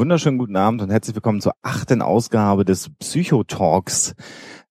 Wunderschönen 0.00 0.38
guten 0.38 0.56
Abend 0.56 0.80
und 0.80 0.88
herzlich 0.88 1.14
willkommen 1.14 1.42
zur 1.42 1.52
achten 1.60 2.00
Ausgabe 2.00 2.64
des 2.64 2.88
Psychotalks. 3.00 4.14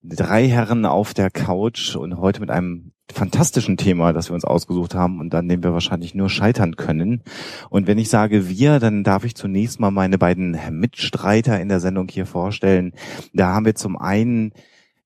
Drei 0.02 0.48
Herren 0.48 0.84
auf 0.84 1.14
der 1.14 1.30
Couch 1.30 1.94
und 1.94 2.16
heute 2.16 2.40
mit 2.40 2.50
einem 2.50 2.90
fantastischen 3.12 3.76
Thema, 3.76 4.12
das 4.12 4.28
wir 4.28 4.34
uns 4.34 4.44
ausgesucht 4.44 4.96
haben 4.96 5.20
und 5.20 5.32
an 5.32 5.48
dem 5.48 5.62
wir 5.62 5.72
wahrscheinlich 5.72 6.16
nur 6.16 6.28
scheitern 6.28 6.74
können. 6.74 7.22
Und 7.68 7.86
wenn 7.86 7.96
ich 7.98 8.08
sage 8.08 8.48
wir, 8.48 8.80
dann 8.80 9.04
darf 9.04 9.22
ich 9.22 9.36
zunächst 9.36 9.78
mal 9.78 9.92
meine 9.92 10.18
beiden 10.18 10.58
Mitstreiter 10.72 11.60
in 11.60 11.68
der 11.68 11.78
Sendung 11.78 12.08
hier 12.08 12.26
vorstellen. 12.26 12.92
Da 13.32 13.54
haben 13.54 13.66
wir 13.66 13.76
zum 13.76 13.96
einen 13.96 14.50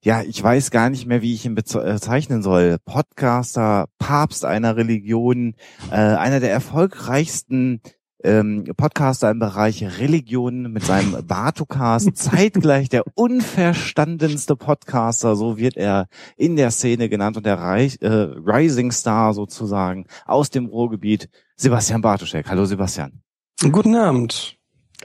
ja, 0.00 0.22
ich 0.22 0.42
weiß 0.42 0.70
gar 0.70 0.88
nicht 0.88 1.06
mehr, 1.06 1.20
wie 1.20 1.34
ich 1.34 1.44
ihn 1.44 1.54
bezeichnen 1.54 2.42
soll. 2.42 2.76
Podcaster, 2.84 3.88
Papst 3.98 4.44
einer 4.44 4.76
Religion, 4.76 5.54
äh, 5.90 5.96
einer 5.96 6.40
der 6.40 6.50
erfolgreichsten 6.50 7.80
ähm, 8.24 8.64
Podcaster 8.76 9.30
im 9.30 9.38
Bereich 9.38 9.84
Religion 9.98 10.72
mit 10.72 10.84
seinem 10.84 11.24
Bartucast, 11.26 12.16
zeitgleich 12.16 12.88
der 12.88 13.04
unverstandenste 13.14 14.56
Podcaster, 14.56 15.36
so 15.36 15.58
wird 15.58 15.76
er 15.76 16.08
in 16.36 16.56
der 16.56 16.70
Szene 16.70 17.08
genannt 17.08 17.36
und 17.36 17.46
der 17.46 17.58
Reich, 17.58 17.98
äh, 18.00 18.08
Rising 18.08 18.90
Star 18.90 19.34
sozusagen 19.34 20.06
aus 20.24 20.50
dem 20.50 20.66
Ruhrgebiet, 20.66 21.28
Sebastian 21.56 22.00
Bartuschek. 22.00 22.48
Hallo 22.48 22.64
Sebastian. 22.64 23.22
Guten 23.70 23.94
Abend. 23.94 24.56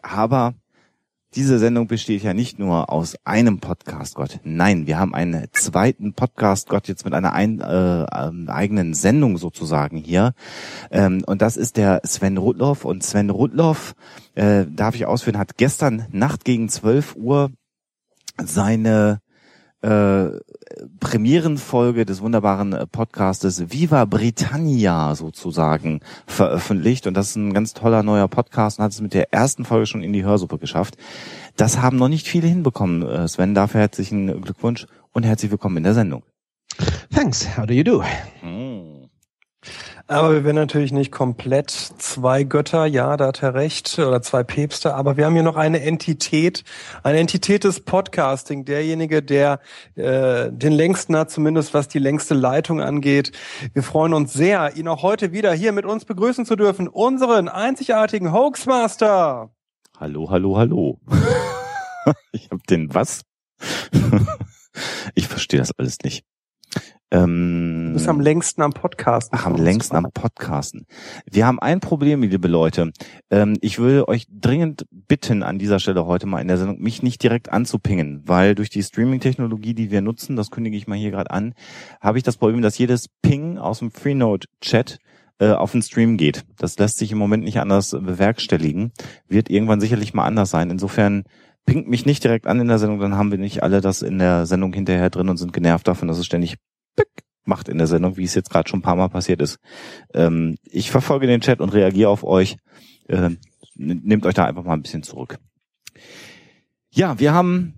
Aber 0.02 0.54
diese 1.36 1.60
Sendung 1.60 1.88
besteht 1.88 2.24
ja 2.24 2.34
nicht 2.34 2.58
nur 2.58 2.92
aus 2.92 3.16
einem 3.24 3.60
Podcast 3.60 4.16
Gott. 4.16 4.40
Nein, 4.44 4.88
wir 4.88 4.98
haben 4.98 5.14
einen 5.14 5.48
zweiten 5.52 6.14
Podcast 6.14 6.68
Gott 6.70 6.88
jetzt 6.88 7.06
mit 7.06 7.14
einer 7.14 7.34
ein, 7.34 7.62
äh, 7.62 8.04
äh, 8.04 8.48
eigenen 8.48 8.96
Sendung 8.96 9.38
sozusagen 9.38 9.98
hier. 9.98 10.34
Ähm, 10.90 11.24
und 11.28 11.44
das 11.44 11.56
ist 11.56 11.78
der 11.78 12.02
Sven 12.04 12.38
Rudloff. 12.38 12.84
Und 12.84 13.04
Sven 13.04 13.30
Rudloff, 13.30 13.94
äh, 14.34 14.66
darf 14.68 14.96
ich 14.96 15.06
ausführen, 15.06 15.38
hat 15.38 15.58
gestern 15.58 16.08
Nacht 16.12 16.46
gegen 16.46 16.68
12 16.68 17.16
Uhr 17.16 17.52
seine 18.44 19.20
äh, 19.82 20.30
Premierenfolge 21.00 22.06
des 22.06 22.22
wunderbaren 22.22 22.74
äh, 22.74 22.88
Podcastes 22.88 23.72
Viva 23.72 24.06
Britannia 24.06 25.16
sozusagen 25.16 26.02
veröffentlicht. 26.28 27.08
Und 27.08 27.14
das 27.16 27.30
ist 27.30 27.36
ein 27.36 27.54
ganz 27.54 27.74
toller 27.74 28.04
neuer 28.04 28.28
Podcast 28.28 28.80
und 28.80 28.86
hat 28.86 28.92
es 28.92 29.02
mit 29.02 29.14
der 29.14 29.34
ersten 29.34 29.66
Folge 29.66 29.86
schon 29.86 30.04
in 30.04 30.14
die 30.14 30.24
Hörsuppe 30.24 30.58
geschafft. 30.58 30.98
Das 31.56 31.82
haben 31.82 31.98
noch 31.98 32.10
nicht 32.10 32.28
viele 32.28 32.48
hinbekommen, 32.48 33.04
äh, 33.04 33.28
Sven. 33.28 33.56
Dafür 33.56 33.82
herzlichen 33.82 34.42
Glückwunsch 34.42 34.86
und 35.14 35.24
herzlich 35.24 35.52
willkommen 35.52 35.78
in 35.78 35.84
der 35.84 35.94
Sendung. 35.94 36.24
Thanks. 37.14 37.58
How 37.58 37.66
do 37.66 37.74
you 37.74 37.84
do? 37.84 38.04
Hm. 38.42 38.89
Aber 40.10 40.34
wir 40.34 40.44
werden 40.44 40.56
natürlich 40.56 40.92
nicht 40.92 41.12
komplett 41.12 41.70
zwei 41.70 42.44
Götter, 42.44 42.88
ja, 42.88 43.16
da 43.16 43.28
hat 43.28 43.44
er 43.44 43.54
recht, 43.54 44.00
oder 44.00 44.24
zwei 44.24 44.42
Päpste, 44.44 44.96
aber 44.96 45.18
wir 45.18 45.26
haben 45.28 45.36
hier 45.36 45.44
noch 45.44 45.56
eine 45.56 45.84
Entität, 45.84 46.64
eine 47.04 47.20
Entität 47.20 47.64
des 47.64 47.82
Podcasting, 47.82 48.66
derjenige, 48.66 49.22
der 49.22 49.60
äh, 49.94 50.52
den 50.52 50.72
längsten 50.72 51.16
hat, 51.16 51.30
zumindest 51.30 51.76
was 51.76 51.90
die 51.90 52.00
längste 52.00 52.34
Leitung 52.34 52.82
angeht. 52.82 53.34
Wir 53.74 53.84
freuen 53.84 54.16
uns 54.16 54.34
sehr, 54.34 54.76
ihn 54.76 54.88
auch 54.88 55.04
heute 55.04 55.32
wieder 55.32 55.54
hier 55.54 55.74
mit 55.74 55.86
uns 55.86 56.06
begrüßen 56.06 56.44
zu 56.44 56.56
dürfen, 56.56 56.88
unseren 56.88 57.48
einzigartigen 57.48 58.34
Hoaxmaster. 58.34 59.52
Hallo, 60.00 60.32
hallo, 60.32 60.58
hallo. 60.58 61.00
ich 62.32 62.50
hab 62.50 62.66
den 62.66 62.92
was? 62.96 63.22
ich 65.14 65.28
verstehe 65.28 65.60
das 65.60 65.72
alles 65.78 66.00
nicht. 66.04 66.26
Ähm, 67.12 67.88
du 67.88 67.94
bist 67.94 68.08
am 68.08 68.20
längsten 68.20 68.62
am 68.62 68.72
Podcasten. 68.72 69.38
Ach, 69.40 69.46
am 69.48 69.56
längsten 69.56 69.96
am 69.96 70.08
Podcasten. 70.14 70.86
Wir 71.30 71.48
haben 71.48 71.60
ein 71.60 71.80
Problem, 71.80 72.22
liebe 72.22 72.48
Leute. 72.48 72.92
Ähm, 73.32 73.58
ich 73.62 73.80
würde 73.80 74.08
euch 74.08 74.28
dringend 74.30 74.86
bitten, 74.92 75.42
an 75.42 75.58
dieser 75.58 75.80
Stelle 75.80 76.06
heute 76.06 76.28
mal 76.28 76.42
in 76.42 76.48
der 76.48 76.58
Sendung, 76.58 76.80
mich 76.80 77.02
nicht 77.02 77.24
direkt 77.24 77.52
anzupingen, 77.52 78.22
weil 78.26 78.54
durch 78.54 78.70
die 78.70 78.84
Streaming-Technologie, 78.84 79.74
die 79.74 79.90
wir 79.90 80.02
nutzen, 80.02 80.36
das 80.36 80.52
kündige 80.52 80.78
ich 80.78 80.88
mal 80.88 80.98
hier 80.98 81.12
gerade 81.12 81.32
an, 81.32 81.54
habe 82.00 82.18
ich 82.18 82.24
das 82.24 82.38
Problem, 82.38 82.62
dass 82.62 82.78
jedes 82.78 83.08
Ping 83.22 83.58
aus 83.58 83.80
dem 83.80 83.92
Freenode-Chat 83.92 85.00
äh, 85.40 85.52
auf 85.52 85.72
den 85.72 85.82
Stream 85.82 86.18
geht. 86.18 86.46
Das 86.58 86.78
lässt 86.78 87.00
sich 87.00 87.12
im 87.12 87.18
Moment 87.18 87.44
nicht 87.44 87.60
anders 87.60 87.92
bewerkstelligen. 87.92 88.92
Wird 89.28 89.50
irgendwann 89.50 89.82
sicherlich 89.82 90.14
mal 90.14 90.26
anders 90.26 90.52
sein. 90.52 90.70
Insofern 90.70 91.24
pingt 91.66 91.88
mich 91.88 92.06
nicht 92.06 92.24
direkt 92.24 92.46
an 92.46 92.60
in 92.60 92.68
der 92.68 92.80
Sendung, 92.80 93.00
dann 93.00 93.16
haben 93.16 93.32
wir 93.32 93.38
nicht 93.38 93.64
alle 93.64 93.80
das 93.82 94.02
in 94.02 94.20
der 94.20 94.46
Sendung 94.46 94.74
hinterher 94.74 95.10
drin 95.10 95.30
und 95.30 95.38
sind 95.38 95.54
genervt 95.54 95.88
davon, 95.88 96.08
dass 96.08 96.18
es 96.18 96.26
ständig 96.26 96.58
macht 97.50 97.68
in 97.68 97.78
der 97.78 97.88
Sendung, 97.88 98.16
wie 98.16 98.24
es 98.24 98.36
jetzt 98.36 98.50
gerade 98.50 98.70
schon 98.70 98.80
ein 98.80 98.84
paar 98.84 98.96
Mal 98.96 99.10
passiert 99.10 99.42
ist. 99.42 99.60
Ähm, 100.14 100.56
ich 100.64 100.92
verfolge 100.92 101.28
den 101.28 101.42
Chat 101.42 101.60
und 101.60 101.74
reagiere 101.74 102.10
auf 102.10 102.24
euch. 102.24 102.56
Äh, 103.08 103.32
nehmt 103.76 104.26
euch 104.26 104.36
da 104.36 104.46
einfach 104.46 104.64
mal 104.64 104.74
ein 104.74 104.82
bisschen 104.82 105.04
zurück. 105.04 105.38
Ja, 106.92 107.20
wir 107.20 107.34
haben 107.34 107.74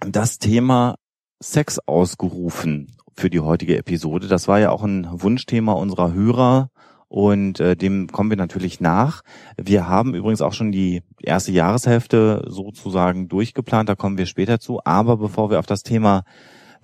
das 0.00 0.38
Thema 0.38 0.96
Sex 1.42 1.78
ausgerufen 1.80 2.96
für 3.16 3.30
die 3.30 3.40
heutige 3.40 3.76
Episode. 3.76 4.28
Das 4.28 4.48
war 4.48 4.58
ja 4.58 4.70
auch 4.70 4.82
ein 4.82 5.06
Wunschthema 5.10 5.72
unserer 5.72 6.12
Hörer 6.12 6.70
und 7.08 7.60
äh, 7.60 7.76
dem 7.76 8.08
kommen 8.08 8.30
wir 8.30 8.36
natürlich 8.36 8.80
nach. 8.80 9.22
Wir 9.56 9.88
haben 9.88 10.14
übrigens 10.14 10.42
auch 10.42 10.52
schon 10.52 10.72
die 10.72 11.02
erste 11.20 11.52
Jahreshälfte 11.52 12.44
sozusagen 12.48 13.28
durchgeplant, 13.28 13.88
da 13.88 13.94
kommen 13.94 14.18
wir 14.18 14.26
später 14.26 14.58
zu. 14.58 14.80
Aber 14.84 15.16
bevor 15.16 15.50
wir 15.50 15.58
auf 15.58 15.66
das 15.66 15.82
Thema 15.82 16.24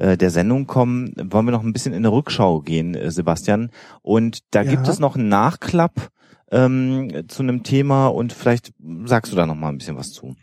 äh, 0.00 0.16
der 0.16 0.30
Sendung 0.30 0.66
kommen, 0.66 1.12
wollen 1.16 1.46
wir 1.46 1.52
noch 1.52 1.62
ein 1.62 1.72
bisschen 1.72 1.92
in 1.92 1.98
eine 1.98 2.12
Rückschau 2.12 2.60
gehen, 2.60 2.94
äh, 2.94 3.10
Sebastian. 3.10 3.70
Und 4.02 4.40
da 4.54 4.62
ja. 4.62 4.70
gibt 4.70 4.88
es 4.88 4.98
noch 4.98 5.14
einen 5.14 5.28
Nachklapp 5.28 6.10
ähm, 6.50 7.24
zu 7.28 7.42
einem 7.42 7.62
Thema 7.62 8.08
und 8.08 8.32
vielleicht 8.32 8.72
sagst 9.04 9.30
du 9.30 9.36
da 9.36 9.46
noch 9.46 9.54
mal 9.54 9.68
ein 9.68 9.78
bisschen 9.78 9.96
was 9.96 10.12
zu. 10.12 10.34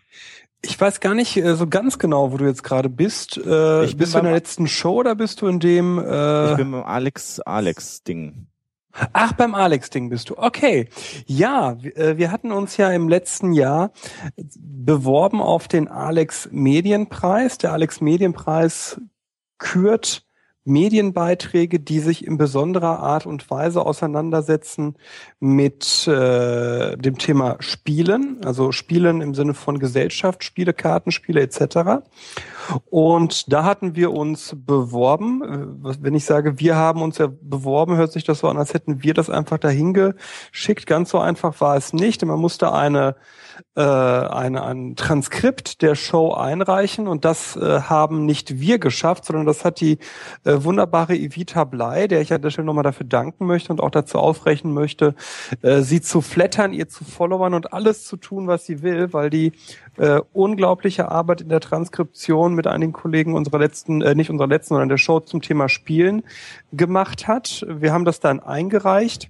Ich 0.62 0.80
weiß 0.80 1.00
gar 1.00 1.14
nicht 1.14 1.38
äh, 1.38 1.56
so 1.56 1.68
ganz 1.68 2.00
genau, 2.00 2.32
wo 2.32 2.38
du 2.38 2.46
jetzt 2.46 2.64
gerade 2.64 2.90
bist. 2.90 3.38
Äh, 3.38 3.86
ich 3.86 3.98
bist 3.98 4.14
du 4.14 4.20
in 4.20 4.26
der 4.26 4.34
letzten 4.34 4.68
Show 4.68 5.00
oder 5.00 5.16
bist 5.16 5.42
du 5.42 5.48
in 5.48 5.60
dem? 5.60 6.00
Äh 6.00 6.52
ich 6.52 6.58
bin 6.58 6.72
beim 6.72 6.84
Alex 6.84 7.40
Alex 7.40 8.04
Ding. 8.04 8.48
Ach, 9.14 9.34
beim 9.34 9.54
Alex-Ding 9.54 10.10
bist 10.10 10.30
du. 10.30 10.38
Okay. 10.38 10.90
Ja, 11.28 11.78
äh, 11.96 12.18
wir 12.18 12.32
hatten 12.32 12.52
uns 12.52 12.78
ja 12.78 12.90
im 12.92 13.08
letzten 13.08 13.54
Jahr 13.54 13.92
beworben 14.58 15.40
auf 15.40 15.68
den 15.68 15.88
Alex 15.88 16.50
Medienpreis. 16.52 17.60
Der 17.60 17.74
Alex 17.74 18.02
Medienpreis 18.02 19.00
kürt 19.58 20.24
Medienbeiträge, 20.68 21.80
die 21.80 22.00
sich 22.00 22.28
in 22.28 22.38
besonderer 22.38 23.00
Art 23.00 23.26
und 23.26 23.50
Weise 23.50 23.86
auseinandersetzen 23.86 24.96
mit 25.40 26.06
äh, 26.08 26.98
dem 26.98 27.18
Thema 27.18 27.56
Spielen, 27.60 28.42
also 28.44 28.74
Spielen 28.74 29.22
im 29.22 29.34
Sinne 29.34 29.54
von 29.54 29.80
Gesellschaft, 29.80 30.44
Spiele, 30.44 30.74
Kartenspiele 30.74 31.42
etc. 31.42 32.04
Und 32.86 33.52
da 33.52 33.64
hatten 33.64 33.96
wir 33.96 34.12
uns 34.12 34.56
beworben. 34.56 35.80
Wenn 36.02 36.16
ich 36.16 36.26
sage, 36.26 36.60
wir 36.60 36.76
haben 36.76 37.02
uns 37.02 37.18
ja 37.18 37.28
beworben, 37.28 37.96
hört 37.96 38.12
sich 38.12 38.24
das 38.24 38.40
so 38.40 38.48
an, 38.48 38.58
als 38.58 38.74
hätten 38.74 39.04
wir 39.04 39.14
das 39.14 39.30
einfach 39.30 39.58
dahin 39.58 39.94
geschickt. 39.94 40.88
Ganz 40.88 41.10
so 41.10 41.20
einfach 41.20 41.60
war 41.62 41.76
es 41.76 41.94
nicht. 41.94 42.24
Man 42.26 42.40
musste 42.40 42.74
eine 42.74 43.16
äh, 43.76 43.82
eine, 43.82 44.64
ein 44.64 44.96
Transkript 44.96 45.82
der 45.82 45.96
Show 45.96 46.34
einreichen 46.34 47.08
und 47.08 47.26
das 47.26 47.56
äh, 47.56 47.82
haben 47.82 48.26
nicht 48.26 48.60
wir 48.60 48.80
geschafft, 48.80 49.26
sondern 49.26 49.46
das 49.46 49.66
hat 49.66 49.80
die 49.80 50.00
äh, 50.46 50.64
wunderbare 50.64 51.16
Evita 51.16 51.64
Blei, 51.64 52.08
der 52.08 52.22
ich 52.22 52.34
an 52.34 52.42
der 52.42 52.50
Stelle 52.50 52.66
nochmal 52.66 52.84
dafür 52.84 53.06
danken 53.06 53.46
möchte 53.46 53.72
und 53.72 53.82
auch 53.82 53.92
dazu 53.92 54.18
aufrechnen 54.18 54.74
möchte, 54.74 55.16
äh, 55.62 55.82
sie 55.82 56.02
zu 56.02 56.22
flattern, 56.22 56.74
ihr 56.74 56.88
zu 56.88 57.04
followern 57.04 57.54
und 57.54 57.74
alles 57.74 58.06
zu 58.06 58.18
tun, 58.18 58.48
was 58.48 58.66
sie 58.66 58.82
will, 58.82 59.14
weil 59.14 59.30
die 59.30 59.54
äh, 59.98 60.22
unglaubliche 60.34 61.10
Arbeit 61.10 61.42
in 61.42 61.50
der 61.50 61.60
Transkription 61.60 62.54
mit 62.54 62.68
einigen 62.68 62.94
Kollegen 62.94 63.36
unserer 63.36 63.60
letzten, 63.60 64.02
äh, 64.02 64.16
nicht 64.16 64.30
unserer 64.30 64.48
letzten, 64.48 64.76
sondern 64.76 64.90
der 64.90 64.98
Show 64.98 65.20
zum 65.20 65.42
Thema 65.42 65.70
Spielen 65.70 66.24
gemacht 66.72 67.28
hat. 67.28 67.66
Wir 67.68 67.94
haben 67.94 68.06
das 68.06 68.20
dann 68.20 68.40
eingereicht 68.40 69.30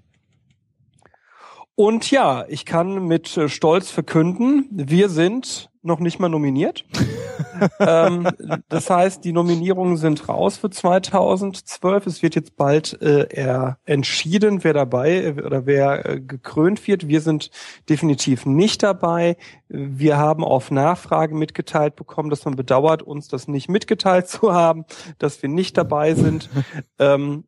und 1.79 2.09
ja, 2.09 2.43
ich 2.49 2.65
kann 2.65 3.05
mit 3.05 3.37
äh, 3.37 3.49
Stolz 3.49 3.91
verkünden, 3.91 4.67
wir 4.71 5.09
sind 5.09 5.69
noch 5.87 5.99
nicht 5.99 6.19
mal 6.19 6.29
nominiert. 6.29 6.85
ähm, 7.79 8.27
das 8.69 8.89
heißt, 8.89 9.23
die 9.23 9.33
Nominierungen 9.33 9.97
sind 9.97 10.27
raus 10.29 10.57
für 10.57 10.69
2012. 10.69 12.05
Es 12.05 12.21
wird 12.21 12.35
jetzt 12.35 12.55
bald 12.55 13.01
äh, 13.01 13.73
entschieden, 13.85 14.63
wer 14.63 14.73
dabei 14.73 15.23
äh, 15.23 15.41
oder 15.41 15.65
wer 15.65 16.05
äh, 16.05 16.21
gekrönt 16.21 16.87
wird. 16.87 17.07
Wir 17.07 17.21
sind 17.21 17.49
definitiv 17.89 18.45
nicht 18.45 18.83
dabei. 18.83 19.37
Wir 19.69 20.17
haben 20.17 20.43
auf 20.43 20.71
Nachfrage 20.71 21.35
mitgeteilt 21.35 21.95
bekommen, 21.95 22.29
dass 22.29 22.45
man 22.45 22.55
bedauert, 22.55 23.01
uns 23.01 23.27
das 23.27 23.47
nicht 23.47 23.69
mitgeteilt 23.69 24.27
zu 24.27 24.53
haben, 24.53 24.85
dass 25.17 25.41
wir 25.41 25.49
nicht 25.49 25.77
dabei 25.77 26.13
sind. 26.13 26.49
ähm, 26.99 27.43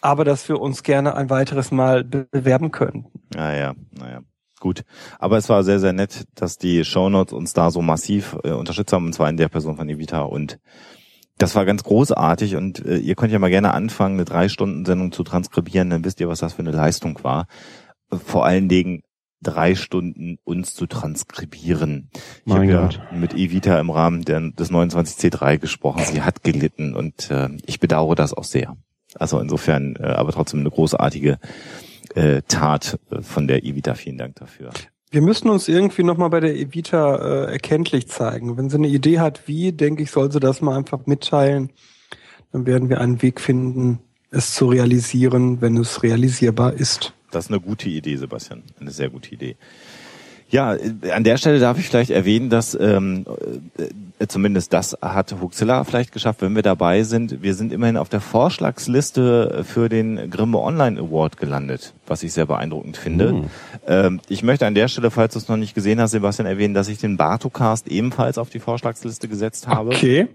aber 0.00 0.24
dass 0.24 0.48
wir 0.48 0.60
uns 0.60 0.82
gerne 0.82 1.14
ein 1.14 1.30
weiteres 1.30 1.70
Mal 1.70 2.02
bewerben 2.02 2.72
können. 2.72 3.06
Naja, 3.34 3.74
naja. 3.92 4.22
Gut. 4.62 4.84
Aber 5.18 5.38
es 5.38 5.48
war 5.48 5.64
sehr, 5.64 5.80
sehr 5.80 5.92
nett, 5.92 6.28
dass 6.36 6.56
die 6.56 6.84
Shownotes 6.84 7.32
uns 7.32 7.52
da 7.52 7.72
so 7.72 7.82
massiv 7.82 8.38
äh, 8.44 8.52
unterstützt 8.52 8.92
haben, 8.92 9.06
und 9.06 9.12
zwar 9.12 9.28
in 9.28 9.36
der 9.36 9.48
Person 9.48 9.76
von 9.76 9.88
Evita. 9.88 10.22
Und 10.22 10.60
das 11.36 11.56
war 11.56 11.64
ganz 11.64 11.82
großartig. 11.82 12.54
Und 12.54 12.78
äh, 12.86 12.98
ihr 12.98 13.16
könnt 13.16 13.32
ja 13.32 13.40
mal 13.40 13.50
gerne 13.50 13.74
anfangen, 13.74 14.14
eine 14.14 14.24
Drei-Stunden-Sendung 14.24 15.10
zu 15.10 15.24
transkribieren, 15.24 15.90
dann 15.90 16.04
wisst 16.04 16.20
ihr, 16.20 16.28
was 16.28 16.38
das 16.38 16.52
für 16.52 16.60
eine 16.60 16.70
Leistung 16.70 17.18
war. 17.24 17.48
Vor 18.08 18.46
allen 18.46 18.68
Dingen 18.68 19.02
drei 19.42 19.74
Stunden 19.74 20.38
uns 20.44 20.76
zu 20.76 20.86
transkribieren. 20.86 22.10
Ich 22.44 22.52
habe 22.52 22.66
ja 22.66 22.88
mit 23.10 23.34
Evita 23.34 23.80
im 23.80 23.90
Rahmen 23.90 24.24
der, 24.24 24.52
des 24.52 24.70
29C3 24.70 25.58
gesprochen. 25.58 26.04
Sie 26.04 26.22
hat 26.22 26.44
gelitten 26.44 26.94
und 26.94 27.32
äh, 27.32 27.48
ich 27.66 27.80
bedauere 27.80 28.14
das 28.14 28.32
auch 28.32 28.44
sehr. 28.44 28.76
Also 29.16 29.40
insofern, 29.40 29.96
äh, 29.96 30.04
aber 30.04 30.30
trotzdem 30.30 30.60
eine 30.60 30.70
großartige 30.70 31.40
äh, 32.14 32.42
Tat 32.48 32.98
äh, 33.10 33.22
von 33.22 33.46
der 33.46 33.64
Evita. 33.64 33.94
Vielen 33.94 34.18
Dank 34.18 34.36
dafür. 34.36 34.70
Wir 35.10 35.20
müssen 35.20 35.50
uns 35.50 35.68
irgendwie 35.68 36.04
nochmal 36.04 36.30
bei 36.30 36.40
der 36.40 36.56
Evita 36.56 37.16
äh, 37.16 37.52
erkenntlich 37.52 38.08
zeigen. 38.08 38.56
Wenn 38.56 38.70
sie 38.70 38.78
eine 38.78 38.88
Idee 38.88 39.20
hat, 39.20 39.46
wie, 39.46 39.72
denke 39.72 40.02
ich, 40.02 40.10
soll 40.10 40.32
sie 40.32 40.40
das 40.40 40.62
mal 40.62 40.76
einfach 40.76 41.06
mitteilen. 41.06 41.70
Dann 42.50 42.66
werden 42.66 42.88
wir 42.88 43.00
einen 43.00 43.20
Weg 43.20 43.40
finden, 43.40 43.98
es 44.30 44.54
zu 44.54 44.66
realisieren, 44.66 45.60
wenn 45.60 45.76
es 45.76 46.02
realisierbar 46.02 46.72
ist. 46.72 47.12
Das 47.30 47.46
ist 47.46 47.50
eine 47.50 47.60
gute 47.60 47.88
Idee, 47.88 48.16
Sebastian. 48.16 48.62
Eine 48.80 48.90
sehr 48.90 49.10
gute 49.10 49.34
Idee. 49.34 49.56
Ja, 50.52 50.76
an 51.14 51.24
der 51.24 51.38
Stelle 51.38 51.58
darf 51.60 51.78
ich 51.78 51.88
vielleicht 51.88 52.10
erwähnen, 52.10 52.50
dass 52.50 52.78
ähm, 52.78 53.24
äh, 54.18 54.26
zumindest 54.26 54.74
das 54.74 54.94
hat 55.00 55.34
Huxilla 55.40 55.82
vielleicht 55.84 56.12
geschafft, 56.12 56.42
wenn 56.42 56.54
wir 56.54 56.60
dabei 56.60 57.04
sind. 57.04 57.42
Wir 57.42 57.54
sind 57.54 57.72
immerhin 57.72 57.96
auf 57.96 58.10
der 58.10 58.20
Vorschlagsliste 58.20 59.64
für 59.66 59.88
den 59.88 60.30
Grimme 60.30 60.58
Online 60.58 61.00
Award 61.00 61.38
gelandet, 61.38 61.94
was 62.06 62.22
ich 62.22 62.34
sehr 62.34 62.44
beeindruckend 62.44 62.98
finde. 62.98 63.32
Mhm. 63.32 63.44
Ähm, 63.86 64.20
ich 64.28 64.42
möchte 64.42 64.66
an 64.66 64.74
der 64.74 64.88
Stelle, 64.88 65.10
falls 65.10 65.32
du 65.32 65.38
es 65.38 65.48
noch 65.48 65.56
nicht 65.56 65.74
gesehen 65.74 65.98
hast, 66.02 66.10
Sebastian, 66.10 66.44
erwähnen, 66.44 66.74
dass 66.74 66.88
ich 66.88 66.98
den 66.98 67.16
Bartocast 67.16 67.88
ebenfalls 67.88 68.36
auf 68.36 68.50
die 68.50 68.60
Vorschlagsliste 68.60 69.28
gesetzt 69.28 69.68
habe. 69.68 69.88
Okay. 69.88 70.28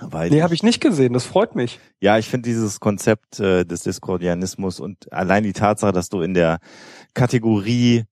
Weil 0.00 0.30
nee, 0.30 0.42
habe 0.42 0.54
ich 0.54 0.64
nicht 0.64 0.80
gesehen. 0.80 1.12
Das 1.12 1.24
freut 1.24 1.54
mich. 1.54 1.78
Ja, 2.00 2.18
ich 2.18 2.28
finde 2.28 2.48
dieses 2.48 2.80
Konzept 2.80 3.38
äh, 3.38 3.64
des 3.64 3.82
Diskordianismus 3.82 4.80
und 4.80 5.12
allein 5.12 5.44
die 5.44 5.52
Tatsache, 5.52 5.92
dass 5.92 6.08
du 6.08 6.20
in 6.20 6.34
der 6.34 6.58
Kategorie 7.14 8.06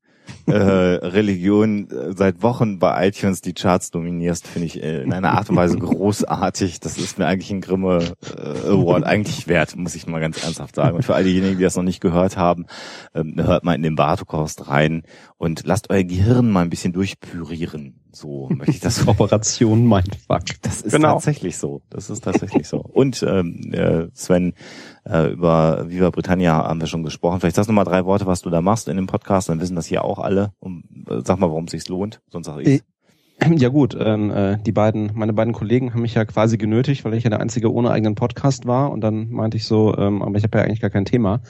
äh, 0.46 0.52
Religion 0.52 1.90
äh, 1.90 2.14
seit 2.16 2.42
Wochen 2.42 2.78
bei 2.78 3.08
iTunes 3.08 3.40
die 3.40 3.54
Charts 3.54 3.90
dominierst, 3.90 4.46
finde 4.46 4.66
ich 4.66 4.82
äh, 4.82 5.02
in 5.02 5.12
einer 5.12 5.32
Art 5.32 5.50
und 5.50 5.56
Weise 5.56 5.76
großartig. 5.78 6.80
Das 6.80 6.98
ist 6.98 7.18
mir 7.18 7.26
eigentlich 7.26 7.50
ein 7.50 7.60
Grimme 7.60 8.14
äh, 8.36 8.68
Award 8.68 9.04
eigentlich 9.04 9.46
wert, 9.48 9.76
muss 9.76 9.94
ich 9.94 10.06
mal 10.06 10.20
ganz 10.20 10.42
ernsthaft 10.42 10.74
sagen. 10.74 10.96
Und 10.96 11.02
für 11.02 11.14
all 11.14 11.24
diejenigen, 11.24 11.58
die 11.58 11.64
das 11.64 11.76
noch 11.76 11.82
nicht 11.82 12.00
gehört 12.00 12.36
haben, 12.36 12.66
ähm, 13.14 13.34
hört 13.36 13.64
mal 13.64 13.74
in 13.74 13.82
den 13.82 13.96
Bartokost 13.96 14.68
rein 14.68 15.02
und 15.36 15.62
lasst 15.64 15.90
euer 15.90 16.04
Gehirn 16.04 16.50
mal 16.50 16.62
ein 16.62 16.70
bisschen 16.70 16.92
durchpürieren. 16.92 18.00
So 18.10 18.48
möchte 18.50 18.72
ich 18.72 18.80
das. 18.80 19.06
Operation 19.08 19.86
Mindfuck. 19.86 20.44
Das 20.62 20.82
ist 20.82 20.92
genau. 20.92 21.14
tatsächlich 21.14 21.56
so. 21.58 21.82
Das 21.90 22.10
ist 22.10 22.24
tatsächlich 22.24 22.66
so. 22.66 22.78
Und 22.78 23.22
ähm, 23.22 23.72
äh, 23.72 24.08
Sven, 24.14 24.54
äh, 25.08 25.30
über 25.32 25.88
Viva 25.88 26.10
Britannia 26.10 26.54
haben 26.54 26.80
wir 26.80 26.86
schon 26.86 27.02
gesprochen. 27.02 27.40
Vielleicht 27.40 27.56
sagst 27.56 27.68
du 27.68 27.72
mal 27.72 27.84
drei 27.84 28.04
Worte, 28.04 28.26
was 28.26 28.42
du 28.42 28.50
da 28.50 28.60
machst 28.60 28.88
in 28.88 28.96
dem 28.96 29.06
Podcast, 29.06 29.48
dann 29.48 29.60
wissen 29.60 29.76
das 29.76 29.86
hier 29.86 30.04
auch 30.04 30.18
alle. 30.18 30.52
Und, 30.60 30.84
äh, 31.08 31.20
sag 31.24 31.38
mal, 31.38 31.48
warum 31.48 31.64
es 31.64 31.72
sich 31.72 31.88
lohnt, 31.88 32.20
sonst 32.28 32.46
sag 32.46 32.60
ich. 32.60 32.68
Ja 33.46 33.68
gut, 33.68 33.96
ähm, 33.98 34.30
äh, 34.30 34.58
die 34.58 34.72
beiden, 34.72 35.12
meine 35.14 35.32
beiden 35.32 35.52
Kollegen 35.52 35.94
haben 35.94 36.02
mich 36.02 36.14
ja 36.14 36.24
quasi 36.24 36.58
genötigt, 36.58 37.04
weil 37.04 37.14
ich 37.14 37.22
ja 37.22 37.30
der 37.30 37.40
einzige 37.40 37.72
ohne 37.72 37.90
eigenen 37.90 38.16
Podcast 38.16 38.66
war 38.66 38.90
und 38.90 39.00
dann 39.00 39.30
meinte 39.30 39.56
ich 39.56 39.64
so, 39.64 39.96
ähm, 39.96 40.22
aber 40.22 40.36
ich 40.36 40.42
habe 40.42 40.58
ja 40.58 40.64
eigentlich 40.64 40.80
gar 40.80 40.90
kein 40.90 41.04
Thema, 41.04 41.40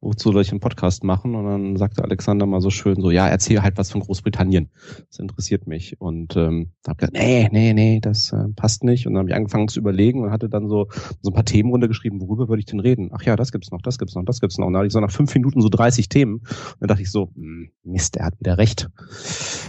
wozu 0.00 0.30
soll 0.30 0.42
ich 0.42 0.52
einen 0.52 0.60
Podcast 0.60 1.02
machen? 1.02 1.34
Und 1.34 1.44
dann 1.44 1.76
sagte 1.76 2.04
Alexander 2.04 2.46
mal 2.46 2.60
so 2.60 2.70
schön 2.70 3.00
so, 3.00 3.10
ja, 3.10 3.26
erzähl 3.26 3.60
halt 3.60 3.76
was 3.76 3.90
von 3.90 4.02
Großbritannien, 4.02 4.70
das 5.08 5.18
interessiert 5.18 5.66
mich. 5.66 6.00
Und 6.00 6.36
ähm, 6.36 6.70
da 6.84 6.90
habe 6.90 6.98
gesagt, 6.98 7.14
nee, 7.14 7.48
nee, 7.50 7.72
nee, 7.72 7.98
das 8.00 8.32
äh, 8.32 8.48
passt 8.54 8.84
nicht. 8.84 9.08
Und 9.08 9.14
dann 9.14 9.22
habe 9.22 9.30
ich 9.30 9.34
angefangen 9.34 9.66
zu 9.66 9.80
überlegen 9.80 10.22
und 10.22 10.30
hatte 10.30 10.48
dann 10.48 10.68
so 10.68 10.86
so 11.22 11.30
ein 11.30 11.34
paar 11.34 11.44
Themen 11.44 11.70
runtergeschrieben, 11.70 12.20
worüber 12.20 12.48
würde 12.48 12.60
ich 12.60 12.66
denn 12.66 12.80
reden? 12.80 13.10
Ach 13.12 13.22
ja, 13.22 13.34
das 13.34 13.50
gibt's 13.50 13.72
noch, 13.72 13.82
das 13.82 13.98
gibt's 13.98 14.14
noch, 14.14 14.24
das 14.24 14.40
gibt's 14.40 14.58
noch. 14.58 14.66
Und 14.66 14.74
dann 14.74 14.80
hatte 14.80 14.86
ich 14.86 14.92
so 14.92 15.00
nach 15.00 15.10
fünf 15.10 15.34
Minuten 15.34 15.60
so 15.60 15.68
30 15.68 16.08
Themen. 16.08 16.34
Und 16.34 16.76
dann 16.80 16.88
dachte 16.88 17.02
ich 17.02 17.10
so, 17.10 17.30
hm, 17.34 17.70
Mist, 17.82 18.16
er 18.16 18.26
hat 18.26 18.38
wieder 18.38 18.58
recht, 18.58 18.88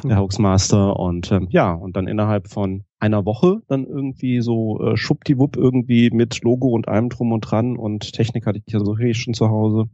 der 0.04 0.20
Hoaxmaster. 0.20 1.00
Und 1.00 1.32
ähm, 1.32 1.48
ja, 1.50 1.63
und 1.72 1.96
dann 1.96 2.08
innerhalb 2.08 2.48
von 2.48 2.84
einer 3.00 3.26
Woche 3.26 3.62
dann 3.68 3.86
irgendwie 3.86 4.42
so 4.42 4.80
äh, 4.82 4.98
schuppdiwupp 4.98 5.58
irgendwie 5.58 6.10
mit 6.12 6.42
Logo 6.44 6.70
und 6.70 6.88
allem 6.88 7.10
drum 7.10 7.32
und 7.32 7.42
dran 7.42 7.78
und 7.78 8.14
Technik 8.14 8.46
hatte 8.46 8.62
ich 8.66 8.74
ja 8.74 8.80
so 8.80 8.92
richtig 8.92 9.24
schon 9.24 9.34
zu 9.34 9.50
Hause, 9.50 9.90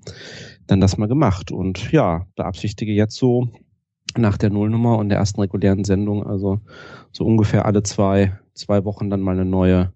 dann 0.68 0.82
das 0.82 0.98
mal 0.98 1.08
gemacht. 1.08 1.52
Und 1.52 1.92
ja, 1.92 2.26
beabsichtige 2.36 2.92
jetzt 2.92 3.16
so 3.16 3.50
nach 4.18 4.38
der 4.38 4.50
Nullnummer 4.50 4.98
und 4.98 5.10
der 5.10 5.18
ersten 5.18 5.42
regulären 5.42 5.84
Sendung, 5.84 6.26
also 6.26 6.60
so 7.12 7.26
ungefähr 7.26 7.66
alle 7.66 7.84
zwei, 7.84 8.34
zwei 8.54 8.86
Wochen 8.86 9.10
dann 9.10 9.22
mal 9.22 9.36
eine 9.36 9.46
neue 9.46 9.94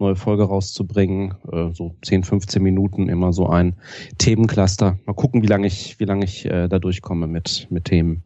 neue 0.00 0.16
Folge 0.16 0.42
rauszubringen, 0.44 1.34
äh, 1.50 1.72
so 1.72 1.94
10, 2.02 2.24
15 2.24 2.62
Minuten 2.62 3.08
immer 3.08 3.32
so 3.32 3.48
ein 3.48 3.76
Themencluster. 4.18 4.98
Mal 5.06 5.14
gucken, 5.14 5.42
wie 5.42 5.46
lange 5.46 5.66
ich, 5.66 5.98
wie 6.00 6.04
lange 6.04 6.24
ich 6.24 6.46
äh, 6.46 6.68
da 6.68 6.78
durchkomme 6.78 7.26
mit 7.26 7.68
mit 7.70 7.84
Themen. 7.84 8.24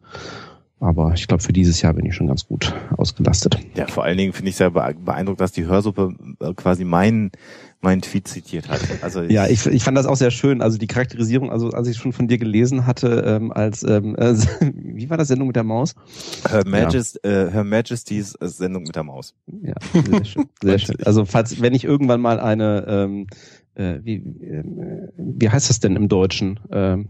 Aber 0.79 1.13
ich 1.13 1.27
glaube, 1.27 1.43
für 1.43 1.51
dieses 1.51 1.81
Jahr 1.81 1.93
bin 1.93 2.05
ich 2.05 2.15
schon 2.15 2.27
ganz 2.27 2.47
gut 2.47 2.73
ausgelastet. 2.95 3.59
Ja, 3.75 3.87
vor 3.87 4.03
allen 4.03 4.17
Dingen 4.17 4.31
finde 4.31 4.49
ich 4.49 4.55
sehr 4.55 4.71
beeindruckt, 4.71 5.41
dass 5.41 5.51
die 5.51 5.65
Hörsuppe 5.65 6.13
äh, 6.39 6.53
quasi 6.53 6.85
meinen 6.85 7.31
mein 7.81 8.01
Tweet 8.01 8.27
zitiert 8.27 8.67
hat. 8.67 8.81
Also 9.01 9.21
ich 9.21 9.31
ja, 9.31 9.47
ich, 9.47 9.65
ich 9.65 9.83
fand 9.83 9.97
das 9.97 10.05
auch 10.05 10.17
sehr 10.17 10.31
schön. 10.31 10.61
Also 10.61 10.77
die 10.77 10.87
Charakterisierung, 10.87 11.49
also 11.49 11.69
als 11.69 11.87
ich 11.87 11.97
schon 11.97 12.11
von 12.11 12.27
dir 12.27 12.37
gelesen 12.37 12.85
hatte, 12.85 13.23
ähm, 13.25 13.51
als 13.53 13.83
ähm, 13.83 14.15
äh, 14.17 14.35
wie 14.73 15.09
war 15.09 15.17
das 15.17 15.29
Sendung 15.29 15.47
mit 15.47 15.55
der 15.55 15.63
Maus? 15.63 15.95
Her, 16.49 16.63
Majest, 16.65 17.19
ja. 17.23 17.47
äh, 17.47 17.51
Her 17.51 17.63
Majesty's 17.63 18.35
Sendung 18.41 18.83
mit 18.83 18.95
der 18.95 19.03
Maus. 19.03 19.33
Ja, 19.61 19.75
sehr 19.93 20.25
schön. 20.25 20.45
Sehr 20.61 20.79
schön. 20.79 20.97
Also 21.05 21.25
falls, 21.25 21.61
wenn 21.61 21.73
ich 21.73 21.85
irgendwann 21.85 22.19
mal 22.19 22.39
eine 22.39 22.85
ähm, 22.87 23.27
äh, 23.75 23.99
wie, 24.03 24.15
äh, 24.15 24.63
wie 25.17 25.49
heißt 25.49 25.69
das 25.69 25.79
denn 25.79 25.95
im 25.95 26.07
Deutschen? 26.09 26.59
Äh, 26.71 26.93
äh, 26.93 27.05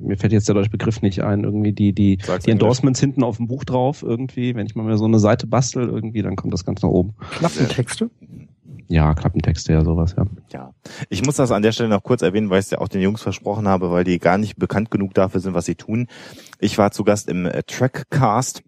mir 0.00 0.16
fällt 0.16 0.32
jetzt 0.32 0.48
der 0.48 0.54
deutsche 0.54 0.70
Begriff 0.70 1.02
nicht 1.02 1.22
ein. 1.22 1.44
Irgendwie 1.44 1.72
die, 1.72 1.92
die, 1.92 2.18
die 2.44 2.50
Endorsements 2.50 3.00
hinten 3.00 3.22
auf 3.22 3.36
dem 3.36 3.46
Buch 3.46 3.64
drauf, 3.64 4.02
irgendwie, 4.02 4.54
wenn 4.54 4.66
ich 4.66 4.74
mal 4.74 4.96
so 4.96 5.04
eine 5.04 5.18
Seite 5.18 5.46
bastel, 5.46 5.88
irgendwie, 5.88 6.22
dann 6.22 6.36
kommt 6.36 6.52
das 6.52 6.64
ganz 6.64 6.82
nach 6.82 6.88
oben. 6.88 7.14
Klappentexte? 7.30 8.10
Ja, 8.90 9.14
Klappentexte, 9.14 9.74
ja, 9.74 9.84
sowas, 9.84 10.14
ja. 10.16 10.26
Ja. 10.52 10.74
Ich 11.10 11.24
muss 11.24 11.36
das 11.36 11.52
an 11.52 11.62
der 11.62 11.72
Stelle 11.72 11.90
noch 11.90 12.02
kurz 12.02 12.22
erwähnen, 12.22 12.48
weil 12.48 12.60
ich 12.60 12.66
es 12.66 12.70
ja 12.70 12.78
auch 12.78 12.88
den 12.88 13.02
Jungs 13.02 13.20
versprochen 13.20 13.68
habe, 13.68 13.90
weil 13.90 14.02
die 14.02 14.18
gar 14.18 14.38
nicht 14.38 14.56
bekannt 14.56 14.90
genug 14.90 15.12
dafür 15.12 15.40
sind, 15.40 15.52
was 15.52 15.66
sie 15.66 15.74
tun. 15.74 16.06
Ich 16.58 16.78
war 16.78 16.90
zu 16.90 17.04
Gast 17.04 17.28
im 17.28 17.44
äh, 17.44 17.62
Trackcast 17.64 18.62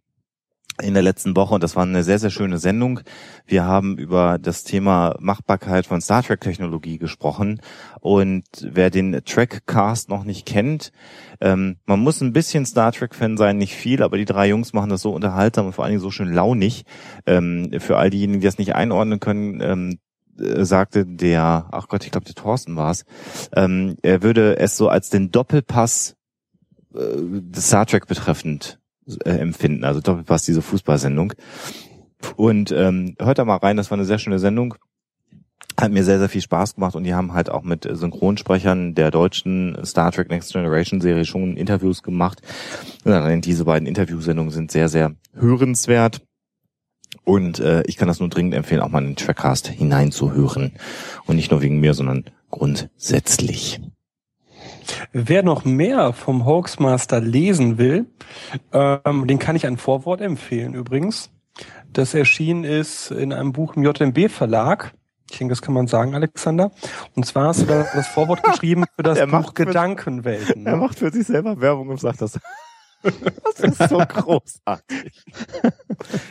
in 0.83 0.95
der 0.95 1.03
letzten 1.03 1.37
Woche 1.37 1.55
und 1.55 1.63
das 1.63 1.77
war 1.77 1.85
eine 1.85 2.03
sehr, 2.03 2.19
sehr 2.19 2.31
schöne 2.31 2.59
Sendung. 2.59 3.01
Wir 3.47 3.65
haben 3.65 3.99
über 3.99 4.39
das 4.39 4.65
Thema 4.65 5.17
Machbarkeit 5.21 5.87
von 5.87 6.01
Star 6.01 6.23
Trek 6.23 6.41
Technologie 6.41 6.99
gesprochen 6.99 7.61
und 8.01 8.45
wer 8.63 8.91
den 8.91 9.21
Trackcast 9.25 10.09
noch 10.09 10.25
nicht 10.25 10.47
kennt, 10.47 10.93
ähm, 11.41 11.77
man 11.87 12.01
muss 12.01 12.21
ein 12.21 12.33
bisschen 12.33 12.67
Star 12.67 12.93
Trek 12.93 13.15
Fan 13.15 13.37
sein, 13.37 13.57
nicht 13.57 13.75
viel, 13.75 14.03
aber 14.03 14.19
die 14.19 14.25
drei 14.25 14.49
Jungs 14.49 14.73
machen 14.73 14.91
das 14.91 15.03
so 15.03 15.13
unterhaltsam 15.13 15.67
und 15.67 15.73
vor 15.73 15.85
allen 15.85 15.93
Dingen 15.93 16.03
so 16.03 16.11
schön 16.11 16.33
launig. 16.33 16.85
Ähm, 17.27 17.71
für 17.79 17.97
all 17.97 18.11
diejenigen, 18.11 18.41
die 18.41 18.47
das 18.47 18.59
nicht 18.59 18.75
einordnen 18.75 19.21
können, 19.21 19.61
ähm, 19.61 19.99
äh, 20.39 20.65
sagte 20.65 21.07
der, 21.07 21.69
ach 21.71 21.89
Gott, 21.89 22.05
ich 22.05 22.11
glaube 22.11 22.27
der 22.27 22.35
Thorsten 22.35 22.77
war 22.77 22.91
es, 22.91 23.05
ähm, 23.55 23.97
er 24.03 24.23
würde 24.23 24.59
es 24.59 24.77
so 24.77 24.89
als 24.89 25.11
den 25.11 25.31
Doppelpass 25.31 26.17
äh, 26.95 26.99
des 26.99 27.69
Star 27.69 27.87
Trek 27.87 28.07
betreffend 28.07 28.80
äh, 29.25 29.31
empfinden. 29.31 29.85
Also 29.85 30.01
Doppelpass, 30.01 30.45
diese 30.45 30.63
Fußballsendung. 30.63 31.33
Und 32.37 32.73
ähm, 32.73 33.17
hört 33.19 33.39
da 33.39 33.45
mal 33.45 33.57
rein, 33.57 33.77
das 33.77 33.91
war 33.91 33.99
eine 33.99 34.05
sehr 34.05 34.19
schöne 34.19 34.39
Sendung. 34.39 34.75
Hat 35.81 35.93
mir 35.93 36.05
sehr, 36.05 36.19
sehr 36.19 36.29
viel 36.29 36.43
Spaß 36.43 36.75
gemacht 36.75 36.95
und 36.95 37.05
die 37.05 37.15
haben 37.15 37.33
halt 37.33 37.49
auch 37.49 37.63
mit 37.63 37.89
Synchronsprechern 37.91 38.95
der 38.95 39.11
deutschen 39.11 39.79
Star 39.85 40.13
Trek 40.13 40.29
Next 40.29 40.53
Generation 40.53 41.01
Serie 41.01 41.25
schon 41.25 41.57
Interviews 41.57 42.03
gemacht. 42.03 42.43
Und 43.05 43.41
diese 43.43 43.65
beiden 43.65 43.87
Interviewsendungen 43.87 44.51
sind 44.51 44.71
sehr, 44.71 44.89
sehr 44.89 45.15
hörenswert. 45.33 46.23
Und 47.25 47.61
äh, 47.61 47.83
ich 47.87 47.97
kann 47.97 48.09
das 48.09 48.21
nur 48.21 48.29
dringend 48.29 48.55
empfehlen, 48.55 48.81
auch 48.81 48.91
mal 48.91 49.01
in 49.01 49.11
den 49.11 49.17
Trackcast 49.17 49.69
hineinzuhören. 49.69 50.73
Und 51.27 51.37
nicht 51.37 51.51
nur 51.51 51.63
wegen 51.63 51.81
mir, 51.81 51.95
sondern 51.95 52.25
grundsätzlich. 52.51 53.81
Wer 55.13 55.43
noch 55.43 55.65
mehr 55.65 56.13
vom 56.13 56.45
Hoaxmaster 56.47 57.21
lesen 57.21 57.79
will, 57.79 58.07
ähm, 58.73 59.27
den 59.27 59.39
kann 59.39 59.57
ich 59.57 59.67
ein 59.67 59.77
Vorwort 59.77 60.21
empfehlen 60.21 60.75
übrigens. 60.75 61.31
das 61.93 62.15
erschienen 62.15 62.65
ist 62.65 63.11
in 63.11 63.33
einem 63.33 63.53
Buch 63.53 63.75
im 63.77 63.83
JMB 63.85 64.29
Verlag. 64.31 64.93
Ich 65.31 65.39
denke, 65.39 65.53
das 65.53 65.63
kann 65.63 65.75
man 65.75 65.87
sagen, 65.87 66.15
Alexander. 66.15 66.71
Und 67.15 67.25
zwar 67.27 67.49
hast 67.49 67.63
du 67.63 67.67
da 67.67 67.87
das 67.95 68.09
Vorwort 68.09 68.43
geschrieben 68.43 68.85
für 68.97 69.03
das 69.03 69.19
Buch 69.31 69.53
für- 69.55 69.67
Gedankenwelten. 69.67 70.67
Er 70.67 70.77
macht 70.77 70.99
für 70.99 71.11
sich 71.13 71.27
selber 71.27 71.61
Werbung 71.61 71.89
und 71.89 72.01
sagt 72.01 72.21
das. 72.23 72.39
Das 73.03 73.61
ist 73.61 73.89
so 73.89 73.97
großartig. 73.97 75.25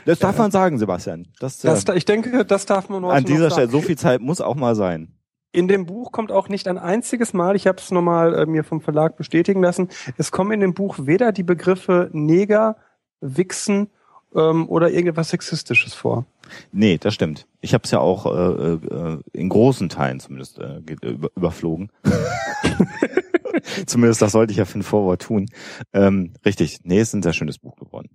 Das 0.06 0.20
darf 0.20 0.38
man 0.38 0.51
sagen, 0.51 0.78
Sebastian. 0.78 1.25
Das, 1.39 1.58
Das, 1.60 1.84
äh, 1.86 1.96
ich 1.96 2.06
denke, 2.06 2.46
das 2.46 2.68
darf 2.68 2.89
man 2.89 3.04
heute 3.04 3.16
an 3.16 3.24
dieser. 3.25 3.50
Stelle, 3.50 3.70
so 3.70 3.82
viel 3.82 3.98
Zeit 3.98 4.22
muss 4.22 4.39
auch 4.39 4.54
mal 4.54 4.75
sein. 4.75 5.16
In 5.51 5.68
dem 5.68 5.86
Buch 5.88 6.12
kommt 6.12 6.32
auch 6.32 6.48
nicht 6.48 6.68
ein 6.68 6.77
einziges 6.77 7.34
Mal, 7.34 7.56
ich 7.56 7.65
habe 7.65 7.79
es 7.79 7.89
nochmal 7.91 8.36
äh, 8.36 8.46
mir 8.46 8.63
vom 8.63 8.82
Verlag 8.82 9.18
bestätigen 9.18 9.62
lassen, 9.63 9.89
es 10.18 10.32
kommen 10.32 10.51
in 10.51 10.60
dem 10.60 10.74
Buch 10.75 10.98
weder 11.01 11.32
die 11.32 11.41
Begriffe 11.44 12.10
Neger, 12.13 12.75
Wichsen 13.20 13.89
ähm, 14.36 14.70
oder 14.70 14.89
irgendetwas 14.91 15.29
Sexistisches 15.29 15.96
vor. 15.96 16.25
Nee, 16.72 16.98
das 17.00 17.15
stimmt. 17.15 17.48
Ich 17.62 17.74
habe 17.74 17.84
es 17.84 17.91
ja 17.91 18.00
auch 18.00 18.25
äh, 18.27 18.74
äh, 18.74 19.20
in 19.34 19.50
großen 19.50 19.89
Teilen 19.89 20.20
zumindest 20.20 20.60
äh, 20.60 20.82
ge- 20.82 20.98
über, 21.13 21.29
überflogen. 21.36 21.91
zumindest 23.88 24.22
das 24.22 24.32
sollte 24.32 24.51
ich 24.51 24.58
ja 24.58 24.65
für 24.65 24.79
ein 24.79 24.84
Vorwort 24.84 25.22
tun. 25.24 25.48
Ähm, 25.94 26.34
richtig. 26.46 26.79
Nee, 26.84 27.01
ist 27.01 27.13
ein 27.13 27.24
sehr 27.24 27.34
schönes 27.34 27.58
Buch 27.58 27.75
geworden. 27.75 28.10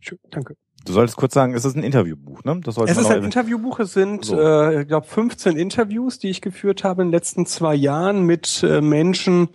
Schön, 0.00 0.18
danke. 0.30 0.56
Du 0.84 0.92
solltest 0.92 1.16
kurz 1.16 1.34
sagen, 1.34 1.54
es 1.54 1.64
ist 1.64 1.76
ein 1.76 1.82
Interviewbuch, 1.82 2.44
ne? 2.44 2.60
Das 2.64 2.76
sollte 2.76 2.92
Es 2.92 2.98
ist 2.98 3.10
ein 3.10 3.24
Interviewbuch, 3.24 3.78
es 3.80 3.92
sind, 3.92 4.24
So. 4.24 4.38
äh, 4.40 4.82
ich 4.82 4.88
glaube, 4.88 5.06
15 5.06 5.56
Interviews, 5.56 6.18
die 6.18 6.28
ich 6.30 6.40
geführt 6.40 6.84
habe 6.84 7.02
in 7.02 7.08
den 7.08 7.12
letzten 7.12 7.46
zwei 7.46 7.74
Jahren 7.74 8.22
mit 8.22 8.62
äh, 8.62 8.80
Menschen, 8.80 9.48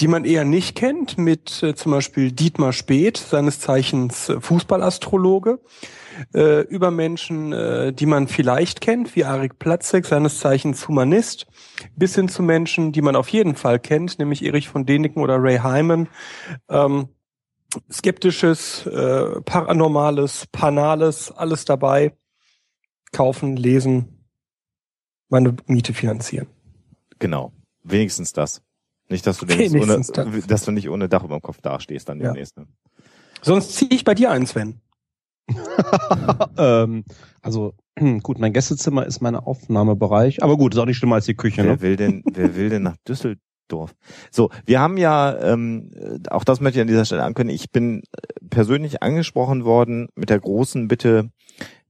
die 0.00 0.08
man 0.08 0.24
eher 0.24 0.44
nicht 0.44 0.74
kennt, 0.76 1.18
mit 1.18 1.62
äh, 1.62 1.74
zum 1.74 1.92
Beispiel 1.92 2.32
Dietmar 2.32 2.72
Speth, 2.72 3.16
seines 3.16 3.60
Zeichens 3.60 4.28
äh, 4.28 4.40
Fußballastrologe, 4.40 5.60
äh, 6.34 6.62
über 6.62 6.90
Menschen, 6.90 7.52
äh, 7.52 7.92
die 7.92 8.06
man 8.06 8.26
vielleicht 8.26 8.80
kennt, 8.80 9.14
wie 9.14 9.24
Arik 9.24 9.58
Platzek, 9.58 10.04
seines 10.06 10.40
Zeichens 10.40 10.88
Humanist, 10.88 11.46
bis 11.94 12.14
hin 12.14 12.28
zu 12.28 12.42
Menschen, 12.42 12.92
die 12.92 13.02
man 13.02 13.14
auf 13.16 13.28
jeden 13.28 13.54
Fall 13.54 13.78
kennt, 13.78 14.18
nämlich 14.18 14.44
Erich 14.44 14.68
von 14.68 14.84
Däniken 14.84 15.22
oder 15.22 15.36
Ray 15.40 15.58
Hyman. 15.58 16.08
Ähm, 16.68 17.08
Skeptisches, 17.90 18.86
äh, 18.86 19.40
Paranormales, 19.42 20.46
Panales, 20.52 21.30
alles 21.32 21.64
dabei. 21.64 22.16
Kaufen, 23.12 23.56
lesen, 23.56 24.24
meine 25.28 25.56
Miete 25.66 25.94
finanzieren. 25.94 26.46
Genau. 27.18 27.52
Wenigstens 27.82 28.32
das. 28.32 28.62
Nicht, 29.08 29.26
dass 29.26 29.38
du 29.38 29.46
ohne, 29.46 30.00
das. 30.00 30.46
dass 30.46 30.64
du 30.64 30.72
nicht 30.72 30.88
ohne 30.90 31.08
Dach 31.08 31.22
über 31.24 31.38
dem 31.38 31.42
Kopf 31.42 31.60
dastehst 31.60 32.08
dann 32.08 32.20
Ja. 32.20 32.26
demnächst. 32.28 32.56
Ne? 32.56 32.66
Sonst 33.42 33.74
ziehe 33.76 33.90
ich 33.92 34.04
bei 34.04 34.14
dir 34.14 34.30
ein, 34.30 34.46
Sven. 34.46 34.80
ähm, 36.58 37.04
also 37.40 37.74
gut, 38.22 38.38
mein 38.40 38.52
Gästezimmer 38.52 39.06
ist 39.06 39.20
mein 39.20 39.36
Aufnahmebereich, 39.36 40.42
aber 40.42 40.56
gut, 40.56 40.74
ist 40.74 40.80
auch 40.80 40.86
nicht 40.86 40.96
schlimmer 40.98 41.14
als 41.16 41.26
die 41.26 41.34
Küche. 41.36 41.62
Wer 41.62 41.72
Ne? 41.72 41.80
will 41.80 41.96
denn, 41.96 42.24
wer 42.32 42.56
will 42.56 42.68
denn 42.68 42.82
nach 42.82 42.96
Düsseldorf? 43.08 43.40
So, 44.30 44.50
wir 44.64 44.80
haben 44.80 44.96
ja, 44.96 45.36
ähm, 45.40 45.90
äh, 45.94 46.28
auch 46.30 46.44
das 46.44 46.60
möchte 46.60 46.78
ich 46.78 46.82
an 46.82 46.88
dieser 46.88 47.04
Stelle 47.04 47.24
ankündigen, 47.24 47.56
ich 47.56 47.70
bin 47.70 48.02
persönlich 48.48 49.02
angesprochen 49.02 49.64
worden 49.64 50.08
mit 50.14 50.30
der 50.30 50.40
großen 50.40 50.88
Bitte, 50.88 51.30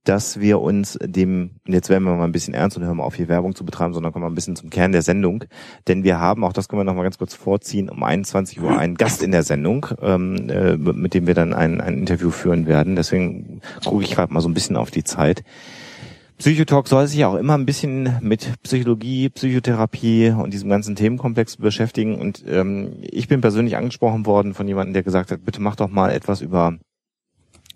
dass 0.08 0.38
wir 0.40 0.60
uns 0.60 0.98
dem, 1.02 1.56
jetzt 1.66 1.88
werden 1.88 2.04
wir 2.04 2.14
mal 2.14 2.24
ein 2.24 2.32
bisschen 2.32 2.54
ernst 2.54 2.76
und 2.76 2.84
hören 2.84 2.96
mal 2.96 3.04
auf, 3.04 3.16
hier 3.16 3.28
Werbung 3.28 3.54
zu 3.54 3.64
betreiben, 3.64 3.92
sondern 3.92 4.12
kommen 4.12 4.24
wir 4.24 4.30
ein 4.30 4.36
bisschen 4.36 4.54
zum 4.56 4.70
Kern 4.70 4.92
der 4.92 5.02
Sendung. 5.02 5.44
Denn 5.88 6.04
wir 6.04 6.20
haben, 6.20 6.44
auch 6.44 6.52
das 6.52 6.68
können 6.68 6.80
wir 6.80 6.84
noch 6.84 6.94
mal 6.94 7.02
ganz 7.02 7.18
kurz 7.18 7.34
vorziehen, 7.34 7.90
um 7.90 8.02
21 8.02 8.60
Uhr 8.60 8.78
einen 8.78 8.94
Gast 8.94 9.22
in 9.22 9.32
der 9.32 9.42
Sendung, 9.42 9.86
ähm, 10.00 10.48
äh, 10.48 10.76
mit 10.76 11.14
dem 11.14 11.26
wir 11.26 11.34
dann 11.34 11.52
ein, 11.52 11.80
ein 11.80 11.98
Interview 11.98 12.30
führen 12.30 12.66
werden. 12.66 12.94
Deswegen 12.94 13.60
gucke 13.84 14.04
ich 14.04 14.12
gerade 14.12 14.32
mal 14.32 14.40
so 14.40 14.48
ein 14.48 14.54
bisschen 14.54 14.76
auf 14.76 14.92
die 14.92 15.04
Zeit. 15.04 15.42
Psychotalk 16.38 16.86
soll 16.86 17.06
sich 17.06 17.20
ja 17.20 17.28
auch 17.28 17.36
immer 17.36 17.54
ein 17.54 17.64
bisschen 17.64 18.18
mit 18.20 18.62
Psychologie, 18.62 19.30
Psychotherapie 19.30 20.30
und 20.30 20.52
diesem 20.52 20.68
ganzen 20.68 20.94
Themenkomplex 20.94 21.56
beschäftigen. 21.56 22.20
Und 22.20 22.44
ähm, 22.46 22.92
ich 23.00 23.28
bin 23.28 23.40
persönlich 23.40 23.76
angesprochen 23.76 24.26
worden 24.26 24.52
von 24.52 24.68
jemandem, 24.68 24.92
der 24.92 25.02
gesagt 25.02 25.30
hat, 25.30 25.44
bitte 25.44 25.62
mach 25.62 25.76
doch 25.76 25.88
mal 25.88 26.10
etwas 26.10 26.42
über 26.42 26.76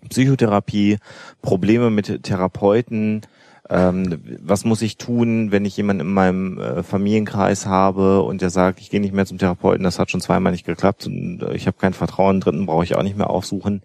Psychotherapie, 0.08 0.98
Probleme 1.40 1.90
mit 1.90 2.22
Therapeuten, 2.22 3.22
ähm, 3.70 4.20
was 4.42 4.64
muss 4.64 4.82
ich 4.82 4.96
tun, 4.98 5.52
wenn 5.52 5.64
ich 5.64 5.76
jemanden 5.76 6.08
in 6.08 6.12
meinem 6.12 6.58
äh, 6.58 6.82
Familienkreis 6.82 7.66
habe 7.66 8.22
und 8.22 8.42
der 8.42 8.50
sagt, 8.50 8.80
ich 8.80 8.90
gehe 8.90 9.00
nicht 9.00 9.14
mehr 9.14 9.26
zum 9.26 9.38
Therapeuten, 9.38 9.84
das 9.84 9.98
hat 9.98 10.10
schon 10.10 10.20
zweimal 10.20 10.52
nicht 10.52 10.66
geklappt 10.66 11.06
und 11.06 11.42
äh, 11.42 11.54
ich 11.54 11.66
habe 11.66 11.76
kein 11.78 11.94
Vertrauen, 11.94 12.40
dritten 12.40 12.66
brauche 12.66 12.84
ich 12.84 12.96
auch 12.96 13.04
nicht 13.04 13.16
mehr 13.16 13.30
aufsuchen. 13.30 13.82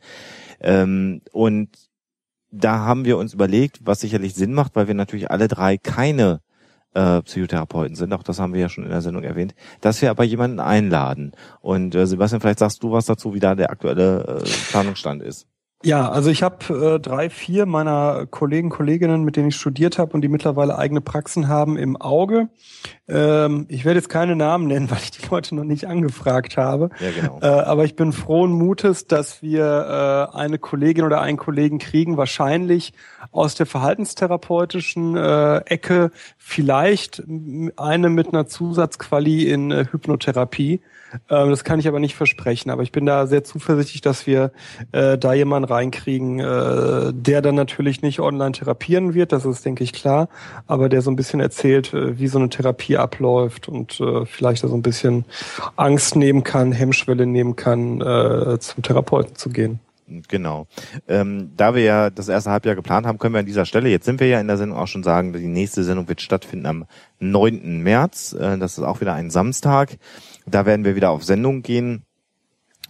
Ähm, 0.60 1.22
und 1.32 1.70
da 2.52 2.80
haben 2.80 3.06
wir 3.06 3.18
uns 3.18 3.34
überlegt, 3.34 3.80
was 3.84 4.00
sicherlich 4.00 4.36
Sinn 4.36 4.54
macht, 4.54 4.76
weil 4.76 4.88
wir 4.88 4.94
natürlich 4.94 5.32
alle 5.32 5.48
drei 5.48 5.78
keine 5.78 6.42
äh, 6.94 7.22
Psychotherapeuten 7.22 7.96
sind, 7.96 8.14
auch 8.14 8.24
das 8.24 8.40
haben 8.40 8.54
wir 8.54 8.62
ja 8.62 8.70
schon 8.70 8.86
in 8.86 8.90
der 8.90 9.02
Sendung 9.02 9.24
erwähnt, 9.24 9.54
dass 9.82 10.02
wir 10.02 10.10
aber 10.10 10.24
jemanden 10.24 10.60
einladen. 10.60 11.34
Und 11.62 11.94
äh, 11.94 12.08
Sebastian, 12.08 12.42
vielleicht 12.42 12.60
sagst 12.60 12.82
du 12.82 12.92
was 12.92 13.06
dazu, 13.06 13.34
wie 13.34 13.40
da 13.40 13.54
der 13.54 13.70
aktuelle 13.70 14.42
äh, 14.44 14.50
Planungsstand 14.72 15.22
ist. 15.22 15.48
Ja, 15.86 16.10
also 16.10 16.32
ich 16.32 16.42
habe 16.42 16.96
äh, 16.96 17.00
drei, 17.00 17.30
vier 17.30 17.68
meiner 17.68 18.26
Kollegen, 18.26 18.70
Kolleginnen, 18.70 19.24
mit 19.24 19.36
denen 19.36 19.50
ich 19.50 19.56
studiert 19.56 20.00
habe 20.00 20.14
und 20.14 20.22
die 20.22 20.30
mittlerweile 20.30 20.80
eigene 20.80 21.00
Praxen 21.00 21.48
haben, 21.48 21.78
im 21.78 21.96
Auge. 21.96 22.50
Ähm, 23.08 23.68
ich 23.70 23.86
werde 23.86 24.00
jetzt 24.00 24.10
keine 24.10 24.36
Namen 24.36 24.66
nennen, 24.66 24.90
weil 24.92 24.98
ich 24.98 25.12
die 25.12 25.28
Leute 25.30 25.54
noch 25.54 25.64
nicht 25.64 25.86
angefragt 25.86 26.58
habe. 26.58 26.90
Ja, 27.00 27.12
genau. 27.12 27.40
Äh, 27.40 27.46
aber 27.46 27.86
ich 27.86 27.96
bin 27.96 28.14
frohen 28.14 28.52
Mutes, 28.52 29.06
dass 29.06 29.44
wir 29.44 30.32
äh, 30.34 30.36
eine 30.36 30.58
Kollegin 30.58 31.06
oder 31.06 31.22
einen 31.22 31.38
Kollegen 31.38 31.78
kriegen, 31.78 32.18
wahrscheinlich 32.18 32.94
aus 33.32 33.54
der 33.54 33.68
verhaltenstherapeutischen 33.68 35.16
äh, 35.16 35.58
Ecke, 35.66 36.10
vielleicht 36.40 37.22
eine 37.78 38.10
mit 38.10 38.30
einer 38.30 38.48
Zusatzquali 38.48 39.44
in 39.44 39.70
äh, 39.70 39.86
Hypnotherapie. 39.92 40.82
Ähm, 41.30 41.50
das 41.50 41.64
kann 41.64 41.80
ich 41.80 41.88
aber 41.88 42.00
nicht 42.00 42.16
versprechen. 42.16 42.70
Aber 42.70 42.84
ich 42.84 42.92
bin 42.92 43.06
da 43.06 43.28
sehr 43.28 43.44
zuversichtlich, 43.44 44.02
dass 44.02 44.28
wir 44.28 44.52
äh, 44.92 45.18
da 45.18 45.34
jemanden 45.34 45.68
reinkriegen, 45.68 46.40
äh, 46.40 47.14
der 47.14 47.42
dann 47.42 47.56
natürlich 47.56 48.02
nicht 48.02 48.20
online 48.20 48.54
therapieren 48.54 49.14
wird, 49.14 49.32
das 49.32 49.46
ist, 49.46 49.66
denke 49.66 49.84
ich, 49.84 49.94
klar, 49.94 50.30
aber 50.68 50.90
der 50.90 51.02
so 51.02 51.12
ein 51.12 51.16
bisschen 51.16 51.40
erzählt, 51.40 51.94
äh, 51.94 52.18
wie 52.20 52.28
so 52.28 52.40
eine 52.40 52.50
Therapie 52.50 52.98
abläuft 52.98 53.68
und 53.68 54.00
äh, 54.00 54.26
vielleicht 54.26 54.64
da 54.64 54.68
so 54.68 54.76
ein 54.76 54.82
bisschen 54.82 55.26
Angst 55.76 56.16
nehmen 56.16 56.44
kann, 56.44 56.72
Hemmschwelle 56.72 57.26
nehmen 57.26 57.56
kann, 57.56 58.02
äh, 58.02 58.60
zum 58.60 58.84
Therapeuten 58.84 59.36
zu 59.36 59.50
gehen. 59.50 59.80
Genau. 60.28 60.68
Ähm, 61.08 61.52
da 61.58 61.74
wir 61.74 61.82
ja 61.82 62.10
das 62.12 62.28
erste 62.28 62.52
Halbjahr 62.52 62.76
geplant 62.76 63.08
haben, 63.08 63.18
können 63.18 63.34
wir 63.34 63.40
an 63.40 63.46
dieser 63.48 63.66
Stelle, 63.66 63.90
jetzt 63.90 64.06
sind 64.06 64.20
wir 64.20 64.28
ja 64.28 64.40
in 64.40 64.48
der 64.48 64.58
Sendung 64.58 64.78
auch 64.78 64.88
schon 64.88 65.02
sagen, 65.02 65.34
die 65.34 65.48
nächste 65.48 65.84
Sendung 65.84 66.08
wird 66.08 66.22
stattfinden 66.22 66.68
am 66.68 66.86
9. 67.20 67.82
März. 67.82 68.34
Äh, 68.34 68.60
das 68.60 68.78
ist 68.78 68.84
auch 68.84 69.02
wieder 69.02 69.14
ein 69.14 69.32
Samstag. 69.32 69.98
Da 70.46 70.66
werden 70.66 70.86
wir 70.86 70.96
wieder 70.96 71.12
auf 71.12 71.24
Sendung 71.24 71.62
gehen. 71.62 72.04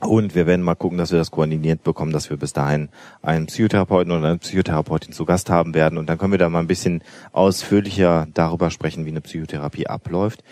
Und 0.01 0.35
wir 0.35 0.45
werden 0.45 0.61
mal 0.61 0.75
gucken, 0.75 0.97
dass 0.97 1.11
wir 1.11 1.19
das 1.19 1.31
koordiniert 1.31 1.83
bekommen, 1.83 2.11
dass 2.11 2.29
wir 2.29 2.35
bis 2.35 2.51
dahin 2.51 2.89
einen 3.21 3.45
Psychotherapeuten 3.45 4.11
oder 4.11 4.27
eine 4.27 4.37
Psychotherapeutin 4.37 5.13
zu 5.13 5.23
Gast 5.23 5.49
haben 5.49 5.73
werden. 5.73 5.97
Und 5.97 6.09
dann 6.09 6.17
können 6.17 6.33
wir 6.33 6.37
da 6.37 6.49
mal 6.49 6.59
ein 6.59 6.67
bisschen 6.67 7.01
ausführlicher 7.31 8.27
darüber 8.33 8.71
sprechen, 8.71 9.05
wie 9.05 9.11
eine 9.11 9.21
Psychotherapie 9.21 9.87
abläuft. 9.87 10.43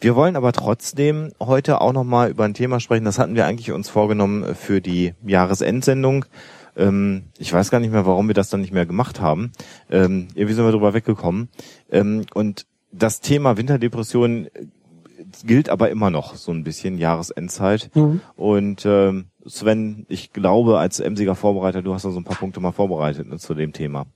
Wir 0.00 0.14
wollen 0.14 0.36
aber 0.36 0.52
trotzdem 0.52 1.32
heute 1.40 1.80
auch 1.80 1.92
nochmal 1.92 2.30
über 2.30 2.44
ein 2.44 2.54
Thema 2.54 2.78
sprechen. 2.78 3.04
Das 3.04 3.18
hatten 3.18 3.34
wir 3.34 3.46
eigentlich 3.46 3.72
uns 3.72 3.88
vorgenommen 3.88 4.54
für 4.54 4.80
die 4.80 5.14
Jahresendsendung. 5.26 6.26
Ähm, 6.76 7.24
ich 7.38 7.52
weiß 7.52 7.72
gar 7.72 7.80
nicht 7.80 7.92
mehr, 7.92 8.06
warum 8.06 8.28
wir 8.28 8.34
das 8.34 8.50
dann 8.50 8.60
nicht 8.60 8.72
mehr 8.72 8.86
gemacht 8.86 9.20
haben. 9.20 9.50
Ähm, 9.90 10.28
irgendwie 10.34 10.54
sind 10.54 10.64
wir 10.64 10.72
drüber 10.72 10.94
weggekommen. 10.94 11.48
Ähm, 11.90 12.24
und 12.34 12.66
das 12.92 13.20
Thema 13.20 13.56
Winterdepression 13.56 14.48
gilt 15.44 15.68
aber 15.68 15.90
immer 15.90 16.10
noch 16.10 16.34
so 16.36 16.52
ein 16.52 16.64
bisschen 16.64 16.98
Jahresendzeit. 16.98 17.90
Und 18.36 18.86
ähm, 18.86 19.26
Sven, 19.44 20.06
ich 20.08 20.32
glaube, 20.32 20.78
als 20.78 21.00
emsiger 21.00 21.34
Vorbereiter, 21.34 21.82
du 21.82 21.94
hast 21.94 22.04
da 22.04 22.10
so 22.10 22.18
ein 22.18 22.24
paar 22.24 22.36
Punkte 22.36 22.60
mal 22.60 22.72
vorbereitet 22.72 23.28
ne, 23.28 23.38
zu 23.38 23.54
dem 23.54 23.72
Thema. 23.72 24.06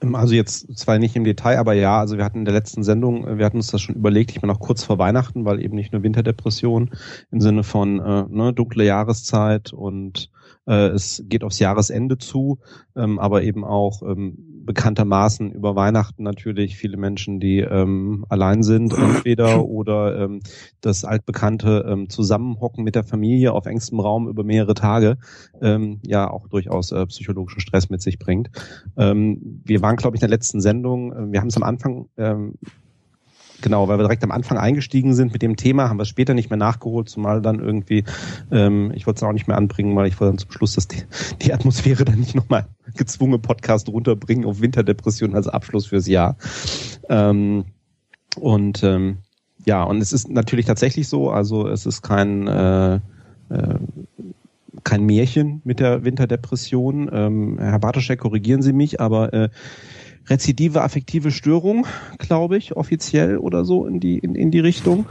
Ähm, 0.00 0.14
Also 0.14 0.34
jetzt 0.34 0.76
zwar 0.76 0.98
nicht 0.98 1.16
im 1.16 1.24
Detail, 1.24 1.58
aber 1.58 1.74
ja, 1.74 1.98
also 1.98 2.16
wir 2.16 2.24
hatten 2.24 2.40
in 2.40 2.44
der 2.44 2.54
letzten 2.54 2.82
Sendung, 2.82 3.26
äh, 3.26 3.38
wir 3.38 3.46
hatten 3.46 3.56
uns 3.56 3.70
das 3.70 3.80
schon 3.80 3.94
überlegt, 3.96 4.30
ich 4.32 4.40
bin 4.40 4.50
auch 4.50 4.60
kurz 4.60 4.84
vor 4.84 4.98
Weihnachten, 4.98 5.44
weil 5.44 5.62
eben 5.62 5.74
nicht 5.74 5.92
nur 5.92 6.02
Winterdepression 6.02 6.90
im 7.30 7.40
Sinne 7.40 7.64
von 7.64 8.00
äh, 8.00 8.24
ne, 8.28 8.52
dunkle 8.52 8.84
Jahreszeit 8.84 9.72
und 9.72 10.30
äh, 10.66 10.88
es 10.88 11.22
geht 11.26 11.44
aufs 11.44 11.58
Jahresende 11.58 12.18
zu, 12.18 12.58
ähm, 12.96 13.18
aber 13.18 13.42
eben 13.42 13.64
auch 13.64 14.02
ähm, 14.02 14.53
bekanntermaßen 14.64 15.52
über 15.52 15.76
Weihnachten 15.76 16.22
natürlich 16.22 16.76
viele 16.76 16.96
Menschen, 16.96 17.40
die 17.40 17.60
ähm, 17.60 18.24
allein 18.28 18.62
sind 18.62 18.92
entweder 18.92 19.64
oder 19.64 20.18
ähm, 20.18 20.40
das 20.80 21.04
altbekannte 21.04 21.84
ähm, 21.88 22.08
Zusammenhocken 22.08 22.84
mit 22.84 22.94
der 22.94 23.04
Familie 23.04 23.52
auf 23.52 23.66
engstem 23.66 24.00
Raum 24.00 24.28
über 24.28 24.44
mehrere 24.44 24.74
Tage 24.74 25.18
ähm, 25.60 26.00
ja 26.06 26.30
auch 26.30 26.48
durchaus 26.48 26.92
äh, 26.92 27.06
psychologischen 27.06 27.60
Stress 27.60 27.90
mit 27.90 28.02
sich 28.02 28.18
bringt. 28.18 28.50
Ähm, 28.96 29.60
wir 29.64 29.82
waren, 29.82 29.96
glaube 29.96 30.16
ich, 30.16 30.22
in 30.22 30.28
der 30.28 30.36
letzten 30.36 30.60
Sendung, 30.60 31.12
äh, 31.12 31.32
wir 31.32 31.40
haben 31.40 31.48
es 31.48 31.56
am 31.56 31.62
Anfang, 31.62 32.08
ähm, 32.16 32.54
genau, 33.60 33.88
weil 33.88 33.98
wir 33.98 34.04
direkt 34.04 34.24
am 34.24 34.30
Anfang 34.30 34.58
eingestiegen 34.58 35.14
sind 35.14 35.32
mit 35.32 35.42
dem 35.42 35.56
Thema, 35.56 35.88
haben 35.88 35.98
wir 35.98 36.02
es 36.02 36.08
später 36.08 36.34
nicht 36.34 36.50
mehr 36.50 36.56
nachgeholt, 36.56 37.08
zumal 37.08 37.42
dann 37.42 37.60
irgendwie, 37.60 38.04
ähm, 38.50 38.92
ich 38.94 39.06
wollte 39.06 39.18
es 39.18 39.22
auch 39.22 39.32
nicht 39.32 39.48
mehr 39.48 39.56
anbringen, 39.56 39.94
weil 39.96 40.06
ich 40.06 40.20
wollte 40.20 40.32
dann 40.32 40.38
zum 40.38 40.50
Schluss, 40.50 40.74
dass 40.74 40.88
die, 40.88 41.02
die 41.42 41.52
Atmosphäre 41.52 42.04
dann 42.04 42.20
nicht 42.20 42.34
nochmal 42.34 42.66
gezwungene 42.96 43.38
Podcast 43.38 43.88
runterbringen 43.88 44.44
auf 44.44 44.60
Winterdepression 44.60 45.34
als 45.34 45.48
Abschluss 45.48 45.86
fürs 45.86 46.06
Jahr. 46.06 46.36
Ähm, 47.08 47.64
und 48.36 48.82
ähm, 48.82 49.18
ja, 49.64 49.82
und 49.84 50.00
es 50.00 50.12
ist 50.12 50.28
natürlich 50.28 50.66
tatsächlich 50.66 51.08
so, 51.08 51.30
also 51.30 51.68
es 51.68 51.86
ist 51.86 52.02
kein 52.02 52.46
äh, 52.46 52.94
äh, 52.94 53.78
kein 54.82 55.04
Märchen 55.04 55.62
mit 55.64 55.80
der 55.80 56.04
Winterdepression. 56.04 57.08
Ähm, 57.12 57.58
Herr 57.58 57.78
Bartoschek, 57.78 58.20
korrigieren 58.20 58.62
Sie 58.62 58.72
mich, 58.72 59.00
aber 59.00 59.32
äh, 59.32 59.48
rezidive 60.28 60.82
affektive 60.82 61.30
Störung, 61.30 61.86
glaube 62.18 62.56
ich, 62.56 62.76
offiziell 62.76 63.38
oder 63.38 63.64
so 63.64 63.86
in 63.86 64.00
die 64.00 64.18
in, 64.18 64.34
in 64.34 64.50
die 64.50 64.60
Richtung. 64.60 65.06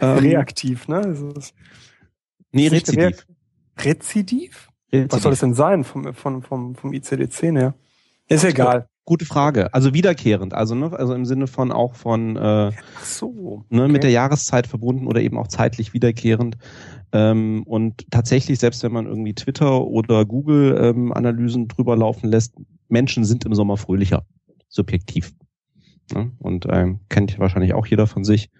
Ähm, 0.00 0.18
Reaktiv, 0.18 0.88
ne? 0.88 0.96
Also 0.96 1.32
nee, 2.52 2.68
rezidiv. 2.68 3.26
Rezidiv? 3.78 4.67
Rezidiv? 4.92 5.12
Was 5.12 5.22
soll 5.22 5.32
das 5.32 5.40
denn 5.40 5.54
sein 5.54 5.84
vom, 5.84 6.14
vom, 6.14 6.42
vom, 6.42 6.74
vom 6.74 6.92
ICD-10 6.92 7.58
her? 7.58 7.74
Ist 8.28 8.44
egal. 8.44 8.88
Gute 9.04 9.24
Frage. 9.24 9.72
Also 9.72 9.94
wiederkehrend, 9.94 10.52
also 10.52 10.74
ne, 10.74 10.92
also 10.92 11.14
im 11.14 11.24
Sinne 11.24 11.46
von 11.46 11.72
auch 11.72 11.94
von 11.94 12.36
äh, 12.36 12.72
Ach 12.72 13.04
so, 13.04 13.28
okay. 13.28 13.76
ne, 13.76 13.88
mit 13.88 14.02
der 14.02 14.10
Jahreszeit 14.10 14.66
verbunden 14.66 15.06
oder 15.06 15.22
eben 15.22 15.38
auch 15.38 15.48
zeitlich 15.48 15.94
wiederkehrend. 15.94 16.58
Ähm, 17.12 17.62
und 17.64 18.04
tatsächlich, 18.10 18.58
selbst 18.58 18.82
wenn 18.82 18.92
man 18.92 19.06
irgendwie 19.06 19.32
Twitter 19.32 19.86
oder 19.86 20.26
Google-Analysen 20.26 21.62
ähm, 21.62 21.68
drüber 21.68 21.96
laufen 21.96 22.28
lässt, 22.28 22.56
Menschen 22.88 23.24
sind 23.24 23.46
im 23.46 23.54
Sommer 23.54 23.78
fröhlicher, 23.78 24.26
subjektiv. 24.68 25.32
Ja, 26.12 26.26
und 26.38 26.66
ähm, 26.68 27.00
kennt 27.08 27.38
wahrscheinlich 27.38 27.72
auch 27.72 27.86
jeder 27.86 28.06
von 28.06 28.24
sich. 28.24 28.50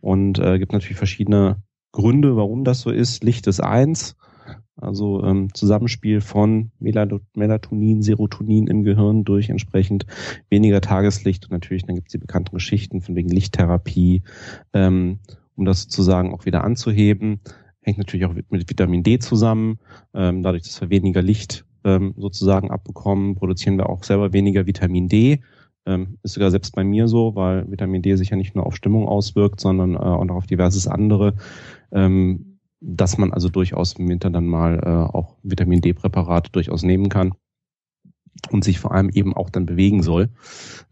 Und 0.00 0.38
äh, 0.38 0.60
gibt 0.60 0.72
natürlich 0.72 0.98
verschiedene 0.98 1.62
Gründe, 1.90 2.36
warum 2.36 2.62
das 2.62 2.80
so 2.80 2.90
ist. 2.90 3.24
Licht 3.24 3.48
ist 3.48 3.60
eins, 3.60 4.14
also 4.76 5.22
ähm, 5.24 5.52
Zusammenspiel 5.54 6.20
von 6.20 6.70
Melatonin, 6.78 8.02
Serotonin 8.02 8.66
im 8.66 8.84
Gehirn 8.84 9.24
durch 9.24 9.48
entsprechend 9.48 10.06
weniger 10.50 10.80
Tageslicht 10.80 11.44
und 11.46 11.52
natürlich 11.52 11.84
dann 11.84 11.96
gibt 11.96 12.08
es 12.08 12.12
die 12.12 12.18
bekannten 12.18 12.54
Geschichten 12.54 13.00
von 13.00 13.16
wegen 13.16 13.30
Lichttherapie, 13.30 14.22
ähm, 14.72 15.18
um 15.56 15.64
das 15.64 15.82
sozusagen 15.82 16.34
auch 16.34 16.44
wieder 16.44 16.64
anzuheben 16.64 17.40
hängt 17.86 17.98
natürlich 17.98 18.26
auch 18.26 18.34
mit 18.34 18.68
Vitamin 18.68 19.02
D 19.02 19.18
zusammen. 19.20 19.78
Ähm, 20.12 20.42
dadurch, 20.42 20.64
dass 20.64 20.80
wir 20.80 20.90
weniger 20.90 21.22
Licht 21.22 21.64
ähm, 21.84 22.14
sozusagen 22.16 22.70
abbekommen, 22.70 23.36
produzieren 23.36 23.78
wir 23.78 23.88
auch 23.88 24.02
selber 24.02 24.32
weniger 24.32 24.66
Vitamin 24.66 25.08
D. 25.08 25.40
Ähm, 25.86 26.18
ist 26.24 26.34
sogar 26.34 26.50
selbst 26.50 26.74
bei 26.74 26.82
mir 26.82 27.06
so, 27.06 27.36
weil 27.36 27.70
Vitamin 27.70 28.02
D 28.02 28.16
sich 28.16 28.30
ja 28.30 28.36
nicht 28.36 28.56
nur 28.56 28.66
auf 28.66 28.74
Stimmung 28.74 29.06
auswirkt, 29.06 29.60
sondern 29.60 29.94
äh, 29.94 29.98
auch 29.98 30.28
auf 30.30 30.46
diverses 30.46 30.88
andere. 30.88 31.34
Ähm, 31.92 32.45
dass 32.80 33.18
man 33.18 33.32
also 33.32 33.48
durchaus 33.48 33.94
im 33.94 34.08
Winter 34.08 34.30
dann 34.30 34.46
mal 34.46 34.80
äh, 34.84 35.16
auch 35.16 35.36
Vitamin 35.42 35.80
D-Präparate 35.80 36.50
durchaus 36.52 36.82
nehmen 36.82 37.08
kann 37.08 37.34
und 38.50 38.64
sich 38.64 38.78
vor 38.78 38.92
allem 38.92 39.08
eben 39.10 39.34
auch 39.34 39.50
dann 39.50 39.66
bewegen 39.66 40.02
soll, 40.02 40.28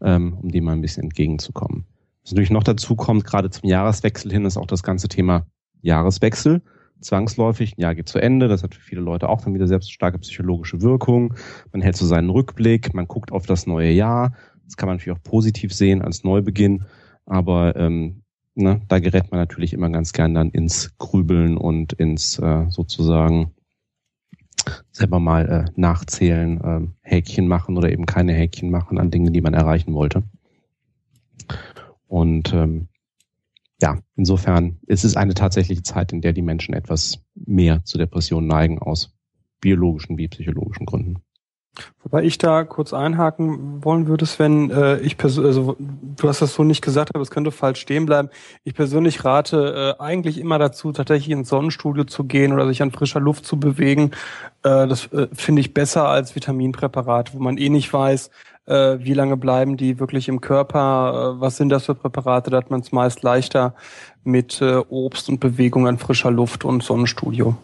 ähm, 0.01 0.39
um 0.41 0.51
dem 0.51 0.65
mal 0.65 0.73
ein 0.73 0.81
bisschen 0.81 1.05
entgegenzukommen. 1.05 1.85
Was 2.23 2.33
natürlich 2.33 2.51
noch 2.51 2.63
dazu 2.63 2.97
kommt, 2.97 3.25
gerade 3.25 3.51
zum 3.51 3.69
Jahreswechsel 3.69 4.33
hin, 4.33 4.47
ist 4.47 4.57
auch 4.57 4.67
das 4.67 4.83
ganze 4.83 5.09
Thema 5.09 5.47
Jahreswechsel 5.83 6.63
zwangsläufig, 7.05 7.77
ein 7.77 7.81
Jahr 7.81 7.95
geht 7.95 8.09
zu 8.09 8.19
Ende, 8.19 8.49
das 8.49 8.63
hat 8.63 8.75
für 8.75 8.81
viele 8.81 9.01
Leute 9.01 9.29
auch 9.29 9.43
dann 9.43 9.55
wieder 9.55 9.69
selbst 9.69 9.93
starke 9.93 10.19
psychologische 10.19 10.83
Wirkung. 10.83 11.35
Man 11.73 11.83
hält 11.83 11.97
so 11.97 12.07
seinen 12.07 12.31
Rückblick, 12.31 12.95
man 12.95 13.07
guckt 13.07 13.31
auf 13.31 13.47
das 13.47 13.67
neue 13.67 13.91
Jahr. 13.91 14.35
Das 14.65 14.77
kann 14.77 14.89
man 14.89 14.97
natürlich 14.97 15.19
auch 15.19 15.23
positiv 15.23 15.73
sehen 15.73 16.03
als 16.03 16.25
Neubeginn, 16.25 16.87
aber 17.27 17.77
ähm, 17.77 18.23
ne, 18.55 18.83
da 18.89 18.99
gerät 18.99 19.31
man 19.31 19.41
natürlich 19.41 19.73
immer 19.73 19.91
ganz 19.91 20.13
gern 20.13 20.35
dann 20.35 20.51
ins 20.51 20.97
Grübeln 20.99 21.57
und 21.57 21.93
ins 21.93 22.39
äh, 22.39 22.67
sozusagen 22.69 23.53
selber 24.91 25.21
mal 25.21 25.49
äh, 25.49 25.71
nachzählen, 25.77 26.61
äh, 26.61 26.81
Häkchen 27.03 27.49
machen 27.49 27.77
oder 27.77 27.91
eben 27.91 28.07
keine 28.07 28.33
Häkchen 28.33 28.71
machen 28.71 28.99
an 28.99 29.11
Dingen, 29.11 29.33
die 29.33 29.41
man 29.41 29.55
erreichen 29.55 29.95
wollte. 29.95 30.23
Und 32.07 32.53
ähm, 32.53 32.89
ja, 33.83 33.99
insofern 34.17 34.79
ist 34.87 35.05
es 35.05 35.17
eine 35.17 35.35
tatsächliche 35.35 35.83
Zeit, 35.83 36.13
in 36.13 36.21
der 36.21 36.33
die 36.33 36.43
Menschen 36.43 36.75
etwas 36.75 37.21
mehr 37.35 37.85
zu 37.85 37.99
Depressionen 37.99 38.47
neigen 38.47 38.79
aus 38.79 39.15
biologischen 39.61 40.17
wie 40.17 40.29
psychologischen 40.29 40.87
Gründen. 40.87 41.24
Wobei 42.03 42.23
ich 42.23 42.39
da 42.39 42.65
kurz 42.65 42.93
einhaken 42.93 43.85
wollen 43.85 44.07
würde, 44.07 44.27
wenn 44.39 44.71
äh, 44.71 44.99
ich 44.99 45.17
persönlich, 45.17 45.57
also 45.57 45.77
du 45.79 46.29
hast 46.29 46.43
das 46.43 46.55
so 46.55 46.63
nicht 46.65 46.83
gesagt, 46.83 47.15
aber 47.15 47.23
es 47.23 47.31
könnte 47.31 47.51
falsch 47.51 47.81
stehen 47.81 48.07
bleiben. 48.07 48.29
Ich 48.63 48.75
persönlich 48.75 49.25
rate 49.25 49.97
äh, 49.99 50.03
eigentlich 50.03 50.39
immer 50.39 50.59
dazu, 50.59 50.93
tatsächlich 50.93 51.31
ins 51.31 51.49
Sonnenstudio 51.49 52.05
zu 52.05 52.25
gehen 52.25 52.53
oder 52.53 52.67
sich 52.69 52.83
an 52.83 52.93
frischer 52.93 53.21
Luft 53.21 53.47
zu 53.47 53.59
bewegen. 53.59 54.13
Äh, 54.63 54.87
das 54.87 55.07
äh, 55.13 55.29
finde 55.33 55.61
ich 55.61 55.75
besser 55.75 56.09
als 56.09 56.35
Vitaminpräparate, 56.35 57.33
wo 57.35 57.39
man 57.39 57.59
eh 57.59 57.69
nicht 57.69 57.93
weiß, 57.93 58.31
äh, 58.67 58.99
wie 59.01 59.15
lange 59.15 59.37
bleiben 59.37 59.77
die 59.77 59.99
wirklich 59.99 60.29
im 60.29 60.41
Körper, 60.41 61.35
äh, 61.37 61.41
was 61.41 61.57
sind 61.57 61.69
das 61.69 61.87
für 61.87 61.95
Präparate, 61.95 62.51
da 62.51 62.59
hat 62.59 62.71
man 62.71 62.81
es 62.81 62.93
meist 62.93 63.23
leichter 63.23 63.75
mit 64.25 64.61
äh, 64.61 64.77
Obst 64.89 65.29
und 65.29 65.41
Bewegung 65.41 65.87
an 65.87 65.99
frischer 65.99 66.31
Luft 66.31 66.65
und 66.65 66.83
Sonnenstudio. 66.83 67.57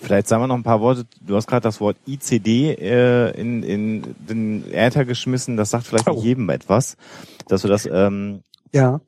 Vielleicht 0.00 0.28
sagen 0.28 0.42
wir 0.42 0.46
noch 0.46 0.54
ein 0.54 0.62
paar 0.62 0.80
Worte. 0.80 1.06
Du 1.20 1.36
hast 1.36 1.46
gerade 1.46 1.62
das 1.62 1.80
Wort 1.80 1.96
ICD 2.06 2.74
äh, 2.74 3.30
in, 3.30 3.62
in 3.62 4.14
den 4.18 4.72
Äther 4.72 5.04
geschmissen. 5.04 5.56
Das 5.56 5.70
sagt 5.70 5.86
vielleicht 5.86 6.08
oh. 6.08 6.12
nicht 6.12 6.24
jedem 6.24 6.48
etwas, 6.50 6.96
dass 7.48 7.62
du 7.62 7.68
das 7.68 7.86
ähm, 7.90 8.42
ja, 8.72 9.00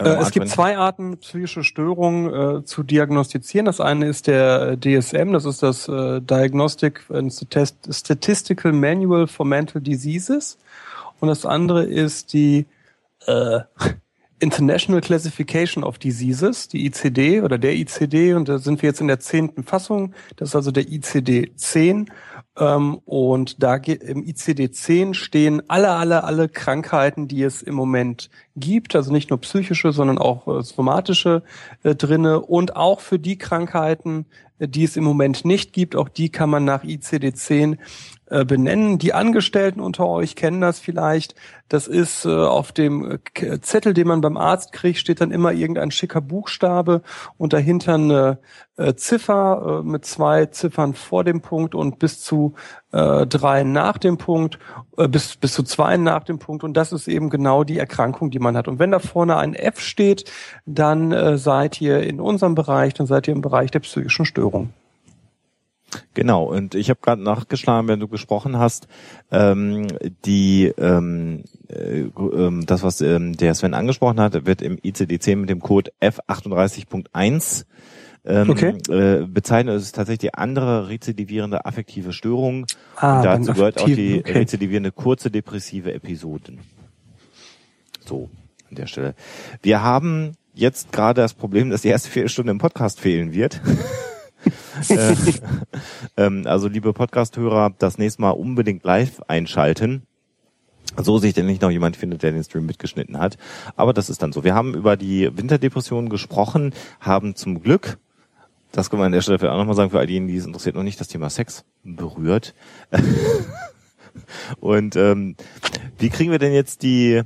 äh, 0.00 0.08
es 0.16 0.32
gibt 0.32 0.48
zwei 0.48 0.76
Arten, 0.76 1.18
psychische 1.18 1.62
Störungen 1.62 2.58
äh, 2.58 2.64
zu 2.64 2.82
diagnostizieren. 2.82 3.66
Das 3.66 3.80
eine 3.80 4.06
ist 4.06 4.26
der 4.26 4.76
DSM, 4.76 5.32
das 5.32 5.44
ist 5.44 5.62
das 5.62 5.88
äh, 5.88 6.20
Diagnostic 6.20 7.04
and 7.10 7.32
Statistical 7.32 8.72
Manual 8.72 9.28
for 9.28 9.46
Mental 9.46 9.80
Diseases. 9.80 10.58
Und 11.20 11.28
das 11.28 11.46
andere 11.46 11.84
ist 11.84 12.32
die 12.32 12.66
äh, 13.26 13.60
International 14.38 15.00
Classification 15.00 15.84
of 15.84 15.98
Diseases, 15.98 16.68
die 16.68 16.86
ICD 16.86 17.42
oder 17.42 17.58
der 17.58 17.74
ICD. 17.74 18.34
Und 18.34 18.48
da 18.48 18.58
sind 18.58 18.82
wir 18.82 18.88
jetzt 18.88 19.00
in 19.00 19.08
der 19.08 19.20
zehnten 19.20 19.62
Fassung. 19.62 20.14
Das 20.36 20.50
ist 20.50 20.56
also 20.56 20.70
der 20.70 20.90
ICD 20.90 21.52
10. 21.54 22.10
Ähm, 22.56 23.00
und 23.04 23.62
da 23.62 23.74
im 23.74 24.24
ICD-10 24.24 25.14
stehen 25.14 25.62
alle, 25.68 25.90
alle, 25.90 26.22
alle 26.22 26.48
Krankheiten, 26.48 27.26
die 27.26 27.42
es 27.42 27.62
im 27.62 27.74
Moment 27.74 28.30
gibt, 28.54 28.94
also 28.94 29.12
nicht 29.12 29.30
nur 29.30 29.40
psychische, 29.40 29.92
sondern 29.92 30.18
auch 30.18 30.46
äh, 30.46 30.62
somatische 30.62 31.42
äh, 31.82 31.96
drinne 31.96 32.40
und 32.40 32.76
auch 32.76 33.00
für 33.00 33.18
die 33.18 33.38
Krankheiten, 33.38 34.26
äh, 34.60 34.68
die 34.68 34.84
es 34.84 34.96
im 34.96 35.02
Moment 35.02 35.44
nicht 35.44 35.72
gibt, 35.72 35.96
auch 35.96 36.08
die 36.08 36.28
kann 36.28 36.48
man 36.48 36.64
nach 36.64 36.84
ICD-10 36.84 37.78
äh, 38.26 38.46
benennen. 38.46 38.96
Die 38.96 39.12
Angestellten 39.12 39.80
unter 39.80 40.06
euch 40.06 40.34
kennen 40.34 40.62
das 40.62 40.78
vielleicht. 40.78 41.34
Das 41.68 41.86
ist 41.86 42.24
äh, 42.24 42.30
auf 42.30 42.72
dem 42.72 43.18
äh, 43.34 43.60
Zettel, 43.60 43.92
den 43.92 44.08
man 44.08 44.22
beim 44.22 44.38
Arzt 44.38 44.72
kriegt, 44.72 44.98
steht 44.98 45.20
dann 45.20 45.30
immer 45.30 45.52
irgendein 45.52 45.90
schicker 45.90 46.22
Buchstabe 46.22 47.02
und 47.36 47.52
dahinter 47.52 47.94
eine 47.94 48.38
Ziffer 48.96 49.82
mit 49.84 50.04
zwei 50.04 50.46
Ziffern 50.46 50.94
vor 50.94 51.22
dem 51.22 51.42
Punkt 51.42 51.76
und 51.76 52.00
bis 52.00 52.20
zu 52.20 52.54
drei 52.90 53.62
nach 53.62 53.98
dem 53.98 54.18
Punkt, 54.18 54.58
bis, 54.96 55.36
bis 55.36 55.52
zu 55.52 55.62
zwei 55.62 55.96
nach 55.96 56.24
dem 56.24 56.40
Punkt. 56.40 56.64
Und 56.64 56.76
das 56.76 56.92
ist 56.92 57.06
eben 57.06 57.30
genau 57.30 57.62
die 57.62 57.78
Erkrankung, 57.78 58.32
die 58.32 58.40
man 58.40 58.56
hat. 58.56 58.66
Und 58.66 58.80
wenn 58.80 58.90
da 58.90 58.98
vorne 58.98 59.36
ein 59.36 59.54
F 59.54 59.78
steht, 59.78 60.28
dann 60.66 61.38
seid 61.38 61.80
ihr 61.80 62.02
in 62.02 62.18
unserem 62.18 62.56
Bereich, 62.56 62.94
dann 62.94 63.06
seid 63.06 63.28
ihr 63.28 63.34
im 63.34 63.42
Bereich 63.42 63.70
der 63.70 63.78
psychischen 63.78 64.24
Störung. 64.24 64.72
Genau, 66.14 66.44
und 66.44 66.74
ich 66.74 66.90
habe 66.90 67.00
gerade 67.02 67.22
nachgeschlagen, 67.22 67.88
wenn 67.88 68.00
du 68.00 68.08
gesprochen 68.08 68.58
hast, 68.58 68.88
ähm, 69.30 69.86
die 70.24 70.72
ähm, 70.78 71.44
äh, 71.68 72.00
ähm, 72.00 72.64
das, 72.66 72.82
was 72.82 73.00
ähm, 73.00 73.36
der 73.36 73.54
Sven 73.54 73.74
angesprochen 73.74 74.20
hat, 74.20 74.46
wird 74.46 74.62
im 74.62 74.76
ICD-10 74.76 75.36
mit 75.36 75.50
dem 75.50 75.60
Code 75.60 75.92
F38.1 76.00 77.64
ähm, 78.24 78.50
okay. 78.50 78.74
äh, 78.88 79.26
bezeichnet. 79.26 79.76
Es 79.76 79.84
ist 79.84 79.94
tatsächlich 79.94 80.30
die 80.30 80.34
andere 80.34 80.88
rezidivierende 80.88 81.66
affektive 81.66 82.12
Störung. 82.12 82.66
Ah, 82.96 83.18
und 83.18 83.24
dazu 83.24 83.52
gehört 83.52 83.80
auch 83.80 83.86
die 83.86 84.20
okay. 84.20 84.32
rezidivierende 84.32 84.92
kurze 84.92 85.30
depressive 85.30 85.92
Episoden. 85.92 86.60
So, 88.06 88.30
an 88.70 88.76
der 88.76 88.86
Stelle. 88.86 89.14
Wir 89.62 89.82
haben 89.82 90.32
jetzt 90.54 90.92
gerade 90.92 91.20
das 91.20 91.34
Problem, 91.34 91.70
dass 91.70 91.82
die 91.82 91.88
erste 91.88 92.10
Viertelstunde 92.10 92.52
im 92.52 92.58
Podcast 92.58 93.00
fehlen 93.00 93.32
wird. 93.32 93.60
Äh, 94.88 95.14
ähm, 96.16 96.42
also 96.46 96.68
liebe 96.68 96.92
Podcast-Hörer, 96.92 97.74
das 97.78 97.98
nächste 97.98 98.22
Mal 98.22 98.30
unbedingt 98.30 98.84
live 98.84 99.20
einschalten. 99.28 100.02
So 100.96 101.18
sich 101.18 101.34
denn 101.34 101.46
nicht 101.46 101.62
noch 101.62 101.70
jemand 101.70 101.96
findet, 101.96 102.22
der 102.22 102.32
den 102.32 102.44
Stream 102.44 102.66
mitgeschnitten 102.66 103.18
hat. 103.18 103.36
Aber 103.74 103.92
das 103.92 104.10
ist 104.10 104.22
dann 104.22 104.32
so. 104.32 104.44
Wir 104.44 104.54
haben 104.54 104.74
über 104.74 104.96
die 104.96 105.30
Winterdepression 105.36 106.08
gesprochen, 106.08 106.74
haben 107.00 107.34
zum 107.34 107.62
Glück, 107.62 107.98
das 108.74 108.90
können 108.90 109.02
wir 109.02 109.06
an 109.06 109.12
der 109.12 109.22
Stelle 109.22 109.52
auch 109.52 109.56
nochmal 109.56 109.76
sagen, 109.76 109.90
für 109.90 110.00
all 110.00 110.06
diejenigen, 110.06 110.32
die 110.32 110.38
es 110.38 110.46
interessiert, 110.46 110.74
noch 110.74 110.82
nicht 110.82 111.00
das 111.00 111.08
Thema 111.08 111.30
Sex 111.30 111.64
berührt. 111.84 112.54
Und 114.60 114.96
ähm, 114.96 115.36
wie 115.98 116.08
kriegen 116.10 116.30
wir 116.32 116.38
denn 116.38 116.52
jetzt 116.52 116.82
die 116.82 117.22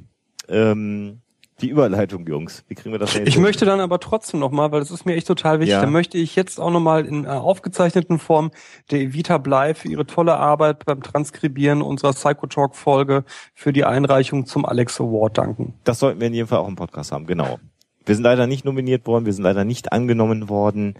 ähm, 0.49 1.21
Die 1.61 1.68
Überleitung, 1.68 2.27
Jungs. 2.27 2.64
Wie 2.68 2.75
kriegen 2.77 2.92
wir 2.92 2.99
das 3.01 3.14
denn 3.14 3.27
Ich 3.27 3.37
möchte 3.37 3.64
dann 3.64 3.81
aber 3.81 3.99
trotzdem 3.99 4.38
nochmal, 4.38 4.71
weil 4.71 4.79
das 4.81 4.90
ist 4.92 5.05
mir 5.07 5.14
echt 5.16 5.27
total 5.27 5.59
wichtig, 5.59 5.73
Ja. 5.73 5.81
dann 5.81 5.90
möchte 5.92 6.16
ich 6.16 6.37
jetzt 6.37 6.61
auch 6.61 6.71
nochmal 6.71 7.05
in 7.05 7.25
äh, 7.25 7.29
aufgezeichneten 7.29 8.18
Form 8.18 8.51
der 8.90 9.01
Evita 9.01 9.38
Blei 9.38 9.75
für 9.75 9.88
ihre 9.88 10.07
tolle 10.07 10.37
Arbeit 10.37 10.85
beim 10.87 11.03
Transkribieren 11.03 11.83
unserer 11.83 12.12
Psychotalk-Folge 12.12 13.25
für 13.55 13.73
die 13.73 13.85
Einreichung 13.85 14.47
zum 14.47 14.64
Alex 14.64 15.01
Award 15.01 15.38
danken. 15.38 15.75
Das 15.85 15.99
sollten 15.99 16.21
wir 16.21 16.29
in 16.29 16.35
jedem 16.35 16.47
Fall 16.49 16.59
auch 16.59 16.68
im 16.68 16.77
Podcast 16.77 17.11
haben, 17.12 17.27
genau. 17.27 17.59
Wir 18.07 18.14
sind 18.14 18.25
leider 18.25 18.47
nicht 18.47 18.64
nominiert 18.64 19.07
worden, 19.07 19.27
wir 19.27 19.33
sind 19.33 19.42
leider 19.44 19.64
nicht 19.64 19.92
angenommen 19.92 20.49
worden, 20.49 20.94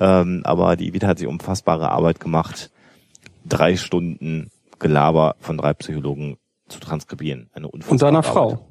ähm, 0.00 0.42
aber 0.44 0.76
die 0.76 0.88
Evita 0.88 1.06
hat 1.06 1.18
sich 1.18 1.28
unfassbare 1.28 1.90
Arbeit 1.90 2.18
gemacht, 2.20 2.70
drei 3.44 3.76
Stunden 3.76 4.50
Gelaber 4.78 5.36
von 5.38 5.56
drei 5.58 5.74
Psychologen 5.74 6.38
zu 6.68 6.80
transkribieren. 6.80 7.48
Eine 7.52 7.68
unfassbare 7.68 7.92
Und 7.92 8.02
deiner 8.02 8.18
Arbeit. 8.18 8.32
Frau. 8.32 8.68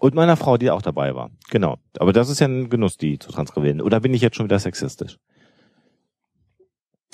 Und 0.00 0.14
meiner 0.14 0.36
Frau, 0.36 0.56
die 0.56 0.70
auch 0.70 0.82
dabei 0.82 1.14
war. 1.14 1.30
Genau. 1.50 1.76
Aber 1.98 2.12
das 2.12 2.28
ist 2.28 2.40
ja 2.40 2.48
ein 2.48 2.68
Genuss, 2.68 2.96
die 2.96 3.18
zu 3.18 3.30
transkribieren. 3.30 3.80
Oder 3.80 4.00
bin 4.00 4.12
ich 4.12 4.22
jetzt 4.22 4.36
schon 4.36 4.46
wieder 4.46 4.58
sexistisch? 4.58 5.18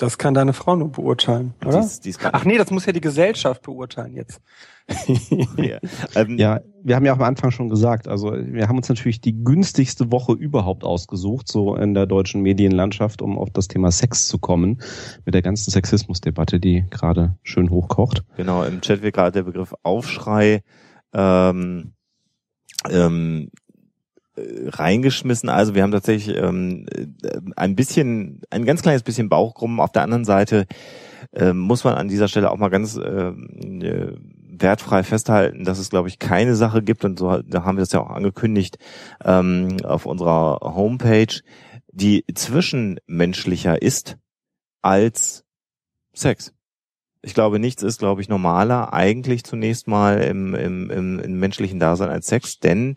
Das 0.01 0.17
kann 0.17 0.33
deine 0.33 0.53
Frau 0.53 0.75
nur 0.75 0.91
beurteilen, 0.91 1.53
Die 1.61 1.67
oder? 1.67 1.79
ist, 1.79 2.05
die 2.05 2.09
ist 2.09 2.19
Ach 2.23 2.43
nee, 2.43 2.57
das 2.57 2.71
muss 2.71 2.87
ja 2.87 2.91
die 2.91 3.01
Gesellschaft 3.01 3.61
beurteilen 3.61 4.15
jetzt. 4.15 4.41
ja. 5.57 5.77
ähm, 6.15 6.39
Ja, 6.39 6.61
wir 6.81 6.95
haben 6.95 7.05
ja 7.05 7.13
auch 7.13 7.17
am 7.17 7.23
Anfang 7.23 7.51
schon 7.51 7.69
gesagt, 7.69 8.07
also 8.07 8.33
wir 8.33 8.67
haben 8.67 8.77
uns 8.77 8.89
natürlich 8.89 9.21
die 9.21 9.43
günstigste 9.43 10.11
Woche 10.11 10.33
überhaupt 10.33 10.83
ausgesucht, 10.83 11.47
so 11.47 11.75
in 11.75 11.93
der 11.93 12.07
deutschen 12.07 12.41
Medienlandschaft, 12.41 13.21
um 13.21 13.37
auf 13.37 13.51
das 13.51 13.67
Thema 13.67 13.91
Sex 13.91 14.27
zu 14.27 14.39
kommen, 14.39 14.81
mit 15.23 15.35
der 15.35 15.43
ganzen 15.43 15.69
Sexismusdebatte, 15.69 16.59
die 16.59 16.83
gerade 16.89 17.35
schön 17.43 17.69
hochkocht. 17.69 18.23
Genau, 18.37 18.63
im 18.63 18.81
Chat 18.81 19.03
wird 19.03 19.13
gerade 19.13 19.33
der 19.33 19.43
Begriff 19.43 19.75
Aufschrei 19.83 20.63
ähm, 21.13 21.93
ähm, 22.89 23.49
äh, 24.35 24.69
reingeschmissen. 24.69 25.49
Also 25.49 25.75
wir 25.75 25.83
haben 25.83 25.91
tatsächlich 25.91 26.35
ähm, 26.37 26.85
äh, 26.93 27.39
ein 27.55 27.75
bisschen, 27.75 28.41
ein 28.49 28.65
ganz 28.65 28.81
kleines 28.81 29.03
bisschen 29.03 29.29
Bauchkrummen. 29.29 29.79
Auf 29.79 29.91
der 29.91 30.03
anderen 30.03 30.25
Seite 30.25 30.65
ähm, 31.33 31.59
muss 31.59 31.83
man 31.83 31.95
an 31.95 32.07
dieser 32.07 32.27
Stelle 32.27 32.51
auch 32.51 32.57
mal 32.57 32.69
ganz 32.69 32.97
ähm, 32.97 33.81
äh, 33.81 34.13
wertfrei 34.61 35.03
festhalten, 35.03 35.63
dass 35.63 35.79
es, 35.79 35.89
glaube 35.89 36.07
ich, 36.07 36.19
keine 36.19 36.55
Sache 36.55 36.81
gibt, 36.81 37.03
und 37.03 37.19
so 37.19 37.41
da 37.41 37.63
haben 37.63 37.77
wir 37.77 37.81
das 37.81 37.91
ja 37.91 38.01
auch 38.01 38.09
angekündigt 38.09 38.77
ähm, 39.23 39.77
auf 39.83 40.05
unserer 40.05 40.59
Homepage, 40.61 41.41
die 41.91 42.23
zwischenmenschlicher 42.33 43.81
ist 43.81 44.17
als 44.81 45.43
Sex. 46.13 46.53
Ich 47.21 47.33
glaube, 47.33 47.59
nichts 47.59 47.83
ist, 47.83 47.99
glaube 47.99 48.21
ich, 48.21 48.29
normaler 48.29 48.93
eigentlich 48.93 49.43
zunächst 49.43 49.87
mal 49.87 50.21
im, 50.21 50.55
im, 50.55 50.89
im, 50.89 51.19
im 51.19 51.39
menschlichen 51.39 51.79
Dasein 51.79 52.09
als 52.09 52.27
Sex, 52.27 52.59
denn 52.59 52.95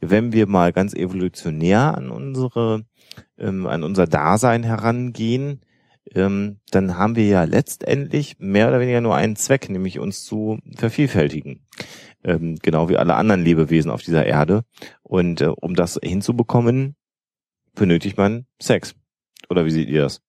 wenn 0.00 0.32
wir 0.32 0.46
mal 0.46 0.72
ganz 0.72 0.94
evolutionär 0.94 1.96
an 1.96 2.10
unsere, 2.10 2.84
ähm, 3.38 3.66
an 3.66 3.82
unser 3.82 4.06
Dasein 4.06 4.62
herangehen, 4.62 5.62
ähm, 6.14 6.58
dann 6.70 6.98
haben 6.98 7.16
wir 7.16 7.26
ja 7.26 7.44
letztendlich 7.44 8.36
mehr 8.38 8.68
oder 8.68 8.80
weniger 8.80 9.00
nur 9.00 9.14
einen 9.14 9.36
Zweck, 9.36 9.70
nämlich 9.70 9.98
uns 9.98 10.24
zu 10.24 10.58
vervielfältigen. 10.76 11.64
Ähm, 12.22 12.56
genau 12.62 12.88
wie 12.88 12.96
alle 12.96 13.14
anderen 13.14 13.42
Lebewesen 13.42 13.90
auf 13.90 14.02
dieser 14.02 14.26
Erde. 14.26 14.64
Und 15.02 15.40
äh, 15.40 15.46
um 15.48 15.74
das 15.74 15.98
hinzubekommen, 16.02 16.96
benötigt 17.74 18.16
man 18.16 18.46
Sex. 18.60 18.94
Oder 19.48 19.64
wie 19.64 19.70
seht 19.70 19.88
ihr 19.88 20.02
das? 20.02 20.20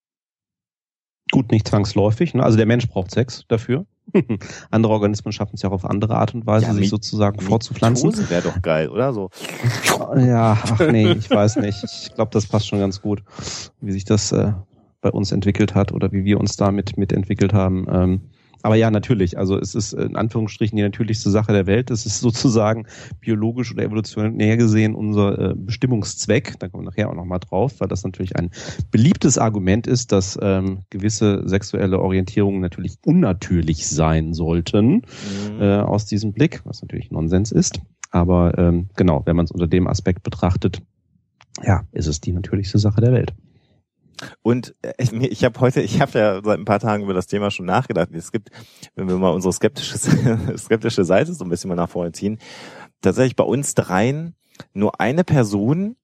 Gut, 1.32 1.52
nicht 1.52 1.68
zwangsläufig, 1.68 2.34
ne? 2.34 2.44
also 2.44 2.58
der 2.58 2.66
Mensch 2.66 2.88
braucht 2.88 3.12
Sex 3.12 3.46
dafür. 3.48 3.86
andere 4.72 4.94
Organismen 4.94 5.32
schaffen 5.32 5.56
es 5.56 5.64
ja 5.64 5.70
auch 5.70 5.74
auf 5.74 5.86
andere 5.86 6.16
Art 6.16 6.36
und 6.36 6.46
Weise, 6.46 6.68
Ja, 6.68 6.74
sich 6.74 6.90
sozusagen 6.90 7.40
fortzupflanzen. 7.40 8.10
Mitose 8.10 8.30
wäre 8.30 8.44
doch 8.44 8.62
geil, 8.62 8.90
oder 8.90 9.14
so? 9.14 9.30
Ja, 10.18 10.58
ach 10.62 10.80
nee, 10.80 11.12
ich 11.12 11.30
weiß 11.30 11.58
nicht. 11.58 11.84
Ich 11.84 12.14
glaube, 12.14 12.30
das 12.32 12.46
passt 12.46 12.68
schon 12.68 12.80
ganz 12.80 13.02
gut, 13.02 13.24
wie 13.82 13.92
sich 13.92 14.06
das 14.06 14.32
äh, 14.32 14.54
bei 15.02 15.10
uns 15.10 15.32
entwickelt 15.32 15.74
hat 15.74 15.92
oder 15.92 16.12
wie 16.12 16.24
wir 16.24 16.40
uns 16.40 16.56
damit 16.56 16.98
mitentwickelt 16.98 17.54
haben. 17.54 17.88
Ähm, 17.92 18.22
aber 18.66 18.74
ja, 18.78 18.90
natürlich. 18.90 19.38
Also 19.38 19.60
es 19.60 19.76
ist 19.76 19.94
in 19.94 20.16
Anführungsstrichen 20.16 20.76
die 20.76 20.82
natürlichste 20.82 21.30
Sache 21.30 21.54
der 21.54 21.68
Welt. 21.68 21.92
Es 21.92 22.08
ist 22.08 22.20
sozusagen 22.20 22.88
biologisch 23.20 23.72
oder 23.72 23.84
evolutionär 23.84 24.58
gesehen 24.58 24.96
unser 24.96 25.52
äh, 25.52 25.54
Bestimmungszweck. 25.56 26.56
Da 26.58 26.68
kommen 26.68 26.84
wir 26.84 26.90
nachher 26.90 27.12
auch 27.12 27.14
nochmal 27.14 27.40
drauf, 27.40 27.76
weil 27.78 27.88
das 27.88 28.04
natürlich 28.04 28.36
ein 28.36 28.50
beliebtes 28.90 29.38
Argument 29.38 29.86
ist, 29.86 30.12
dass 30.12 30.40
ähm, 30.42 30.80
gewisse 30.90 31.48
sexuelle 31.48 32.00
Orientierungen 32.00 32.60
natürlich 32.60 32.96
unnatürlich 33.06 33.88
sein 33.88 34.34
sollten 34.34 34.96
Mhm. 34.96 35.62
äh, 35.62 35.80
aus 35.82 36.08
diesem 36.08 36.34
Blick, 36.34 36.62
was 36.64 36.82
natürlich 36.82 37.12
Nonsens 37.12 37.52
ist. 37.52 37.80
Aber 38.10 38.58
ähm, 38.58 38.90
genau, 38.96 39.22
wenn 39.26 39.36
man 39.36 39.46
es 39.46 39.52
unter 39.52 39.68
dem 39.68 39.88
Aspekt 39.88 40.24
betrachtet, 40.24 40.82
ja, 41.64 41.84
ist 41.92 42.08
es 42.08 42.20
die 42.20 42.32
natürlichste 42.32 42.80
Sache 42.80 43.02
der 43.02 43.12
Welt. 43.12 43.32
Und 44.42 44.76
äh, 44.82 44.94
ich, 44.98 45.12
ich 45.14 45.44
habe 45.44 45.60
heute, 45.60 45.82
ich 45.82 46.02
habe 46.02 46.18
ja 46.20 46.42
seit 46.44 46.60
ein 46.60 46.66
paar 46.66 46.80
Tagen 46.80 47.04
über 47.04 47.14
das 47.14 47.28
Thema 47.28 47.52
schon 47.52 47.66
nachgedacht. 47.66 48.10
Es 48.14 48.32
gibt, 48.32 48.50
wenn 48.96 49.08
wir 49.08 49.16
mal 49.18 49.30
unsere 49.34 49.54
skeptische, 49.54 49.98
skeptische 50.58 51.04
Seite 51.06 51.34
so 51.34 51.44
ein 51.46 51.50
bisschen 51.50 51.68
mal 51.70 51.76
nach 51.76 51.90
vorne 51.90 52.12
ziehen, 52.12 52.40
tatsächlich 53.02 53.36
bei 53.36 53.44
uns 53.44 53.74
dreien 53.76 54.36
nur 54.74 55.00
eine 55.02 55.24
Person, 55.24 55.96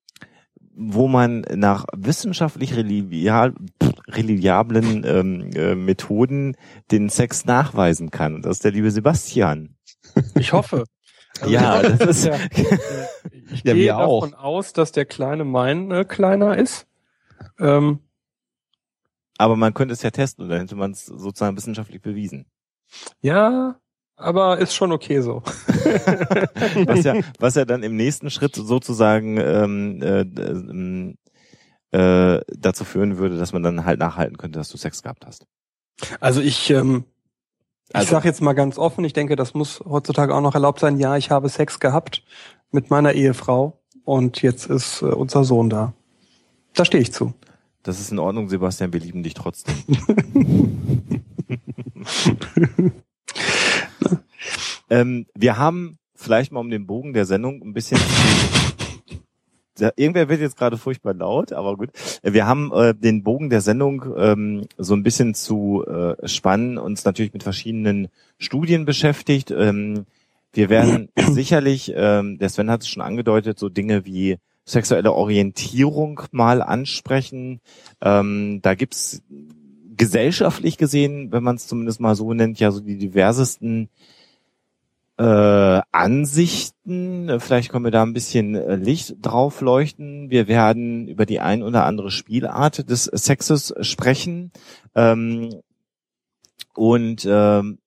wo 0.74 1.08
man 1.08 1.42
nach 1.56 1.86
wissenschaftlich 1.96 2.76
relivial, 2.76 3.54
reliablen 4.08 5.04
ähm, 5.06 5.50
äh, 5.54 5.76
Methoden 5.76 6.56
den 6.92 7.10
Sex 7.10 7.46
nachweisen 7.46 8.10
kann. 8.12 8.36
Und 8.36 8.46
das 8.46 8.58
ist 8.58 8.64
der 8.66 8.72
liebe 8.72 8.92
Sebastian. 8.92 9.76
Ich 10.36 10.54
hoffe. 10.54 10.84
Ja, 11.48 11.82
das 11.82 12.02
ist- 12.02 12.26
ja. 12.26 12.36
Ich 13.52 13.64
Ja, 13.64 13.74
gehe 13.74 13.84
wir 13.84 13.98
auch. 13.98 14.22
davon 14.26 14.38
aus, 14.38 14.74
dass 14.74 14.92
der 14.92 15.06
kleine 15.06 15.44
mein 15.46 15.90
äh, 15.90 16.04
kleiner 16.04 16.58
ist. 16.58 16.86
Ähm, 17.60 18.00
Aber 19.38 19.56
man 19.56 19.74
könnte 19.74 19.94
es 19.94 20.02
ja 20.02 20.12
testen 20.12 20.44
und 20.44 20.50
dann 20.50 20.60
hätte 20.62 20.76
man 20.76 20.92
es 20.92 21.06
sozusagen 21.06 21.56
wissenschaftlich 21.58 22.02
bewiesen. 22.02 22.46
ja, 23.22 23.76
aber 24.18 24.60
ist 24.60 24.76
schon 24.76 24.92
okay 24.92 25.22
so. 25.22 25.42
was 26.86 27.04
ja, 27.04 27.16
was 27.40 27.56
ja 27.56 27.66
dann 27.66 27.82
im 27.82 27.96
nächsten 27.96 28.30
Schritt 28.30 28.56
sozusagen 28.56 29.38
ähm, 29.38 30.00
äh, 30.04 30.22
ähm, 30.22 31.18
äh, 31.92 32.40
dazu 32.56 32.84
führen 32.86 33.18
würde, 33.18 33.38
dass 33.40 33.52
man 33.52 33.64
dann 33.64 33.84
halt 33.86 34.00
nachhalten 34.00 34.38
könnte, 34.38 34.60
dass 34.60 34.70
du 34.70 34.78
Sex 34.78 35.02
gehabt 35.02 35.26
hast. 35.26 35.48
Also 36.20 36.40
ich, 36.42 36.70
ähm, 36.70 37.06
ich 37.90 37.96
Also- 37.96 38.12
sage 38.12 38.28
jetzt 38.28 38.42
mal 38.42 38.54
ganz 38.54 38.78
offen, 38.78 39.04
ich 39.06 39.14
denke, 39.14 39.36
das 39.36 39.56
muss 39.56 39.80
heutzutage 39.80 40.36
auch 40.36 40.42
noch 40.42 40.54
erlaubt 40.54 40.80
sein. 40.82 40.98
Ja, 41.00 41.18
ich 41.18 41.32
habe 41.32 41.50
Sex 41.50 41.80
gehabt 41.80 42.24
mit 42.70 42.92
meiner 42.92 43.14
Ehefrau 43.14 43.82
und 44.06 44.42
jetzt 44.44 44.68
ist 44.68 45.02
äh, 45.02 45.06
unser 45.06 45.44
Sohn 45.44 45.70
da. 45.72 45.94
Da 46.74 46.86
stehe 46.86 47.02
ich 47.02 47.12
zu. 47.12 47.34
Das 47.84 48.00
ist 48.00 48.12
in 48.12 48.20
Ordnung, 48.20 48.50
Sebastian, 48.50 48.94
wir 48.94 49.00
lieben 49.00 49.24
dich 49.24 49.34
trotzdem. 49.34 49.76
ähm, 54.90 55.26
wir 55.36 55.58
haben 55.58 55.98
vielleicht 56.16 56.52
mal 56.52 56.60
um 56.60 56.70
den 56.70 56.86
Bogen 56.86 57.14
der 57.14 57.26
Sendung 57.26 57.62
ein 57.62 57.74
bisschen 57.74 58.00
Irgendwer 59.96 60.30
wird 60.30 60.42
jetzt 60.42 60.58
gerade 60.58 60.78
furchtbar 60.78 61.14
laut, 61.14 61.54
aber 61.54 61.76
gut. 61.76 61.90
Wir 62.22 62.46
haben 62.46 62.72
äh, 62.72 62.94
den 62.94 63.24
Bogen 63.24 63.50
der 63.50 63.62
Sendung 63.62 64.06
ähm, 64.16 64.68
so 64.78 64.94
ein 64.94 65.02
bisschen 65.02 65.34
zu 65.34 65.84
äh, 65.88 66.28
spannen, 66.28 66.78
uns 66.78 67.04
natürlich 67.04 67.34
mit 67.34 67.42
verschiedenen 67.42 68.10
Studien 68.38 68.86
beschäftigt. 68.86 69.50
Ähm, 69.50 70.06
wir 70.54 70.70
werden 70.70 71.10
sicherlich, 71.18 71.94
ähm, 71.96 72.38
der 72.38 72.50
Sven 72.50 72.70
hat 72.70 72.82
es 72.82 72.90
schon 72.90 73.02
angedeutet, 73.02 73.58
so 73.58 73.70
Dinge 73.70 74.06
wie 74.06 74.38
sexuelle 74.66 75.14
Orientierung 75.14 76.22
mal 76.32 76.62
ansprechen. 76.62 77.62
Ähm, 78.02 78.60
da 78.62 78.76
gibt's 78.76 79.22
gesellschaftlich 79.98 80.78
gesehen, 80.78 81.32
wenn 81.32 81.44
man 81.44 81.56
es 81.56 81.68
zumindest 81.68 82.00
mal 82.00 82.16
so 82.16 82.34
nennt, 82.34 82.60
ja 82.60 82.72
so 82.72 82.80
die 82.80 82.98
diversesten 82.98 83.90
äh, 85.18 85.82
Ansichten. 85.92 87.40
Vielleicht 87.40 87.72
können 87.72 87.86
wir 87.86 87.92
da 87.92 88.02
ein 88.02 88.14
bisschen 88.14 88.56
äh, 88.56 88.76
Licht 88.76 89.18
drauf 89.22 89.62
leuchten. 89.62 90.32
Wir 90.32 90.48
werden 90.48 91.08
über 91.08 91.26
die 91.28 91.40
ein 91.40 91.62
oder 91.62 91.86
andere 91.86 92.10
Spielart 92.10 92.90
des 92.90 93.04
Sexes 93.06 93.74
sprechen 93.82 94.52
ähm, 94.96 95.62
und 96.74 97.28
ähm, 97.30 97.78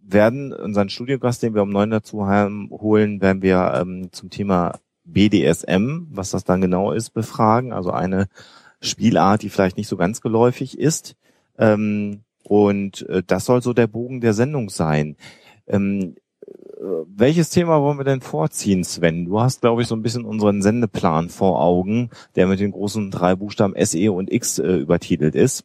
werden 0.00 0.52
unseren 0.52 0.88
Studiogast, 0.88 1.42
den 1.42 1.54
wir 1.54 1.62
um 1.62 1.70
neun 1.70 1.90
dazu 1.90 2.26
haben, 2.26 2.70
holen, 2.70 3.20
werden 3.20 3.42
wir 3.42 3.74
ähm, 3.80 4.08
zum 4.12 4.30
Thema 4.30 4.80
BDSM, 5.12 6.06
was 6.10 6.30
das 6.30 6.44
dann 6.44 6.60
genau 6.60 6.92
ist, 6.92 7.10
befragen. 7.10 7.72
Also 7.72 7.90
eine 7.90 8.28
Spielart, 8.80 9.42
die 9.42 9.50
vielleicht 9.50 9.76
nicht 9.76 9.88
so 9.88 9.96
ganz 9.96 10.20
geläufig 10.20 10.78
ist. 10.78 11.16
Ähm, 11.58 12.20
und 12.44 13.08
äh, 13.08 13.22
das 13.26 13.44
soll 13.44 13.62
so 13.62 13.72
der 13.72 13.86
Bogen 13.86 14.20
der 14.20 14.32
Sendung 14.32 14.70
sein. 14.70 15.16
Ähm, 15.66 16.16
äh, 16.46 16.84
welches 17.06 17.50
Thema 17.50 17.80
wollen 17.80 17.98
wir 17.98 18.04
denn 18.04 18.22
vorziehen, 18.22 18.84
Sven? 18.84 19.26
Du 19.26 19.40
hast, 19.40 19.60
glaube 19.60 19.82
ich, 19.82 19.88
so 19.88 19.94
ein 19.94 20.02
bisschen 20.02 20.24
unseren 20.24 20.62
Sendeplan 20.62 21.28
vor 21.28 21.62
Augen, 21.62 22.10
der 22.36 22.46
mit 22.46 22.60
den 22.60 22.72
großen 22.72 23.10
drei 23.10 23.36
Buchstaben 23.36 23.74
SE 23.84 24.10
und 24.12 24.32
X 24.32 24.58
äh, 24.58 24.76
übertitelt 24.76 25.34
ist. 25.34 25.64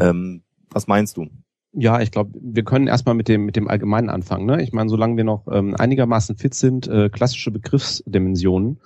Ähm, 0.00 0.42
was 0.70 0.86
meinst 0.86 1.16
du? 1.16 1.28
Ja, 1.72 2.00
ich 2.00 2.10
glaube, 2.10 2.38
wir 2.42 2.64
können 2.64 2.88
erstmal 2.88 3.14
mit 3.14 3.28
dem 3.28 3.44
mit 3.44 3.54
dem 3.54 3.68
Allgemeinen 3.68 4.10
anfangen. 4.10 4.46
Ne? 4.46 4.62
Ich 4.62 4.72
meine, 4.72 4.90
solange 4.90 5.16
wir 5.16 5.24
noch 5.24 5.46
ähm, 5.50 5.76
einigermaßen 5.76 6.36
fit 6.36 6.54
sind, 6.54 6.88
äh, 6.88 7.10
klassische 7.10 7.52
Begriffsdimensionen. 7.52 8.80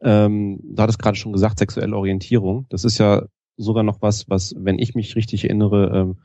Ähm, 0.00 0.60
du 0.62 0.82
hattest 0.82 1.00
gerade 1.00 1.16
schon 1.16 1.32
gesagt, 1.32 1.58
sexuelle 1.58 1.96
Orientierung. 1.96 2.66
Das 2.68 2.84
ist 2.84 2.98
ja 2.98 3.26
sogar 3.56 3.82
noch 3.82 4.00
was, 4.00 4.28
was, 4.28 4.54
wenn 4.56 4.78
ich 4.78 4.94
mich 4.94 5.16
richtig 5.16 5.44
erinnere, 5.44 5.90
ähm, 5.94 6.16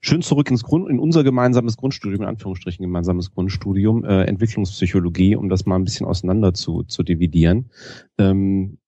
schön 0.00 0.22
zurück 0.22 0.50
ins 0.50 0.62
Grund, 0.62 0.88
in 0.88 0.98
unser 0.98 1.24
gemeinsames 1.24 1.76
Grundstudium, 1.76 2.22
in 2.22 2.28
Anführungsstrichen 2.28 2.82
gemeinsames 2.82 3.32
Grundstudium, 3.32 4.04
äh, 4.04 4.24
Entwicklungspsychologie, 4.24 5.36
um 5.36 5.48
das 5.48 5.66
mal 5.66 5.76
ein 5.76 5.84
bisschen 5.84 6.06
auseinander 6.06 6.54
zu, 6.54 6.84
zu 6.84 7.02
dividieren. 7.02 7.70
Ähm, 8.18 8.78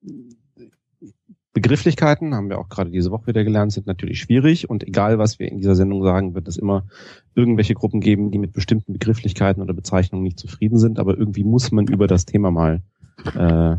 Begrifflichkeiten, 1.61 2.37
haben 2.37 2.49
wir 2.49 2.59
auch 2.61 2.69
gerade 2.69 2.91
diese 2.91 3.11
Woche 3.11 3.27
wieder 3.27 3.43
gelernt, 3.43 3.73
sind 3.73 3.89
natürlich 3.89 4.21
schwierig 4.21 4.71
und 4.71 4.87
egal, 4.87 5.19
was 5.19 5.41
wir 5.41 5.51
in 5.51 5.59
dieser 5.59 5.75
Sendung 5.75 6.05
sagen, 6.05 6.37
wird 6.37 6.47
es 6.47 6.57
immer 6.57 6.87
irgendwelche 7.35 7.75
Gruppen 7.75 8.01
geben, 8.01 8.31
die 8.31 8.39
mit 8.39 8.53
bestimmten 8.53 8.93
Begrifflichkeiten 8.93 9.61
oder 9.61 9.75
Bezeichnungen 9.75 10.23
nicht 10.23 10.39
zufrieden 10.39 10.79
sind, 10.79 11.01
aber 11.01 11.19
irgendwie 11.19 11.43
muss 11.43 11.73
man 11.73 11.89
über 11.89 12.07
das 12.07 12.27
Thema 12.27 12.53
mal 12.53 12.83
äh, 13.35 13.77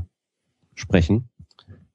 sprechen. 0.76 1.30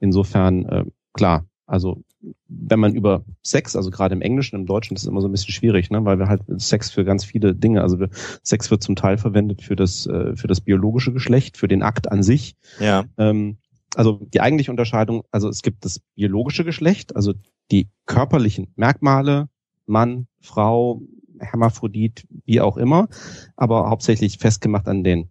Insofern, 0.01 0.65
äh, 0.65 0.85
klar, 1.13 1.45
also 1.67 2.03
wenn 2.49 2.81
man 2.81 2.95
über 2.95 3.23
Sex, 3.43 3.77
also 3.77 3.91
gerade 3.91 4.15
im 4.15 4.23
Englischen, 4.23 4.57
im 4.57 4.65
Deutschen, 4.65 4.95
das 4.95 5.03
ist 5.03 5.09
immer 5.09 5.21
so 5.21 5.29
ein 5.29 5.33
bisschen 5.33 5.53
schwierig, 5.53 5.91
ne? 5.91 6.03
weil 6.07 6.19
wir 6.19 6.29
halt 6.29 6.41
Sex 6.57 6.91
für 6.91 7.05
ganz 7.05 7.25
viele 7.25 7.55
Dinge, 7.55 7.83
also 7.83 8.01
wir, 8.01 8.09
Sex 8.43 8.71
wird 8.71 8.83
zum 8.83 8.97
Teil 8.97 9.19
verwendet 9.19 9.61
für 9.61 9.77
das, 9.77 10.07
äh, 10.07 10.35
für 10.35 10.47
das 10.47 10.63
biologische 10.63 11.13
Geschlecht, 11.13 11.59
für 11.59 11.69
den 11.69 11.83
Akt 11.83 12.11
an 12.11 12.23
sich. 12.23 12.57
Ja. 12.81 13.05
Ähm, 13.19 13.59
also 13.97 14.21
die 14.33 14.41
eigentliche 14.41 14.71
Unterscheidung, 14.71 15.25
also 15.31 15.49
es 15.49 15.63
gibt 15.63 15.85
das 15.85 16.01
biologische 16.15 16.65
Geschlecht, 16.65 17.17
also 17.17 17.35
die 17.71 17.89
körperlichen 18.07 18.73
Merkmale, 18.77 19.49
Mann, 19.87 20.27
Frau, 20.41 21.03
Hermaphrodit, 21.39 22.27
wie 22.45 22.61
auch 22.61 22.77
immer, 22.77 23.09
aber 23.57 23.91
hauptsächlich 23.91 24.39
festgemacht 24.39 24.89
an 24.89 25.05
den 25.05 25.31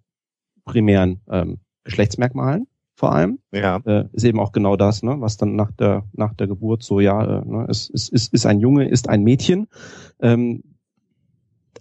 primären 0.66 1.22
ähm, 1.30 1.60
Geschlechtsmerkmalen 1.84 2.68
vor 2.96 3.14
allem. 3.14 3.40
Ja. 3.52 3.78
Äh, 3.86 4.06
ist 4.14 4.24
eben 4.24 4.40
auch 4.40 4.52
genau 4.52 4.76
das, 4.76 5.04
ne, 5.04 5.16
was 5.20 5.38
dann 5.38 5.56
nach 5.56 5.72
der 5.72 6.04
nach 6.14 6.34
der 6.34 6.48
Geburt 6.48 6.84
so 6.84 7.00
ja, 7.00 7.40
äh, 7.40 7.46
ne, 7.46 7.66
ist, 7.68 7.90
ist, 7.90 8.10
ist, 8.10 8.34
ist 8.34 8.46
ein 8.46 8.60
Junge, 8.60 8.88
ist 8.88 9.10
ein 9.10 9.24
Mädchen, 9.24 9.68
ähm, 10.22 10.64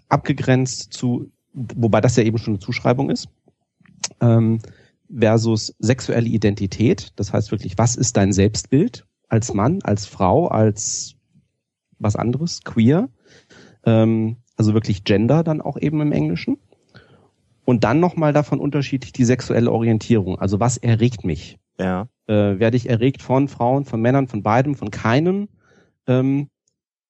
abgegrenzt 0.08 0.92
zu, 0.92 1.30
wobei 1.52 2.00
das 2.00 2.16
ja 2.16 2.22
eben 2.22 2.38
schon 2.38 2.54
eine 2.54 2.60
Zuschreibung 2.60 3.10
ist. 3.10 3.28
Ähm, 4.20 4.58
versus 5.14 5.74
sexuelle 5.78 6.28
Identität. 6.28 7.12
Das 7.16 7.32
heißt 7.32 7.50
wirklich, 7.50 7.78
was 7.78 7.96
ist 7.96 8.16
dein 8.16 8.32
Selbstbild 8.32 9.06
als 9.28 9.54
Mann, 9.54 9.80
als 9.82 10.06
Frau, 10.06 10.48
als 10.48 11.16
was 11.98 12.16
anderes, 12.16 12.62
queer? 12.64 13.08
Ähm, 13.84 14.36
also 14.56 14.74
wirklich 14.74 15.04
Gender 15.04 15.42
dann 15.42 15.60
auch 15.60 15.78
eben 15.78 16.00
im 16.00 16.12
Englischen. 16.12 16.58
Und 17.64 17.84
dann 17.84 18.00
nochmal 18.00 18.32
davon 18.32 18.58
unterschiedlich 18.58 19.12
die 19.12 19.24
sexuelle 19.24 19.70
Orientierung. 19.70 20.38
Also 20.38 20.58
was 20.60 20.76
erregt 20.76 21.24
mich? 21.24 21.58
Ja. 21.78 22.08
Äh, 22.26 22.58
werde 22.58 22.76
ich 22.76 22.88
erregt 22.88 23.22
von 23.22 23.48
Frauen, 23.48 23.84
von 23.84 24.00
Männern, 24.00 24.28
von 24.28 24.42
beidem, 24.42 24.74
von 24.74 24.90
keinem? 24.90 25.48
Ähm, 26.06 26.48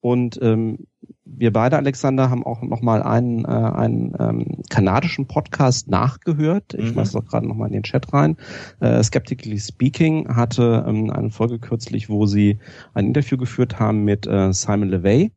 und 0.01 0.39
ähm, 0.43 0.87
wir 1.25 1.53
beide, 1.53 1.77
Alexander, 1.77 2.31
haben 2.31 2.45
auch 2.45 2.63
nochmal 2.63 3.03
einen, 3.03 3.45
äh, 3.45 3.49
einen 3.49 4.15
ähm, 4.19 4.63
kanadischen 4.69 5.27
Podcast 5.27 5.89
nachgehört. 5.89 6.75
Ich 6.75 6.91
mhm. 6.91 6.95
mache 6.95 7.07
es 7.07 7.17
auch 7.17 7.25
gerade 7.25 7.47
nochmal 7.47 7.69
in 7.69 7.75
den 7.75 7.83
Chat 7.83 8.13
rein. 8.13 8.37
Äh, 8.81 9.03
Skeptically 9.03 9.59
Speaking 9.59 10.29
hatte 10.29 10.85
ähm, 10.87 11.11
eine 11.11 11.31
Folge 11.31 11.59
kürzlich, 11.59 12.09
wo 12.09 12.27
sie 12.27 12.59
ein 12.95 13.07
Interview 13.07 13.37
geführt 13.37 13.79
haben 13.81 14.05
mit 14.05 14.27
äh, 14.27 14.53
Simon 14.53 14.89
LeVay, 14.89 15.33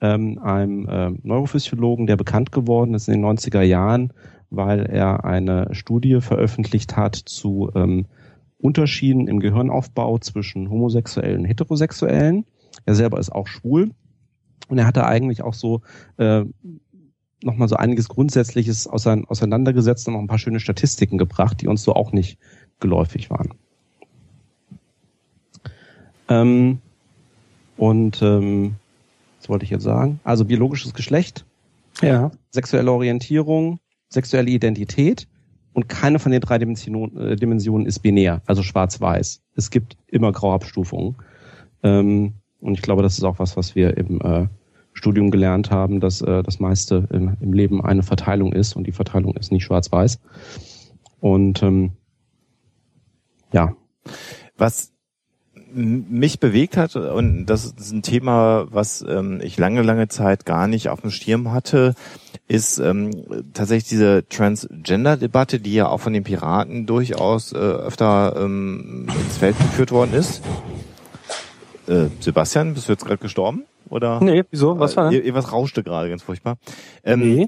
ähm, 0.00 0.38
einem 0.38 0.88
äh, 0.88 1.10
Neurophysiologen, 1.22 2.06
der 2.06 2.16
bekannt 2.16 2.50
geworden 2.50 2.94
ist 2.94 3.08
in 3.08 3.14
den 3.20 3.24
90er 3.24 3.62
Jahren, 3.62 4.12
weil 4.50 4.86
er 4.86 5.24
eine 5.24 5.68
Studie 5.72 6.20
veröffentlicht 6.20 6.96
hat 6.96 7.14
zu 7.14 7.70
ähm, 7.74 8.06
Unterschieden 8.58 9.28
im 9.28 9.40
Gehirnaufbau 9.40 10.18
zwischen 10.18 10.70
Homosexuellen 10.70 11.40
und 11.40 11.44
Heterosexuellen 11.44 12.46
er 12.84 12.94
selber 12.94 13.18
ist 13.18 13.30
auch 13.30 13.46
schwul 13.46 13.92
und 14.68 14.78
er 14.78 14.86
hatte 14.86 15.06
eigentlich 15.06 15.42
auch 15.42 15.54
so 15.54 15.82
äh, 16.16 16.44
nochmal 17.42 17.68
so 17.68 17.76
einiges 17.76 18.08
Grundsätzliches 18.08 18.86
auseinandergesetzt 18.86 20.08
und 20.08 20.14
noch 20.14 20.20
ein 20.20 20.26
paar 20.26 20.38
schöne 20.38 20.60
Statistiken 20.60 21.18
gebracht, 21.18 21.60
die 21.60 21.68
uns 21.68 21.82
so 21.82 21.94
auch 21.94 22.12
nicht 22.12 22.38
geläufig 22.80 23.30
waren. 23.30 23.54
Ähm, 26.28 26.78
und 27.76 28.20
ähm, 28.22 28.76
was 29.38 29.48
wollte 29.48 29.64
ich 29.64 29.70
jetzt 29.70 29.84
sagen? 29.84 30.20
Also 30.24 30.44
biologisches 30.44 30.94
Geschlecht, 30.94 31.44
ja. 32.00 32.30
sexuelle 32.50 32.90
Orientierung, 32.90 33.78
sexuelle 34.08 34.50
Identität 34.50 35.28
und 35.72 35.88
keine 35.88 36.18
von 36.18 36.32
den 36.32 36.40
drei 36.40 36.58
Dimensionen, 36.58 37.16
äh, 37.16 37.36
Dimensionen 37.36 37.86
ist 37.86 38.00
binär, 38.00 38.42
also 38.46 38.62
schwarz-weiß. 38.62 39.42
Es 39.54 39.70
gibt 39.70 39.96
immer 40.08 40.32
Grauabstufungen. 40.32 41.16
Ähm, 41.82 42.34
und 42.60 42.74
ich 42.74 42.82
glaube, 42.82 43.02
das 43.02 43.18
ist 43.18 43.24
auch 43.24 43.38
was, 43.38 43.56
was 43.56 43.74
wir 43.74 43.96
im 43.96 44.20
äh, 44.20 44.46
Studium 44.92 45.30
gelernt 45.30 45.70
haben, 45.70 46.00
dass 46.00 46.22
äh, 46.22 46.42
das 46.42 46.58
meiste 46.58 47.06
im, 47.12 47.36
im 47.40 47.52
Leben 47.52 47.84
eine 47.84 48.02
Verteilung 48.02 48.52
ist 48.52 48.76
und 48.76 48.86
die 48.86 48.92
Verteilung 48.92 49.36
ist 49.36 49.52
nicht 49.52 49.64
schwarz-weiß. 49.64 50.20
Und 51.20 51.62
ähm, 51.62 51.92
ja. 53.52 53.74
Was 54.56 54.92
mich 55.72 56.40
bewegt 56.40 56.78
hat, 56.78 56.96
und 56.96 57.46
das 57.46 57.66
ist 57.66 57.92
ein 57.92 58.02
Thema, 58.02 58.66
was 58.70 59.04
ähm, 59.06 59.40
ich 59.42 59.58
lange, 59.58 59.82
lange 59.82 60.08
Zeit 60.08 60.46
gar 60.46 60.68
nicht 60.68 60.88
auf 60.88 61.02
dem 61.02 61.10
Schirm 61.10 61.52
hatte, 61.52 61.94
ist 62.48 62.78
ähm, 62.78 63.10
tatsächlich 63.52 63.88
diese 63.88 64.26
Transgender-Debatte, 64.28 65.60
die 65.60 65.74
ja 65.74 65.88
auch 65.88 66.00
von 66.00 66.14
den 66.14 66.24
Piraten 66.24 66.86
durchaus 66.86 67.52
äh, 67.52 67.56
öfter 67.56 68.36
ähm, 68.38 69.08
ins 69.08 69.36
Feld 69.36 69.58
geführt 69.58 69.92
worden 69.92 70.14
ist. 70.14 70.42
Äh, 71.88 72.08
Sebastian, 72.20 72.74
bist 72.74 72.88
du 72.88 72.92
jetzt 72.92 73.04
gerade 73.04 73.18
gestorben? 73.18 73.64
Oder? 73.88 74.20
Nee, 74.20 74.44
wieso? 74.50 74.78
Was 74.78 74.96
war 74.96 75.10
denn? 75.10 75.20
Irgendwas 75.20 75.52
rauschte 75.52 75.82
gerade 75.82 76.08
ganz 76.08 76.22
furchtbar. 76.22 76.58
Ähm, 77.04 77.20
nee. 77.20 77.46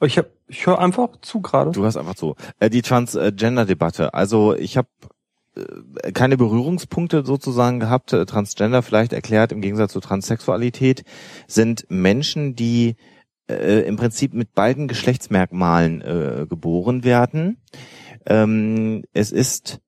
Ich 0.00 0.18
hab, 0.18 0.26
ich 0.46 0.66
höre 0.66 0.78
einfach 0.78 1.08
zu 1.22 1.40
gerade. 1.40 1.72
Du 1.72 1.82
hörst 1.82 1.96
einfach 1.96 2.14
zu. 2.14 2.36
Äh, 2.60 2.70
die 2.70 2.82
Transgender-Debatte. 2.82 4.14
Also 4.14 4.54
ich 4.54 4.76
habe 4.76 4.88
äh, 5.56 6.12
keine 6.12 6.36
Berührungspunkte 6.36 7.24
sozusagen 7.24 7.80
gehabt. 7.80 8.12
Äh, 8.12 8.26
Transgender 8.26 8.82
vielleicht 8.82 9.12
erklärt 9.12 9.50
im 9.50 9.60
Gegensatz 9.60 9.92
zu 9.92 10.00
Transsexualität 10.00 11.04
sind 11.46 11.86
Menschen, 11.88 12.54
die 12.54 12.96
äh, 13.50 13.80
im 13.86 13.96
Prinzip 13.96 14.34
mit 14.34 14.54
beiden 14.54 14.88
Geschlechtsmerkmalen 14.88 16.02
äh, 16.02 16.46
geboren 16.48 17.02
werden. 17.02 17.58
Ähm, 18.26 19.04
es 19.12 19.32
ist 19.32 19.76
äh, 19.76 19.87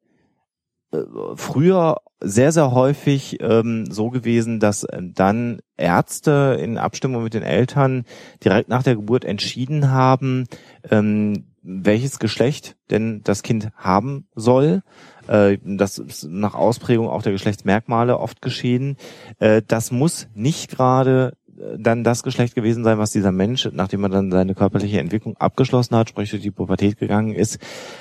früher 1.36 1.96
sehr, 2.20 2.52
sehr 2.52 2.72
häufig 2.72 3.38
ähm, 3.40 3.86
so 3.90 4.10
gewesen, 4.10 4.60
dass 4.60 4.84
äh, 4.84 5.00
dann 5.02 5.60
Ärzte 5.76 6.58
in 6.60 6.78
Abstimmung 6.78 7.22
mit 7.22 7.34
den 7.34 7.42
Eltern 7.42 8.04
direkt 8.44 8.68
nach 8.68 8.82
der 8.82 8.96
Geburt 8.96 9.24
entschieden 9.24 9.90
haben, 9.90 10.44
ähm, 10.90 11.46
welches 11.62 12.18
Geschlecht 12.18 12.76
denn 12.90 13.22
das 13.22 13.42
Kind 13.42 13.70
haben 13.76 14.26
soll. 14.34 14.82
Äh, 15.28 15.58
das 15.64 15.98
ist 15.98 16.24
nach 16.24 16.54
Ausprägung 16.54 17.08
auch 17.08 17.22
der 17.22 17.32
Geschlechtsmerkmale 17.32 18.18
oft 18.18 18.42
geschehen. 18.42 18.96
Äh, 19.38 19.62
das 19.66 19.90
muss 19.90 20.28
nicht 20.34 20.70
gerade 20.70 21.36
äh, 21.58 21.78
dann 21.78 22.04
das 22.04 22.22
Geschlecht 22.22 22.54
gewesen 22.54 22.84
sein, 22.84 22.98
was 22.98 23.12
dieser 23.12 23.32
Mensch, 23.32 23.66
nachdem 23.72 24.04
er 24.04 24.10
dann 24.10 24.30
seine 24.30 24.54
körperliche 24.54 25.00
Entwicklung 25.00 25.36
abgeschlossen 25.38 25.96
hat, 25.96 26.10
sprich 26.10 26.30
durch 26.30 26.42
die 26.42 26.50
Pubertät 26.50 26.98
gegangen 26.98 27.34
ist, 27.34 27.58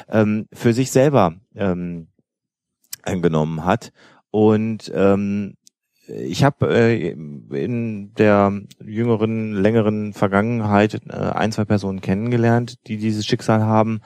ähm, 0.09 0.47
für 0.51 0.73
sich 0.73 0.91
selber 0.91 1.35
ähm, 1.55 2.08
eingenommen 3.09 3.65
hat. 3.65 3.91
Und 4.31 4.91
ähm, 4.93 5.55
ich 6.07 6.43
habe 6.43 6.67
äh, 6.73 7.09
in 7.11 8.13
der 8.15 8.61
jüngeren, 8.83 9.53
längeren 9.53 10.13
Vergangenheit 10.13 11.01
äh, 11.07 11.13
ein, 11.13 11.51
zwei 11.51 11.65
Personen 11.65 12.01
kennengelernt, 12.01 12.87
die 12.87 12.97
dieses 12.97 13.25
Schicksal 13.25 13.61
haben. 13.61 14.01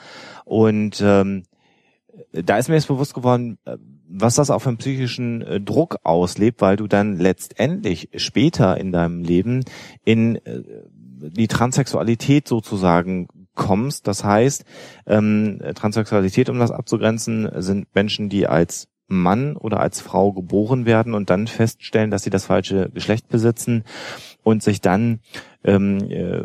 Und 0.46 1.02
ähm, 1.02 1.44
da 2.32 2.58
ist 2.58 2.68
mir 2.68 2.76
jetzt 2.76 2.88
bewusst 2.88 3.13
geworden, 3.13 3.58
äh, 3.66 3.78
was 4.08 4.36
das 4.36 4.48
für 4.48 4.70
einen 4.70 4.78
psychischen 4.78 5.42
äh, 5.42 5.62
Druck 5.62 5.98
auslebt, 6.04 6.62
weil 6.62 6.76
du 6.76 6.88
dann 6.88 7.18
letztendlich 7.18 8.10
später 8.16 8.78
in 8.78 8.92
deinem 8.92 9.24
Leben 9.24 9.63
in 10.04 10.36
äh, 10.46 10.62
die 10.96 11.48
Transsexualität 11.48 12.48
sozusagen 12.48 13.28
kommst. 13.56 14.08
Das 14.08 14.24
heißt, 14.24 14.66
ähm, 15.06 15.62
Transsexualität, 15.76 16.50
um 16.50 16.60
das 16.60 16.72
abzugrenzen, 16.72 17.50
sind 17.62 17.88
Menschen, 17.96 18.28
die 18.28 18.48
als 18.48 18.89
Mann 19.21 19.56
oder 19.56 19.80
als 19.80 20.02
Frau 20.02 20.34
geboren 20.34 20.86
werden 20.86 21.13
und 21.13 21.30
dann 21.30 21.47
feststellen, 21.47 22.12
dass 22.12 22.23
sie 22.23 22.30
das 22.30 22.45
falsche 22.45 22.89
Geschlecht 22.89 23.30
besitzen 23.30 23.84
und 24.43 24.63
sich 24.63 24.82
dann 24.82 25.19
ähm, 25.63 26.10
äh, 26.10 26.43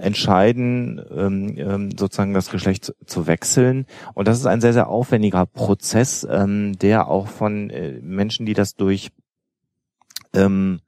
entscheiden, 0.00 1.00
ähm, 1.10 1.54
ähm, 1.56 1.90
sozusagen 1.96 2.34
das 2.34 2.50
Geschlecht 2.50 2.94
zu 3.06 3.26
wechseln. 3.26 3.86
Und 4.14 4.28
das 4.28 4.38
ist 4.38 4.46
ein 4.46 4.60
sehr, 4.60 4.72
sehr 4.72 4.88
aufwendiger 4.88 5.46
Prozess, 5.46 6.26
ähm, 6.30 6.78
der 6.78 7.08
auch 7.08 7.28
von 7.28 7.70
äh, 7.70 7.98
Menschen, 8.02 8.46
die 8.46 8.54
das 8.54 8.74
durch 8.74 9.10
ähm, 10.34 10.80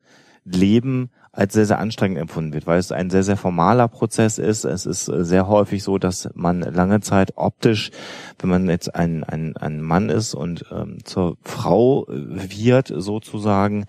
Leben 0.45 1.11
als 1.33 1.55
sehr, 1.55 1.67
sehr 1.67 1.79
anstrengend 1.79 2.19
empfunden 2.19 2.53
wird, 2.53 2.67
weil 2.67 2.79
es 2.79 2.91
ein 2.91 3.09
sehr, 3.09 3.23
sehr 3.23 3.37
formaler 3.37 3.87
Prozess 3.87 4.39
ist. 4.39 4.65
Es 4.65 4.85
ist 4.85 5.09
äh, 5.09 5.25
sehr 5.25 5.47
häufig 5.47 5.85
so, 5.85 5.99
dass 5.99 6.29
man 6.35 6.61
lange 6.61 7.01
Zeit 7.01 7.33
optisch, 7.37 7.93
wenn 8.39 8.51
man 8.51 8.69
jetzt 8.69 8.95
ein, 8.95 9.23
ein, 9.23 9.57
ein 9.57 9.81
Mann 9.81 10.09
ist 10.09 10.35
und 10.35 10.65
ähm, 10.73 10.99
zur 11.05 11.37
Frau 11.43 12.07
wird 12.09 12.93
sozusagen, 12.95 13.87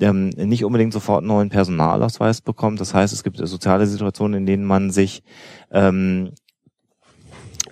ähm, 0.00 0.28
nicht 0.28 0.64
unbedingt 0.64 0.92
sofort 0.92 1.18
einen 1.18 1.28
neuen 1.28 1.48
Personalausweis 1.48 2.40
bekommt. 2.40 2.80
Das 2.80 2.94
heißt, 2.94 3.12
es 3.12 3.24
gibt 3.24 3.38
soziale 3.38 3.86
Situationen, 3.86 4.38
in 4.38 4.46
denen 4.46 4.64
man 4.64 4.90
sich 4.90 5.24
ähm, 5.72 6.30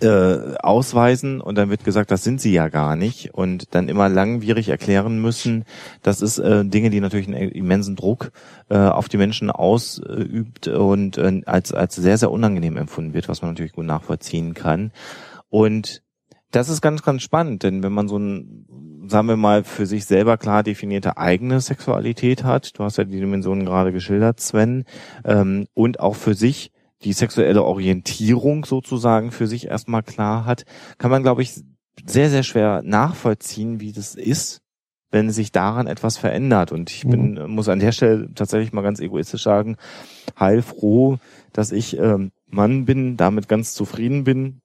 äh, 0.03 0.57
ausweisen 0.63 1.41
und 1.41 1.57
dann 1.57 1.71
wird 1.71 1.85
gesagt, 1.85 2.11
das 2.11 2.25
sind 2.25 2.41
sie 2.41 2.53
ja 2.53 2.69
gar 2.69 2.97
nicht 2.97 3.35
und 3.35 3.75
dann 3.75 3.89
immer 3.89 4.09
langwierig 4.09 4.69
erklären 4.69 5.21
müssen, 5.21 5.65
das 6.03 6.21
ist 6.21 6.39
äh, 6.39 6.65
Dinge, 6.65 6.91
die 6.91 7.01
natürlich 7.01 7.29
einen 7.29 7.51
immensen 7.51 7.97
Druck 7.97 8.33
äh, 8.69 8.77
auf 8.77 9.09
die 9.09 9.19
Menschen 9.19 9.51
ausübt 9.51 10.69
und 10.69 11.19
äh, 11.19 11.43
als 11.47 11.73
als 11.73 11.95
sehr 11.95 12.19
sehr 12.19 12.31
unangenehm 12.31 12.77
empfunden 12.77 13.15
wird, 13.15 13.29
was 13.29 13.43
man 13.43 13.53
natürlich 13.53 13.73
gut 13.73 13.87
nachvollziehen 13.87 14.55
kann 14.55 14.93
und 15.49 16.03
das 16.51 16.69
ist 16.69 16.83
ganz 16.83 17.03
ganz 17.03 17.23
spannend, 17.23 17.63
denn 17.63 17.83
wenn 17.83 17.93
man 17.93 18.09
so 18.09 18.19
ein 18.19 18.67
sagen 19.07 19.29
wir 19.29 19.37
mal, 19.37 19.65
für 19.65 19.87
sich 19.87 20.05
selber 20.05 20.37
klar 20.37 20.63
definierte 20.63 21.17
eigene 21.17 21.61
Sexualität 21.61 22.45
hat. 22.45 22.79
Du 22.79 22.85
hast 22.85 22.99
ja 22.99 23.05
die 23.05 23.19
Dimensionen 23.19 23.65
gerade 23.65 23.93
geschildert, 23.93 24.41
Sven. 24.41 24.85
Ähm, 25.25 25.67
und 25.75 26.01
auch 26.01 26.17
für 26.17 26.35
sich 26.35 26.72
die 27.05 27.13
sexuelle 27.13 27.63
Orientierung 27.65 28.65
sozusagen 28.65 29.31
für 29.31 29.47
sich 29.47 29.67
erstmal 29.67 30.03
klar 30.03 30.45
hat, 30.45 30.65
kann 30.99 31.11
man, 31.11 31.23
glaube 31.23 31.43
ich, 31.43 31.63
sehr, 32.07 32.31
sehr 32.31 32.43
schwer 32.43 32.83
nachvollziehen, 32.85 33.81
wie 33.81 33.93
das 33.93 34.15
ist, 34.15 34.61
wenn 35.11 35.31
sich 35.31 35.53
daran 35.53 35.87
etwas 35.87 36.17
verändert. 36.17 36.73
Und 36.73 36.91
ich 36.91 37.07
bin, 37.07 37.35
mhm. 37.35 37.55
muss 37.55 37.69
an 37.69 37.81
der 37.81 37.93
Stelle 37.93 38.33
tatsächlich 38.35 38.73
mal 38.73 38.83
ganz 38.83 39.01
egoistisch 39.01 39.43
sagen, 39.43 39.77
heilfroh, 40.39 41.19
dass 41.53 41.71
ich 41.73 41.99
ähm, 41.99 42.33
Mann 42.49 42.87
bin, 42.87 43.17
damit 43.17 43.49
ganz 43.49 43.75
zufrieden 43.75 44.25
bin 44.25 44.63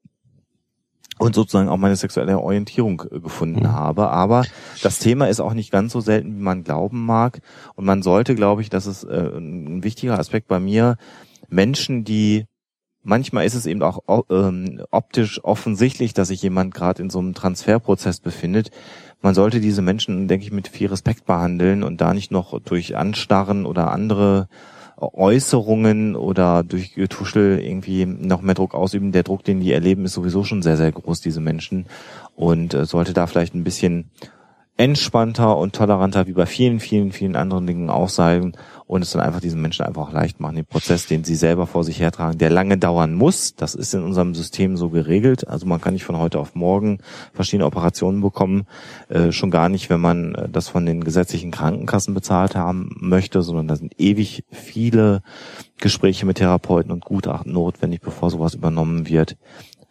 und 1.19 1.35
sozusagen 1.35 1.69
auch 1.69 1.77
meine 1.77 1.95
sexuelle 1.95 2.39
Orientierung 2.39 3.03
äh, 3.11 3.19
gefunden 3.19 3.61
mhm. 3.61 3.71
habe. 3.71 4.09
Aber 4.09 4.45
das 4.81 4.99
Thema 4.99 5.27
ist 5.27 5.39
auch 5.39 5.53
nicht 5.53 5.71
ganz 5.71 5.93
so 5.93 5.99
selten, 5.99 6.37
wie 6.37 6.43
man 6.43 6.63
glauben 6.63 7.05
mag. 7.05 7.41
Und 7.75 7.85
man 7.85 8.03
sollte, 8.03 8.35
glaube 8.35 8.61
ich, 8.61 8.69
das 8.69 8.85
ist 8.85 9.03
äh, 9.03 9.31
ein 9.35 9.83
wichtiger 9.83 10.17
Aspekt 10.17 10.47
bei 10.47 10.59
mir, 10.59 10.97
Menschen, 11.49 12.03
die 12.03 12.45
manchmal 13.03 13.45
ist 13.45 13.55
es 13.55 13.65
eben 13.65 13.81
auch 13.81 13.99
ähm, 14.29 14.81
optisch 14.91 15.43
offensichtlich, 15.43 16.13
dass 16.13 16.27
sich 16.27 16.41
jemand 16.41 16.73
gerade 16.73 17.01
in 17.01 17.09
so 17.09 17.19
einem 17.19 17.33
Transferprozess 17.33 18.19
befindet. 18.19 18.71
Man 19.21 19.33
sollte 19.33 19.59
diese 19.59 19.81
Menschen, 19.81 20.27
denke 20.27 20.45
ich, 20.45 20.51
mit 20.51 20.67
viel 20.67 20.89
Respekt 20.89 21.25
behandeln 21.25 21.83
und 21.83 22.01
da 22.01 22.13
nicht 22.13 22.31
noch 22.31 22.59
durch 22.59 22.95
Anstarren 22.95 23.65
oder 23.65 23.91
andere 23.91 24.47
Äußerungen 24.97 26.15
oder 26.15 26.63
durch 26.63 26.95
Getuschel 26.95 27.59
irgendwie 27.59 28.05
noch 28.05 28.41
mehr 28.41 28.55
Druck 28.55 28.73
ausüben. 28.73 29.11
Der 29.11 29.23
Druck, 29.23 29.43
den 29.43 29.59
die 29.59 29.71
erleben, 29.71 30.05
ist 30.05 30.13
sowieso 30.13 30.43
schon 30.43 30.63
sehr, 30.63 30.77
sehr 30.77 30.91
groß, 30.91 31.21
diese 31.21 31.39
Menschen. 31.39 31.85
Und 32.35 32.73
äh, 32.73 32.85
sollte 32.85 33.13
da 33.13 33.27
vielleicht 33.27 33.53
ein 33.53 33.63
bisschen 33.63 34.09
entspannter 34.77 35.57
und 35.57 35.75
toleranter 35.75 36.27
wie 36.27 36.33
bei 36.33 36.45
vielen, 36.45 36.79
vielen, 36.79 37.11
vielen 37.11 37.35
anderen 37.35 37.65
Dingen 37.65 37.89
auch 37.89 38.09
sein 38.09 38.55
und 38.85 39.01
es 39.01 39.11
dann 39.11 39.21
einfach 39.21 39.41
diesen 39.41 39.61
Menschen 39.61 39.85
einfach 39.85 40.03
auch 40.03 40.11
leicht 40.13 40.39
machen, 40.39 40.55
den 40.55 40.65
Prozess, 40.65 41.07
den 41.07 41.23
sie 41.23 41.35
selber 41.35 41.65
vor 41.67 41.83
sich 41.83 41.99
hertragen, 41.99 42.37
der 42.37 42.51
lange 42.51 42.77
dauern 42.77 43.13
muss. 43.13 43.55
Das 43.55 43.75
ist 43.75 43.93
in 43.95 44.03
unserem 44.03 44.35
System 44.35 44.77
so 44.77 44.89
geregelt. 44.89 45.47
Also 45.47 45.65
man 45.65 45.81
kann 45.81 45.93
nicht 45.93 46.05
von 46.05 46.17
heute 46.17 46.39
auf 46.39 46.55
morgen 46.55 46.99
verschiedene 47.33 47.65
Operationen 47.65 48.21
bekommen, 48.21 48.65
äh, 49.09 49.31
schon 49.31 49.51
gar 49.51 49.67
nicht, 49.67 49.89
wenn 49.89 49.99
man 49.99 50.35
äh, 50.35 50.47
das 50.47 50.69
von 50.69 50.85
den 50.85 51.03
gesetzlichen 51.03 51.51
Krankenkassen 51.51 52.13
bezahlt 52.13 52.55
haben 52.55 52.95
möchte, 52.99 53.41
sondern 53.41 53.67
da 53.67 53.75
sind 53.75 53.99
ewig 53.99 54.45
viele 54.51 55.21
Gespräche 55.79 56.25
mit 56.25 56.37
Therapeuten 56.37 56.91
und 56.91 57.03
Gutachten 57.03 57.51
notwendig, 57.51 58.01
bevor 58.01 58.29
sowas 58.29 58.53
übernommen 58.53 59.09
wird 59.09 59.37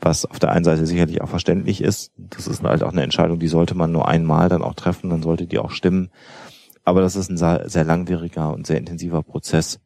was 0.00 0.24
auf 0.24 0.38
der 0.38 0.52
einen 0.52 0.64
Seite 0.64 0.86
sicherlich 0.86 1.20
auch 1.22 1.28
verständlich 1.28 1.82
ist. 1.82 2.12
Das 2.16 2.46
ist 2.46 2.62
halt 2.62 2.82
auch 2.82 2.92
eine 2.92 3.02
Entscheidung, 3.02 3.38
die 3.38 3.48
sollte 3.48 3.74
man 3.74 3.92
nur 3.92 4.08
einmal 4.08 4.48
dann 4.48 4.62
auch 4.62 4.74
treffen, 4.74 5.10
dann 5.10 5.22
sollte 5.22 5.46
die 5.46 5.58
auch 5.58 5.70
stimmen. 5.70 6.10
Aber 6.84 7.00
das 7.00 7.16
ist 7.16 7.30
ein 7.30 7.36
sehr 7.68 7.84
langwieriger 7.84 8.52
und 8.52 8.66
sehr 8.66 8.78
intensiver 8.78 9.22
Prozess. 9.22 9.80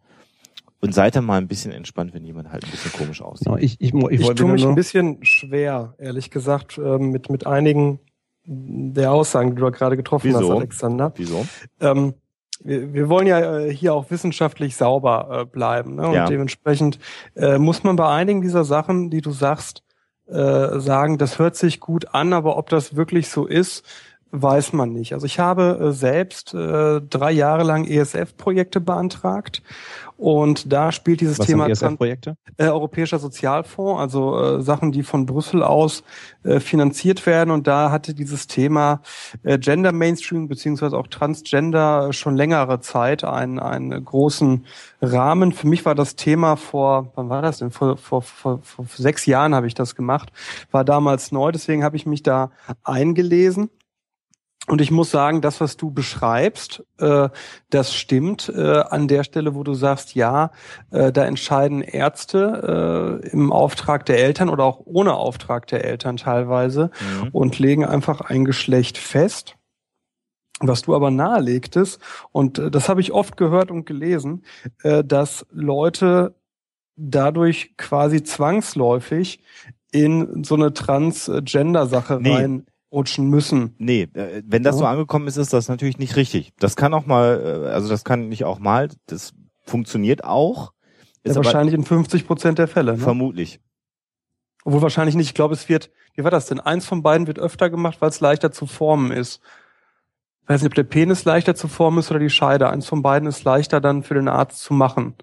Und 0.83 0.95
seid 0.95 1.15
dann 1.15 1.27
mal 1.27 1.39
ein 1.39 1.49
bisschen 1.49 1.73
entspannt, 1.73 2.15
wenn 2.15 2.25
jemand 2.25 2.51
halt 2.51 2.65
ein 2.65 2.71
bisschen 2.71 2.93
komisch 2.93 3.21
aussieht. 3.21 3.49
No, 3.49 3.57
ich 3.57 3.77
ich, 3.81 3.93
ich, 3.93 4.21
ich 4.21 4.29
tue 4.31 4.51
mich 4.51 4.67
ein 4.67 4.75
bisschen 4.75 5.23
schwer, 5.25 5.95
ehrlich 5.99 6.31
gesagt, 6.31 6.79
ähm, 6.79 7.11
mit, 7.11 7.31
mit 7.31 7.47
einigen 7.47 8.01
der 8.45 9.13
Aussagen, 9.13 9.55
die 9.55 9.61
du 9.61 9.71
gerade 9.71 9.97
getroffen 9.97 10.29
Wieso? 10.29 10.51
hast, 10.51 10.51
Alexander. 10.51 11.13
Wieso? 11.17 11.47
Ähm, 11.81 12.15
wir, 12.63 12.93
wir 12.95 13.09
wollen 13.09 13.27
ja 13.27 13.59
äh, 13.59 13.75
hier 13.75 13.95
auch 13.95 14.11
wissenschaftlich 14.11 14.77
sauber 14.77 15.29
äh, 15.43 15.45
bleiben. 15.45 15.97
Ne? 15.97 16.09
Und 16.09 16.15
Ja. 16.15 16.27
dementsprechend 16.27 16.99
äh, 17.37 17.59
muss 17.59 17.85
man 17.85 17.97
bei 17.97 18.09
einigen 18.09 18.41
dieser 18.41 18.65
Sachen, 18.65 19.11
die 19.11 19.21
du 19.21 19.31
sagst, 19.33 19.83
äh, 20.31 20.81
sagen, 20.81 21.19
das 21.19 21.39
hört 21.39 21.57
sich 21.57 21.81
gut 21.81 22.15
an, 22.15 22.33
aber 22.33 22.57
ob 22.57 22.69
das 22.69 22.97
wirklich 22.97 23.29
so 23.29 23.47
ist, 23.47 23.85
weiß 24.33 24.73
man 24.73 24.93
nicht. 24.93 25.13
Also 25.13 25.27
ich 25.27 25.39
habe 25.39 25.79
äh, 25.81 25.93
selbst 25.93 26.55
äh, 26.55 27.01
drei 27.01 27.33
Jahre 27.33 27.65
lang 27.65 27.85
ESF-Projekte 27.85 28.81
beantragt 28.81 29.63
und 30.21 30.71
da 30.71 30.93
spielt 30.93 31.23
dieses 31.23 31.39
Was 31.39 31.47
Thema 31.47 31.67
ESF-Projekte? 31.67 32.37
äh, 32.59 32.67
Europäischer 32.67 33.19
Sozialfonds, 33.19 34.01
also 34.01 34.39
äh, 34.39 34.61
Sachen, 34.61 34.93
die 34.93 35.03
von 35.03 35.25
Brüssel 35.25 35.63
aus 35.63 36.05
äh, 36.43 36.61
finanziert 36.61 37.25
werden. 37.25 37.51
Und 37.51 37.67
da 37.67 37.91
hatte 37.91 38.13
dieses 38.13 38.47
Thema 38.47 39.01
äh, 39.45 39.59
Gender 39.59 39.93
Mainstream 39.93 40.47
beziehungsweise 40.47 40.99
auch 40.99 41.07
Transgender 41.07 42.13
schon 42.13 42.37
längere 42.37 42.81
Zeit 42.81 43.25
einen, 43.25 43.59
einen 43.59 44.05
großen 44.05 44.67
Rahmen. 45.01 45.53
Für 45.53 45.67
mich 45.67 45.87
war 45.87 45.95
das 45.95 46.17
Thema 46.17 46.57
vor, 46.57 47.13
wann 47.15 47.31
war 47.31 47.41
das 47.41 47.59
denn? 47.59 47.71
Vor, 47.71 47.97
vor, 47.97 48.21
vor, 48.21 48.61
vor 48.63 48.85
sechs 48.89 49.25
Jahren 49.25 49.55
habe 49.55 49.69
ich 49.69 49.75
das 49.75 49.95
gemacht, 49.95 50.31
war 50.71 50.85
damals 50.85 51.33
neu, 51.33 51.51
deswegen 51.51 51.83
habe 51.83 51.97
ich 51.97 52.05
mich 52.05 52.23
da 52.23 52.51
eingelesen. 52.85 53.71
Und 54.71 54.81
ich 54.81 54.93
muss 54.93 55.11
sagen, 55.11 55.41
das, 55.41 55.61
was 55.61 55.77
du 55.77 55.91
beschreibst, 55.91 56.85
äh, 56.99 57.29
das 57.71 57.93
stimmt 57.93 58.49
äh, 58.55 58.79
an 58.89 59.09
der 59.09 59.25
Stelle, 59.25 59.57
wo 59.57 59.65
du 59.65 59.75
sagst, 59.75 60.15
ja, 60.15 60.53
äh, 60.93 61.11
da 61.11 61.25
entscheiden 61.25 61.83
Ärzte 61.83 63.21
äh, 63.25 63.29
im 63.31 63.53
Auftrag 63.53 64.07
der 64.07 64.19
Eltern 64.21 64.49
oder 64.49 64.63
auch 64.65 64.81
ohne 64.85 65.15
Auftrag 65.15 65.67
der 65.67 65.85
Eltern 65.85 66.17
teilweise 66.19 66.91
Mhm. 67.01 67.29
und 67.33 67.59
legen 67.59 67.85
einfach 67.85 68.21
ein 68.21 68.45
Geschlecht 68.45 68.97
fest. 68.97 69.57
Was 70.61 70.83
du 70.83 70.95
aber 70.95 71.11
nahelegtest, 71.11 72.01
und 72.33 72.59
äh, 72.59 72.71
das 72.71 72.89
habe 72.89 73.01
ich 73.01 73.13
oft 73.13 73.37
gehört 73.37 73.71
und 73.71 73.87
gelesen, 73.87 74.45
äh, 74.83 75.03
dass 75.03 75.47
Leute 75.51 76.35
dadurch 76.97 77.77
quasi 77.77 78.23
zwangsläufig 78.23 79.41
in 79.91 80.45
so 80.45 80.55
eine 80.55 80.73
Transgender-Sache 80.75 82.19
Nee. 82.21 82.63
Reinrutschen 82.91 83.29
müssen. 83.29 83.75
Nee, 83.79 84.03
äh, 84.15 84.43
wenn 84.47 84.63
das 84.63 84.77
so 84.77 84.85
Ja. 84.85 84.91
angekommen 84.91 85.27
ist, 85.29 85.37
ist 85.37 85.53
das 85.53 85.69
natürlich 85.69 85.99
nicht 85.99 86.17
richtig. 86.17 86.53
Das 86.59 86.77
kann 86.77 86.95
auch 86.95 87.07
mal, 87.07 87.65
äh, 87.67 87.69
also 87.71 87.89
das 87.89 88.05
kann 88.05 88.29
nicht 88.29 88.45
auch 88.45 88.59
mal, 88.59 88.89
das 89.07 89.33
funktioniert 89.65 90.25
auch. 90.25 90.73
Ja, 91.25 91.31
Ist 91.31 91.37
aber 91.37 91.45
wahrscheinlich 91.45 91.75
in 91.75 91.85
50 91.85 92.27
Prozent 92.27 92.59
der 92.59 92.69
Fälle. 92.69 92.93
Ne? 92.93 92.99
vermutlich. 92.99 93.61
Obwohl 94.65 94.83
wahrscheinlich 94.83 95.15
nicht. 95.15 95.29
Ich 95.29 95.35
glaube, 95.35 95.55
es 95.55 95.69
wird, 95.69 95.91
wie 96.15 96.25
war 96.25 96.31
das 96.31 96.47
denn? 96.47 96.61
Eins 96.61 96.85
von 96.87 97.03
beiden 97.03 97.27
wird 97.27 97.39
öfter 97.39 97.71
gemacht, 97.71 98.01
weil 98.01 98.11
es 98.11 98.21
leichter 98.21 98.53
zu 98.53 98.67
formen 98.67 99.11
ist. 99.11 99.41
Ich 100.43 100.49
weiß 100.49 100.63
nicht, 100.63 100.71
ob 100.71 100.75
der 100.75 100.83
Penis 100.83 101.25
leichter 101.25 101.55
zu 101.55 101.69
formen 101.69 101.99
ist 101.99 102.11
oder 102.11 102.19
die 102.21 102.29
Scheide. 102.31 102.69
Eins 102.69 102.87
von 102.87 103.03
beiden 103.03 103.29
ist 103.29 103.45
leichter 103.45 103.81
dann 103.81 104.03
für 104.03 104.15
den 104.15 104.29
Arzt 104.29 104.63
zu 104.63 104.75
machen. 104.75 105.15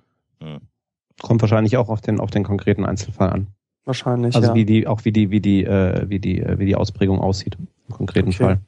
Kommt 1.22 1.42
wahrscheinlich 1.42 1.78
auch 1.78 1.90
auf 1.90 2.02
den, 2.02 2.20
auf 2.20 2.32
den 2.32 2.44
konkreten 2.44 2.86
Einzelfall 2.86 3.30
an. 3.30 3.48
Wahrscheinlich, 3.88 4.36
Also 4.36 4.50
ja. 4.50 4.54
wie 4.54 4.66
die, 4.66 4.86
auch 4.86 5.06
wie 5.06 5.12
die, 5.14 5.32
wie 5.32 5.40
die, 5.40 5.64
äh, 5.64 6.06
wie 6.10 6.20
die, 6.20 6.42
äh, 6.42 6.60
wie 6.60 6.66
die 6.66 6.76
Ausprägung 6.76 7.20
aussieht 7.20 7.58
im 7.88 7.96
konkreten 7.96 8.30
Okay. 8.30 8.38
Fall. 8.44 8.60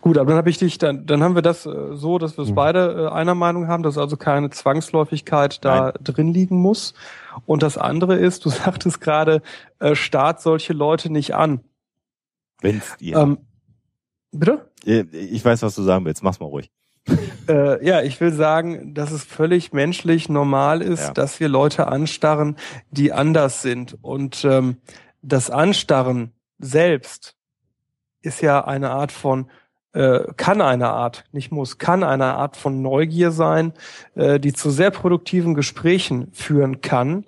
Gut, 0.00 0.18
aber 0.18 0.30
dann 0.30 0.38
habe 0.38 0.50
ich 0.50 0.58
dich, 0.58 0.78
dann, 0.78 1.06
dann 1.06 1.22
haben 1.22 1.36
wir 1.36 1.42
das 1.42 1.64
äh, 1.64 1.94
so, 1.94 2.18
dass 2.18 2.36
wir 2.36 2.42
es 2.42 2.50
Mhm. 2.50 2.54
beide 2.56 3.06
äh, 3.08 3.12
einer 3.14 3.36
Meinung 3.36 3.68
haben, 3.68 3.84
dass 3.84 3.96
also 3.96 4.16
keine 4.16 4.50
Zwangsläufigkeit 4.50 5.64
da 5.64 5.92
drin 5.92 6.34
liegen 6.34 6.56
muss. 6.58 6.94
Und 7.46 7.62
das 7.62 7.78
andere 7.78 8.16
ist, 8.16 8.44
du 8.44 8.48
sagtest 8.90 9.00
gerade, 9.00 9.40
äh, 9.78 9.94
Staat 9.94 10.42
solche 10.42 10.72
Leute 10.72 11.10
nicht 11.12 11.36
an. 11.36 11.60
Wenn's, 12.60 12.96
ja. 13.00 13.22
Ähm, 13.22 13.38
bitte? 14.32 14.68
Äh, 14.84 15.02
ich 15.12 15.44
weiß, 15.44 15.62
was 15.62 15.76
du 15.76 15.82
sagen 15.82 16.04
willst. 16.04 16.24
Mach's 16.24 16.40
mal 16.40 16.46
ruhig. 16.46 16.70
Äh, 17.48 17.84
ja, 17.86 18.02
ich 18.02 18.20
will 18.20 18.32
sagen, 18.32 18.94
dass 18.94 19.12
es 19.12 19.22
völlig 19.24 19.72
menschlich 19.72 20.28
normal 20.28 20.82
ist, 20.82 21.08
Ja. 21.08 21.12
dass 21.12 21.38
wir 21.38 21.48
Leute 21.48 21.86
anstarren, 21.88 22.56
die 22.90 23.12
anders 23.12 23.62
sind. 23.62 23.96
Und 24.02 24.44
ähm, 24.44 24.78
das 25.22 25.50
Anstarren 25.50 26.32
selbst 26.58 27.36
ist 28.22 28.40
ja 28.42 28.64
eine 28.64 28.90
Art 28.90 29.12
von, 29.12 29.48
äh, 29.92 30.20
kann 30.36 30.60
eine 30.60 30.88
Art, 30.88 31.24
nicht 31.32 31.52
muss, 31.52 31.78
kann 31.78 32.02
eine 32.02 32.34
Art 32.34 32.56
von 32.56 32.82
Neugier 32.82 33.30
sein, 33.30 33.72
äh, 34.16 34.40
die 34.40 34.52
zu 34.52 34.70
sehr 34.70 34.90
produktiven 34.90 35.54
Gesprächen 35.54 36.28
führen 36.32 36.80
kann. 36.80 37.24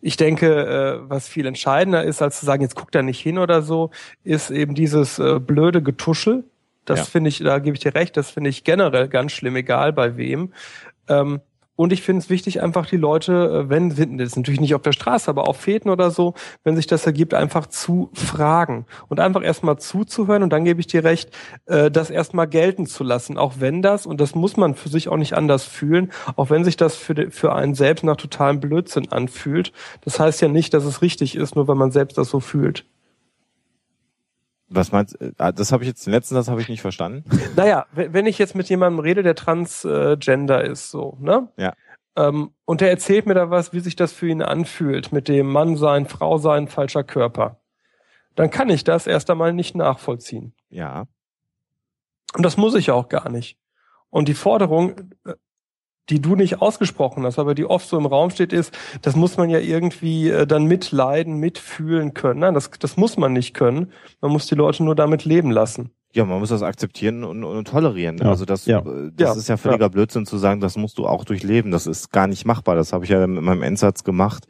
Ich 0.00 0.16
denke, 0.16 0.66
äh, 0.66 1.08
was 1.08 1.28
viel 1.28 1.46
entscheidender 1.46 2.02
ist, 2.02 2.20
als 2.20 2.40
zu 2.40 2.44
sagen, 2.46 2.62
jetzt 2.62 2.74
guckt 2.74 2.94
er 2.94 3.02
nicht 3.02 3.20
hin 3.20 3.38
oder 3.38 3.62
so, 3.62 3.90
ist 4.24 4.50
eben 4.50 4.74
dieses 4.74 5.18
äh, 5.18 5.38
blöde 5.38 5.80
Getuschel. 5.82 6.44
Das 6.84 6.98
Ja. 7.00 7.04
finde 7.06 7.28
ich, 7.28 7.38
da 7.38 7.58
gebe 7.58 7.76
ich 7.76 7.82
dir 7.82 7.94
recht, 7.94 8.16
das 8.16 8.30
finde 8.30 8.50
ich 8.50 8.64
generell 8.64 9.08
ganz 9.08 9.32
schlimm, 9.32 9.56
egal 9.56 9.92
bei 9.92 10.16
wem. 10.16 10.52
Ähm, 11.08 11.40
und 11.76 11.92
ich 11.92 12.02
finde 12.02 12.20
es 12.20 12.30
wichtig, 12.30 12.62
einfach 12.62 12.86
die 12.86 12.96
Leute, 12.96 13.66
äh, 13.66 13.68
wenn, 13.68 13.88
das 14.18 14.28
ist 14.28 14.36
natürlich 14.36 14.60
nicht 14.60 14.76
auf 14.76 14.82
der 14.82 14.92
Straße, 14.92 15.28
aber 15.28 15.48
auf 15.48 15.56
Fäden 15.56 15.90
oder 15.90 16.12
so, 16.12 16.34
wenn 16.62 16.76
sich 16.76 16.86
das 16.86 17.04
ergibt, 17.04 17.34
einfach 17.34 17.66
zu 17.66 18.10
fragen 18.14 18.86
und 19.08 19.18
einfach 19.18 19.42
erstmal 19.42 19.78
zuzuhören 19.78 20.44
und 20.44 20.52
dann 20.52 20.64
gebe 20.64 20.78
ich 20.78 20.86
dir 20.86 21.02
recht, 21.02 21.30
äh, 21.66 21.90
das 21.90 22.10
erstmal 22.10 22.46
gelten 22.46 22.86
zu 22.86 23.02
lassen, 23.02 23.38
auch 23.38 23.54
wenn 23.58 23.82
das, 23.82 24.06
und 24.06 24.20
das 24.20 24.36
muss 24.36 24.56
man 24.56 24.76
für 24.76 24.88
sich 24.88 25.08
auch 25.08 25.16
nicht 25.16 25.32
anders 25.36 25.64
fühlen, 25.64 26.12
auch 26.36 26.48
wenn 26.48 26.62
sich 26.64 26.76
das 26.76 26.94
für, 26.94 27.30
für 27.32 27.52
einen 27.54 27.74
selbst 27.74 28.04
nach 28.04 28.16
totalem 28.16 28.60
Blödsinn 28.60 29.10
anfühlt. 29.10 29.72
Das 30.02 30.20
heißt 30.20 30.40
ja 30.42 30.48
nicht, 30.48 30.74
dass 30.74 30.84
es 30.84 31.02
richtig 31.02 31.34
ist, 31.34 31.56
nur 31.56 31.66
weil 31.66 31.74
man 31.76 31.90
selbst 31.90 32.16
das 32.18 32.28
so 32.30 32.38
fühlt. 32.38 32.84
Was 34.74 34.92
meinst 34.92 35.16
du? 35.20 35.32
Ah, 35.38 35.52
das 35.52 35.72
habe 35.72 35.84
ich 35.84 35.88
jetzt, 35.88 36.06
den 36.06 36.12
letzten 36.12 36.34
Satz 36.34 36.48
habe 36.48 36.60
ich 36.60 36.68
nicht 36.68 36.82
verstanden. 36.82 37.24
Naja, 37.56 37.86
wenn 37.92 38.26
ich 38.26 38.38
jetzt 38.38 38.56
mit 38.56 38.68
jemandem 38.68 38.98
rede, 38.98 39.22
der 39.22 39.36
transgender 39.36 40.64
ist, 40.64 40.90
so, 40.90 41.16
ne? 41.20 41.48
Ja. 41.56 41.74
Ähm, 42.16 42.50
und 42.64 42.80
der 42.80 42.90
erzählt 42.90 43.26
mir 43.26 43.34
da 43.34 43.50
was, 43.50 43.72
wie 43.72 43.80
sich 43.80 43.96
das 43.96 44.12
für 44.12 44.28
ihn 44.28 44.42
anfühlt, 44.42 45.12
mit 45.12 45.28
dem 45.28 45.46
Mann 45.50 45.76
sein, 45.76 46.06
Frau 46.06 46.38
sein, 46.38 46.68
falscher 46.68 47.04
Körper. 47.04 47.60
Dann 48.34 48.50
kann 48.50 48.68
ich 48.70 48.82
das 48.82 49.06
erst 49.06 49.30
einmal 49.30 49.52
nicht 49.52 49.76
nachvollziehen. 49.76 50.54
Ja. 50.68 51.06
Und 52.34 52.42
das 52.42 52.56
muss 52.56 52.74
ich 52.74 52.90
auch 52.90 53.08
gar 53.08 53.28
nicht. 53.28 53.58
Und 54.10 54.28
die 54.28 54.34
Forderung, 54.34 55.12
äh, 55.24 55.34
die 56.10 56.20
du 56.20 56.36
nicht 56.36 56.60
ausgesprochen 56.60 57.24
hast, 57.24 57.38
aber 57.38 57.54
die 57.54 57.64
oft 57.64 57.88
so 57.88 57.96
im 57.96 58.06
Raum 58.06 58.30
steht, 58.30 58.52
ist, 58.52 58.76
das 59.02 59.16
muss 59.16 59.36
man 59.36 59.48
ja 59.50 59.58
irgendwie 59.58 60.28
äh, 60.28 60.46
dann 60.46 60.64
mitleiden, 60.66 61.36
mitfühlen 61.36 62.12
können. 62.14 62.40
Nein, 62.40 62.54
das, 62.54 62.70
das 62.78 62.96
muss 62.96 63.16
man 63.16 63.32
nicht 63.32 63.54
können. 63.54 63.90
Man 64.20 64.30
muss 64.32 64.46
die 64.46 64.54
Leute 64.54 64.84
nur 64.84 64.94
damit 64.94 65.24
leben 65.24 65.50
lassen. 65.50 65.90
Ja, 66.14 66.24
man 66.24 66.38
muss 66.38 66.50
das 66.50 66.62
akzeptieren 66.62 67.24
und, 67.24 67.42
und 67.42 67.66
tolerieren. 67.66 68.18
Ja. 68.18 68.26
Also 68.26 68.44
das, 68.44 68.66
Ja. 68.66 68.80
äh, 68.80 69.10
das 69.16 69.34
Ja. 69.34 69.40
ist 69.40 69.48
ja 69.48 69.56
völliger 69.56 69.88
Blödsinn 69.88 70.26
zu 70.26 70.38
sagen, 70.38 70.60
das 70.60 70.76
musst 70.76 70.98
du 70.98 71.06
auch 71.06 71.24
durchleben. 71.24 71.72
Das 71.72 71.86
ist 71.88 72.12
gar 72.12 72.26
nicht 72.28 72.44
machbar. 72.44 72.76
Das 72.76 72.92
habe 72.92 73.04
ich 73.04 73.10
ja 73.10 73.26
mit 73.26 73.42
meinem 73.42 73.62
Endsatz 73.62 74.04
gemacht. 74.04 74.44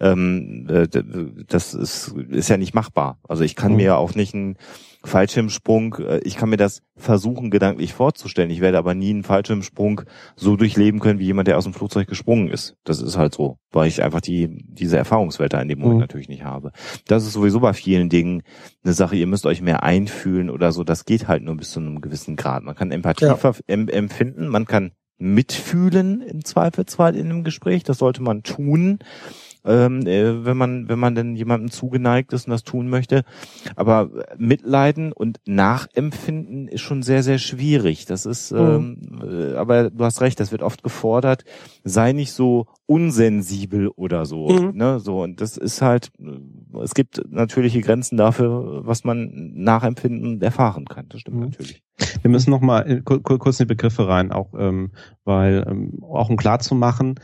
Ähm, 0.00 0.66
äh, 0.70 0.88
das 1.48 1.74
ist, 1.74 2.14
ist 2.30 2.48
ja 2.48 2.56
nicht 2.56 2.74
machbar. 2.74 3.18
Also 3.28 3.44
ich 3.44 3.56
kann 3.56 3.72
Mhm. 3.72 3.76
mir 3.76 3.84
ja 3.86 3.96
auch 3.96 4.14
nicht 4.14 4.34
einen 4.34 4.56
Fallschirmsprung, 5.04 5.96
äh, 6.00 6.18
ich 6.24 6.36
kann 6.36 6.50
mir 6.50 6.56
das 6.56 6.82
versuchen, 6.96 7.50
gedanklich 7.50 7.92
vorzustellen. 7.92 8.50
Ich 8.50 8.60
werde 8.60 8.78
aber 8.78 8.94
nie 8.94 9.10
einen 9.10 9.24
Fallschirmsprung 9.24 10.02
so 10.36 10.56
durchleben 10.56 11.00
können, 11.00 11.18
wie 11.18 11.24
jemand, 11.26 11.48
der 11.48 11.58
aus 11.58 11.64
dem 11.64 11.74
Flugzeug 11.74 12.08
gesprungen 12.08 12.48
ist. 12.48 12.76
Das 12.84 13.00
ist 13.02 13.16
halt 13.16 13.34
so, 13.34 13.58
weil 13.70 13.88
ich 13.88 14.02
einfach 14.02 14.20
die, 14.20 14.48
diese 14.64 14.96
Erfahrungswelt 14.96 15.52
da 15.52 15.60
in 15.60 15.68
dem 15.68 15.78
Moment 15.80 15.96
Mhm. 15.96 16.00
natürlich 16.02 16.28
nicht 16.28 16.44
habe. 16.44 16.72
Das 17.06 17.24
ist 17.26 17.32
sowieso 17.32 17.60
bei 17.60 17.72
vielen 17.72 18.08
Dingen 18.08 18.42
eine 18.84 18.92
Sache, 18.94 19.16
ihr 19.16 19.26
müsst 19.26 19.46
euch 19.46 19.60
mehr 19.62 19.82
einfühlen 19.82 20.50
oder 20.50 20.72
so. 20.72 20.84
Das 20.84 21.04
geht 21.04 21.28
halt 21.28 21.42
nur 21.42 21.56
bis 21.56 21.70
zu 21.72 21.80
einem 21.80 22.00
gewissen 22.00 22.36
Grad. 22.36 22.62
Man 22.62 22.74
kann 22.74 22.90
Empathie 22.90 23.24
Ja. 23.26 23.38
empfinden, 23.68 24.48
man 24.48 24.66
kann 24.66 24.92
mitfühlen 25.18 26.20
im 26.20 26.44
Zweifelsfall 26.44 27.16
in 27.16 27.26
einem 27.30 27.44
Gespräch. 27.44 27.84
Das 27.84 27.98
sollte 27.98 28.22
man 28.22 28.42
tun, 28.42 28.98
ähm, 29.64 30.06
äh, 30.06 30.44
wenn 30.44 30.56
man 30.56 30.88
wenn 30.88 30.98
man 30.98 31.14
denn 31.14 31.36
jemandem 31.36 31.70
zugeneigt 31.70 32.32
ist 32.32 32.46
und 32.46 32.50
das 32.50 32.64
tun 32.64 32.88
möchte. 32.88 33.22
Aber 33.76 34.10
mitleiden 34.38 35.12
und 35.12 35.40
nachempfinden 35.46 36.68
ist 36.68 36.80
schon 36.80 37.02
sehr 37.02 37.22
sehr 37.22 37.38
schwierig. 37.38 38.06
Das 38.06 38.26
ist, 38.26 38.52
ähm, 38.52 39.20
äh, 39.22 39.54
aber 39.54 39.90
du 39.90 40.04
hast 40.04 40.20
recht, 40.20 40.40
das 40.40 40.52
wird 40.52 40.62
oft 40.62 40.82
gefordert. 40.82 41.44
Sei 41.84 42.12
nicht 42.12 42.32
so 42.32 42.66
unsensibel 42.86 43.88
oder 43.88 44.26
so. 44.26 44.48
Mhm. 44.48 44.76
Ne, 44.76 45.00
so 45.00 45.22
und 45.22 45.40
das 45.40 45.56
ist 45.56 45.82
halt. 45.82 46.10
äh, 46.18 46.80
Es 46.82 46.94
gibt 46.94 47.22
natürliche 47.30 47.80
Grenzen 47.82 48.16
dafür, 48.16 48.80
was 48.86 49.04
man 49.04 49.52
nachempfinden 49.54 50.26
und 50.26 50.42
erfahren 50.42 50.86
kann. 50.86 51.06
Das 51.10 51.20
stimmt 51.20 51.36
Mhm. 51.38 51.42
natürlich. 51.44 51.82
Wir 52.22 52.30
müssen 52.30 52.50
noch 52.50 52.60
mal 52.62 53.02
kur- 53.02 53.22
kur- 53.22 53.38
kurz 53.38 53.60
in 53.60 53.64
die 53.66 53.74
Begriffe 53.74 54.08
rein, 54.08 54.32
auch 54.32 54.54
ähm, 54.58 54.90
weil 55.24 55.64
ähm, 55.68 56.02
auch 56.02 56.30
um 56.30 56.36
klar 56.36 56.58
zu 56.60 56.74
machen, 56.74 57.14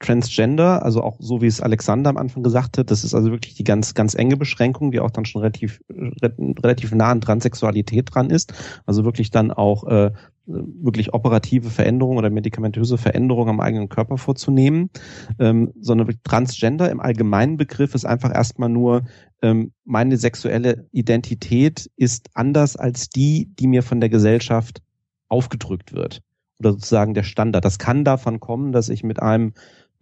Transgender, 0.00 0.84
also 0.84 1.02
auch 1.02 1.16
so 1.20 1.40
wie 1.40 1.46
es 1.46 1.60
Alexander 1.60 2.10
am 2.10 2.16
Anfang 2.16 2.42
gesagt 2.42 2.78
hat, 2.78 2.90
das 2.90 3.04
ist 3.04 3.14
also 3.14 3.30
wirklich 3.30 3.54
die 3.54 3.64
ganz 3.64 3.94
ganz 3.94 4.14
enge 4.14 4.36
Beschränkung, 4.36 4.90
die 4.90 5.00
auch 5.00 5.10
dann 5.10 5.24
schon 5.24 5.42
relativ 5.42 5.80
relativ 5.90 6.92
nah 6.92 7.10
an 7.10 7.20
Transsexualität 7.20 8.14
dran 8.14 8.30
ist, 8.30 8.52
also 8.86 9.04
wirklich 9.04 9.30
dann 9.30 9.50
auch 9.50 9.84
äh, 9.84 10.10
wirklich 10.46 11.14
operative 11.14 11.70
Veränderungen 11.70 12.18
oder 12.18 12.30
medikamentöse 12.30 12.98
Veränderungen 12.98 13.50
am 13.50 13.60
eigenen 13.60 13.88
Körper 13.88 14.18
vorzunehmen, 14.18 14.90
ähm, 15.38 15.72
sondern 15.80 16.14
Transgender 16.24 16.90
im 16.90 17.00
allgemeinen 17.00 17.56
Begriff 17.56 17.94
ist 17.94 18.04
einfach 18.04 18.34
erstmal 18.34 18.68
nur 18.68 19.04
ähm, 19.42 19.72
meine 19.84 20.16
sexuelle 20.16 20.86
Identität 20.92 21.90
ist 21.96 22.28
anders 22.34 22.76
als 22.76 23.08
die, 23.08 23.50
die 23.58 23.66
mir 23.66 23.82
von 23.82 24.00
der 24.00 24.10
Gesellschaft 24.10 24.82
aufgedrückt 25.28 25.94
wird. 25.94 26.20
Oder 26.60 26.72
sozusagen 26.72 27.14
der 27.14 27.24
Standard. 27.24 27.64
Das 27.64 27.78
kann 27.78 28.04
davon 28.04 28.38
kommen, 28.38 28.72
dass 28.72 28.88
ich 28.88 29.02
mit 29.02 29.20
einem 29.20 29.54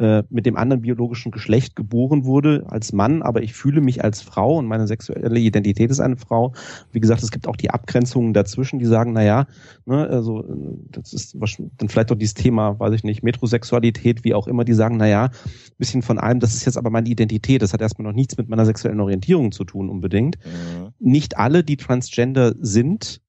äh, 0.02 0.24
mit 0.30 0.46
dem 0.46 0.56
anderen 0.56 0.82
biologischen 0.82 1.30
Geschlecht 1.30 1.76
geboren 1.76 2.24
wurde 2.24 2.64
als 2.68 2.92
Mann, 2.92 3.22
aber 3.22 3.42
ich 3.42 3.54
fühle 3.54 3.80
mich 3.80 4.02
als 4.02 4.20
Frau 4.20 4.58
und 4.58 4.66
meine 4.66 4.86
sexuelle 4.86 5.38
Identität 5.38 5.90
ist 5.90 6.00
eine 6.00 6.16
Frau. 6.16 6.52
Wie 6.90 7.00
gesagt, 7.00 7.22
es 7.22 7.30
gibt 7.30 7.46
auch 7.46 7.56
die 7.56 7.70
Abgrenzungen 7.70 8.34
dazwischen, 8.34 8.78
die 8.78 8.86
sagen, 8.86 9.12
na 9.12 9.22
ja, 9.22 9.46
ne, 9.86 10.06
also 10.08 10.42
äh, 10.42 10.76
das 10.90 11.12
ist 11.12 11.36
dann 11.38 11.88
vielleicht 11.88 12.10
auch 12.10 12.16
dieses 12.16 12.34
Thema, 12.34 12.78
weiß 12.78 12.94
ich 12.94 13.04
nicht, 13.04 13.22
Metrosexualität, 13.22 14.24
wie 14.24 14.34
auch 14.34 14.48
immer, 14.48 14.64
die 14.64 14.74
sagen, 14.74 14.96
na 14.96 15.06
ja, 15.06 15.30
bisschen 15.78 16.02
von 16.02 16.18
allem, 16.18 16.40
das 16.40 16.54
ist 16.54 16.64
jetzt 16.64 16.76
aber 16.76 16.90
meine 16.90 17.08
Identität, 17.08 17.62
das 17.62 17.72
hat 17.72 17.80
erstmal 17.80 18.08
noch 18.08 18.16
nichts 18.16 18.36
mit 18.36 18.48
meiner 18.48 18.66
sexuellen 18.66 19.00
Orientierung 19.00 19.52
zu 19.52 19.64
tun 19.64 19.88
unbedingt. 19.88 20.38
Mhm. 20.44 20.90
Nicht 20.98 21.38
alle, 21.38 21.64
die 21.64 21.76
Transgender 21.76 22.54
sind, 22.60 23.20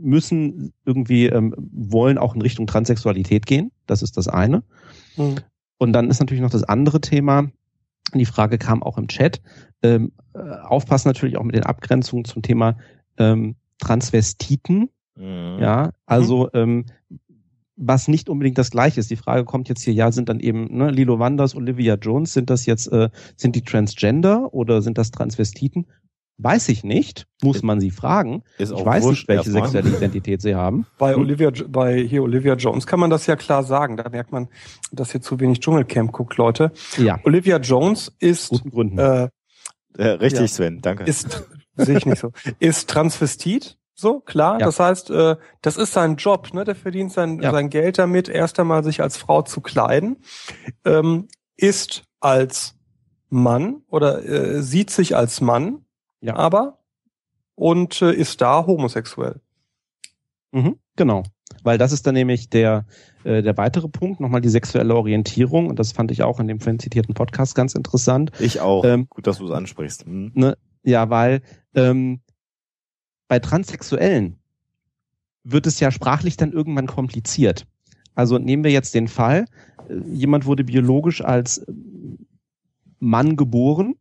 müssen 0.00 0.72
irgendwie 0.84 1.26
ähm, 1.26 1.54
wollen 1.56 2.18
auch 2.18 2.34
in 2.34 2.42
Richtung 2.42 2.66
Transsexualität 2.66 3.46
gehen. 3.46 3.70
Das 3.86 4.02
ist 4.02 4.16
das 4.16 4.28
eine. 4.28 4.62
Mhm. 5.16 5.36
Und 5.78 5.92
dann 5.92 6.10
ist 6.10 6.20
natürlich 6.20 6.42
noch 6.42 6.50
das 6.50 6.64
andere 6.64 7.00
Thema. 7.00 7.50
Die 8.14 8.26
Frage 8.26 8.58
kam 8.58 8.82
auch 8.82 8.98
im 8.98 9.08
Chat. 9.08 9.40
Ähm, 9.82 10.12
äh, 10.34 10.38
aufpassen 10.38 11.08
natürlich 11.08 11.36
auch 11.36 11.44
mit 11.44 11.54
den 11.54 11.64
Abgrenzungen 11.64 12.24
zum 12.24 12.42
Thema 12.42 12.76
ähm, 13.16 13.56
Transvestiten. 13.78 14.90
Mhm. 15.16 15.58
Ja, 15.60 15.90
also 16.06 16.50
ähm, 16.52 16.86
was 17.80 18.08
nicht 18.08 18.28
unbedingt 18.28 18.58
das 18.58 18.70
Gleiche 18.70 19.00
ist. 19.00 19.10
Die 19.10 19.16
Frage 19.16 19.44
kommt 19.44 19.68
jetzt 19.70 19.82
hier, 19.82 19.94
ja, 19.94 20.12
sind 20.12 20.28
dann 20.28 20.38
eben 20.38 20.76
ne, 20.76 20.90
Lilo 20.90 21.18
Wanders, 21.18 21.54
Olivia 21.54 21.94
Jones, 21.94 22.34
sind 22.34 22.50
das 22.50 22.66
jetzt, 22.66 22.88
äh, 22.92 23.08
sind 23.36 23.56
die 23.56 23.62
Transgender 23.62 24.52
oder 24.52 24.82
sind 24.82 24.98
das 24.98 25.10
Transvestiten? 25.10 25.86
Weiß 26.42 26.68
ich 26.70 26.84
nicht, 26.84 27.26
muss 27.42 27.62
man 27.62 27.80
sie 27.80 27.90
fragen. 27.90 28.42
Ist 28.58 28.70
Ich 28.70 28.76
auch 28.76 28.86
weiß 28.86 29.02
wurscht 29.04 29.28
nicht, 29.28 29.36
welche 29.36 29.50
sexuelle 29.50 29.90
Identität 29.90 30.40
sie 30.40 30.54
haben. 30.54 30.86
Bei? 30.98 31.16
Olivia, 31.16 31.50
bei 31.68 31.98
hier 32.02 32.22
Olivia 32.22 32.54
Jones 32.54 32.86
kann 32.86 32.98
man 33.00 33.10
das 33.10 33.26
ja 33.26 33.36
klar 33.36 33.62
sagen. 33.62 33.96
Da 33.96 34.08
merkt 34.08 34.32
man, 34.32 34.48
dass 34.92 35.14
ihr 35.14 35.20
zu 35.20 35.38
wenig 35.40 35.60
Dschungelcamp 35.60 36.12
guckt, 36.12 36.36
Leute. 36.36 36.72
Ja, 36.96 37.18
Olivia 37.24 37.58
Jones 37.58 38.12
ist, 38.20 38.48
guten 38.48 38.70
Gründen. 38.70 38.98
äh, 38.98 39.28
Äh, 39.98 40.06
richtig, 40.12 40.42
Ja. 40.42 40.48
Sven, 40.48 40.80
danke. 40.80 41.04
ist, 41.04 41.42
sehe 41.76 41.98
ich 41.98 42.06
nicht 42.06 42.20
so, 42.20 42.30
ist 42.60 42.88
Transvestit. 42.88 43.76
So, 43.94 44.20
klar. 44.20 44.58
Ja. 44.60 44.66
Das 44.66 44.80
heißt, 44.80 45.10
äh, 45.10 45.36
das 45.60 45.76
ist 45.76 45.92
sein 45.92 46.16
Job, 46.16 46.54
ne? 46.54 46.64
Der 46.64 46.74
verdient 46.74 47.12
sein, 47.12 47.40
Ja. 47.42 47.50
sein 47.50 47.68
Geld 47.68 47.98
damit, 47.98 48.28
erst 48.30 48.58
einmal 48.58 48.82
sich 48.82 49.02
als 49.02 49.18
Frau 49.18 49.42
zu 49.42 49.60
kleiden, 49.60 50.16
ähm, 50.86 51.28
ist 51.58 52.04
als 52.20 52.76
Mann 53.28 53.82
oder 53.88 54.24
äh, 54.24 54.62
sieht 54.62 54.88
sich 54.90 55.16
als 55.16 55.40
Mann, 55.42 55.84
Ja. 56.20 56.36
aber 56.36 56.78
und 57.54 58.00
äh, 58.02 58.12
ist 58.12 58.40
da 58.40 58.66
homosexuell. 58.66 59.40
Mhm, 60.52 60.76
genau. 60.96 61.22
Weil 61.62 61.78
das 61.78 61.92
ist 61.92 62.06
dann 62.06 62.14
nämlich 62.14 62.48
der, 62.48 62.86
äh, 63.24 63.42
der 63.42 63.56
weitere 63.56 63.88
Punkt, 63.88 64.20
nochmal 64.20 64.40
die 64.40 64.48
sexuelle 64.48 64.94
Orientierung. 64.94 65.68
Und 65.68 65.78
das 65.78 65.92
fand 65.92 66.10
ich 66.10 66.22
auch 66.22 66.40
in 66.40 66.48
dem 66.48 66.60
vorhin 66.60 66.78
zitierten 66.78 67.14
Podcast 67.14 67.54
ganz 67.54 67.74
interessant. 67.74 68.32
ich 68.38 68.60
auch. 68.60 68.84
Ähm, 68.84 69.06
Gut, 69.10 69.26
dass 69.26 69.38
du 69.38 69.46
es 69.46 69.50
ansprichst. 69.50 70.06
Hm. 70.06 70.32
Ne, 70.34 70.56
ja, 70.82 71.10
weil 71.10 71.42
ähm, 71.74 72.20
bei 73.28 73.38
Transsexuellen 73.38 74.38
wird 75.44 75.66
es 75.66 75.80
ja 75.80 75.90
sprachlich 75.90 76.36
dann 76.36 76.52
irgendwann 76.52 76.86
kompliziert. 76.86 77.66
Also 78.14 78.38
nehmen 78.38 78.64
wir 78.64 78.70
jetzt 78.70 78.94
den 78.94 79.08
Fall, 79.08 79.46
äh, 79.88 79.94
jemand 80.12 80.46
wurde 80.46 80.64
biologisch 80.64 81.22
als 81.22 81.64
Mann 82.98 83.36
geboren, 83.36 83.96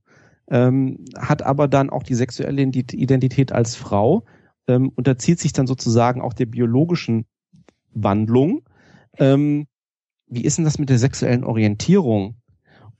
ähm, 0.49 1.05
hat 1.17 1.41
aber 1.43 1.67
dann 1.67 1.89
auch 1.89 2.03
die 2.03 2.15
sexuelle 2.15 2.61
Ident- 2.61 2.93
Identität 2.93 3.51
als 3.51 3.75
Frau, 3.75 4.23
ähm, 4.67 4.91
unterzieht 4.95 5.39
sich 5.39 5.53
dann 5.53 5.67
sozusagen 5.67 6.21
auch 6.21 6.33
der 6.33 6.45
biologischen 6.45 7.25
Wandlung. 7.93 8.63
Ähm, 9.17 9.67
wie 10.27 10.43
ist 10.43 10.57
denn 10.57 10.65
das 10.65 10.77
mit 10.77 10.89
der 10.89 10.99
sexuellen 10.99 11.43
Orientierung? 11.43 12.35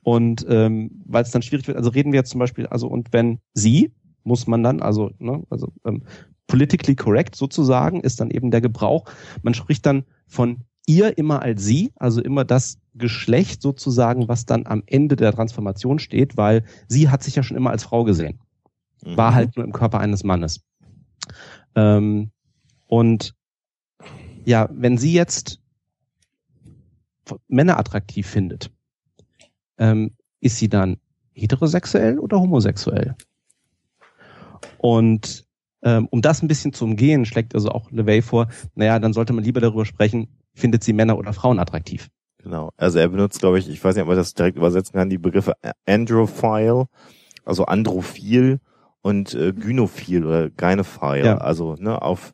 Und 0.02 0.46
ähm, 0.48 1.02
weil 1.04 1.22
es 1.22 1.30
dann 1.30 1.42
schwierig 1.42 1.66
wird, 1.68 1.76
also 1.76 1.90
reden 1.90 2.12
wir 2.12 2.20
jetzt 2.20 2.30
zum 2.30 2.38
Beispiel, 2.38 2.66
also 2.66 2.88
und 2.88 3.12
wenn 3.12 3.38
sie, 3.54 3.92
muss 4.24 4.46
man 4.46 4.62
dann, 4.62 4.80
also, 4.80 5.10
ne, 5.18 5.42
also 5.50 5.72
ähm, 5.84 6.02
politically 6.46 6.96
correct 6.96 7.36
sozusagen, 7.36 8.00
ist 8.00 8.20
dann 8.20 8.30
eben 8.30 8.50
der 8.50 8.60
Gebrauch, 8.60 9.04
man 9.42 9.54
spricht 9.54 9.86
dann 9.86 10.04
von 10.26 10.62
ihr 10.86 11.16
immer 11.18 11.42
als 11.42 11.64
sie, 11.64 11.92
also 11.96 12.20
immer 12.20 12.44
das 12.44 12.78
Geschlecht 12.94 13.62
sozusagen, 13.62 14.28
was 14.28 14.46
dann 14.46 14.66
am 14.66 14.82
Ende 14.86 15.16
der 15.16 15.32
Transformation 15.32 15.98
steht, 15.98 16.36
weil 16.36 16.64
sie 16.88 17.08
hat 17.08 17.22
sich 17.22 17.36
ja 17.36 17.42
schon 17.42 17.56
immer 17.56 17.70
als 17.70 17.84
Frau 17.84 18.04
gesehen 18.04 18.40
Mhm. 19.04 19.16
war 19.16 19.34
halt 19.34 19.56
nur 19.56 19.64
im 19.64 19.72
Körper 19.72 20.00
eines 20.00 20.24
Mannes. 20.24 20.62
Ähm, 21.74 22.30
und 22.86 23.34
ja, 24.44 24.68
wenn 24.72 24.98
sie 24.98 25.12
jetzt 25.12 25.60
Männer 27.48 27.78
attraktiv 27.78 28.26
findet, 28.26 28.70
ähm, 29.78 30.16
ist 30.40 30.56
sie 30.56 30.68
dann 30.68 30.98
heterosexuell 31.32 32.18
oder 32.18 32.40
homosexuell? 32.40 33.14
Und 34.78 35.46
ähm, 35.82 36.08
um 36.10 36.20
das 36.20 36.42
ein 36.42 36.48
bisschen 36.48 36.72
zu 36.72 36.84
umgehen, 36.84 37.24
schlägt 37.24 37.54
also 37.54 37.70
auch 37.70 37.90
LeVay 37.90 38.22
vor, 38.22 38.48
naja, 38.74 38.98
dann 38.98 39.12
sollte 39.12 39.32
man 39.32 39.44
lieber 39.44 39.60
darüber 39.60 39.86
sprechen, 39.86 40.28
findet 40.54 40.84
sie 40.84 40.92
Männer 40.92 41.18
oder 41.18 41.32
Frauen 41.32 41.58
attraktiv. 41.58 42.08
Genau. 42.38 42.70
Also 42.76 42.98
er 42.98 43.08
benutzt, 43.08 43.40
glaube 43.40 43.58
ich, 43.58 43.68
ich 43.68 43.82
weiß 43.82 43.94
nicht, 43.94 44.02
ob 44.02 44.08
man 44.08 44.16
das 44.16 44.34
direkt 44.34 44.56
übersetzen 44.56 44.94
kann, 44.94 45.10
die 45.10 45.18
Begriffe 45.18 45.54
Androphile, 45.86 46.86
also 47.44 47.66
Androphil 47.66 48.60
und 49.02 49.34
äh, 49.34 49.52
Gynophil 49.52 50.24
oder 50.24 50.50
Gynophile, 50.50 51.24
ja. 51.24 51.38
also 51.38 51.76
ne, 51.78 52.00
auf 52.00 52.32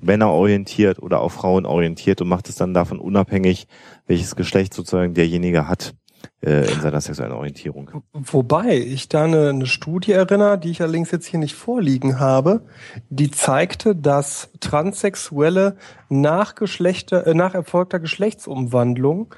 Männer 0.00 0.30
orientiert 0.30 1.00
oder 1.00 1.20
auf 1.20 1.34
Frauen 1.34 1.66
orientiert 1.66 2.20
und 2.20 2.28
macht 2.28 2.48
es 2.48 2.56
dann 2.56 2.74
davon 2.74 2.98
unabhängig, 2.98 3.66
welches 4.06 4.36
Geschlecht 4.36 4.74
sozusagen 4.74 5.14
derjenige 5.14 5.68
hat 5.68 5.94
äh, 6.40 6.70
in 6.72 6.80
seiner 6.80 7.00
sexuellen 7.00 7.32
Orientierung. 7.32 8.02
Wobei 8.12 8.76
ich 8.78 9.08
da 9.08 9.24
eine, 9.24 9.50
eine 9.50 9.66
Studie 9.66 10.12
erinnere, 10.12 10.58
die 10.58 10.70
ich 10.70 10.82
allerdings 10.82 11.10
jetzt 11.10 11.26
hier 11.26 11.38
nicht 11.40 11.54
vorliegen 11.54 12.18
habe, 12.20 12.66
die 13.08 13.30
zeigte, 13.30 13.94
dass 13.96 14.50
Transsexuelle 14.60 15.76
nach, 16.08 16.54
Geschlechter, 16.54 17.26
äh, 17.26 17.34
nach 17.34 17.54
erfolgter 17.54 18.00
Geschlechtsumwandlung 18.00 19.34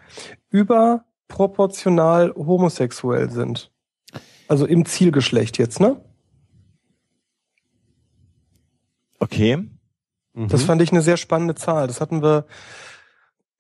überproportional 0.51 2.35
homosexuell 2.35 3.31
sind. 3.31 3.73
Also 4.49 4.67
im 4.67 4.85
Zielgeschlecht 4.87 5.59
jetzt, 5.59 5.81
ne? 5.81 6.01
Okay. 9.19 9.69
Das 10.35 10.63
mhm. 10.63 10.67
fand 10.67 10.83
ich 10.83 10.93
eine 10.93 11.01
sehr 11.01 11.17
spannende 11.17 11.55
Zahl. 11.55 11.87
Das 11.87 12.01
hatten 12.01 12.23
wir 12.23 12.45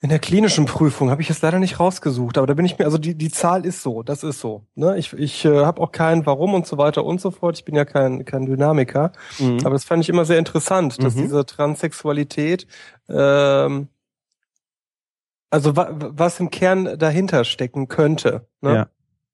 in 0.00 0.10
der 0.10 0.18
klinischen 0.18 0.66
Prüfung 0.66 1.10
habe 1.10 1.22
ich 1.22 1.30
es 1.30 1.40
leider 1.40 1.58
nicht 1.58 1.80
rausgesucht, 1.80 2.36
aber 2.36 2.46
da 2.46 2.54
bin 2.54 2.66
ich 2.66 2.78
mir, 2.78 2.84
also 2.84 2.98
die, 2.98 3.14
die 3.14 3.30
Zahl 3.30 3.64
ist 3.64 3.82
so, 3.82 4.02
das 4.02 4.22
ist 4.24 4.40
so. 4.40 4.66
Ne? 4.74 4.98
Ich, 4.98 5.14
ich 5.14 5.44
äh, 5.46 5.64
habe 5.64 5.80
auch 5.80 5.90
kein 5.90 6.26
Warum 6.26 6.52
und 6.52 6.66
so 6.66 6.76
weiter 6.76 7.04
und 7.04 7.20
so 7.20 7.30
fort. 7.30 7.56
Ich 7.56 7.64
bin 7.64 7.74
ja 7.74 7.86
kein, 7.86 8.26
kein 8.26 8.44
Dynamiker. 8.44 9.12
Mhm. 9.38 9.60
Aber 9.60 9.70
das 9.70 9.84
fand 9.84 10.02
ich 10.02 10.10
immer 10.10 10.26
sehr 10.26 10.38
interessant, 10.38 11.02
dass 11.02 11.14
mhm. 11.14 11.22
diese 11.22 11.46
Transsexualität, 11.46 12.66
ähm, 13.08 13.88
also 15.48 15.76
wa 15.76 15.88
was 15.92 16.40
im 16.40 16.50
Kern 16.50 16.98
dahinter 16.98 17.44
stecken 17.44 17.88
könnte. 17.88 18.46
Ne? 18.60 18.74
Ja. 18.74 18.88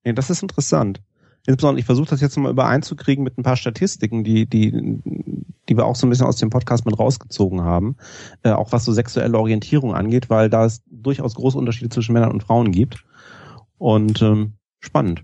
ja, 0.05 0.13
das 0.13 0.29
ist 0.29 0.43
interessant. 0.43 1.01
Insbesondere, 1.45 1.81
ich 1.81 1.85
versuche 1.85 2.09
das 2.09 2.21
jetzt 2.21 2.37
mal 2.37 2.51
übereinzukriegen 2.51 3.21
mit 3.21 3.37
ein 3.37 3.43
paar 3.43 3.57
Statistiken, 3.57 4.23
die, 4.23 4.45
die, 4.45 5.01
die 5.69 5.77
wir 5.77 5.85
auch 5.85 5.95
so 5.95 6.05
ein 6.07 6.09
bisschen 6.09 6.25
aus 6.25 6.37
dem 6.37 6.49
Podcast 6.49 6.85
mit 6.85 6.97
rausgezogen 6.97 7.61
haben, 7.61 7.95
äh, 8.43 8.51
auch 8.51 8.71
was 8.71 8.85
so 8.85 8.91
sexuelle 8.91 9.37
Orientierung 9.37 9.93
angeht, 9.93 10.29
weil 10.29 10.49
da 10.49 10.65
es 10.65 10.81
durchaus 10.87 11.35
große 11.35 11.57
Unterschiede 11.57 11.89
zwischen 11.89 12.13
Männern 12.13 12.31
und 12.31 12.43
Frauen 12.43 12.71
gibt. 12.71 13.05
Und 13.77 14.21
ähm, 14.21 14.53
spannend. 14.79 15.23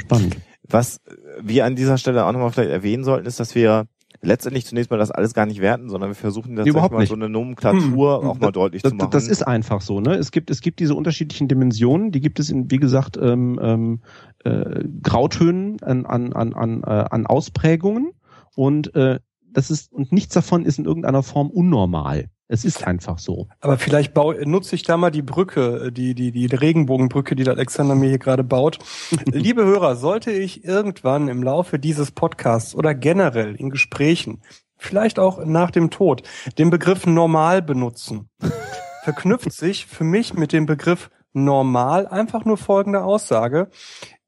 Spannend. 0.00 0.36
Was 0.62 1.00
wir 1.40 1.64
an 1.64 1.76
dieser 1.76 1.98
Stelle 1.98 2.24
auch 2.24 2.32
nochmal 2.32 2.50
vielleicht 2.50 2.70
erwähnen 2.70 3.04
sollten, 3.04 3.26
ist, 3.26 3.40
dass 3.40 3.54
wir 3.54 3.86
letztendlich 4.20 4.66
zunächst 4.66 4.90
mal 4.90 4.96
das 4.96 5.10
alles 5.10 5.34
gar 5.34 5.46
nicht 5.46 5.60
werten, 5.60 5.88
sondern 5.88 6.10
wir 6.10 6.14
versuchen 6.14 6.56
das 6.56 6.66
Überhaupt 6.66 6.92
mal 6.92 7.00
nicht. 7.00 7.08
so 7.08 7.14
eine 7.14 7.28
Nomenklatur 7.28 8.22
hm. 8.22 8.28
auch 8.28 8.38
mal 8.38 8.52
deutlich 8.52 8.82
das, 8.82 8.90
zu 8.90 8.96
machen. 8.96 9.10
Das 9.10 9.28
ist 9.28 9.46
einfach 9.46 9.80
so, 9.80 10.00
ne? 10.00 10.14
Es 10.14 10.32
gibt 10.32 10.50
es 10.50 10.60
gibt 10.60 10.80
diese 10.80 10.94
unterschiedlichen 10.94 11.48
Dimensionen, 11.48 12.10
die 12.10 12.20
gibt 12.20 12.40
es 12.40 12.50
in 12.50 12.70
wie 12.70 12.78
gesagt 12.78 13.16
ähm, 13.16 13.58
ähm, 13.62 14.02
äh, 14.44 14.84
Grautönen 15.02 15.80
an 15.82 16.04
an 16.06 16.32
an 16.32 16.52
an, 16.54 16.82
äh, 16.82 17.04
an 17.10 17.26
Ausprägungen 17.26 18.12
und 18.54 18.94
äh, 18.94 19.20
das 19.58 19.72
ist 19.72 19.92
und 19.92 20.12
nichts 20.12 20.34
davon 20.34 20.64
ist 20.64 20.78
in 20.78 20.84
irgendeiner 20.84 21.24
Form 21.24 21.50
unnormal. 21.50 22.30
Es 22.46 22.64
ist 22.64 22.86
einfach 22.86 23.18
so. 23.18 23.48
Aber 23.58 23.76
vielleicht 23.76 24.14
bau, 24.14 24.32
nutze 24.32 24.76
ich 24.76 24.84
da 24.84 24.96
mal 24.96 25.10
die 25.10 25.20
Brücke, 25.20 25.90
die, 25.90 26.14
die, 26.14 26.30
die 26.30 26.46
Regenbogenbrücke, 26.46 27.34
die 27.34 27.42
der 27.42 27.54
Alexander 27.54 27.96
mir 27.96 28.08
hier 28.08 28.20
gerade 28.20 28.44
baut. 28.44 28.78
Liebe 29.26 29.64
Hörer, 29.64 29.96
sollte 29.96 30.30
ich 30.30 30.64
irgendwann 30.64 31.26
im 31.26 31.42
Laufe 31.42 31.80
dieses 31.80 32.12
Podcasts 32.12 32.76
oder 32.76 32.94
generell 32.94 33.56
in 33.56 33.68
Gesprächen, 33.68 34.42
vielleicht 34.76 35.18
auch 35.18 35.44
nach 35.44 35.72
dem 35.72 35.90
Tod, 35.90 36.22
den 36.56 36.70
Begriff 36.70 37.04
normal 37.04 37.60
benutzen, 37.60 38.30
verknüpft 39.02 39.52
sich 39.52 39.86
für 39.86 40.04
mich 40.04 40.34
mit 40.34 40.52
dem 40.52 40.66
Begriff 40.66 41.10
normal 41.32 42.06
einfach 42.06 42.44
nur 42.44 42.58
folgende 42.58 43.02
Aussage. 43.02 43.70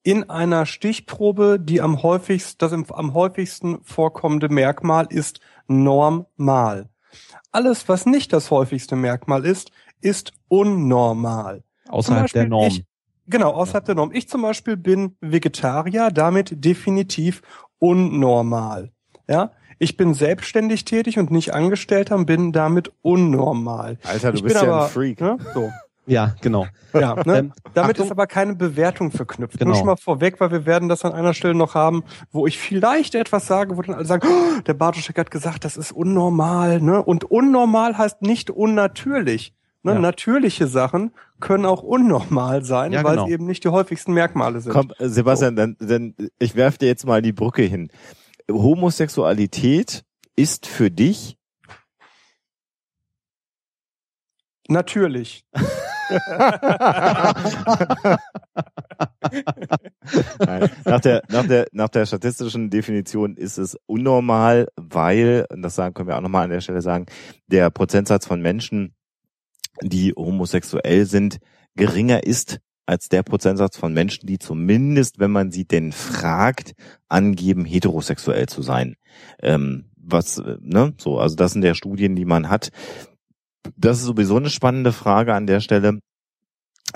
In 0.03 0.31
einer 0.31 0.65
Stichprobe, 0.65 1.59
die 1.61 1.81
am 1.81 2.03
häufigsten, 2.03 2.59
das 2.59 2.73
am 2.73 3.15
häufigsten 3.15 3.83
vorkommende 3.83 4.49
Merkmal 4.49 5.07
ist 5.11 5.41
normal. 5.69 6.89
Alles, 7.53 7.89
was 7.89 8.07
nicht 8.07 8.33
das 8.33 8.51
häufigste 8.51 8.97
Merkmal 8.97 9.45
ist, 9.45 9.73
ist 10.01 10.33
unnormal. 10.49 11.65
Außerhalb 11.89 12.33
der 12.33 12.47
Norm. 12.47 12.69
Ich, 12.69 12.85
genau, 13.27 13.51
außerhalb 13.51 13.85
ja. 13.85 13.87
der 13.87 13.95
Norm. 13.97 14.11
Ich 14.13 14.29
zum 14.29 14.43
Beispiel 14.43 14.77
bin 14.77 15.17
Vegetarier, 15.21 16.11
damit 16.11 16.65
definitiv 16.65 17.43
unnormal. 17.79 18.93
Ja, 19.29 19.53
ich 19.79 19.97
bin 19.97 20.15
selbstständig 20.15 20.85
tätig 20.85 21.19
und 21.19 21.31
nicht 21.31 21.55
Angestellter 21.55 22.17
und 22.17 22.27
bin 22.27 22.53
damit 22.53 22.93
unnormal. 23.03 23.99
Alter, 24.05 24.33
du 24.33 24.39
ich 24.39 24.43
bist 24.45 24.57
ja 24.57 24.63
aber, 24.63 24.85
ein 24.85 24.91
Freak. 24.91 25.21
Ne, 25.21 25.39
so. 25.55 25.71
Ja, 26.07 26.35
genau. 26.41 26.67
Ja, 26.93 27.15
ne? 27.25 27.39
ähm, 27.39 27.53
Damit 27.75 27.93
Achtung. 27.93 28.07
ist 28.07 28.11
aber 28.11 28.27
keine 28.27 28.55
Bewertung 28.57 29.13
verknüpft. 29.13 29.59
Genau. 29.59 29.71
Nur 29.71 29.77
schon 29.77 29.87
mal 29.87 29.97
vorweg, 29.97 30.41
weil 30.41 30.51
wir 30.51 30.67
werden 30.67 30.89
das 30.89 31.05
an 31.05 31.13
einer 31.13 31.35
Stelle 31.35 31.55
noch 31.55 31.75
haben, 31.75 32.03
wo 32.33 32.47
ich 32.47 32.59
vielleicht 32.59 33.15
etwas 33.15 33.47
sage, 33.47 33.77
wo 33.77 33.83
dann 33.83 33.95
alle 33.95 34.07
sagen, 34.07 34.27
oh, 34.29 34.61
der 34.63 34.75
Bartoschek 34.75 35.19
hat 35.19 35.31
gesagt, 35.31 35.65
das 35.65 35.77
ist 35.77 35.93
unnormal. 35.93 36.81
Ne? 36.81 37.03
Und 37.03 37.25
unnormal 37.25 37.97
heißt 37.97 38.23
nicht 38.23 38.51
unnatürlich. 38.51 39.55
Ne? 39.83 39.93
Ja. 39.95 39.99
Natürliche 39.99 40.67
Sachen 40.67 41.13
können 41.39 41.65
auch 41.65 41.83
unnormal 41.83 42.65
sein, 42.65 42.93
ja, 42.93 43.05
weil 43.05 43.13
genau. 43.13 43.27
sie 43.27 43.33
eben 43.33 43.47
nicht 43.47 43.65
die 43.65 43.69
häufigsten 43.69 44.13
Merkmale 44.13 44.61
sind. 44.61 44.73
Komm, 44.73 44.93
Sebastian, 44.99 45.57
so. 45.57 45.63
dann, 45.63 45.77
dann 45.79 46.15
ich 46.39 46.55
werf 46.55 46.77
dir 46.77 46.87
jetzt 46.87 47.07
mal 47.07 47.23
die 47.23 47.33
Brücke 47.33 47.63
hin. 47.63 47.91
Homosexualität 48.51 50.05
ist 50.37 50.67
für 50.67 50.91
dich 50.91 51.39
natürlich. 54.69 55.45
nach, 60.85 61.01
der, 61.01 61.23
nach, 61.29 61.47
der, 61.47 61.67
nach 61.73 61.89
der 61.89 62.07
statistischen 62.07 62.71
Definition 62.71 63.37
ist 63.37 63.59
es 63.59 63.77
unnormal, 63.87 64.69
weil, 64.77 65.47
und 65.51 65.63
das 65.63 65.75
sagen, 65.77 65.95
können 65.95 66.09
wir 66.09 66.17
auch 66.17 66.23
nochmal 66.23 66.45
an 66.45 66.51
der 66.51 66.61
Stelle 66.61 66.83
sagen, 66.83 67.07
der 67.47 67.71
Prozentsatz 67.71 68.27
von 68.27 68.43
Menschen, 68.43 68.95
die 69.83 70.13
homosexuell 70.13 71.07
sind, 71.07 71.39
geringer 71.77 72.25
ist 72.25 72.61
als 72.87 73.09
der 73.09 73.23
Prozentsatz 73.23 73.77
von 73.77 73.93
Menschen, 73.93 74.27
die 74.27 74.39
zumindest, 74.39 75.21
wenn 75.21 75.31
man 75.31 75.53
sie 75.53 75.65
denn 75.65 75.93
fragt, 75.93 76.73
angeben, 77.09 77.65
heterosexuell 77.65 78.47
zu 78.47 78.63
sein. 78.63 78.97
Ähm, 79.41 79.91
was, 79.97 80.43
ne, 80.61 80.95
so, 80.99 81.19
also 81.19 81.37
das 81.37 81.53
sind 81.53 81.63
der 81.63 81.75
Studien, 81.75 82.17
die 82.17 82.25
man 82.25 82.49
hat 82.49 82.71
das 83.77 83.99
ist 83.99 84.05
sowieso 84.05 84.37
eine 84.37 84.51
spannende 84.51 84.93
Frage 84.93 85.35
an 85.35 85.47
der 85.47 85.61
Stelle. 85.61 86.01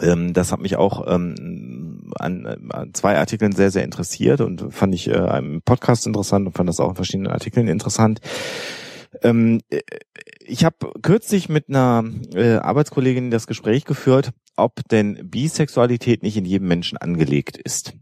Ähm, 0.01 0.33
das 0.33 0.53
hat 0.53 0.61
mich 0.61 0.77
auch 0.77 1.07
ähm, 1.07 2.12
an, 2.17 2.47
an 2.71 2.95
zwei 2.95 3.17
Artikeln 3.19 3.53
sehr, 3.53 3.71
sehr 3.71 3.85
interessiert 3.85 4.41
und 4.41 4.73
fand 4.73 4.95
ich 4.95 5.09
äh, 5.09 5.39
im 5.39 5.62
Podcast 5.62 6.07
interessant 6.07 6.47
und 6.47 6.53
fand 6.53 6.69
das 6.69 6.81
auch 6.81 6.91
in 6.91 6.97
verschiedenen 6.97 7.33
Artikeln 7.33 7.69
interessant. 7.69 8.21
Ähm, 9.23 9.61
äh, 9.71 9.81
ich 10.41 10.65
habe 10.65 10.93
kürzlich 11.01 11.49
mit 11.49 11.69
einer 11.69 12.05
äh, 12.35 12.57
Arbeitskollegin 12.57 13.31
das 13.31 13.47
Gespräch 13.47 13.85
geführt, 13.85 14.33
ob 14.57 14.81
denn 14.91 15.31
Bisexualität 15.31 16.23
nicht 16.23 16.37
in 16.37 16.45
jedem 16.45 16.69
Menschen 16.69 16.99
angelegt 16.99 17.57
ist. 17.57 17.95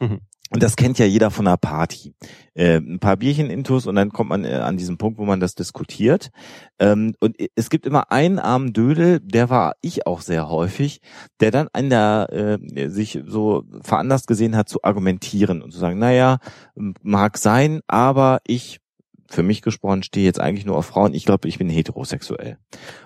Mhm. 0.00 0.20
Und 0.50 0.62
das 0.62 0.76
kennt 0.76 0.98
ja 0.98 1.06
jeder 1.06 1.30
von 1.30 1.46
einer 1.46 1.56
Party. 1.56 2.14
Äh, 2.54 2.78
ein 2.78 2.98
paar 2.98 3.16
Bierchen 3.16 3.50
intus 3.50 3.86
und 3.86 3.94
dann 3.94 4.10
kommt 4.10 4.30
man 4.30 4.44
äh, 4.44 4.54
an 4.54 4.76
diesen 4.76 4.98
Punkt, 4.98 5.18
wo 5.18 5.24
man 5.24 5.40
das 5.40 5.54
diskutiert. 5.54 6.30
Ähm, 6.78 7.14
und 7.20 7.36
es 7.54 7.70
gibt 7.70 7.86
immer 7.86 8.10
einen 8.10 8.38
armen 8.38 8.72
Dödel, 8.72 9.20
der 9.20 9.50
war 9.50 9.74
ich 9.80 10.06
auch 10.06 10.20
sehr 10.20 10.48
häufig, 10.48 11.00
der 11.40 11.50
dann 11.50 11.68
an 11.72 11.90
der 11.90 12.28
äh, 12.32 12.88
sich 12.88 13.20
so 13.26 13.64
veranlasst 13.82 14.26
gesehen 14.26 14.56
hat 14.56 14.68
zu 14.68 14.82
argumentieren 14.82 15.62
und 15.62 15.72
zu 15.72 15.78
sagen, 15.78 15.98
naja, 15.98 16.38
mag 17.02 17.38
sein, 17.38 17.80
aber 17.86 18.40
ich 18.46 18.80
für 19.28 19.42
mich 19.42 19.62
gesprochen, 19.62 20.02
stehe 20.02 20.24
jetzt 20.24 20.40
eigentlich 20.40 20.64
nur 20.64 20.76
auf 20.76 20.86
Frauen. 20.86 21.14
Ich 21.14 21.24
glaube, 21.24 21.48
ich 21.48 21.58
bin 21.58 21.68
heterosexuell. 21.68 22.58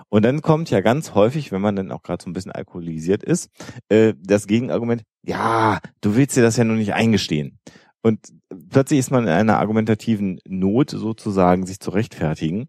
Und 0.09 0.25
dann 0.25 0.41
kommt 0.41 0.70
ja 0.70 0.81
ganz 0.81 1.14
häufig, 1.14 1.53
wenn 1.53 1.61
man 1.61 1.77
dann 1.77 1.91
auch 1.91 2.03
gerade 2.03 2.23
so 2.23 2.31
ein 2.31 2.33
bisschen 2.33 2.53
alkoholisiert 2.53 3.23
ist, 3.23 3.51
äh, 3.89 4.14
das 4.18 4.47
Gegenargument, 4.47 5.03
ja, 5.23 5.81
du 6.01 6.16
willst 6.16 6.37
dir 6.37 6.43
das 6.43 6.57
ja 6.57 6.64
nur 6.64 6.77
nicht 6.77 6.95
eingestehen. 6.95 7.59
Und 8.03 8.33
plötzlich 8.70 8.99
ist 8.99 9.11
man 9.11 9.25
in 9.25 9.31
einer 9.31 9.59
argumentativen 9.59 10.41
Not 10.47 10.91
sozusagen, 10.91 11.66
sich 11.66 11.81
zu 11.81 11.91
rechtfertigen. 11.91 12.66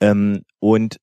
Ähm, 0.00 0.42
und 0.60 0.98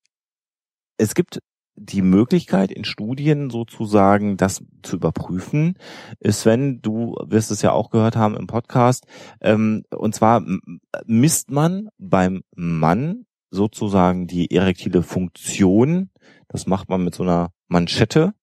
es 0.98 1.14
gibt 1.14 1.40
die 1.76 2.02
Möglichkeit 2.02 2.72
in 2.72 2.86
Studien 2.86 3.50
sozusagen 3.50 4.38
das 4.38 4.64
zu 4.82 4.96
überprüfen. 4.96 5.78
Sven, 6.24 6.82
du 6.82 7.16
wirst 7.26 7.52
es 7.52 7.62
ja 7.62 7.72
auch 7.72 7.90
gehört 7.90 8.16
haben 8.16 8.38
im 8.38 8.48
Podcast. 8.48 9.06
Ähm, 9.42 9.84
und 9.96 10.16
zwar 10.16 10.44
misst 11.06 11.52
man 11.52 11.90
beim 11.98 12.44
Mann 12.56 13.26
sozusagen 13.52 14.28
die 14.28 14.52
erektile 14.52 15.04
Funktion. 15.04 16.10
Das 16.48 16.68
macht 16.68 16.90
man 16.90 17.04
mit 17.04 17.16
so 17.16 17.24
einer 17.24 17.52
Manschette. 17.68 18.34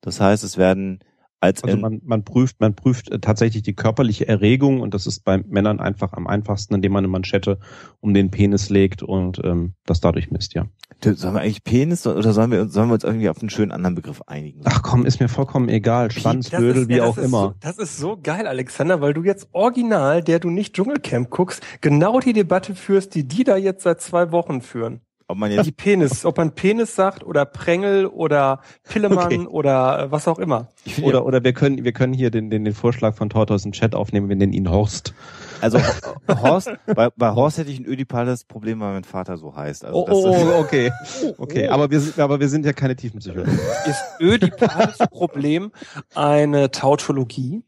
Das 0.00 0.20
heißt, 0.20 0.44
es 0.44 0.56
werden 0.56 1.00
als 1.40 1.62
also 1.62 1.76
man, 1.76 2.00
man 2.04 2.24
prüft, 2.24 2.60
man 2.60 2.74
prüft 2.74 3.10
äh, 3.10 3.18
tatsächlich 3.18 3.62
die 3.62 3.74
körperliche 3.74 4.26
Erregung 4.26 4.80
und 4.80 4.94
das 4.94 5.06
ist 5.06 5.24
bei 5.24 5.38
Männern 5.38 5.80
einfach 5.80 6.12
am 6.14 6.26
einfachsten, 6.26 6.74
indem 6.74 6.92
man 6.92 7.04
eine 7.04 7.08
Manschette 7.08 7.58
um 8.00 8.14
den 8.14 8.30
Penis 8.30 8.70
legt 8.70 9.02
und 9.02 9.40
ähm, 9.44 9.74
das 9.84 10.00
dadurch 10.00 10.30
misst, 10.30 10.54
ja. 10.54 10.66
Sollen 11.02 11.34
wir 11.34 11.42
eigentlich 11.42 11.62
Penis 11.62 12.06
oder 12.06 12.32
sollen 12.32 12.50
wir, 12.50 12.68
sollen 12.68 12.88
wir 12.88 12.94
uns 12.94 13.04
irgendwie 13.04 13.28
auf 13.28 13.40
einen 13.40 13.50
schönen 13.50 13.70
anderen 13.70 13.94
Begriff 13.94 14.22
einigen? 14.26 14.62
Ach 14.64 14.82
komm, 14.82 15.04
ist 15.04 15.20
mir 15.20 15.28
vollkommen 15.28 15.68
egal. 15.68 16.10
Schwanz, 16.10 16.48
Blödel, 16.48 16.88
wie 16.88 16.96
ja, 16.96 17.04
auch 17.04 17.18
immer. 17.18 17.48
So, 17.48 17.54
das 17.60 17.78
ist 17.78 17.98
so 17.98 18.16
geil, 18.16 18.46
Alexander, 18.46 19.00
weil 19.02 19.12
du 19.12 19.22
jetzt 19.22 19.48
original, 19.52 20.22
der 20.22 20.38
du 20.38 20.48
nicht 20.48 20.74
Dschungelcamp 20.74 21.28
guckst, 21.30 21.62
genau 21.82 22.20
die 22.20 22.32
Debatte 22.32 22.74
führst, 22.74 23.14
die 23.14 23.28
die 23.28 23.44
da 23.44 23.56
jetzt 23.56 23.82
seit 23.82 24.00
zwei 24.00 24.32
Wochen 24.32 24.62
führen. 24.62 25.00
Ob 25.28 25.38
man 25.38 25.50
jetzt 25.50 25.66
die 25.66 25.72
Penis, 25.72 26.24
ob 26.24 26.38
man 26.38 26.54
Penis 26.54 26.94
sagt 26.94 27.24
oder 27.24 27.44
Prängel 27.44 28.06
oder 28.06 28.60
Pillemann 28.84 29.26
okay. 29.26 29.46
oder 29.48 30.04
äh, 30.04 30.12
was 30.12 30.28
auch 30.28 30.38
immer. 30.38 30.68
Oder, 31.02 31.26
oder 31.26 31.42
wir 31.42 31.52
können, 31.52 31.82
wir 31.82 31.92
können 31.92 32.12
hier 32.12 32.30
den, 32.30 32.48
den, 32.48 32.64
den 32.64 32.74
Vorschlag 32.74 33.16
von 33.16 33.28
Tortos 33.28 33.64
im 33.64 33.72
Chat 33.72 33.96
aufnehmen, 33.96 34.28
wir 34.28 34.36
nennen 34.36 34.52
ihn 34.52 34.70
Horst. 34.70 35.14
Also 35.60 35.80
Horst, 36.28 36.70
bei, 36.94 37.10
bei 37.16 37.34
Horst 37.34 37.58
hätte 37.58 37.72
ich 37.72 37.80
ein 37.80 37.86
ödipales 37.86 38.44
Problem, 38.44 38.78
weil 38.78 38.92
mein 38.92 39.02
Vater 39.02 39.36
so 39.36 39.56
heißt. 39.56 39.84
Also 39.84 39.98
oh, 39.98 40.06
oh, 40.08 40.52
oh, 40.54 40.60
okay. 40.60 40.92
Okay, 41.38 41.66
oh. 41.68 41.72
aber 41.72 41.90
wir 41.90 41.98
sind, 41.98 42.20
aber 42.20 42.38
wir 42.38 42.48
sind 42.48 42.64
ja 42.64 42.72
keine 42.72 42.94
Tiefenpsychologen. 42.94 43.58
Ist 43.86 44.04
ödipales 44.20 44.98
Problem 45.10 45.72
eine 46.14 46.70
Tautologie? 46.70 47.64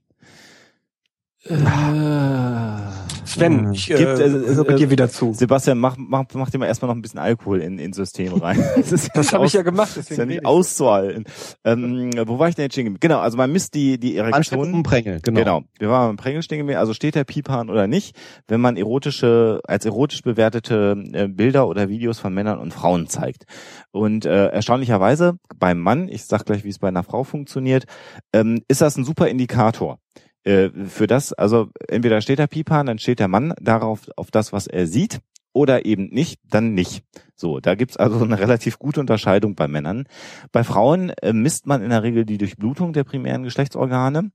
Sven, 3.29 3.72
ich 3.72 3.91
äh, 3.91 3.97
Gibt, 3.97 4.20
äh, 4.20 4.76
dir 4.76 4.91
wieder 4.91 5.09
zu. 5.09 5.33
Sebastian, 5.35 5.79
mach, 5.79 5.97
mach, 5.99 6.24
mach 6.35 6.51
dir 6.51 6.59
mal 6.59 6.66
erstmal 6.66 6.89
noch 6.89 6.97
ein 6.97 7.03
bisschen 7.03 7.20
Alkohol 7.20 7.61
in, 7.61 7.79
in 7.79 7.93
System 7.93 8.35
rein. 8.35 8.64
Das, 8.89 9.09
das 9.12 9.33
habe 9.33 9.45
ich 9.45 9.53
ja 9.53 9.62
gemacht. 9.62 9.91
Deswegen 9.97 10.12
ist 10.12 10.18
ja 10.18 10.24
nicht 10.24 10.47
auszuhalten. 10.47 11.24
Ähm, 11.64 12.11
wo 12.26 12.39
war 12.39 12.49
ich 12.49 12.55
denn 12.55 12.64
jetzt 12.64 12.72
stehen 12.72 12.99
Genau, 12.99 13.18
also 13.18 13.37
man 13.37 13.53
misst 13.53 13.74
die, 13.74 13.99
die 13.99 14.16
Erektion. 14.16 14.83
Prängel, 14.83 15.20
genau. 15.20 15.41
Genau. 15.41 15.62
Wir 15.79 15.91
waren 15.91 16.09
beim 16.09 16.16
Prängel 16.16 16.43
stehen 16.43 16.59
geblieben. 16.59 16.79
Also 16.79 16.95
steht 16.95 17.14
der 17.14 17.24
Pipan 17.24 17.68
oder 17.70 17.87
nicht, 17.87 18.16
wenn 18.47 18.61
man 18.61 18.76
erotische, 18.76 19.61
als 19.64 19.85
erotisch 19.85 20.22
bewertete 20.22 20.97
äh, 21.12 21.29
Bilder 21.29 21.68
oder 21.68 21.89
Videos 21.89 22.18
von 22.18 22.33
Männern 22.33 22.59
und 22.59 22.72
Frauen 22.72 23.09
zeigt. 23.09 23.45
Und 23.91 24.24
äh, 24.24 24.47
erstaunlicherweise 24.47 25.39
beim 25.57 25.81
Mann, 25.81 26.09
ich 26.09 26.24
sag 26.24 26.47
gleich, 26.47 26.64
wie 26.64 26.70
es 26.70 26.79
bei 26.79 26.89
einer 26.89 27.03
Frau 27.03 27.24
funktioniert, 27.24 27.85
ähm, 28.33 28.62
ist 28.68 28.81
das 28.81 28.97
ein 28.97 29.05
super 29.05 29.29
Indikator 29.29 29.99
äh, 30.45 30.70
für 30.86 31.07
das, 31.07 31.32
also 31.32 31.70
entweder 31.89 32.20
steht 32.20 32.39
der 32.39 32.47
Pipan, 32.47 32.86
dann 32.86 32.99
steht 32.99 33.20
der 33.20 33.28
Mann 33.28 33.55
darauf, 33.61 34.09
auf 34.16 34.30
das, 34.30 34.53
was 34.53 34.66
er 34.66 34.86
sieht, 34.86 35.20
oder 35.53 35.84
eben 35.86 36.09
nicht, 36.09 36.41
dann 36.49 36.74
nicht. 36.74 37.05
So, 37.34 37.61
da 37.61 37.74
gibt's 37.74 37.97
also 37.97 38.24
eine 38.24 38.39
relativ 38.39 38.78
gute 38.78 39.01
Unterscheidung 39.01 39.55
bei 39.55 39.66
Männern. 39.66 40.07
Bei 40.53 40.62
Frauen 40.64 41.11
äh, 41.11 41.32
misst 41.32 41.66
man 41.66 41.82
in 41.82 41.91
der 41.91 42.03
Regel 42.03 42.24
die 42.24 42.39
Durchblutung 42.39 42.93
der 42.93 43.05
primären 43.05 43.43
Geschlechtsorgane. 43.43 44.30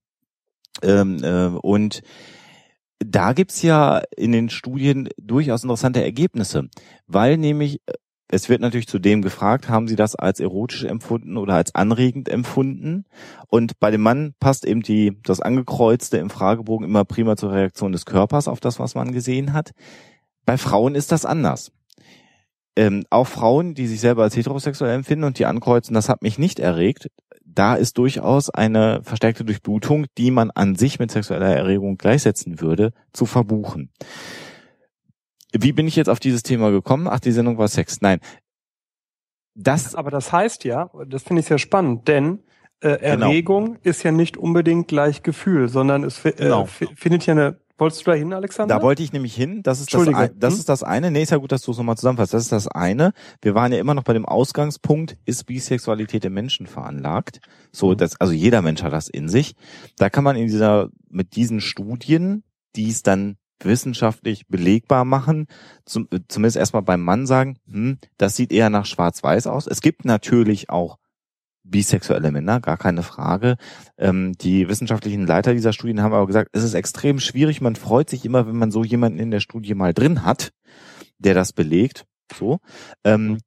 Ähm, 0.82 1.24
äh, 1.24 1.48
und 1.48 2.02
da 3.00 3.34
gibt's 3.34 3.62
ja 3.62 4.02
in 4.16 4.32
den 4.32 4.50
Studien 4.50 5.10
durchaus 5.18 5.64
interessante 5.64 6.04
Ergebnisse, 6.04 6.70
weil 7.08 7.38
nämlich 7.38 7.82
äh, 7.86 7.94
es 8.28 8.50
wird 8.50 8.62
natürlich 8.62 8.88
zudem 8.88 9.22
gefragt, 9.22 9.70
haben 9.70 9.88
Sie 9.88 9.96
das 9.96 10.16
als 10.16 10.40
erotisch 10.40 10.84
empfunden 10.84 11.38
oder 11.38 11.56
als 11.56 11.76
anregend 11.76 12.30
empfunden? 12.30 13.06
Und 13.48 13.80
bei 13.80 13.92
dem 13.92 14.02
Mann 14.02 14.34
passt 14.40 14.66
eben 14.66 14.82
die, 14.82 15.20
das 15.24 15.40
Angekreuzte 15.40 16.18
im 16.18 16.30
Fragebogen 16.30 16.88
immer 16.88 17.06
prima 17.06 17.36
zur 17.36 17.52
Reaktion 17.52 17.92
des 17.92 18.06
Körpers 18.06 18.48
auf 18.48 18.60
das, 18.60 18.80
was 18.80 18.96
man 18.96 19.12
gesehen 19.12 19.54
hat. 19.54 19.72
Bei 20.46 20.58
Frauen 20.58 20.96
ist 20.96 21.12
das 21.12 21.26
anders. 21.26 21.72
Ähm, 22.76 23.04
auch 23.12 23.28
Frauen, 23.28 23.76
die 23.76 23.86
sich 23.86 24.00
selber 24.00 24.24
als 24.24 24.36
heterosexuell 24.36 24.96
empfinden 24.96 25.26
und 25.26 25.38
die 25.38 25.46
ankreuzen, 25.46 25.94
das 25.94 26.10
hat 26.10 26.24
mich 26.24 26.40
nicht 26.40 26.60
erregt, 26.60 27.10
da 27.46 27.76
ist 27.76 28.00
durchaus 28.00 28.50
eine 28.50 29.02
verstärkte 29.04 29.46
Durchblutung, 29.46 30.08
die 30.18 30.32
man 30.32 30.50
an 30.50 30.76
sich 30.76 30.98
mit 30.98 31.12
sexueller 31.12 31.56
Erregung 31.56 31.98
gleichsetzen 31.98 32.62
würde, 32.62 32.94
zu 33.12 33.28
verbuchen. 33.28 33.92
Wie 35.54 35.72
bin 35.72 35.88
ich 35.88 35.96
jetzt 35.96 36.10
auf 36.10 36.20
dieses 36.20 36.44
Thema 36.44 36.72
gekommen? 36.72 37.08
Ach, 37.08 37.20
die 37.20 37.32
Sendung 37.32 37.58
war 37.58 37.68
Sex. 37.68 38.02
Nein. 38.02 38.20
Das, 39.56 39.94
aber 39.94 40.10
das 40.10 40.32
heißt 40.32 40.64
ja, 40.64 40.90
das 41.08 41.24
finde 41.24 41.42
ich 41.42 41.46
sehr 41.46 41.60
spannend, 41.60 42.08
denn 42.08 42.40
äh, 42.80 42.98
genau. 42.98 43.28
Erregung 43.28 43.66
genau. 43.66 43.80
ist 43.84 44.04
ja 44.04 44.12
nicht 44.12 44.36
unbedingt 44.36 44.88
gleich 44.88 45.22
Gefühl, 45.22 45.70
sondern 45.70 46.04
es 46.04 46.26
äh, 46.26 46.34
genau. 46.36 46.66
findet 46.66 47.26
ja 47.28 47.34
eine 47.34 47.64
Wolltest 47.80 48.06
du 48.06 48.12
da 48.12 48.18
hin, 48.18 48.34
Alexander? 48.34 48.76
Da 48.76 48.82
wollte 48.84 49.02
ich 49.02 49.14
nämlich 49.14 49.36
hin. 49.36 49.64
Das 49.64 49.82
ist 49.82 49.94
das, 49.94 50.08
ein, 50.08 50.40
das 50.40 50.54
hm? 50.54 50.60
ist 50.60 50.70
das 50.70 50.84
eine. 50.84 51.10
Nee, 51.10 51.24
ist 51.24 51.32
ja 51.32 51.38
gut, 51.38 51.52
dass 51.52 51.64
du 51.64 51.72
es 51.72 51.78
nochmal 51.78 51.98
zusammenfasst. 51.98 52.34
Das 52.34 52.44
ist 52.44 52.52
das 52.52 52.68
eine. 52.68 53.14
Wir 53.42 53.56
waren 53.56 53.72
ja 53.74 53.80
immer 53.80 53.96
noch 53.96 54.04
bei 54.04 54.14
dem 54.14 54.28
Ausgangspunkt, 54.28 55.18
ist 55.26 55.46
Bisexualität 55.46 56.24
im 56.24 56.34
Menschen 56.34 56.68
veranlagt? 56.68 57.42
So, 57.72 57.90
mhm. 57.90 57.98
das, 57.98 58.22
also 58.22 58.32
jeder 58.32 58.62
Mensch 58.62 58.84
hat 58.84 58.94
das 58.94 59.10
in 59.10 59.28
sich. 59.28 59.56
Da 59.98 60.12
kann 60.12 60.24
man 60.24 60.36
in 60.36 60.48
dieser, 60.48 60.90
mit 61.10 61.36
diesen 61.36 61.62
Studien, 61.62 62.44
die 62.76 62.90
es 62.90 63.02
dann 63.02 63.38
wissenschaftlich 63.60 64.48
belegbar 64.48 65.06
machen, 65.06 65.48
zum, 65.86 66.08
zumindest 66.28 66.58
erstmal 66.58 66.82
beim 66.82 67.02
Mann 67.02 67.26
sagen, 67.26 67.58
hm, 67.70 67.98
das 68.18 68.36
sieht 68.36 68.52
eher 68.52 68.70
nach 68.70 68.86
Schwarz-Weiß 68.86 69.48
aus. 69.48 69.68
Es 69.68 69.82
gibt 69.82 70.06
natürlich 70.06 70.70
auch 70.70 70.98
bisexuelle 71.64 72.32
Männer, 72.32 72.60
gar 72.60 72.78
keine 72.78 73.04
Frage. 73.04 73.56
Ähm, 73.98 74.34
die 74.34 74.68
wissenschaftlichen 74.68 75.26
Leiter 75.26 75.54
dieser 75.54 75.74
Studien 75.74 76.02
haben 76.02 76.14
aber 76.14 76.28
gesagt, 76.28 76.50
es 76.52 76.64
ist 76.64 76.74
extrem 76.74 77.20
schwierig. 77.20 77.62
Man 77.62 77.76
freut 77.76 78.10
sich 78.10 78.26
immer, 78.26 78.48
wenn 78.48 78.58
man 78.58 78.72
so 78.72 78.84
jemanden 78.84 79.20
in 79.20 79.32
der 79.32 79.40
Studie 79.40 79.74
mal 79.74 79.94
drin 79.94 80.26
hat, 80.26 80.52
der 81.20 81.34
das 81.34 81.54
belegt. 81.54 82.06
So. 82.34 82.60
Ähm, 83.04 83.38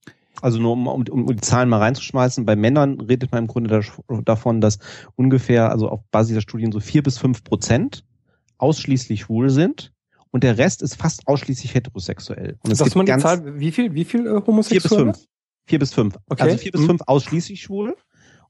also 0.40 0.60
nur 0.60 0.72
um, 0.72 0.86
um, 0.86 1.04
um 1.08 1.26
die 1.26 1.40
Zahlen 1.40 1.68
mal 1.68 1.78
reinzuschmeißen, 1.78 2.44
bei 2.44 2.56
Männern 2.56 3.00
redet 3.00 3.32
man 3.32 3.44
im 3.44 3.46
Grunde 3.48 3.82
davon, 4.24 4.60
dass 4.60 4.78
ungefähr, 5.14 5.70
also 5.70 5.88
auf 5.88 6.00
Basis 6.10 6.34
der 6.34 6.40
Studien 6.40 6.72
so 6.72 6.80
vier 6.80 7.02
bis 7.02 7.18
fünf 7.18 7.42
Prozent 7.44 8.04
ausschließlich 8.58 9.22
schwul 9.22 9.50
sind 9.50 9.92
und 10.30 10.44
der 10.44 10.58
Rest 10.58 10.82
ist 10.82 10.96
fast 10.96 11.26
ausschließlich 11.26 11.74
heterosexuell. 11.74 12.58
Und 12.62 12.72
es 12.72 12.82
gibt 12.82 12.96
man 12.96 13.06
die 13.06 13.16
Zahl, 13.16 13.58
wie 13.58 13.72
viel, 13.72 13.94
wie 13.94 14.04
viel 14.04 14.26
äh, 14.26 14.40
Homosexuelle? 14.46 15.12
Vier 15.12 15.12
bis 15.12 15.20
fünf. 15.22 15.28
Vier 15.66 15.78
bis 15.78 15.92
fünf. 15.94 16.18
Okay. 16.28 16.42
Also 16.42 16.56
vier 16.58 16.72
bis 16.72 16.80
mhm. 16.82 16.86
fünf 16.86 17.02
ausschließlich 17.06 17.62
Schwule 17.62 17.96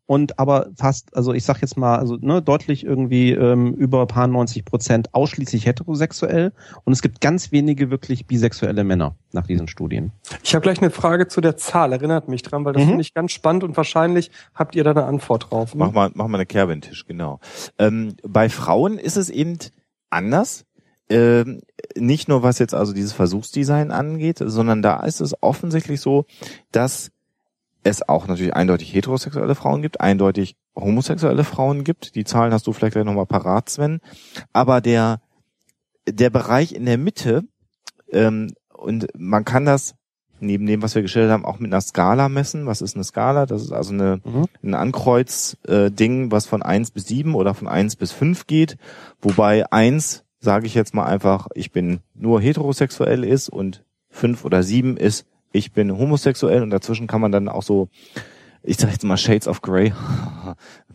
und 0.07 0.39
aber 0.39 0.69
fast, 0.77 1.15
also 1.17 1.33
ich 1.33 1.45
sag 1.45 1.61
jetzt 1.61 1.77
mal, 1.77 1.99
also 1.99 2.17
ne, 2.21 2.41
deutlich 2.41 2.85
irgendwie 2.85 3.33
ähm, 3.33 3.75
über 3.75 4.07
paar 4.07 4.27
90 4.27 4.65
Prozent 4.65 5.15
ausschließlich 5.15 5.67
heterosexuell 5.67 6.53
und 6.85 6.93
es 6.93 7.03
gibt 7.03 7.21
ganz 7.21 7.53
wenige 7.53 7.91
wirklich 7.91 8.27
bisexuelle 8.27 8.85
Männer 8.85 9.17
nach 9.33 9.47
diesen 9.47 9.69
Studien. 9.69 10.13
Ich 10.43 10.55
habe 10.55 10.63
gleich 10.63 10.81
eine 10.81 10.91
Frage 10.91 11.27
zu 11.29 11.41
der 11.41 11.57
Zahl, 11.57 11.93
erinnert 11.93 12.29
mich 12.29 12.43
dran, 12.43 12.65
weil 12.65 12.73
das 12.73 12.85
mhm. 12.85 12.89
finde 12.89 13.03
ich 13.03 13.15
ganz 13.15 13.33
spannend 13.33 13.65
und 13.65 13.77
wahrscheinlich 13.77 14.31
habt 14.55 14.77
ihr 14.77 14.85
da 14.85 14.93
eine 14.93 15.05
Antwort 15.05 15.51
drauf. 15.51 15.75
Ne? 15.75 15.85
Mach 15.85 15.93
mal, 15.93 16.11
mach 16.15 16.29
mal 16.29 16.39
eine 16.39 16.47
Kerbe 16.47 16.73
in 16.73 16.81
den 16.81 16.89
Tisch, 16.91 17.05
genau. 17.07 17.41
Ähm, 17.79 18.15
bei 18.23 18.49
Frauen 18.49 18.99
ist 18.99 19.17
es 19.17 19.29
eben 19.29 19.59
anders. 20.11 20.66
Ähm, 21.09 21.61
nicht 21.97 22.29
nur 22.29 22.43
was 22.43 22.59
jetzt 22.59 22.75
also 22.75 22.93
dieses 22.93 23.13
Versuchsdesign 23.13 23.91
angeht, 23.93 24.39
sondern 24.41 24.83
da 24.83 25.01
ist 25.05 25.21
es 25.21 25.41
offensichtlich 25.41 26.01
so, 26.01 26.25
dass 26.73 27.13
es 27.85 28.09
auch 28.09 28.27
natürlich 28.27 28.55
eindeutig 28.55 28.93
heterosexuelle 28.93 29.55
Frauen 29.55 29.83
gibt, 29.83 30.01
eindeutig 30.01 30.57
homosexuelle 30.75 31.45
Frauen 31.45 31.85
gibt. 31.85 32.17
Die 32.17 32.25
Zahlen 32.25 32.53
hast 32.53 32.67
du 32.67 32.73
vielleicht 32.73 32.95
gleich 32.95 33.05
nochmal 33.05 33.27
parat, 33.27 33.69
Sven. 33.69 34.01
Aber 34.53 34.81
der, 34.81 35.21
der 36.09 36.31
Bereich 36.31 36.73
in 36.73 36.85
der 36.85 36.99
Mitte, 36.99 37.45
ähm, 38.11 38.53
und 38.73 39.07
man 39.17 39.45
kann 39.45 39.65
das 39.65 39.95
neben 40.41 40.67
dem, 40.67 40.83
was 40.83 40.95
wir 40.95 41.03
gestellt 41.03 41.31
haben, 41.31 41.47
auch 41.47 41.59
mit 41.59 41.73
einer 41.73 41.81
Skala 41.81 42.29
messen. 42.29 42.67
Was 42.67 42.83
ist 42.83 42.95
eine 42.95 43.05
Skala? 43.05 43.47
Das 43.47 43.63
ist 43.63 43.73
also 43.73 43.95
eine, 43.95 44.21
mhm. 44.25 44.47
ein 44.63 44.75
Ankreuz-Ding, 44.75 46.27
äh, 46.27 46.31
was 46.31 46.47
von 46.47 46.63
eins 46.63 46.91
bis 46.91 47.07
sieben 47.07 47.35
oder 47.35 47.55
von 47.55 47.69
eins 47.69 47.97
bis 47.97 48.13
fünf 48.13 48.47
geht, 48.47 48.77
wobei 49.21 49.71
eins 49.73 50.26
sage 50.39 50.67
ich 50.67 50.75
jetzt 50.75 50.95
mal 50.95 51.05
einfach, 51.05 51.49
ich 51.55 51.73
bin 51.73 52.01
nur 52.15 52.41
heterosexuell 52.41 53.25
ist 53.25 53.49
und 53.49 53.85
fünf 54.09 54.45
oder 54.45 54.63
sieben 54.63 54.97
ist, 54.97 55.27
ich 55.53 55.73
bin 55.73 55.97
homosexuell 55.97 56.63
und 56.63 56.71
dazwischen 56.71 57.07
kann 57.07 57.21
man 57.21 57.33
dann 57.33 57.49
auch 57.49 57.63
so, 57.63 57.89
ich 58.63 58.77
sag 58.79 58.91
jetzt 58.91 59.05
mal 59.05 59.17
Shades 59.17 59.49
of 59.49 59.63
Grey. 59.63 59.93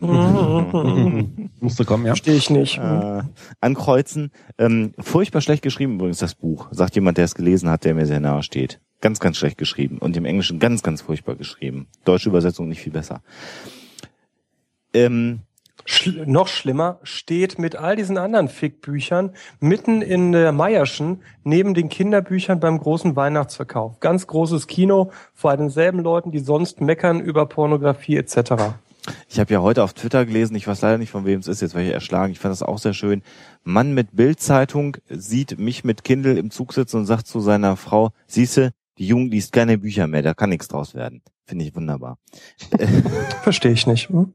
Musste 1.60 1.84
kommen, 1.84 2.04
ja. 2.04 2.12
Verstehe 2.12 2.36
ich 2.36 2.50
nicht. 2.50 2.78
Äh, 2.78 3.22
ankreuzen. 3.60 4.30
Ähm, 4.58 4.92
furchtbar 4.98 5.40
schlecht 5.40 5.62
geschrieben 5.62 5.94
übrigens 5.94 6.18
das 6.18 6.34
Buch. 6.34 6.68
Sagt 6.70 6.94
jemand, 6.94 7.18
der 7.18 7.24
es 7.24 7.34
gelesen 7.34 7.70
hat, 7.70 7.84
der 7.84 7.94
mir 7.94 8.06
sehr 8.06 8.20
nahe 8.20 8.42
steht. 8.42 8.80
Ganz, 9.00 9.20
ganz 9.20 9.38
schlecht 9.38 9.58
geschrieben. 9.58 9.98
Und 9.98 10.16
im 10.16 10.24
Englischen 10.26 10.58
ganz, 10.58 10.82
ganz 10.82 11.00
furchtbar 11.02 11.34
geschrieben. 11.34 11.88
Deutsche 12.04 12.28
Übersetzung 12.28 12.68
nicht 12.68 12.82
viel 12.82 12.92
besser. 12.92 13.22
Ähm, 14.94 15.40
Schl 15.84 16.26
noch 16.26 16.48
schlimmer, 16.48 17.00
steht 17.02 17.58
mit 17.58 17.76
all 17.76 17.96
diesen 17.96 18.18
anderen 18.18 18.48
Fickbüchern 18.48 19.30
mitten 19.58 20.00
in 20.02 20.32
der 20.32 20.52
Meierschen 20.52 21.22
neben 21.44 21.74
den 21.74 21.88
Kinderbüchern 21.88 22.60
beim 22.60 22.78
großen 22.78 23.16
Weihnachtsverkauf. 23.16 23.98
Ganz 24.00 24.26
großes 24.26 24.66
Kino 24.66 25.10
vor 25.34 25.56
denselben 25.56 26.00
Leuten, 26.00 26.30
die 26.30 26.38
sonst 26.38 26.80
meckern 26.80 27.20
über 27.20 27.46
Pornografie 27.46 28.16
etc. 28.16 28.74
Ich 29.28 29.40
habe 29.40 29.52
ja 29.52 29.60
heute 29.60 29.82
auf 29.82 29.94
Twitter 29.94 30.24
gelesen, 30.24 30.54
ich 30.54 30.68
weiß 30.68 30.80
leider 30.82 30.98
nicht, 30.98 31.10
von 31.10 31.24
wem 31.24 31.40
es 31.40 31.48
ist, 31.48 31.60
jetzt 31.60 31.74
war 31.74 31.82
ich 31.82 31.90
erschlagen, 31.90 32.32
ich 32.32 32.38
fand 32.38 32.52
das 32.52 32.62
auch 32.62 32.78
sehr 32.78 32.94
schön. 32.94 33.22
Mann 33.64 33.94
mit 33.94 34.14
Bildzeitung 34.14 34.96
sieht 35.08 35.58
mich 35.58 35.82
mit 35.82 36.04
Kindle 36.04 36.38
im 36.38 36.50
Zug 36.50 36.72
sitzen 36.72 36.98
und 36.98 37.06
sagt 37.06 37.26
zu 37.26 37.40
seiner 37.40 37.76
Frau, 37.76 38.10
siehste, 38.28 38.72
die 38.98 39.06
Jugend 39.08 39.32
liest 39.32 39.52
keine 39.52 39.78
Bücher 39.78 40.06
mehr, 40.06 40.22
da 40.22 40.34
kann 40.34 40.50
nichts 40.50 40.68
draus 40.68 40.94
werden. 40.94 41.22
Finde 41.44 41.64
ich 41.64 41.74
wunderbar. 41.74 42.18
Verstehe 43.42 43.72
ich 43.72 43.86
nicht. 43.88 44.08
Hm? 44.10 44.32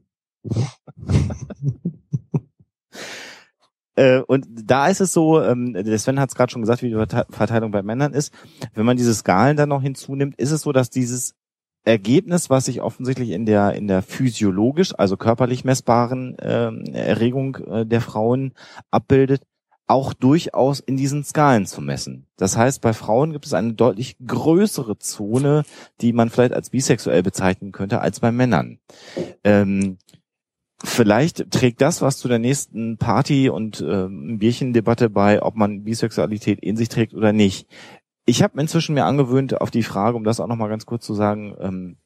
Äh, 3.98 4.20
und 4.20 4.46
da 4.48 4.86
ist 4.86 5.00
es 5.00 5.12
so, 5.12 5.42
ähm, 5.42 5.72
der 5.72 5.98
Sven 5.98 6.20
hat 6.20 6.28
es 6.28 6.36
gerade 6.36 6.52
schon 6.52 6.62
gesagt, 6.62 6.82
wie 6.82 6.90
die 6.90 6.94
Verteilung 6.94 7.72
bei 7.72 7.82
Männern 7.82 8.14
ist. 8.14 8.32
Wenn 8.74 8.86
man 8.86 8.96
diese 8.96 9.12
Skalen 9.12 9.56
dann 9.56 9.70
noch 9.70 9.82
hinzunimmt, 9.82 10.36
ist 10.36 10.52
es 10.52 10.62
so, 10.62 10.70
dass 10.70 10.88
dieses 10.88 11.34
Ergebnis, 11.82 12.48
was 12.48 12.66
sich 12.66 12.80
offensichtlich 12.80 13.30
in 13.30 13.44
der 13.44 13.72
in 13.72 13.88
der 13.88 14.02
physiologisch, 14.02 14.94
also 14.96 15.16
körperlich 15.16 15.64
messbaren 15.64 16.36
ähm, 16.40 16.84
Erregung 16.92 17.56
äh, 17.56 17.86
der 17.86 18.00
Frauen 18.00 18.52
abbildet, 18.92 19.42
auch 19.88 20.12
durchaus 20.12 20.80
in 20.80 20.96
diesen 20.96 21.24
Skalen 21.24 21.66
zu 21.66 21.80
messen. 21.80 22.26
Das 22.36 22.56
heißt, 22.56 22.82
bei 22.82 22.92
Frauen 22.92 23.32
gibt 23.32 23.46
es 23.46 23.54
eine 23.54 23.72
deutlich 23.72 24.16
größere 24.24 24.98
Zone, 24.98 25.64
die 26.02 26.12
man 26.12 26.28
vielleicht 26.28 26.52
als 26.52 26.70
bisexuell 26.70 27.22
bezeichnen 27.22 27.72
könnte, 27.72 28.00
als 28.00 28.20
bei 28.20 28.30
Männern. 28.30 28.78
Ähm, 29.42 29.96
vielleicht 30.82 31.50
trägt 31.50 31.80
das 31.80 32.02
was 32.02 32.18
zu 32.18 32.28
der 32.28 32.38
nächsten 32.38 32.98
Party 32.98 33.48
und 33.48 33.80
ähm, 33.80 34.38
Bierchendebatte 34.38 35.10
bei, 35.10 35.42
ob 35.42 35.56
man 35.56 35.84
Bisexualität 35.84 36.60
in 36.60 36.76
sich 36.76 36.88
trägt 36.88 37.14
oder 37.14 37.32
nicht. 37.32 37.68
Ich 38.26 38.42
habe 38.42 38.60
inzwischen 38.60 38.94
mir 38.94 39.04
angewöhnt, 39.04 39.60
auf 39.60 39.70
die 39.70 39.82
Frage, 39.82 40.16
um 40.16 40.24
das 40.24 40.40
auch 40.40 40.46
nochmal 40.46 40.68
ganz 40.68 40.86
kurz 40.86 41.04
zu 41.04 41.14
sagen, 41.14 41.56
ähm, 41.58 41.96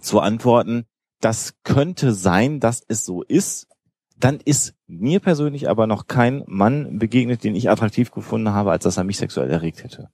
zu 0.00 0.20
antworten, 0.20 0.86
das 1.20 1.54
könnte 1.62 2.12
sein, 2.12 2.60
dass 2.60 2.82
es 2.86 3.04
so 3.04 3.22
ist. 3.22 3.68
Dann 4.16 4.40
ist 4.44 4.74
mir 4.86 5.20
persönlich 5.20 5.68
aber 5.68 5.86
noch 5.86 6.06
kein 6.06 6.44
Mann 6.46 6.98
begegnet, 6.98 7.44
den 7.44 7.54
ich 7.54 7.70
attraktiv 7.70 8.10
gefunden 8.10 8.50
habe, 8.50 8.70
als 8.70 8.84
dass 8.84 8.96
er 8.96 9.04
mich 9.04 9.18
sexuell 9.18 9.50
erregt 9.50 9.82
hätte. 9.84 10.10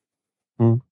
Hm. 0.59 0.83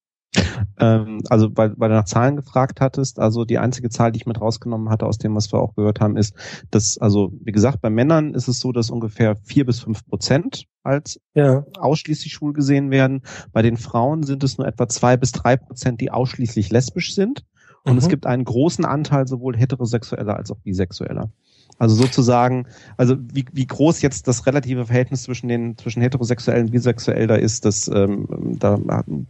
Ähm, 0.79 1.21
also 1.29 1.49
weil, 1.55 1.73
weil 1.77 1.89
du 1.89 1.95
nach 1.95 2.05
Zahlen 2.05 2.35
gefragt 2.35 2.81
hattest, 2.81 3.19
also 3.19 3.45
die 3.45 3.57
einzige 3.57 3.89
Zahl, 3.89 4.11
die 4.11 4.17
ich 4.17 4.25
mit 4.25 4.39
rausgenommen 4.39 4.89
hatte 4.89 5.05
aus 5.05 5.17
dem, 5.17 5.35
was 5.35 5.51
wir 5.51 5.59
auch 5.59 5.75
gehört 5.75 5.99
haben, 5.99 6.17
ist, 6.17 6.35
dass, 6.71 6.97
also 6.97 7.33
wie 7.43 7.51
gesagt, 7.51 7.81
bei 7.81 7.89
Männern 7.89 8.33
ist 8.33 8.47
es 8.47 8.59
so, 8.59 8.71
dass 8.71 8.91
ungefähr 8.91 9.35
vier 9.37 9.65
bis 9.65 9.79
fünf 9.79 10.05
Prozent 10.05 10.65
als 10.83 11.19
ja. 11.33 11.65
ausschließlich 11.79 12.31
schwul 12.31 12.53
gesehen 12.53 12.91
werden. 12.91 13.21
Bei 13.51 13.61
den 13.61 13.77
Frauen 13.77 14.23
sind 14.23 14.43
es 14.43 14.57
nur 14.57 14.67
etwa 14.67 14.87
zwei 14.87 15.17
bis 15.17 15.31
drei 15.31 15.57
Prozent, 15.57 15.99
die 16.01 16.11
ausschließlich 16.11 16.69
lesbisch 16.69 17.13
sind. 17.13 17.45
Und 17.83 17.93
mhm. 17.93 17.99
es 17.99 18.09
gibt 18.09 18.25
einen 18.25 18.43
großen 18.43 18.85
Anteil 18.85 19.27
sowohl 19.27 19.57
heterosexueller 19.57 20.35
als 20.35 20.51
auch 20.51 20.59
bisexueller. 20.59 21.31
Also 21.79 21.95
sozusagen, 21.95 22.67
also 22.97 23.15
wie, 23.33 23.45
wie 23.53 23.65
groß 23.65 24.01
jetzt 24.01 24.27
das 24.27 24.45
relative 24.45 24.85
Verhältnis 24.85 25.23
zwischen 25.23 25.47
den 25.47 25.77
zwischen 25.77 26.01
heterosexuell 26.01 26.63
und 26.63 26.71
bisexuell 26.71 27.25
da 27.25 27.35
ist, 27.35 27.63
das 27.63 27.87
ähm, 27.87 28.27
da 28.59 28.77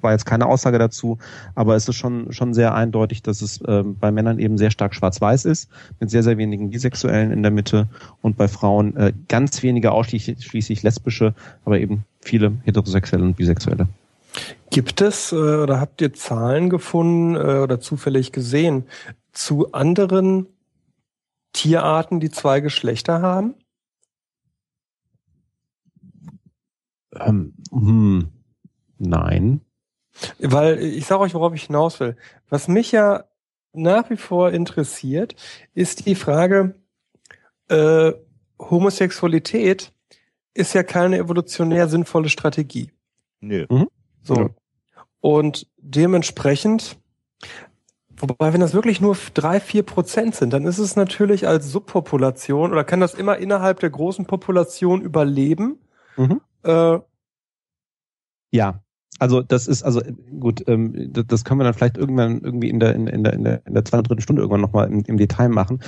war 0.01 0.11
jetzt 0.11 0.25
keine 0.25 0.47
Aussage 0.47 0.79
dazu, 0.79 1.19
aber 1.53 1.75
es 1.75 1.87
ist 1.87 1.95
schon 1.95 2.33
schon 2.33 2.55
sehr 2.55 2.73
eindeutig, 2.73 3.21
dass 3.21 3.43
es 3.43 3.59
ähm, 3.67 3.95
bei 3.99 4.11
Männern 4.11 4.39
eben 4.39 4.57
sehr 4.57 4.71
stark 4.71 4.95
schwarz-weiß 4.95 5.45
ist, 5.45 5.69
mit 5.99 6.09
sehr 6.09 6.23
sehr 6.23 6.39
wenigen 6.39 6.71
bisexuellen 6.71 7.31
in 7.31 7.43
der 7.43 7.51
Mitte 7.51 7.87
und 8.23 8.35
bei 8.35 8.47
Frauen 8.47 8.97
äh, 8.97 9.13
ganz 9.27 9.61
wenige 9.61 9.91
ausschließlich 9.91 10.81
lesbische, 10.81 11.35
aber 11.65 11.79
eben 11.79 12.03
viele 12.19 12.53
heterosexuelle 12.63 13.25
und 13.25 13.37
bisexuelle. 13.37 13.87
Gibt 14.71 15.01
es 15.01 15.31
äh, 15.31 15.35
oder 15.35 15.79
habt 15.79 16.01
ihr 16.01 16.13
Zahlen 16.13 16.71
gefunden 16.71 17.35
äh, 17.35 17.59
oder 17.59 17.79
zufällig 17.79 18.31
gesehen 18.31 18.85
zu 19.33 19.71
anderen 19.71 20.47
Tierarten, 21.53 22.19
die 22.19 22.29
zwei 22.29 22.59
Geschlechter 22.59 23.21
haben? 23.21 23.55
Ähm, 27.15 27.53
hm, 27.71 28.31
nein. 28.97 29.61
Weil 30.39 30.79
ich 30.79 31.05
sage 31.05 31.21
euch, 31.21 31.33
worauf 31.33 31.53
ich 31.53 31.63
hinaus 31.63 31.99
will. 31.99 32.17
Was 32.49 32.67
mich 32.67 32.91
ja 32.91 33.25
nach 33.73 34.09
wie 34.09 34.17
vor 34.17 34.51
interessiert, 34.51 35.35
ist 35.73 36.05
die 36.05 36.15
Frage, 36.15 36.75
äh, 37.67 38.13
Homosexualität 38.59 39.93
ist 40.53 40.73
ja 40.73 40.83
keine 40.83 41.17
evolutionär 41.17 41.87
sinnvolle 41.87 42.29
Strategie. 42.29 42.91
Nö. 43.39 43.65
Mhm. 43.69 43.89
So. 44.21 44.35
Ja. 44.35 44.49
Und 45.21 45.67
dementsprechend 45.77 46.97
Wobei, 48.19 48.53
wenn 48.53 48.59
das 48.59 48.73
wirklich 48.73 48.99
nur 48.99 49.17
drei, 49.33 49.59
vier 49.59 49.83
Prozent 49.83 50.35
sind, 50.35 50.51
dann 50.51 50.65
ist 50.65 50.77
es 50.77 50.95
natürlich 50.95 51.47
als 51.47 51.71
Subpopulation 51.71 52.71
oder 52.71 52.83
kann 52.83 52.99
das 52.99 53.13
immer 53.13 53.37
innerhalb 53.37 53.79
der 53.79 53.89
großen 53.89 54.25
Population 54.25 55.01
überleben. 55.01 55.79
Mhm. 56.17 56.41
Äh, 56.63 56.99
ja, 58.51 58.81
also 59.19 59.41
das 59.41 59.67
ist 59.67 59.83
also 59.83 60.01
gut, 60.39 60.63
ähm, 60.67 61.11
das 61.13 61.43
können 61.43 61.59
wir 61.59 61.63
dann 61.63 61.73
vielleicht 61.73 61.97
irgendwann 61.97 62.41
irgendwie 62.41 62.69
in 62.69 62.79
der 62.79 62.95
in, 62.95 63.07
in 63.07 63.23
der 63.23 63.33
in 63.33 63.43
der 63.43 63.65
in 63.65 63.73
der 63.73 63.85
zweiten 63.85 64.03
dritten 64.03 64.21
Stunde 64.21 64.41
irgendwann 64.41 64.61
nochmal 64.61 64.87
im, 64.87 65.03
im 65.05 65.17
Detail 65.17 65.49
machen. 65.49 65.79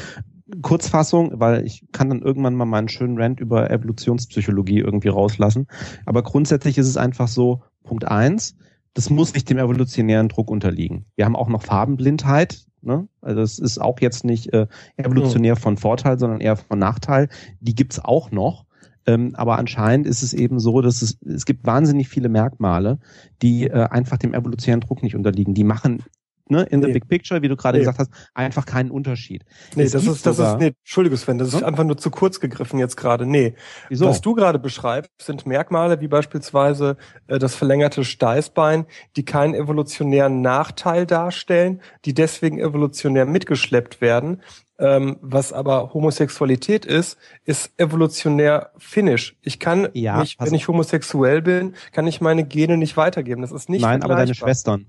Kurzfassung, 0.61 1.39
weil 1.39 1.65
ich 1.65 1.85
kann 1.93 2.09
dann 2.09 2.21
irgendwann 2.21 2.55
mal 2.55 2.65
meinen 2.65 2.89
schönen 2.89 3.17
Rant 3.17 3.39
über 3.39 3.71
Evolutionspsychologie 3.71 4.79
irgendwie 4.79 5.07
rauslassen. 5.07 5.67
Aber 6.05 6.23
grundsätzlich 6.23 6.77
ist 6.77 6.87
es 6.87 6.97
einfach 6.97 7.29
so, 7.29 7.63
Punkt 7.83 8.05
eins, 8.05 8.57
das 8.93 9.09
muss 9.09 9.33
nicht 9.33 9.49
dem 9.49 9.57
evolutionären 9.57 10.29
Druck 10.29 10.49
unterliegen. 10.49 11.05
Wir 11.15 11.25
haben 11.25 11.35
auch 11.35 11.47
noch 11.47 11.63
Farbenblindheit. 11.63 12.65
Ne? 12.81 13.07
Also 13.21 13.41
das 13.41 13.59
ist 13.59 13.79
auch 13.79 13.99
jetzt 13.99 14.25
nicht 14.25 14.53
äh, 14.53 14.67
evolutionär 14.97 15.55
von 15.55 15.77
Vorteil, 15.77 16.19
sondern 16.19 16.41
eher 16.41 16.57
von 16.57 16.79
Nachteil. 16.79 17.29
Die 17.59 17.75
gibt's 17.75 17.99
auch 17.99 18.31
noch. 18.31 18.65
Ähm, 19.05 19.33
aber 19.35 19.57
anscheinend 19.57 20.05
ist 20.05 20.21
es 20.21 20.33
eben 20.33 20.59
so, 20.59 20.81
dass 20.81 21.01
es, 21.01 21.17
es 21.25 21.45
gibt 21.45 21.65
wahnsinnig 21.65 22.07
viele 22.07 22.29
Merkmale, 22.29 22.99
die 23.41 23.67
äh, 23.67 23.87
einfach 23.89 24.17
dem 24.17 24.33
evolutionären 24.33 24.81
Druck 24.81 25.01
nicht 25.01 25.15
unterliegen. 25.15 25.53
Die 25.53 25.63
machen 25.63 26.03
ne, 26.51 26.63
in 26.63 26.81
nee. 26.81 26.87
the 26.87 26.93
big 26.93 27.07
picture, 27.07 27.41
wie 27.41 27.47
du 27.47 27.55
gerade 27.55 27.77
nee. 27.77 27.83
gesagt 27.83 27.99
hast, 27.99 28.11
einfach 28.33 28.65
keinen 28.65 28.91
Unterschied. 28.91 29.43
Nee, 29.75 29.83
es 29.83 29.93
das 29.93 30.05
ist, 30.05 30.25
das 30.25 30.37
sogar, 30.37 30.53
ist, 30.53 30.59
nee, 30.59 30.73
Entschuldige 30.79 31.17
Sven, 31.17 31.37
das 31.37 31.53
ist 31.53 31.63
einfach 31.63 31.83
nur 31.83 31.97
zu 31.97 32.11
kurz 32.11 32.39
gegriffen 32.39 32.77
jetzt 32.77 32.97
gerade. 32.97 33.25
Nee. 33.25 33.55
Wieso? 33.89 34.07
Was 34.07 34.21
du 34.21 34.35
gerade 34.35 34.59
beschreibst, 34.59 35.11
sind 35.21 35.45
Merkmale 35.45 36.01
wie 36.01 36.07
beispielsweise 36.07 36.97
äh, 37.27 37.39
das 37.39 37.55
verlängerte 37.55 38.03
Steißbein, 38.03 38.85
die 39.15 39.25
keinen 39.25 39.53
evolutionären 39.53 40.41
Nachteil 40.41 41.05
darstellen, 41.05 41.81
die 42.05 42.13
deswegen 42.13 42.59
evolutionär 42.59 43.25
mitgeschleppt 43.25 44.01
werden. 44.01 44.41
Ähm, 44.77 45.17
was 45.21 45.53
aber 45.53 45.93
Homosexualität 45.93 46.85
ist, 46.85 47.17
ist 47.45 47.71
evolutionär 47.77 48.71
finnisch. 48.79 49.37
Ich 49.43 49.59
kann 49.59 49.89
ja, 49.93 50.17
mich, 50.17 50.37
wenn 50.39 50.55
ich 50.55 50.67
homosexuell 50.67 51.43
bin, 51.43 51.75
kann 51.91 52.07
ich 52.07 52.19
meine 52.19 52.43
Gene 52.45 52.77
nicht 52.77 52.97
weitergeben. 52.97 53.43
Das 53.43 53.51
ist 53.51 53.69
nicht 53.69 53.83
Nein, 53.83 54.01
aber 54.01 54.15
deine 54.15 54.33
Schwestern. 54.33 54.87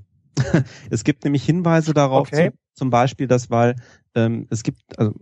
Es 0.90 1.04
gibt 1.04 1.24
nämlich 1.24 1.44
Hinweise 1.44 1.94
darauf, 1.94 2.28
okay. 2.28 2.50
zum, 2.50 2.58
zum, 2.74 2.90
Beispiel, 2.90 3.26
dass 3.26 3.50
weil 3.50 3.76
ähm, 4.14 4.46
es 4.50 4.62
gibt, 4.62 4.80
also 4.98 5.12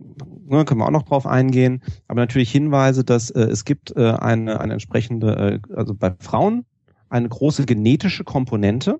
ne, 0.47 0.65
können 0.65 0.79
wir 0.79 0.85
auch 0.85 0.91
noch 0.91 1.03
drauf 1.03 1.25
eingehen, 1.25 1.81
aber 2.07 2.21
natürlich 2.21 2.51
Hinweise, 2.51 3.03
dass 3.03 3.29
äh, 3.29 3.41
es 3.41 3.65
gibt 3.65 3.95
äh, 3.95 4.11
eine, 4.11 4.59
eine 4.59 4.73
entsprechende, 4.73 5.61
äh, 5.69 5.75
also 5.75 5.93
bei 5.93 6.13
Frauen 6.19 6.65
eine 7.09 7.27
große 7.27 7.65
genetische 7.65 8.23
Komponente, 8.23 8.99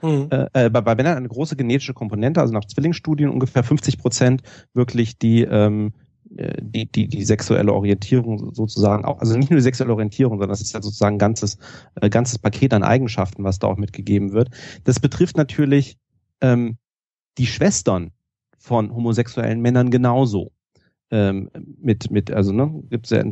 Mhm. 0.00 0.28
Äh, 0.30 0.70
bei, 0.70 0.80
bei 0.80 0.94
Männern 0.94 1.16
eine 1.16 1.28
große 1.28 1.56
genetische 1.56 1.94
Komponente, 1.94 2.40
also 2.40 2.54
nach 2.54 2.64
Zwillingsstudien 2.64 3.30
ungefähr 3.30 3.64
50 3.64 3.98
Prozent 3.98 4.42
wirklich 4.72 5.18
die 5.18 5.42
ähm, 5.42 5.88
äh, 5.88 6.07
die, 6.30 6.86
die, 6.90 7.08
die 7.08 7.24
sexuelle 7.24 7.72
Orientierung 7.72 8.54
sozusagen 8.54 9.04
auch, 9.04 9.18
also 9.20 9.36
nicht 9.36 9.50
nur 9.50 9.58
die 9.58 9.62
sexuelle 9.62 9.92
Orientierung, 9.92 10.34
sondern 10.34 10.50
das 10.50 10.60
ist 10.60 10.72
ja 10.72 10.82
sozusagen 10.82 11.16
ein 11.16 11.18
ganzes, 11.18 11.58
äh, 12.00 12.10
ganzes 12.10 12.38
Paket 12.38 12.74
an 12.74 12.82
Eigenschaften, 12.82 13.44
was 13.44 13.58
da 13.58 13.66
auch 13.66 13.76
mitgegeben 13.76 14.32
wird. 14.32 14.50
Das 14.84 15.00
betrifft 15.00 15.36
natürlich 15.36 15.96
ähm, 16.40 16.76
die 17.38 17.46
Schwestern 17.46 18.12
von 18.58 18.94
homosexuellen 18.94 19.60
Männern 19.60 19.90
genauso. 19.90 20.52
Ähm, 21.10 21.50
mit, 21.80 22.10
mit, 22.10 22.30
also 22.30 22.52
ne, 22.52 22.82
gibt 22.90 23.06
es 23.06 23.10
ja 23.10 23.24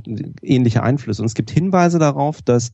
ähnliche 0.42 0.82
Einflüsse. 0.82 1.20
Und 1.20 1.26
es 1.26 1.34
gibt 1.34 1.51
Hinweise 1.51 1.99
darauf, 1.99 2.40
dass 2.40 2.72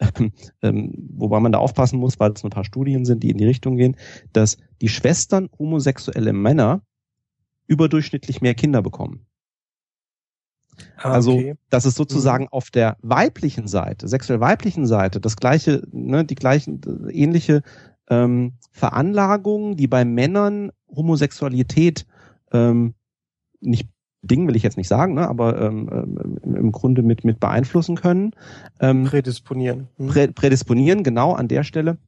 ähm, 0.00 0.32
ähm, 0.62 0.92
wobei 1.12 1.40
man 1.40 1.52
da 1.52 1.58
aufpassen 1.58 1.98
muss, 1.98 2.18
weil 2.18 2.32
es 2.32 2.42
ein 2.42 2.50
paar 2.50 2.64
Studien 2.64 3.04
sind, 3.04 3.22
die 3.22 3.30
in 3.30 3.38
die 3.38 3.44
Richtung 3.46 3.76
gehen, 3.76 3.96
dass 4.32 4.56
die 4.80 4.88
Schwestern 4.88 5.48
homosexuelle 5.58 6.32
Männer 6.32 6.82
überdurchschnittlich 7.66 8.40
mehr 8.40 8.54
Kinder 8.54 8.82
bekommen. 8.82 9.26
Ah, 10.96 11.12
also, 11.12 11.32
okay. 11.32 11.54
dass 11.70 11.84
es 11.84 11.94
sozusagen 11.94 12.44
mhm. 12.44 12.52
auf 12.52 12.70
der 12.70 12.96
weiblichen 13.02 13.68
Seite, 13.68 14.08
sexuell 14.08 14.40
weiblichen 14.40 14.86
Seite, 14.86 15.20
das 15.20 15.36
gleiche, 15.36 15.82
ne, 15.92 16.24
die 16.24 16.34
gleichen, 16.34 16.80
ähnliche 17.10 17.62
ähm, 18.08 18.54
Veranlagungen, 18.72 19.76
die 19.76 19.86
bei 19.86 20.04
Männern 20.04 20.72
Homosexualität 20.94 22.06
ähm, 22.52 22.94
nicht 23.60 23.88
Ding 24.22 24.46
will 24.46 24.56
ich 24.56 24.62
jetzt 24.62 24.76
nicht 24.76 24.88
sagen, 24.88 25.14
ne, 25.14 25.28
aber 25.28 25.60
ähm, 25.60 25.88
ähm, 25.90 26.54
im 26.56 26.72
Grunde 26.72 27.02
mit, 27.02 27.24
mit 27.24 27.40
beeinflussen 27.40 27.96
können. 27.96 28.32
Ähm, 28.78 29.04
prädisponieren. 29.04 29.88
Mhm. 29.96 30.06
Prä, 30.08 30.26
prädisponieren, 30.28 31.02
genau 31.02 31.32
an 31.32 31.48
der 31.48 31.64
Stelle. 31.64 31.98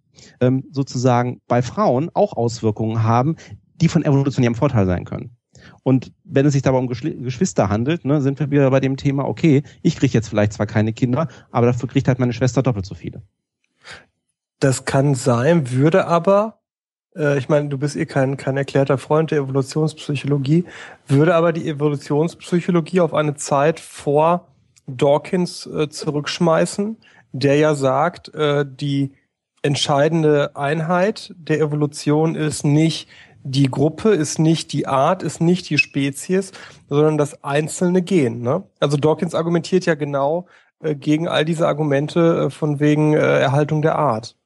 Ähm, 0.40 0.64
sozusagen 0.70 1.40
bei 1.48 1.62
Frauen 1.62 2.10
auch 2.12 2.34
Auswirkungen 2.34 3.02
haben, 3.02 3.36
die 3.76 3.88
von 3.88 4.04
evolutionärem 4.04 4.54
Vorteil 4.54 4.86
sein 4.86 5.04
können. 5.04 5.36
Und 5.82 6.12
wenn 6.24 6.46
es 6.46 6.52
sich 6.52 6.62
dabei 6.62 6.78
um 6.78 6.88
Geschwister 6.88 7.68
handelt, 7.68 8.04
ne, 8.04 8.20
sind 8.20 8.38
wir 8.40 8.50
wieder 8.50 8.70
bei 8.70 8.80
dem 8.80 8.96
Thema, 8.96 9.26
okay, 9.26 9.62
ich 9.82 9.96
kriege 9.96 10.12
jetzt 10.12 10.28
vielleicht 10.28 10.52
zwar 10.52 10.66
keine 10.66 10.92
Kinder, 10.92 11.28
aber 11.50 11.66
dafür 11.66 11.88
kriegt 11.88 12.08
halt 12.08 12.18
meine 12.18 12.32
Schwester 12.32 12.62
doppelt 12.62 12.86
so 12.86 12.94
viele. 12.94 13.22
Das 14.60 14.84
kann 14.84 15.14
sein, 15.14 15.70
würde 15.70 16.06
aber 16.06 16.60
äh, 17.16 17.38
ich 17.38 17.48
meine, 17.48 17.68
du 17.68 17.78
bist 17.78 17.96
eh 17.96 18.06
kein, 18.06 18.36
kein 18.36 18.56
erklärter 18.56 18.98
Freund 18.98 19.30
der 19.30 19.38
Evolutionspsychologie, 19.38 20.64
würde 21.08 21.34
aber 21.34 21.52
die 21.52 21.68
Evolutionspsychologie 21.68 23.00
auf 23.00 23.14
eine 23.14 23.34
Zeit 23.34 23.80
vor 23.80 24.48
Dawkins 24.86 25.66
äh, 25.66 25.88
zurückschmeißen, 25.88 26.96
der 27.32 27.56
ja 27.56 27.74
sagt, 27.74 28.34
äh, 28.34 28.64
die 28.68 29.12
entscheidende 29.62 30.56
Einheit 30.56 31.32
der 31.36 31.60
Evolution 31.60 32.34
ist 32.34 32.64
nicht 32.64 33.08
die 33.44 33.70
Gruppe, 33.70 34.10
ist 34.10 34.38
nicht 34.38 34.72
die 34.72 34.86
Art, 34.86 35.22
ist 35.22 35.40
nicht 35.40 35.68
die 35.70 35.78
Spezies, 35.78 36.52
sondern 36.88 37.18
das 37.18 37.42
einzelne 37.42 38.02
Gen. 38.02 38.40
Ne? 38.40 38.64
Also 38.80 38.96
Dawkins 38.96 39.34
argumentiert 39.34 39.86
ja 39.86 39.94
genau 39.94 40.46
äh, 40.80 40.94
gegen 40.94 41.28
all 41.28 41.44
diese 41.44 41.66
Argumente 41.66 42.46
äh, 42.46 42.50
von 42.50 42.80
wegen 42.80 43.14
äh, 43.14 43.18
Erhaltung 43.18 43.82
der 43.82 43.96
Art. 43.96 44.36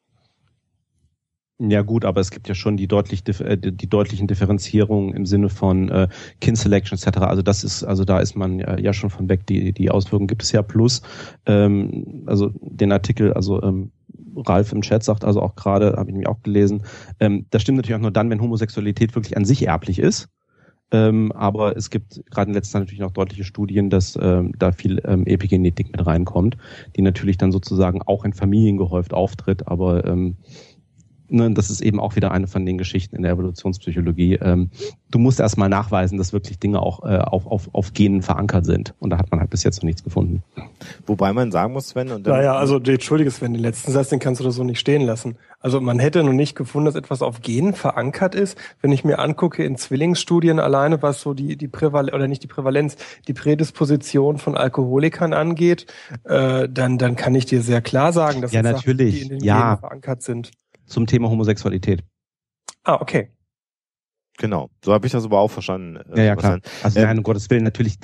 Ja 1.59 1.81
gut, 1.81 2.05
aber 2.05 2.21
es 2.21 2.31
gibt 2.31 2.49
ja 2.49 2.55
schon 2.55 2.77
die 2.77 2.87
deutlich 2.87 3.23
äh, 3.41 3.57
die 3.57 3.89
deutlichen 3.89 4.27
Differenzierungen 4.27 5.15
im 5.15 5.25
Sinne 5.25 5.49
von 5.49 5.89
äh, 5.89 6.09
Kin 6.41 6.55
Selection 6.55 6.99
etc. 6.99 7.19
Also 7.21 7.41
das 7.41 7.65
ist 7.65 7.83
also 7.83 8.05
da 8.05 8.21
ist 8.21 8.37
man 8.37 8.59
ja, 8.59 8.79
ja 8.79 8.93
schon 8.93 9.09
von 9.09 9.31
weg. 9.31 9.47
Die 9.47 9.73
die 9.73 9.91
Auswirkungen 9.91 10.27
gibt 10.29 10.43
es 10.43 10.53
ja 10.53 10.61
plus 10.61 11.01
ähm, 11.47 12.25
also 12.27 12.51
den 12.61 12.93
Artikel 12.93 13.33
also 13.33 13.63
ähm, 13.63 13.91
Ralf 14.37 14.73
im 14.73 14.83
Chat 14.83 15.03
sagt 15.03 15.25
also 15.25 15.41
auch 15.41 15.57
gerade 15.57 15.95
habe 15.97 16.11
ich 16.11 16.13
nämlich 16.13 16.29
auch 16.29 16.43
gelesen. 16.43 16.83
Ähm, 17.21 17.47
das 17.51 17.63
stimmt 17.63 17.77
natürlich 17.77 17.97
auch 17.97 18.03
nur 18.03 18.11
dann, 18.11 18.31
wenn 18.31 18.41
Homosexualität 18.41 19.15
wirklich 19.15 19.37
an 19.37 19.45
sich 19.45 19.67
erblich 19.67 19.99
ist. 19.99 20.29
Ähm, 20.93 21.33
aber 21.33 21.77
es 21.77 21.91
gibt 21.91 22.23
gerade 22.31 22.49
in 22.49 22.55
letzter 22.55 22.75
Zeit 22.75 22.83
natürlich 22.83 23.01
noch 23.01 23.11
deutliche 23.11 23.43
Studien, 23.43 23.91
dass 23.91 24.17
ähm, 24.21 24.53
da 24.57 24.71
viel 24.71 25.03
ähm, 25.05 25.27
Epigenetik 25.27 25.91
mit 25.91 26.07
reinkommt, 26.07 26.57
die 26.95 27.03
natürlich 27.03 27.39
dann 27.39 27.51
sozusagen 27.51 28.03
auch 28.03 28.25
in 28.25 28.33
Familien 28.33 28.77
gehäuft 28.77 29.13
auftritt, 29.13 29.67
aber 29.67 30.05
ähm, 30.05 30.37
ne, 31.29 31.51
das 31.53 31.71
ist 31.71 31.81
eben 31.81 32.01
auch 32.01 32.17
wieder 32.17 32.31
eine 32.31 32.47
von 32.47 32.65
den 32.65 32.79
Geschichten 32.79 33.17
in 33.17 33.23
der 33.23 33.33
Evolutionspsychologie. 33.33 34.35
Ähm, 34.35 34.71
du 35.11 35.19
musst 35.19 35.41
erstmal 35.41 35.69
nachweisen, 35.69 36.19
dass 36.19 36.33
wirklich 36.33 36.59
Dinge 36.59 36.81
auch 36.81 37.05
äh, 37.05 37.19
auf, 37.19 37.47
auf, 37.47 37.69
auf 37.73 37.93
Genen 37.93 38.23
verankert 38.23 38.67
sind. 38.67 38.95
Und 38.99 39.11
da 39.11 39.19
hat 39.19 39.31
man 39.31 39.41
halt 39.41 39.51
bis 39.51 39.63
jetzt 39.63 39.83
noch 39.83 39.87
nichts 39.87 40.05
gefunden. 40.05 40.43
Wobei 41.07 41.33
man 41.33 41.51
sagen 41.53 41.73
muss, 41.73 41.89
Sven, 41.89 42.11
und 42.11 42.27
dann. 42.27 42.35
Naja, 42.35 42.57
also 42.57 42.79
entschuldige 42.79 43.31
Sven, 43.31 43.53
den 43.55 43.63
letzten 43.63 43.93
Satz, 43.93 44.09
den 44.09 44.19
kannst 44.19 44.41
du 44.41 44.45
da 44.45 44.51
so 44.51 44.65
nicht 44.65 44.81
stehen 44.81 45.03
lassen. 45.03 45.37
Also 45.61 45.81
man 45.81 45.99
hätte 45.99 46.23
noch 46.23 46.33
nicht 46.33 46.55
gefunden, 46.55 46.87
dass 46.87 46.95
etwas 46.95 47.23
auf 47.23 47.41
Genen 47.41 47.75
verankert 47.75 48.35
ist. 48.35 48.57
Wenn 48.83 48.93
ich 48.93 49.05
mir 49.05 49.19
angucke 49.19 49.65
in 49.65 49.77
Zwillingsstudien 49.77 50.61
alleine, 50.61 51.03
was 51.03 51.21
so 51.21 51.35
die, 51.35 51.57
die 51.57 51.69
Prävalenz, 51.69 52.15
oder 52.15 52.29
nicht 52.29 52.43
die 52.43 52.47
Prävalenz, 52.47 52.97
die 53.27 53.33
Prädisposition 53.33 54.39
von 54.39 54.57
Alkoholikern 54.57 55.33
angeht, 55.33 55.87
äh, 56.25 56.69
dann, 56.69 56.99
dann 56.99 57.17
kann 57.17 57.35
ich 57.35 57.47
dir 57.47 57.63
sehr 57.63 57.81
klar 57.81 58.13
sagen, 58.13 58.43
dass 58.43 58.53
ja, 58.53 58.63
das 58.63 58.75
natürlich. 58.75 59.15
Sachen, 59.15 59.29
die 59.29 59.35
in 59.35 59.41
den 59.41 59.45
ja. 59.45 59.75
Genen 59.75 59.79
verankert 59.81 60.23
sind 60.23 60.51
zum 60.87 61.07
Thema 61.07 61.29
Homosexualität. 61.31 62.03
Ah, 62.85 63.01
okay. 63.01 63.31
Genau, 64.39 64.69
so 64.85 64.93
habe 64.93 65.07
ich 65.07 65.13
das 65.13 65.25
aber 65.25 65.39
auch 65.39 65.51
verstanden. 65.51 65.97
Äh, 66.13 66.19
ja, 66.19 66.25
ja, 66.25 66.37
klar. 66.37 66.61
Also 66.83 66.99
ähm, 66.99 67.07
nein, 67.07 67.19
um 67.19 67.25
Gottes 67.25 67.49
Willen, 67.49 67.65
natürlich, 67.65 67.97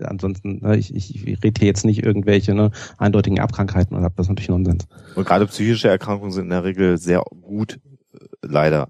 ansonsten, 0.00 0.60
ne, 0.62 0.76
ich, 0.76 0.94
ich, 0.94 1.26
ich 1.26 1.42
rede 1.44 1.58
hier 1.58 1.68
jetzt 1.68 1.84
nicht 1.84 2.02
irgendwelche 2.02 2.54
ne, 2.54 2.70
eindeutigen 2.96 3.36
Erbkrankheiten 3.36 3.96
oder 3.96 4.08
das 4.08 4.26
ist 4.26 4.30
natürlich 4.30 4.48
Nonsens. 4.48 4.86
Und 5.14 5.26
gerade 5.26 5.46
psychische 5.46 5.88
Erkrankungen 5.88 6.32
sind 6.32 6.44
in 6.44 6.50
der 6.50 6.64
Regel 6.64 6.96
sehr 6.96 7.22
gut, 7.42 7.78
äh, 8.14 8.18
leider. 8.42 8.88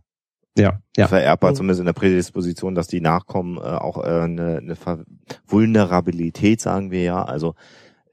Ja, 0.57 0.81
ja. 0.97 1.09
Vererbbar, 1.09 1.51
mhm. 1.51 1.57
zumindest 1.57 1.81
in 1.81 1.87
der 1.87 1.93
Prädisposition, 1.93 2.75
dass 2.75 2.87
die 2.87 3.01
Nachkommen 3.01 3.59
äh, 3.59 3.61
auch 3.61 4.03
äh, 4.03 4.23
eine, 4.23 4.59
eine 4.59 4.77
Vulnerabilität, 5.47 6.61
sagen 6.61 6.91
wir 6.91 7.03
ja, 7.03 7.25
also 7.25 7.55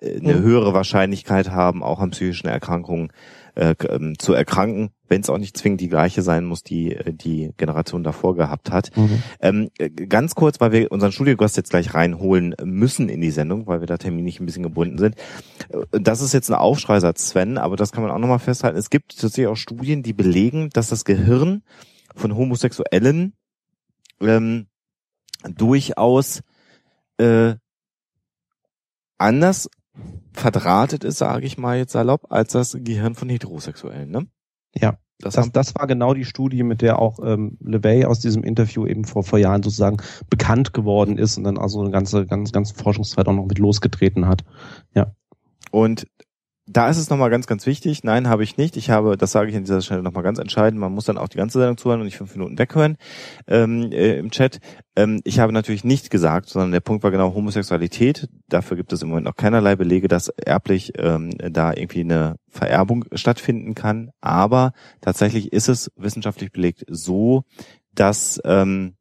äh, 0.01 0.19
eine 0.19 0.33
mhm. 0.33 0.43
höhere 0.43 0.73
Wahrscheinlichkeit 0.73 1.51
haben, 1.51 1.83
auch 1.83 1.99
an 1.99 2.09
psychischen 2.09 2.47
Erkrankungen 2.47 3.13
äh, 3.55 3.75
ähm, 3.87 4.17
zu 4.17 4.33
erkranken, 4.33 4.89
wenn 5.13 5.21
es 5.21 5.29
auch 5.29 5.37
nicht 5.37 5.55
zwingend 5.55 5.79
die 5.79 5.89
gleiche 5.89 6.23
sein 6.23 6.43
muss, 6.43 6.63
die 6.63 6.95
äh, 6.95 7.13
die 7.13 7.53
Generation 7.57 8.03
davor 8.03 8.35
gehabt 8.35 8.71
hat. 8.71 8.89
Mhm. 8.97 9.23
Ähm, 9.39 9.69
äh, 9.77 9.91
ganz 9.91 10.33
kurz, 10.33 10.59
weil 10.59 10.71
wir 10.71 10.91
unseren 10.91 11.11
Studiogast 11.11 11.55
jetzt 11.55 11.69
gleich 11.69 11.93
reinholen 11.93 12.55
müssen 12.63 13.09
in 13.09 13.21
die 13.21 13.29
Sendung, 13.29 13.67
weil 13.67 13.79
wir 13.79 13.85
da 13.85 13.97
terminlich 13.97 14.39
ein 14.39 14.47
bisschen 14.47 14.63
gebunden 14.63 14.97
sind. 14.97 15.15
Das 15.91 16.21
ist 16.21 16.33
jetzt 16.33 16.49
ein 16.49 16.55
Aufschreisatz, 16.55 17.29
Sven, 17.29 17.59
aber 17.59 17.75
das 17.75 17.91
kann 17.91 18.01
man 18.01 18.11
auch 18.11 18.17
nochmal 18.17 18.39
festhalten. 18.39 18.75
Es 18.75 18.89
gibt 18.89 19.11
tatsächlich 19.11 19.45
auch 19.45 19.55
Studien, 19.55 20.01
die 20.01 20.13
belegen, 20.13 20.71
dass 20.71 20.87
das 20.87 21.05
Gehirn 21.05 21.61
von 22.15 22.35
Homosexuellen 22.35 23.33
ähm, 24.19 24.65
durchaus 25.47 26.41
äh, 27.17 27.53
anders 29.19 29.69
verdrahtet 30.31 31.03
ist, 31.03 31.19
sage 31.19 31.45
ich 31.45 31.59
mal 31.59 31.77
jetzt 31.77 31.91
salopp, 31.91 32.31
als 32.31 32.53
das 32.53 32.75
Gehirn 32.79 33.13
von 33.13 33.29
Heterosexuellen. 33.29 34.09
Ne? 34.09 34.25
Ja, 34.73 34.97
das, 35.19 35.35
das, 35.35 35.51
das 35.51 35.75
war 35.75 35.87
genau 35.87 36.13
die 36.13 36.25
Studie, 36.25 36.63
mit 36.63 36.81
der 36.81 36.99
auch 36.99 37.19
ähm, 37.23 37.57
LeVay 37.61 38.05
aus 38.05 38.19
diesem 38.19 38.43
Interview 38.43 38.85
eben 38.85 39.05
vor, 39.05 39.23
vor 39.23 39.39
Jahren 39.39 39.63
sozusagen 39.63 39.97
bekannt 40.29 40.73
geworden 40.73 41.17
ist 41.17 41.37
und 41.37 41.45
dann 41.45 41.57
also 41.57 41.81
eine 41.81 41.91
ganze, 41.91 42.25
ganz, 42.25 42.51
ganze 42.51 42.75
Forschungszeit 42.75 43.27
auch 43.27 43.33
noch 43.33 43.45
mit 43.45 43.59
losgetreten 43.59 44.27
hat. 44.27 44.43
Ja. 44.93 45.13
Und 45.71 46.07
da 46.65 46.89
ist 46.89 46.97
es 46.97 47.09
nochmal 47.09 47.29
ganz, 47.29 47.45
ganz 47.45 47.65
wichtig. 47.65 48.03
Nein, 48.03 48.29
habe 48.29 48.43
ich 48.43 48.55
nicht. 48.55 48.77
Ich 48.77 48.89
habe, 48.89 49.17
das 49.17 49.31
sage 49.31 49.49
ich 49.49 49.55
an 49.55 49.63
dieser 49.63 49.81
Stelle 49.81 50.01
nochmal 50.01 50.23
ganz 50.23 50.39
entscheidend, 50.39 50.79
man 50.79 50.93
muss 50.93 51.05
dann 51.05 51.17
auch 51.17 51.27
die 51.27 51.37
ganze 51.37 51.59
Sendung 51.59 51.77
zuhören 51.77 51.99
und 51.99 52.05
nicht 52.05 52.17
fünf 52.17 52.33
Minuten 52.35 52.57
weghören 52.57 52.97
ähm, 53.47 53.91
äh, 53.91 54.17
im 54.17 54.31
Chat. 54.31 54.59
Ähm, 54.95 55.19
ich 55.25 55.39
habe 55.39 55.51
natürlich 55.51 55.83
nicht 55.83 56.09
gesagt, 56.09 56.47
sondern 56.47 56.71
der 56.71 56.79
Punkt 56.79 57.03
war 57.03 57.11
genau 57.11 57.33
Homosexualität. 57.33 58.29
Dafür 58.47 58.77
gibt 58.77 58.93
es 58.93 59.01
im 59.01 59.09
Moment 59.09 59.25
noch 59.25 59.35
keinerlei 59.35 59.75
Belege, 59.75 60.07
dass 60.07 60.29
erblich 60.29 60.93
ähm, 60.97 61.31
da 61.37 61.73
irgendwie 61.73 62.01
eine 62.01 62.37
Vererbung 62.47 63.05
stattfinden 63.13 63.75
kann. 63.75 64.11
Aber 64.21 64.71
tatsächlich 65.01 65.51
ist 65.51 65.67
es 65.67 65.91
wissenschaftlich 65.97 66.51
belegt 66.51 66.85
so, 66.87 67.43
dass 67.93 68.39
ähm, 68.45 68.95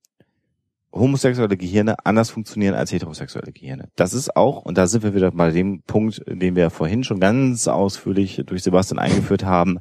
homosexuelle 0.93 1.57
Gehirne 1.57 1.97
anders 2.05 2.31
funktionieren 2.31 2.75
als 2.75 2.93
heterosexuelle 2.93 3.53
Gehirne. 3.53 3.89
Das 3.97 4.13
ist 4.13 4.37
auch, 4.37 4.63
und 4.63 4.77
da 4.79 4.87
sind 4.87 5.03
wir 5.03 5.15
wieder 5.15 5.31
bei 5.31 5.51
dem 5.51 5.83
Punkt, 5.83 6.23
den 6.27 6.55
wir 6.55 6.71
vorhin 6.71 7.05
schon 7.05 7.21
ganz 7.21 7.67
ausführlich 7.69 8.43
durch 8.47 8.63
Sebastian 8.63 8.99
eingeführt 8.99 9.45
haben, 9.45 9.79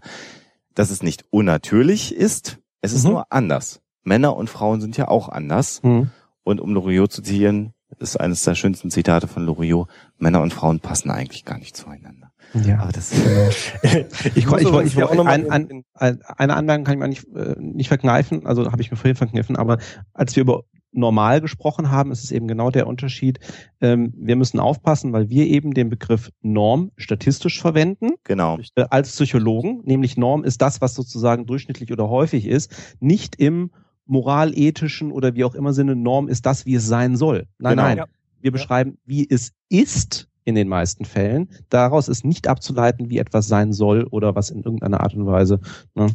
dass 0.74 0.90
es 0.90 1.04
nicht 1.04 1.26
unnatürlich 1.30 2.16
ist, 2.16 2.60
es 2.82 2.94
ist 2.94 3.04
mhm. 3.04 3.12
nur 3.12 3.26
anders. 3.30 3.82
Männer 4.04 4.36
und 4.36 4.50
Frauen 4.50 4.82
sind 4.82 4.98
ja 4.98 5.08
auch 5.08 5.30
anders. 5.30 5.84
Mhm. 5.84 6.10
Und 6.44 6.60
um 6.60 6.74
Loriot 6.74 7.12
zu 7.12 7.22
zitieren, 7.22 7.74
ist 8.00 8.20
eines 8.20 8.44
der 8.44 8.56
schönsten 8.56 8.90
Zitate 8.90 9.28
von 9.28 9.46
Loriot, 9.46 9.88
Männer 10.18 10.42
und 10.42 10.54
Frauen 10.54 10.80
passen 10.80 11.12
eigentlich 11.12 11.46
gar 11.46 11.60
nicht 11.60 11.76
zueinander. 11.76 12.32
Ja, 12.54 12.80
aber 12.80 12.92
das 12.92 13.12
ist, 13.12 13.26
äh, 13.84 14.06
ich, 14.36 14.38
ich, 14.38 14.46
ich, 14.46 14.62
ich, 14.62 14.98
ich 14.98 15.20
ein, 15.20 15.50
ein, 15.50 15.84
eine 15.94 16.56
Anmerkung 16.56 16.86
kann 16.86 16.94
ich 16.96 17.00
mir 17.00 17.08
nicht, 17.08 17.28
äh, 17.36 17.56
nicht 17.60 17.88
verkneifen, 17.88 18.46
also 18.46 18.72
habe 18.72 18.82
ich 18.82 18.92
mir 18.92 18.98
vorhin 18.98 19.16
verkniffen, 19.16 19.56
aber 19.56 19.78
als 20.14 20.36
wir 20.36 20.42
über 20.42 20.64
normal 20.92 21.42
gesprochen 21.42 21.92
haben, 21.92 22.12
ist 22.12 22.24
es 22.24 22.32
eben 22.32 22.48
genau 22.48 22.70
der 22.70 22.88
Unterschied. 22.88 23.40
Ähm, 23.80 24.14
wir 24.16 24.36
müssen 24.36 24.60
aufpassen, 24.60 25.14
weil 25.14 25.30
wir 25.30 25.48
eben 25.48 25.74
den 25.74 25.90
Begriff 25.90 26.32
Norm 26.42 26.92
statistisch 26.98 27.62
verwenden. 27.62 28.12
Genau. 28.24 28.60
Äh, 28.76 28.86
als 28.90 29.12
Psychologen, 29.12 29.82
nämlich 29.86 30.18
Norm 30.18 30.44
ist 30.44 30.62
das, 30.62 30.82
was 30.82 30.94
sozusagen 30.94 31.46
durchschnittlich 31.46 31.92
oder 31.92 32.10
häufig 32.10 32.46
ist, 32.46 32.98
nicht 33.00 33.36
im 33.38 33.72
moralethischen 34.06 35.12
oder 35.12 35.36
wie 35.36 35.46
auch 35.46 35.56
immer 35.56 35.74
Sinne 35.74 35.96
Norm 35.96 36.28
ist 36.28 36.46
das, 36.46 36.66
wie 36.66 36.76
es 36.76 36.88
sein 36.88 37.16
soll. 37.16 37.48
Nein, 37.60 37.72
genau. 37.72 37.84
nein. 37.84 37.98
Ja. 37.98 38.06
Wir 38.42 38.52
beschreiben, 38.52 38.98
wie 39.06 39.28
es 39.30 39.54
ist 39.70 40.28
in 40.44 40.56
den 40.56 40.68
meisten 40.68 41.06
Fällen. 41.06 41.50
Daraus 41.70 42.08
ist 42.08 42.26
nicht 42.26 42.48
abzuleiten, 42.48 43.10
wie 43.10 43.20
etwas 43.20 43.48
sein 43.48 43.72
soll 43.72 44.04
oder 44.06 44.36
was 44.36 44.50
in 44.50 44.64
irgendeiner 44.64 45.02
Art 45.02 45.14
und 45.14 45.28
Weise 45.28 45.60
ne, 45.94 46.08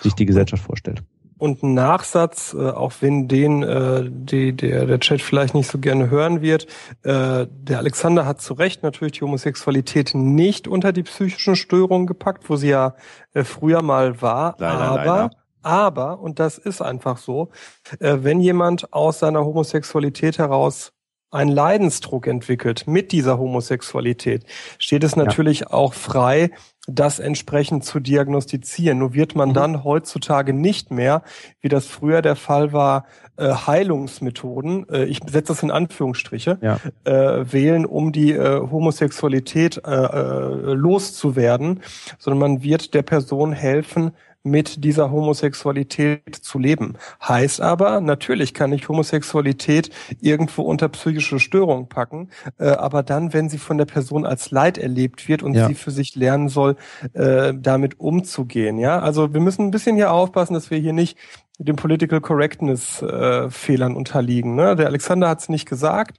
sich 0.00 0.14
die 0.14 0.26
Gesellschaft 0.26 0.62
vorstellt. 0.62 1.02
Und 1.36 1.62
ein 1.62 1.74
Nachsatz, 1.74 2.54
äh, 2.54 2.70
auch 2.70 2.92
wenn 3.00 3.26
den 3.28 3.62
äh, 3.62 4.04
die, 4.08 4.52
der, 4.52 4.86
der 4.86 5.00
Chat 5.00 5.20
vielleicht 5.20 5.54
nicht 5.54 5.68
so 5.68 5.78
gerne 5.78 6.08
hören 6.08 6.42
wird, 6.42 6.66
äh, 7.02 7.46
der 7.48 7.78
Alexander 7.78 8.24
hat 8.24 8.40
zu 8.40 8.54
Recht 8.54 8.82
natürlich 8.82 9.14
die 9.14 9.22
Homosexualität 9.22 10.14
nicht 10.14 10.68
unter 10.68 10.92
die 10.92 11.02
psychischen 11.02 11.56
Störungen 11.56 12.06
gepackt, 12.06 12.48
wo 12.48 12.56
sie 12.56 12.68
ja 12.68 12.94
äh, 13.32 13.44
früher 13.44 13.82
mal 13.82 14.22
war. 14.22 14.54
Leider, 14.58 14.78
aber, 14.78 14.96
leider. 15.04 15.30
aber, 15.62 16.20
und 16.20 16.38
das 16.38 16.58
ist 16.58 16.80
einfach 16.80 17.18
so, 17.18 17.50
äh, 17.98 18.18
wenn 18.20 18.40
jemand 18.40 18.92
aus 18.92 19.18
seiner 19.18 19.44
Homosexualität 19.44 20.38
heraus 20.38 20.92
einen 21.34 21.50
Leidensdruck 21.50 22.28
entwickelt 22.28 22.86
mit 22.86 23.10
dieser 23.10 23.38
Homosexualität, 23.38 24.44
steht 24.78 25.02
es 25.02 25.16
natürlich 25.16 25.60
ja. 25.60 25.70
auch 25.72 25.92
frei, 25.92 26.50
das 26.86 27.18
entsprechend 27.18 27.84
zu 27.84 27.98
diagnostizieren. 28.00 28.98
Nur 28.98 29.14
wird 29.14 29.34
man 29.34 29.50
mhm. 29.50 29.54
dann 29.54 29.84
heutzutage 29.84 30.52
nicht 30.52 30.90
mehr, 30.90 31.22
wie 31.60 31.68
das 31.68 31.86
früher 31.86 32.22
der 32.22 32.36
Fall 32.36 32.72
war, 32.72 33.06
äh, 33.36 33.52
Heilungsmethoden, 33.52 34.88
äh, 34.88 35.04
ich 35.04 35.20
setze 35.26 35.52
das 35.52 35.62
in 35.62 35.70
Anführungsstriche, 35.70 36.58
ja. 36.60 36.78
äh, 37.04 37.52
wählen, 37.52 37.86
um 37.86 38.12
die 38.12 38.32
äh, 38.32 38.60
Homosexualität 38.60 39.80
äh, 39.84 39.90
äh, 39.90 40.74
loszuwerden, 40.74 41.80
sondern 42.18 42.38
man 42.38 42.62
wird 42.62 42.94
der 42.94 43.02
Person 43.02 43.52
helfen, 43.52 44.12
mit 44.44 44.84
dieser 44.84 45.10
Homosexualität 45.10 46.34
zu 46.34 46.58
leben. 46.58 46.94
Heißt 47.26 47.60
aber, 47.62 48.00
natürlich 48.00 48.52
kann 48.52 48.72
ich 48.72 48.88
Homosexualität 48.88 49.90
irgendwo 50.20 50.62
unter 50.62 50.88
psychische 50.90 51.40
Störung 51.40 51.88
packen, 51.88 52.28
äh, 52.58 52.66
aber 52.68 53.02
dann, 53.02 53.32
wenn 53.32 53.48
sie 53.48 53.58
von 53.58 53.78
der 53.78 53.86
Person 53.86 54.26
als 54.26 54.50
Leid 54.50 54.76
erlebt 54.78 55.28
wird 55.28 55.42
und 55.42 55.54
Ja. 55.54 55.66
sie 55.66 55.74
für 55.74 55.90
sich 55.90 56.14
lernen 56.14 56.48
soll, 56.50 56.76
äh, 57.14 57.54
damit 57.56 57.98
umzugehen. 58.00 58.78
Ja, 58.78 59.00
also 59.00 59.32
wir 59.32 59.40
müssen 59.40 59.62
ein 59.62 59.70
bisschen 59.70 59.96
hier 59.96 60.12
aufpassen, 60.12 60.54
dass 60.54 60.70
wir 60.70 60.78
hier 60.78 60.92
nicht 60.92 61.16
dem 61.58 61.76
Political 61.76 62.20
Correctness 62.20 63.00
äh, 63.00 63.48
Fehlern 63.48 63.96
unterliegen. 63.96 64.54
Ne? 64.56 64.76
Der 64.76 64.86
Alexander 64.86 65.28
hat 65.28 65.40
es 65.40 65.48
nicht 65.48 65.66
gesagt. 65.68 66.18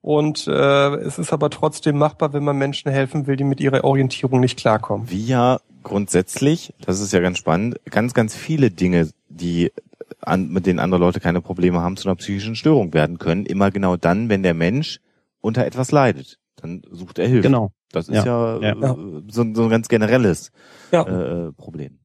Und 0.00 0.46
äh, 0.46 0.94
es 0.96 1.18
ist 1.18 1.32
aber 1.32 1.50
trotzdem 1.50 1.98
machbar, 1.98 2.32
wenn 2.32 2.44
man 2.44 2.56
Menschen 2.56 2.90
helfen 2.90 3.26
will, 3.26 3.36
die 3.36 3.44
mit 3.44 3.60
ihrer 3.60 3.84
Orientierung 3.84 4.40
nicht 4.40 4.58
klarkommen. 4.58 5.10
Wie 5.10 5.24
ja 5.26 5.58
grundsätzlich, 5.82 6.72
das 6.84 7.00
ist 7.00 7.12
ja 7.12 7.20
ganz 7.20 7.38
spannend, 7.38 7.76
ganz, 7.90 8.14
ganz 8.14 8.34
viele 8.34 8.70
Dinge, 8.70 9.10
die 9.28 9.70
an, 10.20 10.48
mit 10.48 10.66
denen 10.66 10.78
andere 10.78 11.00
Leute 11.00 11.20
keine 11.20 11.40
Probleme 11.40 11.80
haben, 11.80 11.96
zu 11.96 12.08
einer 12.08 12.16
psychischen 12.16 12.56
Störung 12.56 12.94
werden 12.94 13.18
können. 13.18 13.46
Immer 13.46 13.70
genau 13.70 13.96
dann, 13.96 14.28
wenn 14.28 14.42
der 14.42 14.54
Mensch 14.54 15.00
unter 15.40 15.66
etwas 15.66 15.90
leidet. 15.92 16.38
Dann 16.56 16.82
sucht 16.90 17.18
er 17.18 17.28
Hilfe. 17.28 17.42
Genau. 17.42 17.72
Das 17.92 18.08
ist 18.08 18.24
ja, 18.24 18.58
Ja. 18.60 18.72
äh, 18.72 18.94
So, 19.28 19.44
so 19.54 19.64
ein 19.64 19.68
ganz 19.70 19.88
generelles 19.88 20.50
Ja. 20.92 21.02
äh, 21.02 21.52
Problem. 21.52 21.98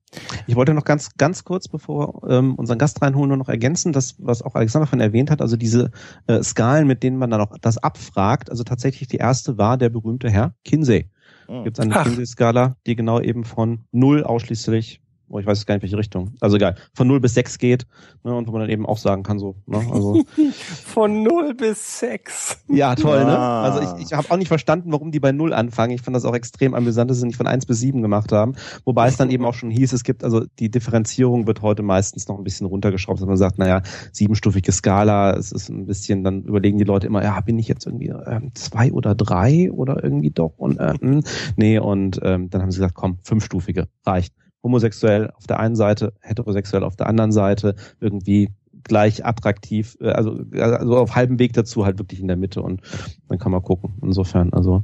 Ich 0.48 0.56
wollte 0.56 0.74
noch 0.74 0.86
ganz, 0.86 1.16
ganz 1.18 1.44
kurz, 1.44 1.68
bevor 1.68 2.22
wir 2.24 2.30
ähm, 2.30 2.56
unseren 2.56 2.78
Gast 2.78 3.02
reinholen, 3.02 3.30
nur 3.30 3.38
noch 3.38 3.50
ergänzen, 3.50 3.94
das, 3.94 4.16
was 4.18 4.42
auch 4.42 4.56
Alexander 4.56 4.88
von 4.88 5.00
erwähnt 5.00 5.30
hat, 5.30 5.42
also 5.42 5.56
diese 5.56 5.92
äh, 6.28 6.42
Skalen, 6.42 6.88
mit 6.88 7.04
denen 7.04 7.18
man 7.18 7.30
dann 7.30 7.42
auch 7.42 7.58
das 7.62 7.78
abfragt. 7.78 8.50
Also 8.50 8.64
tatsächlich 8.64 9.08
die 9.08 9.18
erste 9.18 9.58
war 9.58 9.78
der 9.78 9.90
berühmte 9.90 10.30
Herr 10.30 10.56
Kinsey. 10.66 11.10
Hm. 11.48 11.64
Gibt 11.64 11.80
es 11.80 11.86
eine. 11.86 11.94
Kinsey-Skala, 12.04 12.78
die 12.88 12.96
genau 12.96 13.20
eben 13.20 13.44
von 13.44 13.86
null 13.92 14.24
ausschließlich, 14.24 15.02
ich 15.38 15.46
weiß 15.46 15.60
jetzt 15.60 15.66
gar 15.66 15.76
nicht, 15.76 15.84
welche 15.84 15.98
Richtung, 15.98 16.36
also 16.40 16.56
egal, 16.56 16.76
von 16.94 17.08
null 17.08 17.20
bis 17.20 17.34
sechs 17.34 17.58
geht, 17.58 17.86
ne, 18.24 18.34
und 18.34 18.48
wo 18.48 18.52
man 18.52 18.62
dann 18.62 18.70
eben 18.70 18.86
auch 18.86 18.98
sagen 18.98 19.24
kann, 19.24 19.40
so, 19.40 19.56
ne, 19.66 19.78
also, 19.92 20.24
Von 20.86 21.24
0 21.24 21.54
bis 21.54 22.00
6. 22.00 22.66
ja, 22.70 22.96
toll, 22.96 23.24
ne? 23.26 23.38
Ah. 23.38 23.64
Also 23.64 23.98
ich, 23.98 24.08
ich 24.08 24.14
habe 24.14 24.30
auch 24.32 24.38
nicht 24.38 24.48
verstanden, 24.48 24.92
warum 24.92 25.12
die 25.12 25.20
bei 25.20 25.32
null 25.32 25.54
anfangen. 25.54 25.94
Ich 25.94 26.02
fand 26.02 26.16
das 26.16 26.26
auch 26.26 26.36
extrem 26.36 26.74
amüsant, 26.74 27.10
dass 27.10 27.20
sie 27.20 27.28
nicht 27.28 27.38
von 27.38 27.48
eins 27.48 27.66
bis 27.66 27.80
sieben 27.80 28.02
gemacht 28.02 28.32
haben. 28.32 28.54
Wobei 28.86 29.08
es 29.08 29.18
dann 29.18 29.30
eben 29.30 29.46
auch 29.46 29.54
schon 29.54 29.70
hieß, 29.70 29.94
es 29.94 30.04
gibt, 30.04 30.24
also 30.24 30.46
die 30.60 30.70
Differenzierung 30.70 31.48
wird 31.48 31.62
heute 31.62 31.84
meistens 31.84 32.28
noch 32.28 32.38
ein 32.38 32.44
bisschen 32.44 32.68
runtergeschraubt, 32.68 33.20
dass 33.20 33.28
man 33.28 33.38
sagt, 33.38 33.58
naja, 33.58 33.82
siebenstufige 34.12 34.72
Skala, 34.72 35.36
es 35.36 35.52
ist 35.52 35.70
ein 35.70 35.86
bisschen, 35.86 36.24
dann 36.24 36.44
überlegen 36.44 36.78
die 36.78 36.84
Leute 36.84 37.08
immer, 37.08 37.24
ja, 37.24 37.40
bin 37.42 37.58
ich 37.60 37.68
jetzt 37.68 37.86
irgendwie 37.86 38.10
ähm, 38.10 38.52
zwei 38.56 38.92
oder 38.92 39.16
drei 39.16 39.72
oder 39.72 40.04
irgendwie 40.04 40.32
doch 40.32 40.58
und 40.58 40.80
äh, 40.80 40.94
hm, 41.00 41.24
nee, 41.56 41.80
und 41.80 42.20
ähm, 42.24 42.50
dann 42.50 42.62
haben 42.62 42.72
sie 42.72 42.78
gesagt, 42.78 42.96
komm, 42.96 43.20
fünfstufige, 43.24 43.88
reicht. 44.06 44.34
Homosexuell 44.64 45.32
auf 45.32 45.48
der 45.48 45.60
einen 45.60 45.76
Seite, 45.76 46.14
heterosexuell 46.22 46.84
auf 46.84 46.96
der 46.96 47.08
anderen 47.08 47.32
Seite, 47.32 47.76
irgendwie 48.00 48.50
gleich 48.84 49.26
attraktiv, 49.26 49.98
äh, 50.02 50.10
also, 50.10 50.40
also 50.54 50.98
auf 50.98 51.16
halbem 51.16 51.40
Weg 51.40 51.54
dazu 51.54 51.86
halt 51.86 52.00
wirklich 52.00 52.20
in 52.20 52.28
der 52.28 52.38
Mitte 52.38 52.62
und 52.62 52.82
dann 53.28 53.40
kann 53.40 53.52
man 53.52 53.62
gucken. 53.62 53.94
Insofern, 54.02 54.54
also 54.54 54.84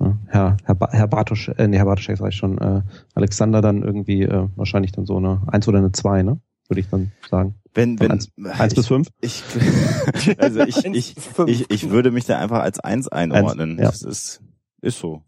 ja, 0.00 0.18
Herr 0.26 0.56
Herr, 0.64 0.74
ba 0.74 0.88
Herr 0.90 1.08
Bartosch, 1.08 1.48
äh, 1.48 1.68
nee, 1.68 1.78
Herr 1.78 1.86
Bartoschek 1.86 2.18
sag 2.18 2.28
ich 2.28 2.36
schon, 2.36 2.58
äh, 2.58 2.82
Alexander 3.14 3.62
dann 3.62 3.82
irgendwie 3.82 4.22
äh, 4.22 4.48
wahrscheinlich 4.56 4.92
dann 4.92 5.06
so 5.06 5.16
eine 5.16 5.42
eins 5.46 5.66
oder 5.68 5.78
eine 5.78 5.92
zwei, 5.92 6.22
ne? 6.22 6.40
Würde 6.68 6.80
ich 6.80 6.88
dann 6.88 7.12
sagen. 7.30 7.54
Wenn, 7.74 8.00
wenn, 8.00 8.10
eins, 8.10 8.32
eins 8.42 8.74
bis 8.74 8.88
fünf? 8.88 9.08
ich, 9.20 9.44
also 10.38 10.60
ich, 10.60 10.84
ich, 10.84 11.16
ich, 11.46 11.70
ich 11.70 11.90
würde 11.90 12.10
mich 12.10 12.24
da 12.24 12.38
einfach 12.38 12.60
als 12.60 12.80
eins 12.80 13.06
einordnen. 13.06 13.72
Eins, 13.72 13.80
ja. 13.80 13.86
Das 13.86 14.02
ist, 14.02 14.42
ist 14.80 14.98
so. 14.98 15.22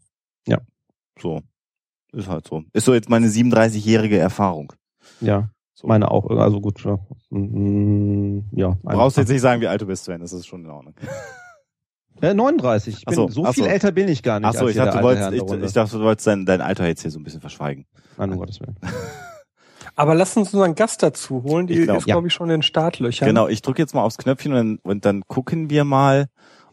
Ja. 0.45 0.59
So. 1.17 1.41
Ist 2.11 2.27
halt 2.27 2.47
so. 2.47 2.63
Ist 2.73 2.85
so 2.85 2.93
jetzt 2.93 3.09
meine 3.09 3.27
37-jährige 3.27 4.17
Erfahrung. 4.17 4.73
Ja, 5.21 5.49
So. 5.73 5.87
meine 5.87 6.09
auch. 6.11 6.29
Also 6.29 6.59
gut, 6.61 6.83
ja. 6.83 6.97
Mm, 7.29 8.39
ja 8.51 8.69
Du 8.71 8.79
brauchst 8.83 9.17
jetzt 9.17 9.29
nicht 9.29 9.41
sagen, 9.41 9.61
wie 9.61 9.67
alt 9.67 9.81
du 9.81 9.85
bist, 9.85 10.05
Sven. 10.05 10.21
Das 10.21 10.33
ist 10.33 10.47
schon 10.47 10.63
in 10.65 10.71
Ordnung. 10.71 10.95
äh, 12.21 12.33
39. 12.33 12.97
Ich 12.99 13.05
bin, 13.05 13.15
so, 13.15 13.27
so 13.29 13.45
viel 13.53 13.63
so. 13.63 13.69
älter 13.69 13.91
bin 13.91 14.07
ich 14.07 14.23
gar 14.23 14.39
nicht. 14.39 14.47
Ach 14.49 14.53
so, 14.53 14.61
als 14.65 14.71
ich 14.71 14.77
dachte, 14.77 14.97
du 14.97 15.03
wolltest, 15.03 15.31
ich, 15.33 15.63
ich 15.63 15.73
dachte, 15.73 15.97
du 15.97 16.03
wolltest 16.03 16.27
dein, 16.27 16.45
dein 16.45 16.61
Alter 16.61 16.87
jetzt 16.87 17.01
hier 17.01 17.11
so 17.11 17.19
ein 17.19 17.23
bisschen 17.23 17.41
verschweigen. 17.41 17.85
Nein, 18.17 18.31
um 18.31 18.39
Gottes 18.39 18.59
Willen. 18.59 18.75
Aber 19.95 20.15
lass 20.15 20.37
uns 20.37 20.53
unseren 20.53 20.75
Gast 20.75 21.03
dazu 21.03 21.43
holen. 21.43 21.67
Die 21.67 21.73
Ich 21.73 21.83
glaub, 21.83 21.97
ist, 21.97 22.07
ja. 22.07 22.15
glaube 22.15 22.27
ich, 22.27 22.33
schon 22.33 22.47
in 22.47 22.57
den 22.57 22.61
Startlöchern. 22.63 23.27
Genau, 23.27 23.47
ich 23.47 23.61
drücke 23.61 23.81
jetzt 23.81 23.93
mal 23.93 24.01
aufs 24.03 24.17
Knöpfchen 24.17 24.53
und 24.53 24.57
dann, 24.57 24.79
und 24.83 25.05
dann 25.05 25.23
gucken 25.27 25.69
wir 25.69 25.83
mal, 25.83 26.27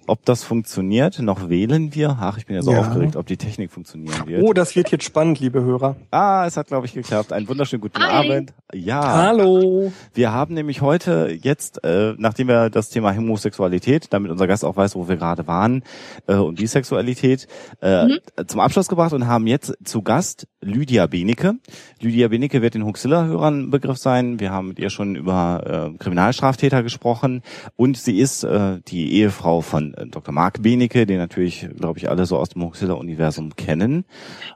ob 0.07 0.25
das 0.25 0.45
funktioniert. 0.45 1.19
Noch 1.21 1.49
wählen 1.49 1.95
wir. 1.95 2.17
Ach, 2.21 2.39
ich 2.39 2.47
bin 2.47 2.57
ja 2.57 2.63
so 2.63 2.73
Ja. 2.73 2.81
aufgeregt, 2.81 3.17
ob 3.17 3.27
die 3.27 3.37
Technik 3.37 3.71
funktionieren 3.73 4.27
wird. 4.27 4.43
Oh, 4.43 4.53
das 4.53 4.77
wird 4.77 4.91
jetzt 4.91 5.05
spannend, 5.05 5.41
liebe 5.41 5.63
Hörer. 5.63 5.97
Ah, 6.11 6.45
es 6.47 6.57
hat, 6.57 6.69
glaube 6.69 6.87
ich, 6.87 6.95
geklappt. 6.95 7.33
Einen 7.33 7.49
wunderschönen 7.49 7.81
guten 7.81 7.99
Hi. 8.03 8.29
Abend. 8.31 8.53
Ja. 8.73 9.01
Hallo. 9.03 9.93
Wir 10.15 10.33
haben 10.33 10.55
nämlich 10.55 10.81
heute 10.83 11.37
jetzt, 11.43 11.83
äh, 11.85 12.15
nachdem 12.19 12.49
wir 12.49 12.71
das 12.71 12.91
Thema 12.91 13.15
Homosexualität, 13.15 14.09
damit 14.13 14.31
unser 14.31 14.47
Gast 14.47 14.65
auch 14.65 14.77
weiß, 14.77 14.97
wo 14.97 15.09
wir 15.09 15.17
gerade 15.17 15.47
waren, 15.47 15.83
äh, 16.27 16.35
und 16.35 16.57
Bisexualität, 16.57 17.47
äh, 17.81 18.07
Mhm. 18.07 18.19
zum 18.47 18.61
Abschluss 18.61 18.89
gebracht 18.89 19.13
und 19.13 19.27
haben 19.27 19.47
jetzt 19.47 19.75
zu 19.85 20.03
Gast 20.03 20.49
Lydia 20.61 21.07
Benecke. 21.07 21.55
Lydia 22.01 22.29
Benecke 22.29 22.61
wird 22.63 22.75
den 22.75 22.85
Huxilla-Hörern 22.85 23.71
Begriff 23.71 23.99
sein. 23.99 24.41
Wir 24.41 24.51
haben 24.51 24.69
mit 24.69 24.79
ihr 24.79 24.91
schon 24.91 25.15
über 25.17 25.91
äh, 25.95 25.99
Kriminalstraftäter 25.99 26.83
gesprochen 26.83 27.43
und 27.77 27.97
sie 27.97 28.19
ist 28.19 28.43
äh, 28.45 28.81
die 28.89 29.13
Ehefrau 29.15 29.61
von 29.61 29.95
Dr. 30.07 30.33
Marc 30.35 30.63
Benecke, 30.63 31.07
den 31.07 31.19
natürlich, 31.19 31.69
glaube 31.77 31.99
ich, 31.99 32.09
alle 32.11 32.27
so 32.27 32.37
aus 32.37 32.51
dem 32.51 32.63
Huxilla-Universum 32.63 33.57
kennen. 33.57 34.05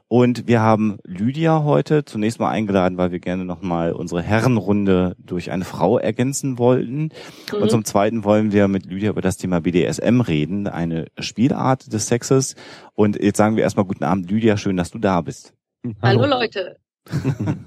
Und 0.07 0.47
wir 0.47 0.61
haben 0.61 0.99
Lydia 1.03 1.63
heute 1.63 2.05
zunächst 2.05 2.39
mal 2.39 2.49
eingeladen, 2.49 2.97
weil 2.97 3.11
wir 3.11 3.19
gerne 3.19 3.45
nochmal 3.45 3.93
unsere 3.93 4.21
Herrenrunde 4.21 5.15
durch 5.17 5.51
eine 5.51 5.65
Frau 5.65 5.97
ergänzen 5.97 6.57
wollten. 6.59 7.09
Mhm. 7.51 7.61
Und 7.61 7.71
zum 7.71 7.85
Zweiten 7.85 8.23
wollen 8.23 8.51
wir 8.51 8.67
mit 8.67 8.85
Lydia 8.85 9.09
über 9.09 9.21
das 9.21 9.37
Thema 9.37 9.61
BDSM 9.61 10.21
reden, 10.21 10.67
eine 10.67 11.07
Spielart 11.19 11.91
des 11.91 12.07
Sexes. 12.07 12.55
Und 12.93 13.21
jetzt 13.21 13.37
sagen 13.37 13.55
wir 13.55 13.63
erstmal 13.63 13.85
guten 13.85 14.03
Abend, 14.03 14.29
Lydia, 14.29 14.57
schön, 14.57 14.77
dass 14.77 14.91
du 14.91 14.99
da 14.99 15.21
bist. 15.21 15.53
Hallo 16.01 16.25
Leute. 16.27 16.77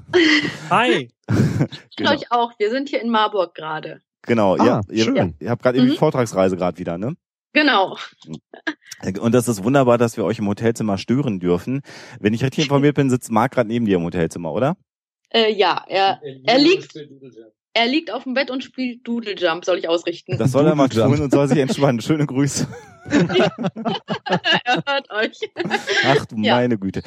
Hi. 0.70 1.10
Ich 1.90 1.96
Genau. 1.96 2.12
euch 2.12 2.30
auch. 2.30 2.52
Wir 2.58 2.70
sind 2.70 2.88
hier 2.88 3.00
in 3.02 3.10
Marburg 3.10 3.54
gerade. 3.54 4.00
Genau, 4.22 4.56
Ah, 4.56 4.64
ja, 4.64 4.80
ihr, 4.90 5.04
schön. 5.04 5.34
ihr 5.40 5.50
habt 5.50 5.62
gerade 5.62 5.78
eben 5.78 5.86
Mhm. 5.86 5.92
die 5.92 5.96
Vortragsreise 5.98 6.56
gerade 6.56 6.78
wieder, 6.78 6.96
ne? 6.98 7.14
Genau. 7.54 7.96
Und 9.20 9.32
das 9.32 9.48
ist 9.48 9.62
wunderbar, 9.62 9.96
dass 9.96 10.16
wir 10.16 10.24
euch 10.24 10.38
im 10.40 10.48
Hotelzimmer 10.48 10.98
stören 10.98 11.38
dürfen. 11.38 11.82
Wenn 12.20 12.34
ich 12.34 12.42
richtig 12.42 12.64
informiert 12.64 12.96
bin, 12.96 13.08
sitzt 13.08 13.30
Marc 13.30 13.52
gerade 13.52 13.68
neben 13.68 13.86
dir 13.86 13.96
im 13.96 14.04
Hotelzimmer, 14.04 14.52
oder? 14.52 14.76
Äh, 15.30 15.52
ja, 15.52 15.84
er, 15.88 16.20
er 16.44 16.58
liegt, 16.58 16.94
er 17.74 17.86
liegt 17.86 18.12
auf 18.12 18.22
dem 18.22 18.34
Bett 18.34 18.50
und 18.50 18.62
spielt 18.62 19.06
Doodle 19.06 19.34
Jump, 19.36 19.64
soll 19.64 19.78
ich 19.78 19.88
ausrichten. 19.88 20.38
Das 20.38 20.52
soll 20.52 20.66
er 20.66 20.74
mal 20.76 20.88
tun 20.88 21.20
und 21.20 21.32
soll 21.32 21.48
sich 21.48 21.58
entspannen. 21.60 22.00
Schöne 22.00 22.24
Grüße. 22.26 22.66
er 23.10 24.82
hört 24.86 25.10
euch. 25.10 25.38
Ach 26.06 26.24
du 26.26 26.36
Ja. 26.38 26.54
meine 26.56 26.78
Güte. 26.78 27.02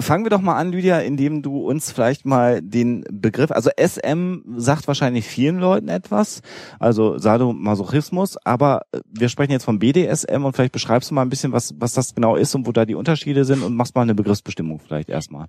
Fangen 0.00 0.24
wir 0.24 0.30
doch 0.30 0.40
mal 0.40 0.56
an, 0.56 0.70
Lydia, 0.72 1.00
indem 1.00 1.42
du 1.42 1.66
uns 1.66 1.90
vielleicht 1.90 2.24
mal 2.24 2.60
den 2.62 3.04
Begriff, 3.10 3.50
also 3.50 3.70
SM 3.76 4.42
sagt 4.56 4.86
wahrscheinlich 4.86 5.26
vielen 5.26 5.58
Leuten 5.58 5.88
etwas, 5.88 6.42
also 6.78 7.18
Sadomasochismus, 7.18 8.36
aber 8.44 8.82
äh, 8.92 9.00
wir 9.08 9.28
sprechen 9.28 9.52
jetzt 9.52 9.64
vom 9.64 9.78
BDSM 9.80 10.44
und 10.44 10.54
vielleicht 10.54 10.72
beschreibst 10.72 11.10
du 11.10 11.14
mal 11.14 11.22
ein 11.22 11.30
bisschen, 11.30 11.52
was, 11.52 11.74
was 11.78 11.94
das 11.94 12.14
genau 12.14 12.36
ist 12.36 12.54
und 12.54 12.66
wo 12.66 12.72
da 12.72 12.84
die 12.84 12.94
Unterschiede 12.94 13.44
sind 13.44 13.62
und 13.62 13.74
machst 13.74 13.94
mal 13.96 14.02
eine 14.02 14.14
Begriffsbestimmung 14.14 14.78
vielleicht 14.78 15.08
erstmal. 15.08 15.46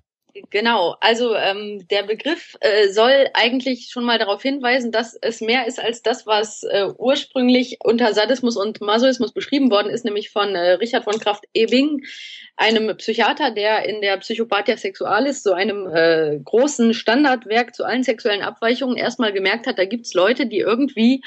Genau, 0.50 0.96
also 1.00 1.34
ähm, 1.34 1.86
der 1.88 2.02
Begriff 2.02 2.56
äh, 2.60 2.88
soll 2.88 3.28
eigentlich 3.34 3.88
schon 3.90 4.04
mal 4.04 4.18
darauf 4.18 4.42
hinweisen, 4.42 4.92
dass 4.92 5.16
es 5.20 5.40
mehr 5.40 5.66
ist 5.66 5.80
als 5.80 6.02
das, 6.02 6.26
was 6.26 6.62
äh, 6.64 6.88
ursprünglich 6.98 7.78
unter 7.82 8.12
Sadismus 8.12 8.56
und 8.56 8.80
Masochismus 8.80 9.32
beschrieben 9.32 9.70
worden 9.70 9.90
ist, 9.90 10.04
nämlich 10.04 10.30
von 10.30 10.54
äh, 10.54 10.72
Richard 10.72 11.04
von 11.04 11.18
Kraft-Ebing, 11.18 12.04
einem 12.56 12.96
Psychiater, 12.96 13.50
der 13.50 13.88
in 13.88 14.00
der 14.00 14.16
Psychopathia 14.18 14.76
Sexualis, 14.76 15.42
so 15.42 15.52
einem 15.52 15.86
äh, 15.86 16.38
großen 16.44 16.94
Standardwerk 16.94 17.74
zu 17.74 17.84
allen 17.84 18.02
sexuellen 18.02 18.42
Abweichungen, 18.42 18.96
erstmal 18.96 19.32
gemerkt 19.32 19.66
hat, 19.66 19.78
da 19.78 19.84
gibt's 19.84 20.14
Leute, 20.14 20.46
die 20.46 20.58
irgendwie 20.58 21.22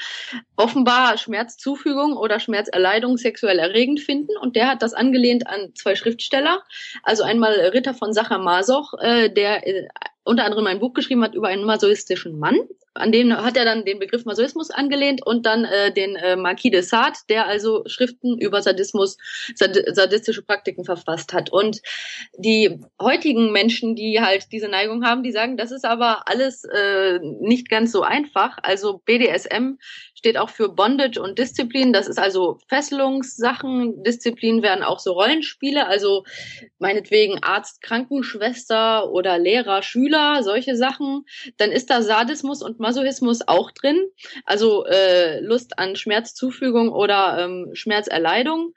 offenbar 0.56 1.18
Schmerzzufügung 1.18 2.16
oder 2.16 2.40
Schmerzerleidung 2.40 3.16
sexuell 3.16 3.58
erregend 3.58 4.00
finden. 4.00 4.36
Und 4.36 4.56
der 4.56 4.68
hat 4.68 4.82
das 4.82 4.94
angelehnt 4.94 5.46
an 5.46 5.72
zwei 5.74 5.96
Schriftsteller, 5.96 6.62
also 7.02 7.24
einmal 7.24 7.52
Ritter 7.52 7.94
von 7.94 8.12
Sacher-Masoch, 8.12 8.94
äh, 9.00 9.28
der 9.28 9.66
äh, 9.66 9.88
unter 10.26 10.44
anderem 10.44 10.66
ein 10.66 10.80
Buch 10.80 10.92
geschrieben 10.92 11.22
hat 11.22 11.34
über 11.34 11.48
einen 11.48 11.64
masochistischen 11.64 12.38
Mann. 12.38 12.58
An 12.94 13.12
den 13.12 13.36
hat 13.36 13.56
er 13.56 13.64
dann 13.64 13.84
den 13.84 13.98
Begriff 13.98 14.24
Masochismus 14.24 14.70
angelehnt 14.70 15.24
und 15.24 15.46
dann 15.46 15.64
äh, 15.64 15.92
den 15.92 16.16
äh, 16.16 16.34
Marquis 16.34 16.72
de 16.72 16.80
Sade, 16.80 17.18
der 17.28 17.46
also 17.46 17.84
Schriften 17.86 18.38
über 18.38 18.60
Sadismus, 18.60 19.18
sad 19.54 19.76
sadistische 19.92 20.42
Praktiken 20.42 20.84
verfasst 20.84 21.32
hat. 21.32 21.50
Und 21.52 21.80
die 22.38 22.80
heutigen 23.00 23.52
Menschen, 23.52 23.94
die 23.94 24.20
halt 24.20 24.50
diese 24.50 24.68
Neigung 24.68 25.04
haben, 25.04 25.22
die 25.22 25.32
sagen, 25.32 25.56
das 25.56 25.70
ist 25.70 25.84
aber 25.84 26.26
alles 26.26 26.64
äh, 26.64 27.20
nicht 27.40 27.68
ganz 27.68 27.92
so 27.92 28.02
einfach. 28.02 28.58
Also 28.62 29.02
BDSM 29.04 29.78
steht 30.26 30.38
auch 30.38 30.50
für 30.50 30.68
Bondage 30.68 31.22
und 31.22 31.38
Disziplin. 31.38 31.92
Das 31.92 32.08
ist 32.08 32.18
also 32.18 32.58
Fesselungssachen. 32.66 34.02
Disziplin 34.02 34.60
werden 34.60 34.82
auch 34.82 34.98
so 34.98 35.12
Rollenspiele, 35.12 35.86
also 35.86 36.24
meinetwegen 36.80 37.44
Arzt, 37.44 37.80
Krankenschwester 37.80 39.12
oder 39.12 39.38
Lehrer, 39.38 39.82
Schüler, 39.82 40.42
solche 40.42 40.74
Sachen. 40.74 41.26
Dann 41.58 41.70
ist 41.70 41.90
da 41.90 42.02
Sadismus 42.02 42.60
und 42.60 42.80
Masochismus 42.80 43.46
auch 43.46 43.70
drin, 43.70 44.02
also 44.44 44.84
äh, 44.86 45.38
Lust 45.38 45.78
an 45.78 45.94
Schmerzzufügung 45.94 46.88
oder 46.88 47.38
ähm, 47.38 47.70
Schmerzerleidung. 47.74 48.72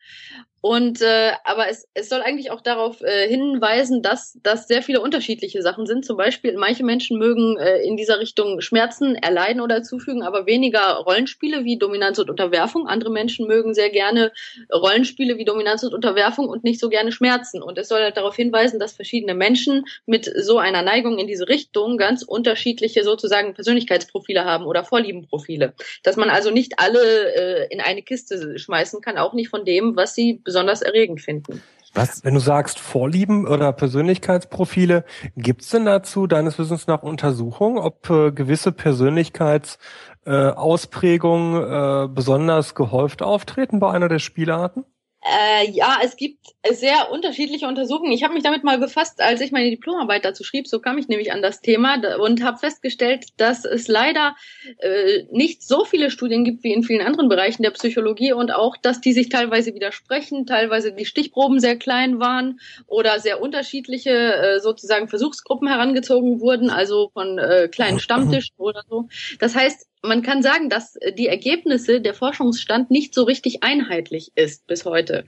Und 0.62 1.02
äh, 1.02 1.32
aber 1.46 1.70
es, 1.70 1.88
es 1.94 2.10
soll 2.10 2.22
eigentlich 2.22 2.52
auch 2.52 2.62
darauf 2.62 3.02
äh, 3.02 3.28
hinweisen, 3.28 4.02
dass 4.02 4.38
das 4.44 4.68
sehr 4.68 4.82
viele 4.82 5.02
unterschiedliche 5.02 5.62
Sachen 5.62 5.86
sind. 5.86 6.06
Zum 6.06 6.18
Beispiel, 6.18 6.58
manche 6.58 6.84
Menschen 6.84 7.18
mögen 7.18 7.58
äh, 7.58 7.82
in 7.82 7.96
dieser 7.96 8.20
Richtung 8.20 8.60
Schmerzen 8.62 9.16
erleiden 9.16 9.62
oder 9.62 9.84
zufügen, 9.84 10.24
aber 10.24 10.46
weniger 10.46 10.96
Rollenspiele 11.06 11.64
wie 11.64 11.78
Dominanz 11.78 12.20
und 12.20 12.30
Unterwerfung. 12.30 12.88
Andere 12.88 13.10
Menschen 13.10 13.48
mögen 13.48 13.74
sehr 13.74 13.90
gerne 13.90 14.32
Rollenspiele 14.74 15.38
wie 15.38 15.46
Dominanz 15.46 15.84
und 15.84 15.94
Unterwerfung 15.94 16.50
und 16.50 16.64
nicht 16.64 16.80
so 16.80 16.90
gerne 16.90 17.12
Schmerzen. 17.12 17.62
Und 17.62 17.78
es 17.78 17.88
soll 17.88 18.02
halt 18.02 18.18
darauf 18.18 18.36
hinweisen, 18.36 18.80
dass 18.80 18.94
verschiedene 18.94 19.36
Menschen 19.36 19.86
mit 20.06 20.30
so 20.36 20.58
einer 20.58 20.82
Neigung 20.82 21.20
in 21.20 21.28
diese 21.28 21.48
Richtung 21.48 21.98
ganz 21.98 22.24
unterschiedliche 22.24 23.04
sozusagen 23.04 23.54
Persönlichkeitsprofile 23.54 24.44
haben 24.44 24.66
oder 24.66 24.84
Vorliebenprofile. 24.84 25.74
Dass 26.04 26.18
man 26.18 26.30
also 26.30 26.52
nicht 26.52 26.80
alle 26.80 27.00
äh, 27.00 27.68
in 27.70 27.80
eine 27.80 28.02
Kiste 28.02 28.60
schmeißen 28.60 29.02
kann, 29.02 29.18
auch 29.18 29.34
nicht 29.34 29.50
von 29.50 29.64
dem, 29.64 29.96
was 29.96 30.16
sie 30.16 30.42
besonders 30.50 30.82
erregend 30.82 31.22
finden. 31.22 31.62
Was? 31.94 32.24
Wenn 32.24 32.34
du 32.34 32.40
sagst 32.40 32.80
Vorlieben 32.80 33.46
oder 33.48 33.72
Persönlichkeitsprofile, 33.72 35.06
gibt's 35.36 35.70
denn 35.70 35.86
dazu 35.86 36.26
deines 36.26 36.58
Wissens 36.58 36.88
nach 36.88 37.04
Untersuchungen, 37.04 37.78
ob 37.78 38.10
äh, 38.10 38.32
gewisse 38.32 38.72
Persönlichkeitsausprägungen 38.72 41.64
äh, 41.64 42.06
äh, 42.06 42.08
besonders 42.08 42.74
gehäuft 42.74 43.22
auftreten 43.22 43.80
bei 43.80 43.92
einer 43.92 44.10
der 44.10 44.18
Spielarten? 44.20 44.86
Äh, 45.30 45.70
ja, 45.72 46.00
es 46.04 46.16
gibt 46.16 46.40
sehr 46.72 47.12
unterschiedliche 47.12 47.68
Untersuchungen. 47.68 48.12
Ich 48.12 48.24
habe 48.24 48.34
mich 48.34 48.44
damit 48.44 48.64
mal 48.64 48.80
befasst, 48.80 49.22
als 49.22 49.42
ich 49.42 49.52
meine 49.52 49.70
Diplomarbeit 49.70 50.26
dazu 50.26 50.44
schrieb. 50.44 50.68
So 50.68 50.80
kam 50.80 50.98
ich 50.98 51.08
nämlich 51.08 51.32
an 51.32 51.42
das 51.42 51.62
Thema 51.62 52.02
und 52.20 52.44
habe 52.44 52.58
festgestellt, 52.58 53.28
dass 53.38 53.64
es 53.64 53.88
leider 53.88 54.36
äh, 54.80 55.24
nicht 55.32 55.62
so 55.62 55.86
viele 55.86 56.10
Studien 56.10 56.44
gibt 56.44 56.64
wie 56.64 56.74
in 56.74 56.84
vielen 56.84 57.06
anderen 57.06 57.30
Bereichen 57.30 57.62
der 57.62 57.72
Psychologie 57.72 58.34
und 58.34 58.52
auch, 58.52 58.76
dass 58.76 59.02
die 59.02 59.14
sich 59.14 59.30
teilweise 59.30 59.76
widersprechen, 59.76 60.48
teilweise 60.48 60.94
die 60.94 61.06
Stichproben 61.06 61.60
sehr 61.60 61.78
klein 61.78 62.20
waren 62.20 62.60
oder 62.88 63.20
sehr 63.20 63.42
unterschiedliche 63.42 64.10
äh, 64.12 64.60
sozusagen 64.60 65.10
Versuchsgruppen 65.10 65.68
herangezogen 65.68 66.40
wurden, 66.40 66.72
also 66.72 67.12
von 67.14 67.38
äh, 67.38 67.68
kleinen 67.68 68.00
Stammtischen 68.00 68.56
oder 68.58 68.84
so. 68.90 69.08
Das 69.40 69.56
heißt, 69.56 69.89
man 70.02 70.22
kann 70.22 70.42
sagen, 70.42 70.70
dass 70.70 70.98
die 71.18 71.28
Ergebnisse 71.28 72.00
der 72.00 72.14
Forschungsstand 72.14 72.90
nicht 72.90 73.14
so 73.14 73.24
richtig 73.24 73.64
einheitlich 73.64 74.32
ist 74.36 74.66
bis 74.66 74.86
heute. 74.86 75.26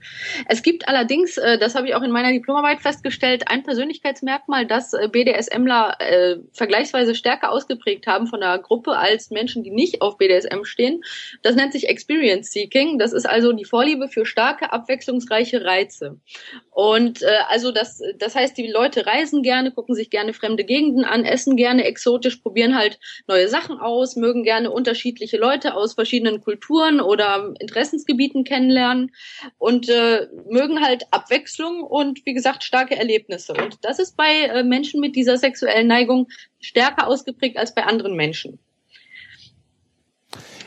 Es 0.48 0.62
gibt 0.62 0.88
allerdings, 0.88 1.36
äh, 1.36 1.58
das 1.58 1.74
habe 1.74 1.88
ich 1.88 1.94
auch 1.94 2.02
in 2.02 2.10
meiner 2.10 2.32
Diplomarbeit 2.32 2.80
festgestellt, 2.80 3.44
ein 3.48 3.62
Persönlichkeitsmerkmal, 3.62 4.66
das 4.66 4.94
äh, 4.94 5.08
BDSMler 5.08 5.96
äh, 6.00 6.36
vergleichsweise 6.52 7.14
stärker 7.14 7.50
ausgeprägt 7.50 8.06
haben 8.06 8.26
von 8.26 8.40
der 8.40 8.58
Gruppe 8.58 8.96
als 8.96 9.30
Menschen, 9.30 9.62
die 9.62 9.70
nicht 9.70 10.00
auf 10.00 10.16
BDSM 10.16 10.64
stehen. 10.64 11.02
Das 11.42 11.54
nennt 11.54 11.72
sich 11.72 11.88
Experience 11.88 12.50
Seeking. 12.50 12.98
Das 12.98 13.12
ist 13.12 13.26
also 13.26 13.52
die 13.52 13.64
Vorliebe 13.66 14.08
für 14.08 14.24
starke, 14.24 14.72
abwechslungsreiche 14.72 15.64
Reize. 15.64 16.18
Und 16.70 17.22
äh, 17.22 17.26
also 17.48 17.72
das, 17.72 18.00
das 18.18 18.34
heißt, 18.34 18.56
die 18.56 18.70
Leute 18.70 19.06
reisen 19.06 19.42
gerne, 19.42 19.70
gucken 19.72 19.94
sich 19.94 20.08
gerne 20.08 20.32
fremde 20.32 20.64
Gegenden 20.64 21.04
an, 21.04 21.24
essen 21.26 21.56
gerne 21.56 21.84
exotisch, 21.84 22.36
probieren 22.36 22.74
halt 22.76 22.98
neue 23.26 23.48
Sachen 23.48 23.78
aus, 23.78 24.16
mögen 24.16 24.42
gerne 24.42 24.61
gerne 24.62 24.70
unterschiedliche 24.70 25.38
Leute 25.38 25.74
aus 25.74 25.94
verschiedenen 25.94 26.40
Kulturen 26.40 27.00
oder 27.00 27.52
Interessensgebieten 27.58 28.44
kennenlernen 28.44 29.12
und 29.58 29.88
äh, 29.88 30.28
mögen 30.48 30.80
halt 30.80 31.04
Abwechslung 31.10 31.82
und 31.82 32.24
wie 32.24 32.34
gesagt 32.34 32.62
starke 32.62 32.96
Erlebnisse. 32.96 33.54
Und 33.54 33.78
das 33.82 33.98
ist 33.98 34.16
bei 34.16 34.42
äh, 34.42 34.62
Menschen 34.62 35.00
mit 35.00 35.16
dieser 35.16 35.36
sexuellen 35.36 35.88
Neigung 35.88 36.28
stärker 36.60 37.08
ausgeprägt 37.08 37.56
als 37.56 37.74
bei 37.74 37.84
anderen 37.84 38.14
Menschen. 38.14 38.58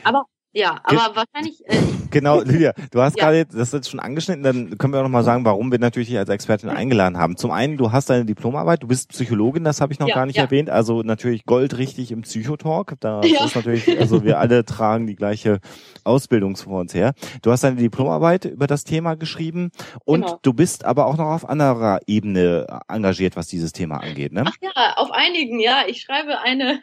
Aber 0.04 0.26
ja, 0.52 0.80
aber 0.84 1.16
wahrscheinlich. 1.16 1.66
Äh, 1.66 2.05
genau, 2.18 2.40
Lydia, 2.44 2.72
du 2.90 3.00
hast 3.00 3.18
ja. 3.18 3.24
gerade 3.24 3.46
das 3.46 3.72
jetzt 3.72 3.90
schon 3.90 4.00
angeschnitten, 4.00 4.42
dann 4.42 4.78
können 4.78 4.92
wir 4.92 5.00
auch 5.00 5.04
nochmal 5.04 5.24
sagen, 5.24 5.44
warum 5.44 5.70
wir 5.70 5.78
natürlich 5.78 6.06
dich 6.06 6.18
als 6.18 6.28
Expertin 6.28 6.70
eingeladen 6.70 7.18
haben. 7.18 7.36
Zum 7.36 7.50
einen, 7.50 7.76
du 7.76 7.92
hast 7.92 8.10
deine 8.10 8.24
Diplomarbeit, 8.24 8.82
du 8.82 8.88
bist 8.88 9.10
Psychologin, 9.10 9.64
das 9.64 9.80
habe 9.80 9.92
ich 9.92 9.98
noch 9.98 10.08
ja, 10.08 10.14
gar 10.14 10.26
nicht 10.26 10.36
ja. 10.36 10.44
erwähnt, 10.44 10.70
also 10.70 11.02
natürlich 11.02 11.44
goldrichtig 11.44 12.12
im 12.12 12.22
Psychotalk. 12.22 12.94
Da 13.00 13.20
ist 13.20 13.54
natürlich, 13.54 13.98
also 13.98 14.24
wir 14.24 14.38
alle 14.38 14.64
tragen 14.64 15.06
die 15.06 15.16
gleiche 15.16 15.60
Ausbildung 16.04 16.56
vor 16.56 16.80
uns 16.80 16.94
her. 16.94 17.12
Du 17.42 17.50
hast 17.50 17.64
deine 17.64 17.76
Diplomarbeit 17.76 18.44
über 18.46 18.66
das 18.66 18.84
Thema 18.84 19.14
geschrieben 19.14 19.70
und 20.04 20.22
genau. 20.22 20.38
du 20.42 20.52
bist 20.52 20.84
aber 20.84 21.06
auch 21.06 21.16
noch 21.16 21.26
auf 21.26 21.48
anderer 21.48 22.00
Ebene 22.06 22.66
engagiert, 22.88 23.36
was 23.36 23.48
dieses 23.48 23.72
Thema 23.72 23.98
angeht, 23.98 24.32
ne? 24.32 24.44
Ach 24.46 24.56
ja, 24.60 24.94
auf 24.96 25.10
einigen, 25.10 25.60
ja. 25.60 25.84
Ich 25.86 26.02
schreibe 26.02 26.40
eine, 26.40 26.80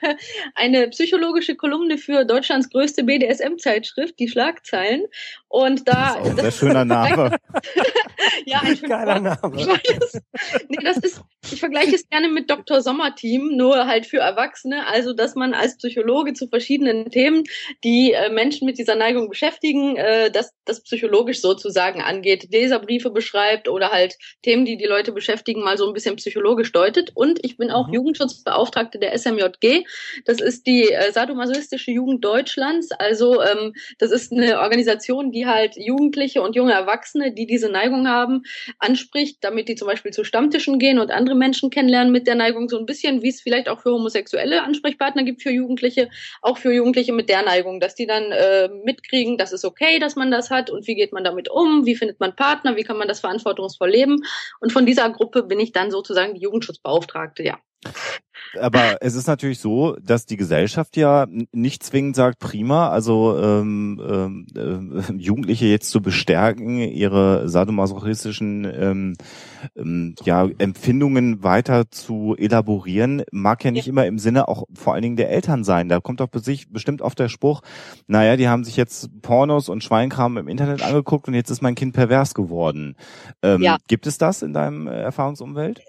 eine 0.56 0.90
psychologische 0.90 1.56
Kolumne 1.56 1.98
für 1.98 2.26
Deutschlands 2.26 2.70
größte 2.70 3.04
BDSM 3.04 3.58
Zeitschrift, 3.58 4.20
die 4.20 4.28
Schlagzeilen. 4.28 5.04
Und 5.48 5.88
da. 5.88 5.94
Das 5.94 6.16
ist 6.16 6.18
auch 6.18 6.26
ein 6.26 6.36
sehr 6.36 6.52
schöner 6.52 6.86
Name. 6.86 7.38
ja, 8.46 8.60
ein 8.62 8.80
geiler 8.82 9.20
Name. 9.20 9.80
nee, 10.70 10.84
das 10.84 10.98
ist, 10.98 11.22
ich 11.52 11.60
vergleiche 11.60 11.96
es 11.96 12.08
gerne 12.10 12.28
mit 12.28 12.50
Dr. 12.50 12.82
Sommerteam, 12.82 13.56
nur 13.56 13.88
halt 13.88 14.06
für 14.06 14.18
Erwachsene. 14.18 14.88
Also, 14.88 15.14
dass 15.14 15.36
man 15.36 15.54
als 15.54 15.78
Psychologe 15.78 16.34
zu 16.34 16.48
verschiedenen 16.48 17.10
Themen, 17.10 17.44
die 17.84 18.14
äh, 18.14 18.30
Menschen 18.30 18.66
mit 18.66 18.78
dieser 18.78 18.96
Neigung 18.96 19.30
beschäftigen, 19.30 19.96
äh, 19.96 20.30
dass 20.32 20.54
das 20.66 20.82
psychologisch 20.82 21.42
sozusagen 21.42 22.02
angeht, 22.02 22.50
Leserbriefe 22.52 23.12
beschreibt 23.12 23.70
oder 23.70 23.92
halt 23.92 24.18
Themen, 24.42 24.66
die 24.66 24.78
die 24.78 24.86
Leute 24.86 25.12
beschäftigen, 25.12 25.64
mal 25.64 25.78
so 25.78 25.88
ein 25.88 25.94
bisschen 25.94 26.16
psychologisch 26.18 26.72
deutet. 26.72 27.12
Und 27.14 27.44
ich 27.44 27.58
bin 27.58 27.72
auch 27.72 27.88
mhm. 27.88 27.94
Jugendschutzbeauftragte 27.94 29.00
der 29.00 29.18
SMJG. 29.18 29.86
Das 30.26 30.42
ist 30.42 30.68
die 30.68 30.92
äh, 30.92 31.12
sadomasochistische 31.12 31.92
Jugend 31.92 32.26
Deutschlands. 32.26 32.92
Also 32.92 33.42
äh, 33.42 33.54
ähm, 33.54 33.74
das 33.98 34.12
ist 34.12 34.32
eine 34.32 34.60
Organisation, 34.60 35.13
die 35.22 35.46
halt 35.46 35.76
Jugendliche 35.78 36.42
und 36.42 36.56
junge 36.56 36.74
Erwachsene, 36.74 37.34
die 37.34 37.46
diese 37.46 37.70
Neigung 37.70 38.08
haben, 38.08 38.44
anspricht, 38.80 39.38
damit 39.42 39.68
die 39.68 39.76
zum 39.76 39.88
Beispiel 39.88 40.12
zu 40.12 40.24
Stammtischen 40.24 40.80
gehen 40.80 41.00
und 41.00 41.12
andere 41.12 41.36
Menschen 41.36 41.70
kennenlernen 41.70 42.12
mit 42.12 42.28
der 42.28 42.36
Neigung, 42.36 42.70
so 42.70 42.80
ein 42.80 42.86
bisschen, 42.86 43.22
wie 43.22 43.30
es 43.30 43.42
vielleicht 43.42 43.70
auch 43.70 43.82
für 43.82 43.92
homosexuelle 43.92 44.64
Ansprechpartner 44.64 45.24
gibt 45.24 45.42
für 45.44 45.52
Jugendliche, 45.52 46.10
auch 46.42 46.58
für 46.58 46.72
Jugendliche 46.74 47.14
mit 47.14 47.30
der 47.30 47.44
Neigung, 47.44 47.80
dass 47.80 47.96
die 47.96 48.08
dann 48.08 48.32
äh, 48.32 48.70
mitkriegen, 48.84 49.38
das 49.38 49.54
ist 49.54 49.66
okay, 49.66 50.00
dass 50.00 50.16
man 50.16 50.32
das 50.32 50.50
hat 50.50 50.70
und 50.70 50.88
wie 50.88 50.96
geht 50.96 51.14
man 51.14 51.24
damit 51.24 51.50
um, 51.50 51.86
wie 51.86 51.96
findet 51.96 52.20
man 52.20 52.36
Partner, 52.36 52.76
wie 52.76 52.84
kann 52.84 52.98
man 52.98 53.08
das 53.08 53.20
verantwortungsvoll 53.20 53.90
leben. 53.90 54.24
Und 54.60 54.72
von 54.72 54.86
dieser 54.86 55.10
Gruppe 55.10 55.44
bin 55.44 55.60
ich 55.60 55.72
dann 55.72 55.92
sozusagen 55.92 56.34
die 56.34 56.42
Jugendschutzbeauftragte, 56.42 57.44
ja. 57.44 57.60
Aber 58.60 58.98
es 59.02 59.16
ist 59.16 59.28
natürlich 59.28 59.60
so, 59.60 59.96
dass 60.02 60.26
die 60.26 60.38
Gesellschaft 60.38 60.96
ja 60.98 61.26
nicht 61.52 61.84
zwingend 61.84 62.16
sagt, 62.16 62.40
prima, 62.40 62.90
also 62.90 63.38
ähm, 63.40 64.46
äh, 64.56 65.12
Jugendliche 65.18 65.66
jetzt 65.66 65.90
zu 65.90 66.02
bestärken, 66.02 66.80
ihre 66.80 67.50
sadomasochistischen 67.50 68.66
ähm, 68.66 69.14
ähm, 69.76 70.16
ja, 70.24 70.48
Empfindungen 70.58 71.44
weiter 71.44 71.90
zu 71.90 72.36
elaborieren, 72.38 73.24
mag 73.32 73.64
ja 73.64 73.72
nicht 73.72 73.88
ja. 73.88 73.92
immer 73.92 74.06
im 74.06 74.20
Sinne 74.20 74.48
auch 74.48 74.66
vor 74.74 74.94
allen 74.94 75.04
Dingen 75.04 75.18
der 75.18 75.30
Eltern 75.30 75.64
sein. 75.64 75.90
Da 75.90 76.00
kommt 76.00 76.20
doch 76.20 76.30
bestimmt 76.30 77.02
oft 77.02 77.20
der 77.20 77.30
Spruch, 77.30 77.62
naja, 78.08 78.38
die 78.38 78.48
haben 78.48 78.64
sich 78.64 78.78
jetzt 78.78 79.10
Pornos 79.22 79.70
und 79.70 79.84
Schweinkram 79.84 80.38
im 80.38 80.48
Internet 80.48 80.84
angeguckt 80.84 81.28
und 81.28 81.34
jetzt 81.34 81.50
ist 81.50 81.62
mein 81.62 81.76
Kind 81.76 81.94
pervers 81.94 82.34
geworden. 82.34 82.96
Ähm, 83.42 83.62
ja. 83.62 83.78
Gibt 83.88 84.08
es 84.08 84.18
das 84.18 84.42
in 84.42 84.54
deinem 84.54 84.88
Erfahrungsumfeld? 84.88 85.82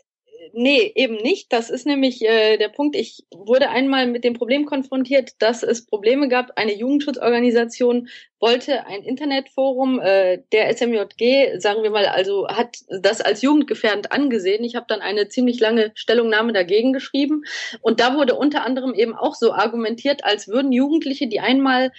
Nee, 0.54 0.92
eben 0.94 1.16
nicht. 1.16 1.52
Das 1.52 1.70
ist 1.70 1.86
nämlich 1.86 2.22
äh, 2.22 2.56
der 2.56 2.68
Punkt. 2.68 2.96
Ich 2.96 3.24
wurde 3.30 3.70
einmal 3.70 4.06
mit 4.06 4.24
dem 4.24 4.34
Problem 4.34 4.64
konfrontiert, 4.64 5.32
dass 5.40 5.62
es 5.62 5.86
Probleme 5.86 6.28
gab. 6.28 6.52
Eine 6.56 6.74
Jugendschutzorganisation 6.74 8.08
wollte 8.40 8.86
ein 8.86 9.02
Internetforum 9.02 10.00
äh, 10.00 10.42
der 10.52 10.74
SMJG, 10.76 11.58
sagen 11.58 11.82
wir 11.82 11.90
mal, 11.90 12.06
also 12.06 12.48
hat 12.48 12.76
das 12.88 13.20
als 13.20 13.42
jugendgefährdend 13.42 14.12
angesehen. 14.12 14.64
Ich 14.64 14.76
habe 14.76 14.86
dann 14.88 15.00
eine 15.00 15.28
ziemlich 15.28 15.60
lange 15.60 15.92
Stellungnahme 15.94 16.52
dagegen 16.52 16.92
geschrieben. 16.92 17.44
Und 17.80 18.00
da 18.00 18.16
wurde 18.16 18.34
unter 18.34 18.64
anderem 18.64 18.94
eben 18.94 19.14
auch 19.14 19.34
so 19.34 19.52
argumentiert, 19.52 20.24
als 20.24 20.48
würden 20.48 20.72
Jugendliche, 20.72 21.26
die 21.26 21.40
einmal 21.40 21.90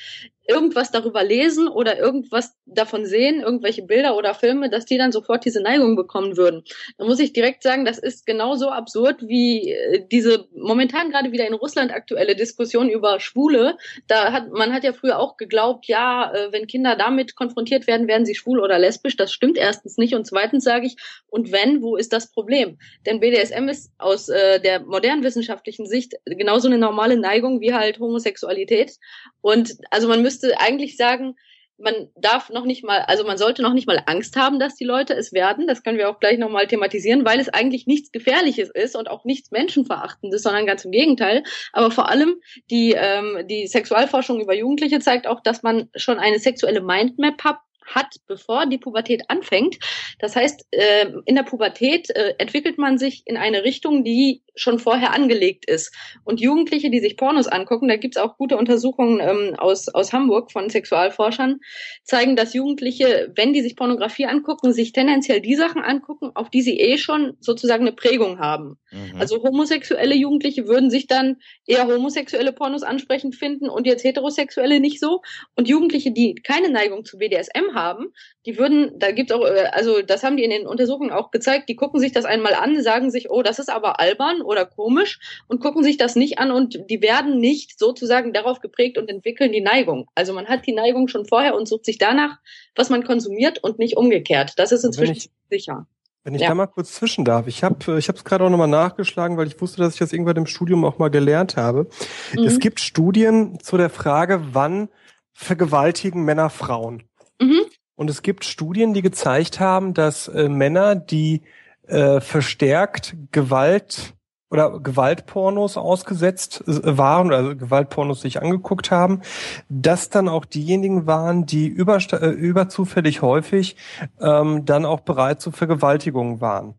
irgendwas 0.47 0.91
darüber 0.91 1.23
lesen 1.23 1.67
oder 1.67 1.97
irgendwas 1.97 2.55
davon 2.65 3.05
sehen, 3.05 3.41
irgendwelche 3.41 3.83
Bilder 3.83 4.15
oder 4.15 4.33
Filme, 4.33 4.69
dass 4.69 4.85
die 4.85 4.97
dann 4.97 5.11
sofort 5.11 5.45
diese 5.45 5.61
Neigung 5.61 5.95
bekommen 5.95 6.37
würden. 6.37 6.63
Da 6.97 7.05
muss 7.05 7.19
ich 7.19 7.33
direkt 7.33 7.63
sagen, 7.63 7.85
das 7.85 7.97
ist 7.97 8.25
genauso 8.25 8.69
absurd 8.69 9.27
wie 9.27 9.71
äh, 9.71 10.05
diese 10.11 10.47
momentan 10.55 11.09
gerade 11.09 11.31
wieder 11.31 11.47
in 11.47 11.53
Russland 11.53 11.91
aktuelle 11.91 12.35
Diskussion 12.35 12.89
über 12.89 13.19
Schwule. 13.19 13.77
Da 14.07 14.31
hat 14.31 14.51
man 14.51 14.73
hat 14.73 14.83
ja 14.83 14.93
früher 14.93 15.19
auch 15.19 15.37
geglaubt, 15.37 15.87
ja, 15.87 16.31
äh, 16.33 16.51
wenn 16.51 16.67
Kinder 16.67 16.95
damit 16.95 17.35
konfrontiert 17.35 17.87
werden, 17.87 18.07
werden 18.07 18.25
sie 18.25 18.35
schwul 18.35 18.59
oder 18.59 18.77
lesbisch. 18.77 19.17
Das 19.17 19.31
stimmt 19.31 19.57
erstens 19.57 19.97
nicht 19.97 20.15
und 20.15 20.25
zweitens 20.25 20.63
sage 20.63 20.87
ich, 20.87 20.95
und 21.27 21.51
wenn, 21.51 21.81
wo 21.81 21.95
ist 21.95 22.13
das 22.13 22.31
Problem? 22.31 22.77
Denn 23.05 23.19
BDSM 23.19 23.67
ist 23.67 23.91
aus 23.97 24.29
äh, 24.29 24.59
der 24.59 24.81
modernen 24.81 25.23
wissenschaftlichen 25.23 25.87
Sicht 25.87 26.13
genauso 26.25 26.67
eine 26.67 26.77
normale 26.77 27.17
Neigung 27.17 27.61
wie 27.61 27.73
halt 27.73 27.99
Homosexualität 27.99 28.97
und 29.41 29.77
also 29.91 30.07
man 30.07 30.21
müsste 30.21 30.34
müsste 30.35 30.59
eigentlich 30.59 30.97
sagen, 30.97 31.35
man 31.77 32.07
darf 32.15 32.49
noch 32.49 32.65
nicht 32.65 32.85
mal, 32.85 33.01
also 33.01 33.25
man 33.25 33.37
sollte 33.37 33.61
noch 33.61 33.73
nicht 33.73 33.87
mal 33.87 34.01
Angst 34.05 34.37
haben, 34.37 34.59
dass 34.59 34.75
die 34.75 34.85
Leute 34.85 35.13
es 35.13 35.33
werden. 35.33 35.67
Das 35.67 35.83
können 35.83 35.97
wir 35.97 36.09
auch 36.09 36.19
gleich 36.19 36.37
nochmal 36.37 36.67
thematisieren, 36.67 37.25
weil 37.25 37.39
es 37.39 37.49
eigentlich 37.49 37.85
nichts 37.85 38.11
Gefährliches 38.11 38.69
ist 38.69 38.95
und 38.95 39.09
auch 39.09 39.25
nichts 39.25 39.51
Menschenverachtendes, 39.51 40.41
sondern 40.43 40.65
ganz 40.65 40.85
im 40.85 40.91
Gegenteil. 40.91 41.43
Aber 41.73 41.91
vor 41.91 42.09
allem 42.09 42.35
die, 42.69 42.93
ähm, 42.97 43.45
die 43.49 43.67
Sexualforschung 43.67 44.41
über 44.41 44.55
Jugendliche 44.55 44.99
zeigt 44.99 45.27
auch, 45.27 45.41
dass 45.41 45.63
man 45.63 45.89
schon 45.95 46.17
eine 46.17 46.39
sexuelle 46.39 46.81
Mindmap 46.81 47.43
hat, 47.43 47.57
hat, 47.85 48.15
bevor 48.27 48.65
die 48.65 48.77
Pubertät 48.77 49.23
anfängt. 49.29 49.77
Das 50.19 50.35
heißt, 50.35 50.67
äh, 50.71 51.11
in 51.25 51.35
der 51.35 51.43
Pubertät 51.43 52.09
äh, 52.09 52.33
entwickelt 52.37 52.77
man 52.77 52.97
sich 52.97 53.23
in 53.25 53.37
eine 53.37 53.63
Richtung, 53.63 54.03
die 54.03 54.41
schon 54.55 54.79
vorher 54.79 55.13
angelegt 55.13 55.69
ist. 55.69 55.93
Und 56.23 56.39
Jugendliche, 56.39 56.89
die 56.89 56.99
sich 56.99 57.17
Pornos 57.17 57.47
angucken, 57.47 57.87
da 57.87 57.97
gibt's 57.97 58.17
auch 58.17 58.37
gute 58.37 58.57
Untersuchungen 58.57 59.19
ähm, 59.19 59.55
aus, 59.57 59.89
aus 59.89 60.13
Hamburg 60.13 60.51
von 60.51 60.69
Sexualforschern, 60.69 61.59
zeigen, 62.03 62.35
dass 62.35 62.53
Jugendliche, 62.53 63.31
wenn 63.35 63.53
die 63.53 63.61
sich 63.61 63.75
Pornografie 63.75 64.25
angucken, 64.25 64.73
sich 64.73 64.93
tendenziell 64.93 65.41
die 65.41 65.55
Sachen 65.55 65.81
angucken, 65.81 66.31
auf 66.35 66.49
die 66.49 66.61
sie 66.61 66.79
eh 66.79 66.97
schon 66.97 67.35
sozusagen 67.39 67.83
eine 67.83 67.95
Prägung 67.95 68.39
haben. 68.39 68.77
Mhm. 68.91 69.19
Also 69.19 69.43
homosexuelle 69.43 70.15
Jugendliche 70.15 70.67
würden 70.67 70.89
sich 70.89 71.07
dann 71.07 71.37
eher 71.65 71.87
homosexuelle 71.87 72.53
Pornos 72.53 72.83
ansprechend 72.83 73.35
finden 73.35 73.69
und 73.69 73.85
jetzt 73.85 74.03
heterosexuelle 74.03 74.79
nicht 74.79 74.99
so. 74.99 75.21
Und 75.55 75.67
Jugendliche, 75.67 76.11
die 76.11 76.35
keine 76.35 76.69
Neigung 76.69 77.05
zu 77.05 77.17
BDSM 77.17 77.74
haben, 77.75 78.13
die 78.45 78.57
würden, 78.57 78.97
da 78.97 79.11
gibt's 79.11 79.31
auch, 79.31 79.45
äh, 79.45 79.69
also 79.71 80.01
das 80.01 80.23
haben 80.23 80.37
die 80.37 80.43
in 80.43 80.49
den 80.49 80.65
Untersuchungen 80.65 81.11
auch 81.11 81.29
gezeigt, 81.29 81.69
die 81.69 81.75
gucken 81.75 81.99
sich 81.99 82.11
das 82.11 82.25
einmal 82.25 82.55
an, 82.55 82.81
sagen 82.81 83.11
sich, 83.11 83.29
oh, 83.29 83.43
das 83.43 83.59
ist 83.59 83.69
aber 83.69 83.99
albern 83.99 84.41
oder 84.41 84.65
komisch 84.65 85.19
und 85.47 85.59
gucken 85.59 85.83
sich 85.83 85.97
das 85.97 86.15
nicht 86.15 86.39
an 86.39 86.51
und 86.51 86.79
die 86.89 87.01
werden 87.01 87.37
nicht 87.39 87.77
sozusagen 87.77 88.33
darauf 88.33 88.59
geprägt 88.61 88.97
und 88.97 89.09
entwickeln 89.09 89.51
die 89.51 89.61
Neigung. 89.61 90.07
Also 90.15 90.33
man 90.33 90.47
hat 90.47 90.65
die 90.65 90.73
Neigung 90.73 91.07
schon 91.07 91.25
vorher 91.25 91.55
und 91.55 91.67
sucht 91.67 91.85
sich 91.85 91.99
danach, 91.99 92.39
was 92.75 92.89
man 92.89 93.03
konsumiert 93.03 93.63
und 93.63 93.77
nicht 93.77 93.97
umgekehrt. 93.97 94.53
Das 94.57 94.71
ist 94.71 94.83
inzwischen 94.83 95.17
ich, 95.17 95.29
sicher. 95.51 95.85
Wenn 96.25 96.33
ich 96.33 96.41
ja. 96.41 96.47
da 96.47 96.55
mal 96.55 96.65
kurz 96.65 96.93
zwischen 96.93 97.23
darf, 97.23 97.45
ich 97.45 97.63
habe 97.63 97.93
äh, 97.93 97.99
ich 97.99 98.09
es 98.09 98.23
gerade 98.23 98.43
auch 98.43 98.49
nochmal 98.49 98.67
nachgeschlagen, 98.67 99.37
weil 99.37 99.45
ich 99.45 99.61
wusste, 99.61 99.77
dass 99.77 99.93
ich 99.93 99.99
das 99.99 100.11
irgendwann 100.11 100.37
im 100.37 100.47
Studium 100.47 100.83
auch 100.83 100.97
mal 100.97 101.09
gelernt 101.09 101.55
habe. 101.55 101.87
Mhm. 102.33 102.43
Es 102.45 102.57
gibt 102.57 102.79
Studien 102.79 103.59
zu 103.61 103.77
der 103.77 103.91
Frage, 103.91 104.41
wann 104.51 104.89
vergewaltigen 105.33 106.23
Männer 106.25 106.49
Frauen. 106.49 107.03
Mhm. 107.39 107.61
Und 107.95 108.09
es 108.09 108.21
gibt 108.21 108.43
Studien, 108.43 108.93
die 108.93 109.01
gezeigt 109.01 109.59
haben, 109.59 109.93
dass 109.93 110.27
äh, 110.27 110.49
Männer, 110.49 110.95
die 110.95 111.43
äh, 111.87 112.19
verstärkt 112.19 113.15
Gewalt 113.31 114.13
oder 114.49 114.79
Gewaltpornos 114.79 115.77
ausgesetzt 115.77 116.63
äh, 116.67 116.97
waren 116.97 117.27
oder 117.27 117.37
also 117.37 117.55
Gewaltpornos 117.55 118.21
sich 118.21 118.41
angeguckt 118.41 118.91
haben, 118.91 119.21
dass 119.69 120.09
dann 120.09 120.29
auch 120.29 120.45
diejenigen 120.45 121.07
waren, 121.07 121.45
die 121.45 121.67
über, 121.67 121.97
äh, 121.97 122.29
überzufällig 122.29 123.21
häufig 123.21 123.75
ähm, 124.19 124.65
dann 124.65 124.85
auch 124.85 125.01
bereit 125.01 125.41
zu 125.41 125.51
Vergewaltigungen 125.51 126.41
waren. 126.41 126.75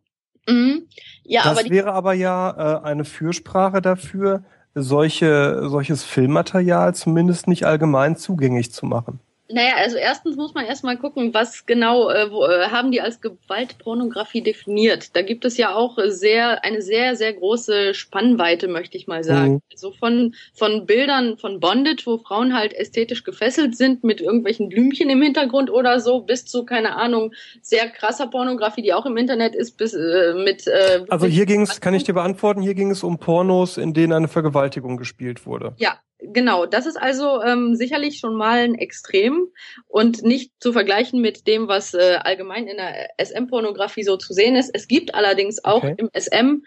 Mhm. 0.49 0.87
Ja, 1.25 1.45
das 1.45 1.59
aber 1.59 1.71
wäre 1.71 1.93
aber 1.93 2.15
ja 2.15 2.81
äh, 2.81 2.85
eine 2.85 3.05
Fürsprache 3.05 3.83
dafür, 3.83 4.45
solche, 4.75 5.69
solches 5.69 6.05
Filmmaterial 6.05 6.95
zumindest 6.95 7.49
nicht 7.49 7.65
allgemein 7.65 8.17
zugänglich 8.17 8.73
zu 8.73 8.87
machen. 8.87 9.21
Naja, 9.49 9.75
also 9.77 9.97
erstens 9.97 10.37
muss 10.37 10.55
man 10.55 10.67
erstmal 10.67 10.97
gucken, 10.97 11.33
was 11.33 11.67
genau 11.67 12.11
äh, 12.11 12.31
wo, 12.31 12.45
äh, 12.45 12.69
haben 12.71 12.91
die 12.91 13.01
als 13.01 13.21
Gewaltpornografie 13.21 14.43
definiert. 14.43 15.15
Da 15.15 15.23
gibt 15.23 15.45
es 15.45 15.57
ja 15.57 15.75
auch 15.75 15.99
sehr 16.07 16.65
eine 16.65 16.83
sehr 16.83 17.15
sehr 17.17 17.33
große 17.33 17.95
Spannweite, 17.95 18.67
möchte 18.67 18.97
ich 18.97 19.07
mal 19.07 19.23
sagen. 19.23 19.55
Mhm. 19.55 19.61
So 19.75 19.89
also 19.89 19.99
von 19.99 20.35
von 20.55 20.87
Bildern 20.87 21.39
von 21.39 21.61
Bondage, 21.61 22.03
wo 22.07 22.19
Frauen 22.19 22.55
halt 22.55 22.75
ästhetisch 22.75 23.23
gefesselt 23.25 23.77
sind 23.77 24.03
mit 24.03 24.21
irgendwelchen 24.21 24.69
Blümchen 24.69 25.11
im 25.11 25.23
Hintergrund 25.23 25.71
oder 25.71 26.01
so, 26.01 26.21
bis 26.21 26.47
zu 26.47 26.65
keine 26.65 26.97
Ahnung 26.97 27.33
sehr 27.63 27.89
krasser 27.89 28.27
Pornografie, 28.27 28.83
die 28.83 28.95
auch 28.95 29.07
im 29.07 29.17
Internet 29.17 29.55
ist, 29.55 29.77
bis 29.77 29.95
äh, 29.95 30.35
mit. 30.35 30.67
Äh, 30.67 31.05
also 31.09 31.27
hier 31.27 31.47
ging 31.47 31.63
es, 31.63 31.81
kann 31.81 31.95
ich 31.95 32.05
dir 32.05 32.15
beantworten, 32.15 32.63
hier 32.63 32.75
ging 32.75 32.91
es 32.91 33.03
um 33.03 33.19
Pornos, 33.19 33.77
in 33.77 33.95
denen 33.95 34.13
eine 34.13 34.29
Vergewaltigung 34.29 34.97
gespielt 34.97 35.47
wurde. 35.47 35.75
Ja, 35.79 35.99
Genau, 36.19 36.65
das 36.65 36.87
ist 36.87 36.97
also 36.97 37.43
ähm, 37.43 37.75
sicherlich 37.75 38.19
schon 38.19 38.37
mal 38.37 38.61
ein 38.61 38.75
Extrem 38.75 39.49
und 39.87 40.23
nicht 40.23 40.53
zu 40.61 40.73
vergleichen 40.73 41.21
mit 41.21 41.47
dem, 41.47 41.69
was 41.69 41.93
äh, 41.93 42.19
allgemein 42.23 42.67
in 42.67 42.79
der 42.79 43.11
SM-Pornografie 43.19 44.03
so 44.03 44.17
zu 44.17 44.33
sehen 44.33 44.57
ist. 44.57 44.71
Es 44.73 44.89
gibt 44.89 45.15
allerdings 45.15 45.63
auch 45.65 45.85
okay. 45.85 45.95
im 45.99 46.11
SM, 46.15 46.63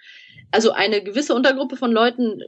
also 0.51 0.71
eine 0.71 1.03
gewisse 1.03 1.33
Untergruppe 1.33 1.77
von 1.77 1.91
Leuten 1.91 2.41
äh, 2.41 2.45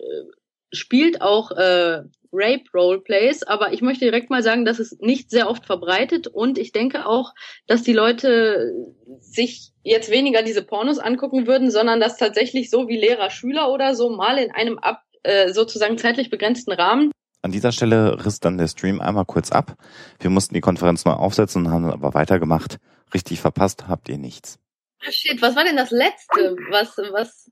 spielt 0.71 1.21
auch 1.21 1.51
äh, 1.51 2.03
Rape 2.33 2.63
Roleplays, 2.73 3.43
aber 3.43 3.73
ich 3.73 3.81
möchte 3.81 4.05
direkt 4.05 4.29
mal 4.29 4.43
sagen, 4.43 4.63
dass 4.63 4.79
es 4.79 4.97
nicht 4.99 5.29
sehr 5.29 5.49
oft 5.49 5.65
verbreitet 5.65 6.27
und 6.27 6.57
ich 6.57 6.71
denke 6.71 7.05
auch, 7.05 7.33
dass 7.67 7.83
die 7.83 7.93
Leute 7.93 8.73
sich 9.19 9.71
jetzt 9.83 10.09
weniger 10.11 10.41
diese 10.43 10.63
Pornos 10.63 10.99
angucken 10.99 11.45
würden, 11.47 11.71
sondern 11.71 11.99
dass 11.99 12.17
tatsächlich 12.17 12.69
so 12.69 12.87
wie 12.87 12.97
Lehrer, 12.97 13.31
Schüler 13.31 13.71
oder 13.71 13.95
so 13.95 14.09
mal 14.09 14.37
in 14.37 14.51
einem 14.51 14.77
Ab 14.77 15.01
äh, 15.23 15.51
sozusagen 15.53 15.97
zeitlich 15.97 16.29
begrenzten 16.29 16.71
Rahmen. 16.71 17.11
An 17.43 17.51
dieser 17.51 17.71
Stelle 17.71 18.23
riss 18.23 18.39
dann 18.39 18.57
der 18.57 18.67
Stream 18.67 19.01
einmal 19.01 19.25
kurz 19.25 19.51
ab. 19.51 19.75
Wir 20.19 20.29
mussten 20.29 20.53
die 20.53 20.61
Konferenz 20.61 21.05
neu 21.05 21.13
aufsetzen 21.13 21.65
und 21.65 21.71
haben 21.71 21.85
aber 21.85 22.13
weitergemacht. 22.13 22.77
Richtig 23.13 23.41
verpasst 23.41 23.87
habt 23.87 24.09
ihr 24.09 24.17
nichts. 24.17 24.59
Ah, 25.05 25.11
shit, 25.11 25.41
was 25.41 25.55
war 25.55 25.63
denn 25.63 25.75
das 25.75 25.89
letzte? 25.89 26.55
Was, 26.69 26.97
was? 27.11 27.51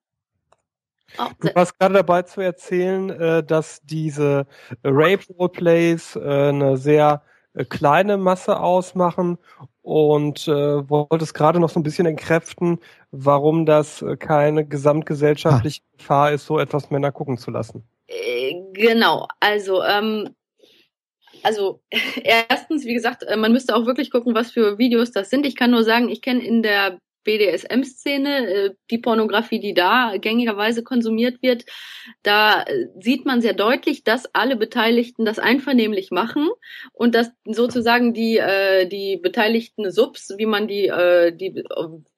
Oh, 1.18 1.30
du 1.40 1.56
warst 1.56 1.80
gerade 1.80 1.96
dabei 1.96 2.22
zu 2.22 2.42
erzählen, 2.42 3.10
äh, 3.10 3.44
dass 3.44 3.82
diese 3.82 4.46
Rape 4.84 5.26
Roleplays 5.34 6.16
äh, 6.16 6.50
eine 6.50 6.78
sehr 6.78 7.24
kleine 7.70 8.18
Masse 8.18 8.60
ausmachen 8.60 9.40
und 9.90 10.48
äh, 10.48 10.88
wolltest 10.88 11.34
gerade 11.34 11.60
noch 11.60 11.72
so 11.72 11.80
ein 11.80 11.84
bisschen 11.84 12.06
entkräften, 12.06 12.78
warum 13.10 13.66
das 13.66 14.04
äh, 14.04 14.18
keine 14.18 14.64
gesamtgesellschaftliche 14.64 15.82
ah. 15.82 15.98
Gefahr 15.98 16.32
ist, 16.32 16.46
so 16.46 16.60
etwas 16.60 16.92
Männer 16.92 17.12
gucken 17.12 17.40
zu 17.40 17.50
lassen. 17.50 17.84
Äh, 18.06 18.54
genau, 18.74 19.28
also 19.40 19.82
ähm, 19.84 20.30
also 21.42 21.82
erstens, 22.24 22.86
wie 22.86 22.94
gesagt, 22.94 23.24
äh, 23.24 23.36
man 23.36 23.52
müsste 23.52 23.76
auch 23.76 23.88
wirklich 23.88 24.12
gucken, 24.12 24.36
was 24.36 24.52
für 24.52 24.78
Videos 24.78 25.12
das 25.12 25.32
sind. 25.32 25.44
Ich 25.48 25.56
kann 25.56 25.72
nur 25.72 25.84
sagen, 25.84 26.08
ich 26.10 26.22
kenne 26.22 26.44
in 26.44 26.62
der 26.62 27.00
BDSM-Szene, 27.30 28.48
äh, 28.48 28.70
die 28.90 28.98
Pornografie, 28.98 29.60
die 29.60 29.76
da 29.76 30.18
gängigerweise 30.18 30.84
konsumiert 30.84 31.44
wird, 31.44 31.66
da 32.24 32.64
äh, 32.64 32.88
sieht 33.00 33.26
man 33.26 33.42
sehr 33.42 33.54
deutlich, 33.54 34.04
dass 34.04 34.34
alle 34.34 34.56
Beteiligten 34.56 35.26
das 35.26 35.38
einvernehmlich 35.38 36.10
machen 36.10 36.50
und 36.92 37.14
dass 37.14 37.30
sozusagen 37.46 38.16
die, 38.16 38.38
äh, 38.38 38.88
die 38.88 39.18
beteiligten 39.18 39.92
Subs, 39.92 40.34
wie 40.38 40.48
man 40.48 40.68
die, 40.68 40.92
die 41.34 41.64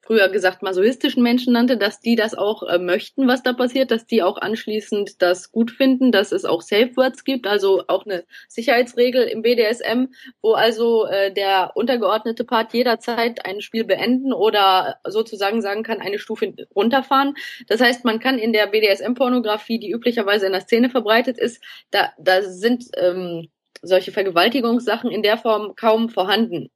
früher 0.02 0.28
gesagt 0.28 0.62
masochistischen 0.62 1.22
Menschen 1.22 1.52
nannte, 1.52 1.76
dass 1.76 2.00
die 2.00 2.16
das 2.16 2.34
auch 2.34 2.64
äh, 2.64 2.78
möchten, 2.78 3.28
was 3.28 3.42
da 3.42 3.52
passiert, 3.52 3.90
dass 3.90 4.04
die 4.04 4.22
auch 4.22 4.36
anschließend 4.36 5.22
das 5.22 5.52
gut 5.52 5.70
finden, 5.70 6.12
dass 6.12 6.32
es 6.32 6.44
auch 6.44 6.60
Safe 6.60 6.90
Words 6.96 7.24
gibt, 7.24 7.46
also 7.46 7.84
auch 7.86 8.04
eine 8.04 8.24
Sicherheitsregel 8.48 9.22
im 9.24 9.42
BDSM, 9.42 10.06
wo 10.42 10.52
also 10.52 11.06
äh, 11.06 11.32
der 11.32 11.72
untergeordnete 11.76 12.44
Part 12.44 12.74
jederzeit 12.74 13.46
ein 13.46 13.60
Spiel 13.60 13.84
beenden 13.84 14.32
oder 14.32 14.98
sozusagen 15.06 15.62
sagen 15.62 15.84
kann, 15.84 16.00
eine 16.00 16.18
Stufe 16.18 16.52
runterfahren. 16.74 17.34
Das 17.68 17.80
heißt, 17.80 18.04
man 18.04 18.18
kann 18.18 18.38
in 18.38 18.52
der 18.52 18.66
BDSM-Pornografie, 18.66 19.78
die 19.78 19.92
üblicherweise 19.92 20.46
in 20.46 20.52
der 20.52 20.62
Szene 20.62 20.90
verbreitet 20.90 21.38
ist, 21.38 21.62
da, 21.90 22.12
da 22.18 22.42
sind 22.42 22.86
ähm, 22.96 23.48
solche 23.82 24.12
Vergewaltigungssachen 24.12 25.10
in 25.10 25.22
der 25.22 25.38
Form 25.38 25.74
kaum 25.76 26.08
vorhanden. 26.08 26.70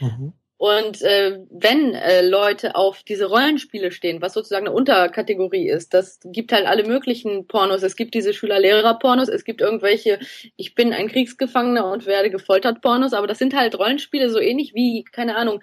Mhm. 0.00 0.32
Und 0.58 1.02
äh, 1.02 1.40
wenn 1.50 1.94
äh, 1.94 2.26
Leute 2.26 2.76
auf 2.76 3.02
diese 3.02 3.26
Rollenspiele 3.26 3.90
stehen, 3.90 4.22
was 4.22 4.32
sozusagen 4.32 4.66
eine 4.66 4.74
Unterkategorie 4.74 5.68
ist, 5.68 5.92
das 5.92 6.18
gibt 6.24 6.50
halt 6.52 6.66
alle 6.66 6.84
möglichen 6.84 7.46
Pornos. 7.46 7.82
Es 7.82 7.94
gibt 7.94 8.14
diese 8.14 8.32
Schüler-Lehrer-Pornos, 8.32 9.28
es 9.28 9.44
gibt 9.44 9.60
irgendwelche, 9.60 10.18
ich 10.56 10.74
bin 10.74 10.94
ein 10.94 11.08
Kriegsgefangener 11.08 11.90
und 11.90 12.06
werde 12.06 12.30
gefoltert 12.30 12.80
Pornos, 12.80 13.12
aber 13.12 13.26
das 13.26 13.38
sind 13.38 13.54
halt 13.54 13.78
Rollenspiele 13.78 14.30
so 14.30 14.38
ähnlich 14.38 14.74
wie, 14.74 15.04
keine 15.04 15.36
Ahnung, 15.36 15.60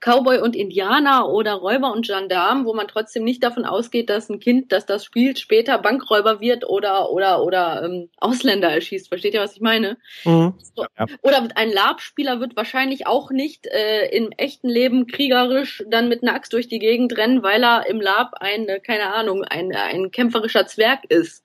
Cowboy 0.00 0.40
und 0.40 0.54
Indianer 0.54 1.30
oder 1.30 1.54
Räuber 1.54 1.92
und 1.92 2.06
Gendarm, 2.06 2.66
wo 2.66 2.74
man 2.74 2.88
trotzdem 2.88 3.24
nicht 3.24 3.42
davon 3.42 3.64
ausgeht, 3.64 4.10
dass 4.10 4.28
ein 4.28 4.38
Kind, 4.38 4.70
das 4.70 4.84
das 4.84 5.04
spielt, 5.04 5.38
später 5.38 5.78
Bankräuber 5.78 6.40
wird 6.40 6.68
oder 6.68 7.10
oder 7.10 7.42
oder 7.42 7.82
ähm, 7.84 8.10
Ausländer 8.18 8.68
erschießt. 8.68 9.08
Versteht 9.08 9.32
ihr, 9.32 9.40
was 9.40 9.54
ich 9.54 9.62
meine? 9.62 9.96
Mhm. 10.24 10.54
So. 10.74 10.84
Ja. 10.98 11.06
Oder 11.22 11.48
ein 11.54 11.72
Lab-Spieler 11.72 12.40
wird 12.40 12.56
wahrscheinlich 12.56 13.06
auch 13.06 13.30
nicht 13.30 13.66
äh, 13.66 14.08
in 14.08 14.25
echten 14.32 14.68
Leben 14.68 15.06
kriegerisch 15.06 15.82
dann 15.88 16.08
mit 16.08 16.22
einer 16.22 16.34
Axt 16.34 16.52
durch 16.52 16.68
die 16.68 16.78
Gegend 16.78 17.16
rennen, 17.16 17.42
weil 17.42 17.62
er 17.62 17.86
im 17.88 18.00
Lab 18.00 18.34
ein, 18.40 18.66
keine 18.84 19.14
Ahnung, 19.14 19.44
ein, 19.44 19.74
ein 19.74 20.10
kämpferischer 20.10 20.66
Zwerg 20.66 21.04
ist. 21.08 21.44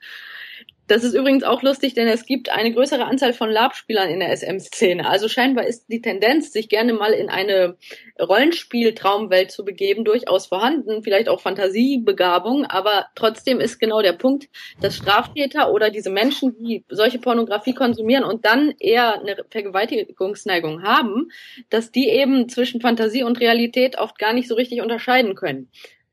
Das 0.92 1.06
ist 1.06 1.14
übrigens 1.14 1.46
auch 1.46 1.62
lustig, 1.64 1.94
denn 1.94 2.10
es 2.10 2.26
gibt 2.26 2.50
eine 2.50 2.74
größere 2.74 3.06
Anzahl 3.06 3.32
von 3.32 3.50
LARP-Spielern 3.50 4.10
in 4.10 4.20
der 4.20 4.36
SM-Szene. 4.36 5.08
Also 5.08 5.30
scheinbar 5.30 5.66
ist 5.66 5.86
die 5.88 6.02
Tendenz, 6.02 6.52
sich 6.52 6.68
gerne 6.68 6.92
mal 6.92 7.14
in 7.14 7.30
eine 7.30 7.78
Rollenspiel-Traumwelt 8.20 9.52
zu 9.52 9.64
begeben, 9.64 10.04
durchaus 10.04 10.48
vorhanden. 10.48 11.02
Vielleicht 11.02 11.30
auch 11.30 11.40
Fantasiebegabung, 11.40 12.66
aber 12.66 13.06
trotzdem 13.16 13.62
ist 13.62 13.80
genau 13.80 14.02
der 14.02 14.12
Punkt, 14.12 14.50
dass 14.82 14.98
Straftäter 14.98 15.72
oder 15.72 15.92
diese 15.92 16.10
Menschen, 16.10 16.58
die 16.62 16.84
solche 16.90 17.20
Pornografie 17.20 17.74
konsumieren 17.74 18.26
und 18.26 18.44
dann 18.44 18.74
eher 18.78 19.22
eine 19.22 19.38
Vergewaltigungsneigung 19.50 20.84
haben, 20.84 21.32
dass 21.70 21.94
die 21.94 22.10
eben 22.10 22.50
zwischen 22.50 22.82
Fantasie 22.82 23.24
und 23.24 23.40
Realität 23.40 23.98
oft 23.98 24.20
gar 24.20 24.34
nicht 24.34 24.50
so 24.50 24.56
richtig 24.56 24.82
unterscheiden 24.82 25.36
können. 25.36 25.70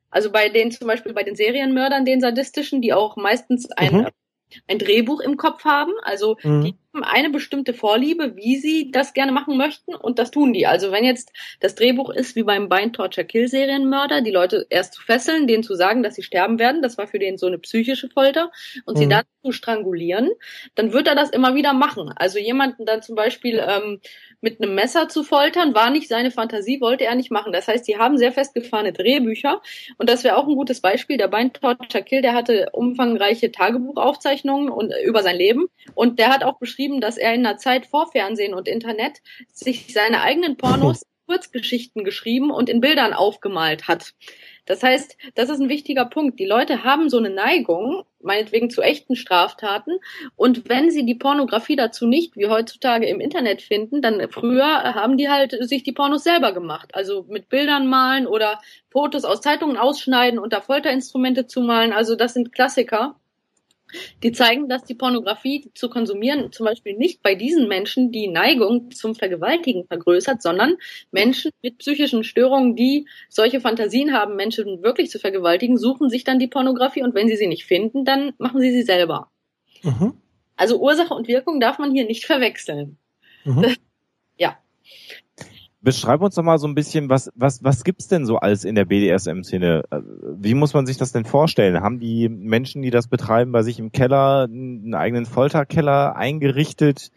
Also 0.09 0.30
bei 0.30 0.48
den 0.50 0.70
zum 0.70 0.86
Beispiel 0.86 1.14
bei 1.14 1.24
den 1.24 1.34
Serienmördern, 1.34 2.05
den 2.05 2.20
sadistischen, 2.20 2.80
die 2.80 2.92
auch 2.92 3.16
meistens 3.16 3.72
ein 3.72 3.92
mhm 3.92 4.06
ein 4.66 4.78
Drehbuch 4.78 5.20
im 5.20 5.36
Kopf 5.36 5.64
haben. 5.64 5.92
Also 6.02 6.36
mhm. 6.42 6.62
die 6.62 6.74
eine 7.02 7.30
bestimmte 7.30 7.74
Vorliebe, 7.74 8.36
wie 8.36 8.56
sie 8.58 8.90
das 8.90 9.12
gerne 9.12 9.32
machen 9.32 9.56
möchten 9.56 9.94
und 9.94 10.18
das 10.18 10.30
tun 10.30 10.52
die. 10.52 10.66
Also 10.66 10.92
wenn 10.92 11.04
jetzt 11.04 11.32
das 11.60 11.74
Drehbuch 11.74 12.10
ist 12.10 12.36
wie 12.36 12.42
beim 12.42 12.68
Bind 12.68 12.96
Torture 12.96 13.26
Kill 13.26 13.48
Serienmörder, 13.48 14.20
die 14.20 14.30
Leute 14.30 14.66
erst 14.70 14.94
zu 14.94 15.02
fesseln, 15.02 15.46
denen 15.46 15.62
zu 15.62 15.74
sagen, 15.74 16.02
dass 16.02 16.14
sie 16.14 16.22
sterben 16.22 16.58
werden, 16.58 16.82
das 16.82 16.98
war 16.98 17.06
für 17.06 17.18
den 17.18 17.38
so 17.38 17.46
eine 17.46 17.58
psychische 17.58 18.08
Folter 18.08 18.50
und 18.84 18.96
mhm. 18.96 19.00
sie 19.00 19.08
dann 19.08 19.24
zu 19.42 19.52
strangulieren, 19.52 20.30
dann 20.74 20.92
wird 20.92 21.06
er 21.06 21.14
das 21.14 21.30
immer 21.30 21.54
wieder 21.54 21.72
machen. 21.72 22.12
Also 22.16 22.38
jemanden 22.38 22.86
dann 22.86 23.02
zum 23.02 23.14
Beispiel 23.14 23.62
ähm, 23.66 24.00
mit 24.40 24.62
einem 24.62 24.74
Messer 24.74 25.08
zu 25.08 25.24
foltern, 25.24 25.74
war 25.74 25.90
nicht 25.90 26.08
seine 26.08 26.30
Fantasie, 26.30 26.80
wollte 26.80 27.04
er 27.04 27.14
nicht 27.14 27.30
machen. 27.30 27.52
Das 27.52 27.66
heißt, 27.66 27.84
sie 27.84 27.98
haben 27.98 28.18
sehr 28.18 28.32
festgefahrene 28.32 28.92
Drehbücher 28.92 29.60
und 29.96 30.08
das 30.08 30.24
wäre 30.24 30.36
auch 30.36 30.46
ein 30.46 30.54
gutes 30.54 30.80
Beispiel. 30.80 31.16
Der 31.16 31.28
Bind 31.28 31.60
Torture 31.60 32.04
Kill, 32.04 32.22
der 32.22 32.34
hatte 32.34 32.68
umfangreiche 32.72 33.50
Tagebuchaufzeichnungen 33.50 34.70
und, 34.70 34.92
äh, 34.92 35.02
über 35.04 35.22
sein 35.22 35.36
Leben 35.36 35.68
und 35.94 36.18
der 36.18 36.28
hat 36.28 36.44
auch 36.44 36.58
beschrieben, 36.58 36.88
dass 37.01 37.19
er 37.19 37.35
in 37.35 37.43
der 37.43 37.59
Zeit 37.59 37.86
vor 37.86 38.10
Fernsehen 38.10 38.55
und 38.55 38.69
Internet 38.69 39.19
sich 39.52 39.93
seine 39.93 40.23
eigenen 40.23 40.56
Pornos 40.56 41.02
Kurzgeschichten 41.28 42.05
geschrieben 42.05 42.51
und 42.51 42.70
in 42.70 42.81
Bildern 42.81 43.12
aufgemalt 43.12 43.86
hat. 43.86 44.15
Das 44.65 44.82
heißt, 44.82 45.16
das 45.35 45.51
ist 45.51 45.60
ein 45.60 45.69
wichtiger 45.69 46.06
Punkt. 46.06 46.39
Die 46.40 46.47
Leute 46.47 46.85
haben 46.85 47.09
so 47.09 47.19
eine 47.19 47.31
Neigung, 47.31 48.05
meinetwegen 48.20 48.70
zu 48.70 48.82
echten 48.82 49.15
Straftaten. 49.15 49.98
Und 50.36 50.69
wenn 50.69 50.90
sie 50.90 51.06
die 51.06 51.15
Pornografie 51.15 51.77
dazu 51.77 52.06
nicht 52.06 52.36
wie 52.36 52.48
heutzutage 52.48 53.06
im 53.06 53.20
Internet 53.20 53.62
finden, 53.62 54.02
dann 54.02 54.27
früher 54.31 54.94
haben 54.94 55.16
die 55.16 55.28
halt 55.28 55.56
sich 55.69 55.85
die 55.85 55.93
Pornos 55.93 56.24
selber 56.24 56.52
gemacht. 56.52 56.94
Also 56.94 57.24
mit 57.28 57.48
Bildern 57.48 57.86
malen 57.86 58.27
oder 58.27 58.60
Fotos 58.90 59.24
aus 59.24 59.40
Zeitungen 59.40 59.77
ausschneiden 59.77 60.39
und 60.39 60.52
da 60.52 60.60
Folterinstrumente 60.60 61.47
zumalen. 61.47 61.93
Also 61.93 62.16
das 62.16 62.35
sind 62.35 62.52
Klassiker 62.52 63.16
die 64.23 64.32
zeigen, 64.32 64.69
dass 64.69 64.85
die 64.85 64.94
Pornografie 64.94 65.70
zu 65.74 65.89
konsumieren 65.89 66.52
zum 66.52 66.66
Beispiel 66.66 66.97
nicht 66.97 67.23
bei 67.23 67.35
diesen 67.35 67.69
Menschen 67.69 68.12
die 68.12 68.28
Neigung 68.28 68.90
zum 68.90 69.15
Vergewaltigen 69.15 69.86
vergrößert, 69.86 70.43
sondern 70.43 70.77
Menschen 71.10 71.51
mit 71.62 71.78
psychischen 71.78 72.24
Störungen, 72.24 72.77
die 72.77 73.06
solche 73.28 73.60
Fantasien 73.60 74.12
haben, 74.12 74.36
Menschen 74.36 74.82
wirklich 74.82 75.10
zu 75.10 75.19
vergewaltigen, 75.19 75.78
suchen 75.78 76.10
sich 76.10 76.24
dann 76.24 76.39
die 76.39 76.48
Pornografie 76.48 77.02
und 77.02 77.15
wenn 77.15 77.28
sie 77.28 77.36
sie 77.36 77.47
nicht 77.47 77.65
finden, 77.65 78.05
dann 78.05 78.32
machen 78.39 78.60
sie 78.60 78.70
sie 78.70 78.82
selber. 78.82 79.31
Mhm. 79.82 80.15
Also 80.56 80.81
Ursache 80.81 81.15
und 81.15 81.28
Wirkung 81.28 81.60
darf 81.60 81.78
man 81.78 81.93
hier 81.93 82.06
nicht 82.06 82.27
verwechseln. 82.27 82.98
Mhm. 83.44 83.74
ja. 84.39 84.59
Beschreib 85.80 86.20
uns 86.22 86.34
doch 86.34 86.42
mal 86.42 86.59
so 86.59 86.66
ein 86.66 86.74
bisschen, 86.74 87.09
was, 87.09 87.30
was, 87.36 87.62
was 87.62 87.84
gibt's 87.84 88.09
denn 88.09 88.26
so 88.26 88.38
alles 88.38 88.64
in 88.64 88.74
der 88.74 88.84
BDSM-Szene? 88.84 89.84
Äh, 89.90 90.00
wie 90.36 90.55
muss 90.55 90.74
man 90.74 90.86
sich 90.86 90.96
das 90.96 91.12
denn 91.12 91.24
vorstellen? 91.24 91.80
Haben 91.80 92.00
die 92.00 92.28
Menschen, 92.28 92.82
die 92.82 92.90
das 92.90 93.06
betreiben, 93.06 93.52
bei 93.52 93.62
sich 93.62 93.78
im 93.78 93.92
Keller 93.92 94.44
einen 94.44 94.94
eigenen 94.94 95.24
Folterkeller 95.24 96.16
eingerichtet? 96.16 97.10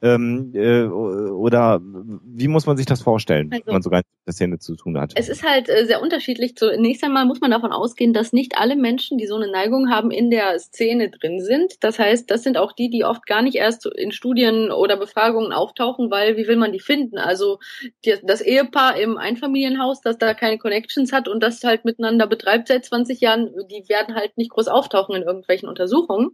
Ähm, 0.00 0.52
äh, 0.54 0.84
oder 0.84 1.80
wie 1.82 2.46
muss 2.46 2.66
man 2.66 2.76
sich 2.76 2.86
das 2.86 3.02
vorstellen, 3.02 3.50
also, 3.52 3.66
wenn 3.66 3.72
man 3.72 3.82
sogar 3.82 3.98
mit 3.98 4.06
der 4.26 4.32
Szene 4.32 4.58
zu 4.58 4.76
tun 4.76 4.98
hat? 4.98 5.12
Es 5.16 5.28
ist 5.28 5.42
halt 5.42 5.68
äh, 5.68 5.86
sehr 5.86 6.00
unterschiedlich. 6.00 6.54
Zunächst 6.54 7.02
einmal 7.02 7.26
muss 7.26 7.40
man 7.40 7.50
davon 7.50 7.72
ausgehen, 7.72 8.12
dass 8.12 8.32
nicht 8.32 8.56
alle 8.56 8.76
Menschen, 8.76 9.18
die 9.18 9.26
so 9.26 9.34
eine 9.34 9.50
Neigung 9.50 9.90
haben, 9.90 10.12
in 10.12 10.30
der 10.30 10.56
Szene 10.60 11.10
drin 11.10 11.40
sind. 11.40 11.82
Das 11.82 11.98
heißt, 11.98 12.30
das 12.30 12.44
sind 12.44 12.58
auch 12.58 12.72
die, 12.72 12.90
die 12.90 13.04
oft 13.04 13.26
gar 13.26 13.42
nicht 13.42 13.56
erst 13.56 13.86
in 13.86 14.12
Studien 14.12 14.70
oder 14.70 14.96
Befragungen 14.96 15.52
auftauchen, 15.52 16.12
weil 16.12 16.36
wie 16.36 16.46
will 16.46 16.56
man 16.56 16.72
die 16.72 16.80
finden? 16.80 17.18
Also 17.18 17.58
die, 18.04 18.14
das 18.22 18.40
Ehepaar 18.40 19.00
im 19.00 19.18
Einfamilienhaus, 19.18 20.00
das 20.00 20.16
da 20.16 20.32
keine 20.34 20.58
Connections 20.58 21.12
hat 21.12 21.26
und 21.26 21.42
das 21.42 21.64
halt 21.64 21.84
miteinander 21.84 22.28
betreibt 22.28 22.68
seit 22.68 22.84
20 22.84 23.20
Jahren, 23.20 23.50
die 23.68 23.88
werden 23.88 24.14
halt 24.14 24.36
nicht 24.36 24.50
groß 24.50 24.68
auftauchen 24.68 25.16
in 25.16 25.22
irgendwelchen 25.22 25.68
Untersuchungen. 25.68 26.30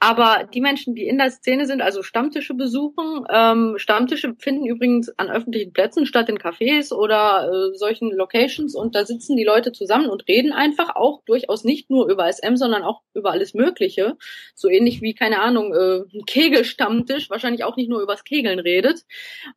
Aber 0.00 0.48
die 0.52 0.60
Menschen, 0.60 0.96
die 0.96 1.06
in 1.06 1.18
der 1.18 1.30
Szene 1.30 1.66
sind, 1.66 1.80
also 1.80 2.02
Stammtische 2.02 2.54
besuchen, 2.54 2.87
besuchen. 2.88 3.26
Ähm, 3.30 3.74
Stammtische 3.78 4.34
finden 4.38 4.66
übrigens 4.66 5.10
an 5.18 5.30
öffentlichen 5.30 5.72
Plätzen 5.72 6.06
statt, 6.06 6.28
in 6.28 6.38
Cafés 6.38 6.92
oder 6.92 7.50
äh, 7.50 7.76
solchen 7.76 8.10
Locations 8.10 8.74
und 8.74 8.94
da 8.94 9.04
sitzen 9.04 9.36
die 9.36 9.44
Leute 9.44 9.72
zusammen 9.72 10.08
und 10.08 10.26
reden 10.28 10.52
einfach 10.52 10.96
auch 10.96 11.22
durchaus 11.24 11.64
nicht 11.64 11.90
nur 11.90 12.08
über 12.08 12.30
SM, 12.30 12.56
sondern 12.56 12.82
auch 12.82 13.02
über 13.14 13.30
alles 13.32 13.54
Mögliche. 13.54 14.16
So 14.54 14.68
ähnlich 14.68 15.02
wie, 15.02 15.14
keine 15.14 15.40
Ahnung, 15.40 15.74
äh, 15.74 16.16
ein 16.16 16.24
Kegelstammtisch 16.26 17.30
wahrscheinlich 17.30 17.64
auch 17.64 17.76
nicht 17.76 17.90
nur 17.90 18.02
übers 18.02 18.24
Kegeln 18.24 18.58
redet. 18.58 19.04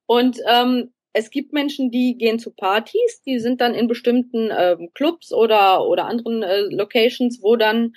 Und 0.05 0.39
ähm, 0.47 0.91
es 1.13 1.29
gibt 1.29 1.51
Menschen, 1.51 1.91
die 1.91 2.17
gehen 2.17 2.39
zu 2.39 2.51
Partys, 2.51 3.21
die 3.25 3.39
sind 3.39 3.59
dann 3.59 3.73
in 3.73 3.89
bestimmten 3.89 4.49
äh, 4.49 4.77
Clubs 4.93 5.33
oder 5.33 5.85
oder 5.85 6.05
anderen 6.05 6.41
äh, 6.41 6.61
Locations, 6.69 7.41
wo 7.41 7.57
dann 7.57 7.93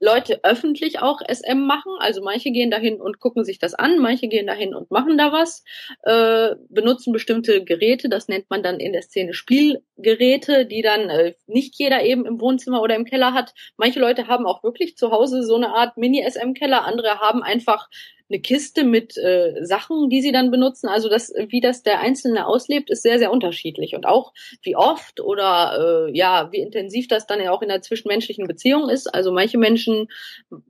Leute 0.00 0.40
öffentlich 0.42 1.00
auch 1.00 1.20
SM 1.26 1.58
machen. 1.66 1.92
Also 1.98 2.22
manche 2.22 2.50
gehen 2.50 2.70
dahin 2.70 3.00
und 3.00 3.18
gucken 3.20 3.44
sich 3.44 3.58
das 3.58 3.74
an, 3.74 3.98
manche 3.98 4.28
gehen 4.28 4.46
dahin 4.46 4.74
und 4.74 4.90
machen 4.90 5.16
da 5.16 5.32
was, 5.32 5.64
äh, 6.02 6.54
benutzen 6.68 7.12
bestimmte 7.12 7.64
Geräte, 7.64 8.08
das 8.08 8.28
nennt 8.28 8.50
man 8.50 8.62
dann 8.62 8.78
in 8.78 8.92
der 8.92 9.02
Szene 9.02 9.32
Spielgeräte, 9.32 10.66
die 10.66 10.82
dann 10.82 11.08
äh, 11.08 11.34
nicht 11.46 11.74
jeder 11.78 12.02
eben 12.02 12.26
im 12.26 12.40
Wohnzimmer 12.40 12.82
oder 12.82 12.94
im 12.94 13.04
Keller 13.04 13.32
hat. 13.32 13.54
Manche 13.76 14.00
Leute 14.00 14.26
haben 14.26 14.46
auch 14.46 14.62
wirklich 14.62 14.96
zu 14.96 15.10
Hause 15.10 15.42
so 15.42 15.56
eine 15.56 15.74
Art 15.74 15.96
Mini-SM-Keller, 15.96 16.84
andere 16.84 17.20
haben 17.20 17.42
einfach 17.42 17.88
eine 18.28 18.40
Kiste 18.40 18.84
mit 18.84 19.16
äh, 19.16 19.54
Sachen, 19.62 20.08
die 20.10 20.20
sie 20.20 20.32
dann 20.32 20.50
benutzen. 20.50 20.88
Also 20.88 21.08
das, 21.08 21.32
wie 21.48 21.60
das 21.60 21.82
der 21.82 22.00
Einzelne 22.00 22.46
auslebt, 22.46 22.90
ist 22.90 23.02
sehr, 23.02 23.18
sehr 23.18 23.30
unterschiedlich. 23.30 23.94
Und 23.94 24.06
auch 24.06 24.32
wie 24.62 24.76
oft 24.76 25.20
oder 25.20 26.08
äh, 26.08 26.16
ja, 26.16 26.48
wie 26.52 26.60
intensiv 26.60 27.08
das 27.08 27.26
dann 27.26 27.40
ja 27.40 27.52
auch 27.52 27.62
in 27.62 27.68
der 27.68 27.82
zwischenmenschlichen 27.82 28.46
Beziehung 28.46 28.88
ist. 28.88 29.12
Also 29.14 29.32
manche 29.32 29.58
Menschen 29.58 30.08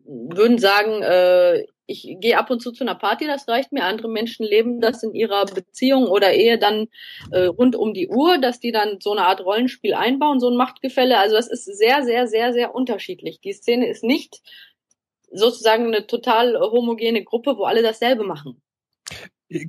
würden 0.05 0.59
sagen, 0.59 1.03
äh, 1.03 1.65
ich 1.87 2.17
gehe 2.21 2.37
ab 2.37 2.51
und 2.51 2.61
zu 2.61 2.73
zu 2.73 2.85
einer 2.85 2.97
Party, 2.97 3.27
das 3.27 3.49
reicht 3.49 3.73
mir. 3.73 3.85
Andere 3.85 4.09
Menschen 4.09 4.45
leben 4.45 4.81
das 4.81 5.03
in 5.03 5.15
ihrer 5.15 5.45
Beziehung 5.47 6.09
oder 6.09 6.35
Ehe 6.35 6.59
dann 6.59 6.89
äh, 7.31 7.45
rund 7.45 7.77
um 7.77 7.95
die 7.95 8.09
Uhr, 8.09 8.39
dass 8.39 8.59
die 8.59 8.73
dann 8.73 8.99
so 9.01 9.13
eine 9.13 9.23
Art 9.23 9.41
Rollenspiel 9.41 9.95
einbauen, 9.95 10.41
so 10.41 10.51
ein 10.51 10.57
Machtgefälle. 10.57 11.19
Also 11.19 11.37
das 11.37 11.49
ist 11.49 11.65
sehr, 11.65 12.03
sehr, 12.05 12.27
sehr, 12.27 12.53
sehr 12.53 12.75
unterschiedlich. 12.75 13.41
Die 13.41 13.53
Szene 13.53 13.89
ist 13.89 14.03
nicht 14.03 14.43
sozusagen 15.37 15.87
eine 15.87 16.07
total 16.07 16.59
homogene 16.59 17.25
Gruppe, 17.25 17.57
wo 17.57 17.65
alle 17.65 17.83
dasselbe 17.83 18.25
machen. 18.25 18.61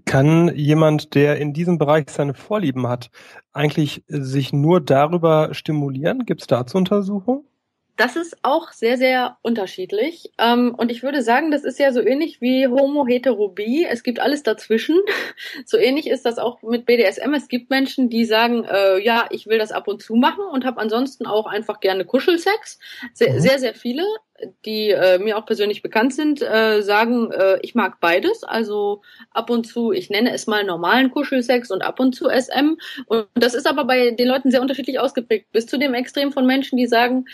Kann 0.05 0.55
jemand, 0.55 1.13
der 1.13 1.37
in 1.37 1.53
diesem 1.53 1.77
Bereich 1.77 2.09
seine 2.09 2.33
Vorlieben 2.33 2.87
hat, 2.87 3.11
eigentlich 3.53 4.03
sich 4.07 4.51
nur 4.51 4.81
darüber 4.81 5.53
stimulieren? 5.53 6.25
Gibt 6.25 6.41
es 6.41 6.47
dazu 6.47 6.77
Untersuchungen? 6.77 7.45
Das 7.97 8.15
ist 8.15 8.37
auch 8.43 8.71
sehr, 8.71 8.95
sehr 8.97 9.37
unterschiedlich. 9.41 10.31
Ähm, 10.37 10.75
und 10.77 10.91
ich 10.91 11.01
würde 11.01 11.23
sagen, 11.23 11.49
das 11.49 11.63
ist 11.63 11.79
ja 11.79 11.91
so 11.91 11.99
ähnlich 11.99 12.41
wie 12.41 12.67
Homo, 12.67 13.07
Hetero, 13.07 13.49
Bi. 13.49 13.87
Es 13.89 14.03
gibt 14.03 14.19
alles 14.19 14.43
dazwischen. 14.43 14.97
So 15.65 15.77
ähnlich 15.77 16.07
ist 16.07 16.25
das 16.25 16.37
auch 16.37 16.61
mit 16.61 16.85
BDSM. 16.85 17.33
Es 17.33 17.47
gibt 17.47 17.69
Menschen, 17.69 18.09
die 18.09 18.25
sagen, 18.25 18.63
äh, 18.63 18.99
ja, 18.99 19.25
ich 19.31 19.47
will 19.47 19.57
das 19.57 19.71
ab 19.71 19.87
und 19.87 20.01
zu 20.01 20.15
machen 20.15 20.43
und 20.51 20.65
habe 20.65 20.79
ansonsten 20.79 21.25
auch 21.25 21.47
einfach 21.47 21.79
gerne 21.79 22.05
Kuschelsex. 22.05 22.79
Sehr, 23.13 23.33
mhm. 23.33 23.39
sehr, 23.39 23.59
sehr 23.59 23.73
viele, 23.73 24.03
die 24.65 24.91
äh, 24.91 25.19
mir 25.19 25.37
auch 25.37 25.45
persönlich 25.45 25.81
bekannt 25.81 26.13
sind, 26.13 26.41
äh, 26.41 26.81
sagen, 26.81 27.31
äh, 27.31 27.59
ich 27.61 27.75
mag 27.75 27.99
beides. 27.99 28.43
Also 28.43 29.01
ab 29.31 29.49
und 29.49 29.65
zu, 29.65 29.91
ich 29.91 30.09
nenne 30.09 30.31
es 30.33 30.47
mal 30.47 30.63
normalen 30.63 31.11
Kuschelsex 31.11 31.71
und 31.71 31.81
ab 31.81 31.99
und 31.99 32.13
zu 32.13 32.29
SM. 32.29 32.77
Und 33.07 33.27
das 33.35 33.53
ist 33.53 33.67
aber 33.67 33.85
bei 33.85 34.11
den 34.11 34.27
Leuten 34.27 34.51
sehr 34.51 34.61
unterschiedlich 34.61 34.99
ausgeprägt. 34.99 35.51
Bis 35.51 35.67
zu 35.67 35.77
dem 35.77 35.93
Extrem 35.93 36.31
von 36.31 36.45
Menschen, 36.45 36.77
die 36.77 36.87
sagen, 36.87 37.25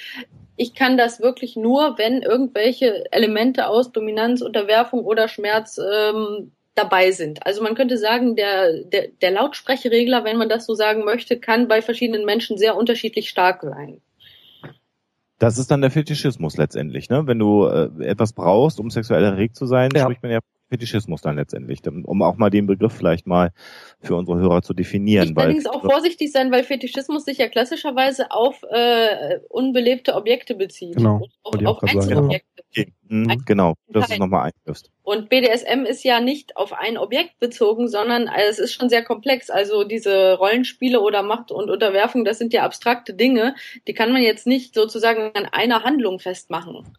ich 0.55 0.75
kann 0.75 0.97
das 0.97 1.19
wirklich 1.19 1.55
nur, 1.55 1.97
wenn 1.97 2.21
irgendwelche 2.21 3.11
Elemente 3.11 3.67
aus 3.67 3.91
Dominanz, 3.91 4.41
Unterwerfung 4.41 5.03
oder 5.03 5.27
Schmerz 5.27 5.79
ähm, 5.79 6.51
dabei 6.75 7.11
sind. 7.11 7.45
Also 7.45 7.63
man 7.63 7.75
könnte 7.75 7.97
sagen, 7.97 8.35
der, 8.35 8.83
der, 8.83 9.07
der 9.21 9.31
Lautsprecheregler, 9.31 10.23
wenn 10.23 10.37
man 10.37 10.49
das 10.49 10.65
so 10.65 10.73
sagen 10.73 11.03
möchte, 11.05 11.39
kann 11.39 11.67
bei 11.67 11.81
verschiedenen 11.81 12.25
Menschen 12.25 12.57
sehr 12.57 12.75
unterschiedlich 12.75 13.29
stark 13.29 13.61
sein. 13.61 14.01
Das 15.39 15.57
ist 15.57 15.71
dann 15.71 15.81
der 15.81 15.91
Fetischismus 15.91 16.57
letztendlich, 16.57 17.09
ne? 17.09 17.25
Wenn 17.25 17.39
du 17.39 17.65
äh, 17.65 17.89
etwas 18.05 18.33
brauchst, 18.33 18.79
um 18.79 18.89
sexuell 18.89 19.23
erregt 19.23 19.55
zu 19.55 19.65
sein, 19.65 19.89
ja. 19.93 20.03
spricht 20.03 20.23
man 20.23 20.31
ja 20.31 20.39
Fetischismus 20.69 21.21
dann 21.21 21.35
letztendlich, 21.35 21.81
um 21.85 22.21
auch 22.23 22.37
mal 22.37 22.49
den 22.49 22.65
Begriff 22.65 22.93
vielleicht 22.93 23.27
mal 23.27 23.51
für 23.99 24.15
unsere 24.15 24.39
Hörer 24.39 24.63
zu 24.63 24.73
definieren. 24.73 25.29
Ich 25.29 25.37
allerdings 25.37 25.67
auch 25.67 25.81
vorsichtig 25.81 26.31
sein, 26.31 26.51
weil 26.51 26.63
Fetischismus 26.63 27.25
sich 27.25 27.37
ja 27.37 27.47
klassischerweise 27.47 28.31
auf 28.31 28.63
äh, 28.71 29.39
unbelebte 29.49 30.15
Objekte 30.15 30.55
bezieht. 30.55 30.95
Genau. 30.95 31.21
Auf, 31.43 31.63
auf 31.63 31.83
Einzelobjekte. 31.83 32.52
Okay. 32.73 32.93
Mhm, 33.07 33.43
genau, 33.45 33.75
das 33.87 34.09
ist 34.09 34.19
nochmal 34.19 34.51
einwirfst. 34.51 34.89
Und 35.03 35.29
BDSM 35.29 35.85
ist 35.85 36.03
ja 36.03 36.19
nicht 36.19 36.57
auf 36.57 36.73
ein 36.73 36.97
Objekt 36.97 37.39
bezogen, 37.39 37.87
sondern 37.87 38.27
äh, 38.27 38.47
es 38.49 38.59
ist 38.59 38.73
schon 38.73 38.89
sehr 38.89 39.03
komplex. 39.03 39.49
Also 39.49 39.83
diese 39.83 40.33
Rollenspiele 40.33 40.99
oder 40.99 41.21
Macht 41.21 41.51
und 41.51 41.69
Unterwerfung, 41.69 42.25
das 42.25 42.39
sind 42.39 42.53
ja 42.53 42.63
abstrakte 42.63 43.13
Dinge, 43.13 43.55
die 43.87 43.93
kann 43.93 44.11
man 44.11 44.23
jetzt 44.23 44.47
nicht 44.47 44.73
sozusagen 44.73 45.31
an 45.35 45.45
einer 45.45 45.83
Handlung 45.83 46.19
festmachen. 46.19 46.97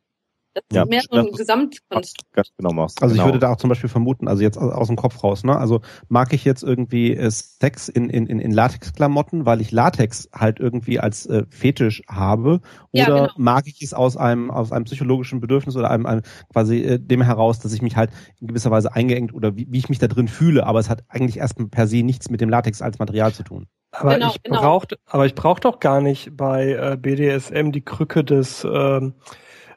Das 0.55 0.63
Ja, 0.73 0.83
ist 0.85 0.89
mehr 0.89 1.03
so 1.11 1.19
ein 1.19 1.27
das- 1.27 1.37
Gesamtkonstrukt. 1.39 2.33
Ganz 2.33 2.49
genau 2.57 2.73
machst. 2.73 3.03
Also 3.03 3.15
ich 3.15 3.21
genau. 3.21 3.29
würde 3.33 3.41
da 3.41 3.53
auch 3.53 3.57
zum 3.57 3.69
Beispiel 3.69 3.89
vermuten, 3.91 4.29
also 4.29 4.43
jetzt 4.43 4.57
aus, 4.57 4.73
aus 4.73 4.87
dem 4.87 4.97
Kopf 4.97 5.23
raus, 5.25 5.43
ne? 5.45 5.57
Also 5.57 5.81
mag 6.09 6.33
ich 6.33 6.45
jetzt 6.45 6.63
irgendwie 6.63 7.15
äh, 7.17 7.31
Sex 7.31 7.89
in, 7.89 8.09
in, 8.09 8.27
in 8.27 8.39
in 8.39 8.53
Latex-Klamotten, 8.53 9.47
weil 9.47 9.61
ich 9.61 9.73
Latex 9.73 10.29
halt 10.33 10.61
irgendwie 10.61 11.01
als 11.01 11.27
äh, 11.27 11.45
Fetisch 11.51 12.03
habe, 12.09 12.61
Ja, 12.93 13.07
oder 13.07 13.15
genau. 13.23 13.33
mag 13.37 13.67
ich 13.67 13.83
es 13.83 13.93
aus 13.95 14.17
einem 14.17 14.51
aus 14.51 14.71
einem 14.73 14.85
psychologischen 14.85 15.41
Bedürfnis 15.41 15.77
oder 15.77 15.91
einem, 15.91 16.07
einem 16.07 16.23
quasi 16.53 16.79
äh, 16.83 16.99
dem 17.01 17.23
heraus, 17.23 17.59
dass 17.59 17.73
ich 17.73 17.83
mich 17.83 17.97
halt 17.97 18.11
in 18.41 18.47
gewisser 18.47 18.71
Weise 18.71 18.95
eingeengt 18.95 19.35
oder 19.35 19.57
wie, 19.57 19.67
wie 19.71 19.79
ich 19.79 19.89
mich 19.89 19.99
da 19.99 20.07
drin 20.07 20.29
fühle, 20.29 20.67
aber 20.67 20.79
es 20.79 20.89
hat 20.89 21.03
eigentlich 21.09 21.39
erstmal 21.39 21.69
per 21.69 21.87
se 21.89 22.03
nichts 22.03 22.31
mit 22.31 22.41
dem 22.41 22.49
Latex 22.49 22.81
als 22.81 22.99
Material 22.99 23.33
zu 23.33 23.43
tun. 23.43 23.67
Aber 23.91 24.15
Genau, 24.15 24.29
ich 24.31 24.43
genau. 24.43 24.61
braucht, 24.61 24.97
aber 25.07 25.27
ich 25.27 25.35
brauche 25.35 25.61
doch 25.61 25.79
gar 25.81 26.01
nicht 26.01 26.37
bei 26.37 26.73
äh, 26.73 26.97
BDSM 26.97 27.71
die 27.71 27.83
Krücke 27.85 28.25
des 28.25 28.65
ähm, 28.69 29.15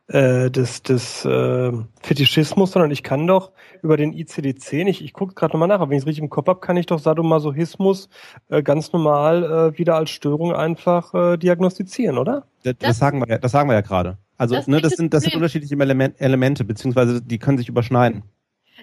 äh, 0.08 0.50
des 0.50 0.84
des 0.84 1.26
äh, 1.26 1.72
Fetischismus, 2.02 2.72
sondern 2.72 2.92
ich 2.92 3.04
kann 3.04 3.28
doch 3.28 3.52
über 3.82 3.98
den 3.98 4.14
ICD-10, 4.14 4.88
ich, 4.88 5.04
ich 5.04 5.14
gucke 5.14 5.34
gerade 5.34 5.54
nochmal 5.54 5.68
nach, 5.68 5.80
aber 5.80 5.90
wenn 5.90 5.98
ich 5.98 6.04
es 6.04 6.08
richtig 6.08 6.24
im 6.24 6.30
Kopf 6.30 6.48
habe, 6.48 6.60
kann 6.60 6.78
ich 6.78 6.86
doch 6.86 7.00
Sadomasochismus 7.00 8.10
äh, 8.50 8.64
ganz 8.64 8.94
normal 8.94 9.44
äh, 9.74 9.78
wieder 9.78 9.96
als 9.96 10.10
Störung 10.10 10.54
einfach 10.54 11.14
äh, 11.14 11.38
diagnostizieren, 11.38 12.18
oder? 12.18 12.46
Das, 12.64 12.76
das, 12.80 12.98
sagen 12.98 13.20
wir 13.20 13.28
ja, 13.28 13.38
das 13.38 13.52
sagen 13.52 13.70
wir 13.70 13.76
ja 13.76 13.82
gerade. 13.82 14.18
Also 14.38 14.56
Das 14.56 14.68
ne, 14.68 14.82
das 14.82 14.94
sind 14.94 15.14
das 15.14 15.24
sind 15.24 15.36
unterschiedliche 15.36 15.76
Element, 15.76 16.16
Elemente 16.20 16.64
beziehungsweise 16.64 17.22
die 17.22 17.40
können 17.40 17.58
sich 17.58 17.70
überschneiden. 17.70 18.24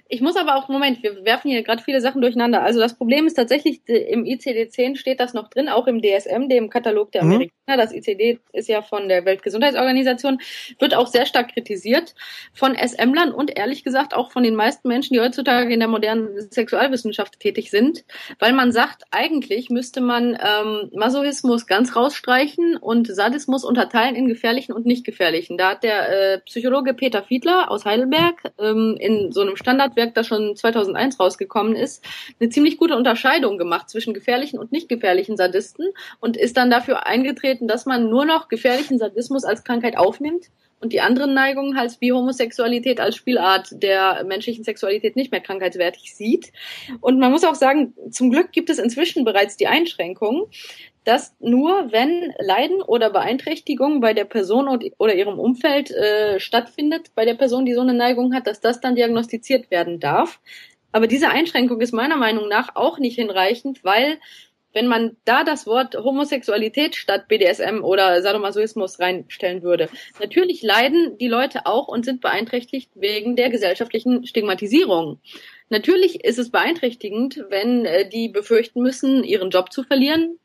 Ich 0.08 0.20
muss 0.20 0.36
aber 0.36 0.56
auch, 0.56 0.68
Moment, 0.68 1.02
wir 1.02 1.24
werfen 1.24 1.50
hier 1.50 1.62
gerade 1.62 1.82
viele 1.82 2.00
Sachen 2.00 2.20
durcheinander. 2.20 2.62
Also 2.62 2.80
das 2.80 2.94
Problem 2.96 3.26
ist 3.26 3.34
tatsächlich, 3.34 3.80
im 3.86 4.24
ICD-10 4.24 4.96
steht 4.96 5.20
das 5.20 5.34
noch 5.34 5.48
drin, 5.48 5.68
auch 5.68 5.86
im 5.86 6.02
DSM, 6.02 6.48
dem 6.48 6.70
Katalog 6.70 7.12
der 7.12 7.24
Mhm. 7.24 7.30
Amerikaner. 7.32 7.76
Das 7.76 7.92
ICD 7.92 8.40
ist 8.52 8.68
ja 8.68 8.82
von 8.82 9.08
der 9.08 9.24
Weltgesundheitsorganisation, 9.24 10.38
wird 10.78 10.94
auch 10.94 11.06
sehr 11.06 11.24
stark 11.26 11.52
kritisiert 11.54 12.14
von 12.52 12.74
SMlern 12.76 13.32
und 13.32 13.56
ehrlich 13.56 13.84
gesagt 13.84 14.14
auch 14.14 14.32
von 14.32 14.42
den 14.42 14.54
meisten 14.54 14.88
Menschen, 14.88 15.14
die 15.14 15.20
heutzutage 15.20 15.72
in 15.72 15.80
der 15.80 15.88
modernen 15.88 16.50
Sexualwissenschaft 16.50 17.40
tätig 17.40 17.70
sind, 17.70 18.04
weil 18.38 18.52
man 18.52 18.72
sagt, 18.72 19.04
eigentlich 19.10 19.70
müsste 19.70 20.00
man 20.00 20.34
ähm, 20.34 20.90
Masochismus 20.92 21.66
ganz 21.66 21.96
rausstreichen 21.96 22.76
und 22.76 23.06
Sadismus 23.06 23.64
unterteilen 23.64 24.14
in 24.14 24.28
gefährlichen 24.28 24.72
und 24.72 24.84
nicht 24.86 25.04
gefährlichen. 25.06 25.56
Da 25.56 25.70
hat 25.70 25.84
der 25.84 26.34
äh, 26.34 26.38
Psychologe 26.40 26.92
Peter 26.94 27.22
Fiedler 27.22 27.70
aus 27.70 27.84
Heidelberg 27.84 28.42
ähm, 28.58 28.96
in 28.98 29.32
so 29.32 29.40
einem 29.40 29.56
Standardwerk, 29.84 30.14
das 30.14 30.26
schon 30.26 30.56
2001 30.56 31.20
rausgekommen 31.20 31.76
ist, 31.76 32.04
eine 32.40 32.48
ziemlich 32.48 32.78
gute 32.78 32.96
Unterscheidung 32.96 33.58
gemacht 33.58 33.90
zwischen 33.90 34.14
gefährlichen 34.14 34.58
und 34.58 34.72
nicht 34.72 34.88
gefährlichen 34.88 35.36
Sadisten 35.36 35.86
und 36.20 36.36
ist 36.36 36.56
dann 36.56 36.70
dafür 36.70 37.06
eingetreten, 37.06 37.68
dass 37.68 37.86
man 37.86 38.08
nur 38.08 38.24
noch 38.24 38.48
gefährlichen 38.48 38.98
Sadismus 38.98 39.44
als 39.44 39.64
Krankheit 39.64 39.96
aufnimmt 39.96 40.50
und 40.80 40.92
die 40.92 41.00
anderen 41.00 41.34
Neigungen 41.34 41.78
halt 41.78 41.96
wie 42.00 42.12
Homosexualität 42.12 43.00
als 43.00 43.16
Spielart 43.16 43.68
der 43.72 44.24
menschlichen 44.24 44.64
Sexualität 44.64 45.16
nicht 45.16 45.32
mehr 45.32 45.40
krankheitswertig 45.40 46.14
sieht. 46.14 46.52
Und 47.00 47.18
man 47.18 47.30
muss 47.30 47.44
auch 47.44 47.54
sagen, 47.54 47.94
zum 48.10 48.30
Glück 48.30 48.52
gibt 48.52 48.68
es 48.70 48.78
inzwischen 48.78 49.24
bereits 49.24 49.56
die 49.56 49.66
Einschränkung, 49.66 50.48
dass 51.04 51.36
nur 51.38 51.92
wenn 51.92 52.32
Leiden 52.38 52.82
oder 52.82 53.10
Beeinträchtigung 53.10 54.00
bei 54.00 54.14
der 54.14 54.24
Person 54.24 54.68
oder 54.98 55.14
ihrem 55.14 55.38
Umfeld 55.38 55.90
äh, 55.90 56.40
stattfindet, 56.40 57.12
bei 57.14 57.24
der 57.24 57.34
Person, 57.34 57.66
die 57.66 57.74
so 57.74 57.82
eine 57.82 57.94
Neigung 57.94 58.34
hat, 58.34 58.46
dass 58.46 58.60
das 58.60 58.80
dann 58.80 58.96
diagnostiziert 58.96 59.70
werden 59.70 60.00
darf. 60.00 60.40
Aber 60.92 61.06
diese 61.06 61.28
Einschränkung 61.28 61.80
ist 61.80 61.92
meiner 61.92 62.16
Meinung 62.16 62.48
nach 62.48 62.76
auch 62.76 62.98
nicht 62.98 63.16
hinreichend, 63.16 63.84
weil 63.84 64.18
wenn 64.72 64.86
man 64.88 65.16
da 65.24 65.44
das 65.44 65.66
Wort 65.66 65.94
Homosexualität 65.94 66.96
statt 66.96 67.28
BDSM 67.28 67.82
oder 67.82 68.20
Sadomasochismus 68.20 68.98
reinstellen 68.98 69.62
würde, 69.62 69.88
natürlich 70.20 70.62
leiden 70.62 71.16
die 71.18 71.28
Leute 71.28 71.66
auch 71.66 71.88
und 71.88 72.04
sind 72.04 72.20
beeinträchtigt 72.20 72.90
wegen 72.94 73.36
der 73.36 73.50
gesellschaftlichen 73.50 74.26
Stigmatisierung. 74.26 75.20
Natürlich 75.68 76.24
ist 76.24 76.38
es 76.38 76.50
beeinträchtigend, 76.50 77.44
wenn 77.48 77.84
äh, 77.84 78.08
die 78.08 78.28
befürchten 78.28 78.82
müssen, 78.82 79.24
ihren 79.24 79.50
Job 79.50 79.72
zu 79.72 79.82
verlieren, 79.82 80.38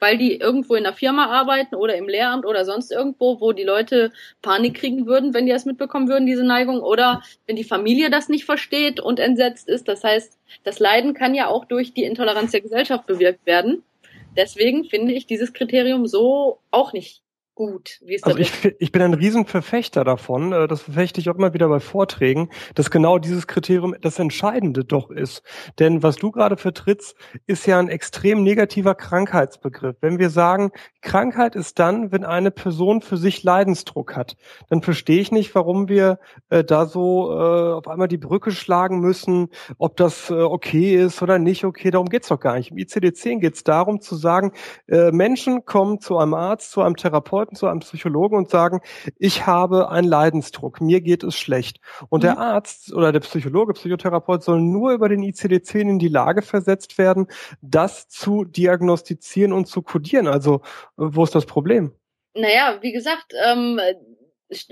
weil 0.00 0.18
die 0.18 0.36
irgendwo 0.36 0.74
in 0.74 0.84
einer 0.84 0.96
Firma 0.96 1.26
arbeiten 1.26 1.76
oder 1.76 1.94
im 1.94 2.08
Lehramt 2.08 2.46
oder 2.46 2.64
sonst 2.64 2.90
irgendwo, 2.90 3.40
wo 3.40 3.52
die 3.52 3.62
Leute 3.62 4.12
Panik 4.42 4.74
kriegen 4.74 5.06
würden, 5.06 5.34
wenn 5.34 5.46
die 5.46 5.52
das 5.52 5.66
mitbekommen 5.66 6.08
würden, 6.08 6.26
diese 6.26 6.44
Neigung, 6.44 6.80
oder 6.80 7.22
wenn 7.46 7.56
die 7.56 7.64
Familie 7.64 8.10
das 8.10 8.28
nicht 8.28 8.44
versteht 8.44 8.98
und 8.98 9.20
entsetzt 9.20 9.68
ist. 9.68 9.86
Das 9.86 10.02
heißt, 10.02 10.38
das 10.64 10.78
Leiden 10.78 11.14
kann 11.14 11.34
ja 11.34 11.46
auch 11.46 11.64
durch 11.66 11.94
die 11.94 12.04
Intoleranz 12.04 12.50
der 12.50 12.62
Gesellschaft 12.62 13.06
bewirkt 13.06 13.46
werden. 13.46 13.84
Deswegen 14.36 14.84
finde 14.84 15.12
ich 15.12 15.26
dieses 15.26 15.52
Kriterium 15.52 16.06
so 16.06 16.58
auch 16.70 16.92
nicht 16.92 17.22
gut, 17.60 18.00
wie 18.02 18.14
es 18.14 18.22
da 18.22 18.30
Also 18.30 18.40
ich, 18.40 18.74
ich 18.78 18.90
bin 18.90 19.02
ein 19.02 19.12
Riesenverfechter 19.12 20.02
davon, 20.02 20.52
äh, 20.52 20.66
das 20.66 20.80
verfechte 20.80 21.20
ich 21.20 21.28
auch 21.28 21.34
immer 21.34 21.52
wieder 21.52 21.68
bei 21.68 21.78
Vorträgen, 21.78 22.48
dass 22.74 22.90
genau 22.90 23.18
dieses 23.18 23.46
Kriterium 23.46 23.94
das 24.00 24.18
Entscheidende 24.18 24.82
doch 24.82 25.10
ist. 25.10 25.42
Denn 25.78 26.02
was 26.02 26.16
du 26.16 26.30
gerade 26.30 26.56
vertrittst, 26.56 27.14
ist 27.46 27.66
ja 27.66 27.78
ein 27.78 27.90
extrem 27.90 28.42
negativer 28.42 28.94
Krankheitsbegriff. 28.94 29.96
Wenn 30.00 30.18
wir 30.18 30.30
sagen, 30.30 30.70
Krankheit 31.02 31.54
ist 31.54 31.78
dann, 31.78 32.12
wenn 32.12 32.24
eine 32.24 32.50
Person 32.50 33.02
für 33.02 33.18
sich 33.18 33.42
Leidensdruck 33.42 34.16
hat, 34.16 34.38
dann 34.70 34.80
verstehe 34.80 35.20
ich 35.20 35.30
nicht, 35.30 35.54
warum 35.54 35.90
wir 35.90 36.18
äh, 36.48 36.64
da 36.64 36.86
so 36.86 37.30
äh, 37.30 37.72
auf 37.74 37.88
einmal 37.88 38.08
die 38.08 38.16
Brücke 38.16 38.52
schlagen 38.52 39.00
müssen, 39.00 39.48
ob 39.76 39.98
das 39.98 40.30
äh, 40.30 40.34
okay 40.34 40.96
ist 40.96 41.20
oder 41.20 41.38
nicht 41.38 41.64
okay. 41.64 41.90
Darum 41.90 42.08
geht's 42.08 42.28
doch 42.28 42.40
gar 42.40 42.56
nicht. 42.56 42.70
Im 42.70 42.78
ICD-10 42.78 43.40
geht's 43.40 43.64
darum 43.64 44.00
zu 44.00 44.16
sagen, 44.16 44.52
äh, 44.88 45.10
Menschen 45.10 45.66
kommen 45.66 46.00
zu 46.00 46.16
einem 46.16 46.32
Arzt, 46.32 46.70
zu 46.70 46.80
einem 46.80 46.96
Therapeuten, 46.96 47.49
zu 47.56 47.66
einem 47.66 47.80
Psychologen 47.80 48.36
und 48.36 48.50
sagen, 48.50 48.80
ich 49.18 49.46
habe 49.46 49.90
einen 49.90 50.08
Leidensdruck, 50.08 50.80
mir 50.80 51.00
geht 51.00 51.22
es 51.22 51.36
schlecht. 51.36 51.80
Und 52.08 52.22
der 52.22 52.38
Arzt 52.38 52.92
oder 52.92 53.12
der 53.12 53.20
Psychologe, 53.20 53.74
Psychotherapeut 53.74 54.42
soll 54.42 54.60
nur 54.60 54.92
über 54.92 55.08
den 55.08 55.22
ICD-10 55.22 55.80
in 55.80 55.98
die 55.98 56.08
Lage 56.08 56.42
versetzt 56.42 56.98
werden, 56.98 57.26
das 57.60 58.08
zu 58.08 58.44
diagnostizieren 58.44 59.52
und 59.52 59.66
zu 59.66 59.82
kodieren. 59.82 60.26
Also 60.26 60.60
wo 60.96 61.24
ist 61.24 61.34
das 61.34 61.46
Problem? 61.46 61.92
Naja, 62.34 62.78
wie 62.80 62.92
gesagt, 62.92 63.32
ähm, 63.44 63.80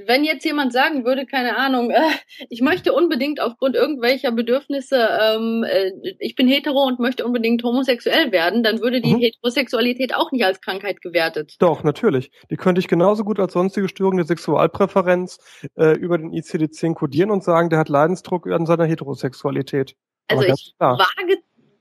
wenn 0.06 0.24
jetzt 0.24 0.44
jemand 0.44 0.72
sagen 0.72 1.04
würde, 1.04 1.26
keine 1.26 1.56
Ahnung, 1.56 1.90
äh, 1.90 2.00
ich 2.48 2.60
möchte 2.60 2.92
unbedingt 2.92 3.40
aufgrund 3.40 3.76
irgendwelcher 3.76 4.32
Bedürfnisse, 4.32 5.08
ähm, 5.20 5.64
äh, 5.64 5.92
ich 6.18 6.34
bin 6.34 6.48
hetero 6.48 6.84
und 6.84 6.98
möchte 6.98 7.24
unbedingt 7.24 7.62
homosexuell 7.62 8.32
werden, 8.32 8.62
dann 8.62 8.80
würde 8.80 9.00
die 9.00 9.14
Mhm. 9.14 9.20
Heterosexualität 9.20 10.14
auch 10.14 10.32
nicht 10.32 10.44
als 10.44 10.60
Krankheit 10.60 11.00
gewertet. 11.00 11.56
Doch, 11.60 11.84
natürlich. 11.84 12.30
Die 12.50 12.56
könnte 12.56 12.80
ich 12.80 12.88
genauso 12.88 13.24
gut 13.24 13.38
als 13.40 13.52
sonstige 13.52 13.88
Störung 13.88 14.16
der 14.16 14.26
Sexualpräferenz 14.26 15.38
äh, 15.76 15.96
über 15.96 16.18
den 16.18 16.32
ICD-10 16.32 16.94
kodieren 16.94 17.30
und 17.30 17.44
sagen, 17.44 17.70
der 17.70 17.78
hat 17.78 17.88
Leidensdruck 17.88 18.46
an 18.48 18.66
seiner 18.66 18.84
Heterosexualität. 18.84 19.94
Also 20.28 20.44
ich 20.44 20.74
wage 20.78 21.38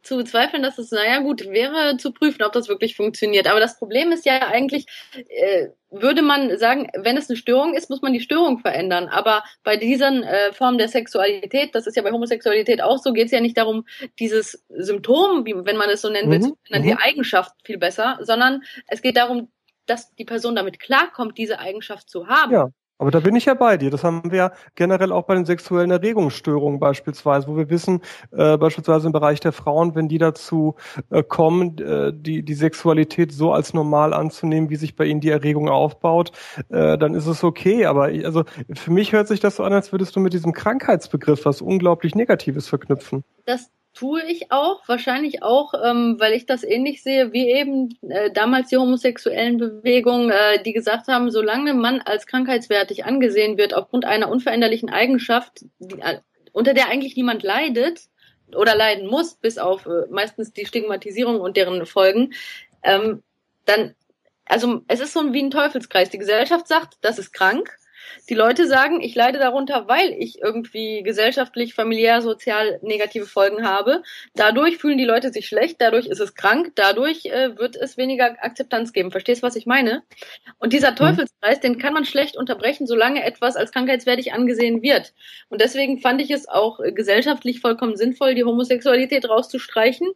zu 0.07 0.17
bezweifeln, 0.17 0.63
dass 0.63 0.77
es, 0.77 0.91
naja 0.91 1.19
gut, 1.19 1.45
wäre 1.49 1.97
zu 1.97 2.11
prüfen, 2.11 2.43
ob 2.43 2.53
das 2.53 2.67
wirklich 2.67 2.95
funktioniert. 2.95 3.47
Aber 3.47 3.59
das 3.59 3.77
Problem 3.77 4.11
ist 4.11 4.25
ja 4.25 4.47
eigentlich, 4.47 4.85
äh, 5.13 5.67
würde 5.89 6.21
man 6.21 6.57
sagen, 6.57 6.89
wenn 6.97 7.17
es 7.17 7.29
eine 7.29 7.37
Störung 7.37 7.73
ist, 7.73 7.89
muss 7.89 8.01
man 8.01 8.13
die 8.13 8.19
Störung 8.19 8.59
verändern. 8.59 9.07
Aber 9.07 9.43
bei 9.63 9.77
diesen 9.77 10.23
äh, 10.23 10.53
Formen 10.53 10.77
der 10.77 10.87
Sexualität, 10.87 11.75
das 11.75 11.87
ist 11.87 11.95
ja 11.95 12.03
bei 12.03 12.11
Homosexualität 12.11 12.81
auch 12.81 12.97
so, 12.97 13.13
geht 13.13 13.25
es 13.25 13.31
ja 13.31 13.41
nicht 13.41 13.57
darum, 13.57 13.85
dieses 14.19 14.65
Symptom, 14.69 15.45
wie, 15.45 15.53
wenn 15.55 15.77
man 15.77 15.89
es 15.89 16.01
so 16.01 16.09
nennen 16.09 16.31
will, 16.31 16.37
Mhm, 16.39 16.43
zu 16.43 16.57
verändern, 16.63 16.89
die 16.89 16.93
mhm. 16.95 17.01
Eigenschaft 17.01 17.53
viel 17.63 17.77
besser, 17.77 18.17
sondern 18.21 18.63
es 18.87 19.01
geht 19.01 19.17
darum, 19.17 19.51
dass 19.85 20.13
die 20.15 20.25
Person 20.25 20.55
damit 20.55 20.79
klarkommt, 20.79 21.37
diese 21.37 21.59
Eigenschaft 21.59 22.09
zu 22.09 22.27
haben. 22.27 22.51
Ja. 22.51 22.69
Aber 22.99 23.11
da 23.11 23.19
bin 23.19 23.35
ich 23.35 23.45
ja 23.45 23.53
bei 23.53 23.77
dir. 23.77 23.91
Das 23.91 24.03
haben 24.03 24.31
wir 24.31 24.37
ja 24.37 24.51
generell 24.75 25.11
auch 25.11 25.23
bei 25.23 25.35
den 25.35 25.45
sexuellen 25.45 25.91
Erregungsstörungen 25.91 26.79
beispielsweise, 26.79 27.47
wo 27.47 27.55
wir 27.55 27.69
wissen, 27.69 28.01
äh, 28.31 28.57
beispielsweise 28.57 29.07
im 29.07 29.13
Bereich 29.13 29.39
der 29.39 29.51
Frauen, 29.51 29.93
wenn 29.95 30.07
die 30.07 30.17
dazu 30.17 30.75
äh, 31.11 31.21
kommen, 31.21 31.77
äh, 31.77 32.11
die, 32.13 32.43
die 32.43 32.53
Sexualität 32.55 33.31
so 33.31 33.51
als 33.51 33.73
normal 33.73 34.13
anzunehmen, 34.13 34.69
wie 34.69 34.75
sich 34.77 34.95
bei 34.95 35.05
ihnen 35.05 35.21
die 35.21 35.29
Erregung 35.29 35.69
aufbaut, 35.69 36.31
äh, 36.69 36.97
dann 36.97 37.13
ist 37.13 37.27
es 37.27 37.43
okay. 37.43 37.85
Aber 37.85 38.11
ich, 38.11 38.25
also 38.25 38.43
für 38.73 38.91
mich 38.91 39.13
hört 39.13 39.27
sich 39.27 39.39
das 39.39 39.57
so 39.57 39.63
an, 39.63 39.73
als 39.73 39.91
würdest 39.91 40.15
du 40.15 40.19
mit 40.19 40.33
diesem 40.33 40.53
Krankheitsbegriff 40.53 41.45
was 41.45 41.61
unglaublich 41.61 42.15
Negatives 42.15 42.67
verknüpfen. 42.67 43.23
Das 43.45 43.69
tue 43.97 44.23
ich 44.25 44.51
auch, 44.51 44.87
wahrscheinlich 44.87 45.41
auch, 45.41 45.73
ähm, 45.83 46.17
weil 46.19 46.33
ich 46.33 46.45
das 46.45 46.63
ähnlich 46.63 47.01
sehe 47.01 47.33
wie 47.33 47.49
eben 47.49 47.97
äh, 48.07 48.31
damals 48.31 48.69
die 48.69 48.77
homosexuellen 48.77 49.57
Bewegungen, 49.57 50.29
äh, 50.29 50.61
die 50.61 50.73
gesagt 50.73 51.07
haben, 51.07 51.31
solange 51.31 51.73
man 51.73 52.01
als 52.01 52.27
krankheitswertig 52.27 53.05
angesehen 53.05 53.57
wird 53.57 53.73
aufgrund 53.73 54.05
einer 54.05 54.29
unveränderlichen 54.29 54.91
Eigenschaft, 54.91 55.65
die, 55.79 55.99
äh, 55.99 56.19
unter 56.51 56.75
der 56.75 56.89
eigentlich 56.89 57.15
niemand 57.15 57.41
leidet 57.41 58.01
oder 58.55 58.75
leiden 58.75 59.07
muss, 59.07 59.33
bis 59.33 59.57
auf 59.57 59.87
äh, 59.87 60.05
meistens 60.11 60.53
die 60.53 60.67
Stigmatisierung 60.67 61.41
und 61.41 61.57
deren 61.57 61.83
Folgen, 61.87 62.33
ähm, 62.83 63.23
dann, 63.65 63.95
also 64.45 64.81
es 64.87 64.99
ist 64.99 65.13
so 65.13 65.33
wie 65.33 65.41
ein 65.41 65.49
Teufelskreis. 65.49 66.11
Die 66.11 66.19
Gesellschaft 66.19 66.67
sagt, 66.67 66.97
das 67.01 67.17
ist 67.17 67.33
krank. 67.33 67.75
Die 68.29 68.33
Leute 68.33 68.67
sagen, 68.67 69.01
ich 69.01 69.15
leide 69.15 69.39
darunter, 69.39 69.87
weil 69.87 70.13
ich 70.17 70.41
irgendwie 70.41 71.03
gesellschaftlich, 71.03 71.73
familiär, 71.73 72.21
sozial 72.21 72.79
negative 72.81 73.25
Folgen 73.25 73.67
habe. 73.67 74.03
Dadurch 74.35 74.77
fühlen 74.77 74.97
die 74.97 75.05
Leute 75.05 75.31
sich 75.31 75.47
schlecht, 75.47 75.77
dadurch 75.79 76.07
ist 76.07 76.19
es 76.19 76.35
krank, 76.35 76.73
dadurch 76.75 77.25
äh, 77.25 77.57
wird 77.57 77.75
es 77.75 77.97
weniger 77.97 78.35
Akzeptanz 78.43 78.93
geben. 78.93 79.11
Verstehst 79.11 79.41
du, 79.41 79.47
was 79.47 79.55
ich 79.55 79.65
meine? 79.65 80.03
Und 80.59 80.73
dieser 80.73 80.91
mhm. 80.91 80.97
Teufelskreis, 80.97 81.57
mhm. 81.57 81.61
den 81.61 81.77
kann 81.77 81.93
man 81.93 82.05
schlecht 82.05 82.37
unterbrechen, 82.37 82.87
solange 82.87 83.23
etwas 83.23 83.55
als 83.55 83.71
krankheitswertig 83.71 84.33
angesehen 84.33 84.81
wird. 84.81 85.13
Und 85.49 85.61
deswegen 85.61 85.99
fand 85.99 86.21
ich 86.21 86.31
es 86.31 86.47
auch 86.47 86.79
gesellschaftlich 86.93 87.59
vollkommen 87.61 87.95
sinnvoll, 87.95 88.35
die 88.35 88.43
Homosexualität 88.43 89.29
rauszustreichen. 89.29 90.07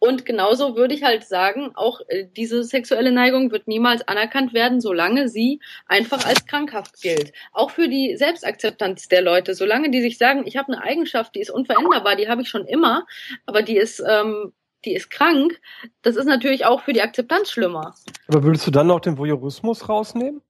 Und 0.00 0.24
genauso 0.24 0.76
würde 0.76 0.94
ich 0.94 1.04
halt 1.04 1.24
sagen, 1.24 1.72
auch 1.74 2.00
äh, 2.08 2.26
diese 2.36 2.64
sexuelle 2.64 3.12
Neigung 3.12 3.52
wird 3.52 3.68
niemals 3.68 4.06
anerkannt 4.08 4.54
werden, 4.54 4.80
solange 4.80 5.28
sie 5.28 5.60
einfach 5.86 6.26
als 6.26 6.46
krankhaft 6.46 7.00
gilt. 7.02 7.32
Auch 7.52 7.70
für 7.70 7.86
die 7.86 8.16
Selbstakzeptanz 8.16 9.08
der 9.08 9.20
Leute, 9.20 9.54
solange 9.54 9.90
die 9.90 10.00
sich 10.00 10.16
sagen, 10.16 10.44
ich 10.46 10.56
habe 10.56 10.72
eine 10.72 10.82
Eigenschaft, 10.82 11.34
die 11.34 11.40
ist 11.40 11.50
unveränderbar, 11.50 12.16
die 12.16 12.28
habe 12.28 12.42
ich 12.42 12.48
schon 12.48 12.66
immer, 12.66 13.06
aber 13.46 13.62
die 13.62 13.76
ist 13.76 14.02
ähm, 14.04 14.52
die 14.86 14.94
ist 14.94 15.10
krank, 15.10 15.60
das 16.00 16.16
ist 16.16 16.24
natürlich 16.24 16.64
auch 16.64 16.80
für 16.80 16.94
die 16.94 17.02
Akzeptanz 17.02 17.50
schlimmer. 17.50 17.94
Aber 18.28 18.42
würdest 18.42 18.66
du 18.66 18.70
dann 18.70 18.90
auch 18.90 19.00
den 19.00 19.18
Voyeurismus 19.18 19.90
rausnehmen? 19.90 20.40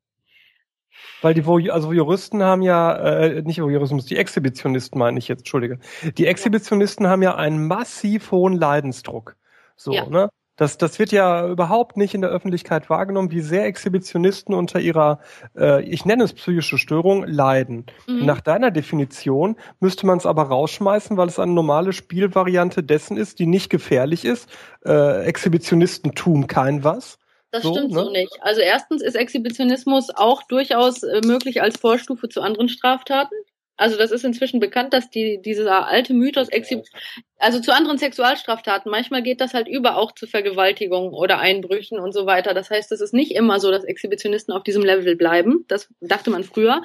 Weil 1.23 1.35
die 1.35 1.45
Voy 1.45 1.71
also 1.71 1.89
Voyeuristen 1.89 2.43
haben 2.43 2.63
ja, 2.63 2.95
äh, 2.97 3.43
nicht 3.43 3.61
Voyeurismus, 3.61 4.07
die 4.07 4.17
Exhibitionisten 4.17 4.99
meine 4.99 5.19
ich 5.19 5.29
jetzt, 5.29 5.41
entschuldige. 5.41 5.79
Die 6.17 6.27
Exhibitionisten 6.27 7.07
haben 7.07 7.23
ja 7.23 7.35
einen 7.35 7.67
massiv 7.67 8.31
hohen 8.31 8.55
Leidensdruck. 8.55 9.37
So, 9.81 9.93
ja. 9.93 10.07
ne? 10.07 10.29
Das, 10.57 10.77
das 10.77 10.99
wird 10.99 11.11
ja 11.11 11.49
überhaupt 11.49 11.97
nicht 11.97 12.15
in 12.15 12.21
der 12.21 12.29
Öffentlichkeit 12.29 12.91
wahrgenommen, 12.91 13.31
wie 13.31 13.41
sehr 13.41 13.65
Exhibitionisten 13.65 14.53
unter 14.53 14.79
ihrer, 14.79 15.21
äh, 15.57 15.83
ich 15.85 16.05
nenne 16.05 16.25
es 16.25 16.35
psychische 16.35 16.77
Störung, 16.77 17.25
leiden. 17.25 17.87
Mhm. 18.07 18.27
Nach 18.27 18.43
deiner 18.43 18.71
Definition 18.71 19.57
müsste 19.81 20.05
man 20.05 20.19
es 20.19 20.27
aber 20.27 20.43
rausschmeißen, 20.43 21.17
weil 21.17 21.29
es 21.29 21.39
eine 21.39 21.53
normale 21.53 21.95
Spielvariante 21.95 22.83
dessen 22.83 23.17
ist, 23.17 23.39
die 23.39 23.47
nicht 23.47 23.71
gefährlich 23.71 24.27
ist. 24.27 24.51
Äh, 24.85 25.25
Exhibitionisten 25.25 26.15
tun 26.15 26.47
kein 26.47 26.85
was. 26.85 27.19
Das 27.53 27.63
so, 27.63 27.73
stimmt 27.73 27.93
ne? 27.93 28.05
so 28.05 28.11
nicht. 28.11 28.39
Also 28.43 28.61
erstens 28.61 29.01
ist 29.03 29.15
Exhibitionismus 29.15 30.11
auch 30.15 30.43
durchaus 30.43 31.03
äh, 31.03 31.23
möglich 31.25 31.63
als 31.63 31.79
Vorstufe 31.79 32.29
zu 32.29 32.43
anderen 32.43 32.69
Straftaten. 32.69 33.35
Also 33.81 33.97
das 33.97 34.11
ist 34.11 34.27
inzwischen 34.27 34.61
bekannt, 34.61 34.93
dass 34.93 35.09
die 35.09 35.41
dieser 35.41 35.87
alte 35.87 36.13
Mythos 36.13 36.49
also 37.39 37.61
zu 37.61 37.75
anderen 37.75 37.97
Sexualstraftaten, 37.97 38.91
manchmal 38.91 39.23
geht 39.23 39.41
das 39.41 39.55
halt 39.55 39.69
über 39.69 39.97
auch 39.97 40.13
zu 40.13 40.27
Vergewaltigungen 40.27 41.15
oder 41.15 41.39
Einbrüchen 41.39 41.99
und 41.99 42.13
so 42.13 42.27
weiter. 42.27 42.53
Das 42.53 42.69
heißt, 42.69 42.93
es 42.93 43.01
ist 43.01 43.15
nicht 43.15 43.33
immer 43.33 43.59
so, 43.59 43.71
dass 43.71 43.85
Exhibitionisten 43.85 44.53
auf 44.53 44.65
diesem 44.65 44.83
Level 44.83 45.17
bleiben. 45.17 45.65
Das 45.67 45.89
dachte 46.03 46.29
man 46.29 46.45
früher. 46.45 46.83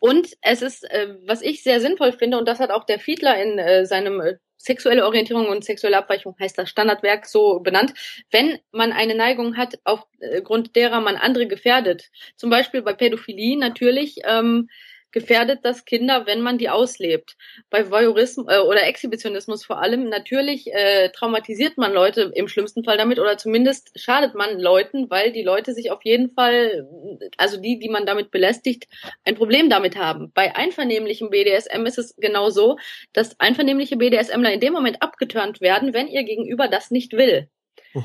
Und 0.00 0.28
es 0.40 0.62
ist, 0.62 0.90
äh, 0.90 1.16
was 1.26 1.42
ich 1.42 1.62
sehr 1.62 1.80
sinnvoll 1.80 2.12
finde, 2.12 2.38
und 2.38 2.48
das 2.48 2.60
hat 2.60 2.70
auch 2.70 2.84
der 2.84 2.98
Fiedler 2.98 3.36
in 3.42 3.58
äh, 3.58 3.84
seinem 3.84 4.18
äh, 4.22 4.38
sexuelle 4.56 5.04
Orientierung 5.04 5.48
und 5.48 5.66
sexuelle 5.66 5.98
Abweichung 5.98 6.34
heißt 6.40 6.56
das 6.56 6.70
Standardwerk 6.70 7.26
so 7.26 7.60
benannt, 7.60 7.92
wenn 8.30 8.58
man 8.72 8.92
eine 8.92 9.14
Neigung 9.14 9.58
hat, 9.58 9.78
aufgrund 9.84 10.76
derer 10.76 11.02
man 11.02 11.16
andere 11.16 11.46
gefährdet. 11.46 12.08
Zum 12.36 12.48
Beispiel 12.48 12.80
bei 12.80 12.94
Pädophilie 12.94 13.58
natürlich. 13.58 14.20
Ähm, 14.24 14.70
gefährdet 15.12 15.60
das 15.62 15.84
Kinder, 15.84 16.26
wenn 16.26 16.40
man 16.40 16.58
die 16.58 16.68
auslebt. 16.68 17.36
Bei 17.70 17.90
Voyeurismus 17.90 18.46
äh, 18.48 18.58
oder 18.58 18.86
Exhibitionismus 18.86 19.64
vor 19.64 19.80
allem, 19.80 20.08
natürlich 20.08 20.72
äh, 20.72 21.10
traumatisiert 21.10 21.78
man 21.78 21.92
Leute 21.92 22.32
im 22.34 22.48
schlimmsten 22.48 22.84
Fall 22.84 22.98
damit 22.98 23.18
oder 23.18 23.38
zumindest 23.38 23.90
schadet 23.98 24.34
man 24.34 24.58
Leuten, 24.58 25.10
weil 25.10 25.32
die 25.32 25.42
Leute 25.42 25.72
sich 25.72 25.90
auf 25.90 26.04
jeden 26.04 26.30
Fall, 26.30 26.88
also 27.36 27.60
die, 27.60 27.78
die 27.78 27.88
man 27.88 28.06
damit 28.06 28.30
belästigt, 28.30 28.88
ein 29.24 29.34
Problem 29.34 29.70
damit 29.70 29.96
haben. 29.96 30.32
Bei 30.34 30.54
einvernehmlichem 30.54 31.30
BDSM 31.30 31.86
ist 31.86 31.98
es 31.98 32.14
genau 32.16 32.50
so, 32.50 32.78
dass 33.12 33.38
einvernehmliche 33.40 33.96
BDSMler 33.96 34.52
in 34.52 34.60
dem 34.60 34.72
Moment 34.72 35.02
abgeturnt 35.02 35.60
werden, 35.60 35.94
wenn 35.94 36.08
ihr 36.08 36.24
Gegenüber 36.24 36.68
das 36.68 36.90
nicht 36.90 37.12
will. 37.12 37.48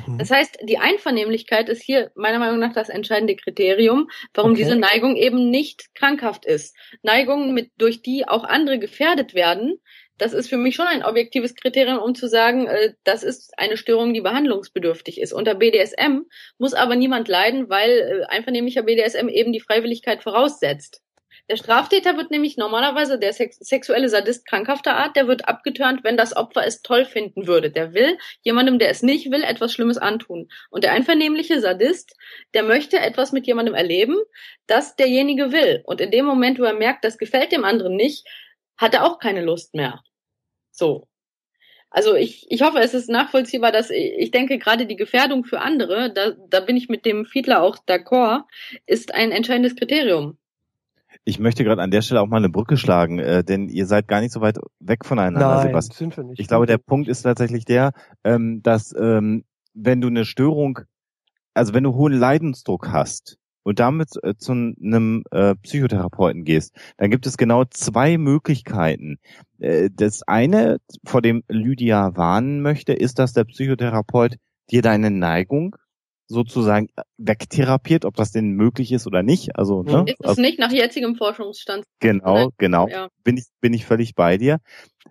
Mhm. 0.08 0.18
Das 0.18 0.32
heißt, 0.32 0.60
die 0.64 0.78
Einvernehmlichkeit 0.78 1.70
ist 1.70 1.82
hier 1.82 2.12
meiner 2.16 2.40
Meinung 2.40 2.60
nach 2.60 2.74
das 2.74 2.90
entscheidende 2.90 3.36
Kriterium, 3.36 4.10
warum 4.34 4.52
okay. 4.52 4.64
diese 4.64 4.76
Neigung 4.76 5.16
eben 5.16 5.50
nicht 5.50 5.94
krankhaft 5.96 6.46
ist. 6.46 6.76
Neigungen, 7.02 7.54
mit, 7.54 7.72
durch 7.78 8.02
die 8.02 8.28
auch 8.28 8.44
andere 8.44 8.80
gefährdet 8.80 9.34
werden, 9.34 9.80
das 10.18 10.34
ist 10.34 10.48
für 10.48 10.58
mich 10.58 10.76
schon 10.76 10.86
ein 10.86 11.04
objektives 11.04 11.56
Kriterium, 11.56 11.98
um 11.98 12.16
zu 12.16 12.28
sagen, 12.28 12.68
äh, 12.68 12.94
das 13.04 13.24
ist 13.24 13.58
eine 13.58 13.78
Störung, 13.78 14.14
die 14.14 14.22
behandlungsbedürftig 14.22 15.20
ist. 15.20 15.34
Unter 15.34 15.56
BDSM 15.56 16.22
muss 16.58 16.74
aber 16.74 16.96
niemand 16.96 17.28
leiden, 17.28 17.70
weil 17.70 17.90
äh, 17.90 18.26
einvernehmlicher 18.28 18.84
BDSM 18.84 19.28
eben 19.28 19.52
die 19.52 19.60
Freiwilligkeit 19.60 20.22
voraussetzt. 20.24 21.02
Der 21.54 21.58
Straftäter 21.58 22.18
wird 22.18 22.32
nämlich 22.32 22.58
normalerweise 22.58 23.20
der 23.20 23.32
sex 23.32 23.60
sexuelle 23.60 24.10
Sadist 24.10 24.48
krankhafter 24.48 24.96
Art, 24.96 25.16
der 25.16 25.28
wird 25.28 25.48
abgeturnt, 25.48 26.04
wenn 26.04 26.18
das 26.18 26.36
Opfer 26.36 26.66
es 26.66 26.82
toll 26.82 27.06
finden 27.06 27.46
würde. 27.46 27.70
Der 27.70 27.94
will 27.94 28.18
jemandem, 28.42 28.80
der 28.80 28.90
es 28.90 29.04
nicht 29.04 29.30
will, 29.30 29.44
etwas 29.44 29.72
Schlimmes 29.72 30.00
antun. 30.00 30.50
Und 30.72 30.84
der 30.84 30.94
einvernehmliche 30.94 31.62
Sadist, 31.62 32.16
der 32.56 32.64
möchte 32.64 32.98
etwas 32.98 33.34
mit 33.34 33.46
jemandem 33.46 33.76
erleben, 33.76 34.18
das 34.66 34.96
derjenige 34.96 35.52
will. 35.52 35.84
Und 35.86 36.02
in 36.02 36.10
dem 36.10 36.26
Moment, 36.26 36.58
wo 36.58 36.64
er 36.64 36.74
merkt, 36.74 37.06
das 37.06 37.20
gefällt 37.20 37.52
dem 37.52 37.66
anderen 37.66 37.96
nicht, 37.96 38.28
hat 38.76 38.96
er 38.96 39.06
auch 39.06 39.20
keine 39.20 39.44
Lust 39.44 39.76
mehr. 39.76 40.02
So. 40.72 41.08
Also 41.92 42.16
ich, 42.16 42.48
ich 42.50 42.64
hoffe, 42.64 42.80
es 42.80 42.96
ist 42.96 43.12
nachvollziehbar, 43.12 43.72
dass 43.72 43.92
ich, 43.92 44.32
denke, 44.32 44.58
gerade 44.58 44.88
die 44.88 44.96
Gefährdung 44.96 45.46
für 45.46 45.62
andere, 45.62 46.12
da, 46.12 46.32
da 46.50 46.62
bin 46.62 46.78
ich 46.78 46.90
mit 46.90 47.06
dem 47.06 47.28
Fiedler 47.28 47.62
auch 47.62 47.78
d'accord, 47.78 48.46
ist 48.88 49.14
ein 49.14 49.32
entscheidendes 49.32 49.76
Kriterium. 49.76 50.40
Ich 51.26 51.40
möchte 51.40 51.64
gerade 51.64 51.82
an 51.82 51.92
der 51.92 52.02
Stelle 52.02 52.22
auch 52.22 52.28
mal 52.28 52.38
eine 52.38 52.50
Brücke 52.50 52.76
schlagen, 52.76 53.20
äh, 53.20 53.44
denn 53.44 53.70
ihr 53.70 53.86
seid 53.86 54.08
gar 54.08 54.20
nicht 54.20 54.34
so 54.34 54.42
weit 54.42 54.58
weg 54.80 55.06
voneinander, 55.06 55.56
Nein, 55.56 55.68
Sebastian. 55.68 55.98
Sind 55.98 56.18
wir 56.18 56.24
nicht. 56.26 56.40
Ich 56.40 56.48
glaube, 56.48 56.66
der 56.66 56.78
Punkt 56.78 57.08
ist 57.08 57.22
tatsächlich 57.22 57.66
der, 57.66 57.94
ähm, 58.24 58.62
dass 58.62 58.94
ähm, 58.98 59.46
wenn 59.74 60.02
du 60.02 60.08
eine 60.08 60.26
Störung, 60.26 60.80
also 61.54 61.74
wenn 61.74 61.84
du 61.84 61.94
hohen 61.94 62.14
Leidensdruck 62.14 62.90
hast 62.92 63.38
und 63.64 63.80
damit 63.80 64.10
äh, 64.22 64.36
zu 64.36 64.52
einem 64.52 65.24
äh, 65.32 65.56
Psychotherapeuten 65.56 66.44
gehst, 66.44 66.76
dann 66.98 67.10
gibt 67.10 67.26
es 67.26 67.38
genau 67.38 67.64
zwei 67.66 68.18
Möglichkeiten. 68.18 69.18
Äh, 69.60 69.90
das 69.94 70.24
eine, 70.24 70.80
vor 71.06 71.22
dem 71.22 71.44
Lydia 71.48 72.18
warnen 72.18 72.62
möchte, 72.62 72.94
ist, 72.94 73.18
dass 73.20 73.34
der 73.34 73.46
Psychotherapeut 73.46 74.36
dir 74.70 74.82
deine 74.82 75.10
Neigung 75.10 75.78
sozusagen 76.28 76.88
wegtherapiert, 77.18 78.06
ob 78.06 78.16
das 78.16 78.32
denn 78.32 78.52
möglich 78.52 78.92
ist 78.92 79.08
oder 79.08 79.24
nicht. 79.24 79.58
Also, 79.58 79.84
ne? 79.84 80.06
Ist 80.08 80.16
es 80.20 80.30
also, 80.30 80.42
nicht 80.42 80.60
nach 80.60 80.72
jetzigem 80.72 81.16
Forschungsstand. 81.16 81.86
Genau, 82.00 82.50
genau. 82.58 82.88
Ja. 82.88 83.10
Bin 83.24 83.38
ich, 83.38 83.46
bin 83.62 83.74
ich 83.74 83.86
völlig 83.86 84.16
bei 84.16 84.38
dir. 84.38 84.60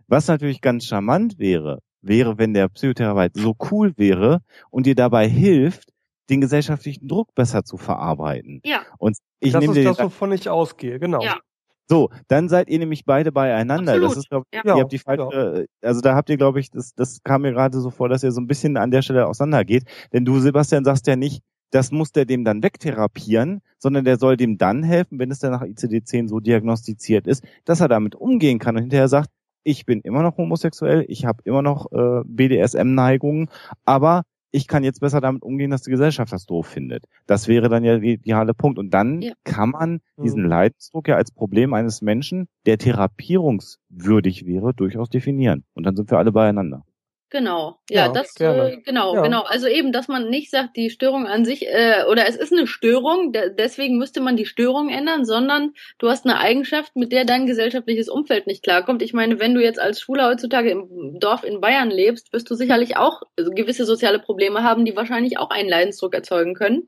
Was 0.06 0.28
natürlich 0.28 0.60
ganz 0.60 0.86
charmant 0.86 1.38
wäre, 1.38 1.78
wäre, 2.00 2.38
wenn 2.38 2.54
der 2.54 2.68
Psychotherapeut 2.68 3.32
so 3.34 3.54
cool 3.70 3.92
wäre 3.96 4.40
und 4.70 4.86
dir 4.86 4.94
dabei 4.94 5.28
hilft, 5.28 5.90
den 6.30 6.40
gesellschaftlichen 6.40 7.08
Druck 7.08 7.34
besser 7.34 7.64
zu 7.64 7.76
verarbeiten. 7.76 8.60
Ja. 8.64 8.82
Und 8.98 9.16
ich 9.40 9.52
das 9.52 9.64
ist 9.64 9.84
das, 9.84 9.98
wovon 9.98 10.32
ich 10.32 10.48
ausgehe, 10.48 10.98
genau. 10.98 11.22
Ja. 11.22 11.38
So, 11.88 12.10
dann 12.28 12.48
seid 12.48 12.68
ihr 12.68 12.78
nämlich 12.78 13.04
beide 13.04 13.32
beieinander. 13.32 13.92
Absolut. 13.92 14.10
Das 14.10 14.18
ist, 14.18 14.30
glaub, 14.30 14.44
ja. 14.52 14.62
ihr 14.64 14.74
habt 14.74 14.92
die 14.92 14.98
falsche, 14.98 15.66
ja. 15.82 15.88
also 15.88 16.00
da 16.00 16.14
habt 16.14 16.30
ihr, 16.30 16.36
glaube 16.36 16.60
ich, 16.60 16.70
das, 16.70 16.94
das 16.94 17.22
kam 17.22 17.42
mir 17.42 17.52
gerade 17.52 17.80
so 17.80 17.90
vor, 17.90 18.08
dass 18.08 18.22
ihr 18.22 18.32
so 18.32 18.40
ein 18.40 18.46
bisschen 18.46 18.76
an 18.76 18.90
der 18.90 19.02
Stelle 19.02 19.26
auseinandergeht. 19.26 19.84
Denn 20.12 20.24
du, 20.24 20.38
Sebastian, 20.38 20.84
sagst 20.84 21.06
ja 21.06 21.16
nicht, 21.16 21.42
das 21.70 21.90
muss 21.90 22.12
der 22.12 22.26
dem 22.26 22.44
dann 22.44 22.62
wegtherapieren, 22.62 23.62
sondern 23.78 24.04
der 24.04 24.18
soll 24.18 24.36
dem 24.36 24.58
dann 24.58 24.82
helfen, 24.82 25.18
wenn 25.18 25.30
es 25.30 25.38
dann 25.38 25.52
nach 25.52 25.62
ICD-10 25.62 26.28
so 26.28 26.38
diagnostiziert 26.38 27.26
ist, 27.26 27.42
dass 27.64 27.80
er 27.80 27.88
damit 27.88 28.14
umgehen 28.14 28.58
kann 28.58 28.76
und 28.76 28.82
hinterher 28.82 29.08
sagt, 29.08 29.30
ich 29.64 29.86
bin 29.86 30.00
immer 30.00 30.22
noch 30.22 30.36
homosexuell, 30.36 31.04
ich 31.08 31.24
habe 31.24 31.42
immer 31.44 31.62
noch 31.62 31.90
äh, 31.92 32.22
BDSM-Neigungen, 32.24 33.48
aber 33.84 34.22
ich 34.52 34.68
kann 34.68 34.84
jetzt 34.84 35.00
besser 35.00 35.20
damit 35.20 35.42
umgehen, 35.42 35.70
dass 35.70 35.82
die 35.82 35.90
Gesellschaft 35.90 36.32
das 36.32 36.46
doof 36.46 36.66
findet. 36.66 37.06
Das 37.26 37.48
wäre 37.48 37.68
dann 37.68 37.84
ja 37.84 37.98
der 37.98 38.08
ideale 38.08 38.54
Punkt. 38.54 38.78
Und 38.78 38.90
dann 38.90 39.22
ja. 39.22 39.32
kann 39.44 39.70
man 39.70 40.00
diesen 40.22 40.42
mhm. 40.42 40.48
Leidensdruck 40.48 41.08
ja 41.08 41.16
als 41.16 41.32
Problem 41.32 41.72
eines 41.74 42.02
Menschen, 42.02 42.48
der 42.66 42.78
therapierungswürdig 42.78 44.46
wäre, 44.46 44.74
durchaus 44.74 45.08
definieren. 45.08 45.64
Und 45.74 45.84
dann 45.84 45.96
sind 45.96 46.10
wir 46.10 46.18
alle 46.18 46.32
beieinander. 46.32 46.84
Genau, 47.32 47.78
ja, 47.88 48.08
ja 48.08 48.12
das 48.12 48.38
äh, 48.40 48.76
genau, 48.84 49.14
ja. 49.14 49.22
genau. 49.22 49.40
Also 49.40 49.66
eben, 49.66 49.90
dass 49.90 50.06
man 50.06 50.28
nicht 50.28 50.50
sagt, 50.50 50.76
die 50.76 50.90
Störung 50.90 51.26
an 51.26 51.46
sich 51.46 51.66
äh, 51.66 52.04
oder 52.10 52.28
es 52.28 52.36
ist 52.36 52.52
eine 52.52 52.66
Störung, 52.66 53.32
de 53.32 53.54
deswegen 53.56 53.96
müsste 53.96 54.20
man 54.20 54.36
die 54.36 54.44
Störung 54.44 54.90
ändern, 54.90 55.24
sondern 55.24 55.72
du 55.98 56.10
hast 56.10 56.26
eine 56.26 56.38
Eigenschaft, 56.38 56.94
mit 56.94 57.10
der 57.10 57.24
dein 57.24 57.46
gesellschaftliches 57.46 58.10
Umfeld 58.10 58.46
nicht 58.46 58.62
klarkommt. 58.62 59.00
Ich 59.00 59.14
meine, 59.14 59.40
wenn 59.40 59.54
du 59.54 59.62
jetzt 59.62 59.80
als 59.80 59.98
Schwuler 59.98 60.28
heutzutage 60.28 60.72
im 60.72 61.18
Dorf 61.20 61.42
in 61.42 61.62
Bayern 61.62 61.90
lebst, 61.90 62.34
wirst 62.34 62.50
du 62.50 62.54
sicherlich 62.54 62.98
auch 62.98 63.22
gewisse 63.36 63.86
soziale 63.86 64.18
Probleme 64.18 64.62
haben, 64.62 64.84
die 64.84 64.94
wahrscheinlich 64.94 65.38
auch 65.38 65.48
einen 65.48 65.70
Leidensdruck 65.70 66.14
erzeugen 66.14 66.52
können. 66.52 66.86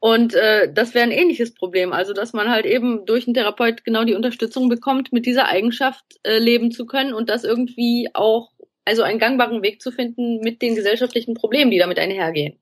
Und 0.00 0.34
äh, 0.34 0.72
das 0.72 0.94
wäre 0.94 1.04
ein 1.04 1.12
ähnliches 1.12 1.54
Problem, 1.54 1.92
also 1.92 2.12
dass 2.12 2.32
man 2.32 2.50
halt 2.50 2.66
eben 2.66 3.06
durch 3.06 3.28
einen 3.28 3.34
Therapeut 3.34 3.84
genau 3.84 4.02
die 4.02 4.14
Unterstützung 4.14 4.68
bekommt, 4.68 5.12
mit 5.12 5.26
dieser 5.26 5.46
Eigenschaft 5.46 6.04
äh, 6.24 6.38
leben 6.38 6.72
zu 6.72 6.86
können 6.86 7.14
und 7.14 7.28
das 7.28 7.44
irgendwie 7.44 8.08
auch 8.14 8.50
also 8.84 9.02
einen 9.02 9.18
gangbaren 9.18 9.62
Weg 9.62 9.80
zu 9.80 9.90
finden 9.92 10.40
mit 10.40 10.62
den 10.62 10.74
gesellschaftlichen 10.74 11.34
Problemen, 11.34 11.70
die 11.70 11.78
damit 11.78 11.98
einhergehen. 11.98 12.58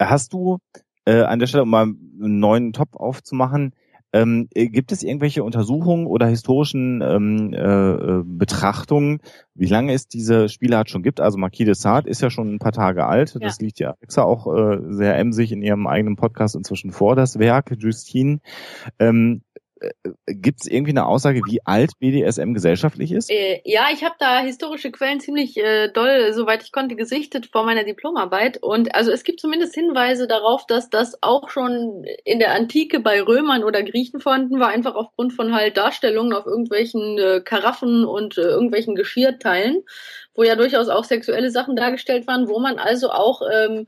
Hast 0.00 0.32
du 0.32 0.58
äh, 1.04 1.22
an 1.22 1.38
der 1.38 1.46
Stelle, 1.46 1.64
um 1.64 1.70
mal 1.70 1.82
einen 1.82 2.38
neuen 2.38 2.72
Top 2.72 2.94
aufzumachen, 2.94 3.72
äh, 3.72 3.76
Ähm, 4.10 4.48
äh, 4.54 4.68
gibt 4.68 4.90
es 4.90 5.02
irgendwelche 5.02 5.44
Untersuchungen 5.44 6.06
oder 6.06 6.26
historischen 6.26 7.02
ähm, 7.02 7.52
äh, 7.52 8.22
Betrachtungen, 8.24 9.20
wie 9.54 9.66
lange 9.66 9.92
es 9.92 10.08
diese 10.08 10.48
Spielart 10.48 10.88
schon 10.88 11.02
gibt? 11.02 11.20
Also 11.20 11.36
Marquis 11.36 11.66
de 11.66 11.74
Sade 11.74 12.08
ist 12.08 12.22
ja 12.22 12.30
schon 12.30 12.54
ein 12.54 12.58
paar 12.58 12.72
Tage 12.72 13.04
alt. 13.04 13.34
Ja. 13.34 13.40
Das 13.40 13.60
liegt 13.60 13.78
ja 13.80 13.90
Alexa 14.00 14.22
auch 14.22 14.46
äh, 14.46 14.78
sehr 14.88 15.14
emsig 15.18 15.52
in 15.52 15.60
ihrem 15.60 15.86
eigenen 15.86 16.16
Podcast 16.16 16.56
inzwischen 16.56 16.90
vor, 16.90 17.16
das 17.16 17.38
Werk, 17.38 17.76
Justine. 17.78 18.40
Ähm, 18.98 19.42
äh, 19.47 19.47
Gibt 20.26 20.60
es 20.62 20.66
irgendwie 20.66 20.90
eine 20.90 21.06
Aussage, 21.06 21.40
wie 21.46 21.60
alt 21.64 21.92
BDSM 22.00 22.52
gesellschaftlich 22.52 23.12
ist? 23.12 23.30
Äh, 23.30 23.60
ja, 23.64 23.86
ich 23.92 24.04
habe 24.04 24.16
da 24.18 24.40
historische 24.40 24.90
Quellen 24.90 25.20
ziemlich 25.20 25.56
äh, 25.56 25.88
doll, 25.88 26.32
soweit 26.32 26.62
ich 26.62 26.72
konnte, 26.72 26.96
gesichtet 26.96 27.46
vor 27.52 27.64
meiner 27.64 27.84
Diplomarbeit. 27.84 28.58
Und 28.62 28.94
also 28.94 29.12
es 29.12 29.24
gibt 29.24 29.40
zumindest 29.40 29.74
Hinweise 29.74 30.26
darauf, 30.26 30.66
dass 30.66 30.90
das 30.90 31.22
auch 31.22 31.48
schon 31.48 32.04
in 32.24 32.38
der 32.38 32.54
Antike 32.54 33.00
bei 33.00 33.22
Römern 33.22 33.62
oder 33.62 33.82
Griechen 33.82 34.20
vorhanden 34.20 34.58
war, 34.58 34.68
einfach 34.68 34.94
aufgrund 34.94 35.32
von 35.32 35.54
halt 35.54 35.76
Darstellungen 35.76 36.32
auf 36.32 36.46
irgendwelchen 36.46 37.18
äh, 37.18 37.40
Karaffen 37.40 38.04
und 38.04 38.36
äh, 38.36 38.42
irgendwelchen 38.42 38.96
Geschirrteilen, 38.96 39.84
wo 40.34 40.42
ja 40.42 40.56
durchaus 40.56 40.88
auch 40.88 41.04
sexuelle 41.04 41.50
Sachen 41.50 41.76
dargestellt 41.76 42.26
waren, 42.26 42.48
wo 42.48 42.58
man 42.58 42.78
also 42.78 43.10
auch 43.10 43.42
ähm, 43.52 43.86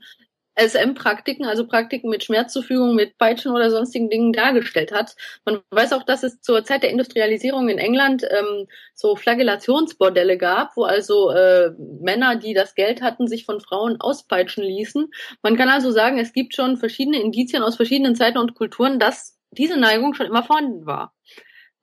SM-Praktiken, 0.55 1.45
also 1.45 1.65
Praktiken 1.65 2.09
mit 2.09 2.23
Schmerzzufügung, 2.23 2.95
mit 2.95 3.17
Peitschen 3.17 3.51
oder 3.51 3.71
sonstigen 3.71 4.09
Dingen 4.09 4.33
dargestellt 4.33 4.91
hat. 4.91 5.15
Man 5.45 5.61
weiß 5.71 5.93
auch, 5.93 6.03
dass 6.03 6.23
es 6.23 6.41
zur 6.41 6.63
Zeit 6.63 6.83
der 6.83 6.91
Industrialisierung 6.91 7.69
in 7.69 7.77
England 7.77 8.23
ähm, 8.29 8.67
so 8.93 9.15
Flagellationsbordelle 9.15 10.37
gab, 10.37 10.75
wo 10.75 10.83
also 10.83 11.31
äh, 11.31 11.71
Männer, 12.01 12.35
die 12.35 12.53
das 12.53 12.75
Geld 12.75 13.01
hatten, 13.01 13.27
sich 13.27 13.45
von 13.45 13.61
Frauen 13.61 13.99
auspeitschen 13.99 14.63
ließen. 14.63 15.09
Man 15.41 15.55
kann 15.55 15.69
also 15.69 15.91
sagen, 15.91 16.19
es 16.19 16.33
gibt 16.33 16.55
schon 16.55 16.77
verschiedene 16.77 17.21
Indizien 17.21 17.63
aus 17.63 17.77
verschiedenen 17.77 18.15
Zeiten 18.15 18.37
und 18.37 18.55
Kulturen, 18.55 18.99
dass 18.99 19.37
diese 19.51 19.77
Neigung 19.77 20.13
schon 20.13 20.27
immer 20.27 20.43
vorhanden 20.43 20.85
war. 20.85 21.13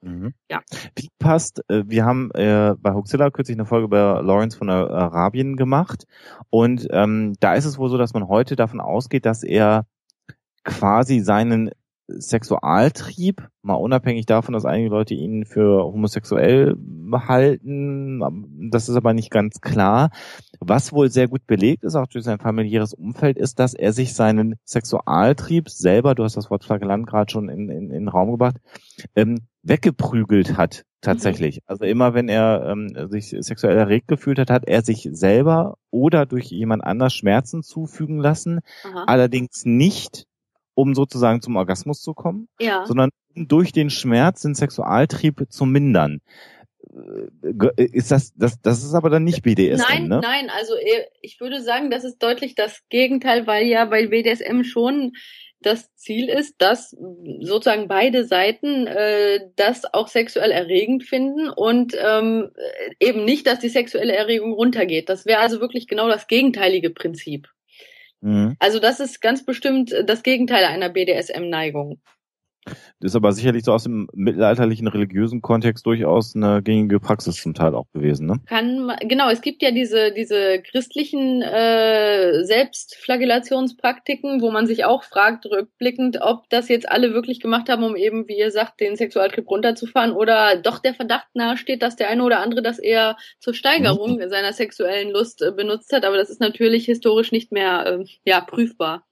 Mhm. 0.00 0.32
Ja. 0.50 0.60
Wie 0.96 1.08
passt, 1.18 1.62
äh, 1.68 1.84
wir 1.86 2.04
haben 2.04 2.30
äh, 2.32 2.74
bei 2.78 2.92
Hoaxilla 2.92 3.30
kürzlich 3.30 3.56
eine 3.56 3.66
Folge 3.66 3.86
über 3.86 4.22
Lawrence 4.22 4.56
von 4.56 4.70
Arabien 4.70 5.56
gemacht 5.56 6.04
und 6.50 6.86
ähm, 6.90 7.34
da 7.40 7.54
ist 7.54 7.64
es 7.64 7.78
wohl 7.78 7.90
so, 7.90 7.98
dass 7.98 8.14
man 8.14 8.28
heute 8.28 8.54
davon 8.54 8.80
ausgeht, 8.80 9.26
dass 9.26 9.42
er 9.42 9.86
quasi 10.64 11.20
seinen 11.20 11.70
Sexualtrieb, 12.10 13.46
mal 13.60 13.74
unabhängig 13.74 14.24
davon, 14.24 14.54
dass 14.54 14.64
einige 14.64 14.88
Leute 14.88 15.14
ihn 15.14 15.44
für 15.44 15.84
homosexuell 15.84 16.74
halten, 17.12 18.70
das 18.70 18.88
ist 18.88 18.96
aber 18.96 19.12
nicht 19.12 19.30
ganz 19.30 19.60
klar. 19.60 20.10
Was 20.58 20.92
wohl 20.92 21.10
sehr 21.10 21.28
gut 21.28 21.46
belegt 21.46 21.84
ist, 21.84 21.96
auch 21.96 22.06
durch 22.06 22.24
sein 22.24 22.38
familiäres 22.38 22.94
Umfeld, 22.94 23.36
ist, 23.36 23.58
dass 23.58 23.74
er 23.74 23.92
sich 23.92 24.14
seinen 24.14 24.54
Sexualtrieb 24.64 25.68
selber, 25.68 26.14
du 26.14 26.24
hast 26.24 26.36
das 26.36 26.50
Wort 26.50 26.64
Flagellant 26.64 27.06
gerade 27.06 27.30
schon 27.30 27.50
in, 27.50 27.68
in, 27.68 27.90
in 27.90 27.90
den 27.90 28.08
Raum 28.08 28.30
gebracht, 28.30 28.56
ähm, 29.14 29.40
weggeprügelt 29.62 30.56
hat, 30.56 30.84
tatsächlich. 31.00 31.56
Mhm. 31.56 31.62
Also 31.66 31.84
immer 31.84 32.14
wenn 32.14 32.28
er 32.28 32.66
ähm, 32.66 33.10
sich 33.10 33.34
sexuell 33.40 33.76
erregt 33.76 34.08
gefühlt 34.08 34.38
hat, 34.38 34.50
hat 34.50 34.66
er 34.66 34.82
sich 34.82 35.08
selber 35.10 35.76
oder 35.90 36.26
durch 36.26 36.46
jemand 36.46 36.84
anders 36.84 37.14
Schmerzen 37.14 37.62
zufügen 37.62 38.18
lassen. 38.18 38.60
Aha. 38.84 39.04
Allerdings 39.06 39.64
nicht, 39.64 40.26
um 40.74 40.94
sozusagen 40.94 41.42
zum 41.42 41.56
Orgasmus 41.56 42.00
zu 42.00 42.14
kommen, 42.14 42.48
ja. 42.60 42.86
sondern 42.86 43.10
durch 43.34 43.72
den 43.72 43.90
Schmerz 43.90 44.42
den 44.42 44.54
Sexualtrieb 44.54 45.46
zu 45.48 45.64
mindern. 45.66 46.20
Äh, 47.76 47.84
ist 47.84 48.10
das, 48.10 48.32
das, 48.34 48.60
das 48.60 48.82
ist 48.82 48.94
aber 48.94 49.10
dann 49.10 49.24
nicht 49.24 49.42
BDSM, 49.42 49.82
nein, 49.88 50.08
ne? 50.08 50.20
Nein, 50.22 50.50
also 50.56 50.74
äh, 50.74 51.04
ich 51.20 51.40
würde 51.40 51.62
sagen, 51.62 51.90
das 51.90 52.04
ist 52.04 52.22
deutlich 52.22 52.54
das 52.54 52.82
Gegenteil, 52.88 53.46
weil 53.46 53.66
ja 53.66 53.84
bei 53.84 54.06
BDSM 54.06 54.62
schon 54.62 55.12
das 55.60 55.94
Ziel 55.96 56.28
ist, 56.28 56.54
dass 56.58 56.96
sozusagen 57.40 57.88
beide 57.88 58.24
Seiten 58.24 58.86
äh, 58.86 59.40
das 59.56 59.92
auch 59.92 60.08
sexuell 60.08 60.50
erregend 60.50 61.04
finden 61.04 61.48
und 61.48 61.96
ähm, 61.98 62.50
eben 63.00 63.24
nicht, 63.24 63.46
dass 63.46 63.58
die 63.58 63.68
sexuelle 63.68 64.14
Erregung 64.14 64.52
runtergeht. 64.52 65.08
Das 65.08 65.26
wäre 65.26 65.40
also 65.40 65.60
wirklich 65.60 65.88
genau 65.88 66.08
das 66.08 66.26
gegenteilige 66.28 66.90
Prinzip. 66.90 67.48
Mhm. 68.20 68.56
Also 68.58 68.78
das 68.78 69.00
ist 69.00 69.20
ganz 69.20 69.44
bestimmt 69.44 69.94
das 70.04 70.22
Gegenteil 70.22 70.64
einer 70.64 70.90
BDSM-Neigung. 70.90 72.00
Das 73.00 73.12
ist 73.12 73.16
aber 73.16 73.32
sicherlich 73.32 73.64
so 73.64 73.72
aus 73.72 73.84
dem 73.84 74.08
mittelalterlichen 74.12 74.88
religiösen 74.88 75.40
Kontext 75.42 75.86
durchaus 75.86 76.34
eine 76.34 76.62
gängige 76.62 77.00
Praxis 77.00 77.36
zum 77.40 77.54
Teil 77.54 77.74
auch 77.74 77.86
gewesen, 77.92 78.26
ne? 78.26 78.40
Kann 78.46 78.92
genau, 79.02 79.30
es 79.30 79.40
gibt 79.40 79.62
ja 79.62 79.70
diese 79.70 80.12
diese 80.12 80.60
christlichen 80.62 81.42
äh, 81.42 82.44
Selbstflagellationspraktiken, 82.44 84.40
wo 84.40 84.50
man 84.50 84.66
sich 84.66 84.84
auch 84.84 85.04
fragt 85.04 85.46
rückblickend, 85.46 86.20
ob 86.20 86.48
das 86.50 86.68
jetzt 86.68 86.88
alle 86.88 87.14
wirklich 87.14 87.40
gemacht 87.40 87.68
haben, 87.68 87.84
um 87.84 87.96
eben, 87.96 88.26
wie 88.28 88.38
ihr 88.38 88.50
sagt, 88.50 88.80
den 88.80 88.96
Sexualtrieb 88.96 89.48
runterzufahren 89.48 90.12
oder 90.12 90.56
doch 90.56 90.78
der 90.78 90.94
Verdacht 90.94 91.28
nahesteht, 91.34 91.82
dass 91.82 91.96
der 91.96 92.08
eine 92.08 92.22
oder 92.24 92.40
andere 92.40 92.62
das 92.62 92.78
eher 92.78 93.16
zur 93.38 93.54
Steigerung 93.54 94.16
mhm. 94.16 94.28
seiner 94.28 94.52
sexuellen 94.52 95.10
Lust 95.10 95.42
äh, 95.42 95.52
benutzt 95.52 95.92
hat, 95.92 96.04
aber 96.04 96.16
das 96.16 96.30
ist 96.30 96.40
natürlich 96.40 96.84
historisch 96.86 97.32
nicht 97.32 97.52
mehr 97.52 97.86
äh, 97.86 98.04
ja 98.24 98.40
prüfbar. 98.40 99.04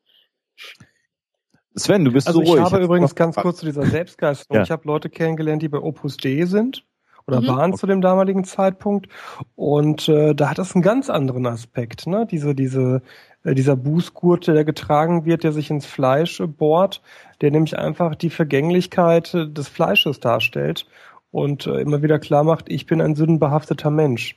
Sven, 1.76 2.04
du 2.04 2.12
bist 2.12 2.26
also 2.26 2.44
so 2.44 2.52
ruhig. 2.52 2.64
Ich 2.66 2.72
habe 2.72 2.84
übrigens 2.84 3.14
ganz 3.14 3.36
kurz 3.36 3.58
zu 3.58 3.66
dieser 3.66 3.84
Selbstgeisterung. 3.84 4.56
Ja. 4.56 4.62
Ich 4.62 4.70
habe 4.70 4.86
Leute 4.86 5.10
kennengelernt, 5.10 5.62
die 5.62 5.68
bei 5.68 5.78
Opus 5.78 6.16
Dei 6.16 6.46
sind 6.46 6.84
oder 7.26 7.40
mhm. 7.40 7.46
waren 7.48 7.76
zu 7.76 7.86
dem 7.86 8.00
damaligen 8.00 8.44
Zeitpunkt 8.44 9.08
und 9.54 10.08
äh, 10.08 10.34
da 10.34 10.50
hat 10.50 10.58
das 10.58 10.74
einen 10.74 10.82
ganz 10.82 11.10
anderen 11.10 11.46
Aspekt, 11.46 12.06
ne? 12.06 12.26
Diese 12.30 12.54
diese 12.54 13.02
äh, 13.44 13.54
dieser 13.54 13.76
Bußgurt, 13.76 14.46
der 14.46 14.64
getragen 14.64 15.24
wird, 15.24 15.44
der 15.44 15.52
sich 15.52 15.70
ins 15.70 15.86
Fleisch 15.86 16.42
bohrt, 16.56 17.02
der 17.40 17.50
nämlich 17.50 17.78
einfach 17.78 18.14
die 18.14 18.30
Vergänglichkeit 18.30 19.34
äh, 19.34 19.48
des 19.48 19.68
Fleisches 19.68 20.20
darstellt 20.20 20.86
und 21.30 21.66
äh, 21.66 21.80
immer 21.80 22.02
wieder 22.02 22.18
klar 22.18 22.44
macht, 22.44 22.70
ich 22.70 22.86
bin 22.86 23.00
ein 23.00 23.14
sündenbehafteter 23.14 23.90
Mensch. 23.90 24.36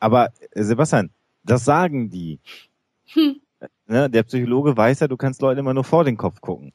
Aber 0.00 0.30
äh, 0.52 0.62
Sebastian, 0.62 1.10
das 1.44 1.64
sagen 1.64 2.10
die. 2.10 2.40
Hm. 3.06 3.40
Ne, 3.88 4.10
der 4.10 4.22
Psychologe 4.22 4.76
weiß 4.76 5.00
ja, 5.00 5.08
du 5.08 5.16
kannst 5.16 5.40
Leuten 5.40 5.60
immer 5.60 5.72
nur 5.72 5.84
vor 5.84 6.04
den 6.04 6.18
Kopf 6.18 6.42
gucken. 6.42 6.72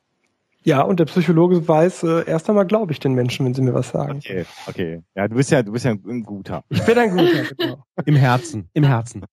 Ja, 0.64 0.82
und 0.82 1.00
der 1.00 1.06
Psychologe 1.06 1.68
weiß, 1.68 2.04
äh, 2.04 2.26
erst 2.26 2.50
einmal 2.50 2.66
glaube 2.66 2.92
ich 2.92 3.00
den 3.00 3.14
Menschen, 3.14 3.46
wenn 3.46 3.54
sie 3.54 3.62
mir 3.62 3.74
was 3.74 3.90
sagen. 3.90 4.18
Okay, 4.18 4.46
okay. 4.66 5.04
Ja, 5.14 5.28
du 5.28 5.36
bist 5.36 5.52
ja, 5.52 5.62
du 5.62 5.74
bist 5.74 5.86
ja 5.86 5.92
ein 5.92 6.24
guter. 6.24 6.64
Ich 6.70 6.84
bin 6.84 6.98
ein 6.98 7.12
guter, 7.12 7.44
genau. 7.58 7.84
Im 8.06 8.16
Herzen, 8.16 8.70
im 8.74 8.84
Herzen. 8.84 9.26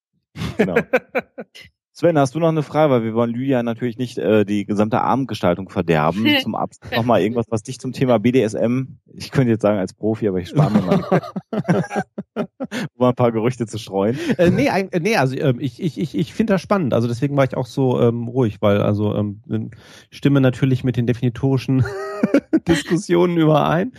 Genau. 0.59 0.75
Sven, 2.01 2.17
hast 2.17 2.35
du 2.35 2.39
noch 2.39 2.49
eine 2.49 2.63
Frage? 2.63 2.95
Weil 2.95 3.05
wir 3.05 3.13
wollen 3.13 3.35
Lydia 3.35 3.63
natürlich 3.63 3.99
nicht 3.99 4.17
äh, 4.17 4.47
die 4.47 4.65
gesamte 4.65 5.03
Abendgestaltung 5.03 5.69
verderben. 5.69 6.27
Zum 6.43 6.55
Abschluss 6.55 6.91
nochmal 6.93 7.21
irgendwas, 7.21 7.45
was 7.51 7.63
dich 7.63 7.79
zum 7.79 7.93
Thema 7.93 8.19
BDSM, 8.19 8.97
ich 9.13 9.31
könnte 9.31 9.51
jetzt 9.51 9.61
sagen 9.61 9.79
als 9.79 9.93
Profi, 9.93 10.27
aber 10.27 10.39
ich 10.39 10.49
spare 10.49 10.71
mir 10.71 10.81
mal, 10.81 11.21
um 12.97 13.05
ein 13.07 13.15
paar 13.15 13.33
Gerüchte 13.33 13.67
zu 13.67 13.77
streuen. 13.77 14.19
Äh, 14.39 14.49
nee, 14.49 14.69
äh, 14.69 14.99
nee, 14.99 15.17
also 15.17 15.37
ähm, 15.37 15.59
ich, 15.61 15.79
ich, 15.83 16.01
ich, 16.01 16.17
ich 16.17 16.33
finde 16.33 16.55
das 16.55 16.63
spannend. 16.63 16.95
Also 16.95 17.07
deswegen 17.07 17.37
war 17.37 17.45
ich 17.45 17.55
auch 17.55 17.67
so 17.67 18.01
ähm, 18.01 18.29
ruhig, 18.29 18.63
weil 18.63 18.81
also 18.81 19.15
ähm, 19.15 19.71
stimme 20.11 20.41
natürlich 20.41 20.85
mit 20.85 20.97
den 20.97 21.07
definitorischen 21.07 21.85
Diskussionen 22.67 23.37
überein. 23.37 23.93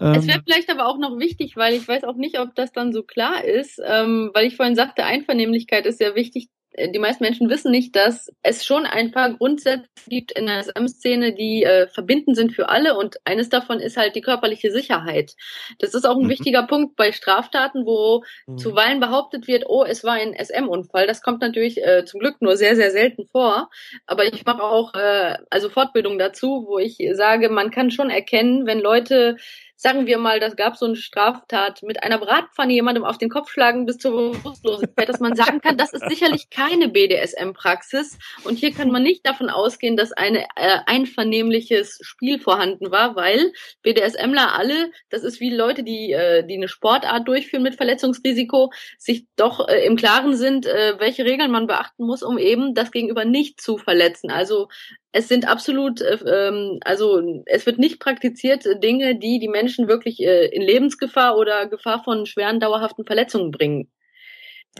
Ähm, 0.00 0.14
es 0.14 0.26
wäre 0.26 0.40
vielleicht 0.42 0.70
aber 0.70 0.86
auch 0.86 0.96
noch 0.96 1.18
wichtig, 1.18 1.58
weil 1.58 1.74
ich 1.74 1.86
weiß 1.86 2.04
auch 2.04 2.16
nicht, 2.16 2.40
ob 2.40 2.54
das 2.54 2.72
dann 2.72 2.94
so 2.94 3.02
klar 3.02 3.44
ist, 3.44 3.78
ähm, 3.86 4.30
weil 4.32 4.46
ich 4.46 4.56
vorhin 4.56 4.74
sagte, 4.74 5.04
Einvernehmlichkeit 5.04 5.84
ist 5.84 5.98
sehr 5.98 6.14
wichtig 6.14 6.48
die 6.78 6.98
meisten 6.98 7.22
Menschen 7.22 7.50
wissen 7.50 7.70
nicht, 7.70 7.94
dass 7.96 8.32
es 8.42 8.64
schon 8.64 8.86
ein 8.86 9.10
paar 9.10 9.34
Grundsätze 9.34 9.88
gibt 10.06 10.32
in 10.32 10.46
der 10.46 10.62
SM-Szene, 10.62 11.34
die 11.34 11.64
äh, 11.64 11.86
verbindend 11.88 12.36
sind 12.36 12.52
für 12.52 12.68
alle 12.68 12.96
und 12.96 13.16
eines 13.24 13.48
davon 13.48 13.78
ist 13.78 13.96
halt 13.96 14.14
die 14.16 14.20
körperliche 14.22 14.70
Sicherheit. 14.70 15.34
Das 15.78 15.94
ist 15.94 16.06
auch 16.06 16.16
ein 16.16 16.24
mhm. 16.24 16.30
wichtiger 16.30 16.66
Punkt 16.66 16.96
bei 16.96 17.12
Straftaten, 17.12 17.84
wo 17.84 18.24
mhm. 18.46 18.58
zuweilen 18.58 19.00
behauptet 19.00 19.46
wird, 19.46 19.64
oh, 19.66 19.84
es 19.84 20.02
war 20.02 20.14
ein 20.14 20.34
SM-Unfall. 20.34 21.06
Das 21.06 21.22
kommt 21.22 21.40
natürlich 21.40 21.82
äh, 21.82 22.04
zum 22.04 22.20
Glück 22.20 22.40
nur 22.40 22.56
sehr, 22.56 22.74
sehr 22.74 22.90
selten 22.90 23.26
vor. 23.26 23.70
Aber 24.06 24.24
ich 24.24 24.44
mache 24.44 24.62
auch 24.62 24.94
äh, 24.94 25.36
also 25.50 25.68
Fortbildung 25.68 26.18
dazu, 26.18 26.64
wo 26.66 26.78
ich 26.78 26.98
sage, 27.12 27.50
man 27.50 27.70
kann 27.70 27.90
schon 27.90 28.10
erkennen, 28.10 28.66
wenn 28.66 28.80
Leute 28.80 29.36
sagen 29.82 30.06
wir 30.06 30.18
mal, 30.18 30.38
das 30.38 30.54
gab 30.54 30.76
so 30.76 30.86
eine 30.86 30.94
Straftat 30.94 31.82
mit 31.82 32.04
einer 32.04 32.18
Bratpfanne 32.18 32.72
jemandem 32.72 33.04
auf 33.04 33.18
den 33.18 33.28
Kopf 33.28 33.50
schlagen 33.50 33.84
bis 33.84 33.98
zur 33.98 34.12
Bewusstlosigkeit, 34.12 35.08
dass 35.08 35.18
man 35.18 35.34
sagen 35.34 35.60
kann, 35.60 35.76
das 35.76 35.92
ist 35.92 36.08
sicherlich 36.08 36.50
keine 36.50 36.88
BDSM-Praxis. 36.88 38.16
Und 38.44 38.58
hier 38.58 38.72
kann 38.72 38.92
man 38.92 39.02
nicht 39.02 39.26
davon 39.26 39.50
ausgehen, 39.50 39.96
dass 39.96 40.12
ein 40.12 40.36
äh, 40.36 40.46
einvernehmliches 40.86 41.98
Spiel 42.02 42.38
vorhanden 42.38 42.92
war, 42.92 43.16
weil 43.16 43.52
BDSMler 43.82 44.54
alle, 44.54 44.92
das 45.10 45.24
ist 45.24 45.40
wie 45.40 45.50
Leute, 45.50 45.82
die, 45.82 46.12
äh, 46.12 46.46
die 46.46 46.54
eine 46.54 46.68
Sportart 46.68 47.26
durchführen 47.26 47.64
mit 47.64 47.74
Verletzungsrisiko, 47.74 48.72
sich 48.98 49.26
doch 49.34 49.66
äh, 49.68 49.84
im 49.84 49.96
Klaren 49.96 50.36
sind, 50.36 50.64
äh, 50.64 50.94
welche 51.00 51.24
Regeln 51.24 51.50
man 51.50 51.66
beachten 51.66 52.06
muss, 52.06 52.22
um 52.22 52.38
eben 52.38 52.74
das 52.74 52.92
Gegenüber 52.92 53.24
nicht 53.24 53.60
zu 53.60 53.78
verletzen. 53.78 54.30
Also 54.30 54.68
es 55.12 55.28
sind 55.28 55.46
absolut, 55.48 56.00
äh, 56.00 56.18
ähm, 56.26 56.78
also 56.84 57.42
es 57.46 57.66
wird 57.66 57.78
nicht 57.78 58.00
praktiziert 58.00 58.66
äh, 58.66 58.78
Dinge, 58.78 59.18
die 59.18 59.38
die 59.38 59.48
Menschen 59.48 59.88
wirklich 59.88 60.20
äh, 60.22 60.46
in 60.46 60.62
Lebensgefahr 60.62 61.36
oder 61.36 61.66
Gefahr 61.68 62.02
von 62.04 62.26
schweren 62.26 62.60
dauerhaften 62.60 63.04
Verletzungen 63.04 63.50
bringen. 63.50 63.90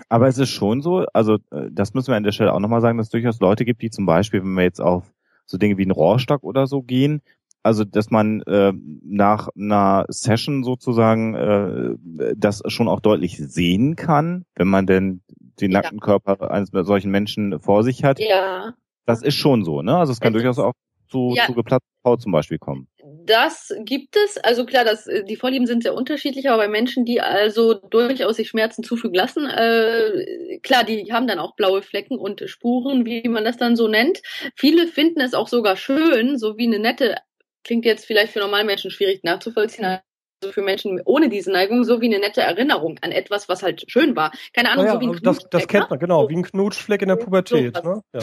Aber 0.08 0.28
es 0.28 0.38
ist 0.38 0.50
schon 0.50 0.80
so, 0.82 1.04
also 1.12 1.34
äh, 1.50 1.68
das 1.70 1.94
müssen 1.94 2.08
wir 2.08 2.16
an 2.16 2.22
der 2.24 2.32
Stelle 2.32 2.52
auch 2.54 2.60
nochmal 2.60 2.80
sagen, 2.80 2.98
dass 2.98 3.08
es 3.08 3.10
durchaus 3.12 3.40
Leute 3.40 3.64
gibt, 3.64 3.82
die 3.82 3.90
zum 3.90 4.06
Beispiel, 4.06 4.40
wenn 4.42 4.54
wir 4.54 4.62
jetzt 4.64 4.80
auf 4.80 5.12
so 5.46 5.58
Dinge 5.58 5.76
wie 5.78 5.82
einen 5.82 5.90
Rohrstock 5.90 6.42
oder 6.44 6.66
so 6.66 6.82
gehen, 6.82 7.22
Also, 7.64 7.84
dass 7.84 8.10
man 8.10 8.42
äh, 8.42 8.72
nach 9.04 9.48
einer 9.56 10.06
Session 10.08 10.64
sozusagen 10.64 11.34
äh, 11.34 12.34
das 12.36 12.62
schon 12.66 12.88
auch 12.88 13.00
deutlich 13.00 13.36
sehen 13.38 13.94
kann, 13.96 14.44
wenn 14.56 14.68
man 14.68 14.86
denn 14.86 15.22
den 15.60 15.70
Ja. 15.72 15.78
nackten 15.82 16.00
Körper 16.00 16.50
eines 16.50 16.70
solchen 16.72 17.10
Menschen 17.12 17.60
vor 17.60 17.84
sich 17.84 18.02
hat. 18.02 18.18
Ja, 18.18 18.74
Das 19.06 19.22
ist 19.22 19.34
schon 19.34 19.64
so, 19.64 19.82
ne? 19.82 19.96
Also 19.96 20.12
es 20.12 20.20
kann 20.20 20.34
Es 20.34 20.40
durchaus 20.42 20.58
auch 20.58 20.72
zu, 21.10 21.34
Ja. 21.36 21.46
zu 21.46 21.54
geplatzter 21.54 21.86
Haut 22.06 22.20
zum 22.22 22.32
Beispiel 22.32 22.58
kommen. 22.58 22.88
das 23.24 23.72
gibt 23.84 24.16
es. 24.16 24.38
Also 24.38 24.64
klar, 24.64 24.84
das, 24.84 25.06
äh, 25.06 25.24
die 25.24 25.36
Vorlieben 25.36 25.66
sind 25.66 25.82
sehr 25.82 25.94
unterschiedlich, 25.94 26.48
aber 26.48 26.58
bei 26.64 26.68
Menschen, 26.68 27.04
die 27.04 27.20
also 27.20 27.74
durchaus 27.74 28.36
sich 28.36 28.48
Schmerzen 28.48 28.82
zufügen 28.84 29.14
lassen, 29.14 29.46
äh, 29.48 30.58
klar, 30.62 30.84
die 30.84 31.12
haben 31.12 31.26
dann 31.26 31.38
auch 31.38 31.54
blaue 31.56 31.82
Flecken 31.82 32.18
und 32.18 32.42
Spuren, 32.48 33.04
wie 33.06 33.28
man 33.28 33.44
das 33.44 33.56
dann 33.56 33.76
so 33.76 33.88
nennt. 33.88 34.20
Viele 34.56 34.86
finden 34.86 35.20
es 35.20 35.34
auch 35.34 35.48
sogar 35.48 35.76
schön, 35.76 36.38
so 36.38 36.56
wie 36.58 36.66
eine 36.66 36.78
nette, 36.78 37.16
klingt 37.64 37.84
jetzt 37.84 38.06
vielleicht 38.06 38.32
für 38.32 38.38
normale 38.40 38.64
Menschen 38.64 38.90
schwierig 38.90 39.22
nachzuvollziehen, 39.24 39.98
für 40.50 40.62
Menschen 40.62 41.00
ohne 41.04 41.28
diese 41.28 41.52
Neigung, 41.52 41.84
so 41.84 42.00
wie 42.00 42.06
eine 42.06 42.18
nette 42.18 42.40
Erinnerung 42.40 42.98
an 43.02 43.12
etwas, 43.12 43.48
was 43.48 43.62
halt 43.62 43.84
schön 43.88 44.16
war. 44.16 44.32
Keine 44.52 44.70
Ahnung, 44.70 44.86
Naja, 44.86 44.94
so 44.94 45.00
wie 45.00 45.06
ein 45.06 45.10
also 45.10 45.22
das, 45.22 45.50
das 45.50 45.68
kennt 45.68 45.84
ne? 45.84 45.90
man, 45.90 45.98
genau, 45.98 46.22
So. 46.22 46.30
wie 46.30 46.36
ein 46.36 46.42
Knutschfleck 46.42 47.02
in 47.02 47.08
der 47.08 47.16
Pubertät. 47.16 47.74
Ne? 47.84 48.02
Ja. 48.12 48.20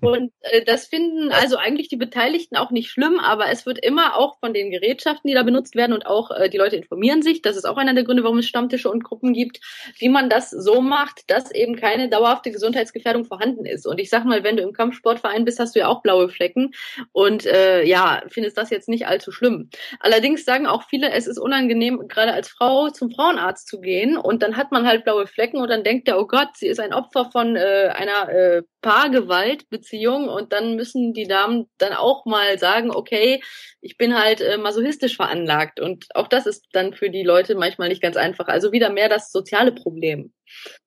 Und 0.00 0.32
äh, 0.40 0.64
das 0.64 0.86
finden 0.86 1.30
also 1.32 1.56
eigentlich 1.56 1.88
die 1.88 1.96
Beteiligten 1.96 2.56
auch 2.56 2.70
nicht 2.70 2.90
schlimm, 2.90 3.18
aber 3.20 3.50
es 3.50 3.66
wird 3.66 3.78
immer 3.84 4.16
auch 4.16 4.38
von 4.40 4.54
den 4.54 4.70
Gerätschaften, 4.70 5.28
die 5.28 5.34
da 5.34 5.42
benutzt 5.42 5.74
werden 5.74 5.92
und 5.92 6.06
auch 6.06 6.30
äh, 6.30 6.48
die 6.48 6.56
Leute 6.56 6.76
informieren 6.76 7.22
sich, 7.22 7.42
das 7.42 7.56
ist 7.56 7.64
auch 7.64 7.76
einer 7.76 7.94
der 7.94 8.04
Gründe, 8.04 8.24
warum 8.24 8.38
es 8.38 8.46
Stammtische 8.46 8.90
und 8.90 9.04
Gruppen 9.04 9.32
gibt, 9.32 9.60
wie 9.98 10.08
man 10.08 10.30
das 10.30 10.50
so 10.50 10.80
macht, 10.80 11.30
dass 11.30 11.50
eben 11.50 11.76
keine 11.76 12.08
dauerhafte 12.08 12.50
Gesundheitsgefährdung 12.50 13.24
vorhanden 13.24 13.64
ist. 13.64 13.86
Und 13.86 14.00
ich 14.00 14.10
sag 14.10 14.24
mal, 14.24 14.42
wenn 14.44 14.56
du 14.56 14.62
im 14.62 14.72
Kampfsportverein 14.72 15.44
bist, 15.44 15.58
hast 15.58 15.74
du 15.74 15.80
ja 15.80 15.88
auch 15.88 16.02
blaue 16.02 16.28
Flecken 16.28 16.72
und 17.12 17.46
äh, 17.46 17.84
ja, 17.84 18.22
findest 18.28 18.56
das 18.56 18.70
jetzt 18.70 18.88
nicht 18.88 19.06
allzu 19.06 19.32
schlimm. 19.32 19.70
Allerdings 20.00 20.44
sagen 20.44 20.66
auch 20.66 20.84
viele, 20.88 21.10
es 21.12 21.26
ist 21.26 21.38
unangenehm, 21.38 21.59
gerade 21.68 22.32
als 22.32 22.48
Frau 22.48 22.90
zum 22.90 23.10
Frauenarzt 23.10 23.68
zu 23.68 23.80
gehen 23.80 24.16
und 24.16 24.42
dann 24.42 24.56
hat 24.56 24.72
man 24.72 24.86
halt 24.86 25.04
blaue 25.04 25.26
Flecken 25.26 25.58
und 25.58 25.68
dann 25.68 25.84
denkt 25.84 26.08
der, 26.08 26.18
oh 26.18 26.26
Gott, 26.26 26.48
sie 26.54 26.66
ist 26.66 26.80
ein 26.80 26.92
Opfer 26.92 27.30
von 27.30 27.56
äh, 27.56 27.92
einer 27.94 28.28
äh, 28.28 28.62
Paargewaltbeziehung 28.82 30.28
und 30.28 30.52
dann 30.52 30.76
müssen 30.76 31.12
die 31.12 31.26
Damen 31.26 31.66
dann 31.78 31.92
auch 31.92 32.24
mal 32.24 32.58
sagen, 32.58 32.90
okay, 32.90 33.42
ich 33.80 33.96
bin 33.96 34.14
halt 34.18 34.40
äh, 34.40 34.58
masochistisch 34.58 35.16
veranlagt 35.16 35.80
und 35.80 36.06
auch 36.14 36.28
das 36.28 36.46
ist 36.46 36.66
dann 36.72 36.94
für 36.94 37.10
die 37.10 37.22
Leute 37.22 37.54
manchmal 37.54 37.88
nicht 37.88 38.02
ganz 38.02 38.16
einfach. 38.16 38.48
Also 38.48 38.72
wieder 38.72 38.90
mehr 38.90 39.08
das 39.08 39.30
soziale 39.30 39.72
Problem. 39.72 40.32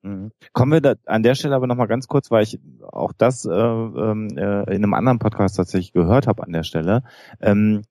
Mhm. 0.02 0.30
Kommen 0.52 0.72
wir 0.72 0.80
da 0.80 0.94
an 1.06 1.22
der 1.22 1.34
Stelle 1.34 1.54
aber 1.54 1.66
nochmal 1.66 1.88
ganz 1.88 2.06
kurz, 2.06 2.30
weil 2.30 2.42
ich 2.42 2.58
auch 2.82 3.12
das 3.16 3.44
äh, 3.44 3.50
ähm, 3.50 4.28
äh, 4.36 4.62
in 4.74 4.82
einem 4.82 4.94
anderen 4.94 5.18
Podcast 5.18 5.56
tatsächlich 5.56 5.92
gehört 5.92 6.26
habe 6.26 6.42
an 6.42 6.52
der 6.52 6.62
Stelle. 6.64 7.02
Ähm, 7.40 7.82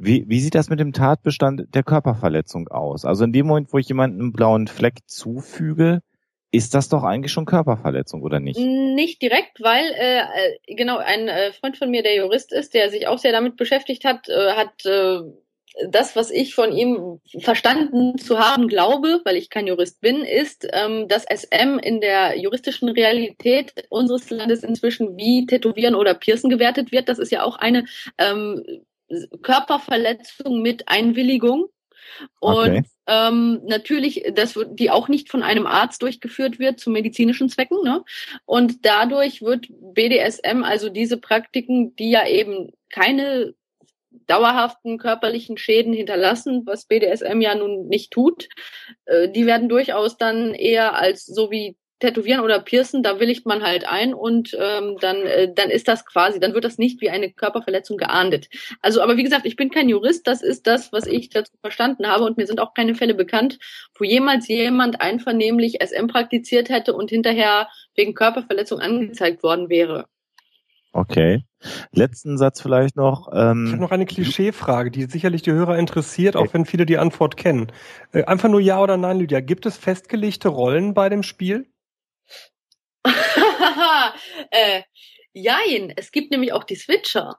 wie, 0.00 0.24
wie 0.28 0.40
sieht 0.40 0.54
das 0.54 0.70
mit 0.70 0.80
dem 0.80 0.92
Tatbestand 0.92 1.74
der 1.74 1.82
Körperverletzung 1.82 2.68
aus? 2.68 3.04
Also 3.04 3.24
in 3.24 3.32
dem 3.32 3.46
Moment, 3.46 3.72
wo 3.72 3.78
ich 3.78 3.88
jemanden 3.88 4.20
einen 4.20 4.32
blauen 4.32 4.66
Fleck 4.66 4.98
zufüge, 5.06 6.00
ist 6.52 6.74
das 6.74 6.88
doch 6.88 7.04
eigentlich 7.04 7.32
schon 7.32 7.44
Körperverletzung, 7.44 8.22
oder 8.22 8.40
nicht? 8.40 8.58
Nicht 8.58 9.22
direkt, 9.22 9.60
weil 9.60 9.84
äh, 9.94 10.74
genau 10.74 10.96
ein 10.96 11.28
äh, 11.28 11.52
Freund 11.52 11.76
von 11.76 11.90
mir, 11.90 12.02
der 12.02 12.16
Jurist 12.16 12.52
ist, 12.52 12.74
der 12.74 12.90
sich 12.90 13.06
auch 13.06 13.18
sehr 13.18 13.32
damit 13.32 13.56
beschäftigt 13.56 14.04
hat, 14.04 14.28
äh, 14.28 14.52
hat 14.52 14.84
äh, 14.86 15.20
das, 15.88 16.16
was 16.16 16.30
ich 16.30 16.54
von 16.54 16.72
ihm 16.72 17.20
verstanden 17.38 18.18
zu 18.18 18.38
haben 18.38 18.68
glaube, 18.68 19.20
weil 19.24 19.36
ich 19.36 19.50
kein 19.50 19.66
Jurist 19.66 20.00
bin, 20.00 20.22
ist, 20.24 20.66
ähm, 20.72 21.06
dass 21.08 21.24
SM 21.24 21.78
in 21.78 22.00
der 22.00 22.38
juristischen 22.38 22.88
Realität 22.88 23.74
unseres 23.88 24.30
Landes 24.30 24.64
inzwischen 24.64 25.16
wie 25.16 25.46
Tätowieren 25.46 25.94
oder 25.94 26.14
Piercen 26.14 26.50
gewertet 26.50 26.90
wird. 26.90 27.08
Das 27.08 27.18
ist 27.18 27.30
ja 27.30 27.44
auch 27.44 27.56
eine 27.56 27.84
ähm, 28.18 28.64
Körperverletzung 29.42 30.62
mit 30.62 30.88
Einwilligung. 30.88 31.66
Und 32.40 32.58
Okay. 32.58 32.82
ähm, 33.06 33.60
natürlich, 33.64 34.24
das 34.34 34.56
wird, 34.56 34.78
die 34.78 34.90
auch 34.90 35.08
nicht 35.08 35.30
von 35.30 35.42
einem 35.42 35.66
Arzt 35.66 36.02
durchgeführt 36.02 36.58
wird 36.58 36.80
zu 36.80 36.90
medizinischen 36.90 37.48
Zwecken, 37.48 37.78
ne? 37.84 38.02
Und 38.46 38.84
dadurch 38.84 39.42
wird 39.42 39.66
BDSM, 39.70 40.64
also 40.64 40.88
diese 40.88 41.18
Praktiken, 41.18 41.94
die 41.96 42.10
ja 42.10 42.26
eben 42.26 42.72
keine 42.88 43.54
dauerhaften 44.26 44.98
körperlichen 44.98 45.56
Schäden 45.56 45.92
hinterlassen, 45.92 46.62
was 46.66 46.86
BDSM 46.86 47.40
ja 47.40 47.54
nun 47.54 47.88
nicht 47.88 48.10
tut, 48.12 48.48
äh, 49.06 49.28
die 49.28 49.46
werden 49.46 49.68
durchaus 49.68 50.16
dann 50.16 50.54
eher 50.54 50.94
als 50.94 51.26
so 51.26 51.50
wie 51.50 51.76
Tätowieren 52.00 52.40
oder 52.40 52.58
Piercen, 52.60 53.02
da 53.02 53.20
willigt 53.20 53.46
man 53.46 53.62
halt 53.62 53.86
ein 53.86 54.14
und 54.14 54.56
ähm, 54.58 54.96
dann, 55.00 55.16
äh, 55.18 55.52
dann 55.54 55.70
ist 55.70 55.86
das 55.86 56.04
quasi, 56.04 56.40
dann 56.40 56.54
wird 56.54 56.64
das 56.64 56.78
nicht 56.78 57.00
wie 57.00 57.10
eine 57.10 57.30
Körperverletzung 57.30 57.96
geahndet. 57.96 58.48
Also, 58.80 59.02
aber 59.02 59.16
wie 59.16 59.22
gesagt, 59.22 59.46
ich 59.46 59.56
bin 59.56 59.70
kein 59.70 59.88
Jurist, 59.88 60.26
das 60.26 60.42
ist 60.42 60.66
das, 60.66 60.92
was 60.92 61.06
ich 61.06 61.28
dazu 61.30 61.52
verstanden 61.60 62.06
habe 62.06 62.24
und 62.24 62.36
mir 62.36 62.46
sind 62.46 62.60
auch 62.60 62.74
keine 62.74 62.94
Fälle 62.94 63.14
bekannt, 63.14 63.58
wo 63.98 64.04
jemals 64.04 64.48
jemand 64.48 65.00
einvernehmlich 65.00 65.78
SM 65.80 66.08
praktiziert 66.08 66.70
hätte 66.70 66.94
und 66.94 67.10
hinterher 67.10 67.68
wegen 67.94 68.14
Körperverletzung 68.14 68.80
angezeigt 68.80 69.42
worden 69.42 69.68
wäre. 69.68 70.06
Okay. 70.92 71.44
Letzten 71.92 72.36
Satz 72.38 72.60
vielleicht 72.60 72.96
noch. 72.96 73.28
Ich 73.28 73.34
habe 73.34 73.50
Ähm, 73.52 73.78
noch 73.78 73.92
eine 73.92 74.06
Klischeefrage, 74.06 74.90
die 74.90 75.04
sicherlich 75.04 75.42
die 75.42 75.52
Hörer 75.52 75.78
interessiert, 75.78 76.34
auch 76.34 76.52
wenn 76.52 76.64
viele 76.64 76.86
die 76.86 76.98
Antwort 76.98 77.36
kennen. 77.36 77.70
Äh, 78.12 78.24
einfach 78.24 78.48
nur 78.48 78.60
Ja 78.60 78.80
oder 78.80 78.96
Nein, 78.96 79.18
Lydia. 79.18 79.40
Gibt 79.40 79.66
es 79.66 79.76
festgelegte 79.76 80.48
Rollen 80.48 80.94
bei 80.94 81.08
dem 81.08 81.22
Spiel? 81.22 81.66
äh, 84.50 84.82
jein, 85.32 85.92
es 85.96 86.12
gibt 86.12 86.30
nämlich 86.30 86.52
auch 86.52 86.64
die 86.64 86.76
Switcher. 86.76 87.38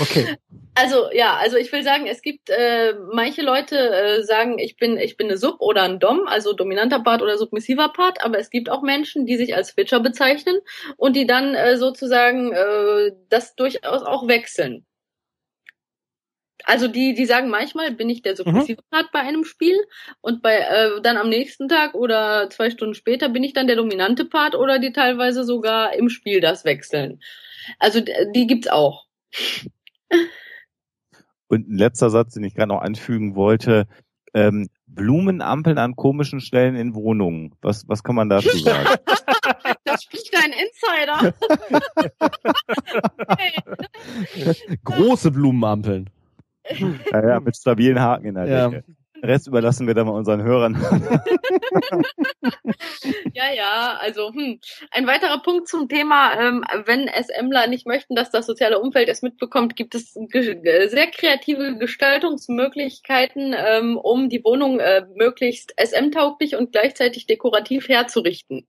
Okay. 0.00 0.36
Also 0.80 1.10
ja, 1.12 1.36
also 1.36 1.56
ich 1.56 1.72
will 1.72 1.82
sagen, 1.82 2.06
es 2.06 2.22
gibt 2.22 2.50
äh, 2.50 2.94
manche 3.12 3.42
Leute 3.42 3.76
äh, 3.76 4.22
sagen, 4.22 4.60
ich 4.60 4.76
bin 4.76 4.96
ich 4.96 5.16
bin 5.16 5.26
eine 5.26 5.36
Sub 5.36 5.60
oder 5.60 5.82
ein 5.82 5.98
Dom, 5.98 6.28
also 6.28 6.52
dominanter 6.52 7.00
Part 7.00 7.20
oder 7.20 7.36
submissiver 7.36 7.88
Part, 7.88 8.24
aber 8.24 8.38
es 8.38 8.48
gibt 8.48 8.70
auch 8.70 8.82
Menschen, 8.82 9.26
die 9.26 9.36
sich 9.36 9.56
als 9.56 9.70
Switcher 9.70 9.98
bezeichnen 9.98 10.56
und 10.96 11.16
die 11.16 11.26
dann 11.26 11.56
äh, 11.56 11.78
sozusagen 11.78 12.52
äh, 12.52 13.10
das 13.28 13.56
durchaus 13.56 14.02
auch 14.04 14.28
wechseln. 14.28 14.86
Also 16.64 16.88
die 16.88 17.14
die 17.14 17.24
sagen 17.24 17.50
manchmal 17.50 17.92
bin 17.92 18.10
ich 18.10 18.22
der 18.22 18.36
submissive 18.36 18.82
Part 18.90 19.10
bei 19.12 19.20
einem 19.20 19.44
Spiel 19.44 19.76
und 20.20 20.42
bei 20.42 20.56
äh, 20.58 21.00
dann 21.02 21.16
am 21.16 21.28
nächsten 21.28 21.68
Tag 21.68 21.94
oder 21.94 22.50
zwei 22.50 22.70
Stunden 22.70 22.94
später 22.94 23.28
bin 23.28 23.44
ich 23.44 23.52
dann 23.52 23.66
der 23.66 23.76
dominante 23.76 24.24
Part 24.24 24.54
oder 24.54 24.78
die 24.78 24.92
teilweise 24.92 25.44
sogar 25.44 25.94
im 25.94 26.08
Spiel 26.08 26.40
das 26.40 26.64
wechseln. 26.64 27.20
Also 27.78 28.00
die 28.00 28.46
gibt's 28.46 28.68
auch. 28.68 29.06
und 31.48 31.68
ein 31.68 31.76
letzter 31.76 32.10
Satz, 32.10 32.34
den 32.34 32.44
ich 32.44 32.54
gerade 32.54 32.68
noch 32.68 32.82
anfügen 32.82 33.34
wollte. 33.34 33.86
Ähm, 34.34 34.68
Blumenampeln 34.86 35.78
an 35.78 35.96
komischen 35.96 36.40
Stellen 36.40 36.76
in 36.76 36.94
Wohnungen. 36.94 37.54
Was, 37.62 37.88
was 37.88 38.02
kann 38.02 38.14
man 38.14 38.28
dazu 38.28 38.56
sagen? 38.58 38.86
Das 39.84 40.02
spricht 40.02 40.34
ein 40.36 40.52
Insider. 40.52 41.34
Große 44.84 45.30
Blumenampeln. 45.30 46.10
Ja, 47.12 47.28
ja, 47.28 47.40
mit 47.40 47.56
stabilen 47.56 48.00
Haken 48.00 48.26
in 48.26 48.34
der 48.34 48.46
Ja. 48.46 48.68
Decke. 48.68 48.84
Den 49.20 49.30
Rest 49.30 49.48
überlassen 49.48 49.86
wir 49.86 49.94
dann 49.94 50.06
mal 50.06 50.12
unseren 50.12 50.42
Hörern. 50.42 50.74
ja, 53.34 53.52
ja, 53.52 53.98
also 54.00 54.32
hm. 54.32 54.60
ein 54.92 55.06
weiterer 55.06 55.42
Punkt 55.42 55.66
zum 55.68 55.88
Thema, 55.88 56.38
ähm, 56.38 56.64
wenn 56.84 57.08
SMler 57.08 57.66
nicht 57.66 57.86
möchten, 57.86 58.14
dass 58.14 58.30
das 58.30 58.46
soziale 58.46 58.78
Umfeld 58.78 59.08
es 59.08 59.22
mitbekommt, 59.22 59.74
gibt 59.74 59.96
es 59.96 60.12
sehr 60.12 61.06
kreative 61.10 61.76
Gestaltungsmöglichkeiten, 61.78 63.56
ähm, 63.56 63.96
um 63.96 64.28
die 64.28 64.44
Wohnung 64.44 64.78
äh, 64.78 65.04
möglichst 65.16 65.74
SM-tauglich 65.80 66.54
und 66.54 66.70
gleichzeitig 66.72 67.26
dekorativ 67.26 67.88
herzurichten. 67.88 68.68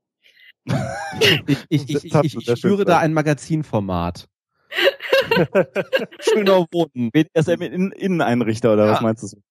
Ich, 1.20 1.90
ich, 1.90 2.06
ich, 2.06 2.36
ich, 2.36 2.60
spüre 2.60 2.86
da 2.86 3.00
ein 3.00 3.14
Magazinformat. 3.14 4.28
Schöner 6.20 6.66
Wohnen. 6.72 7.12
BDSM 7.12 7.62
in 7.62 7.92
Inneneinrichter 7.92 8.74
oder 8.74 8.88
was 8.88 9.00
Ja. 9.00 9.04
meinst 9.04 9.24
du? 9.34 9.42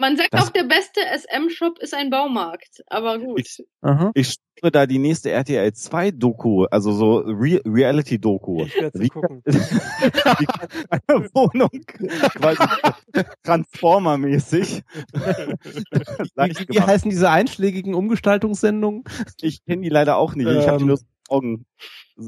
Man 0.00 0.16
sagt 0.16 0.32
Das- 0.32 0.44
auch, 0.46 0.50
der 0.50 0.62
beste 0.62 1.00
SM-Shop 1.00 1.78
ist 1.80 1.92
ein 1.92 2.08
Baumarkt, 2.10 2.82
aber 2.86 3.18
gut. 3.18 3.40
Ich, 3.40 3.64
Aha. 3.80 4.12
ich 4.14 4.36
spüre 4.56 4.70
da 4.70 4.86
die 4.86 4.98
nächste 5.00 5.32
RTL 5.32 5.72
2 5.72 6.12
Doku, 6.12 6.66
also 6.70 6.92
so 6.92 7.16
Re 7.18 7.60
Reality 7.66 8.20
Doku. 8.20 8.62
Ich 8.64 8.76
werde 8.80 9.00
Wie 9.00 9.08
gucken. 9.08 9.42
Wie 9.44 10.46
eine 10.90 11.28
Wohnung 11.34 11.70
quasi 11.88 12.62
Transformer-mäßig 13.42 14.82
Wie, 15.12 16.68
wie, 16.68 16.80
heißen 16.80 17.10
diese 17.10 17.30
einschlägigen 17.30 17.94
Umgestaltungssendungen? 17.94 19.02
Ich 19.40 19.64
kenne 19.64 19.82
die 19.82 19.88
leider 19.88 20.16
auch 20.16 20.36
nicht. 20.36 20.46
ich 20.48 20.68
habe 20.68 20.78
die 20.78 20.82
Ähm, 20.84 20.88
nur 20.88 20.98
Augen. 21.28 21.66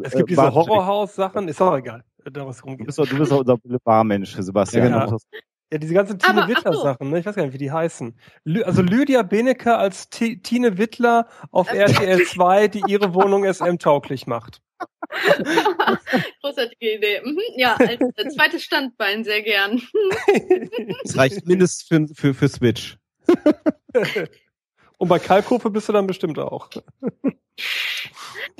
Es 0.02 0.12
gibt 0.12 0.30
diese 0.30 0.52
Horrorhaus-Sachen, 0.54 1.48
ist 1.48 1.60
auch 1.60 1.76
egal, 1.76 2.04
äh, 2.24 2.30
darum 2.30 2.50
es 2.50 2.58
Du 2.58 2.64
rumgeht. 2.66 2.86
bist 2.86 2.98
doch, 2.98 3.06
du 3.06 3.18
bist 3.18 3.32
doch 3.32 3.40
unser 3.40 3.78
Barmensch, 3.82 4.34
Sebastian. 4.36 4.90
Ja, 4.90 5.06
musst 5.10 5.26
Ja, 5.72 5.78
diese 5.78 5.94
ganzen 5.94 6.18
Tine 6.18 6.42
ach 6.44 6.48
Wittler 6.48 6.72
so. 6.72 6.82
Sachen, 6.82 7.10
ne? 7.10 7.18
ich 7.20 7.26
weiß 7.26 7.34
gar 7.36 7.44
nicht, 7.44 7.52
wie 7.54 7.58
die 7.58 7.70
heißen. 7.72 8.16
Lü 8.44 8.62
also 8.62 8.82
Lydia 8.82 9.22
Benecke 9.22 9.76
als 9.76 10.08
T 10.10 10.36
Tine 10.38 10.78
Wittler 10.78 11.28
auf 11.50 11.72
RTL 11.72 12.24
2, 12.24 12.68
die 12.68 12.82
ihre 12.88 13.14
Wohnung 13.14 13.44
SM 13.44 13.78
tauglich 13.78 14.26
macht. 14.26 14.60
Großartige 16.42 16.96
Idee. 16.96 17.20
Mhm, 17.24 17.38
ja, 17.56 17.76
als, 17.76 18.00
als 18.16 18.34
zweites 18.34 18.62
Standbein 18.64 19.24
sehr 19.24 19.42
gern. 19.42 19.80
Das 21.04 21.16
reicht 21.16 21.46
mindestens 21.46 21.86
für, 21.88 22.14
für, 22.14 22.34
für 22.34 22.48
Switch. 22.48 22.96
Und 25.00 25.08
bei 25.08 25.18
Kalkofe 25.18 25.70
bist 25.70 25.88
du 25.88 25.94
dann 25.94 26.06
bestimmt 26.06 26.38
auch. 26.38 26.68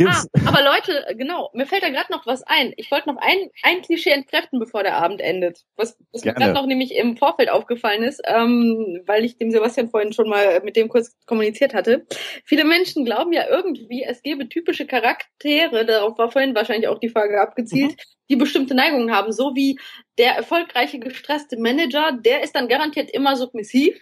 Ah, 0.02 0.24
aber 0.46 0.62
Leute, 0.62 1.14
genau, 1.16 1.50
mir 1.52 1.66
fällt 1.66 1.82
da 1.82 1.90
gerade 1.90 2.10
noch 2.10 2.26
was 2.26 2.42
ein. 2.42 2.72
Ich 2.76 2.90
wollte 2.90 3.08
noch 3.08 3.20
ein, 3.20 3.50
ein 3.62 3.82
Klischee 3.82 4.10
entkräften, 4.10 4.58
bevor 4.58 4.82
der 4.82 4.96
Abend 4.96 5.20
endet. 5.20 5.64
Was, 5.76 5.98
was 6.12 6.24
mir 6.24 6.32
gerade 6.32 6.54
noch 6.54 6.64
nämlich 6.64 6.94
im 6.94 7.18
Vorfeld 7.18 7.50
aufgefallen 7.50 8.02
ist, 8.02 8.22
ähm, 8.26 9.02
weil 9.04 9.24
ich 9.24 9.36
dem 9.36 9.50
Sebastian 9.50 9.90
vorhin 9.90 10.12
schon 10.12 10.28
mal 10.28 10.60
mit 10.62 10.76
dem 10.76 10.88
kurz 10.88 11.16
kommuniziert 11.26 11.74
hatte. 11.74 12.06
Viele 12.44 12.64
Menschen 12.64 13.04
glauben 13.04 13.32
ja 13.32 13.46
irgendwie, 13.48 14.04
es 14.04 14.22
gäbe 14.22 14.48
typische 14.48 14.86
Charaktere, 14.86 15.84
darauf 15.84 16.16
war 16.16 16.30
vorhin 16.30 16.54
wahrscheinlich 16.54 16.88
auch 16.88 16.98
die 16.98 17.10
Frage 17.10 17.40
abgezielt, 17.40 17.92
mhm 17.92 18.19
die 18.30 18.36
bestimmte 18.36 18.74
Neigungen 18.74 19.12
haben, 19.12 19.32
so 19.32 19.54
wie 19.54 19.78
der 20.18 20.36
erfolgreiche 20.36 20.98
gestresste 20.98 21.58
Manager, 21.58 22.12
der 22.12 22.42
ist 22.42 22.54
dann 22.54 22.68
garantiert 22.68 23.10
immer 23.10 23.36
submissiv 23.36 23.94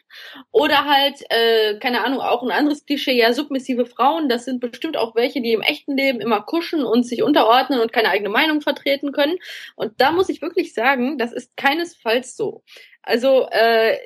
oder 0.50 0.84
halt 0.84 1.22
äh, 1.30 1.78
keine 1.78 2.04
Ahnung 2.04 2.20
auch 2.20 2.42
ein 2.42 2.50
anderes 2.50 2.84
Klischee, 2.84 3.18
ja 3.18 3.32
submissive 3.32 3.86
Frauen, 3.86 4.28
das 4.28 4.44
sind 4.44 4.60
bestimmt 4.60 4.96
auch 4.96 5.14
welche, 5.14 5.40
die 5.40 5.52
im 5.52 5.62
echten 5.62 5.96
Leben 5.96 6.20
immer 6.20 6.42
kuschen 6.42 6.84
und 6.84 7.04
sich 7.04 7.22
unterordnen 7.22 7.80
und 7.80 7.92
keine 7.92 8.10
eigene 8.10 8.28
Meinung 8.28 8.60
vertreten 8.60 9.12
können 9.12 9.38
und 9.76 9.92
da 9.98 10.12
muss 10.12 10.28
ich 10.28 10.42
wirklich 10.42 10.74
sagen, 10.74 11.18
das 11.18 11.32
ist 11.32 11.56
keinesfalls 11.56 12.36
so. 12.36 12.62
Also 13.02 13.48
äh, 13.50 13.96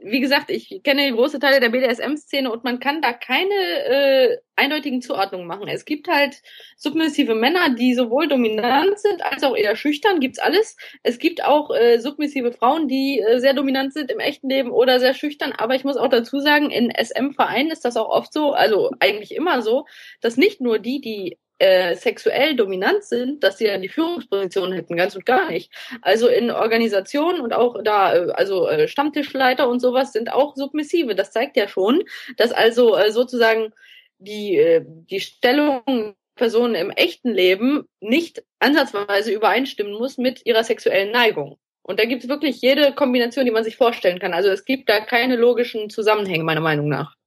wie 0.00 0.20
gesagt, 0.20 0.50
ich 0.50 0.80
kenne 0.84 1.12
große 1.12 1.40
Teile 1.40 1.60
der 1.60 1.70
BDSM-Szene 1.70 2.50
und 2.50 2.62
man 2.62 2.78
kann 2.78 3.02
da 3.02 3.12
keine 3.12 3.54
äh, 3.54 4.38
eindeutigen 4.54 5.02
Zuordnungen 5.02 5.46
machen. 5.46 5.66
Es 5.68 5.84
gibt 5.84 6.08
halt 6.08 6.40
submissive 6.76 7.34
Männer, 7.34 7.74
die 7.74 7.94
sowohl 7.94 8.28
dominant 8.28 8.98
sind 8.98 9.22
als 9.24 9.42
auch 9.42 9.56
eher 9.56 9.74
schüchtern, 9.74 10.20
gibt's 10.20 10.38
alles. 10.38 10.76
Es 11.02 11.18
gibt 11.18 11.44
auch 11.44 11.74
äh, 11.74 11.98
submissive 11.98 12.52
Frauen, 12.52 12.86
die 12.86 13.20
äh, 13.20 13.40
sehr 13.40 13.54
dominant 13.54 13.92
sind 13.92 14.10
im 14.12 14.20
echten 14.20 14.48
Leben 14.48 14.70
oder 14.70 15.00
sehr 15.00 15.14
schüchtern. 15.14 15.52
Aber 15.52 15.74
ich 15.74 15.84
muss 15.84 15.96
auch 15.96 16.08
dazu 16.08 16.38
sagen, 16.38 16.70
in 16.70 16.92
SM-Vereinen 16.92 17.72
ist 17.72 17.84
das 17.84 17.96
auch 17.96 18.08
oft 18.08 18.32
so, 18.32 18.52
also 18.52 18.90
eigentlich 19.00 19.34
immer 19.34 19.62
so, 19.62 19.84
dass 20.20 20.36
nicht 20.36 20.60
nur 20.60 20.78
die, 20.78 21.00
die 21.00 21.38
äh, 21.58 21.96
sexuell 21.96 22.56
dominant 22.56 23.04
sind, 23.04 23.42
dass 23.42 23.58
sie 23.58 23.66
ja 23.66 23.78
die 23.78 23.88
Führungsposition 23.88 24.72
hätten, 24.72 24.96
ganz 24.96 25.14
und 25.16 25.26
gar 25.26 25.50
nicht. 25.50 25.72
Also 26.02 26.28
in 26.28 26.50
Organisationen 26.50 27.40
und 27.40 27.52
auch 27.52 27.82
da, 27.82 28.14
äh, 28.14 28.30
also 28.32 28.68
äh, 28.68 28.88
Stammtischleiter 28.88 29.68
und 29.68 29.80
sowas 29.80 30.12
sind 30.12 30.32
auch 30.32 30.54
submissive. 30.56 31.14
Das 31.14 31.30
zeigt 31.30 31.56
ja 31.56 31.68
schon, 31.68 32.04
dass 32.36 32.52
also 32.52 32.96
äh, 32.96 33.10
sozusagen 33.10 33.72
die, 34.18 34.56
äh, 34.56 34.84
die 34.84 35.20
Stellung 35.20 36.14
Personen 36.36 36.76
im 36.76 36.90
echten 36.90 37.30
Leben 37.30 37.88
nicht 38.00 38.44
ansatzweise 38.60 39.32
übereinstimmen 39.32 39.92
muss 39.92 40.16
mit 40.16 40.46
ihrer 40.46 40.64
sexuellen 40.64 41.10
Neigung. 41.10 41.58
Und 41.82 41.98
da 41.98 42.04
gibt 42.04 42.22
es 42.22 42.28
wirklich 42.28 42.60
jede 42.60 42.94
Kombination, 42.94 43.44
die 43.44 43.50
man 43.50 43.64
sich 43.64 43.76
vorstellen 43.76 44.18
kann. 44.18 44.34
Also 44.34 44.50
es 44.50 44.64
gibt 44.64 44.88
da 44.88 45.00
keine 45.00 45.36
logischen 45.36 45.90
Zusammenhänge, 45.90 46.44
meiner 46.44 46.60
Meinung 46.60 46.88
nach. 46.88 47.17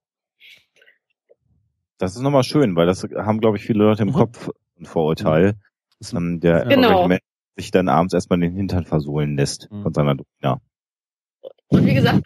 Das 2.01 2.15
ist 2.15 2.21
nochmal 2.21 2.43
schön, 2.43 2.75
weil 2.75 2.87
das 2.87 3.03
haben, 3.03 3.39
glaube 3.39 3.57
ich, 3.57 3.63
viele 3.63 3.83
Leute 3.83 4.01
im 4.01 4.09
mhm. 4.09 4.13
Kopf 4.13 4.49
ein 4.79 4.85
Vorurteil, 4.85 5.53
ähm, 6.11 6.39
der 6.39 6.65
genau. 6.65 7.07
sich 7.55 7.69
dann 7.69 7.89
abends 7.89 8.15
erstmal 8.15 8.39
den 8.39 8.55
Hintern 8.55 8.85
versohlen 8.85 9.37
lässt 9.37 9.71
mhm. 9.71 9.83
von 9.83 9.93
seiner 9.93 10.15
ja. 10.41 10.59
Und 11.67 11.85
wie 11.85 11.93
gesagt, 11.93 12.23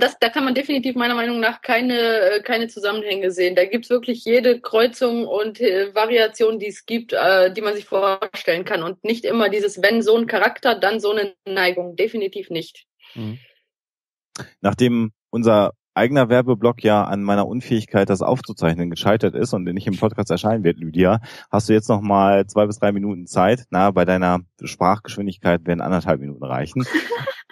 das, 0.00 0.16
da 0.18 0.28
kann 0.30 0.44
man 0.44 0.54
definitiv 0.54 0.96
meiner 0.96 1.14
Meinung 1.14 1.40
nach 1.40 1.60
keine, 1.60 2.40
keine 2.42 2.68
Zusammenhänge 2.68 3.30
sehen. 3.30 3.54
Da 3.54 3.64
gibt's 3.66 3.90
wirklich 3.90 4.24
jede 4.24 4.60
Kreuzung 4.60 5.26
und 5.26 5.60
äh, 5.60 5.94
Variation, 5.94 6.58
die 6.58 6.66
es 6.68 6.84
gibt, 6.84 7.12
äh, 7.12 7.52
die 7.52 7.60
man 7.60 7.76
sich 7.76 7.84
vorstellen 7.84 8.64
kann. 8.64 8.82
Und 8.82 9.04
nicht 9.04 9.24
immer 9.24 9.50
dieses, 9.50 9.82
wenn 9.82 10.02
so 10.02 10.16
ein 10.16 10.26
Charakter, 10.26 10.74
dann 10.74 11.00
so 11.00 11.12
eine 11.12 11.34
Neigung. 11.46 11.94
Definitiv 11.96 12.50
nicht. 12.50 12.86
Mhm. 13.14 13.38
Nachdem 14.60 15.12
unser 15.30 15.74
eigener 15.98 16.28
Werbeblock 16.28 16.82
ja 16.82 17.04
an 17.04 17.22
meiner 17.22 17.46
Unfähigkeit, 17.46 18.08
das 18.08 18.22
aufzuzeichnen, 18.22 18.88
gescheitert 18.88 19.34
ist 19.34 19.52
und 19.52 19.64
nicht 19.64 19.86
im 19.86 19.98
Podcast 19.98 20.30
erscheinen 20.30 20.64
wird, 20.64 20.78
Lydia, 20.78 21.20
hast 21.50 21.68
du 21.68 21.72
jetzt 21.74 21.88
noch 21.88 22.00
mal 22.00 22.46
zwei 22.46 22.66
bis 22.66 22.78
drei 22.78 22.92
Minuten 22.92 23.26
Zeit. 23.26 23.66
Na, 23.70 23.90
bei 23.90 24.04
deiner 24.04 24.40
Sprachgeschwindigkeit 24.62 25.66
werden 25.66 25.80
anderthalb 25.80 26.20
Minuten 26.20 26.44
reichen. 26.44 26.86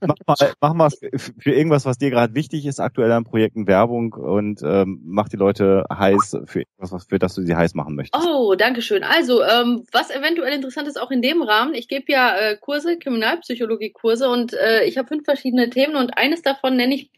mach 0.00 0.16
mal, 0.26 0.52
mach 0.60 0.74
mal 0.74 0.90
für 0.90 1.52
irgendwas, 1.52 1.84
was 1.84 1.98
dir 1.98 2.10
gerade 2.10 2.34
wichtig 2.34 2.66
ist, 2.66 2.80
aktuell 2.80 3.12
an 3.12 3.24
Projekten 3.24 3.66
Werbung 3.66 4.12
und 4.12 4.60
ähm, 4.62 5.00
mach 5.04 5.28
die 5.28 5.36
Leute 5.36 5.84
heiß 5.92 6.38
für 6.44 6.60
irgendwas, 6.60 7.06
für 7.06 7.18
das 7.18 7.34
du 7.34 7.42
sie 7.42 7.54
heiß 7.54 7.74
machen 7.74 7.94
möchtest. 7.94 8.24
Oh, 8.24 8.54
danke 8.54 8.82
schön. 8.82 9.04
Also, 9.04 9.42
ähm, 9.42 9.84
was 9.92 10.10
eventuell 10.10 10.52
interessant 10.52 10.88
ist, 10.88 11.00
auch 11.00 11.10
in 11.10 11.22
dem 11.22 11.42
Rahmen, 11.42 11.74
ich 11.74 11.88
gebe 11.88 12.10
ja 12.12 12.36
äh, 12.36 12.56
Kurse, 12.56 12.98
Kriminalpsychologie-Kurse 12.98 14.28
und 14.28 14.52
äh, 14.54 14.84
ich 14.84 14.98
habe 14.98 15.08
fünf 15.08 15.24
verschiedene 15.24 15.70
Themen 15.70 15.96
und 15.96 16.16
eines 16.16 16.42
davon 16.42 16.76
nenne 16.76 16.94
ich 16.94 17.10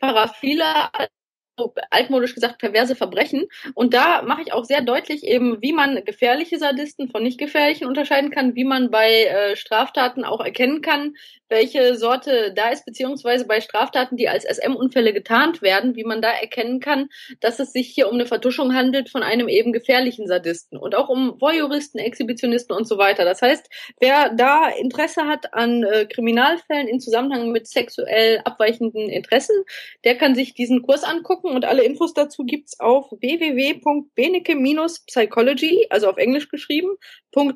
Paraphila 1.56 1.86
altmodisch 1.90 2.34
gesagt 2.34 2.58
perverse 2.58 2.96
Verbrechen. 2.96 3.46
Und 3.74 3.94
da 3.94 4.22
mache 4.22 4.42
ich 4.42 4.52
auch 4.52 4.64
sehr 4.64 4.82
deutlich 4.82 5.24
eben, 5.24 5.60
wie 5.60 5.72
man 5.72 6.04
gefährliche 6.04 6.58
Sadisten 6.58 7.08
von 7.08 7.22
nicht 7.22 7.38
gefährlichen 7.38 7.86
unterscheiden 7.86 8.30
kann, 8.30 8.54
wie 8.54 8.64
man 8.64 8.90
bei 8.90 9.24
äh, 9.24 9.56
Straftaten 9.56 10.24
auch 10.24 10.40
erkennen 10.40 10.80
kann, 10.80 11.14
welche 11.48 11.96
Sorte 11.96 12.52
da 12.54 12.70
ist, 12.70 12.86
beziehungsweise 12.86 13.46
bei 13.46 13.60
Straftaten, 13.60 14.16
die 14.16 14.28
als 14.28 14.44
SM-Unfälle 14.44 15.12
getarnt 15.12 15.60
werden, 15.60 15.96
wie 15.96 16.04
man 16.04 16.22
da 16.22 16.30
erkennen 16.30 16.80
kann, 16.80 17.08
dass 17.40 17.58
es 17.58 17.72
sich 17.72 17.88
hier 17.88 18.08
um 18.08 18.14
eine 18.14 18.24
Vertuschung 18.24 18.74
handelt 18.74 19.10
von 19.10 19.22
einem 19.22 19.48
eben 19.48 19.72
gefährlichen 19.72 20.26
Sadisten 20.26 20.78
und 20.78 20.94
auch 20.94 21.10
um 21.10 21.38
Voyeuristen, 21.40 22.00
Exhibitionisten 22.00 22.74
und 22.74 22.88
so 22.88 22.96
weiter. 22.96 23.26
Das 23.26 23.42
heißt, 23.42 23.68
wer 24.00 24.30
da 24.30 24.68
Interesse 24.68 25.26
hat 25.26 25.52
an 25.52 25.82
äh, 25.82 26.06
Kriminalfällen 26.06 26.88
in 26.88 27.00
Zusammenhang 27.00 27.52
mit 27.52 27.66
sexuell 27.68 28.40
abweichenden 28.44 29.10
Interessen, 29.10 29.56
der 30.04 30.16
kann 30.16 30.34
sich 30.34 30.54
diesen 30.54 30.80
Kurs 30.80 31.04
angucken 31.04 31.41
und 31.50 31.64
alle 31.64 31.84
Infos 31.84 32.14
dazu 32.14 32.44
gibt's 32.44 32.78
auf 32.80 33.10
www.benecke-psychology, 33.10 35.86
also 35.90 36.08
auf 36.08 36.16
Englisch 36.16 36.48
geschrieben, 36.48 36.96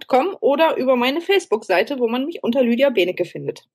.com 0.07 0.37
oder 0.41 0.77
über 0.77 0.97
meine 0.97 1.21
Facebook-Seite, 1.21 1.99
wo 1.99 2.09
man 2.09 2.27
mich 2.27 2.43
unter 2.43 2.63
Lydia 2.63 2.91
Benecke 2.91 3.25
findet. 3.25 3.67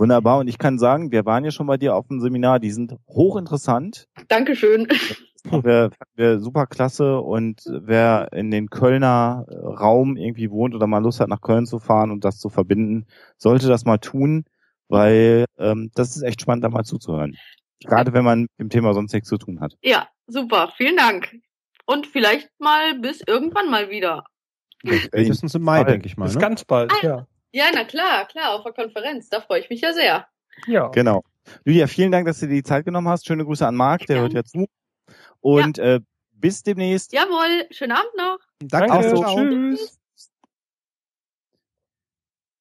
Wunderbar. 0.00 0.38
Und 0.38 0.48
ich 0.48 0.56
kann 0.56 0.78
sagen, 0.78 1.12
wir 1.12 1.26
waren 1.26 1.44
ja 1.44 1.50
schon 1.50 1.66
bei 1.66 1.76
dir 1.76 1.94
auf 1.94 2.08
dem 2.08 2.20
Seminar. 2.20 2.58
Die 2.58 2.70
sind 2.70 2.96
hochinteressant. 3.06 4.08
Dankeschön. 4.28 4.88
Wäre 5.44 5.90
wär 6.16 6.38
super 6.38 6.66
klasse 6.66 7.20
und 7.20 7.62
wer 7.66 8.32
in 8.32 8.50
den 8.50 8.68
Kölner 8.68 9.46
Raum 9.48 10.16
irgendwie 10.16 10.50
wohnt 10.50 10.74
oder 10.74 10.86
mal 10.86 11.02
Lust 11.02 11.20
hat, 11.20 11.28
nach 11.28 11.40
Köln 11.40 11.66
zu 11.66 11.78
fahren 11.78 12.10
und 12.10 12.24
das 12.24 12.38
zu 12.38 12.50
verbinden, 12.50 13.06
sollte 13.38 13.68
das 13.68 13.84
mal 13.84 13.98
tun, 13.98 14.44
weil 14.88 15.46
ähm, 15.58 15.90
das 15.94 16.16
ist 16.16 16.22
echt 16.22 16.42
spannend, 16.42 16.64
da 16.64 16.68
mal 16.68 16.84
zuzuhören. 16.84 17.36
Gerade 17.84 18.12
wenn 18.12 18.24
man 18.24 18.42
mit 18.42 18.58
dem 18.58 18.70
Thema 18.70 18.92
sonst 18.94 19.12
nichts 19.12 19.28
zu 19.28 19.38
tun 19.38 19.60
hat. 19.60 19.76
Ja, 19.82 20.08
super. 20.26 20.72
Vielen 20.76 20.96
Dank. 20.96 21.34
Und 21.86 22.06
vielleicht 22.06 22.48
mal 22.58 22.98
bis 22.98 23.20
irgendwann 23.26 23.70
mal 23.70 23.90
wieder. 23.90 24.24
Spätestens 24.84 25.54
im 25.54 25.62
Mai, 25.62 25.84
denke 25.84 26.06
ich 26.06 26.16
mal. 26.16 26.26
Bis 26.26 26.34
ne? 26.34 26.40
ganz 26.40 26.64
bald, 26.64 26.92
ah, 26.92 26.98
ja. 27.02 27.26
Ja, 27.52 27.64
na 27.74 27.84
klar, 27.84 28.26
klar, 28.26 28.54
auf 28.54 28.62
der 28.62 28.72
Konferenz. 28.72 29.28
Da 29.28 29.40
freue 29.40 29.60
ich 29.60 29.70
mich 29.70 29.80
ja 29.80 29.92
sehr. 29.92 30.26
Ja. 30.66 30.88
Genau. 30.88 31.24
Lydia, 31.64 31.86
vielen 31.86 32.12
Dank, 32.12 32.26
dass 32.26 32.38
du 32.38 32.46
dir 32.46 32.54
die 32.54 32.62
Zeit 32.62 32.84
genommen 32.84 33.08
hast. 33.08 33.26
Schöne 33.26 33.44
Grüße 33.44 33.66
an 33.66 33.74
Marc, 33.74 34.06
der 34.06 34.16
ja. 34.16 34.22
hört 34.22 34.32
ja 34.32 34.44
zu. 34.44 34.66
Und 35.40 35.78
ja. 35.78 35.96
Äh, 35.96 36.00
bis 36.32 36.62
demnächst. 36.62 37.12
Jawohl, 37.12 37.66
schönen 37.70 37.92
Abend 37.92 38.12
noch. 38.16 38.38
Danke, 38.60 38.88
Danke 38.88 39.16
so. 39.16 39.24
tschüss. 39.24 39.98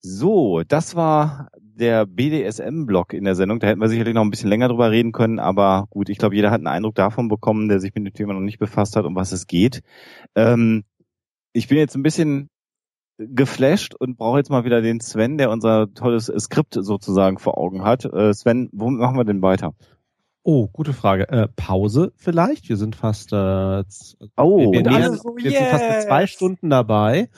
So, 0.01 0.63
das 0.63 0.95
war 0.95 1.49
der 1.79 2.05
BDSM-Blog 2.05 3.13
in 3.13 3.23
der 3.23 3.35
Sendung. 3.35 3.59
Da 3.59 3.67
hätten 3.67 3.81
wir 3.81 3.89
sicherlich 3.89 4.13
noch 4.13 4.21
ein 4.21 4.29
bisschen 4.29 4.49
länger 4.49 4.67
drüber 4.67 4.91
reden 4.91 5.11
können, 5.11 5.39
aber 5.39 5.87
gut, 5.89 6.09
ich 6.09 6.17
glaube, 6.17 6.35
jeder 6.35 6.51
hat 6.51 6.59
einen 6.59 6.67
Eindruck 6.67 6.95
davon 6.95 7.27
bekommen, 7.27 7.69
der 7.69 7.79
sich 7.79 7.93
mit 7.95 8.05
dem 8.05 8.13
Thema 8.13 8.33
noch 8.33 8.41
nicht 8.41 8.59
befasst 8.59 8.95
hat, 8.95 9.05
um 9.05 9.15
was 9.15 9.31
es 9.31 9.47
geht. 9.47 9.81
Ähm, 10.35 10.83
ich 11.53 11.67
bin 11.67 11.77
jetzt 11.77 11.95
ein 11.95 12.03
bisschen 12.03 12.49
geflasht 13.17 13.95
und 13.95 14.17
brauche 14.17 14.37
jetzt 14.37 14.49
mal 14.49 14.63
wieder 14.63 14.81
den 14.81 15.01
Sven, 15.01 15.37
der 15.37 15.49
unser 15.49 15.93
tolles 15.93 16.31
Skript 16.39 16.73
sozusagen 16.73 17.37
vor 17.37 17.57
Augen 17.57 17.83
hat. 17.83 18.05
Äh, 18.05 18.33
Sven, 18.33 18.69
womit 18.71 18.99
machen 18.99 19.17
wir 19.17 19.25
denn 19.25 19.41
weiter? 19.41 19.73
Oh, 20.43 20.67
gute 20.67 20.93
Frage. 20.93 21.27
Äh, 21.29 21.47
Pause 21.55 22.13
vielleicht? 22.15 22.69
Wir 22.69 22.77
sind 22.77 22.95
fast, 22.95 23.33
äh, 23.33 23.35
oh, 24.37 24.71
wir, 24.71 24.85
wir, 24.85 24.85
wir 24.85 25.51
yes. 25.51 25.59
sind 25.59 25.67
fast 25.67 26.07
zwei 26.07 26.27
Stunden 26.27 26.69
dabei 26.69 27.29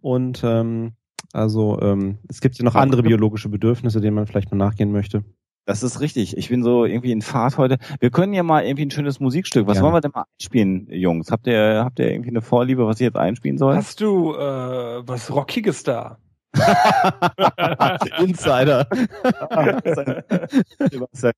und 0.00 0.42
ähm, 0.44 0.92
also 1.32 1.80
ähm, 1.80 2.18
es 2.28 2.40
gibt 2.40 2.58
ja 2.58 2.64
noch 2.64 2.74
andere 2.74 3.02
biologische 3.02 3.48
Bedürfnisse, 3.48 4.00
denen 4.00 4.14
man 4.14 4.26
vielleicht 4.26 4.50
mal 4.50 4.56
nachgehen 4.56 4.92
möchte. 4.92 5.24
Das 5.66 5.82
ist 5.82 6.00
richtig. 6.00 6.36
Ich 6.36 6.48
bin 6.48 6.64
so 6.64 6.84
irgendwie 6.84 7.12
in 7.12 7.22
Fahrt 7.22 7.56
heute. 7.56 7.78
Wir 8.00 8.10
können 8.10 8.32
ja 8.32 8.42
mal 8.42 8.64
irgendwie 8.64 8.86
ein 8.86 8.90
schönes 8.90 9.20
Musikstück. 9.20 9.66
Was 9.66 9.76
ja. 9.76 9.84
wollen 9.84 9.94
wir 9.94 10.00
denn 10.00 10.10
mal 10.12 10.24
einspielen, 10.38 10.88
Jungs? 10.90 11.30
Habt 11.30 11.46
ihr, 11.46 11.82
habt 11.84 11.98
ihr 12.00 12.10
irgendwie 12.10 12.30
eine 12.30 12.42
Vorliebe, 12.42 12.86
was 12.86 12.96
ich 12.96 13.04
jetzt 13.04 13.16
einspielen 13.16 13.58
soll? 13.58 13.76
Hast 13.76 14.00
du 14.00 14.34
äh, 14.34 15.06
was 15.06 15.32
Rockiges 15.32 15.84
da? 15.84 16.18
Insider. 18.18 18.88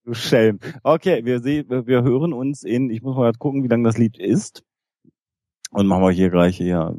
du 0.05 0.15
Schelm. 0.15 0.59
Okay, 0.83 1.23
wir 1.25 1.41
sehen, 1.41 1.67
wir 1.69 2.03
hören 2.03 2.33
uns 2.33 2.63
in, 2.63 2.89
ich 2.89 3.03
muss 3.03 3.17
mal 3.17 3.33
gucken, 3.35 3.63
wie 3.63 3.69
lange 3.69 3.85
das 3.85 3.99
Lied 3.99 4.19
ist. 4.19 4.63
Und 5.71 5.87
machen 5.87 6.03
wir 6.03 6.11
hier 6.11 6.31
gleich 6.31 6.57
hier. 6.57 6.95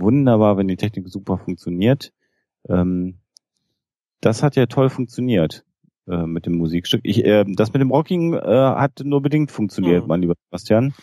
Wunderbar, 0.00 0.56
wenn 0.56 0.68
die 0.68 0.76
Technik 0.76 1.08
super 1.08 1.38
funktioniert. 1.38 2.12
Ähm, 2.68 3.18
das 4.20 4.42
hat 4.42 4.56
ja 4.56 4.66
toll 4.66 4.90
funktioniert 4.90 5.64
äh, 6.08 6.26
mit 6.26 6.46
dem 6.46 6.54
Musikstück. 6.56 7.00
Ich, 7.04 7.24
äh, 7.24 7.44
das 7.46 7.72
mit 7.72 7.80
dem 7.80 7.90
Rocking 7.90 8.34
äh, 8.34 8.38
hat 8.40 9.00
nur 9.04 9.22
bedingt 9.22 9.50
funktioniert, 9.50 10.02
Mhm. 10.02 10.08
mein 10.08 10.20
lieber 10.20 10.34
Sebastian. 10.46 10.94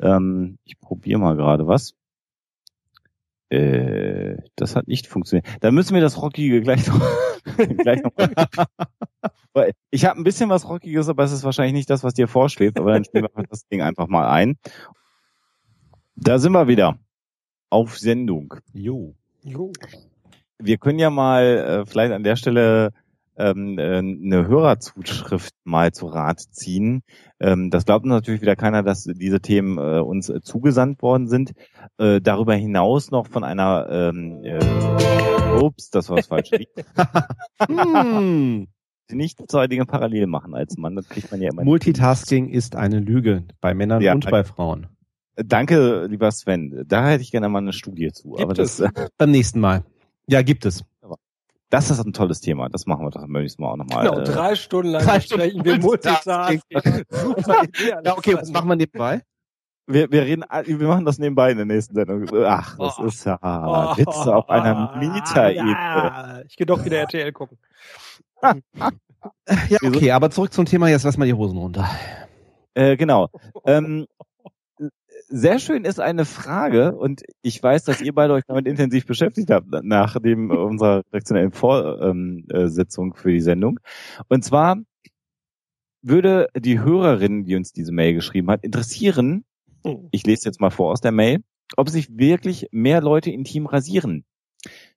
Ähm, 0.00 0.58
ich 0.64 0.78
probiere 0.80 1.18
mal 1.20 1.36
gerade 1.36 1.66
was. 1.66 1.94
Äh, 3.50 4.36
das 4.56 4.74
hat 4.74 4.88
nicht 4.88 5.06
funktioniert. 5.06 5.46
Da 5.60 5.70
müssen 5.70 5.94
wir 5.94 6.00
das 6.00 6.20
Rockige 6.20 6.60
gleich 6.62 6.86
noch, 6.88 7.00
gleich 7.78 8.02
noch 8.02 8.12
Weil 9.52 9.72
Ich 9.90 10.04
habe 10.04 10.18
ein 10.20 10.24
bisschen 10.24 10.50
was 10.50 10.68
Rockiges, 10.68 11.08
aber 11.08 11.22
es 11.24 11.30
ist 11.32 11.44
wahrscheinlich 11.44 11.74
nicht 11.74 11.90
das, 11.90 12.02
was 12.02 12.14
dir 12.14 12.26
vorschwebt. 12.26 12.78
Aber 12.78 12.92
dann 12.92 13.04
spielen 13.04 13.28
wir 13.32 13.44
das 13.44 13.66
Ding 13.68 13.82
einfach 13.82 14.08
mal 14.08 14.28
ein. 14.28 14.56
Da 16.16 16.38
sind 16.38 16.52
wir 16.52 16.66
wieder. 16.68 16.98
Auf 17.74 17.98
Sendung. 17.98 18.54
Jo. 18.72 19.16
Jo. 19.42 19.72
Wir 20.60 20.78
können 20.78 21.00
ja 21.00 21.10
mal 21.10 21.42
äh, 21.42 21.86
vielleicht 21.86 22.12
an 22.12 22.22
der 22.22 22.36
Stelle 22.36 22.92
ähm, 23.36 23.80
äh, 23.80 23.98
eine 23.98 24.46
Hörerzuschrift 24.46 25.52
mal 25.64 25.90
zu 25.90 26.06
Rat 26.06 26.38
ziehen. 26.38 27.02
Ähm, 27.40 27.70
das 27.70 27.84
glaubt 27.84 28.04
uns 28.04 28.12
natürlich 28.12 28.42
wieder 28.42 28.54
keiner, 28.54 28.84
dass 28.84 29.02
diese 29.02 29.40
Themen 29.40 29.78
äh, 29.78 29.98
uns 29.98 30.28
äh, 30.28 30.40
zugesandt 30.40 31.02
worden 31.02 31.26
sind. 31.26 31.50
Äh, 31.98 32.20
darüber 32.20 32.54
hinaus 32.54 33.10
noch 33.10 33.26
von 33.26 33.42
einer 33.42 33.88
ähm, 33.90 34.44
äh, 34.44 35.60
Ups, 35.60 35.90
das 35.90 36.08
war 36.10 36.18
was 36.18 36.28
falsch. 36.28 36.50
Hm. 37.68 38.68
Nicht 39.10 39.50
zwei 39.50 39.66
Dinge 39.66 39.84
parallel 39.84 40.28
machen 40.28 40.54
als 40.54 40.76
Mann, 40.76 40.94
das 40.94 41.08
kriegt 41.08 41.32
man 41.32 41.42
ja 41.42 41.50
immer. 41.50 41.64
Multitasking 41.64 42.48
ist 42.50 42.76
eine 42.76 43.00
Lüge 43.00 43.44
bei 43.60 43.74
Männern 43.74 44.00
Ja. 44.00 44.14
und 44.14 44.30
bei 44.30 44.44
Frauen. 44.44 44.86
Danke, 45.36 46.06
lieber 46.06 46.30
Sven. 46.30 46.84
Da 46.86 47.08
hätte 47.08 47.22
ich 47.22 47.30
gerne 47.30 47.48
mal 47.48 47.58
eine 47.58 47.72
Studie 47.72 48.12
zu. 48.12 48.30
Gibt 48.30 48.42
Aber 48.42 48.54
das, 48.54 48.80
es. 48.80 48.90
äh, 48.92 49.08
Beim 49.18 49.30
nächsten 49.30 49.60
Mal. 49.60 49.84
Ja, 50.26 50.42
gibt 50.42 50.64
es. 50.64 50.84
das 51.70 51.90
ist 51.90 51.98
ein 52.04 52.12
tolles 52.12 52.40
Thema. 52.40 52.68
Das 52.68 52.86
machen 52.86 53.04
wir 53.04 53.10
doch 53.10 53.20
beim 53.20 53.32
nächsten 53.32 53.62
Mal 53.62 53.72
auch 53.72 53.76
nochmal. 53.76 54.08
Genau, 54.08 54.20
äh, 54.20 54.24
drei 54.24 54.54
Stunden 54.54 54.92
lang 54.92 55.02
drei 55.04 55.20
sprechen 55.20 55.50
Stunden 55.60 55.64
wir 55.64 55.78
Multitasking. 55.80 56.60
Super 57.10 57.64
Idee. 57.64 57.94
Ja, 58.04 58.16
okay, 58.16 58.34
was 58.34 58.50
machen 58.52 58.68
wir 58.68 58.76
nebenbei? 58.76 59.22
wir, 59.86 60.10
wir 60.10 60.22
reden, 60.22 60.44
all- 60.44 60.66
wir 60.66 60.88
machen 60.88 61.04
das 61.04 61.18
nebenbei 61.18 61.50
in 61.50 61.56
der 61.58 61.66
nächsten 61.66 61.94
Sendung. 61.94 62.26
Ach, 62.46 62.76
das 62.78 62.98
Oh. 62.98 63.04
ist 63.04 63.24
ja 63.26 63.36
Witze 63.96 64.34
auf 64.34 64.48
einer 64.48 64.96
Mieterebene. 64.96 65.70
Ja, 65.72 66.40
ich 66.46 66.56
gehe 66.56 66.66
doch 66.66 66.82
wieder 66.84 66.98
RTL 66.98 67.32
gucken. 67.32 67.58
Ja, 69.70 69.78
okay, 69.82 70.10
aber 70.10 70.30
zurück 70.30 70.52
zum 70.52 70.66
Thema, 70.66 70.88
jetzt 70.90 71.04
lass 71.04 71.16
mal 71.16 71.24
die 71.24 71.32
Hosen 71.32 71.56
runter. 71.56 71.88
Äh, 72.74 72.94
genau. 72.98 73.30
Ähm, 73.64 74.06
sehr 75.28 75.58
schön 75.58 75.84
ist 75.84 76.00
eine 76.00 76.24
Frage 76.24 76.96
und 76.96 77.22
ich 77.42 77.62
weiß, 77.62 77.84
dass 77.84 78.00
ihr 78.00 78.14
beide 78.14 78.34
euch 78.34 78.44
damit 78.46 78.66
intensiv 78.66 79.06
beschäftigt 79.06 79.50
habt 79.50 79.68
nach 79.82 80.18
dem 80.20 80.50
äh, 80.50 80.56
unserer 80.56 81.02
redaktionellen 81.12 81.52
Vorsitzung 81.52 83.06
ähm, 83.06 83.12
äh, 83.12 83.18
für 83.18 83.32
die 83.32 83.40
Sendung. 83.40 83.80
Und 84.28 84.44
zwar 84.44 84.76
würde 86.02 86.48
die 86.56 86.80
Hörerin, 86.80 87.44
die 87.44 87.56
uns 87.56 87.72
diese 87.72 87.92
Mail 87.92 88.14
geschrieben 88.14 88.50
hat, 88.50 88.62
interessieren, 88.62 89.44
ich 90.10 90.26
lese 90.26 90.46
jetzt 90.46 90.60
mal 90.60 90.70
vor 90.70 90.92
aus 90.92 91.00
der 91.00 91.12
Mail, 91.12 91.42
ob 91.76 91.88
sich 91.88 92.08
wirklich 92.16 92.68
mehr 92.70 93.00
Leute 93.00 93.30
intim 93.30 93.66
rasieren. 93.66 94.24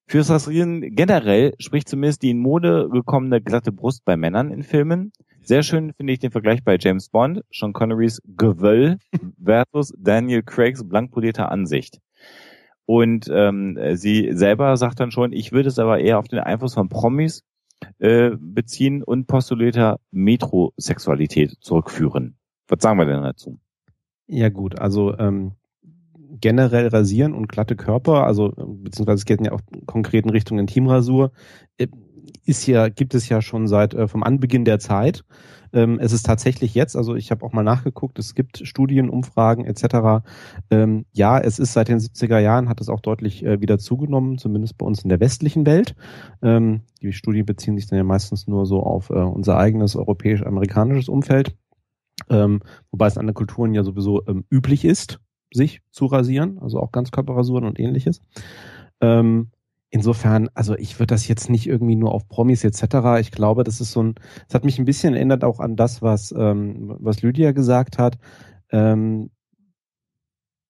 Fürs 0.10 0.30
Rasieren 0.30 0.96
generell 0.96 1.54
spricht 1.60 1.90
zumindest 1.90 2.22
die 2.22 2.30
in 2.30 2.40
Mode 2.40 2.90
gekommene 2.92 3.42
glatte 3.42 3.74
Brust 3.74 4.06
bei 4.06 4.16
Männern 4.16 4.52
in 4.52 4.64
Filmen. 4.64 5.12
Sehr 5.48 5.64
schön 5.64 5.94
finde 5.94 6.12
ich 6.12 6.20
den 6.20 6.32
Vergleich 6.32 6.62
bei 6.62 6.76
James 6.78 7.08
Bond, 7.08 7.42
Sean 7.54 7.72
Connerys 7.72 8.22
Gewöll 8.36 8.98
versus 9.42 9.94
Daniel 9.98 10.44
Craigs 10.44 10.84
blank 10.86 11.12
polierter 11.12 11.50
Ansicht. 11.50 12.02
Und 12.86 13.30
ähm, 13.32 13.80
sie 13.94 14.34
selber 14.34 14.76
sagt 14.76 15.00
dann 15.00 15.10
schon, 15.10 15.32
ich 15.32 15.54
würde 15.54 15.70
es 15.70 15.80
aber 15.80 16.02
eher 16.02 16.20
auf 16.20 16.28
den 16.28 16.40
Einfluss 16.40 16.74
von 16.74 16.90
Promis 16.90 17.46
äh, 18.00 18.32
beziehen 18.38 19.04
und 19.04 19.28
postulierter 19.28 20.02
Metrosexualität 20.12 21.56
zurückführen. 21.62 22.36
Was 22.68 22.82
sagen 22.82 23.00
wir 23.00 23.06
denn 23.06 23.24
dazu? 23.24 23.58
Ja 24.28 24.50
gut, 24.50 24.78
also 24.78 25.18
ähm, 25.18 25.54
generell 26.42 26.88
rasieren 26.88 27.34
und 27.34 27.48
glatte 27.48 27.78
Körper, 27.78 28.26
also 28.26 28.52
beziehungsweise 28.58 29.20
es 29.20 29.26
geht 29.26 29.40
ja 29.40 29.54
auch 29.54 29.62
konkret 29.86 30.26
in 30.26 30.32
Richtung 30.32 30.60
Intimrasur, 30.60 31.32
äh, 31.78 31.88
ist 32.46 32.68
ja, 32.68 32.90
gibt 32.90 33.14
es 33.16 33.30
ja 33.30 33.42
schon 33.42 33.68
seit 33.68 33.94
äh, 33.94 34.08
vom 34.08 34.24
Anbeginn 34.24 34.66
der 34.66 34.80
Zeit. 34.80 35.24
Ähm, 35.74 36.00
es 36.00 36.14
ist 36.14 36.26
tatsächlich 36.26 36.74
jetzt, 36.76 36.96
also 36.96 37.16
ich 37.16 37.32
habe 37.32 37.46
auch 37.46 37.54
mal 37.54 37.64
nachgeguckt, 37.64 38.20
es 38.20 38.36
gibt 38.36 38.66
Studien, 38.66 39.10
Umfragen 39.10 39.66
etc. 39.66 40.26
Ähm, 40.70 41.06
ja, 41.12 41.40
es 41.40 41.60
ist 41.60 41.74
seit 41.74 41.90
den 41.90 42.00
70er 42.00 42.40
Jahren, 42.40 42.70
hat 42.70 42.82
es 42.82 42.90
auch 42.90 43.02
deutlich 43.02 43.44
äh, 43.44 43.60
wieder 43.62 43.78
zugenommen, 43.78 44.38
zumindest 44.38 44.78
bei 44.78 44.86
uns 44.86 45.04
in 45.04 45.10
der 45.10 45.20
westlichen 45.20 45.66
Welt. 45.66 45.96
Ähm, 46.42 46.82
die 47.02 47.12
Studien 47.14 47.46
beziehen 47.46 47.76
sich 47.78 47.88
dann 47.88 47.98
ja 47.98 48.04
meistens 48.04 48.48
nur 48.48 48.66
so 48.66 48.82
auf 48.82 49.10
äh, 49.10 49.16
unser 49.16 49.58
eigenes 49.58 49.96
europäisch-amerikanisches 49.96 51.10
Umfeld. 51.10 51.56
Ähm, 52.30 52.62
wobei 52.92 53.08
es 53.08 53.16
in 53.16 53.20
anderen 53.20 53.36
Kulturen 53.36 53.74
ja 53.74 53.84
sowieso 53.84 54.26
ähm, 54.28 54.46
üblich 54.50 54.86
ist, 54.86 55.20
sich 55.54 55.82
zu 55.92 56.06
rasieren, 56.06 56.60
also 56.60 56.80
auch 56.80 56.92
Ganzkörperrasuren 56.92 57.66
und 57.66 57.80
ähnliches. 57.80 58.22
Ähm, 59.02 59.52
insofern, 59.90 60.50
also 60.54 60.76
ich 60.76 61.00
würde 61.00 61.14
das 61.14 61.28
jetzt 61.28 61.50
nicht 61.50 61.68
irgendwie 61.68 61.96
nur 61.96 62.14
auf 62.14 62.28
Promis 62.28 62.64
etc. 62.64 63.20
Ich 63.20 63.32
glaube, 63.32 63.64
das 63.64 63.82
ist 63.82 63.92
so 63.92 64.04
ein, 64.04 64.16
es 64.48 64.56
hat 64.56 64.66
mich 64.66 64.80
ein 64.80 64.86
bisschen 64.86 65.14
erinnert 65.14 65.44
auch 65.44 65.60
an 65.60 65.76
das, 65.76 66.02
was 66.02 66.34
ähm, 66.38 66.96
was 67.00 67.22
Lydia 67.22 67.52
gesagt 67.52 67.98
hat. 67.98 68.18
Ähm, 68.72 69.30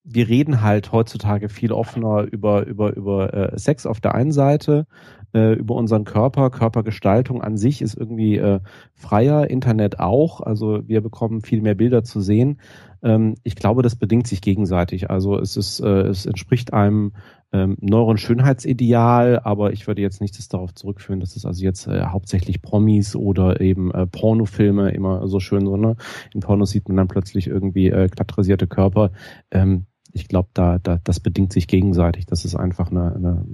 wir 0.03 0.29
reden 0.29 0.61
halt 0.61 0.91
heutzutage 0.91 1.49
viel 1.49 1.71
offener 1.71 2.21
über 2.31 2.65
über 2.65 2.95
über 2.95 3.33
äh, 3.33 3.59
Sex 3.59 3.85
auf 3.85 3.99
der 3.99 4.15
einen 4.15 4.31
Seite, 4.31 4.85
äh, 5.33 5.53
über 5.53 5.75
unseren 5.75 6.03
Körper, 6.03 6.49
Körpergestaltung 6.49 7.41
an 7.41 7.57
sich 7.57 7.81
ist 7.81 7.95
irgendwie 7.95 8.37
äh, 8.37 8.59
freier, 8.93 9.49
Internet 9.49 9.99
auch. 9.99 10.41
Also 10.41 10.81
wir 10.87 11.01
bekommen 11.01 11.41
viel 11.41 11.61
mehr 11.61 11.75
Bilder 11.75 12.03
zu 12.03 12.21
sehen. 12.21 12.59
Ähm, 13.03 13.35
ich 13.43 13.55
glaube, 13.55 13.81
das 13.81 13.95
bedingt 13.95 14.27
sich 14.27 14.41
gegenseitig. 14.41 15.09
Also 15.09 15.37
es 15.37 15.57
ist, 15.57 15.79
äh, 15.79 16.01
es 16.07 16.25
entspricht 16.25 16.73
einem 16.73 17.13
ähm, 17.51 17.77
neueren 17.79 18.17
Schönheitsideal, 18.17 19.39
aber 19.39 19.71
ich 19.71 19.87
würde 19.87 20.01
jetzt 20.01 20.19
nicht 20.21 20.37
das 20.37 20.49
darauf 20.49 20.73
zurückführen, 20.73 21.19
dass 21.19 21.35
es 21.35 21.45
also 21.45 21.63
jetzt 21.63 21.87
äh, 21.87 22.03
hauptsächlich 22.05 22.61
Promis 22.61 23.15
oder 23.15 23.61
eben 23.61 23.91
äh, 23.91 24.05
Pornofilme 24.05 24.91
immer 24.91 25.27
so 25.27 25.39
schön 25.39 25.65
so, 25.65 25.77
ne? 25.77 25.95
In 26.33 26.41
Pornos 26.41 26.71
sieht 26.71 26.89
man 26.89 26.97
dann 26.97 27.07
plötzlich 27.07 27.47
irgendwie 27.47 27.89
äh, 27.89 28.07
glatt 28.09 28.37
rasierte 28.37 28.67
Körper. 28.67 29.11
Ähm, 29.51 29.85
ich 30.11 30.27
glaube, 30.27 30.49
da, 30.53 30.79
da, 30.79 30.99
das 31.03 31.19
bedingt 31.19 31.53
sich 31.53 31.67
gegenseitig. 31.67 32.25
Das 32.25 32.43
ist 32.43 32.55
einfach 32.55 32.91
eine, 32.91 33.15
eine 33.15 33.45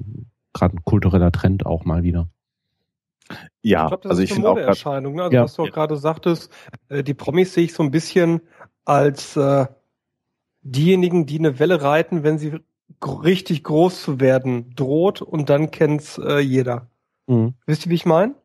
gerade 0.54 0.76
ein 0.78 0.84
kultureller 0.86 1.32
Trend 1.32 1.66
auch 1.66 1.86
mal 1.86 2.04
wieder. 2.04 2.28
Ja, 3.62 3.84
Ich 3.86 3.88
glaube, 3.90 4.04
das 4.04 4.10
also 4.12 4.22
ist 4.22 4.30
ich 4.30 4.32
eine 4.32 4.36
finde 4.36 4.50
auch 4.50 4.56
grad, 4.56 4.64
Modeerscheinung. 4.66 5.16
Ne? 5.16 5.24
Also 5.24 5.36
Ja. 5.36 5.44
was 5.44 5.54
du 5.56 5.64
auch 5.64 5.72
gerade 5.72 5.98
sagtest, 5.98 6.52
äh, 6.90 7.04
die 7.04 7.14
Promis 7.14 7.54
sehe 7.54 7.64
ich 7.64 7.74
so 7.74 7.84
ein 7.84 7.92
bisschen 7.92 8.42
als 8.86 9.36
äh, 9.38 9.66
diejenigen, 10.62 11.26
die 11.26 11.40
eine 11.40 11.60
Welle 11.60 11.82
reiten, 11.82 12.24
wenn 12.24 12.38
sie 12.38 12.60
richtig 13.04 13.64
groß 13.64 14.02
zu 14.04 14.20
werden 14.20 14.74
droht 14.76 15.22
und 15.22 15.50
dann 15.50 15.72
kennt's 15.72 16.18
äh, 16.18 16.40
jeder. 16.40 16.88
Mhm. 17.28 17.54
Wisst 17.66 17.86
ihr, 17.86 17.90
wie 17.90 17.96
ich 17.96 18.06
meine? 18.06 18.36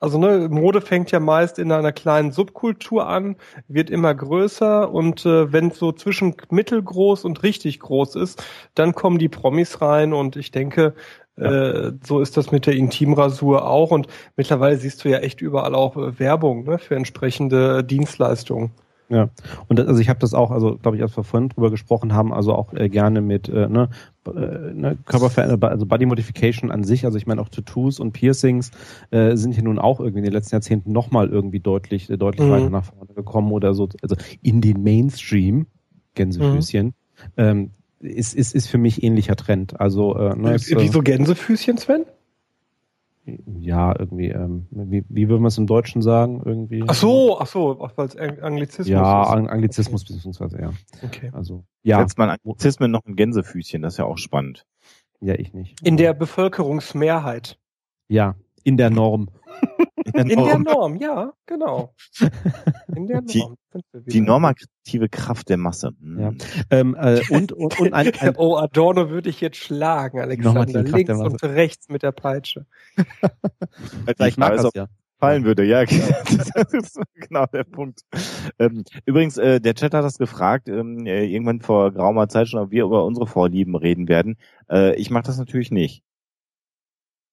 Ja. 0.00 0.04
Also 0.06 0.18
ne, 0.18 0.48
Mode 0.48 0.80
fängt 0.80 1.10
ja 1.10 1.20
meist 1.20 1.58
in 1.58 1.72
einer 1.72 1.92
kleinen 1.92 2.32
Subkultur 2.32 3.06
an, 3.06 3.36
wird 3.68 3.90
immer 3.90 4.14
größer 4.14 4.90
und 4.92 5.26
äh, 5.26 5.52
wenn 5.52 5.70
so 5.70 5.92
zwischen 5.92 6.34
mittelgroß 6.50 7.24
und 7.24 7.42
richtig 7.42 7.80
groß 7.80 8.16
ist, 8.16 8.44
dann 8.74 8.94
kommen 8.94 9.18
die 9.18 9.28
Promis 9.28 9.80
rein 9.80 10.12
und 10.12 10.36
ich 10.36 10.50
denke, 10.50 10.94
äh, 11.36 11.92
so 12.04 12.20
ist 12.20 12.36
das 12.36 12.50
mit 12.52 12.66
der 12.66 12.74
Intimrasur 12.74 13.68
auch 13.68 13.90
und 13.90 14.08
mittlerweile 14.36 14.76
siehst 14.76 15.04
du 15.04 15.08
ja 15.08 15.18
echt 15.18 15.40
überall 15.40 15.74
auch 15.74 15.96
äh, 15.96 16.18
Werbung 16.18 16.64
ne, 16.64 16.78
für 16.78 16.96
entsprechende 16.96 17.84
Dienstleistungen. 17.84 18.72
Ja, 19.10 19.30
und 19.68 19.78
das, 19.78 19.86
also 19.86 20.00
ich 20.00 20.10
habe 20.10 20.18
das 20.18 20.34
auch, 20.34 20.50
also 20.50 20.76
glaube 20.76 20.98
ich, 20.98 21.02
als 21.02 21.16
wir 21.16 21.24
vorhin 21.24 21.48
drüber 21.48 21.70
gesprochen 21.70 22.12
haben, 22.12 22.32
also 22.32 22.54
auch 22.54 22.74
äh, 22.74 22.90
gerne 22.90 23.22
mit 23.22 23.48
äh, 23.48 23.66
ne, 23.66 23.88
äh, 24.26 24.30
ne, 24.74 24.98
Körperveränderung, 25.06 25.62
also 25.62 25.86
Body 25.86 26.04
Modification 26.04 26.70
an 26.70 26.84
sich, 26.84 27.06
also 27.06 27.16
ich 27.16 27.26
meine 27.26 27.40
auch 27.40 27.48
Tattoos 27.48 28.00
und 28.00 28.12
Piercings 28.12 28.70
äh, 29.10 29.34
sind 29.36 29.52
hier 29.52 29.64
nun 29.64 29.78
auch 29.78 30.00
irgendwie 30.00 30.18
in 30.18 30.24
den 30.24 30.34
letzten 30.34 30.56
Jahrzehnten 30.56 30.92
nochmal 30.92 31.28
irgendwie 31.28 31.60
deutlich, 31.60 32.10
äh, 32.10 32.18
deutlich 32.18 32.46
Mhm. 32.46 32.52
weiter 32.52 32.70
nach 32.70 32.84
vorne 32.84 33.14
gekommen 33.14 33.50
oder 33.52 33.72
so, 33.72 33.88
also 34.02 34.14
in 34.42 34.60
den 34.60 34.82
Mainstream, 34.82 35.66
Gänsefüßchen, 36.14 36.92
ähm, 37.38 37.70
ist, 38.00 38.34
ist, 38.34 38.54
ist 38.54 38.68
für 38.68 38.78
mich 38.78 39.02
ähnlicher 39.02 39.36
Trend. 39.36 39.80
Also 39.80 40.16
äh, 40.16 40.36
ne, 40.36 40.54
äh, 40.54 40.60
Wieso 40.80 41.00
Gänsefüßchen, 41.00 41.78
Sven? 41.78 42.04
Ja, 43.58 43.94
irgendwie, 43.98 44.28
ähm, 44.28 44.66
wie, 44.70 45.04
wie 45.08 45.28
würden 45.28 45.42
wir 45.42 45.48
es 45.48 45.58
im 45.58 45.66
Deutschen 45.66 46.02
sagen? 46.02 46.42
Irgendwie. 46.44 46.84
Ach 46.86 46.94
so, 46.94 47.38
ach 47.40 47.46
so, 47.46 47.78
weil 47.96 48.06
es 48.06 48.16
Anglizismus 48.16 48.88
Ja, 48.88 49.22
ist. 49.22 49.28
Ang- 49.30 49.48
Anglizismus 49.48 50.04
beziehungsweise, 50.04 50.60
ja. 50.60 50.72
Okay. 51.04 51.30
Also, 51.32 51.64
ja, 51.82 52.00
setzt 52.00 52.18
man 52.18 52.30
Anglizismen 52.30 52.90
noch 52.90 53.04
ein 53.06 53.16
Gänsefüßchen, 53.16 53.82
das 53.82 53.94
ist 53.94 53.98
ja 53.98 54.04
auch 54.04 54.18
spannend. 54.18 54.64
ja, 55.20 55.34
ich 55.34 55.52
nicht. 55.52 55.80
In 55.86 55.96
der 55.96 56.14
Bevölkerungsmehrheit. 56.14 57.58
Ja, 58.08 58.34
in 58.64 58.76
der 58.76 58.90
Norm. 58.90 59.28
In 60.14 60.28
der 60.28 60.58
Norm, 60.58 60.96
ja, 60.96 61.32
genau. 61.46 61.94
In 62.94 63.06
der 63.06 63.22
Die- 63.22 63.40
Norm 63.40 63.56
Die 64.06 64.14
wieder. 64.14 64.26
normative 64.26 65.08
Kraft 65.10 65.48
der 65.48 65.56
Masse. 65.58 65.92
Ja. 66.00 66.32
Ähm, 66.70 66.96
äh, 66.98 67.20
und, 67.30 67.52
und, 67.52 67.78
und 67.80 67.92
ein, 67.92 68.12
ein, 68.18 68.36
oh, 68.36 68.56
Adorno 68.56 69.10
würde 69.10 69.28
ich 69.30 69.40
jetzt 69.40 69.58
schlagen, 69.58 70.20
Alexander. 70.20 70.82
Links 70.82 71.06
der 71.06 71.18
und 71.18 71.42
rechts 71.42 71.88
mit 71.88 72.02
der 72.02 72.12
Peitsche. 72.12 72.66
Ich 74.26 74.36
mag 74.36 74.56
das 74.56 74.64
ob 74.64 74.74
ja. 74.74 74.86
fallen 75.18 75.44
würde, 75.44 75.64
ja. 75.64 75.84
Das 75.84 76.72
ist 76.72 77.00
genau 77.14 77.46
der 77.46 77.64
Punkt. 77.64 78.00
Ähm, 78.58 78.84
übrigens, 79.04 79.36
äh, 79.36 79.60
der 79.60 79.74
Chat 79.74 79.94
hat 79.94 80.04
das 80.04 80.18
gefragt, 80.18 80.68
ähm, 80.68 81.06
äh, 81.06 81.24
irgendwann 81.24 81.60
vor 81.60 81.92
geraumer 81.92 82.28
Zeit 82.28 82.48
schon, 82.48 82.60
ob 82.60 82.70
wir 82.70 82.84
über 82.84 83.04
unsere 83.04 83.26
Vorlieben 83.26 83.76
reden 83.76 84.08
werden. 84.08 84.36
Äh, 84.70 84.94
ich 84.96 85.10
mache 85.10 85.24
das 85.24 85.38
natürlich 85.38 85.70
nicht. 85.70 86.02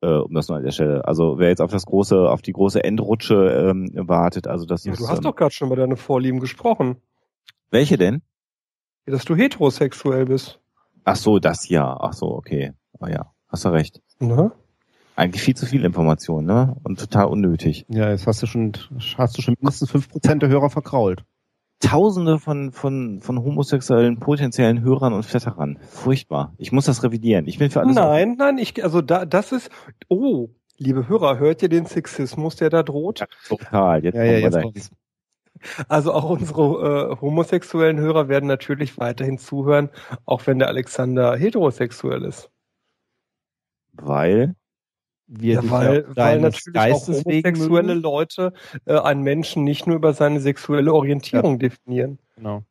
Äh, 0.01 0.07
um 0.07 0.33
das 0.33 0.47
nur 0.49 0.57
an 0.57 0.63
der 0.63 0.71
Stelle. 0.71 1.05
Also 1.07 1.39
wer 1.39 1.49
jetzt 1.49 1.61
auf 1.61 1.71
das 1.71 1.85
große, 1.85 2.29
auf 2.29 2.41
die 2.41 2.51
große 2.51 2.83
Endrutsche 2.83 3.71
ähm, 3.71 3.89
wartet, 3.95 4.47
also 4.47 4.65
das 4.65 4.83
Ja, 4.83 4.91
ist. 4.93 4.99
du 5.01 5.07
hast 5.07 5.17
ähm, 5.19 5.23
doch 5.23 5.35
gerade 5.35 5.53
schon 5.53 5.67
über 5.67 5.75
deine 5.77 5.95
Vorlieben 5.97 6.39
gesprochen. 6.39 6.97
welche 7.71 7.97
denn? 7.97 8.21
Dass 9.05 9.23
du 9.25 9.35
heterosexuell 9.35 10.25
bist. 10.25 10.59
Ach 11.03 11.15
so, 11.15 11.39
das 11.39 11.69
ja. 11.69 11.95
Ach 11.99 12.13
so, 12.13 12.27
okay. 12.35 12.73
Ah 12.99 13.09
ja, 13.09 13.31
hast 13.47 13.65
du 13.65 13.69
recht. 13.69 14.01
Ne? 14.19 14.51
Eigentlich 15.15 15.41
viel 15.43 15.55
zu 15.55 15.65
viel 15.65 15.85
Information, 15.85 16.45
ne? 16.45 16.75
Und 16.83 16.99
total 16.99 17.27
unnötig. 17.27 17.85
Ja, 17.87 18.09
jetzt 18.09 18.27
hast 18.27 18.41
du 18.41 18.47
schon, 18.47 18.73
hast 19.17 19.37
du 19.37 19.41
schon 19.41 19.55
mindestens 19.59 19.91
fünf 19.91 20.09
Prozent 20.09 20.41
der 20.41 20.49
Hörer 20.49 20.69
verkrault. 20.69 21.23
Tausende 21.79 22.39
von, 22.39 22.71
von, 22.71 23.19
von 23.21 23.43
homosexuellen 23.43 24.19
potenziellen 24.19 24.81
Hörern 24.81 25.13
und 25.13 25.23
Flatterern. 25.23 25.77
Furchtbar. 25.89 26.53
Ich 26.57 26.71
muss 26.71 26.85
das 26.85 27.03
revidieren. 27.03 27.47
Ich 27.47 27.59
bin 27.59 27.69
für 27.69 27.81
alles. 27.81 27.95
Nein, 27.95 28.35
nein, 28.37 28.57
ich, 28.57 28.83
also 28.83 29.01
da, 29.01 29.25
das 29.25 29.51
ist, 29.51 29.69
oh, 30.07 30.49
liebe 30.77 31.07
Hörer, 31.07 31.37
hört 31.37 31.61
ihr 31.61 31.69
den 31.69 31.85
Sexismus, 31.85 32.55
der 32.55 32.69
da 32.69 32.83
droht? 32.83 33.21
offen. 33.21 33.29
Total. 33.47 34.03
Jetzt 34.03 34.15
Ja, 34.15 34.23
ja, 34.23 34.31
wir 34.31 34.39
jetzt 34.39 34.61
kommt's. 34.61 34.91
Also 35.87 36.13
auch 36.13 36.29
unsere 36.29 37.11
äh, 37.13 37.21
homosexuellen 37.21 37.99
Hörer 37.99 38.27
werden 38.27 38.47
natürlich 38.47 38.97
weiterhin 38.97 39.37
zuhören, 39.37 39.89
auch 40.25 40.45
wenn 40.47 40.59
der 40.59 40.67
Alexander 40.67 41.35
heterosexuell 41.35 42.23
ist. 42.23 42.51
Weil, 43.93 44.55
Wir 45.27 45.55
Ja, 45.55 45.69
weil, 45.69 46.05
auf 46.05 46.15
weil 46.15 46.39
natürlich 46.39 46.67
auch 46.67 46.73
Geistes 46.73 47.25
wegen 47.25 47.47
homosexuelle 47.47 47.95
mögen. 47.95 48.01
Leute 48.01 48.53
äh, 48.85 48.99
einen 48.99 49.23
Menschen 49.23 49.63
nicht 49.63 49.87
nur 49.87 49.95
über 49.95 50.13
seine 50.13 50.39
sexuelle 50.39 50.93
Orientierung 50.93 51.59
definieren. 51.59 52.19
Genau. 52.35 52.63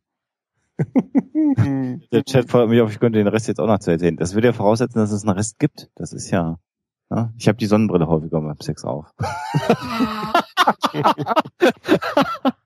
der 2.12 2.24
Chat 2.24 2.51
fragt 2.51 2.68
mich, 2.68 2.81
ob 2.81 2.90
ich 2.90 2.98
könnte 2.98 3.18
den 3.18 3.28
Rest 3.28 3.48
jetzt 3.48 3.60
auch 3.60 3.66
noch 3.66 3.78
zu 3.78 3.93
erzählen. 3.93 4.16
Das 4.16 4.35
würde 4.35 4.48
ja 4.48 4.52
voraussetzen, 4.52 4.98
dass 4.98 5.12
es 5.12 5.24
einen 5.24 5.36
Rest 5.36 5.59
gibt. 5.59 5.90
Das 5.94 6.12
ist 6.12 6.31
ja. 6.31 6.59
ja 7.10 7.32
ich 7.39 7.48
habe 7.48 7.59
die 7.59 7.66
Sonnenbrille 7.66 8.06
häufiger 8.06 8.40
beim 8.40 8.60
Sex 8.60 8.85
auf. 8.85 9.12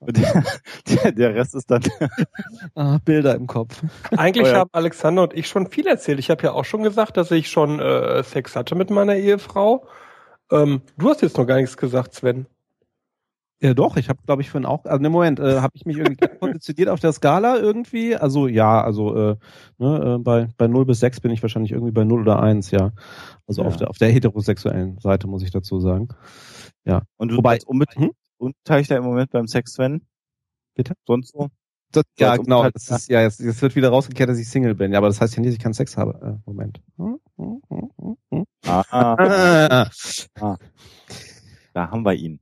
Der, 0.00 0.42
der, 0.88 1.12
der 1.12 1.34
Rest 1.34 1.54
ist 1.54 1.70
dann. 1.70 1.82
Ah, 2.74 2.98
Bilder 3.04 3.34
im 3.34 3.46
Kopf. 3.46 3.82
Eigentlich 4.16 4.46
Oh 4.48 4.50
ja. 4.50 4.58
haben 4.58 4.70
Alexander 4.72 5.22
und 5.22 5.34
ich 5.34 5.48
schon 5.48 5.66
viel 5.68 5.86
erzählt. 5.86 6.18
Ich 6.18 6.30
habe 6.30 6.42
ja 6.42 6.52
auch 6.52 6.64
schon 6.64 6.82
gesagt, 6.82 7.16
dass 7.16 7.30
ich 7.30 7.48
schon 7.48 7.80
äh, 7.80 8.22
Sex 8.22 8.54
hatte 8.56 8.74
mit 8.74 8.90
meiner 8.90 9.16
Ehefrau. 9.16 9.86
Ähm, 10.50 10.82
du 10.98 11.08
hast 11.08 11.22
jetzt 11.22 11.38
noch 11.38 11.46
gar 11.46 11.56
nichts 11.56 11.76
gesagt, 11.76 12.14
Sven. 12.14 12.46
Ja, 13.62 13.72
doch, 13.72 13.96
ich 13.96 14.10
habe, 14.10 14.18
glaube 14.26 14.42
ich, 14.42 14.50
vorhin 14.50 14.66
auch, 14.66 14.84
also 14.84 15.00
ne, 15.00 15.08
Moment, 15.08 15.40
äh, 15.40 15.60
habe 15.60 15.72
ich 15.74 15.86
mich 15.86 15.96
irgendwie 15.96 16.26
konditioniert 16.40 16.90
auf 16.90 17.00
der 17.00 17.12
Skala 17.12 17.56
irgendwie? 17.58 18.14
Also 18.14 18.46
ja, 18.48 18.82
also 18.84 19.14
äh, 19.16 19.36
ne, 19.78 20.16
äh, 20.16 20.18
bei, 20.22 20.48
bei 20.58 20.66
0 20.68 20.84
bis 20.84 21.00
6 21.00 21.20
bin 21.20 21.30
ich 21.30 21.40
wahrscheinlich 21.42 21.72
irgendwie 21.72 21.92
bei 21.92 22.04
0 22.04 22.20
oder 22.20 22.42
1, 22.42 22.70
ja. 22.72 22.92
Also 23.46 23.62
Ja. 23.62 23.68
auf 23.68 23.76
der 23.78 23.88
auf 23.88 23.96
der 23.98 24.10
heterosexuellen 24.10 24.98
Seite, 24.98 25.26
muss 25.26 25.42
ich 25.42 25.50
dazu 25.50 25.80
sagen. 25.80 26.08
Und 27.16 27.28
du 27.30 27.36
Wobei- 27.38 27.58
unbedingt 27.64 28.12
Unbeteiligter 28.38 28.96
im 28.96 29.04
Moment 29.04 29.30
beim 29.30 29.46
Sex, 29.46 29.72
Sven? 29.74 30.06
Bitte? 30.74 30.94
Sonst 31.06 31.32
so? 31.32 31.48
Das, 31.92 32.04
ja, 32.18 32.32
als 32.32 32.42
genau. 32.42 32.62
Unbeteiligter- 32.62 32.90
Das 32.90 33.02
ist, 33.02 33.08
ja, 33.08 33.22
jetzt, 33.22 33.40
jetzt 33.40 33.62
wird 33.62 33.76
wieder 33.76 33.88
rausgekehrt, 33.90 34.28
dass 34.28 34.38
ich 34.38 34.48
Single 34.48 34.74
bin. 34.74 34.92
Ja, 34.92 34.98
aber 34.98 35.06
das 35.08 35.20
heißt 35.20 35.34
ja 35.36 35.40
nicht, 35.40 35.48
dass 35.50 35.54
ich 35.56 35.62
keinen 35.62 35.72
Sex 35.74 35.96
habe. 35.96 36.38
Äh, 36.38 36.42
Moment. 36.50 36.80
Hm, 36.98 37.18
hm, 37.36 37.60
hm, 37.68 38.16
hm. 38.30 38.44
Ah, 38.66 38.84
Ah. 40.40 40.56
da 41.72 41.90
haben 41.90 42.04
wir 42.04 42.14
ihn. 42.14 42.40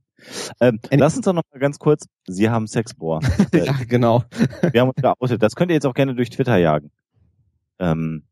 Ähm, 0.60 0.80
Any- 0.90 1.00
lass 1.00 1.16
uns 1.16 1.26
doch 1.26 1.34
noch 1.34 1.42
mal 1.52 1.58
ganz 1.60 1.78
kurz. 1.78 2.06
Sie 2.26 2.48
haben 2.48 2.66
Sex, 2.66 2.94
boah. 2.94 3.20
ja, 3.52 3.74
genau. 3.86 4.24
Wir 4.72 4.80
haben 4.80 4.88
uns 4.88 5.00
geoutet. 5.02 5.42
Das 5.42 5.54
könnt 5.54 5.70
ihr 5.70 5.74
jetzt 5.74 5.86
auch 5.86 5.94
gerne 5.94 6.14
durch 6.14 6.30
Twitter 6.30 6.56
jagen. 6.56 6.90
Ähm, 7.78 8.24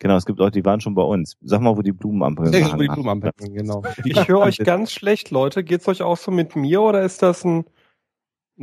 genau, 0.00 0.16
es 0.16 0.26
gibt 0.26 0.40
Leute, 0.40 0.60
die 0.60 0.64
waren 0.64 0.80
schon 0.80 0.94
bei 0.94 1.02
uns. 1.02 1.36
Sag 1.40 1.60
mal, 1.60 1.76
wo 1.76 1.82
die 1.82 1.92
Blumenampel 1.92 2.52
Ja, 2.52 2.58
gehangen 2.58 2.80
die 2.80 2.88
hat. 2.88 2.96
Blumenanpackung, 2.96 3.54
genau. 3.54 3.82
Ich 4.04 4.26
höre 4.26 4.40
euch 4.40 4.58
ganz 4.58 4.90
schlecht, 4.90 5.30
Leute. 5.30 5.62
Geht's 5.62 5.86
euch 5.86 6.02
auch 6.02 6.16
so 6.16 6.32
mit 6.32 6.56
mir 6.56 6.82
oder 6.82 7.02
ist 7.02 7.22
das 7.22 7.44
ein 7.44 7.64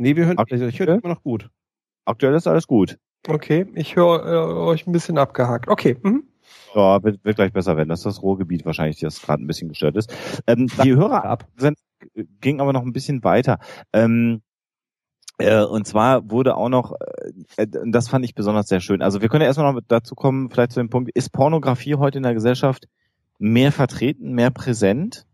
Nee, 0.00 0.14
wir 0.14 0.26
hören, 0.26 0.38
also 0.38 0.66
ich 0.66 0.78
höre 0.78 0.94
immer 0.94 1.08
noch 1.08 1.24
gut. 1.24 1.50
Aktuell 2.04 2.34
ist 2.34 2.46
alles 2.46 2.68
gut. 2.68 2.98
Okay, 3.26 3.66
ich 3.74 3.96
höre 3.96 4.24
äh, 4.24 4.60
euch 4.70 4.86
ein 4.86 4.92
bisschen 4.92 5.18
abgehakt. 5.18 5.66
Okay. 5.66 5.96
Mhm. 6.00 6.22
Ja, 6.72 7.02
wird, 7.02 7.24
wird 7.24 7.34
gleich 7.34 7.52
besser 7.52 7.76
werden. 7.76 7.88
Das 7.88 7.98
ist 8.00 8.06
das 8.06 8.22
Ruhrgebiet 8.22 8.64
wahrscheinlich, 8.64 9.00
das 9.00 9.20
gerade 9.20 9.42
ein 9.42 9.48
bisschen 9.48 9.68
gestört 9.68 9.96
ist. 9.96 10.14
Ähm, 10.46 10.68
die 10.84 10.94
Hörer 10.94 11.24
ab. 11.24 11.48
ging 12.40 12.60
aber 12.60 12.72
noch 12.72 12.82
ein 12.82 12.92
bisschen 12.92 13.24
weiter. 13.24 13.58
Ähm, 13.92 14.40
äh, 14.40 14.47
und 15.40 15.86
zwar 15.86 16.30
wurde 16.30 16.56
auch 16.56 16.68
noch, 16.68 16.94
äh, 17.56 17.62
äh, 17.62 17.66
das 17.86 18.08
fand 18.08 18.24
ich 18.24 18.34
besonders 18.34 18.68
sehr 18.68 18.80
schön. 18.80 19.02
Also 19.02 19.22
wir 19.22 19.28
können 19.28 19.42
ja 19.42 19.46
erstmal 19.46 19.72
noch 19.72 19.80
dazu 19.86 20.14
kommen, 20.14 20.50
vielleicht 20.50 20.72
zu 20.72 20.80
dem 20.80 20.90
Punkt, 20.90 21.10
ist 21.14 21.30
Pornografie 21.30 21.94
heute 21.94 22.18
in 22.18 22.24
der 22.24 22.34
Gesellschaft 22.34 22.88
mehr 23.38 23.70
vertreten, 23.70 24.32
mehr 24.32 24.50
präsent? 24.50 25.26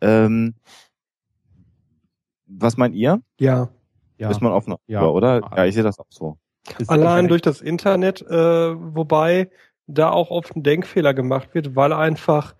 Ähm, 0.00 0.54
was 2.46 2.76
meint 2.76 2.94
ihr? 2.94 3.20
Ja. 3.38 3.70
Ja. 4.18 4.30
Ist 4.30 4.40
man 4.40 4.52
offen 4.52 4.74
Ja. 4.86 5.00
darüber, 5.00 5.14
oder? 5.14 5.40
Ja, 5.56 5.64
ich 5.64 5.74
sehe 5.74 5.82
das 5.82 5.98
auch 5.98 6.06
so. 6.10 6.36
Ist 6.78 6.90
Allein 6.90 7.26
durch 7.28 7.42
das 7.42 7.60
Internet, 7.60 8.22
äh, 8.22 8.34
wobei 8.94 9.50
da 9.86 10.10
auch 10.10 10.30
oft 10.30 10.54
ein 10.54 10.62
Denkfehler 10.62 11.14
gemacht 11.14 11.54
wird, 11.54 11.74
weil 11.74 11.92
einfach 11.92 12.54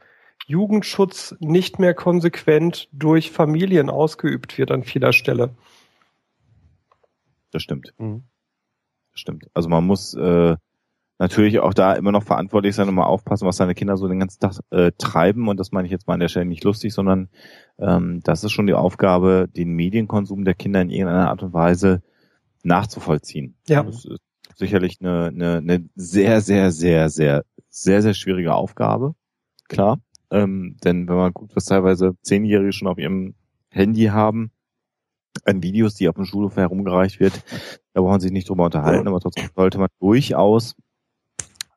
Jugendschutz 0.46 1.36
nicht 1.38 1.78
mehr 1.78 1.94
konsequent 1.94 2.88
durch 2.92 3.30
Familien 3.30 3.90
ausgeübt 3.90 4.58
wird 4.58 4.70
an 4.70 4.82
vieler 4.82 5.12
Stelle. 5.12 5.50
Das 7.50 7.62
stimmt. 7.62 7.94
Mhm. 7.98 8.24
Das 9.12 9.20
stimmt. 9.20 9.46
Also 9.54 9.68
man 9.68 9.84
muss 9.84 10.14
äh, 10.14 10.56
natürlich 11.18 11.60
auch 11.60 11.74
da 11.74 11.92
immer 11.92 12.12
noch 12.12 12.22
verantwortlich 12.22 12.74
sein 12.74 12.88
und 12.88 12.94
mal 12.94 13.04
aufpassen, 13.04 13.46
was 13.46 13.58
seine 13.58 13.74
Kinder 13.74 13.96
so 13.96 14.08
den 14.08 14.20
ganzen 14.20 14.40
Tag 14.40 14.54
äh, 14.70 14.92
treiben. 14.96 15.48
Und 15.48 15.58
das 15.58 15.70
meine 15.70 15.86
ich 15.86 15.92
jetzt 15.92 16.06
mal 16.06 16.14
an 16.14 16.20
der 16.20 16.28
Stelle 16.28 16.46
nicht 16.46 16.64
lustig, 16.64 16.94
sondern 16.94 17.28
ähm, 17.78 18.20
das 18.24 18.42
ist 18.42 18.52
schon 18.52 18.66
die 18.66 18.74
Aufgabe, 18.74 19.48
den 19.54 19.72
Medienkonsum 19.72 20.44
der 20.44 20.54
Kinder 20.54 20.80
in 20.80 20.90
irgendeiner 20.90 21.28
Art 21.28 21.42
und 21.42 21.52
Weise 21.52 22.02
nachzuvollziehen. 22.62 23.56
Ja. 23.68 23.82
Das 23.82 24.04
ist 24.04 24.18
sicherlich 24.56 24.98
eine, 25.00 25.26
eine, 25.26 25.56
eine 25.58 25.88
sehr, 25.94 26.40
sehr, 26.40 26.70
sehr, 26.70 27.10
sehr, 27.10 27.44
sehr, 27.68 28.02
sehr 28.02 28.14
schwierige 28.14 28.54
Aufgabe. 28.54 29.14
Klar. 29.68 30.00
Ähm, 30.30 30.76
denn 30.84 31.08
wenn 31.08 31.16
man 31.16 31.32
guckt, 31.32 31.54
was 31.54 31.64
teilweise 31.64 32.16
Zehnjährige 32.22 32.72
schon 32.72 32.88
auf 32.88 32.98
ihrem 32.98 33.34
Handy 33.68 34.06
haben, 34.06 34.52
an 35.44 35.62
Videos, 35.62 35.94
die 35.94 36.08
auf 36.08 36.16
dem 36.16 36.24
Schulhof 36.24 36.56
herumgereicht 36.56 37.20
wird, 37.20 37.42
da 37.94 38.00
brauchen 38.00 38.20
Sie 38.20 38.26
sich 38.26 38.32
nicht 38.32 38.48
drüber 38.48 38.64
unterhalten, 38.64 39.08
aber 39.08 39.20
trotzdem 39.20 39.48
sollte 39.54 39.78
man 39.78 39.88
durchaus 40.00 40.74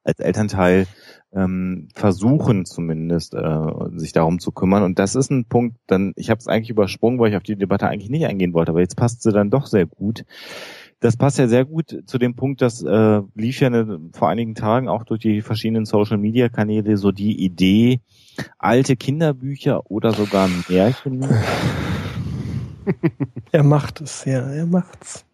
als 0.03 0.19
Elternteil 0.19 0.85
ähm, 1.34 1.88
versuchen 1.95 2.65
zumindest 2.65 3.34
äh, 3.34 3.65
sich 3.95 4.11
darum 4.11 4.39
zu 4.39 4.51
kümmern. 4.51 4.84
Und 4.84 4.99
das 4.99 5.15
ist 5.15 5.31
ein 5.31 5.45
Punkt, 5.45 5.77
dann 5.88 6.13
ich 6.15 6.30
habe 6.30 6.39
es 6.39 6.47
eigentlich 6.47 6.69
übersprungen, 6.69 7.19
weil 7.19 7.31
ich 7.31 7.38
auf 7.38 7.43
die 7.43 7.55
Debatte 7.55 7.88
eigentlich 7.88 8.09
nicht 8.09 8.25
eingehen 8.25 8.53
wollte, 8.53 8.71
aber 8.71 8.81
jetzt 8.81 8.97
passt 8.97 9.23
sie 9.23 9.31
dann 9.31 9.49
doch 9.49 9.65
sehr 9.65 9.85
gut. 9.85 10.25
Das 10.99 11.17
passt 11.17 11.38
ja 11.38 11.47
sehr 11.47 11.65
gut 11.65 12.03
zu 12.05 12.17
dem 12.17 12.35
Punkt, 12.35 12.61
das 12.61 12.81
äh, 12.81 13.21
lief 13.35 13.59
ja 13.59 13.67
eine, 13.67 13.99
vor 14.13 14.30
einigen 14.30 14.55
Tagen 14.55 14.88
auch 14.88 15.03
durch 15.03 15.19
die 15.19 15.41
verschiedenen 15.41 15.85
Social-Media-Kanäle 15.85 16.95
so 16.95 17.11
die 17.11 17.43
Idee, 17.43 17.99
alte 18.57 18.95
Kinderbücher 18.95 19.89
oder 19.91 20.13
sogar 20.13 20.49
Märchen 20.69 21.25
Er 23.51 23.64
macht 23.64 24.01
es, 24.01 24.26
ja, 24.26 24.39
er 24.49 24.65
macht's. 24.65 25.26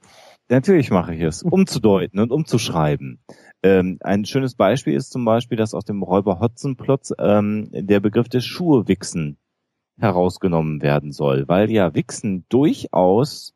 Natürlich 0.50 0.90
mache 0.90 1.14
ich 1.14 1.22
es, 1.22 1.44
umzudeuten 1.44 2.20
und 2.20 2.32
umzuschreiben. 2.32 3.20
Ähm, 3.62 3.98
ein 4.02 4.26
schönes 4.26 4.56
Beispiel 4.56 4.94
ist 4.94 5.12
zum 5.12 5.24
Beispiel, 5.24 5.58
dass 5.58 5.74
aus 5.74 5.86
dem 5.86 6.02
Räuber 6.02 6.40
Hotzenplotz 6.40 7.14
ähm, 7.20 7.70
der 7.72 8.00
Begriff 8.00 8.30
des 8.30 8.46
Schuhewichsen 8.46 9.38
herausgenommen 10.00 10.82
werden 10.82 11.12
soll, 11.12 11.48
weil 11.48 11.70
ja 11.70 11.94
Wichsen 11.94 12.46
durchaus 12.50 13.54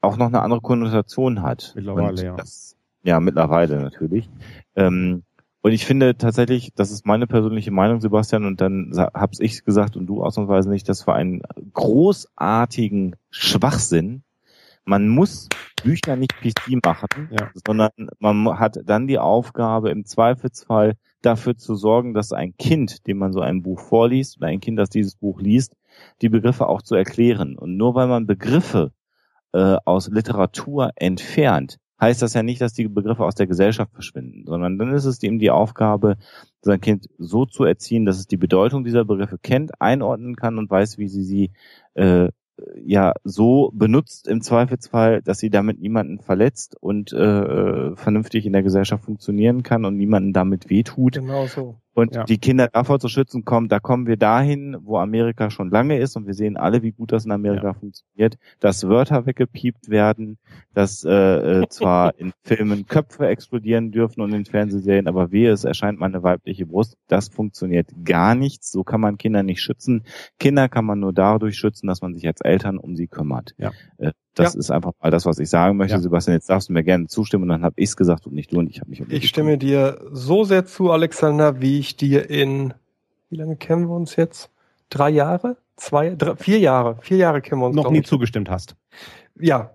auch 0.00 0.16
noch 0.16 0.28
eine 0.28 0.40
andere 0.40 0.60
Konnotation 0.60 1.42
hat. 1.42 1.72
Mittlerweile, 1.74 2.08
Und 2.08 2.20
ja. 2.20 2.36
Das, 2.36 2.76
ja, 3.02 3.20
mittlerweile 3.20 3.80
natürlich. 3.80 4.30
Ähm, 4.76 5.24
und 5.62 5.72
ich 5.72 5.84
finde 5.84 6.16
tatsächlich, 6.16 6.72
das 6.74 6.90
ist 6.90 7.06
meine 7.06 7.26
persönliche 7.26 7.70
Meinung, 7.70 8.00
Sebastian, 8.00 8.44
und 8.44 8.60
dann 8.60 8.92
hab's 8.96 9.40
ich 9.40 9.64
gesagt 9.64 9.96
und 9.96 10.06
du 10.06 10.22
ausnahmsweise 10.22 10.70
nicht, 10.70 10.88
dass 10.88 11.02
für 11.02 11.14
einen 11.14 11.42
großartigen 11.72 13.16
Schwachsinn 13.30 14.22
man 14.84 15.08
muss 15.08 15.48
Bücher 15.82 16.16
nicht 16.16 16.32
PC 16.40 16.82
machen, 16.84 17.28
Ja. 17.30 17.50
sondern 17.66 17.90
man 18.20 18.58
hat 18.58 18.78
dann 18.86 19.06
die 19.06 19.18
Aufgabe, 19.18 19.90
im 19.90 20.06
Zweifelsfall 20.06 20.94
dafür 21.20 21.56
zu 21.56 21.74
sorgen, 21.74 22.14
dass 22.14 22.32
ein 22.32 22.56
Kind, 22.56 23.06
dem 23.06 23.18
man 23.18 23.32
so 23.32 23.40
ein 23.40 23.62
Buch 23.62 23.80
vorliest, 23.80 24.38
oder 24.38 24.46
ein 24.46 24.60
Kind, 24.60 24.78
das 24.78 24.88
dieses 24.88 25.14
Buch 25.16 25.40
liest, 25.42 25.74
die 26.22 26.30
Begriffe 26.30 26.68
auch 26.68 26.80
zu 26.80 26.94
erklären. 26.94 27.58
Und 27.58 27.76
nur 27.76 27.94
weil 27.94 28.06
man 28.08 28.26
Begriffe 28.26 28.92
äh, 29.52 29.76
aus 29.84 30.08
Literatur 30.08 30.90
entfernt, 30.96 31.76
heißt 32.00 32.22
das 32.22 32.34
ja 32.34 32.42
nicht, 32.42 32.60
dass 32.60 32.72
die 32.72 32.88
Begriffe 32.88 33.24
aus 33.24 33.34
der 33.34 33.46
Gesellschaft 33.46 33.92
verschwinden, 33.92 34.44
sondern 34.46 34.78
dann 34.78 34.92
ist 34.92 35.04
es 35.04 35.22
eben 35.22 35.38
die 35.38 35.50
Aufgabe, 35.50 36.16
sein 36.60 36.80
Kind 36.80 37.08
so 37.18 37.44
zu 37.46 37.64
erziehen, 37.64 38.04
dass 38.04 38.18
es 38.18 38.26
die 38.26 38.36
Bedeutung 38.36 38.84
dieser 38.84 39.04
Begriffe 39.04 39.38
kennt, 39.38 39.80
einordnen 39.80 40.36
kann 40.36 40.58
und 40.58 40.70
weiß, 40.70 40.98
wie 40.98 41.08
sie 41.08 41.24
sie 41.24 41.50
äh, 41.94 42.28
ja 42.84 43.12
so 43.24 43.70
benutzt 43.72 44.28
im 44.28 44.40
Zweifelsfall, 44.40 45.22
dass 45.22 45.38
sie 45.38 45.50
damit 45.50 45.80
niemanden 45.80 46.20
verletzt 46.20 46.76
und 46.80 47.12
äh, 47.12 47.94
vernünftig 47.96 48.46
in 48.46 48.52
der 48.52 48.62
Gesellschaft 48.62 49.04
funktionieren 49.04 49.62
kann 49.62 49.84
und 49.84 49.96
niemanden 49.96 50.32
damit 50.32 50.68
wehtut. 50.70 51.14
Genau 51.14 51.46
so. 51.46 51.76
Und 51.98 52.14
Ja. 52.14 52.22
die 52.22 52.38
Kinder 52.38 52.68
davor 52.68 53.00
zu 53.00 53.08
schützen, 53.08 53.44
kommen, 53.44 53.68
da 53.68 53.80
kommen 53.80 54.06
wir 54.06 54.16
dahin, 54.16 54.76
wo 54.82 54.98
Amerika 54.98 55.50
schon 55.50 55.68
lange 55.68 55.98
ist 55.98 56.16
und 56.16 56.26
wir 56.28 56.34
sehen 56.34 56.56
alle, 56.56 56.82
wie 56.84 56.92
gut 56.92 57.10
das 57.10 57.24
in 57.24 57.32
Amerika 57.32 57.74
funktioniert, 57.74 58.38
dass 58.60 58.86
Wörter 58.88 59.26
weggepiept 59.26 59.88
werden, 59.88 60.38
dass 60.74 61.04
äh, 61.04 61.10
äh, 61.10 61.68
zwar 61.68 62.14
in 62.20 62.32
Filmen 62.44 62.86
Köpfe 62.86 63.26
explodieren 63.26 63.90
dürfen 63.90 64.20
und 64.20 64.32
in 64.32 64.44
Fernsehserien, 64.44 65.08
aber 65.08 65.32
wehe, 65.32 65.50
es 65.50 65.64
erscheint 65.64 65.98
mal 65.98 66.06
eine 66.06 66.22
weibliche 66.22 66.66
Brust. 66.66 66.96
Das 67.08 67.30
funktioniert 67.30 67.90
gar 68.04 68.36
nichts. 68.36 68.70
So 68.70 68.84
kann 68.84 69.00
man 69.00 69.18
Kinder 69.18 69.42
nicht 69.42 69.60
schützen. 69.60 70.04
Kinder 70.38 70.68
kann 70.68 70.84
man 70.84 71.00
nur 71.00 71.12
dadurch 71.12 71.56
schützen, 71.56 71.88
dass 71.88 72.00
man 72.00 72.14
sich 72.14 72.28
als 72.28 72.40
Eltern 72.42 72.78
um 72.78 72.94
sie 72.94 73.08
kümmert. 73.08 73.56
Ja. 73.58 73.72
Äh, 73.96 74.12
das 74.38 74.54
ist 74.54 74.70
einfach 74.70 74.92
mal 75.02 75.10
das, 75.10 75.26
was 75.26 75.38
ich 75.38 75.48
sagen 75.50 75.76
möchte. 75.76 75.96
Ja. 75.96 76.00
Sebastian, 76.00 76.34
jetzt 76.34 76.48
darfst 76.48 76.68
du 76.68 76.72
mir 76.72 76.84
gerne 76.84 77.06
zustimmen 77.06 77.44
und 77.44 77.48
dann 77.48 77.62
habe 77.62 77.74
ich 77.76 77.90
es 77.90 77.96
gesagt 77.96 78.26
und 78.26 78.34
nicht 78.34 78.52
du 78.52 78.58
und 78.58 78.68
ich 78.68 78.80
habe 78.80 78.90
mich 78.90 79.00
um 79.00 79.06
Ich 79.10 79.28
stimme 79.28 79.58
dir 79.58 80.00
so 80.12 80.44
sehr 80.44 80.64
zu, 80.64 80.90
Alexander, 80.90 81.60
wie 81.60 81.78
ich 81.78 81.96
dir 81.96 82.30
in, 82.30 82.74
wie 83.30 83.36
lange 83.36 83.56
kennen 83.56 83.88
wir 83.88 83.96
uns 83.96 84.16
jetzt? 84.16 84.50
Drei 84.90 85.10
Jahre? 85.10 85.56
Zwei, 85.76 86.14
drei, 86.14 86.36
vier 86.36 86.58
Jahre. 86.58 86.96
Vier 87.00 87.18
Jahre 87.18 87.40
kennen 87.40 87.60
wir 87.60 87.66
uns. 87.66 87.76
noch 87.76 87.90
nie 87.90 87.98
ich. 87.98 88.06
zugestimmt 88.06 88.50
hast. 88.50 88.76
Ja, 89.38 89.70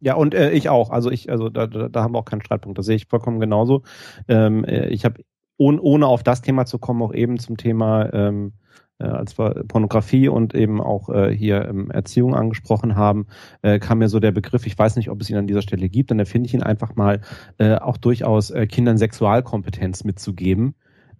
Ja, 0.00 0.14
und 0.16 0.34
äh, 0.34 0.50
ich 0.50 0.68
auch. 0.68 0.90
Also 0.90 1.10
ich, 1.10 1.30
also 1.30 1.48
da, 1.48 1.66
da, 1.66 1.88
da 1.88 2.02
haben 2.02 2.12
wir 2.12 2.18
auch 2.18 2.26
keinen 2.26 2.42
Streitpunkt. 2.42 2.78
Das 2.78 2.84
sehe 2.84 2.96
ich 2.96 3.06
vollkommen 3.06 3.40
genauso. 3.40 3.82
Ähm, 4.28 4.64
äh, 4.64 4.88
ich 4.88 5.06
habe 5.06 5.22
ohne, 5.56 5.80
ohne 5.80 6.06
auf 6.06 6.22
das 6.22 6.42
Thema 6.42 6.66
zu 6.66 6.78
kommen, 6.78 7.00
auch 7.02 7.14
eben 7.14 7.38
zum 7.38 7.56
Thema 7.56 8.12
ähm, 8.12 8.48
äh, 8.48 8.63
als 9.06 9.38
wir 9.38 9.64
Pornografie 9.68 10.28
und 10.28 10.54
eben 10.54 10.80
auch 10.80 11.08
äh, 11.10 11.34
hier 11.34 11.66
ähm, 11.68 11.90
Erziehung 11.90 12.34
angesprochen 12.34 12.96
haben, 12.96 13.26
äh, 13.62 13.78
kam 13.78 13.98
mir 13.98 14.08
so 14.08 14.20
der 14.20 14.32
Begriff, 14.32 14.66
ich 14.66 14.78
weiß 14.78 14.96
nicht, 14.96 15.10
ob 15.10 15.20
es 15.20 15.30
ihn 15.30 15.36
an 15.36 15.46
dieser 15.46 15.62
Stelle 15.62 15.88
gibt, 15.88 16.10
dann 16.10 16.18
erfinde 16.18 16.46
ich 16.46 16.54
ihn 16.54 16.62
einfach 16.62 16.96
mal, 16.96 17.20
äh, 17.58 17.76
auch 17.76 17.96
durchaus 17.96 18.50
äh, 18.50 18.66
Kindern 18.66 18.98
Sexualkompetenz 18.98 20.04
mitzugeben. 20.04 20.74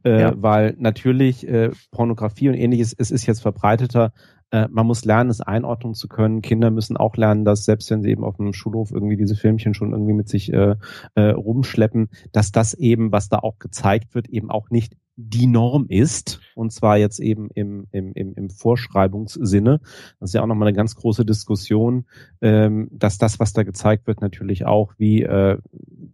Äh, 0.05 0.21
Ja. 0.21 0.33
Weil 0.37 0.75
natürlich 0.79 1.49
äh, 1.49 1.71
Pornografie 1.91 2.49
und 2.49 2.55
ähnliches, 2.55 2.95
es 2.97 3.11
ist 3.11 3.27
jetzt 3.27 3.41
verbreiteter, 3.41 4.13
äh, 4.51 4.69
man 4.71 4.87
muss 4.87 5.05
lernen, 5.05 5.31
es 5.31 5.41
einordnen 5.41 5.95
zu 5.95 6.09
können. 6.09 6.43
Kinder 6.43 6.71
müssen 6.71 6.97
auch 6.97 7.17
lernen, 7.17 7.45
dass 7.45 7.65
selbst 7.65 7.91
wenn 7.91 8.03
sie 8.03 8.11
eben 8.11 8.23
auf 8.23 8.37
dem 8.37 8.53
Schulhof 8.53 8.93
irgendwie 8.93 9.17
diese 9.17 9.35
Filmchen 9.35 9.75
schon 9.75 9.93
irgendwie 9.93 10.13
mit 10.13 10.29
sich 10.29 10.53
äh, 10.53 10.77
äh, 11.15 11.31
rumschleppen, 11.31 12.09
dass 12.33 12.53
das 12.53 12.75
eben, 12.75 13.13
was 13.13 13.29
da 13.29 13.39
auch 13.39 13.59
gezeigt 13.59 14.15
wird, 14.15 14.29
eben 14.29 14.51
auch 14.51 14.71
nicht 14.71 14.95
die 15.17 15.47
Norm 15.47 15.87
ist. 15.89 16.41
Und 16.55 16.73
zwar 16.73 16.99
jetzt 16.99 17.21
eben 17.21 17.49
im, 17.55 17.87
im, 17.93 18.13
im, 18.15 18.35
im 18.35 18.51
Vorschreibungssinne. 18.51 19.81
Das 20.21 20.31
ist 20.31 20.35
ja 20.35 20.43
auch 20.43 20.47
nochmal 20.47 20.69
eine 20.69 20.77
ganz 20.77 20.95
große 20.95 21.25
Diskussion, 21.25 22.07
ähm, 22.41 22.89
dass 22.93 23.19
das, 23.19 23.39
was 23.41 23.53
da 23.53 23.63
gezeigt 23.63 24.07
wird, 24.07 24.21
natürlich 24.21 24.67
auch 24.67 24.95
wie 24.99 25.23
äh, 25.23 25.59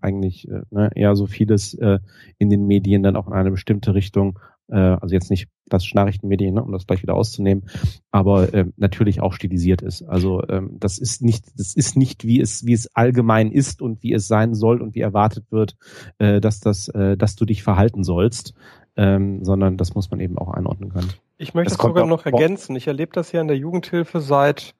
eigentlich 0.00 0.48
äh, 0.48 0.62
ne, 0.70 0.90
eher 0.94 1.16
so 1.16 1.26
vieles 1.26 1.74
äh, 1.74 1.98
in 2.38 2.50
den 2.50 2.66
Medien 2.66 3.02
dann 3.02 3.16
auch 3.16 3.26
in 3.26 3.32
eine 3.32 3.50
bestimmte 3.50 3.94
Richtung 3.94 4.38
äh, 4.70 4.76
also 4.76 5.14
jetzt 5.14 5.30
nicht 5.30 5.48
klassische 5.68 5.96
Nachrichtenmedien, 5.96 6.54
ne, 6.54 6.62
um 6.62 6.72
das 6.72 6.86
gleich 6.86 7.02
wieder 7.02 7.14
auszunehmen, 7.14 7.64
aber 8.10 8.52
ähm, 8.54 8.72
natürlich 8.76 9.20
auch 9.20 9.32
stilisiert 9.32 9.82
ist. 9.82 10.02
Also 10.02 10.42
ähm, 10.48 10.76
das 10.78 10.98
ist 10.98 11.22
nicht, 11.22 11.46
das 11.56 11.74
ist 11.74 11.96
nicht 11.96 12.24
wie 12.24 12.40
es 12.40 12.66
wie 12.66 12.72
es 12.72 12.94
allgemein 12.94 13.50
ist 13.52 13.82
und 13.82 14.02
wie 14.02 14.12
es 14.12 14.28
sein 14.28 14.54
soll 14.54 14.80
und 14.80 14.94
wie 14.94 15.00
erwartet 15.00 15.50
wird, 15.50 15.76
äh, 16.18 16.40
dass 16.40 16.60
das, 16.60 16.88
äh, 16.88 17.16
dass 17.16 17.36
du 17.36 17.44
dich 17.44 17.62
verhalten 17.62 18.04
sollst, 18.04 18.54
ähm, 18.96 19.44
sondern 19.44 19.76
das 19.76 19.94
muss 19.94 20.10
man 20.10 20.20
eben 20.20 20.38
auch 20.38 20.48
einordnen 20.52 20.92
können. 20.92 21.10
ich 21.38 21.54
möchte 21.54 21.68
Es 21.68 21.72
es 21.74 21.78
kommt 21.78 21.94
sogar 21.94 22.06
noch 22.06 22.26
ergänzen. 22.26 22.76
Ich 22.76 22.86
erlebe 22.86 23.12
das 23.12 23.32
ja 23.32 23.40
in 23.40 23.48
der 23.48 23.56
Jugendhilfe 23.56 24.20
seit, 24.20 24.74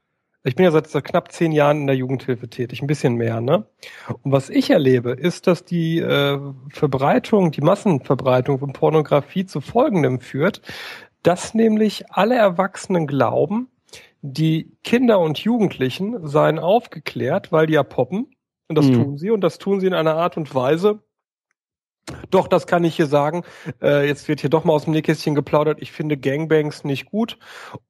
ich 0.44 0.54
bin 0.56 0.64
ja 0.64 0.70
seit, 0.70 0.86
seit 0.88 1.04
knapp 1.04 1.32
zehn 1.32 1.52
Jahren 1.52 1.82
in 1.82 1.86
der 1.86 1.96
Jugendhilfe 1.96 2.48
tätig, 2.48 2.82
ein 2.82 2.86
bisschen 2.86 3.14
mehr, 3.14 3.40
ne? 3.40 3.66
Und 4.22 4.32
was 4.32 4.50
ich 4.50 4.70
erlebe, 4.70 5.10
ist, 5.12 5.46
dass 5.46 5.64
die 5.64 5.98
äh, 5.98 6.38
Verbreitung, 6.70 7.50
die 7.50 7.60
Massenverbreitung 7.62 8.58
von 8.58 8.72
Pornografie 8.72 9.46
zu 9.46 9.60
folgendem 9.60 10.20
führt, 10.20 10.62
dass 11.22 11.54
nämlich 11.54 12.10
alle 12.10 12.36
Erwachsenen 12.36 13.06
glauben, 13.06 13.68
die 14.22 14.72
Kinder 14.84 15.20
und 15.20 15.38
Jugendlichen 15.38 16.26
seien 16.26 16.58
aufgeklärt, 16.58 17.52
weil 17.52 17.66
die 17.66 17.74
ja 17.74 17.82
poppen. 17.82 18.34
Und 18.68 18.76
das 18.76 18.86
Mhm. 18.88 18.94
tun 18.94 19.18
sie. 19.18 19.30
Und 19.30 19.40
das 19.42 19.58
tun 19.58 19.80
sie 19.80 19.86
in 19.86 19.94
einer 19.94 20.14
Art 20.16 20.36
und 20.36 20.54
Weise. 20.54 21.00
Doch, 22.30 22.48
das 22.48 22.66
kann 22.66 22.84
ich 22.84 22.96
hier 22.96 23.06
sagen. 23.06 23.42
Äh, 23.82 24.06
jetzt 24.06 24.28
wird 24.28 24.40
hier 24.40 24.50
doch 24.50 24.64
mal 24.64 24.72
aus 24.72 24.84
dem 24.84 24.92
Nähkästchen 24.92 25.34
geplaudert. 25.34 25.78
Ich 25.80 25.92
finde 25.92 26.16
Gangbangs 26.16 26.84
nicht 26.84 27.06
gut. 27.06 27.38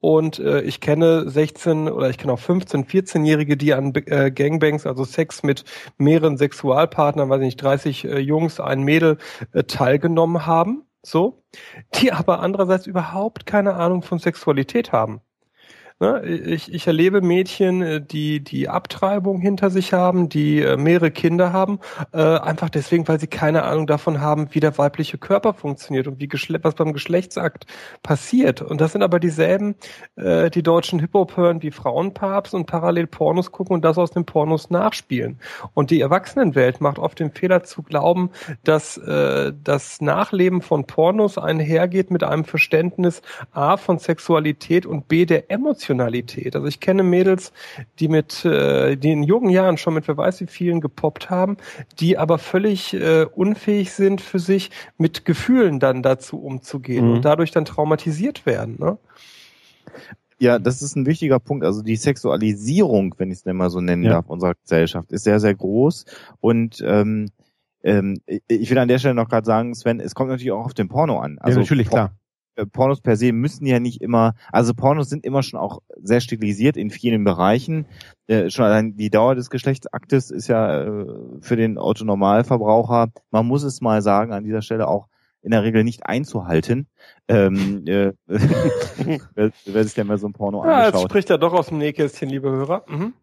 Und 0.00 0.38
äh, 0.38 0.60
ich 0.62 0.80
kenne 0.80 1.28
16 1.28 1.88
oder 1.88 2.10
ich 2.10 2.18
kenne 2.18 2.32
auch 2.32 2.38
15, 2.38 2.86
14-Jährige, 2.86 3.56
die 3.56 3.74
an 3.74 3.92
äh, 3.94 4.30
Gangbangs, 4.30 4.86
also 4.86 5.04
Sex 5.04 5.42
mit 5.42 5.64
mehreren 5.98 6.36
Sexualpartnern, 6.36 7.28
weiß 7.28 7.40
ich 7.40 7.46
nicht, 7.46 7.62
30 7.62 8.04
äh, 8.04 8.18
Jungs, 8.18 8.60
ein 8.60 8.82
Mädel, 8.82 9.18
äh, 9.52 9.64
teilgenommen 9.64 10.46
haben. 10.46 10.84
So. 11.02 11.42
Die 11.94 12.12
aber 12.12 12.40
andererseits 12.40 12.86
überhaupt 12.86 13.46
keine 13.46 13.74
Ahnung 13.74 14.02
von 14.02 14.18
Sexualität 14.18 14.92
haben. 14.92 15.20
Ne, 16.02 16.24
ich, 16.24 16.72
ich 16.72 16.86
erlebe 16.86 17.20
Mädchen, 17.20 17.82
äh, 17.82 18.00
die 18.00 18.42
die 18.42 18.70
Abtreibung 18.70 19.38
hinter 19.38 19.68
sich 19.68 19.92
haben, 19.92 20.30
die 20.30 20.60
äh, 20.62 20.78
mehrere 20.78 21.10
Kinder 21.10 21.52
haben, 21.52 21.78
äh, 22.14 22.38
einfach 22.38 22.70
deswegen, 22.70 23.06
weil 23.06 23.20
sie 23.20 23.26
keine 23.26 23.64
Ahnung 23.64 23.86
davon 23.86 24.18
haben, 24.18 24.48
wie 24.52 24.60
der 24.60 24.78
weibliche 24.78 25.18
Körper 25.18 25.52
funktioniert 25.52 26.06
und 26.06 26.18
wie 26.18 26.26
Geschle 26.26 26.58
was 26.62 26.74
beim 26.74 26.94
Geschlechtsakt 26.94 27.66
passiert. 28.02 28.62
Und 28.62 28.80
das 28.80 28.92
sind 28.92 29.02
aber 29.02 29.20
dieselben, 29.20 29.74
äh, 30.16 30.48
die 30.48 30.62
deutschen 30.62 31.00
Hip-Hop 31.00 31.36
hören 31.36 31.60
wie 31.60 31.70
Frauenpapst 31.70 32.54
und 32.54 32.64
parallel 32.64 33.06
Pornos 33.06 33.52
gucken 33.52 33.74
und 33.74 33.84
das 33.84 33.98
aus 33.98 34.10
den 34.10 34.24
Pornos 34.24 34.70
nachspielen. 34.70 35.38
Und 35.74 35.90
die 35.90 36.00
Erwachsenenwelt 36.00 36.80
macht 36.80 36.98
oft 36.98 37.18
den 37.20 37.30
Fehler 37.30 37.62
zu 37.62 37.82
glauben, 37.82 38.30
dass 38.64 38.96
äh, 38.96 39.52
das 39.62 40.00
Nachleben 40.00 40.62
von 40.62 40.86
Pornos 40.86 41.36
einhergeht 41.36 42.10
mit 42.10 42.24
einem 42.24 42.46
Verständnis 42.46 43.20
A 43.52 43.76
von 43.76 43.98
Sexualität 43.98 44.86
und 44.86 45.06
B 45.06 45.26
der 45.26 45.50
Emotionalität. 45.90 46.54
Also 46.56 46.66
ich 46.68 46.80
kenne 46.80 47.02
Mädels, 47.02 47.52
die 47.98 48.08
mit, 48.08 48.44
äh, 48.44 48.96
die 48.96 49.10
in 49.12 49.22
jungen 49.22 49.50
Jahren 49.50 49.76
schon 49.76 49.94
mit 49.94 50.06
wer 50.08 50.16
weiß 50.16 50.40
wie 50.40 50.46
vielen 50.46 50.80
gepoppt 50.80 51.30
haben, 51.30 51.56
die 51.98 52.16
aber 52.18 52.38
völlig 52.38 52.94
äh, 52.94 53.24
unfähig 53.34 53.92
sind 53.92 54.20
für 54.20 54.38
sich 54.38 54.70
mit 54.98 55.24
Gefühlen 55.24 55.80
dann 55.80 56.02
dazu 56.02 56.40
umzugehen 56.40 57.06
Mhm. 57.06 57.12
und 57.16 57.24
dadurch 57.24 57.50
dann 57.50 57.64
traumatisiert 57.64 58.46
werden. 58.46 58.76
Ne? 58.78 58.98
Ja, 60.38 60.58
das 60.58 60.80
ist 60.80 60.96
ein 60.96 61.06
wichtiger 61.06 61.38
Punkt. 61.38 61.64
Also 61.64 61.82
die 61.82 61.96
Sexualisierung, 61.96 63.14
wenn 63.18 63.28
ich 63.30 63.38
es 63.38 63.42
denn 63.42 63.56
mal 63.56 63.70
so 63.70 63.80
nennen 63.80 64.04
Ja. 64.04 64.12
darf, 64.12 64.28
unserer 64.28 64.54
Gesellschaft 64.54 65.12
ist 65.12 65.24
sehr, 65.24 65.40
sehr 65.40 65.54
groß. 65.54 66.06
Und 66.40 66.82
ähm, 66.86 67.28
ähm, 67.82 68.20
ich 68.48 68.70
will 68.70 68.78
an 68.78 68.88
der 68.88 68.98
Stelle 68.98 69.14
noch 69.14 69.28
gerade 69.28 69.44
sagen, 69.46 69.74
Sven, 69.74 70.00
es 70.00 70.14
kommt 70.14 70.30
natürlich 70.30 70.52
auch 70.52 70.64
auf 70.66 70.74
den 70.74 70.88
Porno 70.88 71.18
an. 71.18 71.38
Also 71.40 71.58
ja, 71.58 71.62
natürlich, 71.64 71.88
Por- 71.88 71.96
klar. 71.98 72.16
Äh, 72.56 72.66
Pornos 72.66 73.00
per 73.00 73.16
se 73.16 73.32
müssen 73.32 73.66
ja 73.66 73.80
nicht 73.80 74.00
immer, 74.00 74.34
also 74.52 74.74
Pornos 74.74 75.08
sind 75.08 75.24
immer 75.24 75.42
schon 75.42 75.58
auch 75.58 75.80
sehr 76.02 76.20
stilisiert 76.20 76.76
in 76.76 76.90
vielen 76.90 77.24
Bereichen. 77.24 77.86
Äh, 78.26 78.50
schon 78.50 78.64
allein 78.64 78.96
die 78.96 79.10
Dauer 79.10 79.34
des 79.34 79.50
Geschlechtsaktes 79.50 80.30
ist 80.30 80.48
ja 80.48 80.82
äh, 80.82 81.06
für 81.40 81.56
den 81.56 81.78
Autonormalverbraucher, 81.78 83.08
man 83.30 83.46
muss 83.46 83.62
es 83.62 83.80
mal 83.80 84.02
sagen, 84.02 84.32
an 84.32 84.44
dieser 84.44 84.62
Stelle 84.62 84.88
auch 84.88 85.08
in 85.42 85.52
der 85.52 85.62
Regel 85.62 85.84
nicht 85.84 86.04
einzuhalten. 86.06 86.86
Ähm, 87.28 87.84
äh, 87.86 88.12
wer, 88.26 89.50
wer 89.64 89.84
sich 89.84 89.94
denn 89.94 90.06
mal 90.06 90.18
so 90.18 90.26
ein 90.26 90.32
Porno 90.32 90.64
Ja, 90.64 90.80
jetzt 90.80 90.86
angeschaut 90.88 91.10
spricht 91.10 91.30
er 91.30 91.38
doch 91.38 91.52
aus 91.52 91.68
dem 91.68 91.78
Nähkästchen, 91.78 92.28
liebe 92.28 92.50
Hörer. 92.50 92.84
Mhm. 92.88 93.14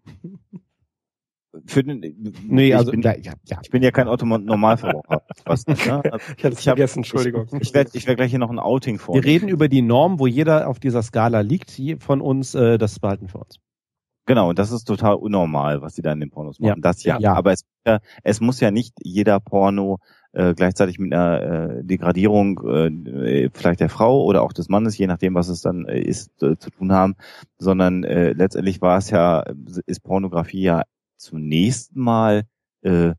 Für 1.65 1.83
den, 1.83 2.01
Nee, 2.47 2.69
ich 2.69 2.75
also 2.75 2.91
bin, 2.91 3.01
ja, 3.01 3.15
ja, 3.15 3.33
ja. 3.45 3.59
ich 3.61 3.69
bin 3.69 3.81
ja 3.81 3.91
kein 3.91 4.07
Autonormalverbraucher. 4.07 5.23
Was, 5.45 5.65
ne? 5.65 5.75
also, 5.77 6.17
Ich 6.37 6.43
hatte 6.43 6.53
es 6.53 6.59
Ich 6.59 6.63
vergessen, 6.65 6.99
Entschuldigung. 6.99 7.47
ich 7.59 7.73
werde 7.73 7.91
ich 7.93 8.07
werd 8.07 8.17
gleich 8.17 8.31
hier 8.31 8.39
noch 8.39 8.49
ein 8.49 8.59
Outing 8.59 8.99
vor. 8.99 9.15
Wir 9.15 9.23
reden 9.23 9.47
über 9.49 9.67
die 9.67 9.81
Norm, 9.81 10.19
wo 10.19 10.27
jeder 10.27 10.67
auf 10.67 10.79
dieser 10.79 11.01
Skala 11.01 11.41
liegt, 11.41 11.77
von 11.99 12.21
uns, 12.21 12.55
äh, 12.55 12.77
das 12.77 12.99
behalten 12.99 13.27
für 13.27 13.39
uns. 13.39 13.59
Genau, 14.25 14.49
und 14.49 14.59
das 14.59 14.71
ist 14.71 14.83
total 14.83 15.15
unnormal, 15.15 15.81
was 15.81 15.93
die 15.93 16.01
da 16.01 16.11
in 16.11 16.19
den 16.19 16.29
Pornos 16.29 16.59
machen. 16.59 16.67
Ja. 16.69 16.75
Das 16.81 17.03
ja. 17.03 17.17
Ja. 17.19 17.33
Aber 17.33 17.53
es, 17.53 17.61
es 18.23 18.41
muss 18.41 18.59
ja 18.59 18.71
nicht 18.71 18.93
jeder 19.01 19.39
Porno 19.39 19.99
äh, 20.33 20.53
gleichzeitig 20.53 20.99
mit 20.99 21.13
einer 21.13 21.41
äh, 21.41 21.83
Degradierung 21.83 22.59
äh, 22.67 23.49
vielleicht 23.53 23.79
der 23.79 23.89
Frau 23.89 24.23
oder 24.23 24.43
auch 24.43 24.51
des 24.51 24.67
Mannes, 24.67 24.97
je 24.97 25.07
nachdem, 25.07 25.33
was 25.33 25.47
es 25.47 25.61
dann 25.61 25.85
äh, 25.85 26.01
ist, 26.01 26.43
äh, 26.43 26.57
zu 26.57 26.69
tun 26.71 26.91
haben, 26.91 27.15
sondern 27.57 28.03
äh, 28.03 28.33
letztendlich 28.33 28.81
war 28.81 28.97
es 28.97 29.09
ja, 29.09 29.45
ist 29.85 30.03
Pornografie 30.03 30.61
ja 30.61 30.83
zunächst 31.18 31.95
mal 31.95 32.44
äh, 32.81 33.10
äh, 33.10 33.14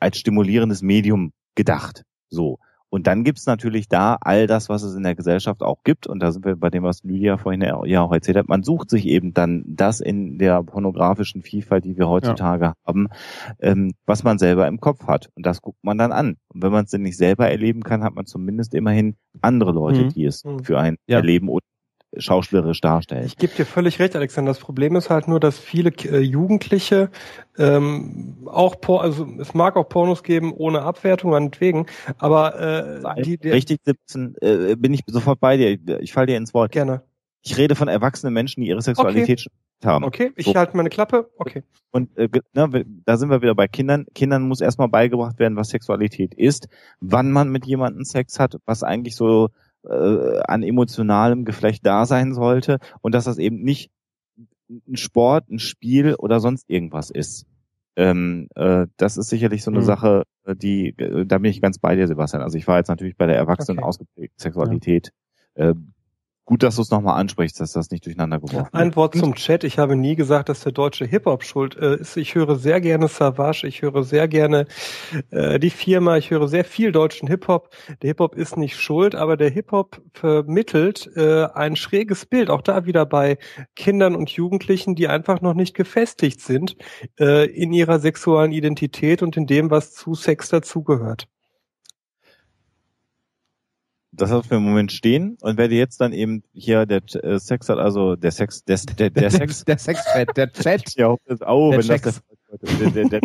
als 0.00 0.18
stimulierendes 0.18 0.82
Medium 0.82 1.32
gedacht. 1.54 2.04
So. 2.28 2.58
Und 2.90 3.06
dann 3.06 3.22
gibt's 3.22 3.44
natürlich 3.44 3.88
da 3.88 4.16
all 4.18 4.46
das, 4.46 4.70
was 4.70 4.82
es 4.82 4.94
in 4.94 5.02
der 5.02 5.14
Gesellschaft 5.14 5.62
auch 5.62 5.82
gibt. 5.84 6.06
Und 6.06 6.20
da 6.20 6.32
sind 6.32 6.46
wir 6.46 6.56
bei 6.56 6.70
dem, 6.70 6.84
was 6.84 7.04
Lydia 7.04 7.36
vorhin 7.36 7.60
ja 7.60 8.00
auch 8.00 8.12
erzählt 8.12 8.38
hat. 8.38 8.48
Man 8.48 8.62
sucht 8.62 8.88
sich 8.88 9.04
eben 9.06 9.34
dann 9.34 9.62
das 9.66 10.00
in 10.00 10.38
der 10.38 10.62
pornografischen 10.62 11.42
Vielfalt, 11.42 11.84
die 11.84 11.98
wir 11.98 12.08
heutzutage 12.08 12.64
ja. 12.64 12.74
haben, 12.86 13.08
ähm, 13.60 13.92
was 14.06 14.24
man 14.24 14.38
selber 14.38 14.66
im 14.68 14.80
Kopf 14.80 15.06
hat. 15.06 15.28
Und 15.34 15.44
das 15.44 15.60
guckt 15.60 15.84
man 15.84 15.98
dann 15.98 16.12
an. 16.12 16.36
Und 16.48 16.62
wenn 16.62 16.72
man 16.72 16.86
es 16.86 16.90
denn 16.90 17.02
nicht 17.02 17.18
selber 17.18 17.50
erleben 17.50 17.82
kann, 17.82 18.02
hat 18.02 18.14
man 18.14 18.24
zumindest 18.24 18.72
immerhin 18.72 19.16
andere 19.42 19.72
Leute, 19.72 20.04
mhm. 20.04 20.08
die 20.08 20.24
es 20.24 20.44
mhm. 20.44 20.64
für 20.64 20.78
einen 20.78 20.96
ja. 21.06 21.18
erleben 21.18 21.50
oder 21.50 21.66
schauspielerisch 22.16 22.80
darstellen. 22.80 23.26
Ich 23.26 23.36
gebe 23.36 23.54
dir 23.54 23.66
völlig 23.66 23.98
recht, 23.98 24.16
Alexander. 24.16 24.50
Das 24.50 24.58
Problem 24.58 24.96
ist 24.96 25.10
halt 25.10 25.28
nur, 25.28 25.40
dass 25.40 25.58
viele 25.58 25.90
äh, 25.90 26.20
Jugendliche 26.20 27.10
ähm, 27.58 28.38
auch 28.46 28.80
Por 28.80 29.02
also 29.02 29.26
es 29.38 29.52
mag 29.54 29.76
auch 29.76 29.88
Pornos 29.88 30.22
geben 30.22 30.52
ohne 30.52 30.82
Abwertung 30.82 31.32
meinetwegen, 31.32 31.86
aber 32.18 33.14
äh, 33.16 33.22
die, 33.22 33.38
die 33.38 33.50
richtig 33.50 33.80
17 33.84 34.36
äh, 34.40 34.76
bin 34.76 34.94
ich 34.94 35.02
sofort 35.06 35.40
bei 35.40 35.56
dir. 35.56 35.72
Ich, 35.72 35.80
ich 36.00 36.12
fall 36.12 36.26
dir 36.26 36.36
ins 36.36 36.54
Wort. 36.54 36.72
Gerne. 36.72 37.02
Ich 37.42 37.56
rede 37.56 37.74
von 37.74 37.88
erwachsenen 37.88 38.34
Menschen, 38.34 38.62
die 38.62 38.68
ihre 38.68 38.82
Sexualität 38.82 39.46
okay. 39.46 39.88
haben. 39.88 40.04
Okay, 40.04 40.32
ich 40.36 40.46
so. 40.46 40.54
halte 40.54 40.76
meine 40.76 40.88
Klappe. 40.88 41.30
Okay. 41.38 41.62
Und 41.90 42.16
äh, 42.18 42.28
ne, 42.52 42.84
da 43.04 43.16
sind 43.16 43.30
wir 43.30 43.42
wieder 43.42 43.54
bei 43.54 43.68
Kindern. 43.68 44.06
Kindern 44.14 44.42
muss 44.48 44.60
erstmal 44.60 44.88
beigebracht 44.88 45.38
werden, 45.38 45.56
was 45.56 45.68
Sexualität 45.68 46.34
ist, 46.34 46.68
wann 47.00 47.30
man 47.30 47.48
mit 47.50 47.66
jemandem 47.66 48.04
Sex 48.04 48.38
hat, 48.40 48.56
was 48.66 48.82
eigentlich 48.82 49.14
so 49.14 49.50
äh, 49.84 50.40
an 50.46 50.62
emotionalem 50.62 51.44
Geflecht 51.44 51.84
da 51.86 52.06
sein 52.06 52.34
sollte 52.34 52.78
und 53.00 53.14
dass 53.14 53.24
das 53.24 53.38
eben 53.38 53.62
nicht 53.62 53.90
ein 54.68 54.96
Sport, 54.96 55.48
ein 55.50 55.58
Spiel 55.58 56.14
oder 56.14 56.40
sonst 56.40 56.68
irgendwas 56.68 57.10
ist. 57.10 57.46
Ähm, 57.96 58.48
äh, 58.54 58.86
das 58.96 59.16
ist 59.16 59.28
sicherlich 59.28 59.64
so 59.64 59.70
eine 59.70 59.80
mhm. 59.80 59.84
Sache, 59.84 60.22
äh, 60.44 60.54
die, 60.54 60.90
äh, 60.98 61.26
da 61.26 61.38
bin 61.38 61.50
ich 61.50 61.60
ganz 61.60 61.78
bei 61.78 61.96
dir, 61.96 62.06
Sebastian. 62.06 62.42
Also 62.42 62.56
ich 62.56 62.68
war 62.68 62.78
jetzt 62.78 62.88
natürlich 62.88 63.16
bei 63.16 63.26
der 63.26 63.36
Erwachsenen 63.36 63.78
okay. 63.78 63.88
ausgeprägten 63.88 64.38
Sexualität 64.38 65.10
ja. 65.56 65.70
äh, 65.70 65.74
Gut, 66.48 66.62
dass 66.62 66.76
du 66.76 66.82
es 66.82 66.90
nochmal 66.90 67.20
ansprichst, 67.20 67.60
dass 67.60 67.72
das 67.72 67.90
nicht 67.90 68.06
durcheinander 68.06 68.38
geworfen 68.38 68.72
wird. 68.72 68.74
Ein 68.74 68.96
Wort 68.96 69.14
zum 69.14 69.34
Chat. 69.34 69.64
Ich 69.64 69.78
habe 69.78 69.96
nie 69.96 70.16
gesagt, 70.16 70.48
dass 70.48 70.60
der 70.60 70.72
deutsche 70.72 71.04
Hip-Hop 71.04 71.44
schuld 71.44 71.76
äh, 71.76 71.96
ist. 71.96 72.16
Ich 72.16 72.34
höre 72.34 72.56
sehr 72.56 72.80
gerne 72.80 73.08
Savage, 73.08 73.66
ich 73.66 73.82
höre 73.82 74.02
sehr 74.02 74.28
gerne 74.28 74.66
äh, 75.30 75.58
die 75.58 75.68
Firma, 75.68 76.16
ich 76.16 76.30
höre 76.30 76.48
sehr 76.48 76.64
viel 76.64 76.90
deutschen 76.90 77.28
Hip-Hop. 77.28 77.68
Der 78.00 78.08
Hip-Hop 78.08 78.34
ist 78.34 78.56
nicht 78.56 78.80
schuld, 78.80 79.14
aber 79.14 79.36
der 79.36 79.50
Hip-Hop 79.50 80.00
vermittelt 80.14 81.10
äh, 81.16 81.44
ein 81.52 81.76
schräges 81.76 82.24
Bild, 82.24 82.48
auch 82.48 82.62
da 82.62 82.86
wieder 82.86 83.04
bei 83.04 83.36
Kindern 83.76 84.16
und 84.16 84.30
Jugendlichen, 84.30 84.94
die 84.94 85.06
einfach 85.06 85.42
noch 85.42 85.52
nicht 85.52 85.74
gefestigt 85.74 86.40
sind 86.40 86.76
äh, 87.20 87.44
in 87.44 87.74
ihrer 87.74 87.98
sexuellen 87.98 88.52
Identität 88.52 89.22
und 89.22 89.36
in 89.36 89.46
dem, 89.46 89.70
was 89.70 89.92
zu 89.92 90.14
Sex 90.14 90.48
dazugehört 90.48 91.28
das 94.18 94.30
hat 94.30 94.46
für 94.46 94.56
einen 94.56 94.64
Moment 94.64 94.92
stehen 94.92 95.38
und 95.40 95.56
werde 95.56 95.74
jetzt 95.74 96.00
dann 96.00 96.12
eben 96.12 96.42
hier 96.52 96.86
der 96.86 97.02
äh, 97.22 97.38
Sex 97.38 97.68
hat, 97.68 97.78
also 97.78 98.16
der 98.16 98.30
Sex, 98.30 98.64
der, 98.64 98.78
der, 98.98 99.10
der 99.10 99.30
Sex, 99.30 99.64
der 99.64 99.78
Sex 99.78 100.04
Chat, 100.12 100.36
der 100.36 100.52
Chat. 100.52 100.94
Ja, 100.96 101.16
oh, 101.46 101.70
der 101.70 101.78
wenn 101.78 101.86
Checks. 101.86 102.02
das 102.02 102.22
der, 102.78 102.90
der, 102.90 103.08
der, 103.08 103.20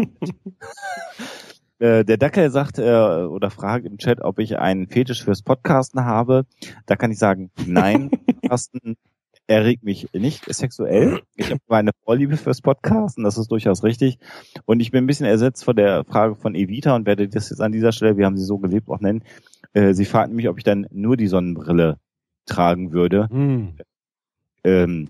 äh, 1.79 2.05
der 2.05 2.17
Dackel 2.17 2.49
sagt 2.51 2.79
äh, 2.79 2.83
oder 2.83 3.49
fragt 3.49 3.85
im 3.85 3.97
Chat, 3.97 4.21
ob 4.21 4.39
ich 4.39 4.57
einen 4.59 4.87
Fetisch 4.87 5.23
fürs 5.23 5.41
Podcasten 5.41 6.05
habe. 6.05 6.45
Da 6.85 6.95
kann 6.95 7.11
ich 7.11 7.19
sagen, 7.19 7.51
nein, 7.65 8.09
Podcasten 8.25 8.95
erregt 9.47 9.83
mich 9.83 10.11
nicht 10.13 10.45
sexuell. 10.53 11.21
Ich 11.35 11.51
habe 11.51 11.61
eine 11.69 11.91
Vorliebe 12.03 12.37
fürs 12.37 12.61
Podcasten, 12.61 13.23
das 13.23 13.37
ist 13.37 13.51
durchaus 13.51 13.83
richtig. 13.83 14.17
Und 14.65 14.79
ich 14.79 14.91
bin 14.91 15.03
ein 15.03 15.07
bisschen 15.07 15.25
ersetzt 15.25 15.63
von 15.63 15.75
der 15.75 16.05
Frage 16.05 16.35
von 16.35 16.55
Evita 16.55 16.95
und 16.95 17.05
werde 17.05 17.27
das 17.27 17.49
jetzt 17.49 17.61
an 17.61 17.71
dieser 17.71 17.91
Stelle, 17.91 18.17
wir 18.17 18.25
haben 18.25 18.37
sie 18.37 18.45
so 18.45 18.57
gelebt, 18.57 18.89
auch 18.89 18.99
nennen. 18.99 19.23
Äh, 19.73 19.93
sie 19.93 20.05
fragten 20.05 20.35
mich, 20.35 20.47
ob 20.49 20.57
ich 20.57 20.63
dann 20.63 20.87
nur 20.91 21.17
die 21.17 21.27
Sonnenbrille 21.27 21.97
tragen 22.45 22.91
würde. 22.91 23.27
Hm. 23.29 23.77
Ähm, 24.63 25.09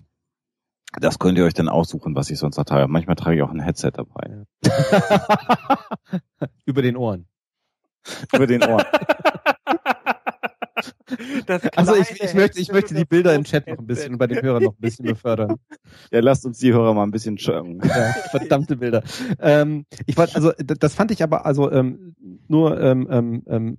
das 1.00 1.18
könnt 1.18 1.38
ihr 1.38 1.44
euch 1.44 1.54
dann 1.54 1.68
aussuchen, 1.68 2.14
was 2.14 2.30
ich 2.30 2.38
sonst 2.38 2.56
da 2.56 2.64
trage. 2.64 2.88
Manchmal 2.88 3.16
trage 3.16 3.36
ich 3.36 3.42
auch 3.42 3.50
ein 3.50 3.60
Headset 3.60 3.92
dabei. 3.94 4.44
Über 6.64 6.82
den 6.82 6.96
Ohren. 6.96 7.26
Über 8.32 8.46
den 8.46 8.62
Ohren. 8.62 8.84
also 11.76 11.94
ich, 11.96 12.10
ich 12.22 12.34
möchte, 12.34 12.60
ich 12.60 12.72
möchte 12.72 12.94
die 12.94 13.04
Bilder 13.04 13.34
im 13.34 13.44
Chat 13.44 13.66
noch 13.66 13.78
ein 13.78 13.86
bisschen 13.86 14.12
und 14.12 14.18
bei 14.18 14.26
den 14.26 14.42
Hörern 14.42 14.62
noch 14.62 14.72
ein 14.72 14.80
bisschen 14.80 15.06
befördern. 15.06 15.56
Ja, 16.10 16.20
lasst 16.20 16.44
uns 16.46 16.58
die 16.58 16.72
Hörer 16.72 16.94
mal 16.94 17.02
ein 17.02 17.10
bisschen 17.10 17.38
schauen. 17.38 17.80
Ja, 17.84 18.12
verdammte 18.30 18.76
Bilder. 18.76 19.02
Ähm, 19.38 19.86
ich 20.06 20.16
wollte, 20.16 20.34
also 20.36 20.52
das 20.58 20.94
fand 20.94 21.10
ich 21.10 21.22
aber 21.22 21.46
also 21.46 21.70
ähm, 21.70 22.14
nur 22.48 22.80
ähm, 22.80 23.08
ähm, 23.10 23.42
ähm 23.46 23.78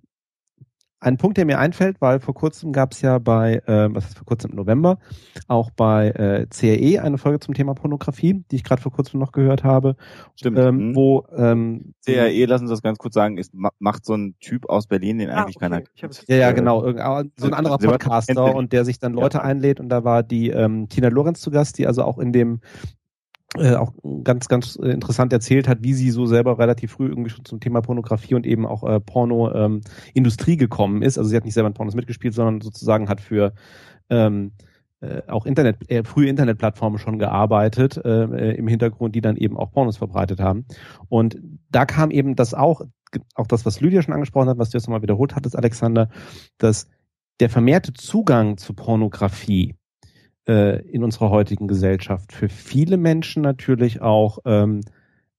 ein 0.99 1.17
Punkt, 1.17 1.37
der 1.37 1.45
mir 1.45 1.59
einfällt, 1.59 2.01
weil 2.01 2.19
vor 2.19 2.33
kurzem 2.33 2.71
gab 2.71 2.93
es 2.93 3.01
ja 3.01 3.19
bei, 3.19 3.61
äh, 3.67 3.93
was 3.93 4.05
ist 4.05 4.17
vor 4.17 4.25
kurzem 4.25 4.51
im 4.51 4.57
November, 4.57 4.97
auch 5.47 5.69
bei 5.71 6.09
äh, 6.09 6.47
CRE 6.47 7.01
eine 7.01 7.17
Folge 7.17 7.39
zum 7.39 7.53
Thema 7.53 7.73
Pornografie, 7.75 8.43
die 8.49 8.55
ich 8.55 8.63
gerade 8.63 8.81
vor 8.81 8.91
kurzem 8.91 9.19
noch 9.19 9.31
gehört 9.31 9.63
habe. 9.63 9.95
Stimmt. 10.35 10.57
Ähm, 10.57 10.89
mhm. 10.89 10.95
Wo 10.95 11.25
ähm, 11.35 11.93
CRE, 12.05 12.45
lassen 12.45 12.67
Sie 12.67 12.73
das 12.73 12.81
ganz 12.81 12.97
kurz 12.97 13.13
sagen, 13.13 13.37
ist 13.37 13.53
macht 13.79 14.05
so 14.05 14.15
ein 14.15 14.35
Typ 14.39 14.69
aus 14.69 14.87
Berlin, 14.87 15.17
den 15.19 15.29
ah, 15.29 15.43
eigentlich 15.43 15.57
okay. 15.57 15.69
keiner. 15.69 15.83
Ja, 16.27 16.35
ja, 16.35 16.51
genau. 16.51 16.81
So 17.37 17.47
ein 17.47 17.53
anderer 17.53 17.77
Podcaster 17.77 18.55
und 18.55 18.73
der 18.73 18.85
sich 18.85 18.99
dann 18.99 19.13
Leute 19.13 19.39
ja. 19.39 19.43
einlädt 19.43 19.79
und 19.79 19.89
da 19.89 20.03
war 20.03 20.23
die 20.23 20.49
ähm, 20.49 20.89
Tina 20.89 21.09
Lorenz 21.09 21.41
zu 21.41 21.51
Gast, 21.51 21.77
die 21.77 21.87
also 21.87 22.03
auch 22.03 22.17
in 22.17 22.31
dem 22.31 22.61
äh, 23.57 23.75
auch 23.75 23.93
ganz, 24.23 24.47
ganz 24.47 24.77
äh, 24.81 24.89
interessant 24.89 25.33
erzählt 25.33 25.67
hat, 25.67 25.79
wie 25.81 25.93
sie 25.93 26.11
so 26.11 26.25
selber 26.25 26.59
relativ 26.59 26.93
früh 26.93 27.07
irgendwie 27.07 27.29
schon 27.29 27.45
zum 27.45 27.59
Thema 27.59 27.81
Pornografie 27.81 28.35
und 28.35 28.45
eben 28.45 28.65
auch 28.65 28.83
äh, 28.83 28.99
Porno-Industrie 28.99 30.53
ähm, 30.53 30.57
gekommen 30.57 31.01
ist. 31.01 31.17
Also 31.17 31.29
sie 31.29 31.35
hat 31.35 31.45
nicht 31.45 31.53
selber 31.53 31.67
in 31.67 31.73
Pornos 31.73 31.95
mitgespielt, 31.95 32.33
sondern 32.33 32.61
sozusagen 32.61 33.09
hat 33.09 33.21
für 33.21 33.53
ähm, 34.09 34.51
äh, 35.01 35.21
auch 35.27 35.45
Internet, 35.45 35.89
äh, 35.89 36.03
frühe 36.03 36.29
Internetplattformen 36.29 36.99
schon 36.99 37.19
gearbeitet 37.19 37.97
äh, 38.03 38.23
äh, 38.23 38.55
im 38.55 38.67
Hintergrund, 38.67 39.15
die 39.15 39.21
dann 39.21 39.37
eben 39.37 39.57
auch 39.57 39.71
Pornos 39.71 39.97
verbreitet 39.97 40.39
haben. 40.39 40.65
Und 41.09 41.37
da 41.69 41.85
kam 41.85 42.11
eben 42.11 42.35
das 42.35 42.53
auch, 42.53 42.81
auch 43.35 43.47
das, 43.47 43.65
was 43.65 43.81
Lydia 43.81 44.01
schon 44.01 44.13
angesprochen 44.13 44.49
hat, 44.49 44.57
was 44.57 44.69
du 44.69 44.77
jetzt 44.77 44.87
nochmal 44.87 45.01
wiederholt 45.01 45.35
hattest, 45.35 45.57
Alexander, 45.57 46.09
dass 46.57 46.87
der 47.39 47.49
vermehrte 47.49 47.93
Zugang 47.93 48.57
zu 48.57 48.73
Pornografie 48.73 49.75
äh, 50.47 50.81
in 50.87 51.03
unserer 51.03 51.29
heutigen 51.29 51.67
Gesellschaft. 51.67 52.33
Für 52.33 52.49
viele 52.49 52.97
Menschen 52.97 53.41
natürlich 53.41 54.01
auch 54.01 54.39
ähm, 54.45 54.81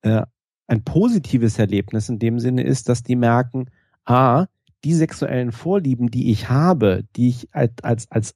äh, 0.03 0.23
ein 0.66 0.85
positives 0.85 1.59
Erlebnis 1.59 2.09
in 2.09 2.19
dem 2.19 2.39
Sinne 2.39 2.62
ist, 2.62 2.89
dass 2.89 3.03
die 3.03 3.16
merken, 3.16 3.70
ah, 4.05 4.47
die 4.85 4.95
sexuellen 4.95 5.53
Vorlieben, 5.53 6.11
die 6.11 6.31
ich 6.31 6.49
habe, 6.49 7.05
die 7.16 7.28
ich 7.28 7.49
als, 7.53 7.73
als, 7.83 8.11
als 8.11 8.35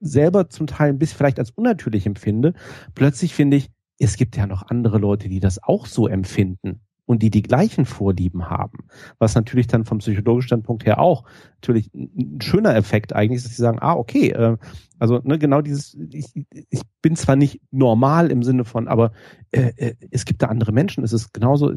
selber 0.00 0.48
zum 0.48 0.66
Teil 0.66 0.90
ein 0.90 0.98
bisschen 0.98 1.18
vielleicht 1.18 1.38
als 1.38 1.50
unnatürlich 1.50 2.06
empfinde, 2.06 2.54
plötzlich 2.94 3.34
finde 3.34 3.58
ich, 3.58 3.70
es 3.98 4.16
gibt 4.16 4.36
ja 4.36 4.46
noch 4.46 4.62
andere 4.68 4.98
Leute, 4.98 5.28
die 5.28 5.40
das 5.40 5.62
auch 5.62 5.86
so 5.86 6.08
empfinden 6.08 6.80
und 7.10 7.24
die 7.24 7.30
die 7.30 7.42
gleichen 7.42 7.86
Vorlieben 7.86 8.50
haben. 8.50 8.84
Was 9.18 9.34
natürlich 9.34 9.66
dann 9.66 9.84
vom 9.84 9.98
psychologischen 9.98 10.46
Standpunkt 10.46 10.86
her 10.86 11.00
auch 11.00 11.24
natürlich 11.54 11.92
ein 11.92 12.40
schöner 12.40 12.76
Effekt 12.76 13.16
eigentlich 13.16 13.38
ist, 13.38 13.46
dass 13.46 13.56
sie 13.56 13.62
sagen, 13.62 13.78
ah, 13.80 13.94
okay, 13.94 14.30
äh, 14.30 14.56
also 15.00 15.20
ne, 15.24 15.36
genau 15.36 15.60
dieses, 15.60 15.96
ich, 16.12 16.26
ich 16.52 16.82
bin 17.02 17.16
zwar 17.16 17.34
nicht 17.34 17.60
normal 17.72 18.30
im 18.30 18.44
Sinne 18.44 18.64
von, 18.64 18.86
aber 18.86 19.10
äh, 19.50 19.72
äh, 19.76 19.94
es 20.12 20.24
gibt 20.24 20.40
da 20.40 20.46
andere 20.46 20.70
Menschen, 20.70 21.02
es 21.02 21.12
ist 21.12 21.34
genauso, 21.34 21.72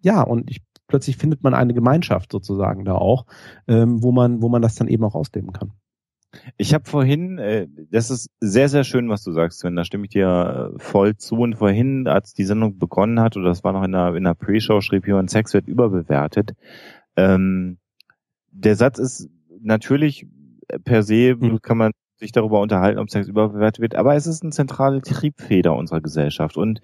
ja, 0.00 0.22
und 0.22 0.50
ich 0.50 0.62
plötzlich 0.86 1.18
findet 1.18 1.42
man 1.42 1.52
eine 1.52 1.74
Gemeinschaft 1.74 2.32
sozusagen 2.32 2.86
da 2.86 2.94
auch, 2.94 3.26
ähm, 3.66 4.02
wo 4.02 4.10
man, 4.10 4.40
wo 4.40 4.48
man 4.48 4.62
das 4.62 4.74
dann 4.74 4.88
eben 4.88 5.04
auch 5.04 5.14
ausleben 5.14 5.52
kann. 5.52 5.72
Ich 6.56 6.74
habe 6.74 6.84
vorhin, 6.84 7.38
äh, 7.38 7.68
das 7.90 8.10
ist 8.10 8.30
sehr, 8.40 8.68
sehr 8.68 8.84
schön, 8.84 9.08
was 9.08 9.22
du 9.22 9.32
sagst, 9.32 9.60
Sven, 9.60 9.76
da 9.76 9.84
stimme 9.84 10.04
ich 10.04 10.10
dir 10.10 10.72
äh, 10.74 10.78
voll 10.78 11.16
zu. 11.16 11.36
Und 11.36 11.56
vorhin, 11.56 12.06
als 12.06 12.34
die 12.34 12.44
Sendung 12.44 12.78
begonnen 12.78 13.20
hat, 13.20 13.36
oder 13.36 13.46
das 13.46 13.64
war 13.64 13.72
noch 13.72 13.82
in 13.82 13.92
der, 13.92 14.14
in 14.14 14.24
der 14.24 14.34
Pre-Show, 14.34 14.80
schrieb 14.80 15.06
jemand, 15.06 15.30
Sex 15.30 15.54
wird 15.54 15.66
überbewertet. 15.68 16.52
Ähm, 17.16 17.78
der 18.50 18.76
Satz 18.76 18.98
ist 18.98 19.30
natürlich 19.60 20.26
per 20.84 21.02
se, 21.02 21.34
mhm. 21.38 21.60
kann 21.62 21.78
man 21.78 21.92
sich 22.18 22.32
darüber 22.32 22.60
unterhalten, 22.60 22.98
ob 22.98 23.10
Sex 23.10 23.28
überbewertet 23.28 23.80
wird, 23.80 23.94
aber 23.94 24.16
es 24.16 24.26
ist 24.26 24.42
eine 24.42 24.50
zentrale 24.50 25.00
Triebfeder 25.00 25.74
unserer 25.74 26.00
Gesellschaft. 26.00 26.56
Und 26.56 26.80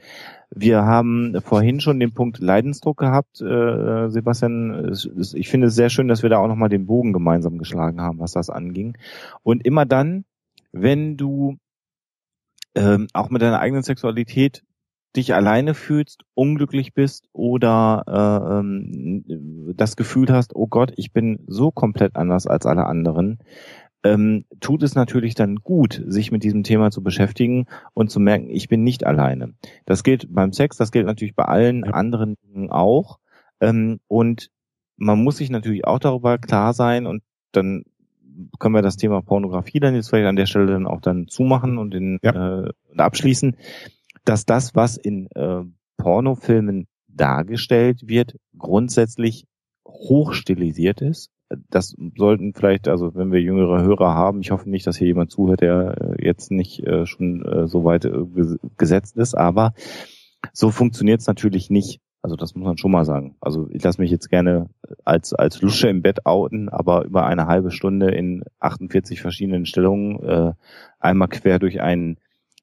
wir 0.51 0.85
haben 0.85 1.37
vorhin 1.43 1.81
schon 1.81 1.99
den 1.99 2.15
Punkt 2.15 2.39
Leidensdruck 2.39 2.99
gehabt, 2.99 3.41
äh, 3.41 4.09
Sebastian. 4.09 4.93
Ich 5.35 5.49
finde 5.49 5.67
es 5.67 5.75
sehr 5.75 5.91
schön, 5.91 6.09
dass 6.09 6.23
wir 6.23 6.31
da 6.31 6.39
auch 6.39 6.47
nochmal 6.47 6.69
den 6.69 6.87
Bogen 6.87 7.13
gemeinsam 7.13 7.59
geschlagen 7.59 8.01
haben, 8.01 8.21
was 8.21 8.33
das 8.33 8.49
anging. 8.49 8.97
Und 9.43 9.67
immer 9.67 9.87
dann, 9.87 10.25
wenn 10.71 11.17
du 11.17 11.57
ähm, 12.77 13.09
auch 13.13 13.31
mit 13.31 13.43
deiner 13.43 13.61
eigenen 13.61 13.83
Sexualität 13.83 14.63
dich 15.17 15.35
alleine 15.35 15.75
fühlst, 15.75 16.23
unglücklich 16.35 16.93
bist 16.93 17.29
oder 17.33 18.03
äh, 18.07 18.59
ähm, 18.59 19.25
das 19.77 19.97
Gefühl 19.97 20.29
hast, 20.31 20.57
oh 20.57 20.67
Gott, 20.67 20.93
ich 20.97 21.13
bin 21.13 21.45
so 21.47 21.71
komplett 21.71 22.17
anders 22.17 22.47
als 22.47 22.67
alle 22.67 22.87
anderen, 22.87 23.39
ähm, 24.05 24.45
tut 24.61 24.83
es 24.83 24.95
natürlich 24.95 25.35
dann 25.35 25.57
gut, 25.57 26.03
sich 26.07 26.31
mit 26.31 26.45
diesem 26.45 26.63
Thema 26.63 26.91
zu 26.91 27.03
beschäftigen 27.03 27.67
und 27.95 28.11
zu 28.11 28.21
merken, 28.21 28.51
ich 28.51 28.69
bin 28.69 28.85
nicht 28.85 29.05
alleine. 29.05 29.55
Das 29.87 30.05
gilt 30.05 30.33
beim 30.33 30.53
Sex, 30.53 30.77
das 30.77 30.93
gilt 30.93 31.07
natürlich 31.07 31.35
bei 31.35 31.45
allen 31.45 31.85
anderen 31.85 32.37
Dingen 32.43 32.71
auch. 32.71 33.19
Ähm, 33.61 34.01
und 34.07 34.51
man 34.97 35.23
muss 35.25 35.39
sich 35.39 35.51
natürlich 35.51 35.87
auch 35.87 35.99
darüber 35.99 36.39
klar 36.39 36.75
sein, 36.75 37.07
und 37.07 37.23
dann 37.53 37.85
können 38.59 38.75
wir 38.75 38.83
das 38.83 38.97
Thema 38.97 39.23
Pornografie 39.23 39.81
dann 39.81 39.95
jetzt 39.95 40.11
vielleicht 40.11 40.27
an 40.27 40.37
der 40.37 40.47
Stelle 40.47 40.67
dann 40.67 40.87
auch 40.87 41.01
dann 41.01 41.29
zumachen 41.29 41.79
und 41.79 41.95
den 41.95 42.19
Ja. 42.23 42.65
äh, 42.67 42.73
abschließen, 42.97 43.57
dass 44.25 44.45
das, 44.45 44.75
was 44.75 44.97
in 44.97 45.29
äh, 45.35 45.63
Pornofilmen 45.97 46.87
dargestellt 47.09 48.09
wird, 48.09 48.37
grundsätzlich 48.59 49.47
hochstilisiert 49.87 51.01
ist. 51.01 51.31
Das 51.71 51.95
sollten 52.17 52.55
vielleicht, 52.55 52.89
also 52.89 53.15
wenn 53.15 53.31
wir 53.31 53.41
jüngere 53.41 53.83
Hörer 53.83 54.15
haben, 54.15 54.41
ich 54.41 54.51
hoffe 54.51 54.69
nicht, 54.69 54.87
dass 54.87 54.97
hier 54.97 55.07
jemand 55.09 55.31
zuhört, 55.31 55.61
der 55.61 55.97
äh, 56.19 56.25
jetzt 56.27 56.51
nicht 56.51 56.81
äh, 56.87 57.07
schon 57.07 57.45
äh, 57.45 57.67
so 57.69 57.85
weit 57.85 58.07
ges- 58.07 58.59
gesetzt 58.77 59.17
ist, 59.17 59.35
aber 59.35 59.75
so 60.53 60.71
funktioniert 60.71 61.21
es 61.21 61.27
natürlich 61.27 61.71
nicht. 61.71 62.01
Also 62.23 62.37
das 62.37 62.55
muss 62.55 62.65
man 62.65 62.79
schon 62.79 62.91
mal 62.91 63.05
sagen. 63.05 63.37
Also 63.41 63.69
ich 63.71 63.83
lasse 63.83 64.01
mich 64.01 64.11
jetzt 64.11 64.31
gerne 64.31 64.71
als 65.05 65.35
als 65.35 65.61
Lusche 65.61 65.89
im 65.89 66.01
Bett 66.01 66.25
outen, 66.25 66.71
aber 66.71 67.05
über 67.05 67.27
eine 67.27 67.47
halbe 67.47 67.71
Stunde 67.71 68.11
in 68.13 68.45
48 68.61 69.21
verschiedenen 69.21 69.67
Stellungen 69.67 70.23
äh, 70.23 70.53
einmal 70.99 71.29
quer 71.29 71.59
durch 71.59 71.83
ein 71.83 72.17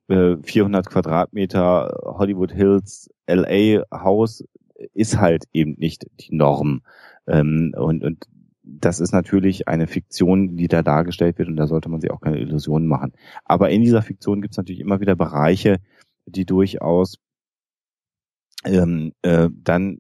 äh, 0.08 0.38
400 0.42 0.88
Quadratmeter 0.90 1.96
Hollywood 2.04 2.52
Hills 2.52 3.12
LA 3.28 3.84
Haus 3.92 4.44
ist 4.94 5.20
halt 5.20 5.46
eben 5.54 5.76
nicht 5.78 6.08
die 6.20 6.36
Norm. 6.36 6.82
Ähm, 7.28 7.74
und, 7.78 8.04
und 8.04 8.26
das 8.64 9.00
ist 9.00 9.12
natürlich 9.12 9.68
eine 9.68 9.88
Fiktion, 9.88 10.56
die 10.56 10.68
da 10.68 10.84
dargestellt 10.84 11.38
wird 11.38 11.50
und 11.50 11.56
da 11.56 11.68
sollte 11.68 11.90
man 11.90 12.02
sich 12.02 12.12
auch 12.12 12.22
keine 12.22 12.40
Illusionen 12.40 12.88
machen. 12.88 13.14
Aber 13.44 13.70
in 13.70 13.82
dieser 13.82 14.02
Fiktion 14.02 14.42
gibt 14.42 14.54
es 14.54 14.58
natürlich 14.58 14.82
immer 14.82 15.00
wieder 15.00 15.16
Bereiche, 15.16 15.80
die 16.26 16.46
durchaus 16.46 17.18
ähm, 18.64 19.14
äh, 19.24 19.50
dann, 19.52 20.00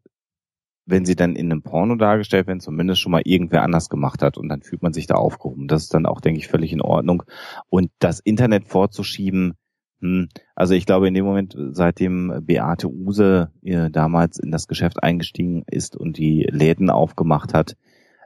wenn 0.85 1.05
sie 1.05 1.15
dann 1.15 1.35
in 1.35 1.51
einem 1.51 1.63
Porno 1.63 1.95
dargestellt 1.95 2.47
werden, 2.47 2.59
zumindest 2.59 3.01
schon 3.01 3.11
mal 3.11 3.23
irgendwer 3.25 3.63
anders 3.63 3.89
gemacht 3.89 4.21
hat 4.21 4.37
und 4.37 4.49
dann 4.49 4.61
fühlt 4.61 4.83
man 4.83 4.93
sich 4.93 5.07
da 5.07 5.15
aufgehoben. 5.15 5.67
Das 5.67 5.83
ist 5.83 5.93
dann 5.93 6.05
auch, 6.05 6.21
denke 6.21 6.39
ich, 6.39 6.47
völlig 6.47 6.71
in 6.71 6.81
Ordnung. 6.81 7.23
Und 7.69 7.91
das 7.99 8.19
Internet 8.19 8.67
vorzuschieben, 8.67 9.53
hm, 10.01 10.29
also 10.55 10.75
ich 10.75 10.85
glaube 10.85 11.07
in 11.07 11.13
dem 11.13 11.25
Moment, 11.25 11.55
seitdem 11.71 12.43
Beate 12.43 12.87
Use 12.87 13.51
äh, 13.63 13.89
damals 13.89 14.37
in 14.37 14.51
das 14.51 14.67
Geschäft 14.67 15.01
eingestiegen 15.01 15.63
ist 15.67 15.95
und 15.95 16.17
die 16.17 16.47
Läden 16.49 16.89
aufgemacht 16.89 17.53
hat, 17.53 17.75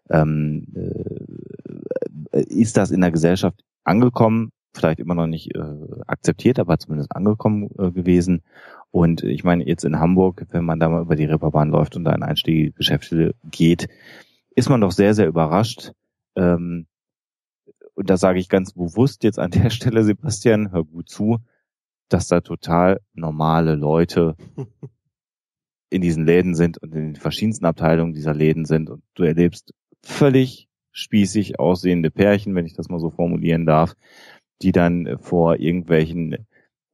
ähm, 0.09 0.67
äh, 2.31 2.43
ist 2.43 2.77
das 2.77 2.91
in 2.91 3.01
der 3.01 3.11
Gesellschaft 3.11 3.61
angekommen, 3.83 4.51
vielleicht 4.73 4.99
immer 4.99 5.15
noch 5.15 5.27
nicht 5.27 5.55
äh, 5.55 5.63
akzeptiert, 6.05 6.59
aber 6.59 6.77
zumindest 6.77 7.15
angekommen 7.15 7.69
äh, 7.77 7.91
gewesen. 7.91 8.41
Und 8.91 9.23
ich 9.23 9.43
meine, 9.43 9.65
jetzt 9.65 9.85
in 9.85 9.99
Hamburg, 9.99 10.45
wenn 10.51 10.65
man 10.65 10.79
da 10.79 10.89
mal 10.89 11.01
über 11.01 11.15
die 11.15 11.25
Reeperbahn 11.25 11.69
läuft 11.69 11.95
und 11.95 12.03
da 12.03 12.13
in 12.13 12.23
einstiegige 12.23 12.71
Geschäfte 12.71 13.35
geht, 13.51 13.87
ist 14.55 14.69
man 14.69 14.81
doch 14.81 14.91
sehr, 14.91 15.13
sehr 15.13 15.27
überrascht. 15.27 15.91
Ähm, 16.35 16.87
und 17.93 18.09
da 18.09 18.17
sage 18.17 18.39
ich 18.39 18.49
ganz 18.49 18.73
bewusst 18.73 19.23
jetzt 19.23 19.39
an 19.39 19.51
der 19.51 19.69
Stelle, 19.69 20.03
Sebastian, 20.03 20.71
hör 20.71 20.83
gut 20.83 21.09
zu, 21.09 21.39
dass 22.09 22.27
da 22.27 22.41
total 22.41 22.99
normale 23.13 23.75
Leute 23.75 24.35
in 25.89 26.01
diesen 26.01 26.25
Läden 26.25 26.55
sind 26.55 26.77
und 26.77 26.93
in 26.93 27.13
den 27.13 27.15
verschiedensten 27.15 27.65
Abteilungen 27.65 28.13
dieser 28.13 28.33
Läden 28.33 28.65
sind 28.65 28.89
und 28.89 29.03
du 29.13 29.23
erlebst 29.23 29.73
völlig 30.05 30.69
spießig 30.91 31.59
aussehende 31.59 32.11
Pärchen, 32.11 32.55
wenn 32.55 32.65
ich 32.65 32.73
das 32.73 32.89
mal 32.89 32.99
so 32.99 33.09
formulieren 33.09 33.65
darf, 33.65 33.95
die 34.61 34.71
dann 34.71 35.17
vor 35.19 35.59
irgendwelchen 35.59 36.47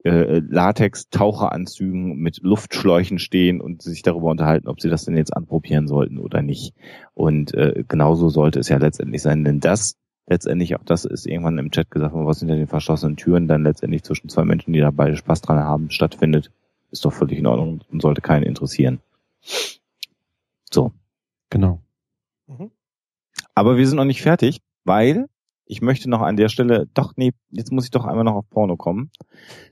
äh, 0.03 0.39
Latex-Taucheranzügen 0.39 2.17
mit 2.17 2.39
Luftschläuchen 2.41 3.19
stehen 3.19 3.61
und 3.61 3.83
sich 3.83 4.01
darüber 4.01 4.31
unterhalten, 4.31 4.67
ob 4.67 4.81
sie 4.81 4.89
das 4.89 5.05
denn 5.05 5.15
jetzt 5.15 5.35
anprobieren 5.35 5.87
sollten 5.87 6.17
oder 6.17 6.41
nicht. 6.41 6.73
Und 7.13 7.53
äh, 7.53 7.83
genauso 7.87 8.29
sollte 8.29 8.59
es 8.59 8.69
ja 8.69 8.77
letztendlich 8.77 9.21
sein, 9.21 9.43
denn 9.43 9.59
das 9.59 9.97
letztendlich, 10.27 10.75
auch 10.75 10.83
das 10.83 11.05
ist 11.05 11.27
irgendwann 11.27 11.59
im 11.59 11.69
Chat 11.69 11.91
gesagt 11.91 12.13
worden, 12.13 12.25
was 12.25 12.39
hinter 12.39 12.55
den 12.55 12.67
verschlossenen 12.67 13.17
Türen 13.17 13.47
dann 13.47 13.63
letztendlich 13.63 14.03
zwischen 14.03 14.29
zwei 14.29 14.45
Menschen, 14.45 14.73
die 14.73 14.79
da 14.79 14.89
beide 14.89 15.17
Spaß 15.17 15.41
dran 15.41 15.59
haben, 15.59 15.91
stattfindet, 15.91 16.51
ist 16.89 17.05
doch 17.05 17.13
völlig 17.13 17.37
in 17.37 17.45
Ordnung 17.45 17.81
und 17.91 18.01
sollte 18.01 18.21
keinen 18.21 18.43
interessieren. 18.43 18.99
So. 20.71 20.91
Genau. 21.49 21.81
Aber 23.61 23.77
wir 23.77 23.87
sind 23.87 23.97
noch 23.97 24.05
nicht 24.05 24.23
fertig, 24.23 24.59
weil 24.85 25.27
ich 25.65 25.83
möchte 25.83 26.09
noch 26.09 26.21
an 26.21 26.35
der 26.35 26.49
Stelle, 26.49 26.87
doch, 26.95 27.13
nee, 27.15 27.31
jetzt 27.51 27.71
muss 27.71 27.83
ich 27.83 27.91
doch 27.91 28.05
einmal 28.05 28.23
noch 28.23 28.33
auf 28.33 28.49
Porno 28.49 28.75
kommen. 28.75 29.11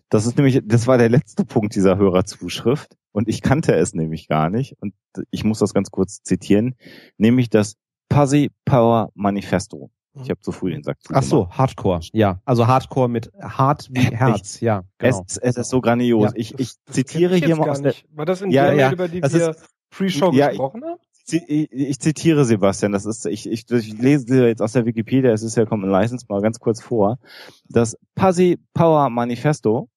Das 0.09 0.27
ist 0.27 0.37
nämlich, 0.37 0.61
das 0.63 0.85
war 0.85 0.99
der 0.99 1.09
letzte 1.09 1.43
Punkt 1.43 1.73
dieser 1.73 1.97
Hörerzuschrift 1.97 2.95
und 3.13 3.27
ich 3.27 3.41
kannte 3.41 3.73
es 3.73 3.95
nämlich 3.95 4.27
gar 4.27 4.51
nicht 4.51 4.75
und 4.79 4.93
ich 5.31 5.43
muss 5.43 5.57
das 5.57 5.73
ganz 5.73 5.89
kurz 5.89 6.21
zitieren, 6.21 6.75
nämlich 7.17 7.49
das 7.49 7.77
Pussy 8.09 8.51
Power 8.63 9.09
Manifesto. 9.15 9.89
Ich 10.21 10.29
habe 10.29 10.39
zu 10.39 10.51
früh 10.51 10.69
den 10.69 10.83
Sack 10.83 10.99
Ach 11.11 11.23
so, 11.23 11.49
Hardcore. 11.49 12.01
Ja, 12.13 12.43
also 12.45 12.67
Hardcore 12.67 13.09
mit 13.09 13.31
Hart 13.41 13.87
wie 13.89 14.01
Herz. 14.01 14.59
Ja, 14.59 14.83
genau. 14.99 15.25
Es, 15.25 15.37
es 15.37 15.57
ist 15.57 15.69
so 15.69 15.81
grandios. 15.81 16.25
Ja, 16.25 16.31
ich, 16.35 16.59
ich 16.59 16.73
zitiere 16.85 17.37
ich 17.37 17.43
hier 17.43 17.55
mal 17.55 17.71
aus 17.71 17.81
der, 17.81 17.93
nicht. 17.93 18.05
War 18.11 18.25
das 18.27 18.43
in 18.43 18.51
Ja, 18.51 18.65
der 18.65 18.75
ja, 18.75 18.91
über 18.91 19.07
die 19.07 19.21
das 19.21 19.33
wir 19.33 19.55
Pre-Show 19.89 20.31
Ja, 20.33 20.49
gesprochen 20.49 20.83
haben? 20.85 20.99
Ich, 21.34 21.99
zitiere 21.99 22.45
Sebastian, 22.45 22.91
das 22.91 23.06
ist, 23.06 23.26
ich, 23.26 23.49
ich, 23.49 23.69
ich 23.69 23.97
lese 23.97 24.47
jetzt 24.47 24.61
aus 24.61 24.73
der 24.73 24.85
Wikipedia, 24.85 25.31
es 25.31 25.43
ist 25.43 25.56
ja 25.56 25.65
Common 25.65 25.89
License 25.89 26.26
mal 26.30 26.41
ganz 26.41 26.60
kurz 26.60 26.81
vor. 26.81 27.19
Das 27.68 27.97
Pussy 28.15 28.57
Power 28.73 29.10
Manifesto 29.10 29.89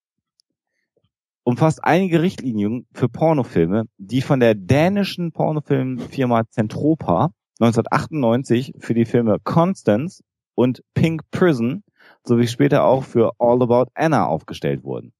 umfasst 1.44 1.82
einige 1.82 2.22
Richtlinien 2.22 2.86
für 2.92 3.08
Pornofilme, 3.08 3.84
die 3.98 4.22
von 4.22 4.40
der 4.40 4.54
dänischen 4.54 5.32
Pornofilmfirma 5.32 6.48
Zentropa 6.50 7.32
1998 7.60 8.74
für 8.78 8.94
die 8.94 9.04
Filme 9.04 9.38
Constance 9.42 10.22
und 10.54 10.82
Pink 10.94 11.22
Prison 11.30 11.82
sowie 12.24 12.46
später 12.46 12.84
auch 12.84 13.04
für 13.04 13.32
All 13.38 13.62
About 13.62 13.90
Anna 13.94 14.26
aufgestellt 14.26 14.84
wurden. 14.84 15.12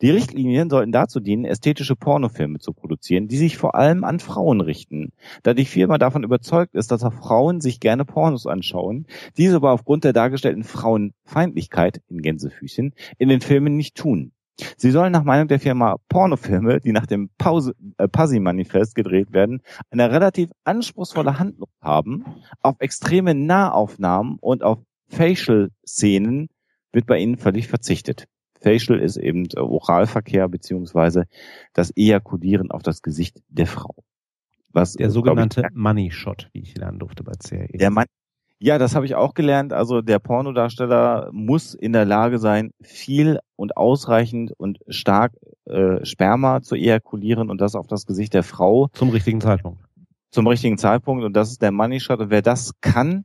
Die 0.00 0.10
Richtlinien 0.10 0.70
sollten 0.70 0.92
dazu 0.92 1.20
dienen, 1.20 1.44
ästhetische 1.44 1.94
Pornofilme 1.94 2.58
zu 2.58 2.72
produzieren, 2.72 3.28
die 3.28 3.36
sich 3.36 3.56
vor 3.56 3.74
allem 3.74 4.02
an 4.02 4.18
Frauen 4.18 4.60
richten, 4.60 5.12
da 5.42 5.54
die 5.54 5.64
Firma 5.64 5.98
davon 5.98 6.24
überzeugt 6.24 6.74
ist, 6.74 6.90
dass 6.90 7.04
auch 7.04 7.12
Frauen 7.12 7.60
sich 7.60 7.78
gerne 7.78 8.04
Pornos 8.04 8.46
anschauen, 8.46 9.06
diese 9.36 9.56
aber 9.56 9.72
aufgrund 9.72 10.04
der 10.04 10.12
dargestellten 10.12 10.64
Frauenfeindlichkeit 10.64 12.02
in 12.08 12.22
Gänsefüßchen 12.22 12.94
in 13.18 13.28
den 13.28 13.40
Filmen 13.40 13.76
nicht 13.76 13.94
tun. 13.96 14.32
Sie 14.76 14.90
sollen 14.90 15.12
nach 15.12 15.24
Meinung 15.24 15.48
der 15.48 15.60
Firma 15.60 15.96
Pornofilme, 16.08 16.80
die 16.80 16.92
nach 16.92 17.06
dem 17.06 17.30
äh, 17.38 18.08
Pasi-Manifest 18.08 18.94
gedreht 18.94 19.32
werden, 19.32 19.62
eine 19.90 20.10
relativ 20.10 20.50
anspruchsvolle 20.64 21.38
Handlung 21.38 21.70
haben. 21.80 22.24
Auf 22.60 22.76
extreme 22.80 23.34
Nahaufnahmen 23.34 24.38
und 24.40 24.62
auf 24.62 24.78
Facial-Szenen 25.08 26.48
wird 26.92 27.06
bei 27.06 27.18
ihnen 27.18 27.38
völlig 27.38 27.68
verzichtet. 27.68 28.26
Facial 28.62 28.98
ist 29.00 29.16
eben 29.16 29.48
Oralverkehr 29.56 30.48
beziehungsweise 30.48 31.24
das 31.72 31.90
Ejakulieren 31.96 32.70
auf 32.70 32.82
das 32.82 33.02
Gesicht 33.02 33.42
der 33.48 33.66
Frau. 33.66 33.94
Was, 34.72 34.94
Der 34.94 35.10
sogenannte 35.10 35.60
glaub 35.62 35.74
Money 35.74 36.10
Shot, 36.10 36.48
wie 36.52 36.60
ich 36.60 36.76
lernen 36.76 36.98
durfte 36.98 37.22
bei 37.22 37.32
CRE. 37.32 37.66
ich, 37.70 37.78
der 37.78 37.90
Mann, 37.90 38.06
ja, 38.58 38.78
das 38.78 38.94
habe 38.94 39.04
ich 39.04 39.14
auch 39.16 39.34
gelernt. 39.34 39.72
Also 39.72 40.00
der 40.00 40.18
Pornodarsteller 40.18 41.28
muss 41.32 41.74
in 41.74 41.92
der 41.92 42.04
Lage 42.04 42.38
sein, 42.38 42.70
viel 42.80 43.38
und 43.56 43.76
ausreichend 43.76 44.52
und 44.56 44.78
stark 44.88 45.32
äh, 45.66 46.04
Sperma 46.04 46.62
zu 46.62 46.74
ejakulieren 46.76 47.50
und 47.50 47.60
das 47.60 47.74
auf 47.74 47.86
das 47.86 48.06
Gesicht 48.06 48.32
der 48.34 48.44
Frau 48.44 48.88
Zum 48.92 49.10
richtigen 49.10 49.40
Zeitpunkt. 49.40 49.84
zum 50.30 50.46
richtigen 50.46 50.78
Zeitpunkt. 50.78 51.24
Und 51.24 51.34
das 51.34 51.50
ist 51.50 51.60
der 51.60 51.72
Money 51.72 52.00
Shot. 52.00 52.20
Und 52.20 52.30
wer 52.30 52.40
das 52.42 52.72
kann, 52.80 53.24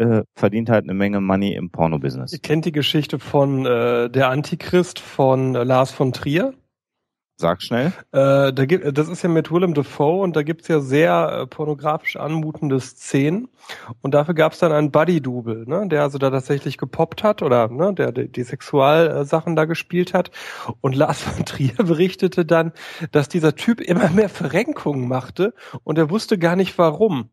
äh, 0.00 0.24
verdient 0.34 0.70
halt 0.70 0.84
eine 0.84 0.94
Menge 0.94 1.20
Money 1.20 1.54
im 1.54 1.70
Porno-Business. 1.70 2.32
Ihr 2.32 2.40
kennt 2.40 2.64
die 2.64 2.72
Geschichte 2.72 3.18
von 3.18 3.66
äh, 3.66 4.08
der 4.08 4.30
Antichrist 4.30 4.98
von 4.98 5.54
äh, 5.54 5.62
Lars 5.62 5.90
von 5.90 6.12
Trier. 6.12 6.54
Sag 7.36 7.62
schnell. 7.62 7.86
Äh, 8.12 8.52
da 8.52 8.64
gibt, 8.66 8.98
das 8.98 9.08
ist 9.08 9.22
ja 9.22 9.30
mit 9.30 9.50
Willem 9.50 9.72
Dafoe 9.72 10.20
und 10.20 10.36
da 10.36 10.42
gibt's 10.42 10.68
ja 10.68 10.80
sehr 10.80 11.40
äh, 11.42 11.46
pornografisch 11.46 12.16
anmutende 12.16 12.78
Szenen. 12.80 13.48
Und 14.02 14.12
dafür 14.12 14.34
gab's 14.34 14.58
dann 14.58 14.72
einen 14.72 14.90
Buddy-Double, 14.90 15.64
ne, 15.66 15.88
der 15.88 16.02
also 16.02 16.18
da 16.18 16.30
tatsächlich 16.30 16.76
gepoppt 16.76 17.22
hat 17.22 17.40
oder 17.42 17.68
ne, 17.68 17.94
der 17.94 18.12
die, 18.12 18.28
die 18.28 18.42
Sexualsachen 18.42 19.56
da 19.56 19.64
gespielt 19.64 20.12
hat. 20.12 20.30
Und 20.82 20.94
Lars 20.94 21.22
von 21.22 21.46
Trier 21.46 21.72
berichtete 21.78 22.44
dann, 22.44 22.72
dass 23.10 23.28
dieser 23.28 23.54
Typ 23.54 23.80
immer 23.80 24.10
mehr 24.10 24.28
Verrenkungen 24.28 25.08
machte 25.08 25.54
und 25.82 25.96
er 25.96 26.10
wusste 26.10 26.36
gar 26.36 26.56
nicht 26.56 26.76
warum. 26.76 27.30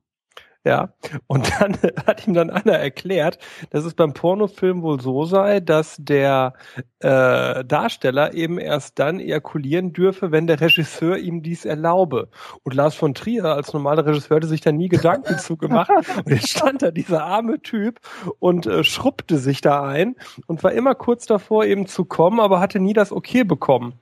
Ja, 0.68 0.90
und 1.28 1.50
dann 1.62 1.78
hat 2.06 2.28
ihm 2.28 2.34
dann 2.34 2.50
einer 2.50 2.74
erklärt, 2.74 3.40
dass 3.70 3.86
es 3.86 3.94
beim 3.94 4.14
Pornofilm 4.14 4.82
wohl 4.82 5.00
so 5.00 5.24
sei, 5.24 5.62
dass 5.62 5.96
der 5.98 6.56
äh, 7.00 7.64
Darsteller 7.64 8.34
eben 8.34 8.58
erst 8.60 9.00
dann 9.00 9.22
ejakulieren 9.22 9.94
dürfe, 9.94 10.34
wenn 10.34 10.46
der 10.46 10.60
Regisseur 10.60 11.20
ihm 11.20 11.42
dies 11.42 11.64
erlaube. 11.64 12.28
Und 12.64 12.76
Lars 12.76 12.96
von 12.96 13.14
Trier 13.14 13.46
als 13.46 13.72
normaler 13.72 14.06
Regisseur 14.06 14.36
hatte 14.36 14.48
sich 14.48 14.60
da 14.60 14.74
nie 14.74 14.90
Gedanken 14.90 15.40
zu 15.40 15.56
gemacht. 15.56 15.90
Und 16.26 16.32
jetzt 16.34 16.50
stand 16.50 16.82
da 16.82 16.92
dieser 16.92 17.24
arme 17.24 17.62
Typ 17.62 18.02
und 18.40 18.66
äh, 18.66 18.84
schrubbte 18.84 19.38
sich 19.38 19.62
da 19.62 19.88
ein 19.88 20.18
und 20.48 20.66
war 20.66 20.74
immer 20.74 20.96
kurz 20.96 21.26
davor 21.28 21.64
eben 21.64 21.88
zu 21.88 22.04
kommen, 22.04 22.42
aber 22.42 22.60
hatte 22.60 22.82
nie 22.82 22.94
das 22.94 23.14
Okay 23.14 23.46
bekommen. 23.46 23.94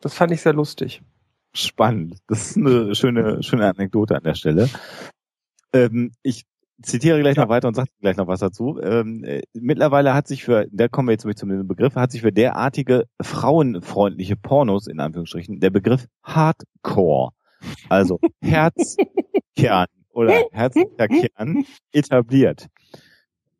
Das 0.00 0.14
fand 0.14 0.32
ich 0.32 0.42
sehr 0.42 0.52
lustig. 0.52 1.00
Spannend. 1.52 2.16
Das 2.26 2.50
ist 2.50 2.56
eine 2.56 2.94
schöne, 2.96 3.42
schöne 3.42 3.68
Anekdote 3.68 4.16
an 4.16 4.22
der 4.24 4.34
Stelle. 4.34 4.68
Ähm, 5.72 6.12
ich 6.22 6.44
zitiere 6.82 7.20
gleich 7.20 7.36
noch 7.36 7.48
weiter 7.48 7.68
und 7.68 7.74
sage 7.74 7.90
gleich 8.00 8.16
noch 8.16 8.26
was 8.26 8.40
dazu. 8.40 8.78
Ähm, 8.82 9.24
äh, 9.24 9.42
mittlerweile 9.52 10.14
hat 10.14 10.26
sich 10.26 10.44
für, 10.44 10.66
da 10.70 10.88
kommen 10.88 11.08
wir 11.08 11.12
jetzt 11.12 11.38
zum 11.38 11.68
Begriff, 11.68 11.94
hat 11.94 12.12
sich 12.12 12.22
für 12.22 12.32
derartige 12.32 13.04
frauenfreundliche 13.20 14.36
Pornos 14.36 14.86
in 14.86 15.00
Anführungsstrichen 15.00 15.60
der 15.60 15.70
Begriff 15.70 16.06
Hardcore, 16.22 17.32
also 17.88 18.18
Herzkern 18.42 19.86
oder 20.12 20.44
herzlicher 20.52 21.08
Kern 21.08 21.64
etabliert. 21.92 22.68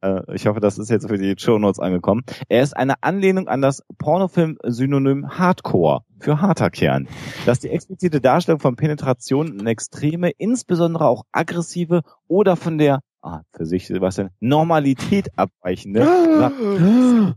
Äh, 0.02 0.22
ich 0.34 0.46
hoffe, 0.46 0.60
das 0.60 0.78
ist 0.78 0.90
jetzt 0.90 1.08
für 1.08 1.18
die 1.18 1.34
Show 1.38 1.58
Notes 1.58 1.78
angekommen. 1.78 2.22
Er 2.48 2.62
ist 2.62 2.76
eine 2.76 3.02
Anlehnung 3.02 3.48
an 3.48 3.62
das 3.62 3.82
Pornofilm-Synonym 3.98 5.38
Hardcore 5.38 6.02
für 6.18 6.40
harter 6.40 6.70
Kern, 6.70 7.08
das 7.46 7.60
die 7.60 7.70
explizite 7.70 8.20
Darstellung 8.20 8.60
von 8.60 8.76
Penetration 8.76 9.58
in 9.58 9.66
extreme, 9.66 10.30
insbesondere 10.30 11.06
auch 11.06 11.24
aggressive 11.32 12.02
oder 12.28 12.56
von 12.56 12.78
der 12.78 13.00
ah, 13.22 13.40
für 13.52 13.66
sich 13.66 13.90
was 14.00 14.16
denn 14.16 14.30
Normalität 14.40 15.28
abweichende. 15.36 16.06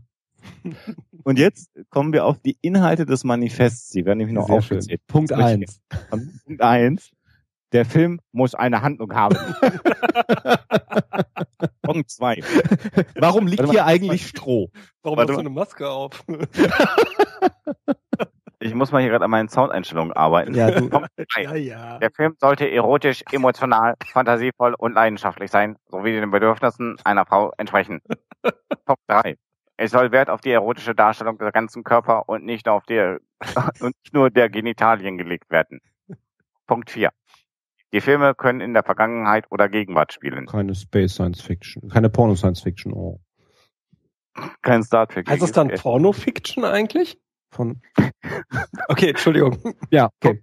Und 1.24 1.38
jetzt 1.38 1.70
kommen 1.88 2.12
wir 2.12 2.26
auf 2.26 2.38
die 2.38 2.58
Inhalte 2.60 3.06
des 3.06 3.24
Manifests. 3.24 3.88
Die 3.90 4.04
werden 4.04 4.18
nämlich 4.18 4.34
noch 4.34 4.46
Sehr 4.46 4.56
aufgezählt. 4.56 5.00
Schön. 5.00 5.06
Punkt 5.06 5.32
eins. 5.32 5.80
Punkt 6.10 6.60
eins. 6.60 7.10
Der 7.74 7.84
Film 7.84 8.20
muss 8.30 8.54
eine 8.54 8.82
Handlung 8.82 9.12
haben. 9.14 9.36
Punkt 11.82 12.08
zwei. 12.08 12.40
Warum 13.16 13.48
liegt 13.48 13.68
hier 13.68 13.84
eigentlich 13.84 14.28
Stroh? 14.28 14.70
Warum 15.02 15.18
Warte 15.18 15.32
hast 15.32 15.38
du 15.38 15.40
eine 15.40 15.50
Maske 15.50 15.90
auf? 15.90 16.22
ich 18.60 18.74
muss 18.74 18.92
mal 18.92 19.02
hier 19.02 19.10
gerade 19.10 19.24
an 19.24 19.30
meinen 19.32 19.48
Soundeinstellungen 19.48 20.12
arbeiten. 20.12 20.54
Ja, 20.54 20.70
du. 20.70 20.88
ja, 21.36 21.56
ja. 21.56 21.98
Der 21.98 22.12
Film 22.12 22.36
sollte 22.38 22.70
erotisch, 22.70 23.24
emotional, 23.32 23.94
fantasievoll 24.06 24.76
und 24.78 24.94
leidenschaftlich 24.94 25.50
sein, 25.50 25.74
sowie 25.88 26.12
den 26.12 26.30
Bedürfnissen 26.30 26.96
einer 27.02 27.26
Frau 27.26 27.50
entsprechen. 27.58 28.02
Punkt 28.84 29.02
drei. 29.08 29.36
Es 29.76 29.90
soll 29.90 30.12
Wert 30.12 30.30
auf 30.30 30.40
die 30.40 30.52
erotische 30.52 30.94
Darstellung 30.94 31.38
des 31.38 31.52
ganzen 31.52 31.82
Körper 31.82 32.28
und 32.28 32.44
nicht 32.44 32.68
auf 32.68 32.84
die, 32.84 33.16
und 33.80 33.96
nicht 34.04 34.14
nur 34.14 34.30
der 34.30 34.48
Genitalien 34.48 35.18
gelegt 35.18 35.50
werden. 35.50 35.80
Punkt 36.68 36.92
vier. 36.92 37.10
Die 37.92 38.00
Filme 38.00 38.34
können 38.34 38.60
in 38.60 38.74
der 38.74 38.82
Vergangenheit 38.82 39.46
oder 39.50 39.68
Gegenwart 39.68 40.12
spielen. 40.12 40.46
Keine 40.46 40.74
Space 40.74 41.14
Science 41.14 41.40
Fiction, 41.40 41.88
keine 41.88 42.10
Porno 42.10 42.34
Science 42.34 42.62
Fiction. 42.62 42.92
Oh. 42.92 43.20
Kein 44.62 44.82
Star 44.82 45.06
Trek. 45.06 45.28
Heißt 45.28 45.42
es 45.42 45.52
dann 45.52 45.68
Porno 45.68 46.12
Fiction 46.12 46.64
eigentlich? 46.64 47.18
Von. 47.50 47.80
Okay, 48.88 49.10
Entschuldigung. 49.10 49.58
Ja, 49.90 50.10
okay. 50.20 50.42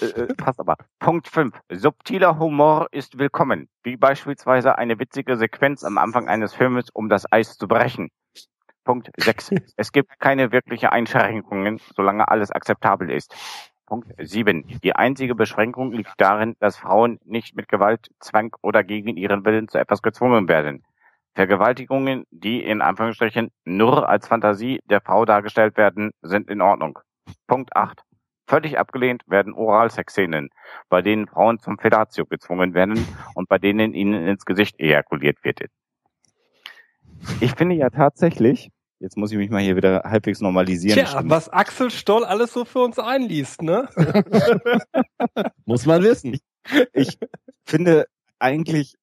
Äh, 0.00 0.06
äh, 0.06 0.34
passt 0.34 0.58
aber. 0.58 0.76
Punkt 0.98 1.28
5. 1.28 1.54
Subtiler 1.70 2.38
Humor 2.38 2.88
ist 2.90 3.18
willkommen, 3.18 3.68
wie 3.82 3.96
beispielsweise 3.96 4.76
eine 4.76 4.98
witzige 4.98 5.36
Sequenz 5.36 5.84
am 5.84 5.98
Anfang 5.98 6.28
eines 6.28 6.52
Filmes, 6.54 6.88
um 6.92 7.08
das 7.08 7.30
Eis 7.30 7.56
zu 7.56 7.68
brechen. 7.68 8.10
Punkt 8.84 9.10
6. 9.16 9.50
Es 9.76 9.92
gibt 9.92 10.18
keine 10.18 10.52
wirkliche 10.52 10.92
Einschränkungen, 10.92 11.80
solange 11.96 12.28
alles 12.28 12.50
akzeptabel 12.50 13.10
ist. 13.10 13.34
Punkt 13.86 14.08
7. 14.18 14.64
Die 14.82 14.96
einzige 14.96 15.34
Beschränkung 15.34 15.92
liegt 15.92 16.14
darin, 16.16 16.56
dass 16.58 16.76
Frauen 16.76 17.18
nicht 17.24 17.54
mit 17.54 17.68
Gewalt, 17.68 18.08
Zwang 18.18 18.54
oder 18.62 18.82
gegen 18.82 19.16
ihren 19.16 19.44
Willen 19.44 19.68
zu 19.68 19.78
etwas 19.78 20.00
gezwungen 20.00 20.48
werden. 20.48 20.84
Vergewaltigungen, 21.34 22.24
die 22.30 22.62
in 22.62 22.80
Anführungsstrichen 22.80 23.50
nur 23.64 24.08
als 24.08 24.28
Fantasie 24.28 24.80
der 24.84 25.00
Frau 25.00 25.24
dargestellt 25.24 25.76
werden, 25.76 26.12
sind 26.22 26.48
in 26.48 26.62
Ordnung. 26.62 26.98
Punkt 27.46 27.76
8. 27.76 28.02
Völlig 28.46 28.78
abgelehnt 28.78 29.22
werden 29.26 29.54
Oralsexszenen, 29.54 30.50
bei 30.88 31.02
denen 31.02 31.26
Frauen 31.26 31.58
zum 31.58 31.78
Fellatio 31.78 32.26
gezwungen 32.26 32.74
werden 32.74 33.06
und 33.34 33.48
bei 33.48 33.58
denen 33.58 33.94
ihnen 33.94 34.26
ins 34.26 34.44
Gesicht 34.44 34.78
ejakuliert 34.78 35.42
wird. 35.44 35.60
Ich 37.40 37.52
finde 37.54 37.74
ja 37.74 37.90
tatsächlich, 37.90 38.70
Jetzt 39.04 39.18
muss 39.18 39.30
ich 39.30 39.36
mich 39.36 39.50
mal 39.50 39.60
hier 39.60 39.76
wieder 39.76 40.02
halbwegs 40.06 40.40
normalisieren. 40.40 40.98
Tja, 40.98 41.20
was 41.26 41.50
Axel 41.50 41.90
Stoll 41.90 42.24
alles 42.24 42.54
so 42.54 42.64
für 42.64 42.78
uns 42.78 42.98
einliest, 42.98 43.60
ne? 43.60 43.86
muss 45.66 45.84
man 45.84 46.02
wissen. 46.02 46.32
Ich, 46.32 46.42
ich 46.94 47.18
finde 47.66 48.06
eigentlich 48.38 48.94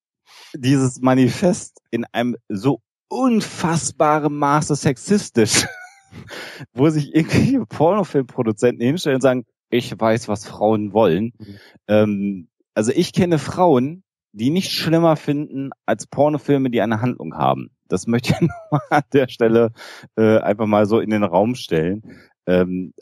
dieses 0.56 1.02
Manifest 1.02 1.78
in 1.92 2.06
einem 2.14 2.36
so 2.50 2.82
unfassbarem 3.10 4.36
Maße 4.36 4.76
sexistisch, 4.76 5.68
wo 6.74 6.90
sich 6.90 7.14
irgendwie 7.14 7.60
Pornofilmproduzenten 7.60 8.84
hinstellen 8.84 9.18
und 9.18 9.22
sagen, 9.22 9.46
ich 9.70 9.94
weiß, 10.00 10.28
was 10.30 10.48
Frauen 10.48 10.94
wollen. 10.94 11.34
Mhm. 11.38 11.60
Ähm, 11.88 12.48
also 12.74 12.92
ich 12.92 13.14
kenne 13.14 13.38
Frauen, 13.38 14.04
die 14.32 14.50
nicht 14.50 14.72
schlimmer 14.72 15.16
finden 15.16 15.70
als 15.86 16.08
Pornofilme, 16.08 16.72
die 16.72 16.82
eine 16.82 17.02
Handlung 17.02 17.36
haben. 17.36 17.70
Das 17.92 18.08
möchte 18.08 18.34
ich 18.34 18.42
nochmal 18.72 18.82
an 18.90 19.04
der 19.14 19.28
Stelle 19.28 19.72
äh, 20.18 20.38
einfach 20.40 20.66
mal 20.66 20.86
so 20.86 21.00
in 21.00 21.10
den 21.10 21.24
Raum 21.24 21.56
stellen. 21.56 22.04
Ähm, 22.48 22.94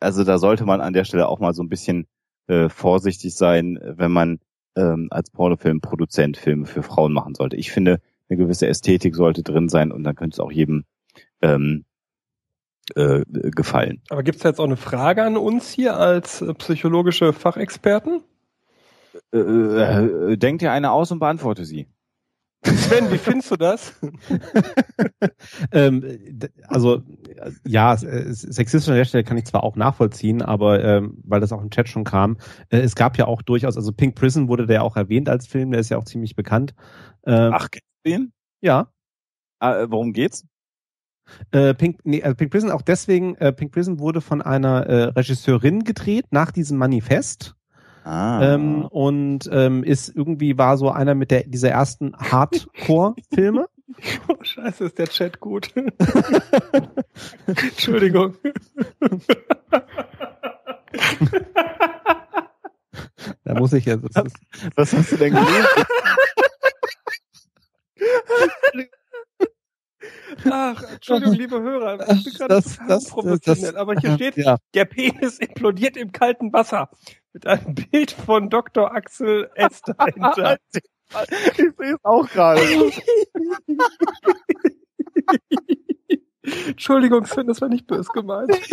also 0.00 0.24
da 0.24 0.38
sollte 0.38 0.64
man 0.64 0.80
an 0.80 0.92
der 0.92 1.04
Stelle 1.04 1.28
auch 1.28 1.40
mal 1.40 1.54
so 1.54 1.62
ein 1.62 1.68
bisschen 1.68 2.06
äh, 2.48 2.68
vorsichtig 2.68 3.34
sein, 3.34 3.78
wenn 3.82 4.10
man 4.10 4.40
ähm, 4.76 5.08
als 5.10 5.30
Pornofilmproduzent 5.30 6.36
Filme 6.36 6.66
für 6.66 6.82
Frauen 6.82 7.12
machen 7.12 7.34
sollte. 7.34 7.56
Ich 7.56 7.70
finde, 7.70 8.00
eine 8.28 8.36
gewisse 8.36 8.66
Ästhetik 8.66 9.14
sollte 9.14 9.42
drin 9.42 9.68
sein 9.68 9.92
und 9.92 10.04
dann 10.04 10.14
könnte 10.14 10.34
es 10.34 10.40
auch 10.40 10.52
jedem 10.52 10.84
ähm, 11.42 11.84
äh, 12.94 13.22
gefallen. 13.26 14.02
Aber 14.08 14.22
gibt 14.22 14.38
es 14.38 14.42
jetzt 14.44 14.60
auch 14.60 14.64
eine 14.64 14.76
Frage 14.76 15.22
an 15.22 15.36
uns 15.36 15.70
hier 15.70 15.96
als 15.96 16.42
äh, 16.42 16.54
psychologische 16.54 17.32
Fachexperten? 17.32 18.22
Äh, 19.32 19.38
äh, 19.38 20.36
denkt 20.36 20.62
ihr 20.62 20.72
eine 20.72 20.92
aus 20.92 21.10
und 21.10 21.18
beantworte 21.18 21.64
sie. 21.64 21.86
Sven, 22.62 23.10
wie 23.10 23.18
findest 23.18 23.50
du 23.50 23.56
das? 23.56 23.94
ähm, 25.72 26.04
also 26.68 27.02
ja, 27.66 27.96
Sexismus 27.96 28.88
an 28.88 28.96
der 28.96 29.04
Stelle 29.06 29.24
kann 29.24 29.38
ich 29.38 29.46
zwar 29.46 29.64
auch 29.64 29.76
nachvollziehen, 29.76 30.42
aber 30.42 30.84
ähm, 30.84 31.16
weil 31.24 31.40
das 31.40 31.52
auch 31.52 31.62
im 31.62 31.70
Chat 31.70 31.88
schon 31.88 32.04
kam, 32.04 32.36
äh, 32.68 32.78
es 32.78 32.94
gab 32.94 33.16
ja 33.16 33.26
auch 33.26 33.40
durchaus, 33.42 33.76
also 33.76 33.92
Pink 33.92 34.14
Prison 34.14 34.48
wurde 34.48 34.66
der 34.66 34.84
auch 34.84 34.96
erwähnt 34.96 35.28
als 35.28 35.46
Film, 35.46 35.70
der 35.70 35.80
ist 35.80 35.88
ja 35.88 35.96
auch 35.96 36.04
ziemlich 36.04 36.36
bekannt. 36.36 36.74
Ähm, 37.24 37.52
Ach, 37.54 37.70
kennst 37.70 37.86
du 38.04 38.10
den? 38.10 38.32
Ja. 38.60 38.92
Ah, 39.58 39.80
äh, 39.80 39.90
worum 39.90 40.12
geht's? 40.12 40.44
Äh, 41.52 41.74
Pink, 41.74 42.00
nee, 42.04 42.20
äh, 42.20 42.34
Pink 42.34 42.50
Prison 42.50 42.70
auch 42.70 42.82
deswegen, 42.82 43.36
äh, 43.36 43.52
Pink 43.52 43.72
Prison 43.72 43.98
wurde 43.98 44.20
von 44.20 44.42
einer 44.42 44.86
äh, 44.86 45.02
Regisseurin 45.04 45.84
gedreht 45.84 46.26
nach 46.30 46.50
diesem 46.50 46.76
Manifest 46.76 47.54
Ah. 48.04 48.54
Ähm, 48.54 48.86
und 48.86 49.48
ähm, 49.52 49.84
ist 49.84 50.14
irgendwie 50.14 50.56
war 50.58 50.76
so 50.78 50.90
einer 50.90 51.14
mit 51.14 51.30
der 51.30 51.44
dieser 51.44 51.70
ersten 51.70 52.16
Hardcore-Filme. 52.16 53.66
Oh, 54.28 54.36
scheiße, 54.40 54.84
ist 54.84 54.98
der 54.98 55.08
Chat 55.08 55.40
gut. 55.40 55.74
Entschuldigung. 57.46 58.36
da 63.42 63.54
muss 63.54 63.72
ich 63.72 63.84
jetzt. 63.86 64.04
Was, 64.14 64.32
was 64.76 64.92
hast 64.92 65.10
du 65.10 65.16
denn 65.16 65.34
gelesen? 65.34 65.66
Ach, 70.50 70.82
Entschuldigung, 70.82 71.34
liebe 71.34 71.60
Hörer, 71.60 72.08
ich 72.10 72.24
bin 72.24 72.32
gerade 72.34 72.62
professionell, 73.08 73.76
aber 73.76 73.94
hier 73.96 74.14
steht, 74.14 74.36
ja. 74.36 74.58
der 74.74 74.84
Penis 74.84 75.38
implodiert 75.38 75.96
im 75.96 76.12
kalten 76.12 76.52
Wasser 76.52 76.88
mit 77.32 77.46
einem 77.46 77.74
Bild 77.74 78.10
von 78.12 78.50
Dr. 78.50 78.94
Axel 78.94 79.50
S. 79.54 79.82
dahinter. 79.82 80.58
ich 80.72 81.56
sehe 81.56 81.94
es 81.94 82.04
auch 82.04 82.28
gerade. 82.28 82.60
Entschuldigung, 86.68 87.26
Sven, 87.26 87.46
das 87.46 87.60
war 87.60 87.68
nicht 87.68 87.86
böse 87.86 88.10
gemeint. 88.12 88.50
Ich. 88.56 88.70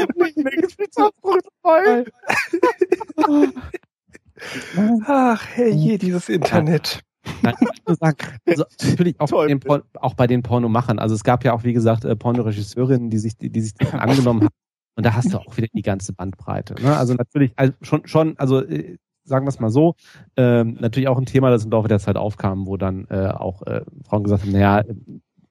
Ach, 5.06 5.48
herrje, 5.48 5.98
dieses 5.98 6.30
Internet. 6.30 7.02
Nein, 7.42 7.56
sagen, 8.00 8.18
also 8.46 8.64
natürlich 8.82 9.20
auch, 9.20 9.30
bei 9.30 9.48
den 9.48 9.60
auch 10.00 10.14
bei 10.14 10.28
den 10.28 10.44
Pornomachern. 10.44 11.00
Also 11.00 11.16
es 11.16 11.24
gab 11.24 11.44
ja 11.44 11.54
auch, 11.54 11.64
wie 11.64 11.74
gesagt, 11.74 12.06
äh, 12.06 12.16
Pornoregisseurinnen, 12.16 13.10
die 13.10 13.18
sich, 13.18 13.38
die, 13.38 13.50
die 13.50 13.62
sich 13.62 13.74
angenommen 13.94 14.44
haben. 14.44 14.54
Und 14.98 15.06
da 15.06 15.14
hast 15.14 15.32
du 15.32 15.38
auch 15.40 15.56
wieder 15.56 15.68
die 15.74 15.82
ganze 15.82 16.12
Bandbreite. 16.12 16.76
Ne? 16.82 16.98
Also 16.98 17.14
natürlich, 17.14 17.54
also 17.56 17.74
schon, 17.82 18.06
schon, 18.06 18.38
also 18.38 18.62
äh, 18.62 18.98
sagen 19.24 19.46
wir 19.46 19.50
es 19.50 19.60
mal 19.60 19.70
so, 19.70 19.96
ähm, 20.36 20.78
natürlich 20.80 21.08
auch 21.08 21.18
ein 21.18 21.26
Thema, 21.26 21.50
das 21.50 21.66
im 21.66 21.72
Laufe 21.72 21.88
der 21.88 22.00
Zeit 22.00 22.18
aufkam, 22.18 22.66
wo 22.66 22.78
dann 22.78 23.08
äh, 23.10 23.28
auch 23.28 23.62
äh, 23.62 23.82
Frauen 24.04 24.24
gesagt 24.24 24.44
haben, 24.44 24.52
naja, 24.52 24.84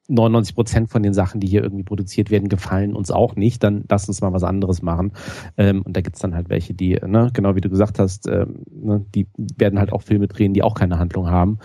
99 0.08 0.54
Prozent 0.54 0.90
von 0.90 1.02
den 1.02 1.14
Sachen, 1.14 1.40
die 1.40 1.48
hier 1.48 1.62
irgendwie 1.62 1.82
produziert 1.82 2.30
werden, 2.30 2.48
gefallen 2.48 2.94
uns 2.94 3.10
auch 3.10 3.34
nicht, 3.34 3.62
dann 3.62 3.84
lass 3.88 4.08
uns 4.08 4.20
mal 4.20 4.32
was 4.32 4.44
anderes 4.44 4.82
machen. 4.82 5.12
Ähm, 5.56 5.82
und 5.82 5.96
da 5.96 6.00
gibt's 6.00 6.20
dann 6.20 6.34
halt 6.34 6.48
welche, 6.48 6.74
die, 6.74 6.98
ne, 7.04 7.30
genau 7.32 7.56
wie 7.56 7.60
du 7.60 7.68
gesagt 7.68 7.98
hast, 7.98 8.28
ähm, 8.28 8.62
ne, 8.70 9.04
die 9.14 9.26
werden 9.36 9.78
halt 9.78 9.92
auch 9.92 10.02
Filme 10.02 10.28
drehen, 10.28 10.54
die 10.54 10.62
auch 10.62 10.74
keine 10.74 10.98
Handlung 10.98 11.28
haben, 11.28 11.58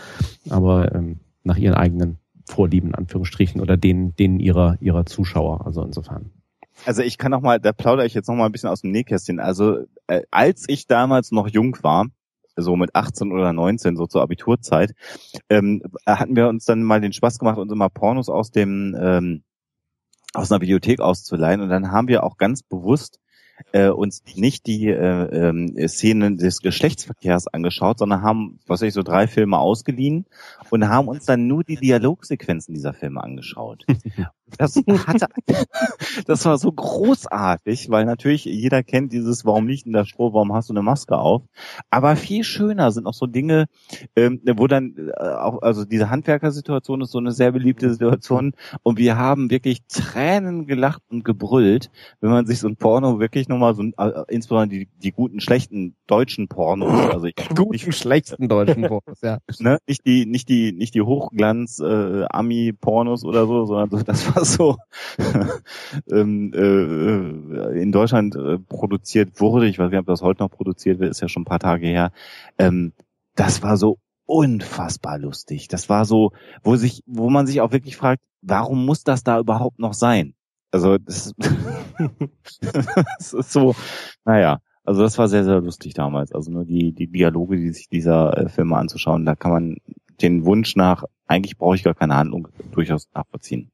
aber 0.49 0.93
ähm, 0.95 1.19
nach 1.43 1.57
ihren 1.57 1.75
eigenen 1.75 2.17
Vorlieben, 2.49 2.89
in 2.89 2.95
Anführungsstrichen, 2.95 3.61
oder 3.61 3.77
denen, 3.77 4.15
denen 4.15 4.39
ihrer, 4.39 4.77
ihrer 4.81 5.05
Zuschauer. 5.05 5.65
Also 5.65 5.83
insofern. 5.83 6.31
Also 6.85 7.01
ich 7.03 7.17
kann 7.17 7.31
noch 7.31 7.41
mal, 7.41 7.59
da 7.59 7.73
plaudere 7.73 8.05
ich 8.05 8.13
jetzt 8.13 8.27
noch 8.27 8.35
mal 8.35 8.45
ein 8.45 8.51
bisschen 8.51 8.69
aus 8.69 8.81
dem 8.81 8.91
Nähkästchen. 8.91 9.39
Also 9.39 9.85
äh, 10.07 10.21
als 10.31 10.65
ich 10.67 10.87
damals 10.87 11.31
noch 11.31 11.47
jung 11.47 11.77
war, 11.81 12.07
so 12.55 12.75
mit 12.75 12.95
18 12.95 13.31
oder 13.31 13.53
19, 13.53 13.95
so 13.95 14.07
zur 14.07 14.21
Abiturzeit, 14.21 14.91
ähm, 15.49 15.83
hatten 16.05 16.35
wir 16.35 16.47
uns 16.47 16.65
dann 16.65 16.83
mal 16.83 17.01
den 17.01 17.13
Spaß 17.13 17.39
gemacht, 17.39 17.57
uns 17.57 17.71
immer 17.71 17.89
Pornos 17.89 18.29
aus 18.29 18.51
dem 18.51 18.95
ähm, 18.99 19.43
aus 20.33 20.51
einer 20.51 20.61
Videothek 20.61 21.01
auszuleihen 21.01 21.61
und 21.61 21.69
dann 21.69 21.91
haben 21.91 22.07
wir 22.07 22.23
auch 22.23 22.37
ganz 22.37 22.63
bewusst 22.63 23.19
äh, 23.73 23.89
uns 23.89 24.23
nicht 24.35 24.65
die 24.65 24.87
äh, 24.87 25.49
äh, 25.49 25.87
Szenen 25.87 26.37
des 26.37 26.61
Geschlechtsverkehrs 26.61 27.47
angeschaut, 27.47 27.99
sondern 27.99 28.21
haben, 28.21 28.59
was 28.65 28.81
weiß 28.81 28.87
ich, 28.87 28.93
so 28.93 29.03
drei 29.03 29.27
Filme 29.27 29.59
ausgeliehen 29.59 30.25
und 30.69 30.87
haben 30.87 31.07
uns 31.07 31.25
dann 31.25 31.47
nur 31.47 31.63
die 31.63 31.75
Dialogsequenzen 31.75 32.73
dieser 32.73 32.93
Filme 32.93 33.21
angeschaut. 33.21 33.85
Das 34.57 34.75
hatte, 34.75 35.27
das 36.25 36.45
war 36.45 36.57
so 36.57 36.71
großartig, 36.71 37.89
weil 37.89 38.05
natürlich 38.05 38.45
jeder 38.45 38.83
kennt 38.83 39.13
dieses, 39.13 39.45
warum 39.45 39.65
nicht 39.65 39.85
in 39.85 39.93
der 39.93 40.05
Stroh, 40.05 40.33
warum 40.33 40.53
hast 40.53 40.69
du 40.69 40.73
eine 40.73 40.81
Maske 40.81 41.17
auf? 41.17 41.43
Aber 41.89 42.15
viel 42.15 42.43
schöner 42.43 42.91
sind 42.91 43.07
auch 43.07 43.13
so 43.13 43.25
Dinge, 43.27 43.65
ähm, 44.15 44.41
wo 44.55 44.67
dann 44.67 44.95
äh, 44.97 45.21
auch, 45.21 45.61
also 45.61 45.85
diese 45.85 46.09
Handwerkersituation 46.09 47.01
ist 47.01 47.11
so 47.11 47.19
eine 47.19 47.31
sehr 47.31 47.51
beliebte 47.51 47.89
Situation 47.89 48.53
und 48.83 48.97
wir 48.97 49.17
haben 49.17 49.49
wirklich 49.49 49.83
Tränen 49.87 50.67
gelacht 50.67 51.01
und 51.09 51.23
gebrüllt, 51.23 51.91
wenn 52.19 52.31
man 52.31 52.45
sich 52.45 52.59
so 52.59 52.67
ein 52.67 52.75
Porno 52.75 53.19
wirklich 53.19 53.47
nochmal 53.47 53.75
so, 53.75 53.83
äh, 53.83 54.23
insbesondere 54.29 54.79
die, 54.79 54.89
die 55.01 55.11
guten, 55.11 55.39
schlechten 55.39 55.95
deutschen 56.07 56.47
Pornos, 56.47 57.11
also 57.11 57.25
ich, 57.25 57.35
Guten, 57.55 57.71
nicht, 57.71 57.93
schlechten 57.95 58.47
deutschen 58.47 58.83
Pornos, 58.83 59.21
ja. 59.21 59.39
ne, 59.59 59.77
nicht 59.87 60.05
die, 60.05 60.25
nicht 60.25 60.49
die, 60.49 60.71
nicht 60.71 60.93
die 60.93 61.01
Hochglanz 61.01 61.79
äh, 61.79 62.25
Ami-Pornos 62.29 63.23
oder 63.23 63.45
so, 63.47 63.65
sondern 63.65 63.89
so, 63.89 64.03
das 64.03 64.35
war 64.35 64.40
so 64.45 64.77
ähm, 66.11 66.51
äh, 66.53 67.81
in 67.81 67.91
Deutschland 67.91 68.35
äh, 68.35 68.57
produziert 68.59 69.39
wurde. 69.39 69.67
Ich 69.67 69.79
weiß 69.79 69.89
nicht, 69.89 69.99
ob 69.99 70.05
das 70.05 70.21
heute 70.21 70.43
noch 70.43 70.51
produziert 70.51 70.99
wird, 70.99 71.11
ist 71.11 71.21
ja 71.21 71.27
schon 71.27 71.43
ein 71.43 71.45
paar 71.45 71.59
Tage 71.59 71.87
her. 71.87 72.11
Ähm, 72.57 72.93
das 73.35 73.63
war 73.63 73.77
so 73.77 73.97
unfassbar 74.25 75.19
lustig. 75.19 75.67
Das 75.67 75.89
war 75.89 76.05
so, 76.05 76.31
wo 76.63 76.75
sich, 76.75 77.03
wo 77.05 77.29
man 77.29 77.47
sich 77.47 77.61
auch 77.61 77.71
wirklich 77.71 77.97
fragt, 77.97 78.21
warum 78.41 78.85
muss 78.85 79.03
das 79.03 79.23
da 79.23 79.39
überhaupt 79.39 79.79
noch 79.79 79.93
sein? 79.93 80.33
Also 80.71 80.97
das, 80.97 81.33
das 82.61 83.33
ist 83.33 83.51
so, 83.51 83.75
naja. 84.25 84.59
Also 84.83 85.01
das 85.03 85.17
war 85.17 85.27
sehr, 85.27 85.43
sehr 85.43 85.61
lustig 85.61 85.93
damals. 85.93 86.31
Also 86.31 86.51
nur 86.51 86.65
die, 86.65 86.91
die 86.93 87.07
Dialoge, 87.07 87.57
die 87.57 87.69
sich 87.69 87.87
dieser 87.87 88.37
äh, 88.37 88.49
Filme 88.49 88.77
anzuschauen, 88.77 89.25
da 89.25 89.35
kann 89.35 89.51
man 89.51 89.77
den 90.21 90.45
Wunsch 90.45 90.75
nach, 90.75 91.03
eigentlich 91.27 91.57
brauche 91.57 91.75
ich 91.75 91.83
gar 91.83 91.93
keine 91.93 92.15
Handlung, 92.15 92.47
durchaus 92.71 93.09
nachvollziehen. 93.13 93.71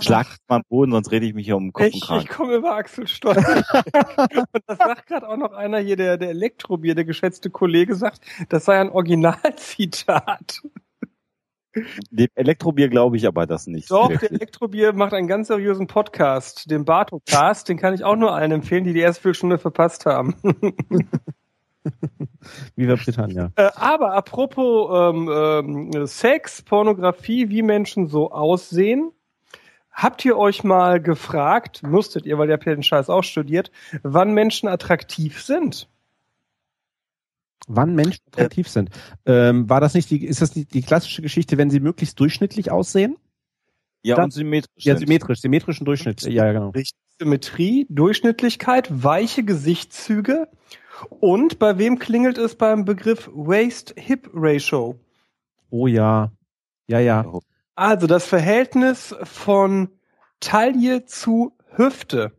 Schlag 0.00 0.26
mal 0.48 0.56
am 0.56 0.62
Boden, 0.68 0.92
sonst 0.92 1.10
rede 1.10 1.26
ich 1.26 1.34
mich 1.34 1.46
hier 1.46 1.56
um 1.56 1.64
den 1.64 1.72
Kopf 1.72 1.86
Ich, 1.86 2.10
ich 2.10 2.28
komme 2.28 2.54
über 2.54 2.74
Axel 2.74 3.06
Stolz. 3.06 3.36
und 3.46 4.62
das 4.66 4.78
sagt 4.78 5.06
gerade 5.06 5.28
auch 5.28 5.36
noch 5.36 5.52
einer 5.52 5.78
hier, 5.78 5.96
der, 5.96 6.16
der 6.16 6.30
Elektrobier, 6.30 6.94
der 6.94 7.04
geschätzte 7.04 7.50
Kollege, 7.50 7.94
sagt, 7.94 8.20
das 8.48 8.64
sei 8.64 8.80
ein 8.80 8.90
Originalzitat. 8.90 10.62
Dem 12.10 12.28
Elektrobier 12.34 12.88
glaube 12.88 13.16
ich 13.16 13.26
aber 13.26 13.46
das 13.46 13.66
nicht. 13.66 13.90
Doch, 13.90 14.08
der 14.08 14.30
Elektrobier 14.30 14.92
macht 14.92 15.12
einen 15.12 15.26
ganz 15.26 15.48
seriösen 15.48 15.88
Podcast, 15.88 16.70
den 16.70 16.84
Bartocast, 16.84 17.68
den 17.68 17.78
kann 17.78 17.94
ich 17.94 18.04
auch 18.04 18.16
nur 18.16 18.32
allen 18.32 18.52
empfehlen, 18.52 18.84
die 18.84 18.92
die 18.92 19.00
erste 19.00 19.22
Viertelstunde 19.22 19.58
verpasst 19.58 20.06
haben. 20.06 20.34
Viva 22.76 22.96
Britannia. 22.96 23.52
Äh, 23.56 23.70
aber 23.74 24.14
apropos 24.14 24.90
ähm, 24.92 25.30
ähm, 25.32 26.06
Sex, 26.06 26.62
Pornografie, 26.62 27.50
wie 27.50 27.62
Menschen 27.62 28.06
so 28.06 28.30
aussehen, 28.30 29.12
habt 29.90 30.24
ihr 30.24 30.36
euch 30.36 30.64
mal 30.64 31.00
gefragt, 31.00 31.82
musstet 31.82 32.26
ihr, 32.26 32.38
weil 32.38 32.48
ihr 32.48 32.54
habt 32.54 32.66
ja 32.66 32.74
den 32.74 32.82
Scheiß 32.82 33.08
auch 33.10 33.24
studiert, 33.24 33.70
wann 34.02 34.32
Menschen 34.34 34.68
attraktiv 34.68 35.42
sind? 35.42 35.88
Wann 37.66 37.94
Menschen 37.94 38.20
attraktiv 38.30 38.68
sind. 38.68 38.90
Ähm, 39.24 39.68
war 39.70 39.80
das 39.80 39.94
nicht 39.94 40.10
die, 40.10 40.24
ist 40.24 40.42
das 40.42 40.50
die, 40.50 40.66
die 40.66 40.82
klassische 40.82 41.22
Geschichte, 41.22 41.56
wenn 41.56 41.70
sie 41.70 41.80
möglichst 41.80 42.20
durchschnittlich 42.20 42.70
aussehen? 42.70 43.16
ja, 44.04 44.16
dann- 44.16 44.26
und 44.26 44.30
symmetrisch. 44.32 44.84
Ja, 44.84 44.96
symmetrisch, 44.96 45.40
symmetrischen 45.40 45.84
Durchschnitt. 45.86 46.22
Ja, 46.22 46.52
genau. 46.52 46.72
Symmetrie, 47.18 47.86
Durchschnittlichkeit, 47.88 48.88
weiche 48.90 49.44
Gesichtszüge 49.44 50.48
und 51.10 51.58
bei 51.58 51.78
wem 51.78 51.98
klingelt 51.98 52.38
es 52.38 52.56
beim 52.56 52.84
Begriff 52.84 53.30
Waist-Hip-Ratio? 53.32 54.98
Oh 55.70 55.86
ja. 55.86 56.30
Ja, 56.86 56.98
ja. 57.00 57.24
Also 57.74 58.06
das 58.06 58.26
Verhältnis 58.26 59.14
von 59.22 59.88
Taille 60.40 61.04
zu 61.06 61.56
Hüfte. 61.70 62.32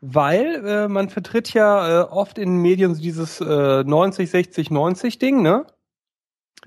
Weil 0.00 0.64
äh, 0.64 0.88
man 0.88 1.08
vertritt 1.08 1.52
ja 1.54 2.02
äh, 2.02 2.04
oft 2.04 2.38
in 2.38 2.50
den 2.50 2.62
Medien 2.62 2.94
so 2.94 3.02
dieses 3.02 3.40
äh, 3.40 3.82
90, 3.84 4.30
60, 4.30 4.70
90 4.70 5.18
Ding, 5.18 5.42
ne? 5.42 5.66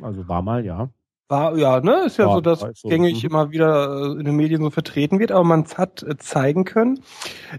Also 0.01 0.27
war 0.27 0.41
mal, 0.41 0.65
ja. 0.65 0.89
War, 1.31 1.57
ja, 1.57 1.79
ne? 1.79 2.03
Ist 2.07 2.17
ja, 2.17 2.27
Ja, 2.27 2.33
so, 2.35 2.41
dass 2.41 2.61
war 2.61 2.71
so. 2.75 2.89
gängig 2.89 3.23
Mhm. 3.23 3.29
immer 3.29 3.51
wieder 3.51 4.15
äh, 4.15 4.19
in 4.19 4.25
den 4.25 4.35
Medien 4.35 4.61
so 4.61 4.69
vertreten 4.69 5.19
wird, 5.19 5.31
aber 5.31 5.45
man 5.45 5.65
hat 5.77 6.03
äh, 6.03 6.17
zeigen 6.17 6.65
können, 6.65 6.99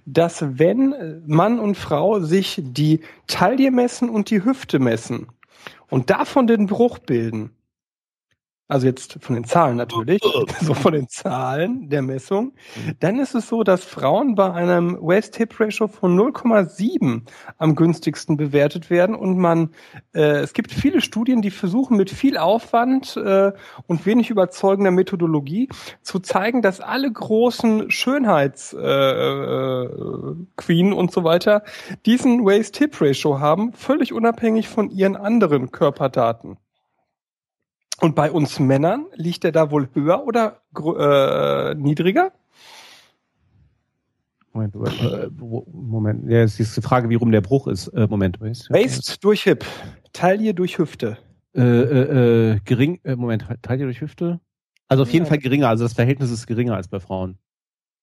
dass 0.07 0.45
wenn 0.59 0.93
äh, 0.93 1.21
Mann 1.27 1.59
und 1.59 1.77
Frau 1.77 2.21
sich 2.21 2.61
die 2.63 3.01
Taille 3.29 3.71
messen 3.71 4.11
und 4.11 4.31
die 4.31 4.45
Hüfte 4.45 4.79
messen 4.79 5.29
und 5.91 6.11
davon 6.11 6.47
den 6.47 6.67
Bruch 6.67 6.99
bilden, 6.99 7.51
also 8.73 8.87
jetzt 8.87 9.19
von 9.21 9.35
den 9.35 9.45
Zahlen 9.45 9.77
natürlich, 9.77 10.23
so 10.63 10.73
von 10.73 10.95
den 10.95 11.07
Zahlen 11.07 11.91
der 11.91 12.01
Messung, 12.01 12.55
dann 13.01 13.19
ist 13.19 13.35
es 13.35 13.47
so, 13.47 13.65
dass 13.65 13.85
Frauen 13.85 14.35
bei 14.35 14.51
einem 14.51 14.97
Waist-Hip-Ratio 14.99 15.89
von 15.89 16.19
0,7 16.19 17.23
am 17.59 17.75
günstigsten 17.75 18.39
bewertet 18.39 18.89
werden 18.89 19.15
und 19.15 19.37
man, 19.37 19.75
äh, 20.15 20.41
es 20.41 20.55
gibt 20.55 20.73
viele 20.73 21.03
Studien, 21.03 21.43
die 21.43 21.51
versuchen 21.51 21.99
mit 21.99 22.09
viel 22.09 22.39
Aufwand 22.39 23.15
äh, 23.19 23.53
und 23.87 24.07
wenig 24.07 24.31
überzeugender 24.31 24.91
Methodologie 24.91 25.69
zu 26.01 26.21
zeigen, 26.21 26.63
dass 26.63 26.81
alle 26.81 27.13
großen 27.13 27.91
Schönheits 27.91 28.73
äh, 28.73 28.79
äh, 28.81 29.89
Queen 30.57 30.95
und 30.95 31.13
so 31.13 31.25
weiter 31.25 31.63
diesen 32.07 32.43
Waist-Hip-Ratio 32.47 33.39
haben, 33.39 33.75
völlig 33.75 34.15
unabhängig 34.15 34.69
von 34.69 34.89
ihren 34.91 35.17
anderen 35.17 35.73
Körperdaten. 35.73 36.57
Und 38.01 38.15
bei 38.17 38.31
uns 38.31 38.59
Männern 38.59 39.07
liegt 39.15 39.45
er 39.45 39.53
da 39.53 39.71
wohl 39.71 39.89
höher 39.95 40.25
oder 40.27 40.63
äh, 40.77 41.75
niedriger? 41.75 42.33
Moment, 44.53 44.75
äh, 44.75 45.29
Moment. 45.73 46.31
Ja, 46.31 46.43
es 46.43 46.61
ist 46.61 46.77
die 46.77 46.83
Frage, 46.83 47.09
wie 47.09 47.15
rum 47.15 47.33
der 47.33 47.41
Bruch 47.41 47.67
ist. 47.69 47.89
Äh, 47.89 48.07
Moment. 48.09 48.41
Waist, 48.41 49.25
durch 49.25 49.45
Hip, 49.45 49.65
Taille 50.13 50.53
durch 50.55 50.79
Hüfte. 50.79 51.17
Äh, 51.55 51.61
äh, 51.63 52.53
äh, 52.53 52.61
gering, 52.65 53.01
äh, 53.05 53.17
Moment, 53.17 53.47
Taille 53.63 53.85
durch 53.85 54.01
Hüfte? 54.01 54.41
Also 54.89 55.05
auf 55.05 55.11
jeden 55.11 55.25
Ja. 55.25 55.31
Fall 55.31 55.39
geringer, 55.39 55.69
also 55.69 55.85
das 55.85 55.95
Verhältnis 55.95 56.31
ist 56.31 56.47
geringer 56.47 56.77
als 56.77 56.89
bei 56.89 57.01
Frauen. 57.01 57.39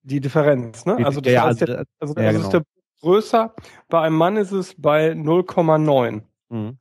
Die 0.01 0.19
Differenz, 0.19 0.85
ne? 0.85 0.97
Also 1.05 1.21
das 1.21 1.33
ja, 1.33 1.43
heißt, 1.43 1.61
also, 1.61 1.65
der, 1.65 1.85
also, 1.99 2.13
ja, 2.15 2.27
also 2.27 2.37
genau. 2.37 2.47
ist 2.47 2.53
der 2.53 2.63
größer. 3.01 3.53
Bei 3.89 4.01
einem 4.01 4.15
Mann 4.15 4.37
ist 4.37 4.51
es 4.51 4.73
bei 4.77 5.11
0,9. 5.11 6.21
mhm. 6.49 6.77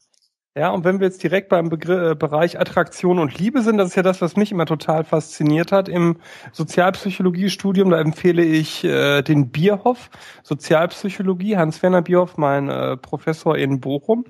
Ja, 0.58 0.70
und 0.70 0.82
wenn 0.82 0.98
wir 0.98 1.06
jetzt 1.06 1.22
direkt 1.22 1.50
beim 1.50 1.68
Begr 1.68 2.10
äh, 2.10 2.14
Bereich 2.16 2.58
Attraktion 2.58 3.20
und 3.20 3.38
Liebe 3.38 3.62
sind, 3.62 3.78
das 3.78 3.90
ist 3.90 3.94
ja 3.94 4.02
das, 4.02 4.20
was 4.20 4.34
mich 4.34 4.50
immer 4.50 4.66
total 4.66 5.04
fasziniert 5.04 5.70
hat 5.70 5.88
im 5.88 6.16
Sozialpsychologiestudium, 6.50 7.90
da 7.90 8.00
empfehle 8.00 8.42
ich 8.42 8.82
äh, 8.82 9.22
den 9.22 9.50
Bierhoff, 9.50 10.10
Sozialpsychologie, 10.42 11.56
Hans-Werner 11.56 12.02
Bierhoff, 12.02 12.38
mein 12.38 12.68
äh, 12.68 12.96
Professor 12.96 13.56
in 13.56 13.78
Bochum. 13.78 14.24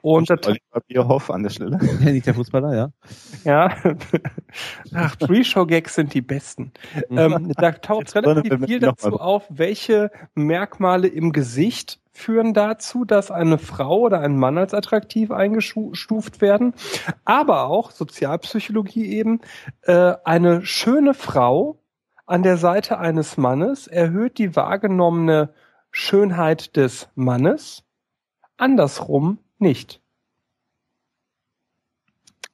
Und 0.00 0.30
Oliver 0.30 0.80
Bierhoff 0.86 1.28
an 1.30 1.42
der 1.42 1.50
Stelle. 1.50 1.80
Ja, 2.04 2.10
nicht 2.10 2.26
der 2.26 2.34
Fußballer, 2.34 2.74
ja. 2.74 2.92
ja, 3.44 3.74
ach, 4.94 5.18
Pre-Show-Gags 5.18 5.94
sind 5.94 6.12
die 6.12 6.20
besten. 6.20 6.72
Ähm, 7.10 7.52
da 7.56 7.72
taucht 7.72 8.14
relativ 8.14 8.64
viel 8.66 8.78
dazu 8.78 9.18
auf, 9.18 9.44
welche 9.48 10.10
Merkmale 10.34 11.08
im 11.08 11.32
Gesicht 11.32 11.98
führen 12.14 12.54
dazu, 12.54 13.04
dass 13.04 13.30
eine 13.30 13.58
Frau 13.58 13.98
oder 13.98 14.20
ein 14.20 14.38
Mann 14.38 14.56
als 14.56 14.72
attraktiv 14.72 15.30
eingestuft 15.30 16.40
werden. 16.40 16.72
Aber 17.24 17.64
auch 17.64 17.90
Sozialpsychologie 17.90 19.06
eben, 19.06 19.40
äh, 19.82 20.14
eine 20.24 20.64
schöne 20.64 21.12
Frau 21.12 21.80
an 22.24 22.42
der 22.42 22.56
Seite 22.56 22.98
eines 22.98 23.36
Mannes 23.36 23.86
erhöht 23.86 24.38
die 24.38 24.56
wahrgenommene 24.56 25.52
Schönheit 25.90 26.76
des 26.76 27.08
Mannes, 27.14 27.84
andersrum 28.56 29.38
nicht. 29.58 30.00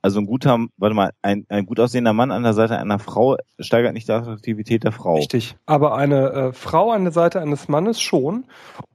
Also 0.02 0.18
ein 0.20 0.26
guter, 0.26 0.66
warte 0.78 0.94
mal, 0.94 1.10
ein, 1.20 1.44
ein 1.48 1.66
gut 1.66 1.78
aussehender 1.78 2.12
Mann 2.12 2.30
an 2.30 2.42
der 2.42 2.54
Seite 2.54 2.78
einer 2.78 2.98
Frau 2.98 3.36
steigert 3.58 3.92
nicht 3.92 4.08
die 4.08 4.12
Attraktivität 4.12 4.84
der 4.84 4.92
Frau. 4.92 5.16
Richtig. 5.16 5.56
Aber 5.66 5.94
eine 5.94 6.30
äh, 6.30 6.52
Frau 6.52 6.90
an 6.90 7.04
der 7.04 7.12
Seite 7.12 7.40
eines 7.40 7.68
Mannes 7.68 8.00
schon. 8.00 8.46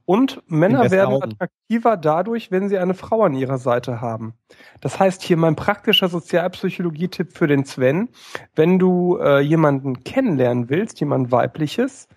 Und 0.04 0.42
Männer 0.46 0.90
werden 0.90 1.14
Augen. 1.14 1.32
attraktiver 1.32 1.96
dadurch, 1.96 2.50
wenn 2.50 2.68
sie 2.68 2.78
eine 2.78 2.94
Frau 2.94 3.22
an 3.22 3.34
ihrer 3.34 3.58
Seite 3.58 4.00
haben. 4.00 4.34
Das 4.80 4.98
heißt 4.98 5.22
hier 5.22 5.36
mein 5.36 5.56
praktischer 5.56 6.08
Sozialpsychologie-Tipp 6.08 7.32
für 7.32 7.46
den 7.46 7.64
Sven. 7.64 8.08
Wenn 8.54 8.78
du 8.78 9.18
äh, 9.18 9.40
jemanden 9.40 10.04
kennenlernen 10.04 10.70
willst, 10.70 11.00
jemand 11.00 11.32
weibliches, 11.32 12.08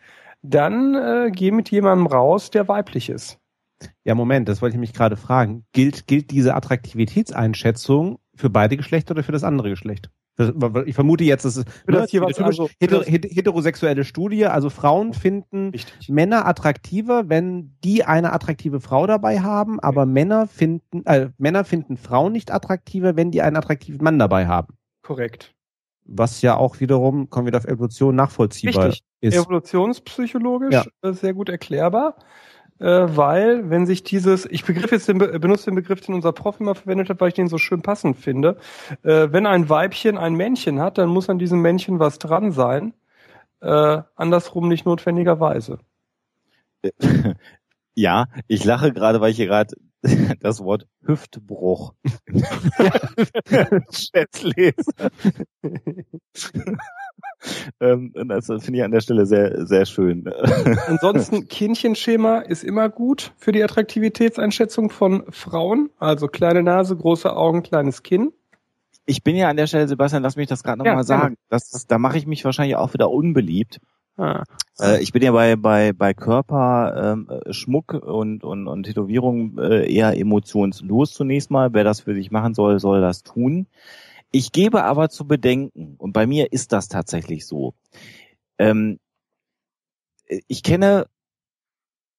dann 0.41 0.95
äh, 0.95 1.31
geh 1.31 1.51
mit 1.51 1.69
jemandem 1.71 2.07
raus, 2.07 2.51
der 2.51 2.67
weiblich 2.67 3.09
ist. 3.09 3.39
Ja, 4.03 4.13
Moment, 4.13 4.49
das 4.49 4.61
wollte 4.61 4.75
ich 4.75 4.79
mich 4.79 4.93
gerade 4.93 5.17
fragen. 5.17 5.65
Gilt, 5.73 6.05
gilt 6.07 6.31
diese 6.31 6.55
Attraktivitätseinschätzung 6.55 8.19
für 8.39 8.49
beide 8.49 8.77
Geschlechter 8.77 9.11
oder 9.11 9.23
für 9.23 9.31
das 9.31 9.43
andere 9.43 9.69
Geschlecht? 9.69 10.09
Ich 10.85 10.95
vermute 10.95 11.25
jetzt, 11.25 11.43
dass 11.43 11.57
es 11.57 11.65
für 11.85 11.91
das 11.91 12.11
jeweils 12.13 12.39
also, 12.39 12.69
heter, 12.79 13.03
heterosexuelle 13.03 14.05
Studie, 14.05 14.45
also 14.45 14.69
Frauen 14.69 15.13
finden 15.13 15.71
Richtig. 15.71 16.07
Männer 16.07 16.45
attraktiver, 16.47 17.27
wenn 17.27 17.75
die 17.83 18.05
eine 18.05 18.31
attraktive 18.31 18.79
Frau 18.79 19.05
dabei 19.05 19.41
haben, 19.41 19.81
aber 19.81 20.03
okay. 20.03 20.11
Männer 20.11 20.47
finden 20.47 21.05
äh, 21.05 21.29
Männer 21.37 21.65
finden 21.65 21.97
Frauen 21.97 22.31
nicht 22.31 22.51
attraktiver, 22.51 23.17
wenn 23.17 23.31
die 23.31 23.41
einen 23.41 23.57
attraktiven 23.57 24.01
Mann 24.01 24.17
dabei 24.17 24.47
haben. 24.47 24.75
Korrekt. 25.01 25.53
Was 26.05 26.41
ja 26.41 26.55
auch 26.55 26.79
wiederum, 26.79 27.29
kommen 27.29 27.51
wir 27.51 27.57
auf 27.57 27.65
Evolution 27.65 28.15
nachvollziehbar 28.15 28.87
Richtig. 28.87 29.03
ist. 29.19 29.35
Evolutionspsychologisch 29.35 30.73
ja. 30.73 30.85
Äh, 31.01 31.13
sehr 31.13 31.33
gut 31.33 31.49
erklärbar 31.49 32.15
weil 32.85 33.69
wenn 33.69 33.85
sich 33.85 34.03
dieses, 34.03 34.45
ich 34.45 34.65
begriff 34.65 34.91
jetzt 34.91 35.07
den, 35.07 35.17
benutze 35.17 35.65
den 35.65 35.75
Begriff, 35.75 36.01
den 36.01 36.15
unser 36.15 36.31
Prof 36.31 36.59
immer 36.59 36.75
verwendet 36.75 37.09
hat, 37.09 37.19
weil 37.21 37.29
ich 37.29 37.33
den 37.33 37.47
so 37.47 37.57
schön 37.57 37.81
passend 37.81 38.17
finde. 38.17 38.57
Äh, 39.03 39.31
wenn 39.31 39.45
ein 39.45 39.69
Weibchen 39.69 40.17
ein 40.17 40.35
Männchen 40.35 40.79
hat, 40.79 40.97
dann 40.97 41.09
muss 41.09 41.29
an 41.29 41.39
diesem 41.39 41.61
Männchen 41.61 41.99
was 41.99 42.19
dran 42.19 42.51
sein. 42.51 42.93
Äh, 43.61 44.01
andersrum 44.15 44.67
nicht 44.67 44.85
notwendigerweise. 44.85 45.79
Ja, 47.95 48.27
ich 48.47 48.63
lache 48.63 48.93
gerade, 48.93 49.19
weil 49.19 49.31
ich 49.31 49.35
hier 49.35 49.47
gerade 49.47 49.75
das 50.39 50.63
Wort 50.63 50.87
Hüftbruch 51.01 51.93
im 52.25 53.85
Chat 53.91 54.41
lese. 54.41 55.11
ähm, 57.79 58.13
das 58.27 58.47
finde 58.47 58.79
ich 58.79 58.83
an 58.83 58.91
der 58.91 59.01
Stelle 59.01 59.25
sehr, 59.25 59.65
sehr 59.65 59.85
schön. 59.85 60.27
Ansonsten, 60.87 61.47
Kindchenschema 61.47 62.39
ist 62.39 62.63
immer 62.63 62.89
gut 62.89 63.33
für 63.37 63.51
die 63.51 63.63
Attraktivitätseinschätzung 63.63 64.89
von 64.89 65.23
Frauen. 65.29 65.89
Also 65.99 66.27
kleine 66.27 66.63
Nase, 66.63 66.95
große 66.95 67.35
Augen, 67.35 67.63
kleines 67.63 68.03
Kinn. 68.03 68.33
Ich 69.05 69.23
bin 69.23 69.35
ja 69.35 69.49
an 69.49 69.57
der 69.57 69.67
Stelle, 69.67 69.87
Sebastian, 69.87 70.21
lass 70.21 70.35
mich 70.35 70.47
das 70.47 70.63
gerade 70.63 70.77
nochmal 70.77 70.97
ja, 70.97 71.03
sagen. 71.03 71.35
Das, 71.49 71.69
das, 71.69 71.87
da 71.87 71.97
mache 71.97 72.17
ich 72.17 72.27
mich 72.27 72.45
wahrscheinlich 72.45 72.75
auch 72.75 72.93
wieder 72.93 73.09
unbeliebt. 73.09 73.79
Ah. 74.17 74.43
Äh, 74.79 75.01
ich 75.01 75.13
bin 75.13 75.23
ja 75.23 75.31
bei 75.31 75.55
bei 75.55 75.93
bei 75.93 76.13
Körper, 76.13 77.13
ähm, 77.13 77.29
Schmuck 77.51 77.93
und 77.93 78.43
und 78.43 78.67
und 78.67 78.83
Tätowierung 78.83 79.57
äh, 79.57 79.91
eher 79.91 80.17
emotionslos 80.17 81.13
zunächst 81.13 81.49
mal. 81.51 81.73
Wer 81.73 81.85
das 81.85 82.01
für 82.01 82.13
sich 82.13 82.29
machen 82.29 82.53
soll, 82.53 82.79
soll 82.79 82.99
das 82.99 83.23
tun. 83.23 83.67
Ich 84.31 84.51
gebe 84.51 84.83
aber 84.83 85.09
zu 85.09 85.25
bedenken, 85.27 85.95
und 85.97 86.13
bei 86.13 86.27
mir 86.27 86.51
ist 86.51 86.71
das 86.71 86.87
tatsächlich 86.87 87.45
so. 87.45 87.73
Ähm, 88.57 88.99
ich 90.47 90.61
kenne 90.61 91.07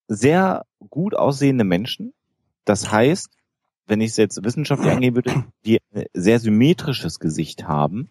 sehr 0.09 0.65
gut 0.91 1.15
aussehende 1.15 1.65
Menschen. 1.65 2.13
Das 2.65 2.91
heißt, 2.91 3.31
wenn 3.87 4.01
ich 4.01 4.11
es 4.11 4.17
jetzt 4.17 4.43
wissenschaftlich 4.45 4.93
angehen 4.93 5.15
würde, 5.15 5.45
die 5.65 5.79
ein 5.93 6.07
sehr 6.15 6.41
symmetrisches 6.41 7.21
Gesicht 7.21 7.65
haben, 7.65 8.09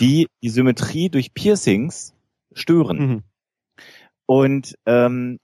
die 0.00 0.26
die 0.42 0.48
Symmetrie 0.48 1.10
durch 1.10 1.32
Piercings 1.32 2.14
stören. 2.52 2.98
Mhm. 2.98 3.22
Und 4.26 4.78
ähm, 4.86 5.38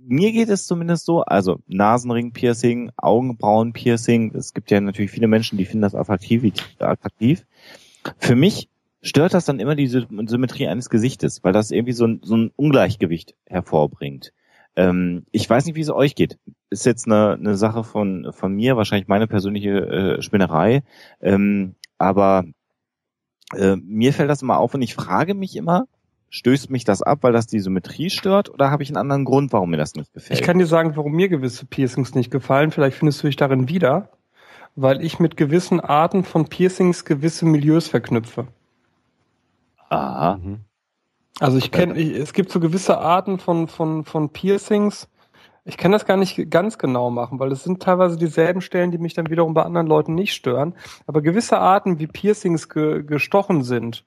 mir 0.00 0.32
geht 0.32 0.48
es 0.48 0.66
zumindest 0.66 1.04
so, 1.04 1.22
also 1.22 1.60
Nasenring-Piercing, 1.66 2.92
Augenbrauen-Piercing, 2.96 4.34
es 4.34 4.54
gibt 4.54 4.70
ja 4.70 4.80
natürlich 4.80 5.10
viele 5.10 5.28
Menschen, 5.28 5.58
die 5.58 5.64
finden 5.64 5.82
das 5.82 5.94
attraktiv. 5.94 6.52
attraktiv. 6.78 7.46
Für 8.18 8.36
mich 8.36 8.68
stört 9.02 9.34
das 9.34 9.44
dann 9.44 9.60
immer 9.60 9.76
die 9.76 9.86
Symmetrie 9.86 10.66
eines 10.66 10.88
Gesichtes, 10.88 11.44
weil 11.44 11.52
das 11.52 11.70
irgendwie 11.70 11.92
so 11.92 12.06
ein, 12.06 12.20
so 12.22 12.36
ein 12.36 12.50
Ungleichgewicht 12.56 13.34
hervorbringt. 13.46 14.32
Ähm, 14.76 15.26
ich 15.30 15.48
weiß 15.48 15.66
nicht, 15.66 15.76
wie 15.76 15.80
es 15.80 15.90
euch 15.90 16.14
geht. 16.14 16.38
Ist 16.70 16.86
jetzt 16.86 17.06
eine, 17.06 17.34
eine 17.34 17.56
Sache 17.56 17.84
von, 17.84 18.32
von 18.32 18.52
mir, 18.52 18.76
wahrscheinlich 18.76 19.08
meine 19.08 19.26
persönliche 19.26 20.16
äh, 20.18 20.22
Spinnerei. 20.22 20.82
Ähm, 21.20 21.76
aber 21.98 22.44
äh, 23.54 23.76
mir 23.76 24.12
fällt 24.12 24.30
das 24.30 24.42
immer 24.42 24.58
auf 24.58 24.74
und 24.74 24.82
ich 24.82 24.94
frage 24.94 25.34
mich 25.34 25.54
immer, 25.56 25.86
Stößt 26.30 26.70
mich 26.70 26.84
das 26.84 27.00
ab, 27.00 27.18
weil 27.22 27.32
das 27.32 27.46
die 27.46 27.60
Symmetrie 27.60 28.10
stört 28.10 28.50
oder 28.50 28.70
habe 28.70 28.82
ich 28.82 28.88
einen 28.88 28.96
anderen 28.96 29.24
Grund, 29.24 29.52
warum 29.52 29.70
mir 29.70 29.76
das 29.76 29.94
nicht 29.94 30.12
gefällt? 30.12 30.38
Ich 30.38 30.44
kann 30.44 30.58
dir 30.58 30.66
sagen, 30.66 30.96
warum 30.96 31.12
mir 31.12 31.28
gewisse 31.28 31.64
Piercings 31.64 32.14
nicht 32.14 32.30
gefallen. 32.30 32.72
Vielleicht 32.72 32.96
findest 32.96 33.22
du 33.22 33.28
dich 33.28 33.36
darin 33.36 33.68
wieder, 33.68 34.08
weil 34.74 35.04
ich 35.04 35.20
mit 35.20 35.36
gewissen 35.36 35.80
Arten 35.80 36.24
von 36.24 36.46
Piercings 36.46 37.04
gewisse 37.04 37.46
Milieus 37.46 37.86
verknüpfe. 37.86 38.48
Aha. 39.88 40.40
Mhm. 40.42 40.60
Also 41.40 41.58
ich 41.58 41.70
kenne, 41.70 42.00
es 42.00 42.32
gibt 42.32 42.50
so 42.50 42.60
gewisse 42.60 42.98
Arten 42.98 43.38
von, 43.38 43.66
von, 43.68 44.04
von 44.04 44.30
Piercings. 44.30 45.08
Ich 45.64 45.76
kann 45.76 45.92
das 45.92 46.04
gar 46.04 46.16
nicht 46.16 46.50
ganz 46.50 46.78
genau 46.78 47.10
machen, 47.10 47.38
weil 47.38 47.50
es 47.50 47.64
sind 47.64 47.82
teilweise 47.82 48.16
dieselben 48.18 48.60
Stellen, 48.60 48.90
die 48.90 48.98
mich 48.98 49.14
dann 49.14 49.30
wiederum 49.30 49.54
bei 49.54 49.62
anderen 49.62 49.86
Leuten 49.86 50.14
nicht 50.14 50.34
stören. 50.34 50.74
Aber 51.06 51.22
gewisse 51.22 51.58
Arten, 51.58 51.98
wie 51.98 52.06
Piercings 52.06 52.68
ge, 52.68 53.02
gestochen 53.02 53.62
sind, 53.62 54.04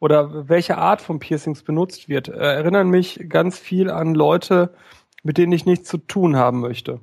oder 0.00 0.48
welche 0.48 0.78
Art 0.78 1.00
von 1.00 1.20
Piercings 1.20 1.62
benutzt 1.62 2.08
wird, 2.08 2.28
äh, 2.28 2.32
erinnern 2.32 2.88
mich 2.88 3.26
ganz 3.28 3.58
viel 3.58 3.90
an 3.90 4.14
Leute, 4.14 4.74
mit 5.22 5.38
denen 5.38 5.52
ich 5.52 5.66
nichts 5.66 5.88
zu 5.88 5.98
tun 5.98 6.36
haben 6.36 6.60
möchte. 6.60 7.00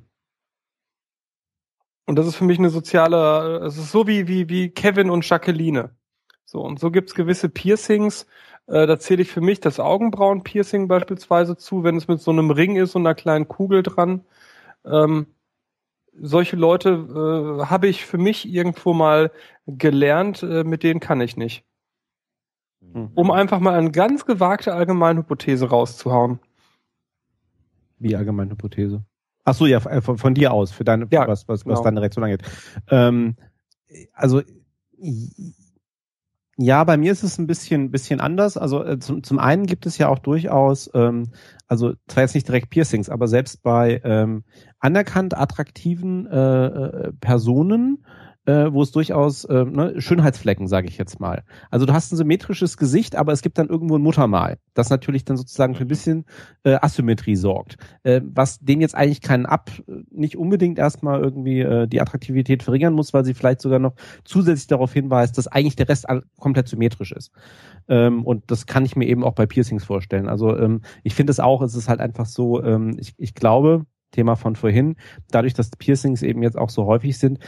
Und 2.06 2.16
das 2.16 2.26
ist 2.26 2.36
für 2.36 2.44
mich 2.44 2.58
eine 2.58 2.70
soziale, 2.70 3.64
es 3.66 3.78
ist 3.78 3.92
so 3.92 4.06
wie, 4.06 4.28
wie, 4.28 4.48
wie 4.48 4.70
Kevin 4.70 5.10
und 5.10 5.28
Jacqueline. 5.28 5.90
So, 6.44 6.60
und 6.62 6.80
so 6.80 6.90
gibt's 6.90 7.14
gewisse 7.14 7.48
Piercings, 7.48 8.26
äh, 8.66 8.86
da 8.86 8.98
zähle 8.98 9.22
ich 9.22 9.30
für 9.30 9.40
mich 9.40 9.60
das 9.60 9.80
Augenbrauen-Piercing 9.80 10.88
beispielsweise 10.88 11.56
zu, 11.56 11.84
wenn 11.84 11.96
es 11.96 12.08
mit 12.08 12.20
so 12.20 12.30
einem 12.30 12.50
Ring 12.50 12.76
ist 12.76 12.94
und 12.94 13.06
einer 13.06 13.14
kleinen 13.14 13.48
Kugel 13.48 13.82
dran. 13.82 14.24
Ähm, 14.84 15.26
solche 16.20 16.56
Leute 16.56 16.90
äh, 16.90 17.66
habe 17.66 17.88
ich 17.88 18.06
für 18.06 18.18
mich 18.18 18.48
irgendwo 18.48 18.92
mal 18.94 19.30
gelernt, 19.66 20.42
äh, 20.42 20.64
mit 20.64 20.82
denen 20.82 21.00
kann 21.00 21.20
ich 21.20 21.36
nicht. 21.36 21.64
Mhm. 22.92 23.10
Um 23.14 23.30
einfach 23.30 23.60
mal 23.60 23.74
eine 23.74 23.90
ganz 23.90 24.24
gewagte 24.26 24.74
Allgemeinhypothese 24.74 25.68
rauszuhauen. 25.68 26.38
Wie 27.98 28.16
Allgemeinhypothese? 28.16 29.04
Ach 29.44 29.54
so, 29.54 29.66
ja, 29.66 29.78
äh, 29.78 30.00
von, 30.00 30.18
von 30.18 30.34
dir 30.34 30.52
aus, 30.52 30.70
für 30.70 30.84
deine, 30.84 31.06
ja, 31.10 31.26
was, 31.26 31.48
was, 31.48 31.64
genau. 31.64 31.76
was 31.76 31.82
deine 31.82 32.00
Reaktion 32.00 32.24
angeht. 32.24 32.42
Ähm, 32.90 33.36
also, 34.12 34.42
ja, 36.60 36.82
bei 36.84 36.96
mir 36.96 37.12
ist 37.12 37.22
es 37.22 37.38
ein 37.38 37.46
bisschen, 37.46 37.90
bisschen 37.90 38.20
anders. 38.20 38.56
Also 38.56 38.84
äh, 38.84 38.98
zum, 38.98 39.22
zum 39.22 39.38
einen 39.38 39.66
gibt 39.66 39.86
es 39.86 39.96
ja 39.96 40.08
auch 40.08 40.18
durchaus, 40.18 40.90
ähm, 40.92 41.30
also 41.68 41.94
zwar 42.08 42.24
jetzt 42.24 42.34
nicht 42.34 42.48
direkt 42.48 42.70
Piercings, 42.70 43.08
aber 43.08 43.28
selbst 43.28 43.62
bei 43.62 44.00
ähm, 44.02 44.42
anerkannt 44.80 45.38
attraktiven 45.38 46.26
äh, 46.26 46.66
äh 46.66 47.12
Personen 47.20 48.04
äh, 48.48 48.72
wo 48.72 48.80
es 48.80 48.92
durchaus 48.92 49.44
äh, 49.44 49.64
ne, 49.66 50.00
Schönheitsflecken, 50.00 50.68
sage 50.68 50.88
ich 50.88 50.96
jetzt 50.96 51.20
mal. 51.20 51.44
Also 51.70 51.84
du 51.84 51.92
hast 51.92 52.10
ein 52.10 52.16
symmetrisches 52.16 52.78
Gesicht, 52.78 53.14
aber 53.14 53.32
es 53.32 53.42
gibt 53.42 53.58
dann 53.58 53.68
irgendwo 53.68 53.96
ein 53.96 54.02
Muttermal, 54.02 54.56
das 54.72 54.88
natürlich 54.88 55.26
dann 55.26 55.36
sozusagen 55.36 55.74
für 55.74 55.84
ein 55.84 55.88
bisschen 55.88 56.24
äh, 56.64 56.78
Asymmetrie 56.80 57.36
sorgt. 57.36 57.76
Äh, 58.04 58.22
was 58.24 58.58
den 58.60 58.80
jetzt 58.80 58.94
eigentlich 58.94 59.20
keinen 59.20 59.44
ab, 59.44 59.70
nicht 60.10 60.38
unbedingt 60.38 60.78
erstmal 60.78 61.20
irgendwie 61.20 61.60
äh, 61.60 61.86
die 61.86 62.00
Attraktivität 62.00 62.62
verringern 62.62 62.94
muss, 62.94 63.12
weil 63.12 63.26
sie 63.26 63.34
vielleicht 63.34 63.60
sogar 63.60 63.80
noch 63.80 63.92
zusätzlich 64.24 64.66
darauf 64.66 64.94
hinweist, 64.94 65.36
dass 65.36 65.46
eigentlich 65.46 65.76
der 65.76 65.90
Rest 65.90 66.06
komplett 66.38 66.68
symmetrisch 66.68 67.12
ist. 67.12 67.30
Ähm, 67.86 68.24
und 68.24 68.50
das 68.50 68.64
kann 68.64 68.86
ich 68.86 68.96
mir 68.96 69.08
eben 69.08 69.24
auch 69.24 69.34
bei 69.34 69.44
Piercings 69.44 69.84
vorstellen. 69.84 70.26
Also 70.26 70.56
ähm, 70.56 70.80
ich 71.02 71.14
finde 71.14 71.32
es 71.32 71.40
auch, 71.40 71.60
es 71.60 71.74
ist 71.74 71.90
halt 71.90 72.00
einfach 72.00 72.24
so, 72.24 72.64
ähm, 72.64 72.96
ich, 72.98 73.12
ich 73.18 73.34
glaube, 73.34 73.84
Thema 74.10 74.36
von 74.36 74.56
vorhin, 74.56 74.96
dadurch, 75.30 75.54
dass 75.54 75.70
Piercings 75.70 76.22
eben 76.22 76.42
jetzt 76.42 76.56
auch 76.56 76.70
so 76.70 76.86
häufig 76.86 77.18
sind, 77.18 77.38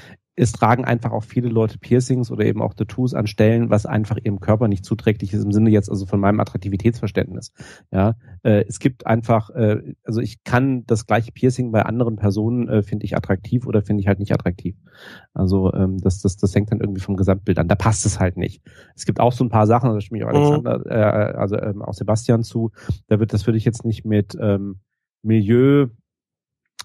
es 0.40 0.52
tragen 0.52 0.86
einfach 0.86 1.12
auch 1.12 1.22
viele 1.22 1.50
Leute 1.50 1.78
Piercings 1.78 2.30
oder 2.30 2.46
eben 2.46 2.62
auch 2.62 2.72
Tattoos 2.72 3.12
an 3.12 3.26
Stellen, 3.26 3.68
was 3.68 3.84
einfach 3.84 4.16
ihrem 4.16 4.40
Körper 4.40 4.68
nicht 4.68 4.86
zuträglich 4.86 5.34
ist 5.34 5.44
im 5.44 5.52
Sinne 5.52 5.68
jetzt 5.68 5.90
also 5.90 6.06
von 6.06 6.18
meinem 6.18 6.40
Attraktivitätsverständnis. 6.40 7.52
Ja, 7.92 8.16
äh, 8.42 8.64
es 8.66 8.78
gibt 8.78 9.06
einfach, 9.06 9.50
äh, 9.50 9.94
also 10.02 10.22
ich 10.22 10.42
kann 10.42 10.86
das 10.86 11.04
gleiche 11.04 11.30
Piercing 11.30 11.72
bei 11.72 11.82
anderen 11.82 12.16
Personen 12.16 12.68
äh, 12.70 12.82
finde 12.82 13.04
ich 13.04 13.18
attraktiv 13.18 13.66
oder 13.66 13.82
finde 13.82 14.00
ich 14.00 14.08
halt 14.08 14.18
nicht 14.18 14.32
attraktiv. 14.32 14.76
Also 15.34 15.74
ähm, 15.74 15.98
das, 15.98 16.22
das, 16.22 16.38
das 16.38 16.54
hängt 16.54 16.72
dann 16.72 16.80
irgendwie 16.80 17.02
vom 17.02 17.16
Gesamtbild 17.16 17.58
an. 17.58 17.68
Da 17.68 17.74
passt 17.74 18.06
es 18.06 18.18
halt 18.18 18.38
nicht. 18.38 18.62
Es 18.96 19.04
gibt 19.04 19.20
auch 19.20 19.32
so 19.32 19.44
ein 19.44 19.50
paar 19.50 19.66
Sachen, 19.66 19.92
da 19.92 20.00
stimme 20.00 20.20
ich 20.20 20.24
auch 20.24 20.30
mhm. 20.30 20.66
Alexander, 20.66 20.86
äh, 20.86 21.36
also 21.36 21.58
ähm, 21.58 21.82
auch 21.82 21.92
Sebastian 21.92 22.44
zu. 22.44 22.70
Da 23.08 23.20
wird, 23.20 23.34
das 23.34 23.46
würde 23.46 23.58
ich 23.58 23.66
jetzt 23.66 23.84
nicht 23.84 24.06
mit 24.06 24.34
ähm, 24.40 24.80
Milieu 25.22 25.88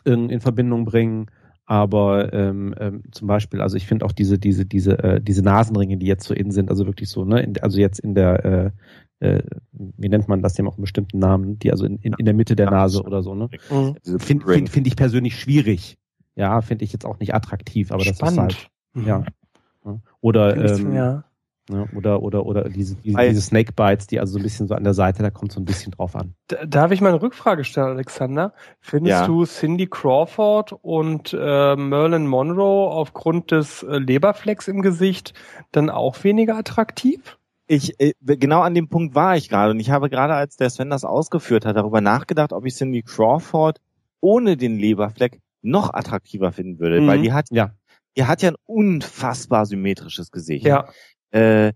in, 0.03 0.30
in 0.30 0.42
Verbindung 0.42 0.84
bringen 0.84 1.27
aber 1.66 2.32
ähm, 2.34 2.76
ähm, 2.80 3.03
zum 3.11 3.27
Beispiel, 3.27 3.61
also 3.61 3.76
ich 3.76 3.88
finde 3.88 4.06
auch 4.06 4.11
diese, 4.11 4.38
diese, 4.38 4.66
diese, 4.66 5.00
äh, 5.03 5.22
diese 5.22 5.42
Nasenringe, 5.42 5.98
die 5.98 6.06
jetzt 6.06 6.26
so 6.27 6.34
in 6.34 6.52
sind, 6.52 6.69
also 6.69 6.85
wirklich 6.85 7.10
so, 7.10 7.26
ne, 7.26 7.42
in, 7.42 7.58
also 7.60 7.80
jetzt 7.80 8.00
in 8.00 8.14
der, 8.14 8.45
äh, 8.45 8.72
äh, 9.19 9.44
wie 9.72 10.10
nennt 10.10 10.27
man 10.27 10.42
das, 10.42 10.58
haben 10.60 10.68
auch 10.68 10.77
einen 10.77 10.84
bestimmten 10.84 11.19
Namen, 11.19 11.58
die 11.58 11.72
also 11.72 11.85
in, 11.85 11.98
in, 11.98 12.14
in 12.18 12.26
der 12.26 12.34
Mitte 12.34 12.56
der 12.56 12.69
Nase 12.69 13.02
oder 13.02 13.24
so, 13.24 13.34
ne? 13.34 13.50
Mhm. 13.72 13.95
Finde 14.19 14.45
find, 14.45 14.69
find 14.69 14.88
ich 14.88 14.95
persönlich 14.95 15.40
schwierig. 15.40 15.98
Ja, 16.35 16.61
finde 16.61 16.84
ich 16.84 16.92
jetzt 16.92 17.06
auch 17.06 17.19
nicht 17.19 17.34
attraktiv, 17.34 17.92
aber 17.92 18.03
Spannend. 18.03 18.22
das 18.22 18.32
ist 18.32 18.38
halt, 18.38 19.08
ja. 19.08 19.24
Oder 20.22 20.58
ähm, 20.58 20.94
ja. 20.94 21.24
Ja, 21.68 21.88
oder, 21.95 22.22
oder, 22.22 22.45
oder 22.45 22.69
diese, 22.69 22.95
diese, 22.98 23.18
diese 23.18 23.42
Snake 23.42 23.74
Bites, 23.74 24.06
die 24.06 24.19
also 24.19 24.34
so 24.34 24.40
ein 24.40 24.44
bisschen 24.44 24.68
so 24.68 24.76
an 24.76 24.84
der 24.84 24.94
Seite, 24.94 25.24
da 25.24 25.32
kommt 25.32 25.52
so 25.52 25.60
ein 25.60 25.66
bisschen 25.66 25.94
drauf 25.94 26.16
an. 26.16 26.35
Darf 26.68 26.92
ich 26.92 27.02
mal 27.02 27.10
eine 27.10 27.22
Rückfrage 27.22 27.64
stellen, 27.64 27.88
Alexander? 27.88 28.53
Findest 28.82 29.22
Ja. 29.22 29.26
du 29.26 29.45
Cindy 29.45 29.88
Crawford 29.88 30.74
und 30.84 31.34
äh, 31.34 31.76
Merlin 31.76 32.27
Monroe 32.27 32.92
aufgrund 32.92 33.50
des 33.50 33.82
äh, 33.82 33.98
Leberflecks 33.98 34.68
im 34.68 34.84
Gesicht 34.84 35.34
dann 35.72 35.90
auch 35.90 36.24
weniger 36.24 36.56
attraktiv? 36.56 37.40
Ich, 37.66 38.00
äh, 38.00 38.14
genau 38.24 38.61
an 38.61 38.76
dem 38.76 38.88
Punkt 38.90 39.16
war 39.16 39.35
ich 39.35 39.50
gerade 39.50 39.72
und 39.72 39.80
ich 39.80 39.90
habe 39.90 40.11
gerade, 40.11 40.35
als 40.35 40.58
der 40.58 40.69
Sven 40.69 40.92
das 40.92 41.03
ausgeführt 41.03 41.66
hat, 41.66 41.76
darüber 41.76 42.00
nachgedacht, 42.00 42.53
ob 42.53 42.64
ich 42.68 42.76
Cindy 42.76 43.02
Crawford 43.02 43.82
ohne 44.22 44.56
den 44.56 44.77
Leberfleck 44.77 45.40
noch 45.64 45.92
attraktiver 45.95 46.52
finden 46.52 46.77
würde, 46.80 47.02
Mhm. 47.02 47.08
weil 47.08 47.22
die 47.24 47.34
hat, 47.34 47.48
Ja. 47.50 47.72
die 48.16 48.26
hat 48.26 48.44
ja 48.44 48.50
ein 48.52 48.56
unfassbar 48.68 49.66
symmetrisches 49.66 50.30
Gesicht. 50.30 50.68
Ja. 50.68 50.90
Äh, 51.36 51.74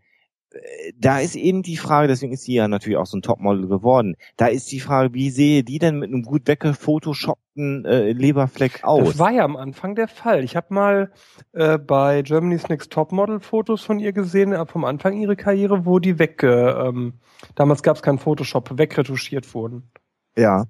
da 0.98 1.20
ist 1.20 1.36
eben 1.36 1.62
die 1.62 1.78
Frage, 1.78 2.08
deswegen 2.08 2.34
ist 2.34 2.44
sie 2.44 2.56
ja 2.56 2.68
natürlich 2.68 2.98
auch 2.98 3.06
so 3.06 3.18
ein 3.18 3.22
Topmodel 3.22 3.68
geworden. 3.68 4.16
Da 4.36 4.48
ist 4.48 4.72
die 4.72 4.80
Frage, 4.80 5.14
wie 5.14 5.30
sehe 5.30 5.64
die 5.64 5.78
denn 5.78 6.00
mit 6.00 6.10
einem 6.10 6.24
gut 6.24 6.48
weggefotoshoppten 6.48 7.86
äh, 7.86 8.12
Leberfleck 8.14 8.84
aus? 8.84 9.10
Das 9.10 9.20
war 9.20 9.32
ja 9.32 9.44
am 9.44 9.56
Anfang 9.56 9.94
der 9.94 10.08
Fall. 10.08 10.44
Ich 10.44 10.56
habe 10.56 10.74
mal 10.74 11.12
äh, 11.54 11.78
bei 11.78 12.24
Germany's 12.24 12.68
Next 12.68 12.92
Topmodel 12.92 13.42
Fotos 13.42 13.84
von 13.84 14.00
ihr 14.00 14.12
gesehen, 14.12 14.54
äh, 14.54 14.66
vom 14.66 14.86
Anfang 14.86 15.14
ihrer 15.20 15.36
Karriere, 15.36 15.86
wo 15.86 16.00
die 16.00 16.18
wegge, 16.18 16.84
ähm, 16.84 17.20
damals 17.54 17.84
gab 17.84 17.98
es 17.98 18.02
keinen 18.02 18.20
Photoshop, 18.20 18.78
wegretuschiert 18.78 19.54
wurden. 19.54 19.92
Ja. 20.36 20.66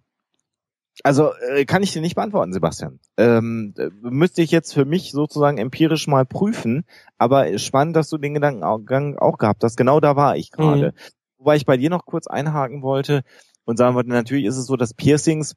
Also 1.03 1.31
äh, 1.51 1.65
kann 1.65 1.83
ich 1.83 1.93
dir 1.93 2.01
nicht 2.01 2.15
beantworten, 2.15 2.53
Sebastian. 2.53 2.99
Ähm, 3.17 3.73
äh, 3.77 3.89
müsste 4.01 4.41
ich 4.41 4.51
jetzt 4.51 4.73
für 4.73 4.85
mich 4.85 5.11
sozusagen 5.11 5.57
empirisch 5.57 6.07
mal 6.07 6.25
prüfen, 6.25 6.83
aber 7.17 7.57
spannend, 7.57 7.95
dass 7.95 8.09
du 8.09 8.17
den 8.17 8.33
Gedankengang 8.33 9.17
auch 9.17 9.37
gehabt 9.37 9.63
hast. 9.63 9.77
Genau 9.77 9.99
da 9.99 10.15
war 10.15 10.35
ich 10.35 10.51
gerade. 10.51 10.93
Wobei 11.37 11.55
ich 11.55 11.65
bei 11.65 11.77
dir 11.77 11.89
noch 11.89 12.05
kurz 12.05 12.27
einhaken 12.27 12.81
wollte 12.81 13.23
und 13.63 13.77
sagen 13.77 13.95
wollte, 13.95 14.09
natürlich 14.09 14.45
ist 14.45 14.57
es 14.57 14.65
so, 14.65 14.75
dass 14.75 14.93
Piercings 14.93 15.55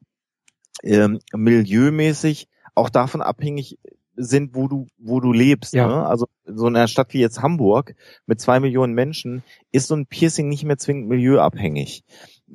ähm, 0.85 1.19
milieumäßig 1.33 2.49
auch 2.75 2.89
davon 2.89 3.21
abhängig 3.21 3.79
sind, 4.15 4.55
wo 4.55 4.69
du, 4.69 4.87
wo 4.99 5.21
du 5.21 5.33
lebst. 5.33 5.75
Ja. 5.75 5.89
Ne? 5.89 6.07
Also 6.07 6.27
so 6.45 6.69
in 6.69 6.77
einer 6.77 6.89
Stadt 6.89 7.13
wie 7.15 7.21
jetzt 7.21 7.43
Hamburg 7.43 7.95
mit 8.27 8.41
zwei 8.41 8.61
Millionen 8.61 8.95
Menschen 8.95 9.43
ist 9.71 9.89
so 9.89 9.97
ein 9.97 10.07
Piercing 10.07 10.49
nicht 10.49 10.65
mehr 10.65 10.79
zwingend 10.79 11.09
milieuabhängig. 11.09 12.05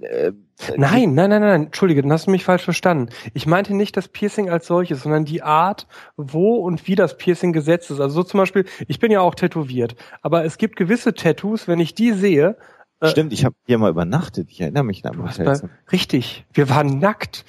Äh, 0.01 0.31
Nein, 0.75 1.13
nein, 1.13 1.29
nein, 1.29 1.41
nein, 1.41 1.63
entschuldige, 1.65 2.01
dann 2.01 2.11
hast 2.11 2.25
du 2.27 2.31
mich 2.31 2.43
falsch 2.43 2.63
verstanden. 2.63 3.09
Ich 3.35 3.45
meinte 3.45 3.75
nicht 3.75 3.95
das 3.95 4.07
Piercing 4.07 4.49
als 4.49 4.65
solches, 4.67 5.03
sondern 5.03 5.23
die 5.23 5.43
Art, 5.43 5.87
wo 6.17 6.55
und 6.55 6.87
wie 6.87 6.95
das 6.95 7.17
Piercing 7.17 7.53
gesetzt 7.53 7.91
ist. 7.91 7.99
Also 7.99 8.15
so 8.15 8.23
zum 8.23 8.39
Beispiel, 8.39 8.65
ich 8.87 8.99
bin 8.99 9.11
ja 9.11 9.21
auch 9.21 9.35
tätowiert, 9.35 9.95
aber 10.23 10.45
es 10.45 10.57
gibt 10.57 10.75
gewisse 10.75 11.13
Tattoos, 11.13 11.67
wenn 11.67 11.79
ich 11.79 11.93
die 11.93 12.11
sehe, 12.13 12.57
äh, 12.99 13.09
Stimmt, 13.09 13.33
ich 13.33 13.45
habe 13.45 13.55
hier 13.67 13.77
mal 13.77 13.91
übernachtet. 13.91 14.49
Ich 14.49 14.59
erinnere 14.59 14.83
mich 14.83 15.03
du 15.03 15.13
mal. 15.13 15.69
richtig, 15.91 16.45
wir 16.53 16.69
waren 16.69 16.97
nackt 16.97 17.45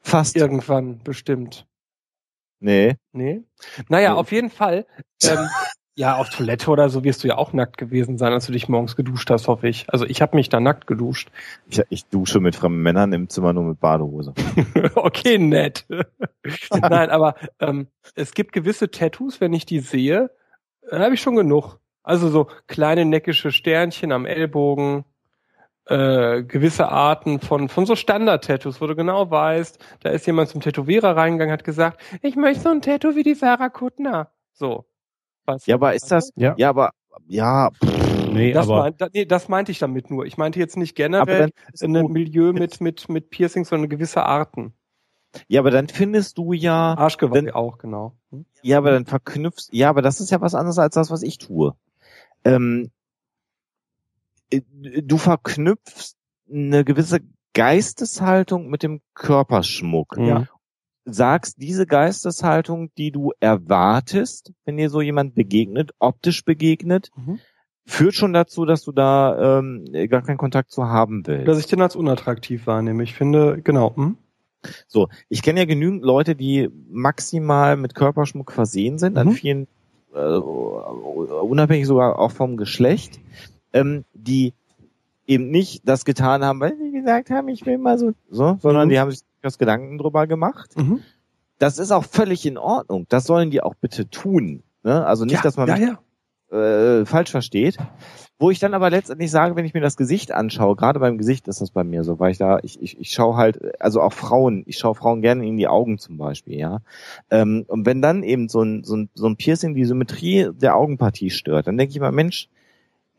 Fast. 0.00 0.34
irgendwann 0.36 1.02
bestimmt. 1.02 1.66
Nee. 2.60 2.96
Nee? 3.12 3.42
Naja, 3.88 4.12
Nee. 4.14 4.18
auf 4.18 4.32
jeden 4.32 4.50
Fall. 4.50 4.86
Ähm, 5.22 5.38
ja, 5.96 6.16
auf 6.16 6.30
Toilette 6.30 6.70
oder 6.70 6.88
so 6.88 7.04
wirst 7.04 7.24
du 7.24 7.28
ja 7.28 7.36
auch 7.36 7.52
nackt 7.52 7.76
gewesen 7.76 8.16
sein, 8.16 8.32
als 8.32 8.46
du 8.46 8.52
dich 8.52 8.68
morgens 8.68 8.96
geduscht 8.96 9.28
hast, 9.30 9.48
hoffe 9.48 9.68
ich. 9.68 9.86
Also 9.88 10.06
ich 10.06 10.22
habe 10.22 10.36
mich 10.36 10.48
da 10.48 10.60
nackt 10.60 10.86
geduscht. 10.86 11.30
Ich, 11.68 11.82
ich 11.88 12.06
dusche 12.06 12.40
mit 12.40 12.56
fremden 12.56 12.82
Männern 12.82 13.12
im 13.12 13.28
Zimmer 13.28 13.52
nur 13.52 13.64
mit 13.64 13.80
Badehose. 13.80 14.32
okay, 14.94 15.38
nett. 15.38 15.86
Nein, 16.70 17.10
aber 17.10 17.34
ähm, 17.58 17.88
es 18.14 18.32
gibt 18.32 18.52
gewisse 18.52 18.90
Tattoos, 18.90 19.40
wenn 19.40 19.52
ich 19.52 19.66
die 19.66 19.80
sehe, 19.80 20.30
dann 20.88 21.02
habe 21.02 21.14
ich 21.14 21.20
schon 21.20 21.36
genug. 21.36 21.78
Also 22.02 22.28
so 22.28 22.46
kleine 22.66 23.04
neckische 23.04 23.52
Sternchen 23.52 24.12
am 24.12 24.24
Ellbogen, 24.26 25.04
äh, 25.86 26.42
gewisse 26.44 26.88
Arten 26.88 27.40
von 27.40 27.68
von 27.68 27.84
so 27.84 27.94
Standard-Tattoos, 27.94 28.80
wo 28.80 28.86
du 28.86 28.96
genau 28.96 29.30
weißt, 29.30 29.78
da 30.02 30.10
ist 30.10 30.26
jemand 30.26 30.48
zum 30.48 30.60
Tätowierer 30.60 31.16
reingegangen, 31.16 31.52
hat 31.52 31.64
gesagt, 31.64 32.00
ich 32.22 32.36
möchte 32.36 32.62
so 32.62 32.68
ein 32.70 32.80
Tattoo 32.80 33.16
wie 33.16 33.22
die 33.22 33.34
Sarah 33.34 33.68
Kuttner. 33.68 34.30
So. 34.52 34.89
Was? 35.46 35.66
Ja, 35.66 35.74
aber 35.76 35.94
ist 35.94 36.10
das, 36.10 36.30
Ja. 36.36 36.54
ja, 36.56 36.68
aber, 36.68 36.90
ja, 37.26 37.70
pff, 37.70 38.10
Nee, 38.32 38.52
Das, 38.52 38.68
aber 38.68 38.82
mein, 38.82 38.96
da, 38.96 39.08
nee, 39.12 39.24
das 39.24 39.48
meinte 39.48 39.72
ich 39.72 39.78
damit 39.78 40.10
nur. 40.10 40.24
Ich 40.24 40.36
meinte 40.38 40.58
jetzt 40.58 40.76
nicht 40.76 40.92
aber 40.92 41.08
generell 41.08 41.38
dann, 41.40 41.50
findest 41.64 41.82
ein 41.84 41.94
du, 41.94 42.08
Milieu 42.08 42.52
mit, 42.52 42.80
mit, 42.80 43.08
mit 43.08 43.30
Piercings, 43.30 43.68
sondern 43.68 43.88
gewisse 43.88 44.24
Arten. 44.24 44.72
ja, 45.48 45.60
aber 45.60 45.70
dann 45.70 45.88
findest 45.88 46.38
du 46.38 46.52
ja, 46.52 46.94
Arschgeweih 46.94 47.54
auch, 47.54 47.78
genau. 47.78 48.14
Hm? 48.30 48.46
ja, 48.62 48.78
aber 48.78 48.92
dann 48.92 49.06
verknüpfst, 49.06 49.70
ja, 49.72 49.88
aber 49.88 50.02
das 50.02 50.20
ist 50.20 50.30
ja 50.30 50.40
was 50.40 50.54
anderes 50.54 50.78
als 50.78 50.94
das, 50.94 51.10
was 51.10 51.22
ich 51.22 51.38
tue. 51.38 51.74
Ähm, 52.44 52.90
äh, 54.50 54.60
du 55.02 55.18
verknüpfst 55.18 56.16
eine 56.48 56.84
gewisse 56.84 57.20
Geisteshaltung 57.52 58.68
mit 58.68 58.82
dem 58.82 59.00
Körperschmuck. 59.14 60.16
Ja. 60.18 60.46
Sagst, 61.04 61.56
diese 61.60 61.86
Geisteshaltung, 61.86 62.90
die 62.96 63.10
du 63.10 63.32
erwartest, 63.40 64.52
wenn 64.64 64.76
dir 64.76 64.90
so 64.90 65.00
jemand 65.00 65.34
begegnet, 65.34 65.92
optisch 65.98 66.44
begegnet, 66.44 67.10
Mhm. 67.16 67.38
führt 67.86 68.14
schon 68.14 68.32
dazu, 68.32 68.64
dass 68.66 68.82
du 68.82 68.92
da 68.92 69.58
ähm, 69.58 69.84
gar 70.08 70.22
keinen 70.22 70.36
Kontakt 70.38 70.70
zu 70.70 70.86
haben 70.86 71.26
willst. 71.26 71.48
Dass 71.48 71.58
ich 71.58 71.66
den 71.66 71.80
als 71.80 71.96
unattraktiv 71.96 72.66
wahrnehme. 72.66 73.02
Ich 73.02 73.14
finde, 73.14 73.60
genau. 73.62 73.96
Hm? 73.96 74.16
So, 74.86 75.08
ich 75.30 75.42
kenne 75.42 75.60
ja 75.60 75.66
genügend 75.66 76.04
Leute, 76.04 76.36
die 76.36 76.68
maximal 76.90 77.76
mit 77.76 77.94
Körperschmuck 77.94 78.52
versehen 78.52 78.98
sind, 78.98 79.16
an 79.16 79.28
Mhm. 79.28 79.32
vielen, 79.32 79.66
äh, 80.14 80.18
unabhängig 80.36 81.86
sogar 81.86 82.18
auch 82.18 82.30
vom 82.30 82.56
Geschlecht, 82.56 83.20
ähm, 83.72 84.04
die 84.12 84.52
eben 85.26 85.50
nicht 85.50 85.88
das 85.88 86.04
getan 86.04 86.44
haben, 86.44 86.60
weil 86.60 86.76
sie 86.76 86.92
gesagt 86.92 87.30
haben, 87.30 87.48
ich 87.48 87.64
will 87.64 87.78
mal 87.78 87.98
so, 87.98 88.12
so 88.30 88.58
sondern 88.60 88.88
Mhm. 88.88 88.90
die 88.90 88.98
haben 89.00 89.10
sich 89.10 89.20
das 89.42 89.58
Gedanken 89.58 89.98
drüber 89.98 90.26
gemacht. 90.26 90.76
Mhm. 90.76 91.00
Das 91.58 91.78
ist 91.78 91.92
auch 91.92 92.04
völlig 92.04 92.46
in 92.46 92.56
Ordnung. 92.56 93.06
Das 93.08 93.24
sollen 93.24 93.50
die 93.50 93.62
auch 93.62 93.74
bitte 93.74 94.08
tun. 94.08 94.62
Ne? 94.82 95.04
Also 95.04 95.24
nicht, 95.24 95.34
ja, 95.34 95.42
dass 95.42 95.56
man 95.56 95.68
ja, 95.68 95.76
mich 95.76 95.88
ja. 96.52 97.00
äh, 97.00 97.06
falsch 97.06 97.30
versteht. 97.30 97.76
Wo 98.38 98.50
ich 98.50 98.58
dann 98.58 98.72
aber 98.72 98.88
letztendlich 98.88 99.30
sage, 99.30 99.54
wenn 99.54 99.66
ich 99.66 99.74
mir 99.74 99.82
das 99.82 99.98
Gesicht 99.98 100.32
anschaue, 100.32 100.74
gerade 100.74 100.98
beim 100.98 101.18
Gesicht 101.18 101.46
ist 101.46 101.60
das 101.60 101.72
bei 101.72 101.84
mir 101.84 102.04
so, 102.04 102.18
weil 102.18 102.30
ich 102.30 102.38
da, 102.38 102.58
ich, 102.62 102.80
ich, 102.80 102.98
ich 102.98 103.12
schaue 103.12 103.36
halt, 103.36 103.78
also 103.82 104.00
auch 104.00 104.14
Frauen, 104.14 104.62
ich 104.64 104.78
schaue 104.78 104.94
Frauen 104.94 105.20
gerne 105.20 105.46
in 105.46 105.58
die 105.58 105.68
Augen 105.68 105.98
zum 105.98 106.16
Beispiel, 106.16 106.58
ja. 106.58 106.80
Ähm, 107.30 107.66
und 107.68 107.84
wenn 107.84 108.00
dann 108.00 108.22
eben 108.22 108.48
so 108.48 108.62
ein, 108.62 108.82
so 108.82 108.96
ein, 108.96 109.10
so 109.12 109.26
ein 109.26 109.36
Piercing 109.36 109.74
die 109.74 109.84
Symmetrie 109.84 110.48
der 110.54 110.76
Augenpartie 110.76 111.28
stört, 111.28 111.66
dann 111.66 111.76
denke 111.76 111.92
ich 111.92 112.00
mal, 112.00 112.12
Mensch, 112.12 112.48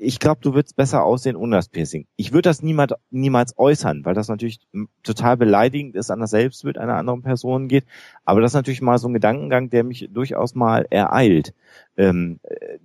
ich 0.01 0.19
glaube, 0.19 0.41
du 0.41 0.53
würdest 0.55 0.75
besser 0.75 1.03
aussehen 1.03 1.35
ohne 1.35 1.55
das 1.55 1.69
Piercing. 1.69 2.07
Ich 2.15 2.31
würde 2.31 2.49
das 2.49 2.63
niemals, 2.63 2.93
niemals 3.11 3.57
äußern, 3.57 4.03
weil 4.03 4.15
das 4.15 4.27
natürlich 4.27 4.59
m, 4.73 4.89
total 5.03 5.37
beleidigend 5.37 5.95
ist 5.95 6.09
an 6.09 6.19
das 6.19 6.31
Selbstbild 6.31 6.79
einer 6.79 6.95
anderen 6.95 7.21
Person 7.21 7.67
geht. 7.67 7.85
Aber 8.25 8.41
das 8.41 8.51
ist 8.51 8.55
natürlich 8.55 8.81
mal 8.81 8.97
so 8.97 9.07
ein 9.07 9.13
Gedankengang, 9.13 9.69
der 9.69 9.83
mich 9.83 10.09
durchaus 10.11 10.55
mal 10.55 10.87
ereilt. 10.89 11.53
Ähm, 11.97 12.39
äh, 12.43 12.79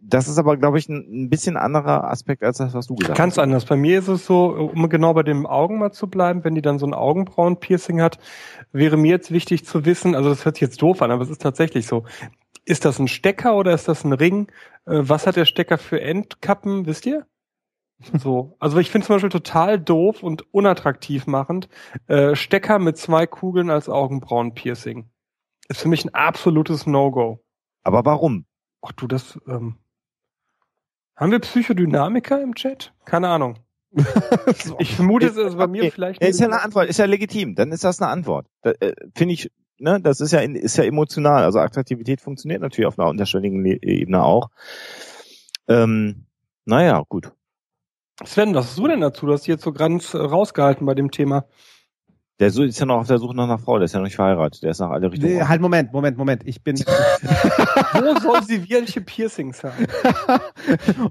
das 0.00 0.28
ist 0.28 0.38
aber, 0.38 0.56
glaube 0.56 0.78
ich, 0.78 0.88
ein, 0.88 1.24
ein 1.24 1.30
bisschen 1.30 1.56
anderer 1.56 2.04
Aspekt 2.10 2.44
als 2.44 2.58
das, 2.58 2.74
was 2.74 2.86
du 2.86 2.94
gesagt 2.94 3.18
Ganz 3.18 3.34
hast. 3.36 3.42
anders. 3.42 3.64
Bei 3.64 3.76
mir 3.76 3.98
ist 3.98 4.08
es 4.08 4.24
so, 4.24 4.50
um 4.50 4.88
genau 4.88 5.14
bei 5.14 5.22
den 5.22 5.46
Augen 5.46 5.78
mal 5.78 5.92
zu 5.92 6.06
bleiben, 6.06 6.44
wenn 6.44 6.54
die 6.54 6.62
dann 6.62 6.78
so 6.78 6.86
ein 6.86 6.94
Augenbrauen-Piercing 6.94 8.00
hat, 8.00 8.18
wäre 8.72 8.96
mir 8.96 9.10
jetzt 9.10 9.32
wichtig 9.32 9.64
zu 9.64 9.84
wissen, 9.84 10.14
also 10.14 10.28
das 10.28 10.44
hört 10.44 10.56
sich 10.56 10.62
jetzt 10.62 10.80
doof 10.80 11.02
an, 11.02 11.10
aber 11.10 11.22
es 11.22 11.30
ist 11.30 11.42
tatsächlich 11.42 11.86
so. 11.86 12.04
Ist 12.64 12.84
das 12.84 12.98
ein 12.98 13.08
Stecker 13.08 13.56
oder 13.56 13.74
ist 13.74 13.88
das 13.88 14.04
ein 14.04 14.12
Ring? 14.12 14.50
Äh, 14.86 15.00
Was 15.02 15.26
hat 15.26 15.36
der 15.36 15.44
Stecker 15.44 15.78
für 15.78 16.00
Endkappen, 16.00 16.86
wisst 16.86 17.06
ihr? 17.06 17.26
So, 18.12 18.56
also 18.58 18.78
ich 18.78 18.90
finde 18.90 19.06
zum 19.06 19.16
Beispiel 19.16 19.30
total 19.30 19.78
doof 19.78 20.22
und 20.22 20.52
unattraktiv 20.52 21.26
machend 21.26 21.68
äh, 22.06 22.34
Stecker 22.34 22.78
mit 22.78 22.96
zwei 22.98 23.26
Kugeln 23.26 23.70
als 23.70 23.88
Augenbrauen-Piercing. 23.88 25.08
Ist 25.68 25.80
für 25.80 25.88
mich 25.88 26.04
ein 26.04 26.12
absolutes 26.12 26.86
No-Go. 26.86 27.42
Aber 27.82 28.04
warum? 28.04 28.46
Ach 28.82 28.92
du, 28.92 29.06
das 29.06 29.38
ähm, 29.46 29.78
haben 31.16 31.30
wir 31.30 31.38
Psychodynamiker 31.38 32.42
im 32.42 32.54
Chat? 32.54 32.92
Keine 33.04 33.28
Ahnung. 33.28 33.58
Ich 34.78 34.96
vermute, 34.96 35.26
es 35.26 35.36
ist 35.36 35.56
bei 35.56 35.68
mir 35.68 35.92
vielleicht. 35.92 36.20
Ist 36.20 36.40
ja 36.40 36.46
eine 36.46 36.60
Antwort, 36.60 36.88
ist 36.88 36.98
ja 36.98 37.04
legitim. 37.04 37.54
Dann 37.54 37.70
ist 37.70 37.84
das 37.84 38.02
eine 38.02 38.10
Antwort. 38.10 38.48
Äh, 38.62 38.92
Finde 39.14 39.34
ich, 39.34 39.52
ne, 39.78 40.00
das 40.00 40.20
ist 40.20 40.32
ja, 40.32 40.40
ist 40.40 40.76
ja 40.76 40.84
emotional. 40.84 41.42
Also 41.44 41.58
Attraktivität 41.58 42.20
funktioniert 42.20 42.60
natürlich 42.62 42.86
auf 42.86 42.98
einer 42.98 43.08
unterschwelligen 43.08 43.64
Le- 43.64 43.82
Ebene 43.82 44.22
auch. 44.22 44.50
Ähm, 45.68 46.26
naja, 46.64 47.02
gut. 47.08 47.32
Sven, 48.24 48.54
was 48.54 48.66
hast 48.68 48.78
du 48.78 48.86
denn 48.88 49.00
dazu? 49.00 49.26
Du 49.26 49.32
hast 49.32 49.42
dich 49.42 49.48
jetzt 49.48 49.64
so 49.64 49.72
ganz 49.72 50.14
äh, 50.14 50.18
rausgehalten 50.18 50.86
bei 50.86 50.94
dem 50.94 51.10
Thema. 51.10 51.46
Der 52.40 52.48
ist 52.48 52.80
ja 52.80 52.86
noch 52.86 52.96
auf 52.98 53.06
der 53.06 53.18
Suche 53.18 53.36
nach 53.36 53.44
einer 53.44 53.58
Frau, 53.58 53.78
der 53.78 53.84
ist 53.84 53.92
ja 53.92 54.00
noch 54.00 54.06
nicht 54.06 54.16
verheiratet, 54.16 54.64
der 54.64 54.72
ist 54.72 54.80
nach 54.80 54.90
alle 54.90 55.10
Richtungen. 55.10 55.34
Nee, 55.36 55.42
halt, 55.42 55.60
Moment, 55.60 55.92
Moment, 55.92 56.18
Moment. 56.18 56.42
Ich 56.44 56.64
bin. 56.64 56.74
Wo 56.78 58.18
soll 58.20 58.42
sie 58.42 58.68
welche 58.68 59.00
Piercings 59.00 59.62
haben? 59.64 59.86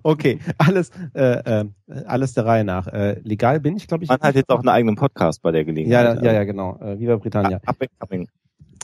okay, 0.04 0.40
alles, 0.58 0.92
äh, 1.14 1.62
äh, 1.62 1.66
alles 2.06 2.34
der 2.34 2.46
Reihe 2.46 2.66
nach. 2.66 2.88
Äh, 2.88 3.22
legal 3.24 3.62
bin 3.62 3.78
ich, 3.78 3.88
glaube 3.88 4.04
ich. 4.04 4.10
Man 4.10 4.20
hat 4.20 4.36
jetzt 4.36 4.50
auch 4.50 4.60
einen 4.60 4.68
eigenen 4.70 4.96
Podcast 4.96 5.42
bei 5.42 5.52
der 5.52 5.62
Ja, 5.62 5.66
Gelegenheit. 5.66 6.24
ja, 6.24 6.34
ja, 6.34 6.44
genau. 6.44 6.78
Äh, 6.82 7.00
Viva 7.00 7.16
Britannia. 7.16 7.62
Up 7.66 7.78
and 7.82 7.90
coming. 8.00 8.28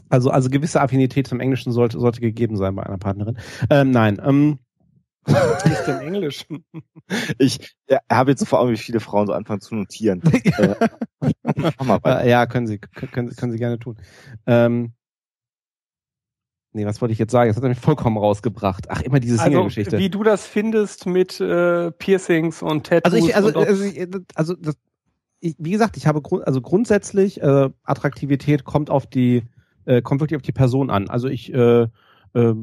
Also, 0.09 0.29
also 0.31 0.49
gewisse 0.49 0.81
Affinität 0.81 1.27
zum 1.27 1.39
Englischen 1.39 1.71
sollte, 1.71 1.99
sollte 1.99 2.19
gegeben 2.21 2.57
sein 2.57 2.75
bei 2.75 2.83
einer 2.83 2.97
Partnerin. 2.97 3.37
Ähm, 3.69 3.91
nein, 3.91 4.19
ähm, 4.23 4.59
Wie 5.25 5.71
ist 5.71 5.85
denn 5.85 5.99
Englisch? 5.99 6.45
Ich 7.37 7.75
ja, 7.89 7.99
habe 8.11 8.31
jetzt 8.31 8.39
so 8.39 8.45
vor 8.45 8.59
Augen, 8.59 8.71
wie 8.71 8.77
viele 8.77 8.99
Frauen 8.99 9.27
so 9.27 9.33
anfangen 9.33 9.61
zu 9.61 9.75
notieren. 9.75 10.21
äh, 10.57 10.75
weiter. 11.21 12.25
Ja, 12.25 12.45
können 12.47 12.67
Sie, 12.67 12.79
können, 12.79 13.35
können 13.35 13.51
Sie 13.51 13.57
gerne 13.59 13.79
tun. 13.79 13.97
Ähm, 14.45 14.93
Nee, 16.71 16.85
was 16.85 17.01
wollte 17.01 17.13
ich 17.13 17.17
jetzt 17.19 17.31
sagen? 17.31 17.49
Das 17.49 17.57
hat 17.57 17.63
er 17.63 17.69
mich 17.69 17.79
vollkommen 17.79 18.17
rausgebracht. 18.17 18.85
Ach, 18.89 19.01
immer 19.01 19.19
diese 19.19 19.33
Also, 19.39 19.45
Single-Geschichte. 19.45 19.97
wie 19.97 20.09
du 20.09 20.21
das 20.21 20.45
findest 20.45 21.07
mit 21.07 21.39
äh, 21.41 21.91
Piercings 21.91 22.61
und 22.61 22.85
Tattoos. 22.85 23.11
Also 23.11 23.27
ich, 23.27 23.35
also, 23.35 23.49
also, 23.59 23.83
ich- 23.83 24.07
also 24.35 24.55
das, 24.55 24.75
ich, 25.39 25.55
wie 25.57 25.71
gesagt, 25.71 25.97
ich 25.97 26.05
habe 26.05 26.21
grund, 26.21 26.45
also 26.45 26.61
grundsätzlich 26.61 27.41
äh, 27.41 27.69
Attraktivität 27.83 28.65
kommt 28.65 28.91
auf 28.91 29.07
die, 29.07 29.43
äh, 29.89 30.01
kommt 30.01 30.21
wirklich 30.21 30.37
auf 30.37 30.43
die 30.43 30.51
Person 30.51 30.89
an. 30.89 31.09
Also 31.09 31.27
ich 31.27 31.53
äh, 31.53 31.87
äh, 32.33 32.55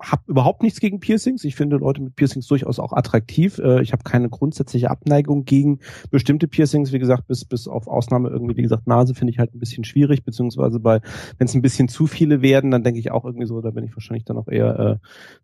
habe 0.00 0.22
überhaupt 0.28 0.62
nichts 0.62 0.78
gegen 0.78 1.00
Piercings. 1.00 1.42
Ich 1.44 1.56
finde 1.56 1.76
Leute 1.76 2.00
mit 2.00 2.14
Piercings 2.14 2.46
durchaus 2.46 2.78
auch 2.78 2.92
attraktiv. 2.92 3.58
Äh, 3.58 3.82
ich 3.82 3.92
habe 3.92 4.04
keine 4.04 4.28
grundsätzliche 4.28 4.90
Abneigung 4.90 5.44
gegen 5.44 5.80
bestimmte 6.10 6.46
Piercings. 6.46 6.92
Wie 6.92 7.00
gesagt, 7.00 7.26
bis 7.26 7.44
bis 7.44 7.66
auf 7.66 7.88
Ausnahme 7.88 8.28
irgendwie, 8.28 8.56
wie 8.56 8.62
gesagt, 8.62 8.86
Nase 8.86 9.14
finde 9.14 9.32
ich 9.32 9.38
halt 9.38 9.54
ein 9.54 9.58
bisschen 9.58 9.84
schwierig, 9.84 10.22
beziehungsweise 10.24 10.78
bei, 10.78 11.00
wenn 11.38 11.46
es 11.46 11.54
ein 11.54 11.62
bisschen 11.62 11.88
zu 11.88 12.06
viele 12.06 12.42
werden, 12.42 12.70
dann 12.70 12.84
denke 12.84 13.00
ich 13.00 13.10
auch 13.10 13.24
irgendwie 13.24 13.46
so, 13.46 13.60
da 13.60 13.70
bin 13.70 13.84
ich 13.84 13.96
wahrscheinlich 13.96 14.24
dann 14.24 14.38
auch 14.38 14.48
eher 14.48 14.78
äh, 14.78 14.96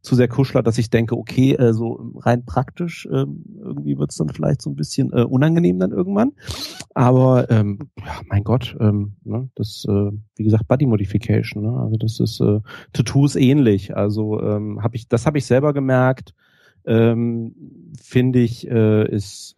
zu 0.02 0.14
sehr 0.14 0.28
Kuschler, 0.28 0.62
dass 0.62 0.78
ich 0.78 0.88
denke, 0.88 1.16
okay, 1.16 1.54
äh, 1.54 1.72
so 1.72 2.12
rein 2.16 2.44
praktisch 2.44 3.08
ähm, 3.12 3.44
irgendwie 3.58 3.98
wird's 3.98 4.16
dann 4.16 4.28
vielleicht 4.28 4.62
so 4.62 4.70
ein 4.70 4.76
bisschen 4.76 5.12
äh, 5.12 5.24
unangenehm 5.24 5.80
dann 5.80 5.90
irgendwann. 5.90 6.32
Aber 6.94 7.50
ähm, 7.50 7.90
ja, 7.98 8.20
mein 8.28 8.44
Gott, 8.44 8.76
ähm, 8.78 9.16
ne, 9.24 9.50
das, 9.56 9.84
äh, 9.88 10.12
wie 10.36 10.44
gesagt, 10.44 10.66
Body 10.68 10.86
Modification, 10.86 11.62
ne? 11.62 11.80
also 11.80 11.96
das 11.96 12.20
ist 12.20 12.40
äh, 12.40 12.60
Tattoos 12.92 13.36
ähnlich. 13.36 13.96
Also 13.96 14.40
ähm, 14.40 14.82
habe 14.82 14.96
ich, 14.96 15.08
das 15.08 15.26
habe 15.26 15.38
ich 15.38 15.46
selber 15.46 15.72
gemerkt. 15.72 16.34
Ähm, 16.86 17.54
Finde 18.00 18.40
ich, 18.40 18.68
äh, 18.68 19.08
ist 19.08 19.56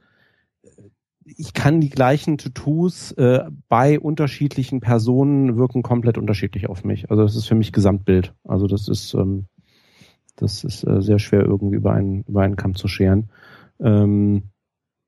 ich 1.24 1.54
kann 1.54 1.80
die 1.80 1.90
gleichen 1.90 2.38
Tattoos 2.38 3.12
äh, 3.12 3.44
bei 3.68 3.98
unterschiedlichen 3.98 4.80
Personen 4.80 5.56
wirken 5.56 5.82
komplett 5.82 6.18
unterschiedlich 6.18 6.68
auf 6.68 6.84
mich. 6.84 7.10
Also 7.10 7.24
das 7.24 7.34
ist 7.34 7.46
für 7.46 7.56
mich 7.56 7.72
Gesamtbild. 7.72 8.32
Also 8.44 8.66
das 8.66 8.88
ist 8.88 9.14
ähm, 9.14 9.46
das 10.36 10.64
ist 10.64 10.84
äh, 10.86 11.02
sehr 11.02 11.18
schwer 11.18 11.42
irgendwie 11.42 11.76
über 11.76 11.92
einen 11.92 12.22
über 12.24 12.42
einen 12.42 12.56
Kamm 12.56 12.74
zu 12.76 12.86
scheren. 12.86 13.30
Ähm, 13.80 14.50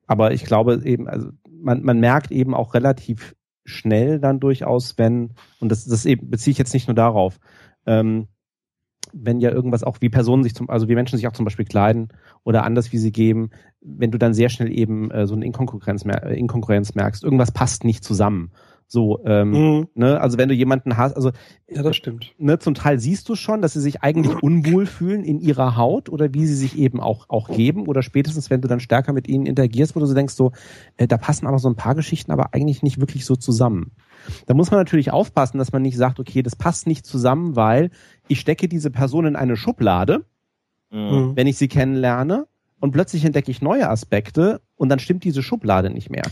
aber 0.07 0.33
ich 0.33 0.45
glaube 0.45 0.81
eben, 0.85 1.07
also 1.09 1.29
man, 1.49 1.83
man 1.83 2.01
merkt 2.01 2.31
eben 2.31 2.55
auch 2.55 2.75
relativ 2.75 3.37
schnell 3.69 4.19
dann 4.19 4.41
durchaus, 4.41 4.99
wenn 4.99 5.35
und 5.61 5.71
das 5.71 5.85
das 5.85 6.05
beziehe 6.05 6.53
ich 6.53 6.59
jetzt 6.59 6.75
nicht 6.75 6.89
nur 6.89 6.95
darauf. 6.95 7.39
Ähm, 7.87 8.29
wenn 9.13 9.41
ja 9.41 9.51
irgendwas 9.51 9.85
auch 9.85 9.99
wie 10.01 10.11
Personen 10.11 10.43
sich 10.43 10.55
zum, 10.55 10.69
also 10.69 10.89
wie 10.89 10.95
Menschen 10.95 11.17
sich 11.17 11.27
auch 11.27 11.33
zum 11.33 11.45
Beispiel 11.45 11.65
kleiden 11.65 12.09
oder 12.45 12.65
anders 12.65 12.93
wie 12.93 12.99
sie 12.99 13.13
geben, 13.13 13.51
wenn 13.81 14.11
du 14.11 14.19
dann 14.19 14.35
sehr 14.35 14.49
schnell 14.49 14.71
eben 14.71 15.11
äh, 15.11 15.27
so 15.27 15.35
eine 15.35 15.47
Inkonkurrenz, 15.47 16.05
mer 16.05 16.23
Inkonkurrenz 16.25 16.95
merkst, 16.95 17.25
irgendwas 17.25 17.53
passt 17.53 17.85
nicht 17.85 18.05
zusammen. 18.05 18.53
So, 18.91 19.21
ähm, 19.27 19.51
Mhm. 19.53 19.89
ne, 19.95 20.19
also 20.19 20.39
wenn 20.39 20.49
du 20.49 20.55
jemanden 20.55 20.97
hast, 20.97 21.15
also 21.15 21.31
Ja, 21.71 21.83
das 21.83 21.95
stimmt. 21.95 22.33
ne, 22.39 22.59
zum 22.59 22.73
Teil 22.73 22.99
siehst 22.99 23.29
du 23.29 23.35
schon, 23.35 23.61
dass 23.61 23.75
sie 23.75 23.83
sich 23.83 24.03
eigentlich 24.03 24.33
unwohl 24.43 24.87
fühlen 24.87 25.25
in 25.25 25.41
ihrer 25.41 25.77
Haut 25.77 26.09
oder 26.09 26.33
wie 26.33 26.47
sie 26.47 26.55
sich 26.55 26.79
eben 26.79 26.99
auch, 26.99 27.27
auch 27.29 27.49
geben 27.51 27.87
oder 27.87 28.01
spätestens, 28.03 28.49
wenn 28.49 28.63
du 28.63 28.69
dann 28.69 28.81
stärker 28.81 29.13
mit 29.13 29.29
ihnen 29.29 29.45
interagierst, 29.45 29.95
wo 29.95 30.01
du 30.01 30.07
so 30.07 30.15
denkst, 30.15 30.33
so, 30.33 30.53
äh, 30.97 31.07
da 31.07 31.19
passen 31.19 31.47
aber 31.47 31.59
so 31.59 31.69
ein 31.69 31.77
paar 31.77 31.95
Geschichten 31.95 32.33
aber 32.33 32.55
eigentlich 32.55 32.83
nicht 32.83 32.99
wirklich 32.99 33.27
so 33.27 33.37
zusammen. 33.37 33.93
Da 34.47 34.55
muss 34.55 34.71
man 34.71 34.81
natürlich 34.81 35.11
aufpassen, 35.13 35.59
dass 35.59 35.73
man 35.73 35.83
nicht 35.83 35.99
sagt, 35.99 36.19
okay, 36.19 36.43
das 36.43 36.57
passt 36.57 36.87
nicht 36.87 37.05
zusammen, 37.05 37.57
weil 37.57 37.91
ich 38.27 38.41
stecke 38.41 38.69
diese 38.69 38.91
Person 38.91 39.27
in 39.27 39.37
eine 39.37 39.57
Schublade, 39.57 40.25
Mhm. 40.91 41.33
wenn 41.37 41.47
ich 41.47 41.59
sie 41.59 41.69
kennenlerne 41.69 42.47
und 42.81 42.93
plötzlich 42.93 43.25
entdecke 43.27 43.51
ich 43.51 43.61
neue 43.61 43.91
Aspekte 43.91 44.63
und 44.77 44.89
dann 44.89 44.99
stimmt 44.99 45.25
diese 45.25 45.43
Schublade 45.43 45.91
nicht 45.91 46.09
mehr. 46.09 46.23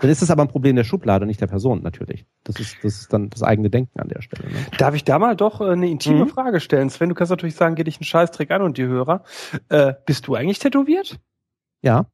Dann 0.00 0.10
ist 0.10 0.22
das 0.22 0.30
aber 0.30 0.42
ein 0.42 0.48
Problem 0.48 0.76
der 0.76 0.84
Schublade, 0.84 1.26
nicht 1.26 1.40
der 1.40 1.46
Person 1.46 1.82
natürlich. 1.82 2.24
Das 2.44 2.58
ist, 2.58 2.76
das 2.82 3.00
ist 3.00 3.12
dann 3.12 3.28
das 3.30 3.42
eigene 3.42 3.68
Denken 3.70 4.00
an 4.00 4.08
der 4.08 4.22
Stelle. 4.22 4.48
Ne? 4.50 4.58
Darf 4.78 4.94
ich 4.94 5.04
da 5.04 5.18
mal 5.18 5.36
doch 5.36 5.60
äh, 5.60 5.70
eine 5.70 5.88
intime 5.90 6.24
Mhm. 6.24 6.28
Frage 6.28 6.60
stellen? 6.60 6.88
Sven, 6.90 7.08
du 7.10 7.14
kannst 7.14 7.30
natürlich 7.30 7.54
sagen, 7.54 7.74
geh 7.74 7.84
dich 7.84 7.96
einen 7.98 8.04
Scheißdreck 8.04 8.50
an 8.50 8.62
und 8.62 8.78
die 8.78 8.84
Hörer. 8.86 9.22
Äh, 9.68 9.94
bist 10.06 10.26
du 10.26 10.34
eigentlich 10.34 10.58
tätowiert? 10.58 11.18
Ja. 11.82 12.06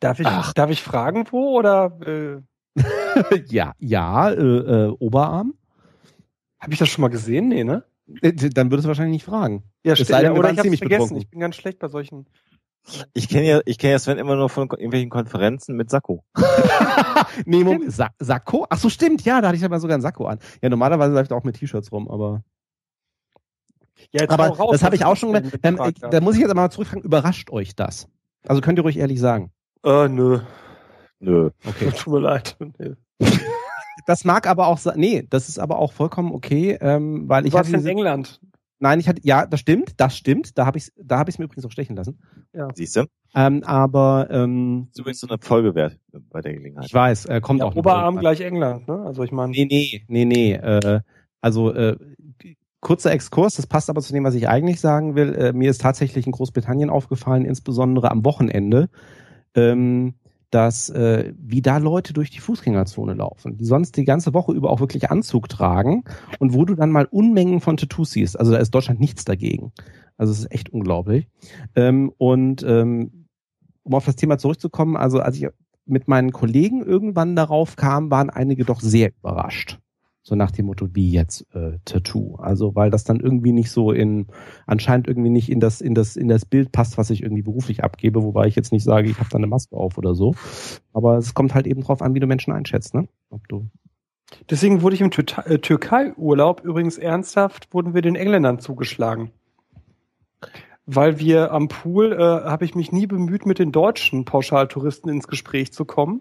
Darf 0.00 0.20
ich, 0.20 0.26
Ach. 0.28 0.52
darf 0.52 0.70
ich 0.70 0.82
fragen, 0.82 1.26
wo 1.30 1.58
oder 1.58 1.98
äh, 2.06 2.80
ja, 3.48 3.74
ja, 3.78 4.30
äh, 4.30 4.34
äh, 4.34 4.88
Oberarm. 5.00 5.54
habe 6.60 6.72
ich 6.72 6.78
das 6.78 6.88
schon 6.88 7.02
mal 7.02 7.08
gesehen? 7.08 7.48
Nee, 7.48 7.64
ne? 7.64 7.82
Äh, 8.22 8.32
Dann 8.32 8.70
würdest 8.70 8.84
du 8.84 8.88
wahrscheinlich 8.88 9.14
nicht 9.14 9.24
fragen. 9.24 9.64
Ja, 9.84 9.94
Es 9.94 10.06
sei 10.06 10.22
denn, 10.22 10.34
wir 10.34 10.38
oder 10.38 10.50
ich 10.52 10.58
habe 10.58 10.62
ziemlich 10.66 10.78
vergessen. 10.80 11.16
Ich 11.16 11.28
bin 11.28 11.40
ganz 11.40 11.56
schlecht 11.56 11.78
bei 11.80 11.88
solchen. 11.88 12.26
Ich 13.12 13.28
kenne 13.28 13.46
ja, 13.46 13.60
ich 13.66 13.76
kenne 13.78 13.92
ja 13.92 13.98
Sven 13.98 14.18
immer 14.18 14.34
nur 14.36 14.48
von 14.48 14.68
irgendwelchen 14.70 15.10
Konferenzen 15.10 15.76
mit 15.76 15.90
Sakko. 15.90 16.24
nee, 17.44 17.62
Moment, 17.62 17.92
Sa 17.92 18.08
Sakko? 18.18 18.66
Ach 18.70 18.78
so, 18.78 18.88
stimmt, 18.88 19.24
ja, 19.24 19.40
da 19.40 19.48
hatte 19.48 19.58
ich 19.58 19.64
aber 19.64 19.78
sogar 19.78 19.96
ein 19.98 20.00
Sakko 20.00 20.26
an. 20.26 20.38
Ja, 20.62 20.68
normalerweise 20.70 21.12
läuft 21.12 21.30
er 21.30 21.36
auch 21.36 21.44
mit 21.44 21.56
T-Shirts 21.56 21.92
rum, 21.92 22.08
aber. 22.10 22.42
Ja, 24.12 24.22
jetzt 24.22 24.30
aber 24.30 24.48
raus, 24.48 24.72
das 24.72 24.82
habe 24.82 24.92
was 24.94 25.00
ich 25.00 25.04
auch 25.06 25.16
schon 25.16 25.32
gemerkt. 25.32 25.58
Ähm, 25.62 25.74
gefragt 25.76 25.98
ich, 25.98 26.02
hast. 26.04 26.12
da 26.14 26.20
muss 26.20 26.34
ich 26.36 26.40
jetzt 26.40 26.50
aber 26.50 26.62
mal 26.62 26.70
zurückfragen, 26.70 27.02
überrascht 27.04 27.50
euch 27.50 27.74
das? 27.76 28.08
Also 28.46 28.60
könnt 28.62 28.78
ihr 28.78 28.82
ruhig 28.82 28.96
ehrlich 28.96 29.20
sagen. 29.20 29.50
Äh, 29.84 30.08
nö. 30.08 30.40
Nö. 31.20 31.50
Okay. 31.66 31.90
Tut 31.96 32.12
mir 32.14 32.20
leid. 32.20 32.56
Nee. 32.78 32.94
Das 34.06 34.24
mag 34.24 34.46
aber 34.46 34.68
auch, 34.68 34.78
sa- 34.78 34.94
nee, 34.96 35.26
das 35.28 35.48
ist 35.48 35.58
aber 35.58 35.78
auch 35.78 35.92
vollkommen 35.92 36.32
okay, 36.32 36.78
ähm, 36.80 37.28
weil 37.28 37.42
Du 37.42 37.48
ich 37.48 37.54
warst 37.54 37.70
hatte 37.72 37.82
in 37.82 37.86
England. 37.86 38.40
Nein, 38.78 39.00
ich 39.00 39.08
hatte, 39.08 39.20
ja, 39.24 39.46
das 39.46 39.60
stimmt, 39.60 40.00
das 40.00 40.16
stimmt, 40.16 40.56
da 40.58 40.66
habe 40.66 40.78
ich, 40.78 40.92
da 40.96 41.18
habe 41.18 41.30
ich 41.30 41.38
mir 41.38 41.44
übrigens 41.46 41.64
auch 41.66 41.70
stechen 41.70 41.96
lassen. 41.96 42.18
Siehst 42.74 42.96
du? 42.96 43.04
Ähm, 43.34 43.62
aber 43.64 44.28
ähm, 44.30 44.86
Das 44.86 44.94
ist 44.96 45.00
übrigens 45.00 45.20
so 45.20 45.28
eine 45.28 45.38
Folge 45.40 45.74
wert 45.74 45.98
bei 46.30 46.40
der 46.40 46.54
Gelegenheit. 46.54 46.86
ich 46.86 46.94
weiß, 46.94 47.26
äh, 47.26 47.40
kommt 47.40 47.60
Ja, 47.60 47.66
auch 47.66 47.70
noch 47.70 47.76
Oberarm 47.76 48.14
irgendwann. 48.16 48.20
gleich 48.20 48.40
England, 48.40 48.88
ne? 48.88 49.02
Also 49.04 49.22
ich 49.22 49.32
meine. 49.32 49.52
Nee, 49.52 49.66
nee, 49.66 50.04
nee, 50.08 50.24
nee. 50.24 50.52
Äh, 50.54 51.00
also 51.40 51.72
äh, 51.72 51.96
kurzer 52.80 53.12
Exkurs, 53.12 53.56
das 53.56 53.66
passt 53.66 53.90
aber 53.90 54.00
zu 54.00 54.12
dem, 54.12 54.24
was 54.24 54.34
ich 54.34 54.48
eigentlich 54.48 54.80
sagen 54.80 55.14
will. 55.14 55.34
Äh, 55.34 55.52
mir 55.52 55.70
ist 55.70 55.80
tatsächlich 55.82 56.26
in 56.26 56.32
Großbritannien 56.32 56.90
aufgefallen, 56.90 57.44
insbesondere 57.44 58.10
am 58.10 58.24
Wochenende, 58.24 58.88
ähm, 59.54 60.14
dass 60.50 60.88
äh, 60.90 61.32
wie 61.38 61.62
da 61.62 61.78
Leute 61.78 62.12
durch 62.12 62.30
die 62.30 62.40
Fußgängerzone 62.40 63.14
laufen, 63.14 63.56
die 63.56 63.64
sonst 63.64 63.96
die 63.96 64.04
ganze 64.04 64.32
Woche 64.34 64.52
über 64.52 64.70
auch 64.70 64.80
wirklich 64.80 65.10
Anzug 65.10 65.48
tragen 65.48 66.04
und 66.38 66.54
wo 66.54 66.64
du 66.64 66.74
dann 66.74 66.90
mal 66.90 67.06
Unmengen 67.06 67.60
von 67.60 67.76
Tattoos 67.76 68.12
siehst. 68.12 68.38
Also 68.38 68.52
da 68.52 68.58
ist 68.58 68.70
Deutschland 68.70 69.00
nichts 69.00 69.24
dagegen. 69.24 69.72
Also 70.16 70.32
es 70.32 70.40
ist 70.40 70.52
echt 70.52 70.70
unglaublich. 70.70 71.28
Ähm, 71.74 72.12
und 72.16 72.62
ähm, 72.62 73.26
um 73.82 73.94
auf 73.94 74.04
das 74.04 74.16
Thema 74.16 74.38
zurückzukommen, 74.38 74.96
also 74.96 75.20
als 75.20 75.36
ich 75.36 75.48
mit 75.86 76.08
meinen 76.08 76.32
Kollegen 76.32 76.82
irgendwann 76.82 77.36
darauf 77.36 77.76
kam, 77.76 78.10
waren 78.10 78.30
einige 78.30 78.64
doch 78.64 78.80
sehr 78.80 79.10
überrascht. 79.18 79.78
So 80.28 80.34
nach 80.34 80.50
dem 80.50 80.66
Motto, 80.66 80.88
wie 80.92 81.10
jetzt 81.10 81.46
äh, 81.54 81.78
Tattoo. 81.86 82.36
Also 82.36 82.74
weil 82.74 82.90
das 82.90 83.02
dann 83.02 83.18
irgendwie 83.18 83.52
nicht 83.52 83.70
so 83.70 83.92
in, 83.92 84.26
anscheinend 84.66 85.08
irgendwie 85.08 85.30
nicht 85.30 85.50
in 85.50 85.58
das, 85.58 85.80
in 85.80 85.94
das, 85.94 86.16
in 86.16 86.28
das 86.28 86.44
Bild 86.44 86.70
passt, 86.70 86.98
was 86.98 87.08
ich 87.08 87.22
irgendwie 87.22 87.40
beruflich 87.40 87.82
abgebe, 87.82 88.22
wobei 88.22 88.46
ich 88.46 88.54
jetzt 88.54 88.70
nicht 88.70 88.84
sage, 88.84 89.08
ich 89.08 89.18
habe 89.20 89.30
da 89.30 89.38
eine 89.38 89.46
Maske 89.46 89.74
auf 89.74 89.96
oder 89.96 90.14
so. 90.14 90.34
Aber 90.92 91.16
es 91.16 91.32
kommt 91.32 91.54
halt 91.54 91.66
eben 91.66 91.80
drauf 91.80 92.02
an, 92.02 92.14
wie 92.14 92.20
du 92.20 92.26
Menschen 92.26 92.52
einschätzt, 92.52 92.92
ne? 92.92 93.08
Ob 93.30 93.48
du. 93.48 93.70
Deswegen 94.50 94.82
wurde 94.82 94.96
ich 94.96 95.00
im 95.00 95.10
Türkei- 95.10 95.46
äh, 95.46 95.58
Türkei-Urlaub 95.60 96.62
übrigens 96.62 96.98
ernsthaft, 96.98 97.72
wurden 97.72 97.94
wir 97.94 98.02
den 98.02 98.14
Engländern 98.14 98.58
zugeschlagen. 98.58 99.30
Weil 100.84 101.18
wir 101.18 101.52
am 101.52 101.68
Pool, 101.68 102.12
äh, 102.12 102.18
habe 102.18 102.66
ich 102.66 102.74
mich 102.74 102.92
nie 102.92 103.06
bemüht, 103.06 103.46
mit 103.46 103.58
den 103.58 103.72
deutschen 103.72 104.26
Pauschaltouristen 104.26 105.10
ins 105.10 105.26
Gespräch 105.26 105.72
zu 105.72 105.86
kommen. 105.86 106.20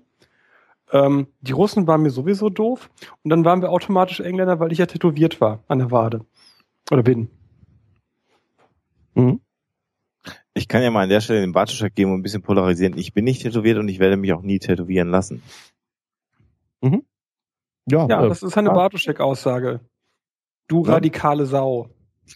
Ähm, 0.91 1.27
die 1.41 1.51
Russen 1.51 1.88
waren 1.88 2.01
mir 2.01 2.09
sowieso 2.11 2.49
doof. 2.49 2.90
Und 3.24 3.30
dann 3.30 3.43
waren 3.45 3.61
wir 3.61 3.72
automatisch 3.72 4.19
Engländer, 4.19 4.59
weil 4.59 4.72
ich 4.72 4.77
ja 4.77 4.85
tätowiert 4.85 5.41
war 5.41 5.64
an 5.67 5.80
der 5.80 5.91
Wade. 5.91 6.25
Oder 6.91 7.03
bin. 7.03 7.30
Mhm. 9.16 9.41
Ich 10.53 10.67
kann 10.67 10.82
ja 10.82 10.90
mal 10.91 11.03
an 11.03 11.09
der 11.09 11.22
Stelle 11.22 11.41
den 11.41 11.51
Bartuschek 11.51 11.93
geben 11.93 12.11
und 12.14 12.19
ein 12.19 12.24
bisschen 12.24 12.41
polarisieren. 12.41 12.98
Ich 12.98 13.14
bin 13.14 13.25
nicht 13.25 13.41
tätowiert 13.43 13.77
und 13.77 13.88
ich 13.90 13.99
werde 13.99 14.17
mich 14.17 14.33
auch 14.33 14.41
nie 14.41 14.59
tätowieren 14.59 15.09
lassen. 15.09 15.43
Ja, 17.90 18.06
Ja, 18.07 18.25
äh, 18.25 18.30
das 18.30 18.43
ist 18.43 18.57
eine 18.57 18.69
ja. 18.69 18.74
Bartuschek-Aussage. 18.74 19.80
Du 20.67 20.83
Ja. 20.85 20.93
radikale 20.93 21.45
Sau. 21.45 21.90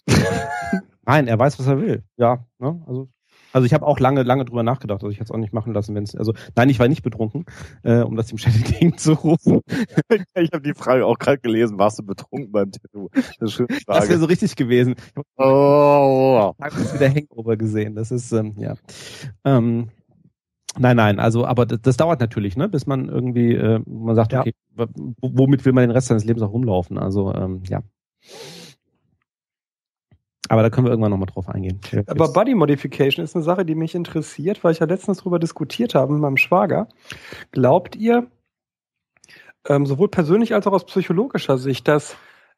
Nein, 1.06 1.28
er 1.28 1.38
weiß, 1.38 1.60
was 1.60 1.68
er 1.68 1.80
will. 1.82 2.04
Ja, 2.18 2.46
ne? 2.60 2.82
Also, 2.88 3.10
also 3.54 3.66
ich 3.66 3.74
habe 3.74 3.86
auch 3.86 4.00
lange, 4.00 4.24
lange 4.24 4.46
drüber 4.46 4.64
nachgedacht. 4.64 5.02
Also 5.04 5.10
ich 5.12 5.18
hätte 5.18 5.26
es 5.26 5.32
auch 5.32 5.38
nicht 5.38 5.54
machen 5.54 5.74
lassen, 5.74 5.96
wenn 5.96 6.04
es. 6.04 6.16
Also 6.16 6.34
nein, 6.56 6.70
ich 6.70 6.80
war 6.80 6.88
nicht 6.88 7.04
betrunken, 7.04 7.46
äh, 7.84 8.02
um 8.02 8.16
das 8.16 8.28
dem 8.28 8.38
Chat 8.38 8.56
entgegenzurufen. 8.56 9.62
Ich 10.36 10.52
habe 10.54 10.62
die 10.62 10.74
Frage 10.74 11.06
auch 11.06 11.18
gerade 11.18 11.40
gelesen, 11.40 11.78
warst 11.78 12.00
du 12.00 12.04
betrunken 12.04 12.52
beim 12.52 12.72
Tattoo? 12.72 13.10
Das 13.40 13.62
Das 13.86 14.10
wäre 14.10 14.20
so 14.20 14.26
richtig 14.26 14.56
gewesen. 14.56 14.96
Ich 15.16 15.24
Oh, 15.38 16.54
habe 16.62 16.80
jetzt 16.80 16.94
wieder 16.94 17.10
Hangover 17.10 17.58
gesehen. 17.58 17.96
Das 17.96 18.12
ist 18.12 18.32
ähm, 18.32 18.56
ja. 18.58 18.76
Ähm, 19.46 19.90
nein, 20.78 20.96
nein. 20.98 21.20
Also, 21.20 21.46
aber 21.46 21.66
das, 21.66 21.82
das 21.82 21.98
dauert 21.98 22.20
natürlich, 22.22 22.58
ne, 22.58 22.70
bis 22.70 22.86
man 22.88 23.10
irgendwie, 23.10 23.54
äh, 23.54 23.82
man 23.88 24.16
sagt, 24.16 24.34
Ja. 24.34 24.42
okay, 24.42 24.54
womit 25.22 25.66
will 25.66 25.74
man 25.74 25.84
den 25.84 25.92
Rest 25.92 26.08
seines 26.08 26.24
Lebens 26.26 26.44
auch 26.44 26.52
rumlaufen? 26.54 26.98
Also 26.98 27.34
ähm, 27.34 27.64
ja. 27.68 27.82
Aber 30.52 30.64
da 30.64 30.70
können 30.70 30.86
wir 30.86 30.92
irgendwann 30.92 31.12
nochmal 31.12 31.30
drauf 31.32 31.48
eingehen. 31.48 31.80
Aber 32.08 32.34
Body 32.34 32.56
Modification 32.56 33.24
ist 33.24 33.38
eine 33.38 33.44
Sache, 33.44 33.64
die 33.64 33.74
mich 33.74 33.96
interessiert, 33.96 34.62
weil 34.66 34.74
ich 34.74 34.80
ja 34.80 34.86
letztens 34.86 35.20
darüber 35.20 35.40
diskutiert 35.40 35.96
habe 35.96 36.12
mit 36.12 36.22
meinem 36.22 36.36
Schwager. 36.36 36.90
Glaubt 37.52 37.96
ihr, 37.96 38.28
ähm, 39.66 39.86
sowohl 39.86 40.10
persönlich 40.10 40.54
als 40.54 40.68
auch 40.68 40.74
aus 40.74 40.86
psychologischer 40.86 41.58
Sicht, 41.58 41.88
dass 41.88 42.18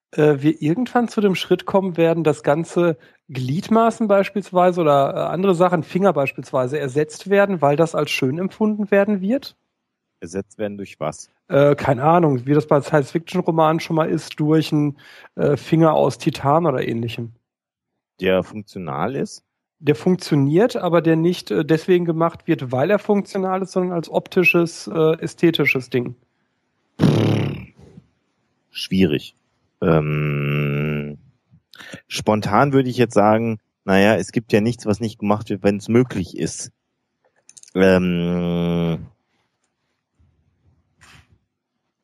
äh, 0.09 0.37
wir 0.39 0.59
irgendwann 0.59 1.07
zu 1.07 1.21
dem 1.21 1.35
Schritt 1.35 1.67
kommen 1.67 1.95
werden, 1.95 2.23
dass 2.23 2.41
ganze 2.41 2.97
Gliedmaßen 3.29 4.07
beispielsweise 4.07 4.81
oder 4.81 5.13
äh, 5.13 5.19
andere 5.31 5.53
Sachen, 5.53 5.83
Finger 5.83 6.13
beispielsweise, 6.13 6.79
ersetzt 6.79 7.29
werden, 7.29 7.61
weil 7.61 7.75
das 7.75 7.93
als 7.93 8.09
schön 8.09 8.39
empfunden 8.39 8.89
werden 8.89 9.21
wird? 9.21 9.55
Ersetzt 10.19 10.57
werden 10.57 10.77
durch 10.79 10.99
was? 10.99 11.29
Äh, 11.47 11.75
keine 11.75 12.01
Ahnung, 12.01 12.47
wie 12.47 12.55
das 12.55 12.65
bei 12.65 12.81
Science-Fiction-Romanen 12.81 13.81
schon 13.81 13.97
mal 13.97 14.09
ist, 14.09 14.39
durch 14.39 14.73
einen 14.73 14.97
äh, 15.35 15.57
Finger 15.57 15.93
aus 15.93 16.17
Titan 16.17 16.65
oder 16.65 16.87
ähnlichem. 16.87 17.33
Der 18.19 18.43
funktional 18.43 19.15
ist? 19.15 19.43
Der 19.79 19.95
funktioniert, 19.95 20.75
aber 20.75 21.01
der 21.01 21.15
nicht 21.15 21.51
äh, 21.51 21.65
deswegen 21.65 22.05
gemacht 22.05 22.47
wird, 22.47 22.71
weil 22.71 22.89
er 22.89 22.99
funktional 22.99 23.61
ist, 23.61 23.71
sondern 23.71 23.93
als 23.93 24.09
optisches, 24.09 24.87
äh, 24.87 25.19
ästhetisches 25.19 25.89
Ding. 25.89 26.15
Schwierig. 28.71 29.35
Ähm, 29.81 31.17
spontan 32.07 32.73
würde 32.73 32.89
ich 32.89 32.97
jetzt 32.97 33.13
sagen, 33.13 33.59
naja, 33.85 34.15
es 34.15 34.31
gibt 34.31 34.53
ja 34.53 34.61
nichts, 34.61 34.85
was 34.85 34.99
nicht 34.99 35.19
gemacht 35.19 35.49
wird, 35.49 35.63
wenn 35.63 35.77
es 35.77 35.89
möglich 35.89 36.37
ist. 36.37 36.71
Ähm, 37.75 39.07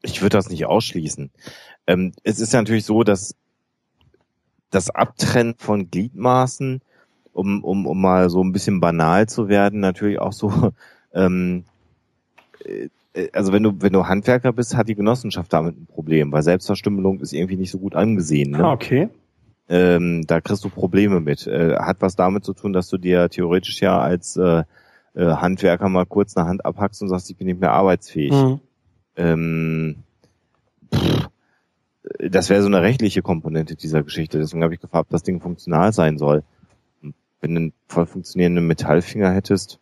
ich 0.02 0.22
würde 0.22 0.38
das 0.38 0.50
nicht 0.50 0.66
ausschließen. 0.66 1.32
Ähm, 1.88 2.14
es 2.24 2.40
ist 2.40 2.54
ja 2.54 2.62
natürlich 2.62 2.86
so, 2.86 3.04
dass 3.04 3.36
das 4.70 4.90
Abtrennen 4.90 5.56
von 5.58 5.90
Gliedmaßen, 5.90 6.82
um, 7.34 7.64
um, 7.64 7.86
um 7.88 8.02
mal 8.02 8.30
so 8.30 8.44
ein 8.44 8.52
bisschen 8.52 8.80
banal 8.80 9.28
zu 9.28 9.48
werden, 9.48 9.80
natürlich 9.80 10.20
auch 10.20 10.34
so, 10.34 10.72
ähm, 11.14 11.64
äh, 12.66 12.90
also 13.34 13.52
wenn 13.52 13.64
du, 13.64 13.74
wenn 13.80 13.94
du 13.94 14.08
Handwerker 14.08 14.54
bist, 14.54 14.78
hat 14.78 14.88
die 14.88 14.96
Genossenschaft 14.96 15.52
damit 15.52 15.78
ein 15.78 15.88
Problem, 15.88 16.32
weil 16.32 16.44
Selbstverstümmelung 16.44 17.20
ist 17.20 17.34
irgendwie 17.34 17.58
nicht 17.58 17.72
so 17.72 17.80
gut 17.80 17.96
angesehen. 17.96 18.52
Ne? 18.52 18.64
Ah, 18.64 18.74
okay. 18.74 19.10
Ähm, 19.68 20.26
da 20.26 20.42
kriegst 20.42 20.64
du 20.64 20.70
Probleme 20.70 21.20
mit. 21.20 21.46
Äh, 21.46 21.76
hat 21.78 21.98
was 22.00 22.16
damit 22.16 22.44
zu 22.44 22.54
tun, 22.54 22.74
dass 22.74 22.88
du 22.90 22.98
dir 22.98 23.30
theoretisch 23.30 23.82
ja 23.82 24.00
als 24.00 24.36
äh, 24.36 24.64
äh, 25.14 25.26
Handwerker 25.26 25.90
mal 25.90 26.06
kurz 26.06 26.36
eine 26.38 26.48
Hand 26.48 26.66
abhackst 26.66 27.02
und 27.02 27.10
sagst, 27.10 27.30
ich 27.30 27.38
bin 27.38 27.48
nicht 27.48 27.60
mehr 27.60 27.72
arbeitsfähig. 27.72 28.32
Mhm. 28.32 28.60
Ähm, 29.16 29.96
das 32.20 32.50
wäre 32.50 32.62
so 32.62 32.68
eine 32.68 32.82
rechtliche 32.82 33.22
Komponente 33.22 33.76
dieser 33.76 34.04
Geschichte. 34.04 34.38
Deswegen 34.38 34.64
habe 34.64 34.74
ich 34.74 34.82
gefragt, 34.82 35.08
ob 35.08 35.10
das 35.10 35.24
Ding 35.24 35.40
funktional 35.40 35.94
sein 35.94 36.18
soll. 36.18 36.44
Wenn 37.02 37.56
du 37.56 37.62
einen 37.62 37.74
voll 37.88 38.06
funktionierenden 38.06 38.68
Metallfinger 38.68 39.34
hättest, 39.34 39.80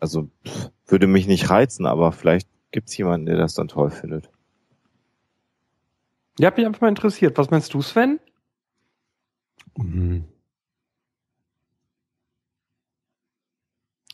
also 0.00 0.30
pff, 0.46 0.70
würde 0.86 1.06
mich 1.06 1.26
nicht 1.26 1.50
reizen, 1.50 1.86
aber 1.86 2.12
vielleicht 2.12 2.48
gibt 2.70 2.88
es 2.88 2.96
jemanden, 2.96 3.26
der 3.26 3.36
das 3.36 3.54
dann 3.54 3.68
toll 3.68 3.90
findet. 3.90 4.30
Ja, 6.38 6.48
hat 6.48 6.56
mich 6.56 6.66
einfach 6.66 6.80
mal 6.80 6.88
interessiert. 6.88 7.36
Was 7.36 7.50
meinst 7.50 7.74
du, 7.74 7.82
Sven? 7.82 8.18
Mhm. 9.76 10.24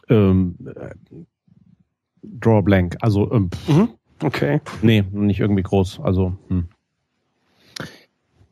Ähm, 0.09 0.57
äh, 0.67 0.95
draw 2.23 2.63
blank. 2.63 2.97
Also 3.01 3.31
ähm, 3.33 3.51
mhm. 3.69 3.89
okay. 4.23 4.61
Nee, 4.83 5.05
nicht 5.13 5.39
irgendwie 5.39 5.63
groß. 5.63 6.01
Also 6.01 6.37
hm. 6.49 6.69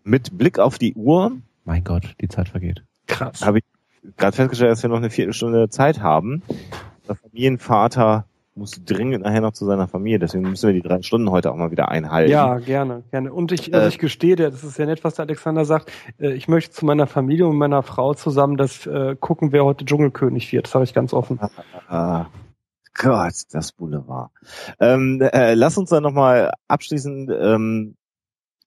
Mit 0.08 0.36
Blick 0.36 0.58
auf 0.58 0.78
die 0.78 0.94
Uhr. 0.94 1.32
Mein 1.64 1.84
Gott, 1.84 2.14
die 2.20 2.28
Zeit 2.28 2.48
vergeht. 2.48 2.82
Krass. 3.06 3.44
Habe 3.44 3.58
ich 3.58 3.64
gerade 4.16 4.34
festgestellt, 4.34 4.72
dass 4.72 4.82
wir 4.82 4.90
noch 4.90 4.96
eine 4.96 5.10
Viertelstunde 5.10 5.68
Zeit 5.68 6.00
haben. 6.00 6.42
Der 7.06 7.14
Familienvater 7.14 8.24
muss 8.54 8.82
dringend 8.84 9.22
nachher 9.22 9.40
noch 9.40 9.52
zu 9.52 9.64
seiner 9.66 9.86
Familie, 9.86 10.18
deswegen 10.18 10.50
müssen 10.50 10.66
wir 10.66 10.74
die 10.74 10.86
drei 10.86 11.00
Stunden 11.02 11.30
heute 11.30 11.52
auch 11.52 11.56
mal 11.56 11.70
wieder 11.70 11.90
einhalten. 11.90 12.32
Ja, 12.32 12.58
gerne, 12.58 13.04
gerne. 13.12 13.32
Und 13.32 13.52
ich, 13.52 13.72
also 13.72 13.86
ich 13.86 13.98
gestehe 13.98 14.34
dir, 14.34 14.50
das 14.50 14.64
ist 14.64 14.78
ja 14.78 14.86
nett, 14.86 15.04
was 15.04 15.14
der 15.14 15.26
Alexander 15.26 15.64
sagt. 15.64 15.92
Äh, 16.18 16.32
ich 16.32 16.48
möchte 16.48 16.72
zu 16.72 16.84
meiner 16.84 17.06
Familie 17.06 17.46
und 17.46 17.56
meiner 17.56 17.82
Frau 17.84 18.14
zusammen 18.14 18.56
das 18.56 18.84
äh, 18.86 19.14
gucken, 19.14 19.52
wer 19.52 19.64
heute 19.64 19.84
Dschungelkönig 19.84 20.50
wird. 20.52 20.66
Das 20.66 20.72
sage 20.72 20.84
ich 20.84 20.94
ganz 20.94 21.12
offen. 21.12 21.38
Ah, 21.86 22.26
Gott, 22.94 23.34
das 23.52 23.70
Boulevard. 23.72 24.30
Ähm, 24.80 25.20
äh, 25.20 25.54
lass 25.54 25.78
uns 25.78 25.90
dann 25.90 26.02
nochmal 26.02 26.50
abschließend 26.66 27.30
ähm, 27.30 27.94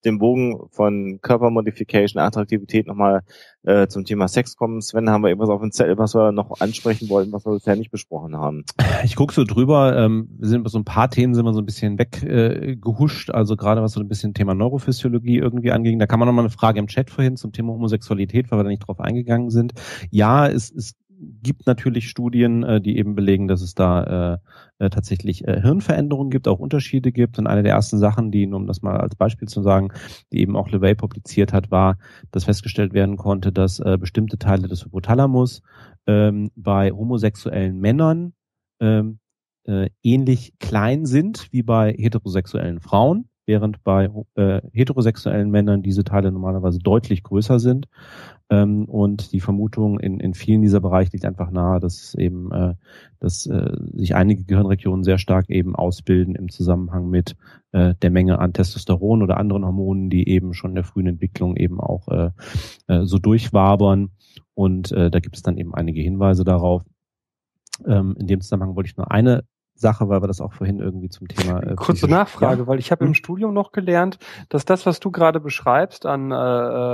den 0.05 0.19
Bogen 0.19 0.59
von 0.71 1.19
Körpermodification, 1.21 2.21
Attraktivität 2.21 2.87
nochmal 2.87 3.21
äh, 3.63 3.87
zum 3.87 4.05
Thema 4.05 4.27
Sex 4.27 4.55
kommen. 4.55 4.81
Sven, 4.81 5.09
haben 5.09 5.21
wir 5.21 5.29
irgendwas 5.29 5.49
auf 5.49 5.61
dem 5.61 5.71
Zettel, 5.71 5.97
was 5.97 6.15
wir 6.15 6.31
noch 6.31 6.59
ansprechen 6.59 7.09
wollten, 7.09 7.31
was 7.31 7.45
wir 7.45 7.53
bisher 7.53 7.75
nicht 7.75 7.91
besprochen 7.91 8.37
haben? 8.37 8.65
Ich 9.03 9.15
gucke 9.15 9.33
so 9.33 9.43
drüber, 9.43 9.97
ähm, 9.97 10.29
sind 10.39 10.69
so 10.69 10.77
ein 10.77 10.85
paar 10.85 11.09
Themen 11.09 11.33
sind 11.33 11.45
wir 11.45 11.53
so 11.53 11.59
ein 11.59 11.65
bisschen 11.65 11.97
weggehuscht, 11.97 13.29
äh, 13.29 13.33
also 13.33 13.55
gerade 13.55 13.81
was 13.81 13.93
so 13.93 13.99
ein 13.99 14.07
bisschen 14.07 14.33
Thema 14.33 14.53
Neurophysiologie 14.53 15.37
irgendwie 15.37 15.71
anging. 15.71 15.99
Da 15.99 16.07
kann 16.07 16.19
man 16.19 16.27
nochmal 16.27 16.45
eine 16.45 16.51
Frage 16.51 16.79
im 16.79 16.87
Chat 16.87 17.09
vorhin 17.09 17.37
zum 17.37 17.51
Thema 17.51 17.73
Homosexualität, 17.73 18.51
weil 18.51 18.59
wir 18.59 18.63
da 18.63 18.69
nicht 18.69 18.87
drauf 18.87 18.99
eingegangen 18.99 19.49
sind. 19.49 19.73
Ja, 20.09 20.47
es, 20.47 20.71
es 20.71 20.95
gibt 21.43 21.67
natürlich 21.67 22.09
Studien, 22.09 22.63
äh, 22.63 22.81
die 22.81 22.97
eben 22.97 23.15
belegen, 23.15 23.47
dass 23.47 23.61
es 23.61 23.75
da 23.75 24.39
äh, 24.79 24.85
äh, 24.85 24.89
tatsächlich 24.89 25.47
äh, 25.47 25.61
Hirnveränderungen 25.61 26.31
gibt, 26.31 26.47
auch 26.47 26.59
Unterschiede 26.59 27.11
gibt. 27.11 27.39
Und 27.39 27.47
eine 27.47 27.63
der 27.63 27.73
ersten 27.73 27.97
Sachen, 27.97 28.31
die, 28.31 28.47
um 28.47 28.67
das 28.67 28.81
mal 28.81 28.97
als 28.97 29.15
Beispiel 29.15 29.47
zu 29.47 29.61
sagen, 29.61 29.89
die 30.31 30.39
eben 30.39 30.55
auch 30.55 30.69
LeVay 30.69 30.95
publiziert 30.95 31.53
hat, 31.53 31.71
war, 31.71 31.97
dass 32.31 32.45
festgestellt 32.45 32.93
werden 32.93 33.17
konnte, 33.17 33.51
dass 33.51 33.79
äh, 33.79 33.97
bestimmte 33.99 34.37
Teile 34.37 34.67
des 34.67 34.83
Hypothalamus 34.83 35.61
ähm, 36.07 36.51
bei 36.55 36.91
homosexuellen 36.91 37.79
Männern 37.79 38.33
ähm, 38.79 39.19
äh, 39.65 39.89
ähnlich 40.03 40.53
klein 40.59 41.05
sind 41.05 41.47
wie 41.51 41.63
bei 41.63 41.93
heterosexuellen 41.93 42.79
Frauen 42.79 43.30
während 43.51 43.83
bei 43.83 44.09
äh, 44.35 44.61
heterosexuellen 44.71 45.51
Männern 45.51 45.81
diese 45.81 46.05
Teile 46.05 46.31
normalerweise 46.31 46.79
deutlich 46.79 47.21
größer 47.21 47.59
sind. 47.59 47.89
Ähm, 48.49 48.85
und 48.85 49.33
die 49.33 49.41
Vermutung 49.41 49.99
in, 49.99 50.21
in 50.21 50.33
vielen 50.33 50.61
dieser 50.61 50.79
Bereiche 50.79 51.11
liegt 51.11 51.25
einfach 51.25 51.51
nahe, 51.51 51.81
dass 51.81 52.15
eben, 52.15 52.49
äh, 52.53 52.75
dass 53.19 53.45
äh, 53.47 53.75
sich 53.93 54.15
einige 54.15 54.45
Gehirnregionen 54.45 55.03
sehr 55.03 55.17
stark 55.17 55.49
eben 55.49 55.75
ausbilden 55.75 56.35
im 56.35 56.47
Zusammenhang 56.47 57.09
mit 57.09 57.35
äh, 57.73 57.93
der 58.01 58.09
Menge 58.09 58.39
an 58.39 58.53
Testosteron 58.53 59.21
oder 59.21 59.35
anderen 59.35 59.65
Hormonen, 59.65 60.09
die 60.09 60.29
eben 60.29 60.53
schon 60.53 60.71
in 60.71 60.75
der 60.75 60.85
frühen 60.85 61.07
Entwicklung 61.07 61.57
eben 61.57 61.81
auch 61.81 62.07
äh, 62.07 62.29
äh, 62.87 63.05
so 63.05 63.17
durchwabern. 63.17 64.11
Und 64.53 64.93
äh, 64.93 65.11
da 65.11 65.19
gibt 65.19 65.35
es 65.35 65.41
dann 65.41 65.57
eben 65.57 65.75
einige 65.75 66.01
Hinweise 66.01 66.45
darauf. 66.45 66.83
Ähm, 67.85 68.15
in 68.17 68.27
dem 68.27 68.39
Zusammenhang 68.39 68.77
wollte 68.77 68.89
ich 68.89 68.95
nur 68.95 69.11
eine 69.11 69.43
Sache, 69.81 70.07
weil 70.07 70.21
wir 70.21 70.27
das 70.27 70.39
auch 70.39 70.53
vorhin 70.53 70.79
irgendwie 70.79 71.09
zum 71.09 71.27
Thema. 71.27 71.61
Äh, 71.61 71.75
Kurze 71.75 72.07
Nachfrage, 72.07 72.61
ja. 72.61 72.67
weil 72.67 72.79
ich 72.79 72.91
habe 72.91 73.03
mhm. 73.03 73.09
im 73.09 73.13
Studium 73.15 73.53
noch 73.53 73.71
gelernt, 73.71 74.17
dass 74.49 74.63
das, 74.63 74.85
was 74.85 74.99
du 74.99 75.11
gerade 75.11 75.39
beschreibst 75.39 76.05
an 76.05 76.31
äh, 76.31 76.35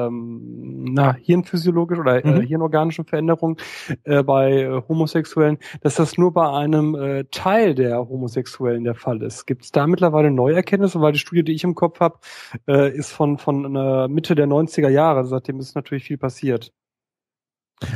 ähm, 0.08 0.86
na, 0.94 1.14
hirnphysiologisch 1.14 2.00
oder 2.00 2.24
äh, 2.24 2.28
mhm. 2.28 2.42
äh, 2.42 2.48
hirnorganischen 2.48 3.06
Veränderungen 3.06 3.58
äh, 4.04 4.24
bei 4.24 4.64
äh, 4.64 4.82
Homosexuellen, 4.88 5.60
dass 5.82 5.96
das 5.96 6.18
nur 6.18 6.34
bei 6.34 6.50
einem 6.50 6.96
äh, 6.96 7.26
Teil 7.26 7.76
der 7.76 8.00
Homosexuellen 8.10 8.84
der 8.84 8.96
Fall 8.96 9.22
ist. 9.22 9.46
Gibt 9.46 9.64
es 9.64 9.72
da 9.72 9.86
mittlerweile 9.86 10.32
neue 10.32 10.56
Erkenntnisse? 10.56 11.02
Weil 11.02 11.12
die 11.12 11.20
Studie, 11.20 11.44
die 11.44 11.54
ich 11.54 11.64
im 11.64 11.76
Kopf 11.76 12.00
habe, 12.00 12.20
äh, 12.68 12.96
ist 12.96 13.12
von, 13.12 13.38
von 13.38 13.76
äh, 13.76 14.08
Mitte 14.08 14.36
der 14.36 14.48
90er 14.48 14.90
Jahre. 14.90 15.26
Seitdem 15.26 15.60
ist 15.60 15.76
natürlich 15.76 16.06
viel 16.06 16.18
passiert. 16.18 16.72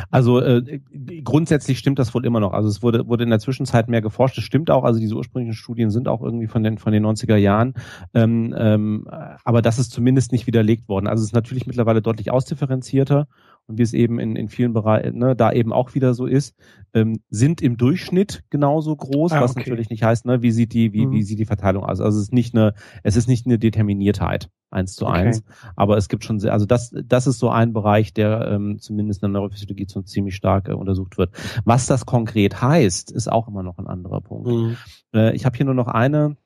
Also 0.09 0.39
äh, 0.39 0.79
grundsätzlich 1.23 1.79
stimmt 1.79 1.99
das 1.99 2.13
wohl 2.13 2.25
immer 2.25 2.39
noch. 2.39 2.53
Also 2.53 2.69
es 2.69 2.83
wurde, 2.83 3.07
wurde 3.07 3.23
in 3.23 3.29
der 3.29 3.39
Zwischenzeit 3.39 3.89
mehr 3.89 4.01
geforscht. 4.01 4.37
Das 4.37 4.43
stimmt 4.43 4.69
auch. 4.69 4.83
Also 4.83 4.99
diese 4.99 5.15
ursprünglichen 5.15 5.55
Studien 5.55 5.89
sind 5.89 6.07
auch 6.07 6.21
irgendwie 6.21 6.47
von 6.47 6.63
den 6.63 6.77
von 6.77 6.93
den 6.93 7.05
90er 7.05 7.35
Jahren. 7.35 7.73
Ähm, 8.13 8.53
ähm, 8.57 9.07
aber 9.43 9.61
das 9.61 9.79
ist 9.79 9.91
zumindest 9.91 10.31
nicht 10.31 10.47
widerlegt 10.47 10.87
worden. 10.87 11.07
Also 11.07 11.21
es 11.21 11.29
ist 11.29 11.35
natürlich 11.35 11.65
mittlerweile 11.65 12.01
deutlich 12.01 12.31
ausdifferenzierter 12.31 13.27
und 13.67 13.77
wie 13.77 13.83
es 13.83 13.93
eben 13.93 14.19
in, 14.19 14.35
in 14.35 14.49
vielen 14.49 14.73
Bereichen 14.73 15.17
ne, 15.17 15.35
da 15.35 15.51
eben 15.51 15.71
auch 15.73 15.95
wieder 15.95 16.13
so 16.13 16.25
ist, 16.25 16.55
ähm, 16.93 17.21
sind 17.29 17.61
im 17.61 17.77
Durchschnitt 17.77 18.43
genauso 18.49 18.95
groß, 18.95 19.31
ah, 19.31 19.41
was 19.41 19.55
natürlich 19.55 19.89
nicht 19.89 20.03
heißt, 20.03 20.25
ne, 20.25 20.41
wie 20.41 20.51
sieht 20.51 20.73
die, 20.73 20.93
wie, 20.93 21.05
mhm. 21.05 21.11
wie 21.11 21.23
sieht 21.23 21.39
die 21.39 21.45
Verteilung 21.45 21.83
aus. 21.83 22.01
Also 22.01 22.17
es 22.17 22.25
ist 22.25 22.33
nicht 22.33 22.53
eine, 22.53 22.73
es 23.03 23.15
ist 23.15 23.27
nicht 23.27 23.45
eine 23.45 23.59
Determiniertheit 23.59 24.49
eins 24.69 24.95
zu 24.95 25.05
eins, 25.05 25.39
okay. 25.39 25.71
aber 25.75 25.97
es 25.97 26.07
gibt 26.07 26.23
schon 26.23 26.39
sehr, 26.39 26.53
also 26.53 26.65
das, 26.65 26.93
das 27.05 27.27
ist 27.27 27.39
so 27.39 27.49
ein 27.49 27.73
Bereich, 27.73 28.13
der 28.13 28.47
ähm, 28.47 28.79
zumindest 28.79 29.21
in 29.21 29.31
der 29.31 29.39
Neurophysiologie 29.39 29.85
so 29.87 30.01
ziemlich 30.01 30.35
stark 30.35 30.69
äh, 30.69 30.73
untersucht 30.73 31.17
wird. 31.17 31.31
Was 31.65 31.87
das 31.87 32.05
konkret 32.05 32.61
heißt, 32.61 33.11
ist 33.11 33.31
auch 33.31 33.47
immer 33.47 33.63
noch 33.63 33.77
ein 33.77 33.87
anderer 33.87 34.21
Punkt. 34.21 34.47
Mhm. 34.47 34.77
Äh, 35.13 35.35
ich 35.35 35.45
habe 35.45 35.57
hier 35.57 35.65
nur 35.65 35.75
noch 35.75 35.87
eine 35.87 36.37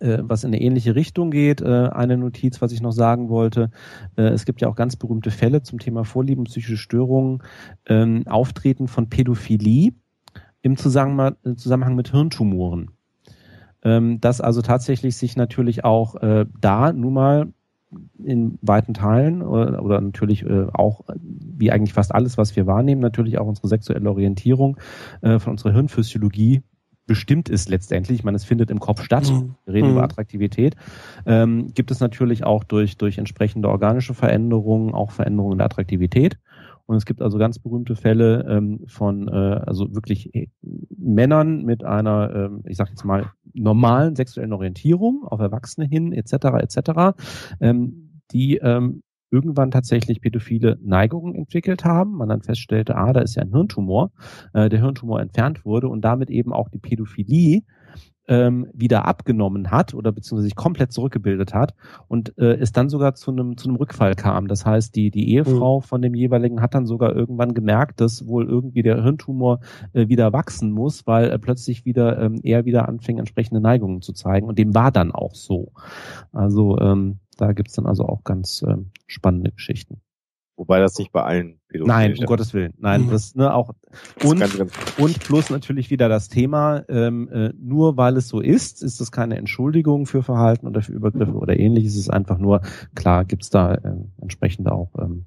äh, 0.00 0.18
was 0.22 0.44
in 0.44 0.48
eine 0.48 0.60
ähnliche 0.60 0.94
Richtung 0.94 1.30
geht. 1.30 1.60
Äh, 1.60 1.88
eine 1.92 2.16
Notiz, 2.16 2.60
was 2.60 2.72
ich 2.72 2.80
noch 2.80 2.92
sagen 2.92 3.28
wollte. 3.28 3.70
Äh, 4.16 4.28
es 4.28 4.44
gibt 4.44 4.60
ja 4.60 4.68
auch 4.68 4.76
ganz 4.76 4.96
berühmte 4.96 5.30
Fälle 5.30 5.62
zum 5.62 5.78
Thema 5.78 6.04
Vorlieben, 6.04 6.44
psychische 6.44 6.76
Störungen, 6.76 7.42
ähm, 7.86 8.24
Auftreten 8.26 8.88
von 8.88 9.08
Pädophilie 9.08 9.92
im 10.62 10.76
Zusammenhang, 10.76 11.94
mit 11.94 12.10
Hirntumoren. 12.10 12.90
Ähm, 13.82 14.20
dass 14.20 14.40
also 14.40 14.62
tatsächlich 14.62 15.16
sich 15.16 15.36
natürlich 15.36 15.84
auch 15.84 16.14
da 16.60 16.92
nun 16.92 17.12
mal 17.12 17.52
in 18.18 18.58
weiten 18.62 18.94
Teilen 18.94 19.42
oder, 19.42 20.00
natürlich 20.00 20.44
auch 20.72 21.02
wie 21.20 21.70
eigentlich 21.70 21.92
fast 21.92 22.14
alles, 22.14 22.38
was 22.38 22.56
wir 22.56 22.66
wahrnehmen, 22.66 23.02
natürlich 23.02 23.38
auch 23.38 23.46
unsere 23.46 23.68
sexuelle 23.68 24.10
Orientierung 24.10 24.78
von 25.20 25.50
unserer 25.52 25.74
Hirnphysiologie 25.74 26.62
bestimmt 27.06 27.48
ist 27.48 27.68
letztendlich. 27.68 28.18
Ich 28.18 28.24
meine, 28.24 28.36
es 28.36 28.44
findet 28.44 28.70
im 28.70 28.80
Kopf 28.80 29.02
statt. 29.02 29.30
Mhm. 29.30 29.54
Wir 29.64 29.74
reden 29.74 29.88
Mhm. 29.88 29.92
über 29.94 30.04
Attraktivität. 30.04 30.76
Ähm, 31.26 31.72
gibt 31.74 31.90
es 31.90 32.00
natürlich 32.00 32.44
auch 32.44 32.64
durch, 32.64 32.96
durch 32.96 33.18
entsprechende 33.18 33.68
organische 33.68 34.14
Veränderungen 34.14 34.94
auch 34.94 35.10
Veränderungen 35.10 35.58
der 35.58 35.66
Attraktivität. 35.66 36.38
Und 36.86 36.96
es 36.96 37.06
gibt 37.06 37.22
also 37.22 37.38
ganz 37.38 37.58
berühmte 37.58 37.96
Fälle 37.96 38.44
ähm, 38.48 38.80
von 38.86 39.28
äh, 39.28 39.30
also 39.30 39.94
wirklich 39.94 40.34
äh, 40.34 40.48
Männern 40.96 41.64
mit 41.64 41.82
einer, 41.84 42.34
ähm, 42.34 42.62
ich 42.66 42.76
sage 42.76 42.90
jetzt 42.90 43.04
mal, 43.04 43.32
normalen 43.54 44.16
sexuellen 44.16 44.52
Orientierung 44.52 45.24
auf 45.24 45.40
Erwachsene 45.40 45.86
hin, 45.86 46.12
etc. 46.12 46.32
etc., 46.60 47.16
ähm, 47.60 48.20
die 48.32 48.56
ähm, 48.56 49.02
irgendwann 49.34 49.72
tatsächlich 49.72 50.20
pädophile 50.20 50.78
Neigungen 50.82 51.34
entwickelt 51.34 51.84
haben. 51.84 52.12
Man 52.12 52.28
dann 52.28 52.42
feststellte, 52.42 52.94
ah, 52.96 53.12
da 53.12 53.20
ist 53.20 53.34
ja 53.34 53.42
ein 53.42 53.50
Hirntumor, 53.50 54.12
äh, 54.52 54.68
der 54.68 54.80
Hirntumor 54.80 55.20
entfernt 55.20 55.64
wurde 55.64 55.88
und 55.88 56.02
damit 56.02 56.30
eben 56.30 56.52
auch 56.52 56.68
die 56.68 56.78
Pädophilie 56.78 57.62
ähm, 58.26 58.66
wieder 58.72 59.06
abgenommen 59.06 59.70
hat 59.70 59.94
oder 59.94 60.12
beziehungsweise 60.12 60.44
sich 60.44 60.56
komplett 60.56 60.92
zurückgebildet 60.92 61.52
hat 61.52 61.74
und 62.08 62.36
äh, 62.38 62.54
es 62.54 62.72
dann 62.72 62.88
sogar 62.88 63.14
zu 63.14 63.30
einem 63.30 63.56
zu 63.56 63.68
einem 63.68 63.76
Rückfall 63.76 64.14
kam. 64.14 64.48
Das 64.48 64.64
heißt, 64.64 64.94
die 64.96 65.10
die 65.10 65.30
Ehefrau 65.32 65.80
von 65.80 66.00
dem 66.00 66.14
jeweiligen 66.14 66.62
hat 66.62 66.74
dann 66.74 66.86
sogar 66.86 67.14
irgendwann 67.14 67.54
gemerkt, 67.54 68.00
dass 68.00 68.26
wohl 68.26 68.46
irgendwie 68.46 68.82
der 68.82 69.02
Hirntumor 69.02 69.60
äh, 69.92 70.08
wieder 70.08 70.32
wachsen 70.32 70.70
muss, 70.72 71.06
weil 71.06 71.28
er 71.28 71.38
plötzlich 71.38 71.84
wieder 71.84 72.18
ähm, 72.18 72.40
er 72.42 72.64
wieder 72.64 72.88
anfing 72.88 73.18
entsprechende 73.18 73.60
Neigungen 73.60 74.00
zu 74.00 74.12
zeigen 74.12 74.46
und 74.46 74.58
dem 74.58 74.74
war 74.74 74.90
dann 74.90 75.12
auch 75.12 75.34
so. 75.34 75.72
Also 76.32 76.78
ähm, 76.78 77.18
da 77.36 77.52
gibt's 77.52 77.74
dann 77.74 77.86
also 77.86 78.04
auch 78.04 78.24
ganz 78.24 78.62
ähm, 78.66 78.90
spannende 79.06 79.52
Geschichten. 79.52 80.00
Wobei 80.56 80.78
das 80.78 80.96
nicht 80.98 81.10
bei 81.10 81.22
allen 81.22 81.60
Pädophilen 81.66 81.88
Nein, 81.88 82.14
um 82.16 82.26
Gottes 82.26 82.54
Willen. 82.54 82.74
Nein, 82.78 83.06
Mhm. 83.06 83.10
das 83.10 83.34
ne 83.34 83.52
auch 83.52 83.74
und 84.22 84.38
Ganz, 84.38 84.56
ganz 84.56 84.72
und 84.98 85.18
plus 85.18 85.50
natürlich 85.50 85.90
wieder 85.90 86.08
das 86.08 86.28
Thema, 86.28 86.84
ähm, 86.88 87.28
äh, 87.28 87.52
nur 87.58 87.96
weil 87.96 88.16
es 88.16 88.28
so 88.28 88.40
ist, 88.40 88.82
ist 88.82 89.00
das 89.00 89.10
keine 89.10 89.36
Entschuldigung 89.36 90.06
für 90.06 90.22
Verhalten 90.22 90.68
oder 90.68 90.80
für 90.82 90.92
Übergriffe 90.92 91.32
oder 91.34 91.58
ähnliches. 91.58 91.94
Es 91.94 92.00
ist 92.02 92.10
einfach 92.10 92.38
nur, 92.38 92.60
klar 92.94 93.24
gibt's 93.24 93.50
da 93.50 93.74
ähm, 93.84 94.12
entsprechend 94.20 94.68
auch 94.68 94.92
ähm, 95.00 95.26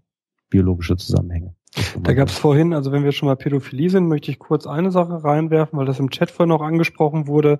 biologische 0.50 0.95
Zusammenhänge. 0.95 1.53
Da 2.02 2.14
gab 2.14 2.30
es 2.30 2.38
vorhin, 2.38 2.74
also 2.74 2.92
wenn 2.92 3.04
wir 3.04 3.12
schon 3.12 3.28
mal 3.28 3.36
Pädophilie 3.36 3.90
sind, 3.90 4.08
möchte 4.08 4.32
ich 4.32 4.40
kurz 4.40 4.66
eine 4.66 4.92
Sache 4.92 5.24
reinwerfen, 5.24 5.78
weil 5.78 5.86
das 5.86 6.00
im 6.00 6.10
Chat 6.10 6.32
vorhin 6.32 6.50
noch 6.50 6.62
angesprochen 6.62 7.28
wurde, 7.28 7.60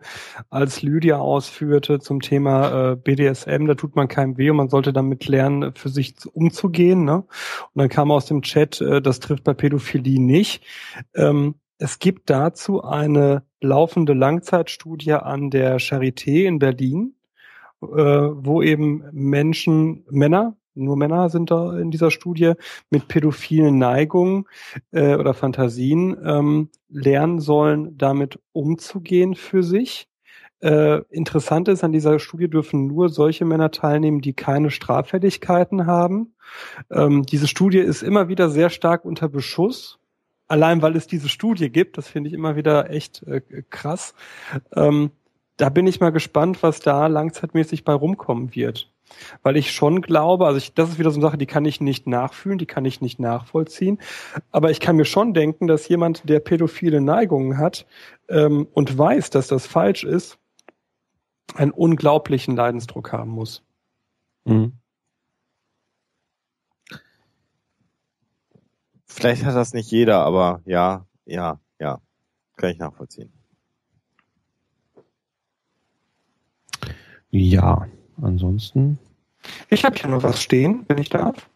als 0.50 0.82
Lydia 0.82 1.18
ausführte 1.18 2.00
zum 2.00 2.22
Thema 2.22 2.92
äh, 2.92 2.96
BDSM, 2.96 3.66
da 3.68 3.76
tut 3.76 3.96
man 3.96 4.08
keinem 4.08 4.38
weh 4.38 4.50
und 4.50 4.58
man 4.58 4.70
sollte 4.70 4.94
damit 4.94 5.28
lernen, 5.28 5.74
für 5.76 5.90
sich 5.90 6.16
zu- 6.18 6.32
umzugehen. 6.32 7.04
Ne? 7.06 7.18
Und 7.18 7.26
dann 7.76 7.90
kam 7.90 8.12
aus 8.12 8.26
dem 8.26 8.42
Chat, 8.42 8.82
äh, 8.82 9.02
das 9.02 9.20
trifft 9.20 9.44
bei 9.44 9.54
Pädophilie 9.54 10.22
nicht. 10.22 10.64
Ähm, 11.16 11.56
es 11.78 12.00
gibt 12.00 12.30
dazu 12.30 12.84
eine 12.84 13.44
laufende 13.62 14.14
Langzeitstudie 14.14 15.14
an 15.14 15.50
der 15.50 15.80
Charité 15.80 16.46
in 16.46 16.60
Berlin, 16.60 17.14
äh, 17.82 17.86
wo 17.88 18.62
eben 18.62 19.04
Menschen, 19.12 20.06
Männer, 20.10 20.56
nur 20.77 20.97
Männer 20.97 21.30
sind 21.30 21.51
da 21.51 21.77
in 21.77 21.91
dieser 21.91 22.11
Studie, 22.11 22.53
mit 22.89 23.07
pädophilen 23.07 23.77
Neigungen 23.77 24.45
äh, 24.91 25.15
oder 25.15 25.33
Fantasien 25.33 26.17
ähm, 26.23 26.69
lernen 26.89 27.39
sollen, 27.39 27.97
damit 27.97 28.39
umzugehen 28.53 29.35
für 29.35 29.64
sich. 29.64 30.07
Äh, 30.59 31.01
interessant 31.09 31.67
ist, 31.67 31.83
an 31.83 31.91
dieser 31.91 32.19
Studie 32.19 32.49
dürfen 32.49 32.88
nur 32.88 33.09
solche 33.09 33.45
Männer 33.45 33.72
teilnehmen, 33.72 34.22
die 34.22 34.33
keine 34.33 34.72
Straffälligkeiten 34.72 35.85
haben. 35.85 36.33
Ähm, 36.89 37.23
diese 37.23 37.47
Studie 37.47 37.80
ist 37.80 38.01
immer 38.01 38.27
wieder 38.27 38.49
sehr 38.49 38.69
stark 38.69 39.06
unter 39.06 39.30
Beschuss. 39.30 39.99
Allein 40.47 40.81
weil 40.81 40.95
es 40.95 41.07
diese 41.07 41.27
Studie 41.30 41.69
gibt, 41.69 41.97
das 41.97 42.07
finde 42.07 42.30
ich 42.30 42.33
immer 42.33 42.56
wieder 42.56 42.89
echt 42.89 43.22
äh, 43.23 43.41
krass. 43.69 44.15
Ähm, 44.73 45.11
da 45.57 45.69
bin 45.69 45.88
ich 45.88 45.99
mal 45.99 46.11
gespannt, 46.11 46.64
was 46.64 46.80
da 46.80 47.07
langzeitmäßig 47.07 47.83
bei 47.83 47.93
rumkommen 47.93 48.56
wird. 48.56 48.91
Weil 49.44 49.58
ich 49.58 49.72
schon 49.72 50.02
glaube, 50.02 50.45
also 50.45 50.58
ich, 50.58 50.74
das 50.74 50.90
ist 50.90 51.00
wieder 51.00 51.11
so 51.11 51.19
eine 51.19 51.27
Sache, 51.27 51.38
die 51.38 51.45
kann 51.45 51.66
ich 51.66 51.82
nicht 51.82 52.08
nachfühlen, 52.08 52.58
die 52.58 52.66
kann 52.66 52.86
ich 52.86 53.02
nicht 53.02 53.19
nachvollziehen. 53.19 54.00
Aber 54.52 54.72
ich 54.72 54.80
kann 54.80 54.95
mir 54.95 55.06
schon 55.06 55.34
denken, 55.34 55.68
dass 55.68 55.88
jemand, 55.88 56.27
der 56.30 56.40
pädophile 56.40 57.02
Neigungen 57.02 57.58
hat 57.58 57.86
ähm, 58.30 58.68
und 58.74 58.98
weiß, 58.98 59.30
dass 59.30 59.48
das 59.48 59.68
falsch 59.68 60.03
ist, 60.03 60.38
einen 61.56 61.72
unglaublichen 61.72 62.56
Leidensdruck 62.56 63.11
haben 63.11 63.32
muss. 63.32 63.64
Mhm. 64.45 64.74
Vielleicht 69.06 69.45
hat 69.45 69.56
das 69.56 69.74
nicht 69.74 69.90
jeder, 69.90 70.19
aber 70.19 70.61
ja, 70.66 71.06
ja, 71.26 71.60
ja. 71.80 72.00
Kann 72.56 72.72
ich 72.72 72.77
nachvollziehen. 72.77 73.32
Ja, 77.30 77.88
ansonsten. 78.22 79.00
Ich 79.70 79.86
habe 79.86 79.96
hier 79.96 80.10
noch 80.10 80.24
was 80.24 80.42
stehen, 80.42 80.86
wenn 80.88 80.98
ich 80.98 81.10
darf. 81.10 81.50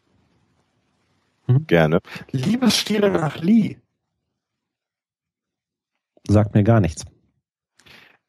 Gerne. 1.67 1.99
Liebesstile 2.31 3.09
nach 3.11 3.37
Lee. 3.37 3.77
Sagt 6.27 6.53
mir 6.53 6.63
gar 6.63 6.79
nichts. 6.79 7.03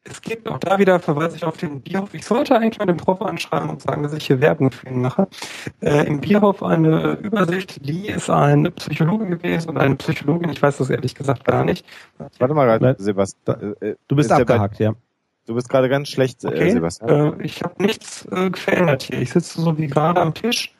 Es 0.05 0.21
gibt 0.21 0.49
auch 0.49 0.57
da 0.57 0.79
wieder, 0.79 0.99
verweise 0.99 1.37
ich 1.37 1.45
auf 1.45 1.55
den 1.55 1.79
Bierhof. 1.81 2.13
Ich 2.13 2.25
sollte 2.25 2.57
eigentlich 2.57 2.77
mal 2.77 2.85
den 2.85 2.97
Prof 2.97 3.21
anschreiben 3.21 3.69
und 3.69 3.81
sagen, 3.81 4.03
dass 4.03 4.11
ich 4.11 4.27
hier 4.27 4.41
Werbung 4.41 4.69
für 4.71 4.87
ihn 4.87 5.01
mache. 5.01 5.29
Äh, 5.79 6.05
Im 6.07 6.19
Bierhof 6.19 6.61
eine 6.61 7.13
Übersicht. 7.13 7.79
Lee 7.85 8.11
ist 8.11 8.29
ein 8.29 8.69
Psychologe 8.73 9.27
gewesen 9.27 9.69
und 9.69 9.77
eine 9.77 9.95
Psychologin. 9.95 10.49
Ich 10.49 10.61
weiß 10.61 10.77
das 10.79 10.89
ehrlich 10.89 11.15
gesagt 11.15 11.45
gar 11.45 11.63
nicht. 11.63 11.85
Warte 12.37 12.53
mal, 12.53 12.95
Sebastian. 12.97 13.75
Äh, 13.79 13.95
Du 14.09 14.17
bist 14.17 14.29
abgehakt, 14.29 14.79
ja. 14.79 14.93
Du 15.45 15.55
bist 15.55 15.69
gerade 15.69 15.89
ganz 15.89 16.09
schlecht, 16.09 16.43
äh, 16.43 16.47
Okay. 16.47 16.71
Sebastian. 16.71 17.39
Äh, 17.39 17.43
ich 17.43 17.61
habe 17.63 17.81
nichts 17.83 18.25
äh, 18.27 18.51
verändert 18.55 19.03
hier. 19.03 19.21
Ich 19.21 19.31
sitze 19.31 19.61
so 19.61 19.77
wie 19.77 19.87
gerade 19.87 20.21
am 20.21 20.33
Tisch, 20.33 20.73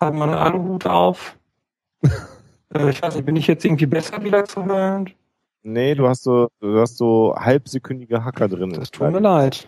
habe 0.00 0.16
meine 0.16 0.38
Aluhut 0.38 0.86
auf. 0.86 1.36
äh, 2.02 2.90
ich 2.90 3.00
weiß 3.02 3.14
nicht, 3.14 3.26
bin 3.26 3.36
ich 3.36 3.46
jetzt 3.46 3.64
irgendwie 3.64 3.86
besser 3.86 4.22
wieder 4.24 4.44
zu 4.44 4.64
hören? 4.64 5.10
Nee, 5.62 5.94
du 5.94 6.08
hast 6.08 6.22
so, 6.22 6.48
du 6.60 6.78
hast 6.78 6.96
so 6.96 7.34
halbsekündige 7.36 8.24
Hacker 8.24 8.48
drin. 8.48 8.70
Das 8.70 8.90
tut 8.90 9.10
mir 9.10 9.20
leid. 9.20 9.66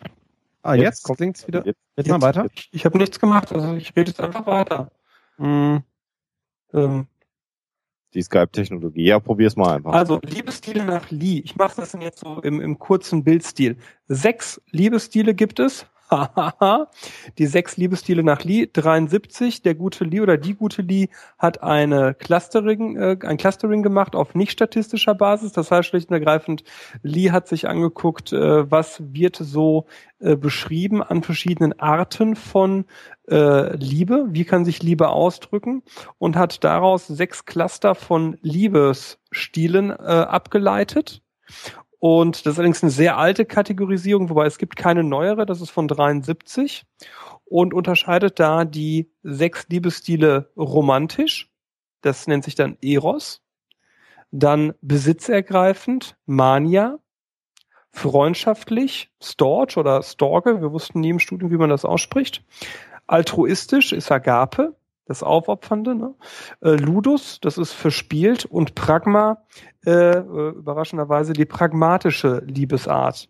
Ah, 0.62 0.74
jetzt, 0.74 1.04
klingt's 1.04 1.46
wieder. 1.46 1.64
Jetzt, 1.64 1.78
Jetzt 1.96 2.08
mal 2.08 2.20
weiter. 2.20 2.46
Ich, 2.54 2.68
ich 2.72 2.84
habe 2.84 2.98
nichts 2.98 3.18
gemacht, 3.18 3.52
also 3.52 3.74
ich 3.74 3.96
rede 3.96 4.10
jetzt 4.10 4.20
einfach 4.20 4.46
weiter. 4.46 4.90
Mhm. 5.38 5.82
Ähm, 6.72 7.06
die 8.14 8.22
Skype-Technologie. 8.22 9.04
Ja, 9.04 9.20
probier's 9.20 9.56
mal 9.56 9.76
einfach. 9.76 9.92
Also 9.92 10.20
Liebesstile 10.24 10.84
nach 10.84 11.10
Lee. 11.10 11.42
Ich 11.44 11.56
mache 11.56 11.80
das 11.80 11.92
jetzt 12.00 12.20
so 12.20 12.40
im, 12.40 12.60
im 12.60 12.78
kurzen 12.78 13.24
Bildstil. 13.24 13.76
Sechs 14.06 14.60
Liebesstile 14.70 15.34
gibt 15.34 15.60
es. 15.60 15.86
Die 17.38 17.46
sechs 17.46 17.76
Liebesstile 17.76 18.22
nach 18.22 18.44
Lee. 18.44 18.68
73. 18.72 19.62
Der 19.62 19.74
gute 19.74 20.04
Lee 20.04 20.20
oder 20.20 20.36
die 20.36 20.54
gute 20.54 20.82
Lee 20.82 21.08
hat 21.38 21.62
eine 21.62 22.14
Clustering, 22.14 22.96
äh, 22.96 23.16
ein 23.22 23.36
Clustering 23.36 23.82
gemacht 23.82 24.14
auf 24.14 24.34
nicht 24.34 24.52
statistischer 24.52 25.14
Basis. 25.14 25.52
Das 25.52 25.70
heißt 25.70 25.88
schlicht 25.88 26.10
und 26.10 26.14
ergreifend, 26.14 26.64
Lee 27.02 27.30
hat 27.30 27.48
sich 27.48 27.68
angeguckt, 27.68 28.32
äh, 28.32 28.70
was 28.70 29.02
wird 29.12 29.36
so 29.36 29.86
äh, 30.20 30.36
beschrieben 30.36 31.02
an 31.02 31.22
verschiedenen 31.22 31.78
Arten 31.78 32.36
von 32.36 32.84
äh, 33.28 33.76
Liebe. 33.76 34.26
Wie 34.30 34.44
kann 34.44 34.64
sich 34.64 34.82
Liebe 34.82 35.08
ausdrücken? 35.08 35.82
und 36.18 36.36
hat 36.36 36.64
daraus 36.64 37.06
sechs 37.06 37.44
Cluster 37.44 37.94
von 37.94 38.38
Liebesstilen 38.42 39.90
äh, 39.90 39.94
abgeleitet. 39.94 41.22
Und 41.98 42.46
das 42.46 42.52
ist 42.52 42.58
allerdings 42.58 42.82
eine 42.82 42.92
sehr 42.92 43.16
alte 43.16 43.44
Kategorisierung, 43.44 44.30
wobei 44.30 44.46
es 44.46 44.58
gibt 44.58 44.76
keine 44.76 45.02
neuere, 45.02 45.46
das 45.46 45.60
ist 45.60 45.70
von 45.70 45.88
73 45.88 46.84
und 47.44 47.74
unterscheidet 47.74 48.38
da 48.38 48.64
die 48.64 49.10
sechs 49.22 49.66
Liebesstile 49.68 50.50
romantisch, 50.56 51.50
das 52.02 52.26
nennt 52.28 52.44
sich 52.44 52.54
dann 52.54 52.76
Eros, 52.82 53.42
dann 54.30 54.74
besitzergreifend, 54.80 56.16
Mania, 56.26 56.98
freundschaftlich, 57.90 59.10
Storch 59.20 59.76
oder 59.76 60.02
Storge, 60.02 60.60
wir 60.60 60.72
wussten 60.72 61.00
nie 61.00 61.10
im 61.10 61.18
Studium, 61.18 61.50
wie 61.50 61.56
man 61.56 61.70
das 61.70 61.84
ausspricht, 61.84 62.44
altruistisch 63.08 63.92
ist 63.92 64.12
Agape, 64.12 64.76
das 65.08 65.22
Aufopfernde, 65.22 65.94
ne? 65.94 66.14
äh, 66.60 66.76
Ludus, 66.76 67.40
das 67.40 67.58
ist 67.58 67.72
verspielt 67.72 68.44
und 68.44 68.74
Pragma, 68.74 69.38
äh, 69.84 69.90
äh, 69.90 70.50
überraschenderweise 70.50 71.32
die 71.32 71.46
pragmatische 71.46 72.42
Liebesart. 72.46 73.28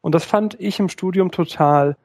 Und 0.00 0.14
das 0.14 0.24
fand 0.24 0.58
ich 0.60 0.78
im 0.78 0.88
Studium 0.88 1.32
total, 1.32 1.96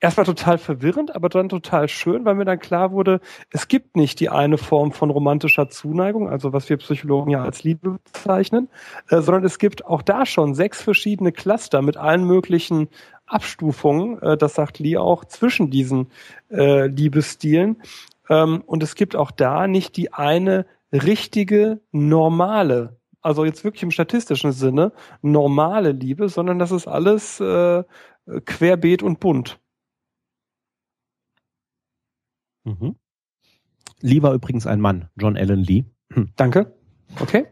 erstmal 0.00 0.24
total 0.24 0.56
verwirrend, 0.56 1.14
aber 1.14 1.28
dann 1.28 1.50
total 1.50 1.86
schön, 1.86 2.24
weil 2.24 2.34
mir 2.34 2.46
dann 2.46 2.58
klar 2.58 2.92
wurde, 2.92 3.20
es 3.50 3.68
gibt 3.68 3.94
nicht 3.94 4.20
die 4.20 4.30
eine 4.30 4.56
Form 4.56 4.92
von 4.92 5.10
romantischer 5.10 5.68
Zuneigung, 5.68 6.30
also 6.30 6.54
was 6.54 6.70
wir 6.70 6.78
Psychologen 6.78 7.30
ja 7.30 7.42
als 7.42 7.62
Liebe 7.62 7.98
bezeichnen, 8.04 8.70
äh, 9.10 9.20
sondern 9.20 9.44
es 9.44 9.58
gibt 9.58 9.84
auch 9.84 10.00
da 10.00 10.24
schon 10.24 10.54
sechs 10.54 10.80
verschiedene 10.80 11.30
Cluster 11.30 11.82
mit 11.82 11.98
allen 11.98 12.24
möglichen 12.24 12.88
Abstufungen, 13.32 14.20
äh, 14.22 14.36
das 14.36 14.54
sagt 14.54 14.78
Lee 14.78 14.96
auch, 14.96 15.24
zwischen 15.24 15.70
diesen 15.70 16.08
äh, 16.50 16.86
Liebesstilen. 16.86 17.82
Ähm, 18.28 18.62
und 18.66 18.82
es 18.82 18.94
gibt 18.94 19.16
auch 19.16 19.30
da 19.30 19.66
nicht 19.66 19.96
die 19.96 20.12
eine 20.12 20.66
richtige, 20.92 21.80
normale, 21.90 22.98
also 23.20 23.44
jetzt 23.44 23.64
wirklich 23.64 23.82
im 23.82 23.90
statistischen 23.90 24.52
Sinne, 24.52 24.92
normale 25.22 25.92
Liebe, 25.92 26.28
sondern 26.28 26.58
das 26.58 26.70
ist 26.70 26.86
alles 26.86 27.40
äh, 27.40 27.84
querbeet 28.44 29.02
und 29.02 29.20
bunt. 29.20 29.58
Mhm. 32.64 32.96
Lee 34.00 34.22
war 34.22 34.34
übrigens 34.34 34.66
ein 34.66 34.80
Mann, 34.80 35.08
John 35.16 35.36
Allen 35.36 35.62
Lee. 35.62 35.84
Danke. 36.36 36.74
Okay. 37.20 37.46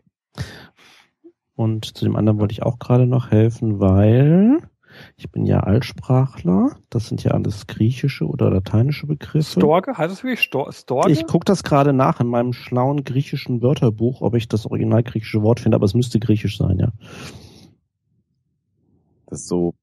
Und 1.55 1.97
zu 1.97 2.05
dem 2.05 2.17
anderen 2.17 2.39
wollte 2.39 2.52
ich 2.52 2.62
auch 2.62 2.78
gerade 2.78 3.07
noch 3.07 3.31
helfen, 3.31 3.81
weil 3.81 4.59
ich 5.16 5.30
bin 5.30 5.46
ja 5.46 5.60
Altsprachler. 5.60 6.76
Das 6.90 7.08
sind 7.08 7.24
ja 7.24 7.32
alles 7.32 7.66
griechische 7.66 8.26
oder 8.26 8.50
lateinische 8.50 9.06
Begriffe. 9.06 9.60
Storge? 9.60 9.96
Heißt 9.96 10.12
es 10.12 10.22
wirklich 10.22 10.40
Stor 10.40 10.72
Storge? 10.72 11.10
Ich 11.10 11.26
gucke 11.26 11.44
das 11.44 11.62
gerade 11.62 11.92
nach 11.92 12.20
in 12.20 12.26
meinem 12.26 12.52
schlauen 12.52 13.04
griechischen 13.04 13.62
Wörterbuch, 13.62 14.20
ob 14.22 14.34
ich 14.34 14.48
das 14.48 14.66
original 14.66 15.02
griechische 15.02 15.42
Wort 15.42 15.60
finde, 15.60 15.76
aber 15.76 15.84
es 15.84 15.94
müsste 15.94 16.20
griechisch 16.20 16.58
sein, 16.58 16.78
ja. 16.78 16.92
Das 19.26 19.40
ist 19.40 19.48
so 19.48 19.74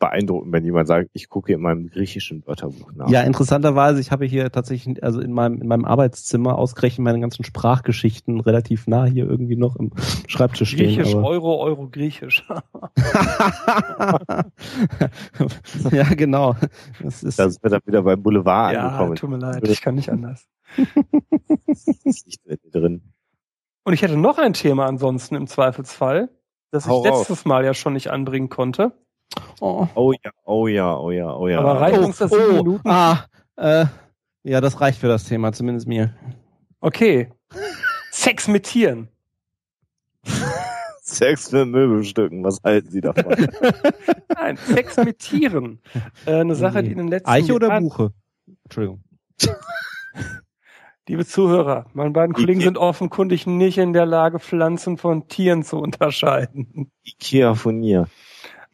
beeindruckend, 0.00 0.52
wenn 0.52 0.64
jemand 0.64 0.88
sagt, 0.88 1.10
ich 1.12 1.28
gucke 1.28 1.52
in 1.52 1.60
meinem 1.60 1.88
griechischen 1.88 2.44
Wörterbuch 2.46 2.90
nach. 2.94 3.08
Ja, 3.08 3.20
interessanterweise, 3.22 4.00
ich 4.00 4.10
habe 4.10 4.24
hier 4.24 4.50
tatsächlich, 4.50 5.04
also 5.04 5.20
in 5.20 5.32
meinem, 5.32 5.60
in 5.60 5.68
meinem 5.68 5.84
Arbeitszimmer 5.84 6.58
ausgerechnet 6.58 7.04
meine 7.04 7.20
ganzen 7.20 7.44
Sprachgeschichten 7.44 8.40
relativ 8.40 8.88
nah 8.88 9.04
hier 9.04 9.28
irgendwie 9.28 9.54
noch 9.56 9.76
im 9.76 9.92
Schreibtisch 10.26 10.70
stehen. 10.70 10.96
Griechisch, 10.96 11.14
Euro, 11.14 11.60
Euro, 11.60 11.86
Griechisch. 11.88 12.42
ja, 15.92 16.04
genau. 16.14 16.56
Das 17.02 17.22
ist, 17.22 17.38
Da 17.38 17.48
sind 17.48 17.62
wir 17.62 17.70
dann 17.70 17.82
wieder 17.84 18.02
beim 18.02 18.20
Boulevard 18.22 18.74
ja, 18.74 18.88
angekommen. 18.88 19.14
tut 19.16 19.30
mir 19.30 19.38
leid, 19.38 19.68
ich 19.68 19.82
kann 19.82 19.94
nicht 19.94 20.10
anders. 20.10 20.48
Ist 22.04 22.26
nicht 22.26 22.40
drin. 22.72 23.02
Und 23.84 23.92
ich 23.92 24.02
hätte 24.02 24.16
noch 24.16 24.38
ein 24.38 24.54
Thema 24.54 24.86
ansonsten 24.86 25.34
im 25.34 25.46
Zweifelsfall, 25.46 26.30
das 26.70 26.86
ich 26.86 26.90
Hau 26.90 27.02
raus. 27.02 27.28
letztes 27.28 27.44
Mal 27.44 27.64
ja 27.64 27.74
schon 27.74 27.92
nicht 27.92 28.10
anbringen 28.10 28.48
konnte. 28.48 28.92
Oh, 29.60 29.86
Oh 29.94 30.12
ja, 30.12 30.30
oh 30.44 30.66
ja, 30.66 30.96
oh 30.96 31.10
ja, 31.10 31.34
oh 31.34 31.48
ja. 31.48 31.58
Aber 31.60 31.80
reicht 31.80 31.98
uns 31.98 32.18
das 32.18 32.30
sieben 32.30 32.56
Minuten? 32.56 32.88
Ah, 32.88 33.24
äh, 33.56 33.86
ja, 34.42 34.60
das 34.60 34.80
reicht 34.80 34.98
für 34.98 35.08
das 35.08 35.24
Thema, 35.24 35.52
zumindest 35.52 35.86
mir. 35.86 36.14
Okay. 36.80 37.30
Sex 38.10 38.48
mit 38.48 38.64
Tieren. 38.64 39.08
Sex 41.02 41.50
mit 41.52 41.68
Möbelstücken, 41.68 42.44
was 42.44 42.62
halten 42.62 42.90
Sie 42.90 43.00
davon? 43.00 43.34
Nein, 44.34 44.56
Sex 44.56 44.96
mit 44.98 45.18
Tieren. 45.18 45.80
Äh, 46.24 46.40
eine 46.40 46.54
Sache, 46.54 46.82
die 46.82 46.92
in 46.92 46.98
den 46.98 47.08
letzten 47.08 47.28
Eiche 47.28 47.52
oder 47.54 47.68
Jahren, 47.68 47.82
Buche? 47.84 48.12
Entschuldigung. 48.64 49.02
liebe 51.08 51.26
Zuhörer, 51.26 51.86
meine 51.92 52.10
beiden 52.10 52.34
Die- 52.34 52.42
Kollegen 52.42 52.60
sind 52.60 52.78
offenkundig 52.78 53.46
nicht 53.46 53.78
in 53.78 53.92
der 53.92 54.06
Lage, 54.06 54.38
Pflanzen 54.38 54.96
von 54.96 55.26
Tieren 55.28 55.64
zu 55.64 55.78
unterscheiden. 55.78 56.92
Ikea 57.04 57.54
von 57.54 57.82
ihr. 57.82 58.06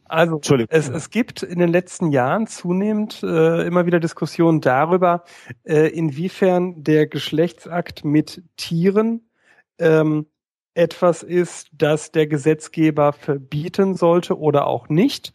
Also 0.09 0.41
es, 0.69 0.89
es 0.89 1.11
gibt 1.11 1.43
in 1.43 1.59
den 1.59 1.71
letzten 1.71 2.13
Jahren 2.13 2.47
zunehmend 2.47 3.23
äh, 3.23 3.67
immer 3.67 3.87
wieder 3.87 4.01
Diskussionen 4.01 4.61
darüber, 4.61 5.25
äh, 5.65 5.89
inwiefern 5.89 6.83
der 6.83 7.07
Geschlechtsakt 7.07 8.05
mit 8.05 8.43
Tieren 8.57 9.29
ähm, 9.79 10.27
etwas 10.75 11.23
ist, 11.23 11.69
das 11.73 12.13
der 12.13 12.27
Gesetzgeber 12.27 13.13
verbieten 13.13 13.95
sollte 13.95 14.39
oder 14.39 14.67
auch 14.67 14.89
nicht 14.89 15.33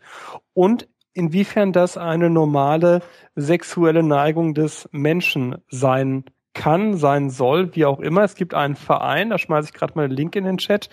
und 0.54 0.88
inwiefern 1.14 1.74
das 1.74 1.98
eine 1.98 2.30
normale 2.30 3.02
sexuelle 3.36 4.04
Neigung 4.04 4.54
des 4.54 4.88
Menschen 4.92 5.58
sein 5.70 6.26
kann, 6.54 6.98
sein 6.98 7.30
soll, 7.30 7.76
wie 7.76 7.86
auch 7.86 8.00
immer. 8.00 8.24
Es 8.24 8.36
gibt 8.36 8.54
einen 8.54 8.76
Verein, 8.76 9.30
da 9.30 9.38
schmeiße 9.38 9.70
ich 9.70 9.74
gerade 9.74 9.94
mal 9.96 10.08
den 10.08 10.16
Link 10.16 10.36
in 10.36 10.44
den 10.44 10.58
Chat, 10.58 10.90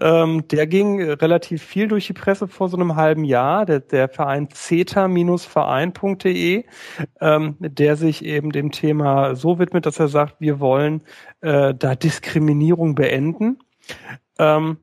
ähm, 0.00 0.46
der 0.48 0.66
ging 0.66 1.02
relativ 1.02 1.62
viel 1.62 1.88
durch 1.88 2.06
die 2.06 2.12
Presse 2.12 2.48
vor 2.48 2.68
so 2.68 2.76
einem 2.76 2.96
halben 2.96 3.24
Jahr, 3.24 3.64
der, 3.66 3.80
der 3.80 4.08
Verein 4.08 4.48
ceta-verein.de, 4.50 6.64
ähm, 7.20 7.56
der 7.58 7.96
sich 7.96 8.24
eben 8.24 8.52
dem 8.52 8.70
Thema 8.70 9.34
so 9.34 9.58
widmet, 9.58 9.86
dass 9.86 9.98
er 9.98 10.08
sagt, 10.08 10.40
wir 10.40 10.60
wollen 10.60 11.02
äh, 11.40 11.74
da 11.74 11.94
Diskriminierung 11.94 12.94
beenden. 12.94 13.58
Ähm, 14.38 14.78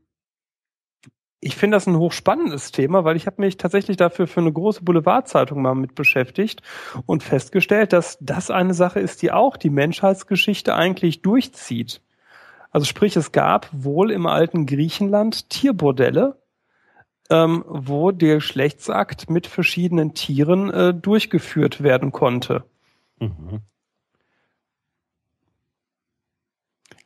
ich 1.45 1.55
finde 1.55 1.75
das 1.75 1.85
ein 1.85 1.97
hochspannendes 1.97 2.71
Thema, 2.71 3.03
weil 3.03 3.15
ich 3.15 3.27
habe 3.27 3.41
mich 3.41 3.57
tatsächlich 3.57 3.97
dafür 3.97 4.25
für 4.25 4.39
eine 4.39 4.51
große 4.51 4.83
Boulevardzeitung 4.83 5.61
mal 5.61 5.75
mit 5.75 5.93
beschäftigt 5.93 6.63
und 7.05 7.21
festgestellt, 7.21 7.93
dass 7.93 8.17
das 8.19 8.49
eine 8.49 8.73
Sache 8.73 8.99
ist, 8.99 9.21
die 9.21 9.31
auch 9.31 9.55
die 9.55 9.69
Menschheitsgeschichte 9.69 10.73
eigentlich 10.73 11.21
durchzieht. 11.21 12.01
Also 12.75 12.83
sprich, 12.87 13.15
es 13.15 13.31
gab 13.31 13.69
wohl 13.71 14.11
im 14.11 14.25
alten 14.27 14.65
Griechenland 14.65 15.49
Tierbordelle, 15.49 16.37
ähm, 17.29 17.63
wo 17.65 18.11
der 18.11 18.35
Geschlechtsakt 18.35 19.29
mit 19.29 19.47
verschiedenen 19.47 20.13
Tieren 20.13 20.71
äh, 20.71 20.93
durchgeführt 20.93 21.83
werden 21.83 22.11
konnte. 22.11 22.65
Mhm. 23.21 23.61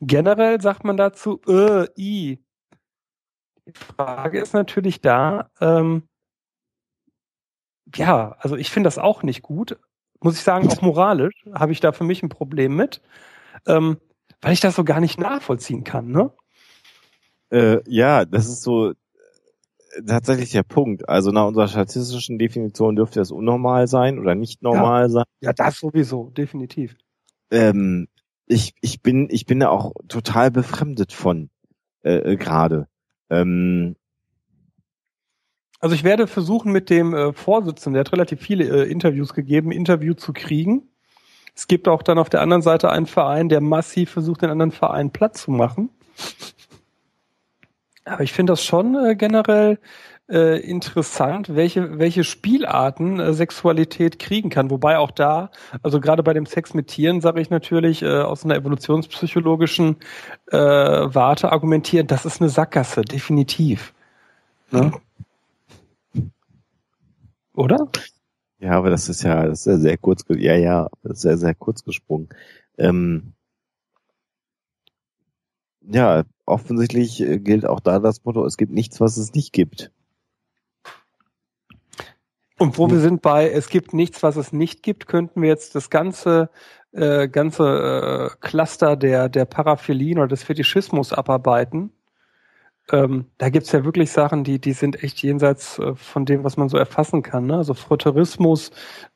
Generell 0.00 0.60
sagt 0.60 0.82
man 0.82 0.96
dazu, 0.96 1.40
äh, 1.46 1.86
i. 1.96 2.40
Die 3.64 3.72
Frage 3.72 4.40
ist 4.40 4.54
natürlich 4.54 5.00
da, 5.00 5.52
ähm, 5.60 6.02
ja, 7.94 8.34
also 8.40 8.56
ich 8.56 8.72
finde 8.72 8.88
das 8.88 8.98
auch 8.98 9.22
nicht 9.22 9.42
gut. 9.42 9.78
Muss 10.18 10.34
ich 10.34 10.42
sagen, 10.42 10.66
auch 10.66 10.82
moralisch 10.82 11.44
habe 11.54 11.70
ich 11.70 11.78
da 11.78 11.92
für 11.92 12.02
mich 12.02 12.24
ein 12.24 12.28
Problem 12.28 12.74
mit, 12.74 13.00
ähm, 13.68 13.98
weil 14.40 14.52
ich 14.52 14.60
das 14.60 14.76
so 14.76 14.84
gar 14.84 15.00
nicht 15.00 15.18
nachvollziehen 15.18 15.84
kann, 15.84 16.10
ne? 16.10 16.32
Äh, 17.50 17.80
ja, 17.86 18.24
das 18.24 18.48
ist 18.48 18.62
so 18.62 18.90
äh, 18.90 18.94
tatsächlich 20.06 20.52
der 20.52 20.62
Punkt. 20.62 21.08
Also 21.08 21.30
nach 21.30 21.46
unserer 21.46 21.68
statistischen 21.68 22.38
Definition 22.38 22.96
dürfte 22.96 23.18
das 23.18 23.30
unnormal 23.32 23.88
sein 23.88 24.18
oder 24.18 24.34
nicht 24.34 24.62
normal 24.62 25.10
sein. 25.10 25.24
Ja, 25.40 25.52
das 25.52 25.78
sowieso, 25.78 26.30
definitiv. 26.30 26.96
Ähm, 27.50 28.08
ich, 28.46 28.74
ich 28.80 29.02
bin, 29.02 29.28
ich 29.30 29.46
bin 29.46 29.60
da 29.60 29.68
auch 29.68 29.92
total 30.08 30.50
befremdet 30.50 31.12
von 31.12 31.50
äh, 32.02 32.32
äh, 32.32 32.36
gerade. 32.36 32.88
Ähm, 33.30 33.96
Also 35.80 35.94
ich 35.94 36.04
werde 36.04 36.26
versuchen, 36.26 36.72
mit 36.72 36.90
dem 36.90 37.14
äh, 37.14 37.32
Vorsitzenden, 37.32 37.94
der 37.94 38.00
hat 38.00 38.12
relativ 38.12 38.40
viele 38.40 38.64
äh, 38.64 38.90
Interviews 38.90 39.34
gegeben, 39.34 39.72
Interview 39.72 40.14
zu 40.14 40.32
kriegen. 40.32 40.89
Es 41.60 41.66
gibt 41.66 41.88
auch 41.88 42.02
dann 42.02 42.16
auf 42.16 42.30
der 42.30 42.40
anderen 42.40 42.62
Seite 42.62 42.90
einen 42.90 43.04
Verein, 43.04 43.50
der 43.50 43.60
massiv 43.60 44.12
versucht, 44.12 44.40
den 44.40 44.48
anderen 44.48 44.72
Verein 44.72 45.10
platt 45.10 45.36
zu 45.36 45.50
machen. 45.50 45.90
Aber 48.06 48.22
ich 48.22 48.32
finde 48.32 48.54
das 48.54 48.64
schon 48.64 48.94
äh, 48.94 49.14
generell 49.14 49.78
äh, 50.30 50.58
interessant, 50.58 51.54
welche, 51.54 51.98
welche 51.98 52.24
Spielarten 52.24 53.20
äh, 53.20 53.34
Sexualität 53.34 54.18
kriegen 54.18 54.48
kann. 54.48 54.70
Wobei 54.70 54.96
auch 54.96 55.10
da, 55.10 55.50
also 55.82 56.00
gerade 56.00 56.22
bei 56.22 56.32
dem 56.32 56.46
Sex 56.46 56.72
mit 56.72 56.86
Tieren, 56.88 57.20
sage 57.20 57.42
ich 57.42 57.50
natürlich 57.50 58.00
äh, 58.00 58.22
aus 58.22 58.42
einer 58.42 58.56
evolutionspsychologischen 58.56 59.96
äh, 60.50 60.56
Warte 60.56 61.52
argumentieren, 61.52 62.06
das 62.06 62.24
ist 62.24 62.40
eine 62.40 62.48
Sackgasse, 62.48 63.02
definitiv. 63.02 63.92
Ne? 64.70 64.92
Oder? 67.54 67.76
Ja, 68.60 68.72
aber 68.72 68.90
das 68.90 69.08
ist 69.08 69.22
ja, 69.22 69.46
das 69.46 69.60
ist 69.60 69.66
ja 69.66 69.78
sehr 69.78 69.98
kurz, 69.98 70.24
ja, 70.28 70.54
ja, 70.54 70.88
sehr, 71.02 71.38
sehr 71.38 71.54
kurz 71.54 71.82
gesprungen. 71.82 72.28
Ähm, 72.78 73.32
ja, 75.82 76.24
offensichtlich 76.44 77.20
äh, 77.20 77.38
gilt 77.38 77.64
auch 77.66 77.80
da 77.80 77.98
das 77.98 78.24
Motto, 78.24 78.44
es 78.44 78.56
gibt 78.56 78.72
nichts, 78.72 79.00
was 79.00 79.16
es 79.16 79.34
nicht 79.34 79.52
gibt. 79.52 79.90
Und 82.58 82.76
wo 82.76 82.90
wir 82.90 83.00
sind 83.00 83.22
bei, 83.22 83.50
es 83.50 83.70
gibt 83.70 83.94
nichts, 83.94 84.22
was 84.22 84.36
es 84.36 84.52
nicht 84.52 84.82
gibt, 84.82 85.06
könnten 85.06 85.40
wir 85.40 85.48
jetzt 85.48 85.74
das 85.74 85.88
ganze, 85.88 86.50
äh, 86.92 87.26
ganze 87.26 87.64
äh, 87.64 88.36
Cluster 88.46 88.96
der, 88.96 89.30
der 89.30 89.46
Paraphilien 89.46 90.18
oder 90.18 90.28
des 90.28 90.42
Fetischismus 90.42 91.14
abarbeiten. 91.14 91.90
Ähm, 92.92 93.26
da 93.38 93.50
gibt's 93.50 93.72
ja 93.72 93.84
wirklich 93.84 94.10
Sachen, 94.10 94.42
die, 94.42 94.58
die 94.60 94.72
sind 94.72 95.02
echt 95.04 95.22
jenseits 95.22 95.78
äh, 95.78 95.94
von 95.94 96.24
dem, 96.24 96.42
was 96.44 96.56
man 96.56 96.68
so 96.68 96.76
erfassen 96.76 97.22
kann. 97.22 97.46
Ne? 97.46 97.56
Also 97.56 97.74
Frotteurismus, 97.74 98.72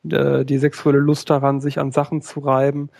äh, 0.08 0.44
die 0.44 0.58
sexuelle 0.58 0.98
Lust 1.00 1.28
daran, 1.30 1.60
sich 1.60 1.78
an 1.78 1.90
Sachen 1.90 2.22
zu 2.22 2.40
reiben. 2.40 2.90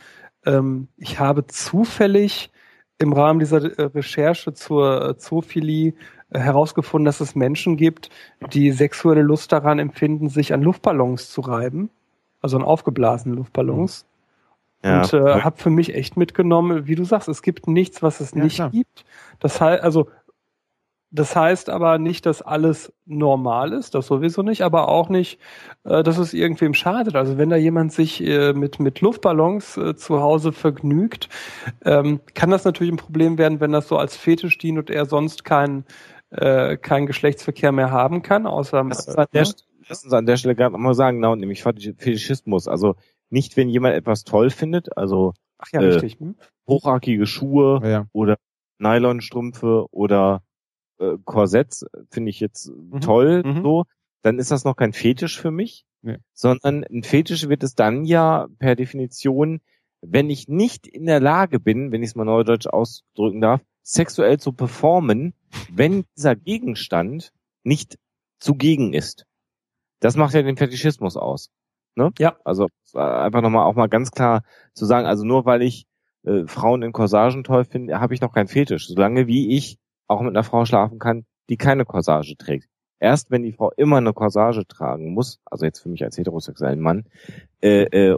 Ähm, 0.45 0.89
ich 0.97 1.21
habe 1.21 1.47
zufällig 1.47 2.51
im 2.99 3.13
Rahmen 3.13 3.39
dieser 3.41 3.63
äh, 3.79 3.83
Recherche 3.85 4.53
zur 4.55 5.11
äh, 5.11 5.17
Zoophilie 5.17 5.95
herausgefunden, 6.31 7.05
dass 7.05 7.21
es 7.21 7.37
Menschen 7.37 7.77
gibt, 7.77 8.11
die 8.53 8.73
sexuelle 8.73 9.23
Lust 9.23 9.53
daran 9.53 9.79
empfinden, 9.79 10.29
sich 10.29 10.53
an 10.53 10.63
Luftballons 10.63 11.31
zu 11.31 11.41
reiben, 11.43 11.91
also 12.41 12.57
an 12.57 12.65
aufgeblasenen 12.65 13.37
Luftballons. 13.37 14.07
Ja, 14.83 15.03
Und 15.03 15.13
äh, 15.15 15.41
habe 15.41 15.57
für 15.57 15.71
mich 15.71 15.95
echt 15.95 16.17
mitgenommen, 16.17 16.87
wie 16.87 16.95
du 16.95 17.05
sagst, 17.05 17.29
es 17.29 17.43
gibt 17.43 17.69
nichts, 17.69 18.03
was 18.03 18.21
es 18.21 18.33
Ja, 18.35 18.43
nicht 18.45 18.57
klar. 18.57 18.71
gibt. 18.71 19.05
Das 19.39 19.61
heißt, 19.61 19.83
also 19.83 20.09
Das 21.15 21.37
heißt 21.37 21.71
aber 21.71 21.99
nicht, 21.99 22.27
dass 22.27 22.43
alles 22.43 22.93
normal 23.07 23.73
ist, 23.73 23.95
das 23.95 24.09
sowieso 24.09 24.43
nicht, 24.43 24.63
aber 24.63 24.89
auch 24.89 25.09
nicht, 25.09 25.39
äh, 25.85 26.03
dass 26.03 26.19
es 26.19 26.35
irgendwem 26.35 26.75
schadet. 26.75 27.15
Also 27.15 27.39
wenn 27.39 27.51
da 27.51 27.57
jemand 27.57 27.93
sich 27.93 28.21
äh, 28.21 28.53
mit, 28.53 28.81
mit 28.81 29.01
Luftballons 29.01 29.77
äh, 29.77 29.95
zu 29.95 30.21
Hause 30.21 30.51
vergnügt, 30.51 31.29
ähm, 31.85 32.19
kann 32.35 32.51
das 32.51 32.65
natürlich 32.65 32.93
ein 32.93 32.97
Problem 32.97 33.39
werden, 33.39 33.61
wenn 33.61 33.71
das 33.71 33.87
so 33.87 33.97
als 33.97 34.17
Fetisch 34.17 34.59
dient 34.59 34.77
und 34.77 34.91
er 34.91 35.07
sonst 35.07 35.45
keinen 35.45 35.85
äh, 36.31 36.77
keinen 36.77 37.07
Geschlechtsverkehr 37.07 37.71
mehr 37.71 37.93
haben 37.93 38.23
kann, 38.23 38.45
außer 38.47 38.85
Das 38.89 39.07
ist 39.07 39.17
an 39.17 39.27
der, 39.33 39.47
lass 39.89 40.03
uns 40.03 40.13
an 40.13 40.27
der 40.27 40.37
Stelle 40.37 40.57
gerade 40.57 40.73
nochmal 40.73 40.95
sagen, 40.95 41.19
genau, 41.19 41.37
nämlich 41.37 41.63
Fetischismus. 41.63 42.67
Also 42.67 42.97
nicht, 43.31 43.57
wenn 43.57 43.69
jemand 43.69 43.95
etwas 43.95 44.25
toll 44.25 44.51
findet, 44.51 44.97
also 44.97 45.33
Ach 45.59 45.69
ja, 45.73 45.81
äh, 45.81 45.85
richtig. 45.85 46.19
Hm? 46.19 46.35
hochhackige 46.67 47.27
Schuhe 47.27 47.81
Ja, 47.85 47.89
ja. 47.89 48.07
oder 48.13 48.37
Nylonstrümpfe 48.79 49.87
oder 49.93 50.43
äh, 50.99 51.17
Korsetts 51.25 51.87
finde 52.11 52.31
ich 52.31 52.41
jetzt 52.41 52.71
toll 53.01 53.43
mhm. 53.45 53.63
so, 53.63 53.85
dann 54.23 54.39
ist 54.39 54.51
das 54.51 54.65
noch 54.65 54.77
kein 54.77 54.93
Fetisch 54.93 55.41
für 55.41 55.51
mich, 55.51 55.85
Nee. 56.03 56.19
sondern 56.33 56.85
ein 56.85 57.03
Fetisch 57.03 57.49
wird 57.49 57.63
es 57.63 57.75
dann 57.75 58.05
ja 58.05 58.49
per 58.59 58.77
Definition, 58.77 59.61
wenn 60.03 60.29
ich 60.31 60.49
nicht 60.49 60.87
in 60.87 61.07
der 61.07 61.21
Lage 61.21 61.61
bin, 61.61 61.93
wenn 61.93 62.03
ich 62.03 62.11
es 62.11 62.15
mal 62.15 62.25
neudeutsch 62.25 62.67
ausdrücken 62.67 63.41
darf, 63.41 63.61
sexuell 63.83 64.39
zu 64.39 64.53
performen, 64.53 65.35
wenn 65.71 66.05
dieser 66.17 66.37
Gegenstand 66.37 67.33
nicht 67.63 67.99
zugegen 68.39 68.93
ist. 68.93 69.27
Das 70.01 70.17
macht 70.17 70.35
ja 70.35 70.43
den 70.43 70.57
Fetischismus 70.57 71.17
aus. 71.17 71.51
Ne? 71.97 72.13
Ja. 72.19 72.37
Also 72.45 72.69
äh, 72.95 72.99
einfach 72.99 73.41
nochmal 73.41 73.67
auch 73.67 73.75
mal 73.75 73.89
ganz 73.89 74.11
klar 74.11 74.43
zu 74.75 74.85
sagen, 74.85 75.07
also 75.07 75.25
nur 75.25 75.47
weil 75.47 75.63
ich 75.63 75.87
äh, 76.25 76.47
Frauen 76.47 76.83
in 76.83 76.93
Corsagen 76.93 77.45
toll 77.45 77.65
finde, 77.65 78.01
habe 78.01 78.15
ich 78.15 78.21
noch 78.21 78.33
keinen 78.33 78.49
Fetisch. 78.49 78.89
Solange 78.89 79.27
wie 79.27 79.57
ich 79.57 79.79
auch 80.07 80.21
mit 80.21 80.31
einer 80.31 80.45
Frau 80.45 80.65
schlafen 80.65 80.99
kann, 80.99 81.25
die 81.49 81.57
keine 81.57 81.85
Corsage 81.85 82.37
trägt. 82.37 82.69
Erst 83.01 83.31
wenn 83.31 83.43
die 83.43 83.53
Frau 83.53 83.71
immer 83.77 83.99
eine 83.99 84.13
Corsage 84.13 84.67
tragen 84.67 85.13
muss, 85.13 85.41
also 85.45 85.65
jetzt 85.67 85.81
für 85.81 85.89
mich 85.89 86.03
als 86.05 86.17
heterosexuellen 86.17 86.81
Mann, 86.81 87.05
äh, 87.61 87.83
äh, 87.83 88.17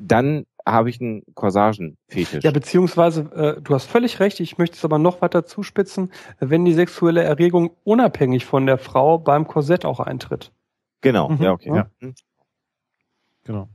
dann 0.00 0.46
habe 0.64 0.90
ich 0.90 1.00
einen 1.00 1.22
Corsagen-Fetisch. 1.34 2.44
Ja, 2.44 2.50
beziehungsweise, 2.50 3.22
äh, 3.34 3.60
du 3.60 3.74
hast 3.74 3.86
völlig 3.86 4.20
recht, 4.20 4.40
ich 4.40 4.58
möchte 4.58 4.76
es 4.76 4.84
aber 4.84 4.98
noch 4.98 5.20
weiter 5.20 5.44
zuspitzen, 5.44 6.12
wenn 6.38 6.64
die 6.64 6.72
sexuelle 6.72 7.22
Erregung 7.22 7.72
unabhängig 7.84 8.46
von 8.46 8.66
der 8.66 8.78
Frau 8.78 9.18
beim 9.18 9.46
Korsett 9.46 9.84
auch 9.84 10.00
eintritt. 10.00 10.52
genau, 11.00 11.30
Mhm, 11.30 11.42
ja, 11.42 11.52
okay. 11.52 11.74
ja. 11.74 11.90
Hm. 11.98 12.14
Genau. 13.44 13.68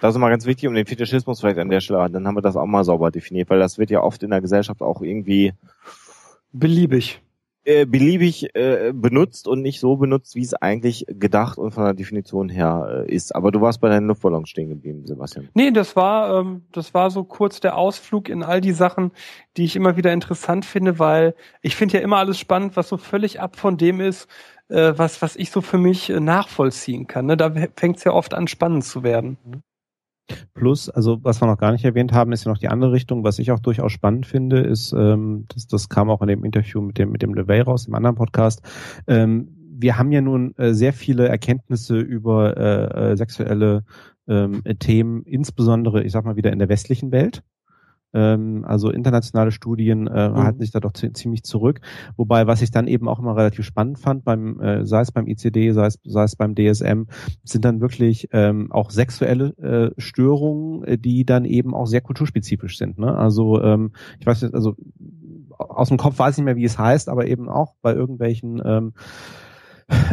Das 0.00 0.14
ist 0.14 0.20
mal 0.20 0.28
ganz 0.28 0.44
wichtig, 0.44 0.68
um 0.68 0.74
den 0.74 0.86
Fetischismus 0.86 1.40
vielleicht 1.40 1.58
an 1.58 1.68
der 1.68 1.80
Stelle, 1.80 2.10
dann 2.10 2.26
haben 2.26 2.34
wir 2.34 2.42
das 2.42 2.56
auch 2.56 2.66
mal 2.66 2.82
sauber 2.82 3.12
definiert, 3.12 3.48
weil 3.48 3.60
das 3.60 3.78
wird 3.78 3.90
ja 3.90 4.02
oft 4.02 4.22
in 4.24 4.30
der 4.30 4.40
Gesellschaft 4.40 4.82
auch 4.82 5.02
irgendwie 5.02 5.52
Beliebig. 6.54 7.20
äh, 7.64 7.86
beliebig 7.86 8.54
äh, 8.54 8.92
benutzt 8.94 9.48
und 9.48 9.62
nicht 9.62 9.80
so 9.80 9.96
benutzt, 9.96 10.34
wie 10.34 10.42
es 10.42 10.54
eigentlich 10.54 11.06
gedacht 11.08 11.58
und 11.58 11.72
von 11.72 11.84
der 11.84 11.94
Definition 11.94 12.48
her 12.48 13.06
äh, 13.08 13.12
ist. 13.14 13.34
Aber 13.34 13.50
du 13.50 13.60
warst 13.60 13.80
bei 13.80 13.88
deinen 13.88 14.06
Luftballons 14.06 14.48
stehen 14.48 14.68
geblieben, 14.68 15.06
Sebastian. 15.06 15.48
Nee, 15.54 15.70
das 15.70 15.96
war, 15.96 16.40
ähm, 16.40 16.62
das 16.72 16.94
war 16.94 17.10
so 17.10 17.24
kurz 17.24 17.60
der 17.60 17.76
Ausflug 17.76 18.28
in 18.28 18.42
all 18.42 18.60
die 18.60 18.72
Sachen, 18.72 19.12
die 19.56 19.64
ich 19.64 19.76
immer 19.76 19.96
wieder 19.96 20.12
interessant 20.12 20.64
finde, 20.64 20.98
weil 20.98 21.34
ich 21.62 21.74
finde 21.76 21.96
ja 21.98 22.02
immer 22.02 22.18
alles 22.18 22.38
spannend, 22.38 22.76
was 22.76 22.88
so 22.88 22.98
völlig 22.98 23.40
ab 23.40 23.56
von 23.56 23.76
dem 23.76 24.00
ist, 24.00 24.28
äh, 24.68 24.92
was, 24.96 25.22
was 25.22 25.36
ich 25.36 25.50
so 25.50 25.60
für 25.60 25.78
mich 25.78 26.10
äh, 26.10 26.20
nachvollziehen 26.20 27.06
kann. 27.06 27.26
Ne? 27.26 27.36
Da 27.36 27.52
fängt 27.76 27.96
es 27.96 28.04
ja 28.04 28.12
oft 28.12 28.34
an, 28.34 28.46
spannend 28.46 28.84
zu 28.84 29.02
werden. 29.02 29.38
Plus, 30.54 30.88
also 30.88 31.18
was 31.22 31.40
wir 31.42 31.46
noch 31.46 31.58
gar 31.58 31.72
nicht 31.72 31.84
erwähnt 31.84 32.12
haben, 32.12 32.32
ist 32.32 32.44
ja 32.44 32.50
noch 32.50 32.58
die 32.58 32.68
andere 32.68 32.92
Richtung. 32.92 33.24
Was 33.24 33.38
ich 33.38 33.50
auch 33.50 33.60
durchaus 33.60 33.92
spannend 33.92 34.26
finde, 34.26 34.60
ist, 34.60 34.92
ähm, 34.92 35.44
das, 35.48 35.66
das 35.66 35.88
kam 35.88 36.10
auch 36.10 36.22
in 36.22 36.28
dem 36.28 36.44
Interview 36.44 36.80
mit 36.80 36.98
dem 36.98 37.10
mit 37.10 37.22
dem 37.22 37.34
LeVay 37.34 37.60
raus, 37.60 37.86
im 37.86 37.94
anderen 37.94 38.16
Podcast. 38.16 38.62
Ähm, 39.06 39.48
wir 39.76 39.98
haben 39.98 40.12
ja 40.12 40.20
nun 40.20 40.54
äh, 40.56 40.72
sehr 40.72 40.92
viele 40.92 41.28
Erkenntnisse 41.28 41.98
über 41.98 42.56
äh, 42.56 43.12
äh, 43.12 43.16
sexuelle 43.16 43.84
ähm, 44.28 44.62
Themen, 44.78 45.22
insbesondere, 45.24 46.02
ich 46.02 46.12
sag 46.12 46.24
mal 46.24 46.36
wieder 46.36 46.52
in 46.52 46.58
der 46.58 46.68
westlichen 46.68 47.12
Welt. 47.12 47.42
Ähm, 48.14 48.64
also 48.66 48.90
internationale 48.90 49.50
Studien 49.50 50.06
äh, 50.06 50.30
Mhm. 50.30 50.36
halten 50.36 50.60
sich 50.60 50.70
da 50.70 50.80
doch 50.80 50.92
zi- 50.92 51.12
ziemlich 51.12 51.42
zurück. 51.42 51.80
Wobei, 52.16 52.46
was 52.46 52.62
ich 52.62 52.70
dann 52.70 52.86
eben 52.86 53.08
auch 53.08 53.18
immer 53.18 53.36
relativ 53.36 53.64
spannend 53.66 53.98
fand, 53.98 54.24
beim, 54.24 54.60
äh, 54.60 54.86
sei 54.86 55.00
es 55.00 55.12
beim 55.12 55.26
ICD, 55.26 55.72
sei 55.72 55.86
es, 55.86 55.98
sei 56.04 56.22
es 56.24 56.36
beim 56.36 56.54
DSM, 56.54 57.02
sind 57.44 57.64
dann 57.64 57.80
wirklich 57.80 58.28
ähm, 58.32 58.70
auch 58.72 58.90
sexuelle 58.90 59.48
äh, 59.58 60.00
Störungen, 60.00 60.84
äh, 60.84 60.96
die 60.98 61.24
dann 61.26 61.44
eben 61.44 61.74
auch 61.74 61.86
sehr 61.86 62.00
kulturspezifisch 62.00 62.78
sind. 62.78 62.98
Ne? 62.98 63.14
Also 63.16 63.60
ähm, 63.62 63.92
ich 64.20 64.26
weiß 64.26 64.42
nicht, 64.42 64.54
also 64.54 64.74
aus 65.58 65.88
dem 65.88 65.98
Kopf 65.98 66.18
weiß 66.18 66.34
ich 66.34 66.38
nicht 66.38 66.44
mehr, 66.46 66.56
wie 66.56 66.64
es 66.64 66.78
heißt, 66.78 67.08
aber 67.08 67.26
eben 67.26 67.48
auch 67.48 67.74
bei 67.82 67.94
irgendwelchen 67.94 68.62
ähm, 68.64 68.92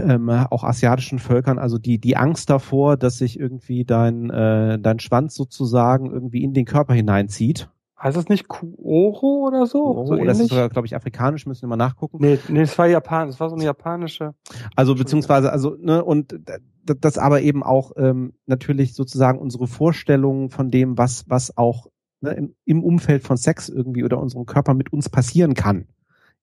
ähm, 0.06 0.30
auch 0.30 0.64
asiatischen 0.64 1.20
Völkern, 1.20 1.58
also 1.58 1.78
die 1.78 1.98
die 1.98 2.18
Angst 2.18 2.50
davor, 2.50 2.98
dass 2.98 3.18
sich 3.18 3.40
irgendwie 3.40 3.86
dein 3.86 4.30
äh, 4.30 4.78
dein 4.80 5.00
Schwanz 5.00 5.34
sozusagen 5.36 6.12
irgendwie 6.12 6.44
in 6.44 6.54
den 6.54 6.66
Körper 6.66 6.94
hineinzieht. 6.94 7.70
Heißt 8.02 8.18
das 8.18 8.30
nicht 8.30 8.48
Kuoro 8.48 9.48
oder 9.48 9.68
so? 9.68 10.06
so 10.06 10.14
oh, 10.14 10.26
das 10.26 10.40
ist 10.40 10.50
sogar, 10.50 10.70
glaube 10.70 10.88
ich, 10.88 10.96
afrikanisch, 10.96 11.46
müssen 11.46 11.62
wir 11.62 11.70
mal 11.70 11.76
nachgucken. 11.76 12.18
Nee, 12.20 12.40
nee, 12.50 12.62
das 12.62 12.78
war 12.78 12.88
Japan, 12.88 13.28
das 13.28 13.40
war 13.40 13.50
so 13.50 13.56
eine 13.56 13.66
japanische. 13.66 14.34
Also 14.76 14.96
beziehungsweise, 14.96 15.52
also, 15.52 15.76
ne, 15.80 16.04
und 16.04 16.40
das 16.84 17.18
aber 17.20 17.42
eben 17.42 17.62
auch 17.62 17.92
ähm, 17.98 18.34
natürlich 18.48 18.96
sozusagen 18.96 19.38
unsere 19.38 19.68
Vorstellungen 19.68 20.50
von 20.50 20.72
dem, 20.72 20.98
was, 20.98 21.26
was 21.30 21.56
auch 21.58 21.88
ne, 22.22 22.32
im, 22.32 22.56
im 22.66 22.84
Umfeld 22.84 23.24
von 23.24 23.38
Sex 23.38 23.70
irgendwie 23.70 24.04
oder 24.04 24.20
unserem 24.20 24.48
Körper 24.48 24.74
mit 24.74 24.92
uns 24.92 25.10
passieren 25.10 25.54
kann. 25.54 25.88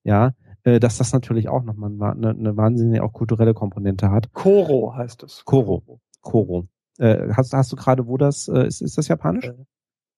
Ja, 0.03 0.31
äh, 0.63 0.79
dass 0.79 0.97
das 0.97 1.11
natürlich 1.11 1.49
auch 1.49 1.63
nochmal 1.63 1.91
eine, 1.91 2.29
eine 2.29 2.57
wahnsinnige 2.57 3.03
auch 3.03 3.11
kulturelle 3.11 3.53
Komponente 3.53 4.11
hat. 4.11 4.31
Koro 4.31 4.95
heißt 4.95 5.23
es. 5.23 5.43
Koro. 5.43 5.99
Koro. 6.21 6.67
Äh, 6.99 7.33
hast, 7.33 7.53
hast 7.53 7.71
du 7.71 7.75
gerade, 7.75 8.07
wo 8.07 8.17
das, 8.17 8.47
äh, 8.47 8.65
ist, 8.65 8.81
ist 8.81 8.97
das 8.97 9.09
japanisch? 9.09 9.51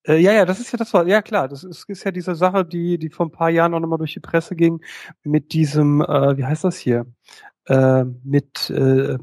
Äh, 0.06 0.18
ja, 0.18 0.32
ja, 0.32 0.44
das 0.44 0.60
ist 0.60 0.72
ja 0.72 0.76
das 0.76 0.92
war, 0.94 1.06
ja 1.06 1.22
klar, 1.22 1.48
das 1.48 1.64
ist, 1.64 1.88
ist 1.88 2.04
ja 2.04 2.10
diese 2.10 2.34
Sache, 2.34 2.64
die, 2.64 2.98
die 2.98 3.10
vor 3.10 3.26
ein 3.26 3.30
paar 3.30 3.50
Jahren 3.50 3.74
auch 3.74 3.80
nochmal 3.80 3.98
durch 3.98 4.14
die 4.14 4.20
Presse 4.20 4.56
ging, 4.56 4.80
mit 5.22 5.52
diesem, 5.52 6.00
äh, 6.00 6.36
wie 6.36 6.44
heißt 6.44 6.64
das 6.64 6.76
hier? 6.78 7.06
Äh, 7.66 8.04
mit, 8.24 8.70
äh, 8.70 9.18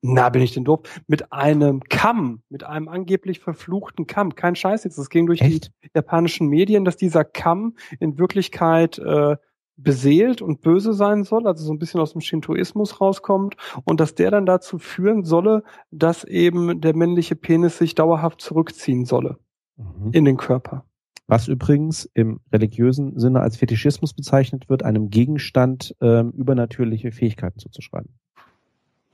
na, 0.00 0.28
bin 0.30 0.42
ich 0.42 0.52
denn 0.52 0.64
doof? 0.64 0.80
Mit 1.06 1.32
einem 1.32 1.80
Kamm, 1.88 2.42
mit 2.48 2.64
einem 2.64 2.88
angeblich 2.88 3.40
verfluchten 3.40 4.06
Kamm. 4.06 4.34
Kein 4.34 4.56
Scheiß 4.56 4.82
jetzt. 4.84 4.98
Das 4.98 5.10
ging 5.10 5.26
durch 5.26 5.40
Echt? 5.42 5.70
die 5.84 5.90
japanischen 5.94 6.48
Medien, 6.48 6.84
dass 6.84 6.96
dieser 6.96 7.24
Kamm 7.24 7.76
in 8.00 8.18
Wirklichkeit 8.18 8.98
äh, 8.98 9.36
beseelt 9.76 10.42
und 10.42 10.60
böse 10.60 10.92
sein 10.92 11.24
soll, 11.24 11.46
also 11.46 11.64
so 11.64 11.72
ein 11.72 11.78
bisschen 11.78 12.00
aus 12.00 12.12
dem 12.12 12.20
Shintoismus 12.20 13.00
rauskommt 13.00 13.56
und 13.84 14.00
dass 14.00 14.14
der 14.14 14.30
dann 14.30 14.46
dazu 14.46 14.78
führen 14.78 15.24
solle, 15.24 15.62
dass 15.90 16.24
eben 16.24 16.80
der 16.80 16.96
männliche 16.96 17.36
Penis 17.36 17.78
sich 17.78 17.94
dauerhaft 17.94 18.40
zurückziehen 18.40 19.04
solle 19.04 19.38
Mhm. 19.76 20.12
in 20.12 20.24
den 20.24 20.36
Körper. 20.36 20.84
Was 21.26 21.48
übrigens 21.48 22.10
im 22.14 22.40
religiösen 22.52 23.18
Sinne 23.18 23.40
als 23.40 23.56
Fetischismus 23.56 24.12
bezeichnet 24.12 24.68
wird, 24.68 24.82
einem 24.82 25.08
Gegenstand 25.08 25.94
ähm, 26.00 26.30
übernatürliche 26.32 27.12
Fähigkeiten 27.12 27.58
zuzuschreiben. 27.58 28.10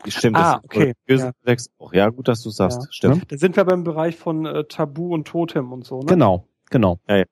Stimmt, 0.07 0.37
Ah, 0.37 0.43
das 0.43 0.59
ist 0.59 0.65
okay, 0.65 0.95
ja. 1.09 1.33
Auch. 1.78 1.93
Ja, 1.93 2.09
gut, 2.09 2.28
dass 2.28 2.43
du 2.43 2.51
sagst. 2.51 2.83
Ja. 2.83 2.87
Stimmt. 2.91 3.33
Da 3.33 3.37
sind 3.37 3.57
wir 3.57 3.65
beim 3.65 3.85
Bereich 3.85 4.17
von 4.17 4.47
äh, 4.47 4.65
Tabu 4.65 5.12
und 5.12 5.27
Totem 5.27 5.73
und 5.73 5.85
so. 5.85 6.01
Ne? 6.01 6.07
Genau, 6.07 6.47
genau. 6.70 7.01
Ja, 7.09 7.19
ja. 7.19 7.25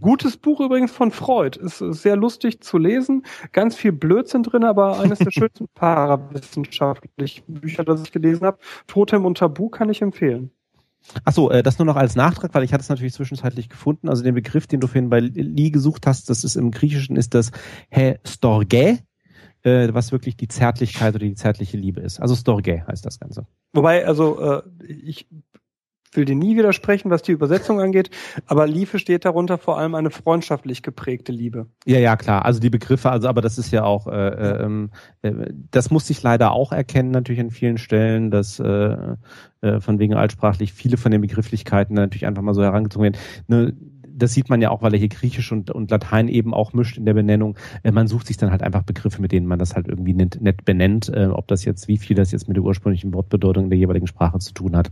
Gutes 0.00 0.36
Buch 0.36 0.60
übrigens 0.60 0.90
von 0.90 1.10
Freud. 1.10 1.58
Ist 1.60 1.78
sehr 1.78 2.16
lustig 2.16 2.60
zu 2.60 2.76
lesen. 2.76 3.24
Ganz 3.52 3.76
viel 3.76 3.92
Blödsinn 3.92 4.42
drin, 4.42 4.64
aber 4.64 4.98
eines 4.98 5.20
der 5.20 5.30
schönsten 5.30 5.68
parawissenschaftlichen 5.74 7.44
Bücher, 7.46 7.84
das 7.84 8.02
ich 8.02 8.12
gelesen 8.12 8.44
habe. 8.44 8.58
Totem 8.86 9.24
und 9.24 9.38
Tabu 9.38 9.68
kann 9.68 9.90
ich 9.90 10.02
empfehlen. 10.02 10.50
Achso, 11.24 11.50
äh, 11.50 11.62
das 11.62 11.78
nur 11.78 11.86
noch 11.86 11.96
als 11.96 12.16
Nachtrag, 12.16 12.54
weil 12.54 12.64
ich 12.64 12.72
hatte 12.72 12.82
es 12.82 12.88
natürlich 12.88 13.14
zwischenzeitlich 13.14 13.68
gefunden. 13.68 14.08
Also 14.08 14.22
den 14.22 14.34
Begriff, 14.34 14.66
den 14.66 14.80
du 14.80 14.86
vorhin 14.86 15.10
bei 15.10 15.20
Li 15.20 15.70
gesucht 15.70 16.06
hast, 16.06 16.30
das 16.30 16.44
ist 16.44 16.56
im 16.56 16.70
Griechischen 16.70 17.16
ist 17.16 17.34
das 17.34 17.50
Storge, 18.26 18.98
äh, 19.62 19.88
was 19.92 20.12
wirklich 20.12 20.36
die 20.36 20.48
Zärtlichkeit 20.48 21.14
oder 21.14 21.24
die 21.24 21.34
zärtliche 21.34 21.76
Liebe 21.76 22.00
ist. 22.00 22.20
Also 22.20 22.34
Storge 22.34 22.86
heißt 22.86 23.04
das 23.04 23.18
Ganze. 23.18 23.46
Wobei, 23.72 24.06
also 24.06 24.40
äh, 24.40 24.62
ich 24.86 25.28
will 26.16 26.24
dir 26.24 26.36
nie 26.36 26.56
widersprechen, 26.56 27.10
was 27.10 27.22
die 27.22 27.32
Übersetzung 27.32 27.80
angeht, 27.80 28.10
aber 28.46 28.66
Liebe 28.66 28.98
steht 28.98 29.24
darunter 29.24 29.58
vor 29.58 29.78
allem 29.78 29.94
eine 29.94 30.10
freundschaftlich 30.10 30.82
geprägte 30.82 31.32
Liebe. 31.32 31.66
Ja, 31.84 31.98
ja, 31.98 32.16
klar. 32.16 32.44
Also 32.44 32.60
die 32.60 32.70
Begriffe, 32.70 33.10
also 33.10 33.28
aber 33.28 33.40
das 33.40 33.58
ist 33.58 33.70
ja 33.70 33.84
auch, 33.84 34.06
äh, 34.06 34.28
äh, 34.28 34.62
ähm, 34.64 34.90
äh, 35.22 35.32
das 35.70 35.90
musste 35.90 36.12
ich 36.12 36.22
leider 36.22 36.52
auch 36.52 36.72
erkennen, 36.72 37.10
natürlich 37.10 37.40
an 37.40 37.50
vielen 37.50 37.78
Stellen, 37.78 38.30
dass 38.30 38.58
äh, 38.60 38.96
äh, 39.60 39.80
von 39.80 39.98
wegen 39.98 40.14
altsprachlich 40.14 40.72
viele 40.72 40.96
von 40.96 41.10
den 41.10 41.20
Begrifflichkeiten 41.20 41.94
natürlich 41.94 42.26
einfach 42.26 42.42
mal 42.42 42.54
so 42.54 42.62
herangezogen 42.62 43.04
werden. 43.04 43.18
Ne, 43.48 43.74
das 44.16 44.32
sieht 44.32 44.48
man 44.48 44.62
ja 44.62 44.70
auch, 44.70 44.82
weil 44.82 44.92
er 44.92 44.98
hier 44.98 45.08
Griechisch 45.08 45.50
und, 45.52 45.70
und 45.70 45.90
Latein 45.90 46.28
eben 46.28 46.54
auch 46.54 46.72
mischt 46.72 46.96
in 46.96 47.04
der 47.04 47.14
Benennung. 47.14 47.56
Äh, 47.82 47.92
man 47.92 48.06
sucht 48.06 48.26
sich 48.26 48.36
dann 48.36 48.50
halt 48.50 48.62
einfach 48.62 48.82
Begriffe, 48.82 49.20
mit 49.20 49.32
denen 49.32 49.46
man 49.46 49.58
das 49.58 49.74
halt 49.74 49.88
irgendwie 49.88 50.14
nett, 50.14 50.40
nett 50.40 50.64
benennt. 50.64 51.08
Äh, 51.08 51.26
ob 51.26 51.48
das 51.48 51.64
jetzt, 51.64 51.88
wie 51.88 51.98
viel 51.98 52.16
das 52.16 52.32
jetzt 52.32 52.48
mit 52.48 52.56
der 52.56 52.64
ursprünglichen 52.64 53.12
Wortbedeutung 53.12 53.70
der 53.70 53.78
jeweiligen 53.78 54.06
Sprache 54.06 54.38
zu 54.38 54.54
tun 54.54 54.76
hat, 54.76 54.88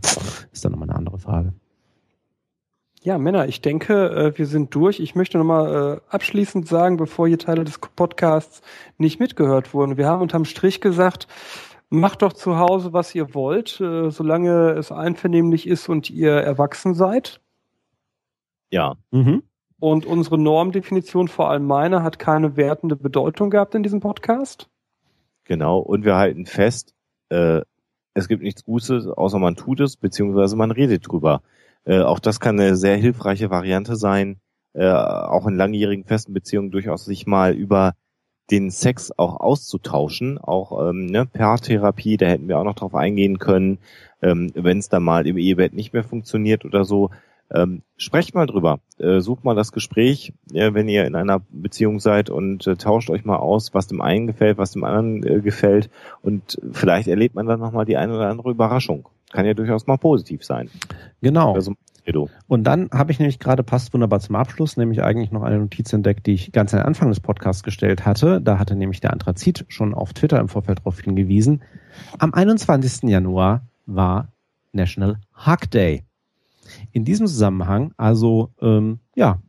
ist 0.51 0.65
dann 0.65 0.71
nochmal 0.71 0.89
eine 0.89 0.97
andere 0.97 1.19
Frage. 1.19 1.53
Ja, 3.01 3.17
Männer, 3.17 3.49
ich 3.49 3.59
denke, 3.59 4.09
äh, 4.11 4.37
wir 4.37 4.45
sind 4.45 4.73
durch. 4.75 5.01
Ich 5.01 5.13
möchte 5.13 5.37
nochmal 5.37 5.97
äh, 5.97 6.13
abschließend 6.13 6.67
sagen, 6.67 6.95
bevor 6.97 7.27
hier 7.27 7.37
Teile 7.37 7.65
des 7.65 7.77
Podcasts 7.77 8.61
nicht 8.97 9.19
mitgehört 9.19 9.73
wurden. 9.73 9.97
Wir 9.97 10.07
haben 10.07 10.21
unterm 10.21 10.45
Strich 10.45 10.79
gesagt, 10.79 11.27
macht 11.89 12.21
doch 12.21 12.31
zu 12.31 12.57
Hause, 12.57 12.93
was 12.93 13.13
ihr 13.13 13.33
wollt, 13.35 13.81
äh, 13.81 14.09
solange 14.09 14.71
es 14.71 14.91
einvernehmlich 14.91 15.67
ist 15.67 15.89
und 15.89 16.09
ihr 16.09 16.31
erwachsen 16.31 16.93
seid. 16.93 17.42
Ja. 18.73 18.95
Mhm. 19.11 19.43
Und 19.79 20.07
unsere 20.07 20.39
Normdefinition, 20.39 21.27
vor 21.27 21.51
allem 21.51 21.67
meine, 21.67 22.01
hat 22.01 22.17
keine 22.17 22.57
wertende 22.57 22.95
Bedeutung 22.95 23.51
gehabt 23.51 23.75
in 23.75 23.83
diesem 23.83 23.99
Podcast. 23.99 24.67
Genau. 25.43 25.77
Und 25.77 26.05
wir 26.05 26.15
halten 26.15 26.47
fest, 26.47 26.95
äh, 27.29 27.61
es 28.15 28.27
gibt 28.27 28.41
nichts 28.41 28.63
Gutes, 28.63 29.05
außer 29.05 29.37
man 29.37 29.55
tut 29.55 29.79
es, 29.79 29.95
beziehungsweise 29.95 30.55
man 30.55 30.71
redet 30.71 31.07
drüber. 31.07 31.43
Äh, 31.85 32.01
auch 32.01 32.17
das 32.17 32.39
kann 32.39 32.59
eine 32.59 32.75
sehr 32.75 32.97
hilfreiche 32.97 33.51
Variante 33.51 33.95
sein, 33.95 34.39
äh, 34.73 34.87
auch 34.87 35.45
in 35.45 35.55
langjährigen 35.55 36.05
festen 36.05 36.33
Beziehungen 36.33 36.71
durchaus 36.71 37.05
sich 37.05 37.27
mal 37.27 37.53
über 37.53 37.93
den 38.49 38.71
Sex 38.71 39.11
auch 39.15 39.39
auszutauschen, 39.39 40.39
auch 40.39 40.89
ähm, 40.89 41.05
ne, 41.05 41.27
Paartherapie, 41.27 42.17
da 42.17 42.25
hätten 42.25 42.47
wir 42.47 42.57
auch 42.57 42.63
noch 42.63 42.75
drauf 42.75 42.95
eingehen 42.95 43.37
können, 43.37 43.77
ähm, 44.23 44.49
wenn 44.55 44.79
es 44.79 44.89
dann 44.89 45.03
mal 45.03 45.27
im 45.27 45.37
Ehebett 45.37 45.73
nicht 45.73 45.93
mehr 45.93 46.03
funktioniert 46.03 46.65
oder 46.65 46.85
so. 46.85 47.11
Ähm, 47.53 47.81
sprecht 47.97 48.33
mal 48.33 48.47
drüber, 48.47 48.79
äh, 48.97 49.19
sucht 49.19 49.43
mal 49.43 49.55
das 49.55 49.71
Gespräch, 49.71 50.33
äh, 50.53 50.73
wenn 50.73 50.89
ihr 50.89 51.05
in 51.05 51.15
einer 51.15 51.41
Beziehung 51.49 51.99
seid 51.99 52.29
und 52.29 52.65
äh, 52.67 52.75
tauscht 52.75 53.09
euch 53.09 53.25
mal 53.25 53.37
aus, 53.37 53.73
was 53.73 53.87
dem 53.87 54.01
einen 54.01 54.27
gefällt, 54.27 54.57
was 54.57 54.71
dem 54.71 54.83
anderen 54.83 55.23
äh, 55.23 55.41
gefällt 55.41 55.89
und 56.21 56.59
vielleicht 56.71 57.07
erlebt 57.07 57.35
man 57.35 57.45
dann 57.45 57.59
nochmal 57.59 57.85
die 57.85 57.97
eine 57.97 58.15
oder 58.15 58.29
andere 58.29 58.51
Überraschung 58.51 59.07
kann 59.33 59.45
ja 59.45 59.53
durchaus 59.53 59.87
mal 59.87 59.97
positiv 59.97 60.45
sein. 60.45 60.69
Genau. 61.21 61.53
Also, 61.53 61.73
und 62.47 62.63
dann 62.65 62.89
habe 62.91 63.11
ich 63.11 63.19
nämlich 63.19 63.39
gerade, 63.39 63.63
passt 63.63 63.93
wunderbar 63.93 64.19
zum 64.19 64.35
Abschluss, 64.35 64.77
nämlich 64.77 65.03
eigentlich 65.03 65.31
noch 65.31 65.41
eine 65.41 65.57
Notiz 65.57 65.91
entdeckt, 65.93 66.27
die 66.27 66.33
ich 66.33 66.51
ganz 66.51 66.73
am 66.73 66.81
Anfang 66.81 67.09
des 67.09 67.21
Podcasts 67.21 67.63
gestellt 67.63 68.05
hatte. 68.05 68.41
Da 68.41 68.59
hatte 68.59 68.75
nämlich 68.75 68.99
der 68.99 69.13
Anthrazit 69.13 69.65
schon 69.69 69.93
auf 69.93 70.13
Twitter 70.13 70.39
im 70.39 70.49
Vorfeld 70.49 70.79
darauf 70.79 70.99
hingewiesen. 70.99 71.61
Am 72.19 72.33
21. 72.33 73.09
Januar 73.09 73.61
war 73.85 74.27
National 74.73 75.17
Hug 75.45 75.71
Day. 75.71 76.03
In 76.91 77.05
diesem 77.05 77.27
Zusammenhang, 77.27 77.93
also 77.97 78.53
ähm, 78.61 78.99
ja, 79.15 79.41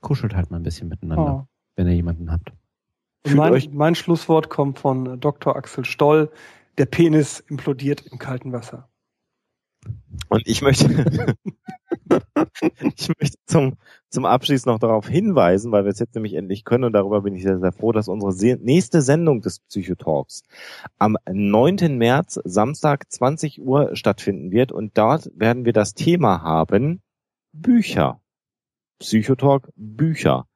kuschelt 0.00 0.34
halt 0.34 0.50
mal 0.50 0.58
ein 0.58 0.62
bisschen 0.62 0.88
miteinander, 0.88 1.46
oh. 1.46 1.48
wenn 1.76 1.86
ihr 1.86 1.94
jemanden 1.94 2.30
habt. 2.30 2.52
Mein, 3.26 3.68
mein 3.72 3.94
Schlusswort 3.94 4.48
kommt 4.48 4.78
von 4.78 5.20
Dr. 5.20 5.56
Axel 5.56 5.84
Stoll. 5.84 6.30
Der 6.78 6.86
Penis 6.86 7.40
implodiert 7.40 8.06
im 8.06 8.18
kalten 8.18 8.52
Wasser. 8.52 8.88
Und 10.28 10.46
ich 10.46 10.62
möchte, 10.62 10.86
ich 12.96 13.08
möchte 13.18 13.38
zum, 13.46 13.76
zum 14.10 14.24
Abschluss 14.26 14.66
noch 14.66 14.78
darauf 14.78 15.08
hinweisen, 15.08 15.72
weil 15.72 15.84
wir 15.84 15.92
es 15.92 15.98
jetzt 15.98 16.14
nämlich 16.14 16.34
endlich 16.34 16.64
können 16.64 16.84
und 16.84 16.92
darüber 16.92 17.22
bin 17.22 17.34
ich 17.34 17.42
sehr, 17.42 17.58
sehr 17.58 17.72
froh, 17.72 17.92
dass 17.92 18.08
unsere 18.08 18.56
nächste 18.56 19.02
Sendung 19.02 19.40
des 19.40 19.60
Psychotalks 19.60 20.42
am 20.98 21.16
9. 21.30 21.96
März, 21.96 22.40
Samstag, 22.44 23.10
20 23.10 23.62
Uhr 23.62 23.96
stattfinden 23.96 24.50
wird 24.50 24.72
und 24.72 24.98
dort 24.98 25.30
werden 25.34 25.64
wir 25.64 25.72
das 25.72 25.94
Thema 25.94 26.42
haben 26.42 27.02
Bücher. 27.52 28.20
Psychotalk 28.98 29.70
Bücher. 29.76 30.46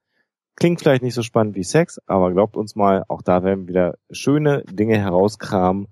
Klingt 0.57 0.81
vielleicht 0.81 1.03
nicht 1.03 1.15
so 1.15 1.23
spannend 1.23 1.57
wie 1.57 1.65
Sex, 1.65 2.01
aber 2.07 2.33
glaubt 2.33 2.57
uns 2.57 2.77
mal, 2.77 3.05
auch 3.09 3.23
da 3.23 3.43
werden 3.43 3.63
wir 3.63 3.69
wieder 3.69 3.99
schöne 4.11 4.63
Dinge 4.65 4.99
herauskramen 4.99 5.89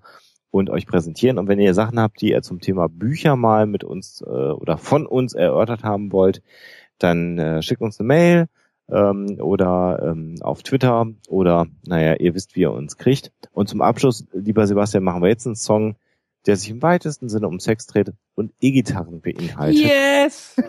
und 0.51 0.69
euch 0.69 0.85
präsentieren. 0.85 1.39
Und 1.39 1.47
wenn 1.47 1.59
ihr 1.59 1.73
Sachen 1.73 1.99
habt, 1.99 2.21
die 2.21 2.29
ihr 2.29 2.43
zum 2.43 2.61
Thema 2.61 2.87
Bücher 2.87 3.35
mal 3.35 3.65
mit 3.65 3.83
uns 3.83 4.21
äh, 4.21 4.29
oder 4.29 4.77
von 4.77 5.05
uns 5.07 5.33
erörtert 5.33 5.83
haben 5.83 6.11
wollt, 6.11 6.41
dann 7.03 7.37
äh, 7.37 7.61
schickt 7.61 7.81
uns 7.81 7.99
eine 7.99 8.07
Mail 8.07 8.47
ähm, 8.89 9.37
oder 9.39 9.99
ähm, 10.03 10.35
auf 10.41 10.63
Twitter 10.63 11.07
oder 11.27 11.67
naja, 11.85 12.15
ihr 12.15 12.33
wisst, 12.35 12.55
wie 12.55 12.61
ihr 12.61 12.71
uns 12.71 12.97
kriegt. 12.97 13.31
Und 13.51 13.69
zum 13.69 13.81
Abschluss, 13.81 14.25
lieber 14.33 14.65
Sebastian, 14.67 15.03
machen 15.03 15.21
wir 15.21 15.29
jetzt 15.29 15.45
einen 15.45 15.55
Song, 15.55 15.95
der 16.45 16.55
sich 16.57 16.69
im 16.69 16.81
weitesten 16.81 17.29
Sinne 17.29 17.47
um 17.47 17.59
Sex 17.59 17.87
dreht 17.87 18.11
und 18.35 18.51
E-Gitarren 18.59 19.21
beinhaltet. 19.21 19.83
Yes! 19.83 20.55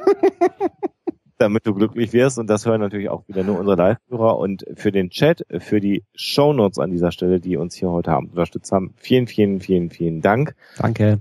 damit 1.38 1.66
du 1.66 1.74
glücklich 1.74 2.12
wirst. 2.12 2.38
Und 2.38 2.48
das 2.48 2.66
hören 2.66 2.80
natürlich 2.80 3.08
auch 3.08 3.26
wieder 3.28 3.42
nur 3.42 3.58
unsere 3.58 3.76
Live-Hörer. 3.76 4.38
Und 4.38 4.64
für 4.76 4.92
den 4.92 5.10
Chat, 5.10 5.44
für 5.58 5.80
die 5.80 6.04
Shownotes 6.14 6.78
an 6.78 6.90
dieser 6.90 7.12
Stelle, 7.12 7.40
die 7.40 7.56
uns 7.56 7.74
hier 7.74 7.90
heute 7.90 8.12
Abend 8.12 8.30
unterstützt 8.30 8.72
haben, 8.72 8.94
vielen, 8.96 9.26
vielen, 9.26 9.60
vielen, 9.60 9.90
vielen 9.90 10.20
Dank. 10.20 10.54
Danke. 10.78 11.20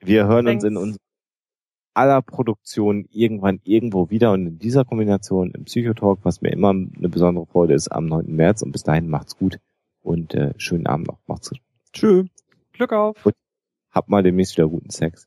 Wir 0.00 0.26
hören 0.26 0.46
Thanks. 0.46 0.64
uns 0.64 0.70
in 0.70 0.76
uns 0.76 0.96
aller 1.96 2.20
Produktion 2.20 3.06
irgendwann 3.10 3.60
irgendwo 3.64 4.10
wieder 4.10 4.32
und 4.32 4.46
in 4.46 4.58
dieser 4.58 4.84
Kombination 4.84 5.50
im 5.52 5.64
Psychotalk, 5.64 6.20
was 6.22 6.42
mir 6.42 6.50
immer 6.52 6.70
eine 6.70 7.08
besondere 7.08 7.46
Freude 7.46 7.74
ist, 7.74 7.88
am 7.88 8.06
9. 8.06 8.26
März. 8.26 8.62
Und 8.62 8.72
bis 8.72 8.82
dahin 8.82 9.08
macht's 9.08 9.38
gut 9.38 9.58
und 10.02 10.34
äh, 10.34 10.52
schönen 10.58 10.86
Abend 10.86 11.08
noch. 11.08 11.18
Macht's 11.26 11.50
gut. 11.50 11.60
Tschö. 11.92 12.24
Glück 12.72 12.92
auf. 12.92 13.24
Und 13.24 13.34
habt 13.90 14.10
mal 14.10 14.22
demnächst 14.22 14.56
wieder 14.56 14.68
guten 14.68 14.90
Sex. 14.90 15.26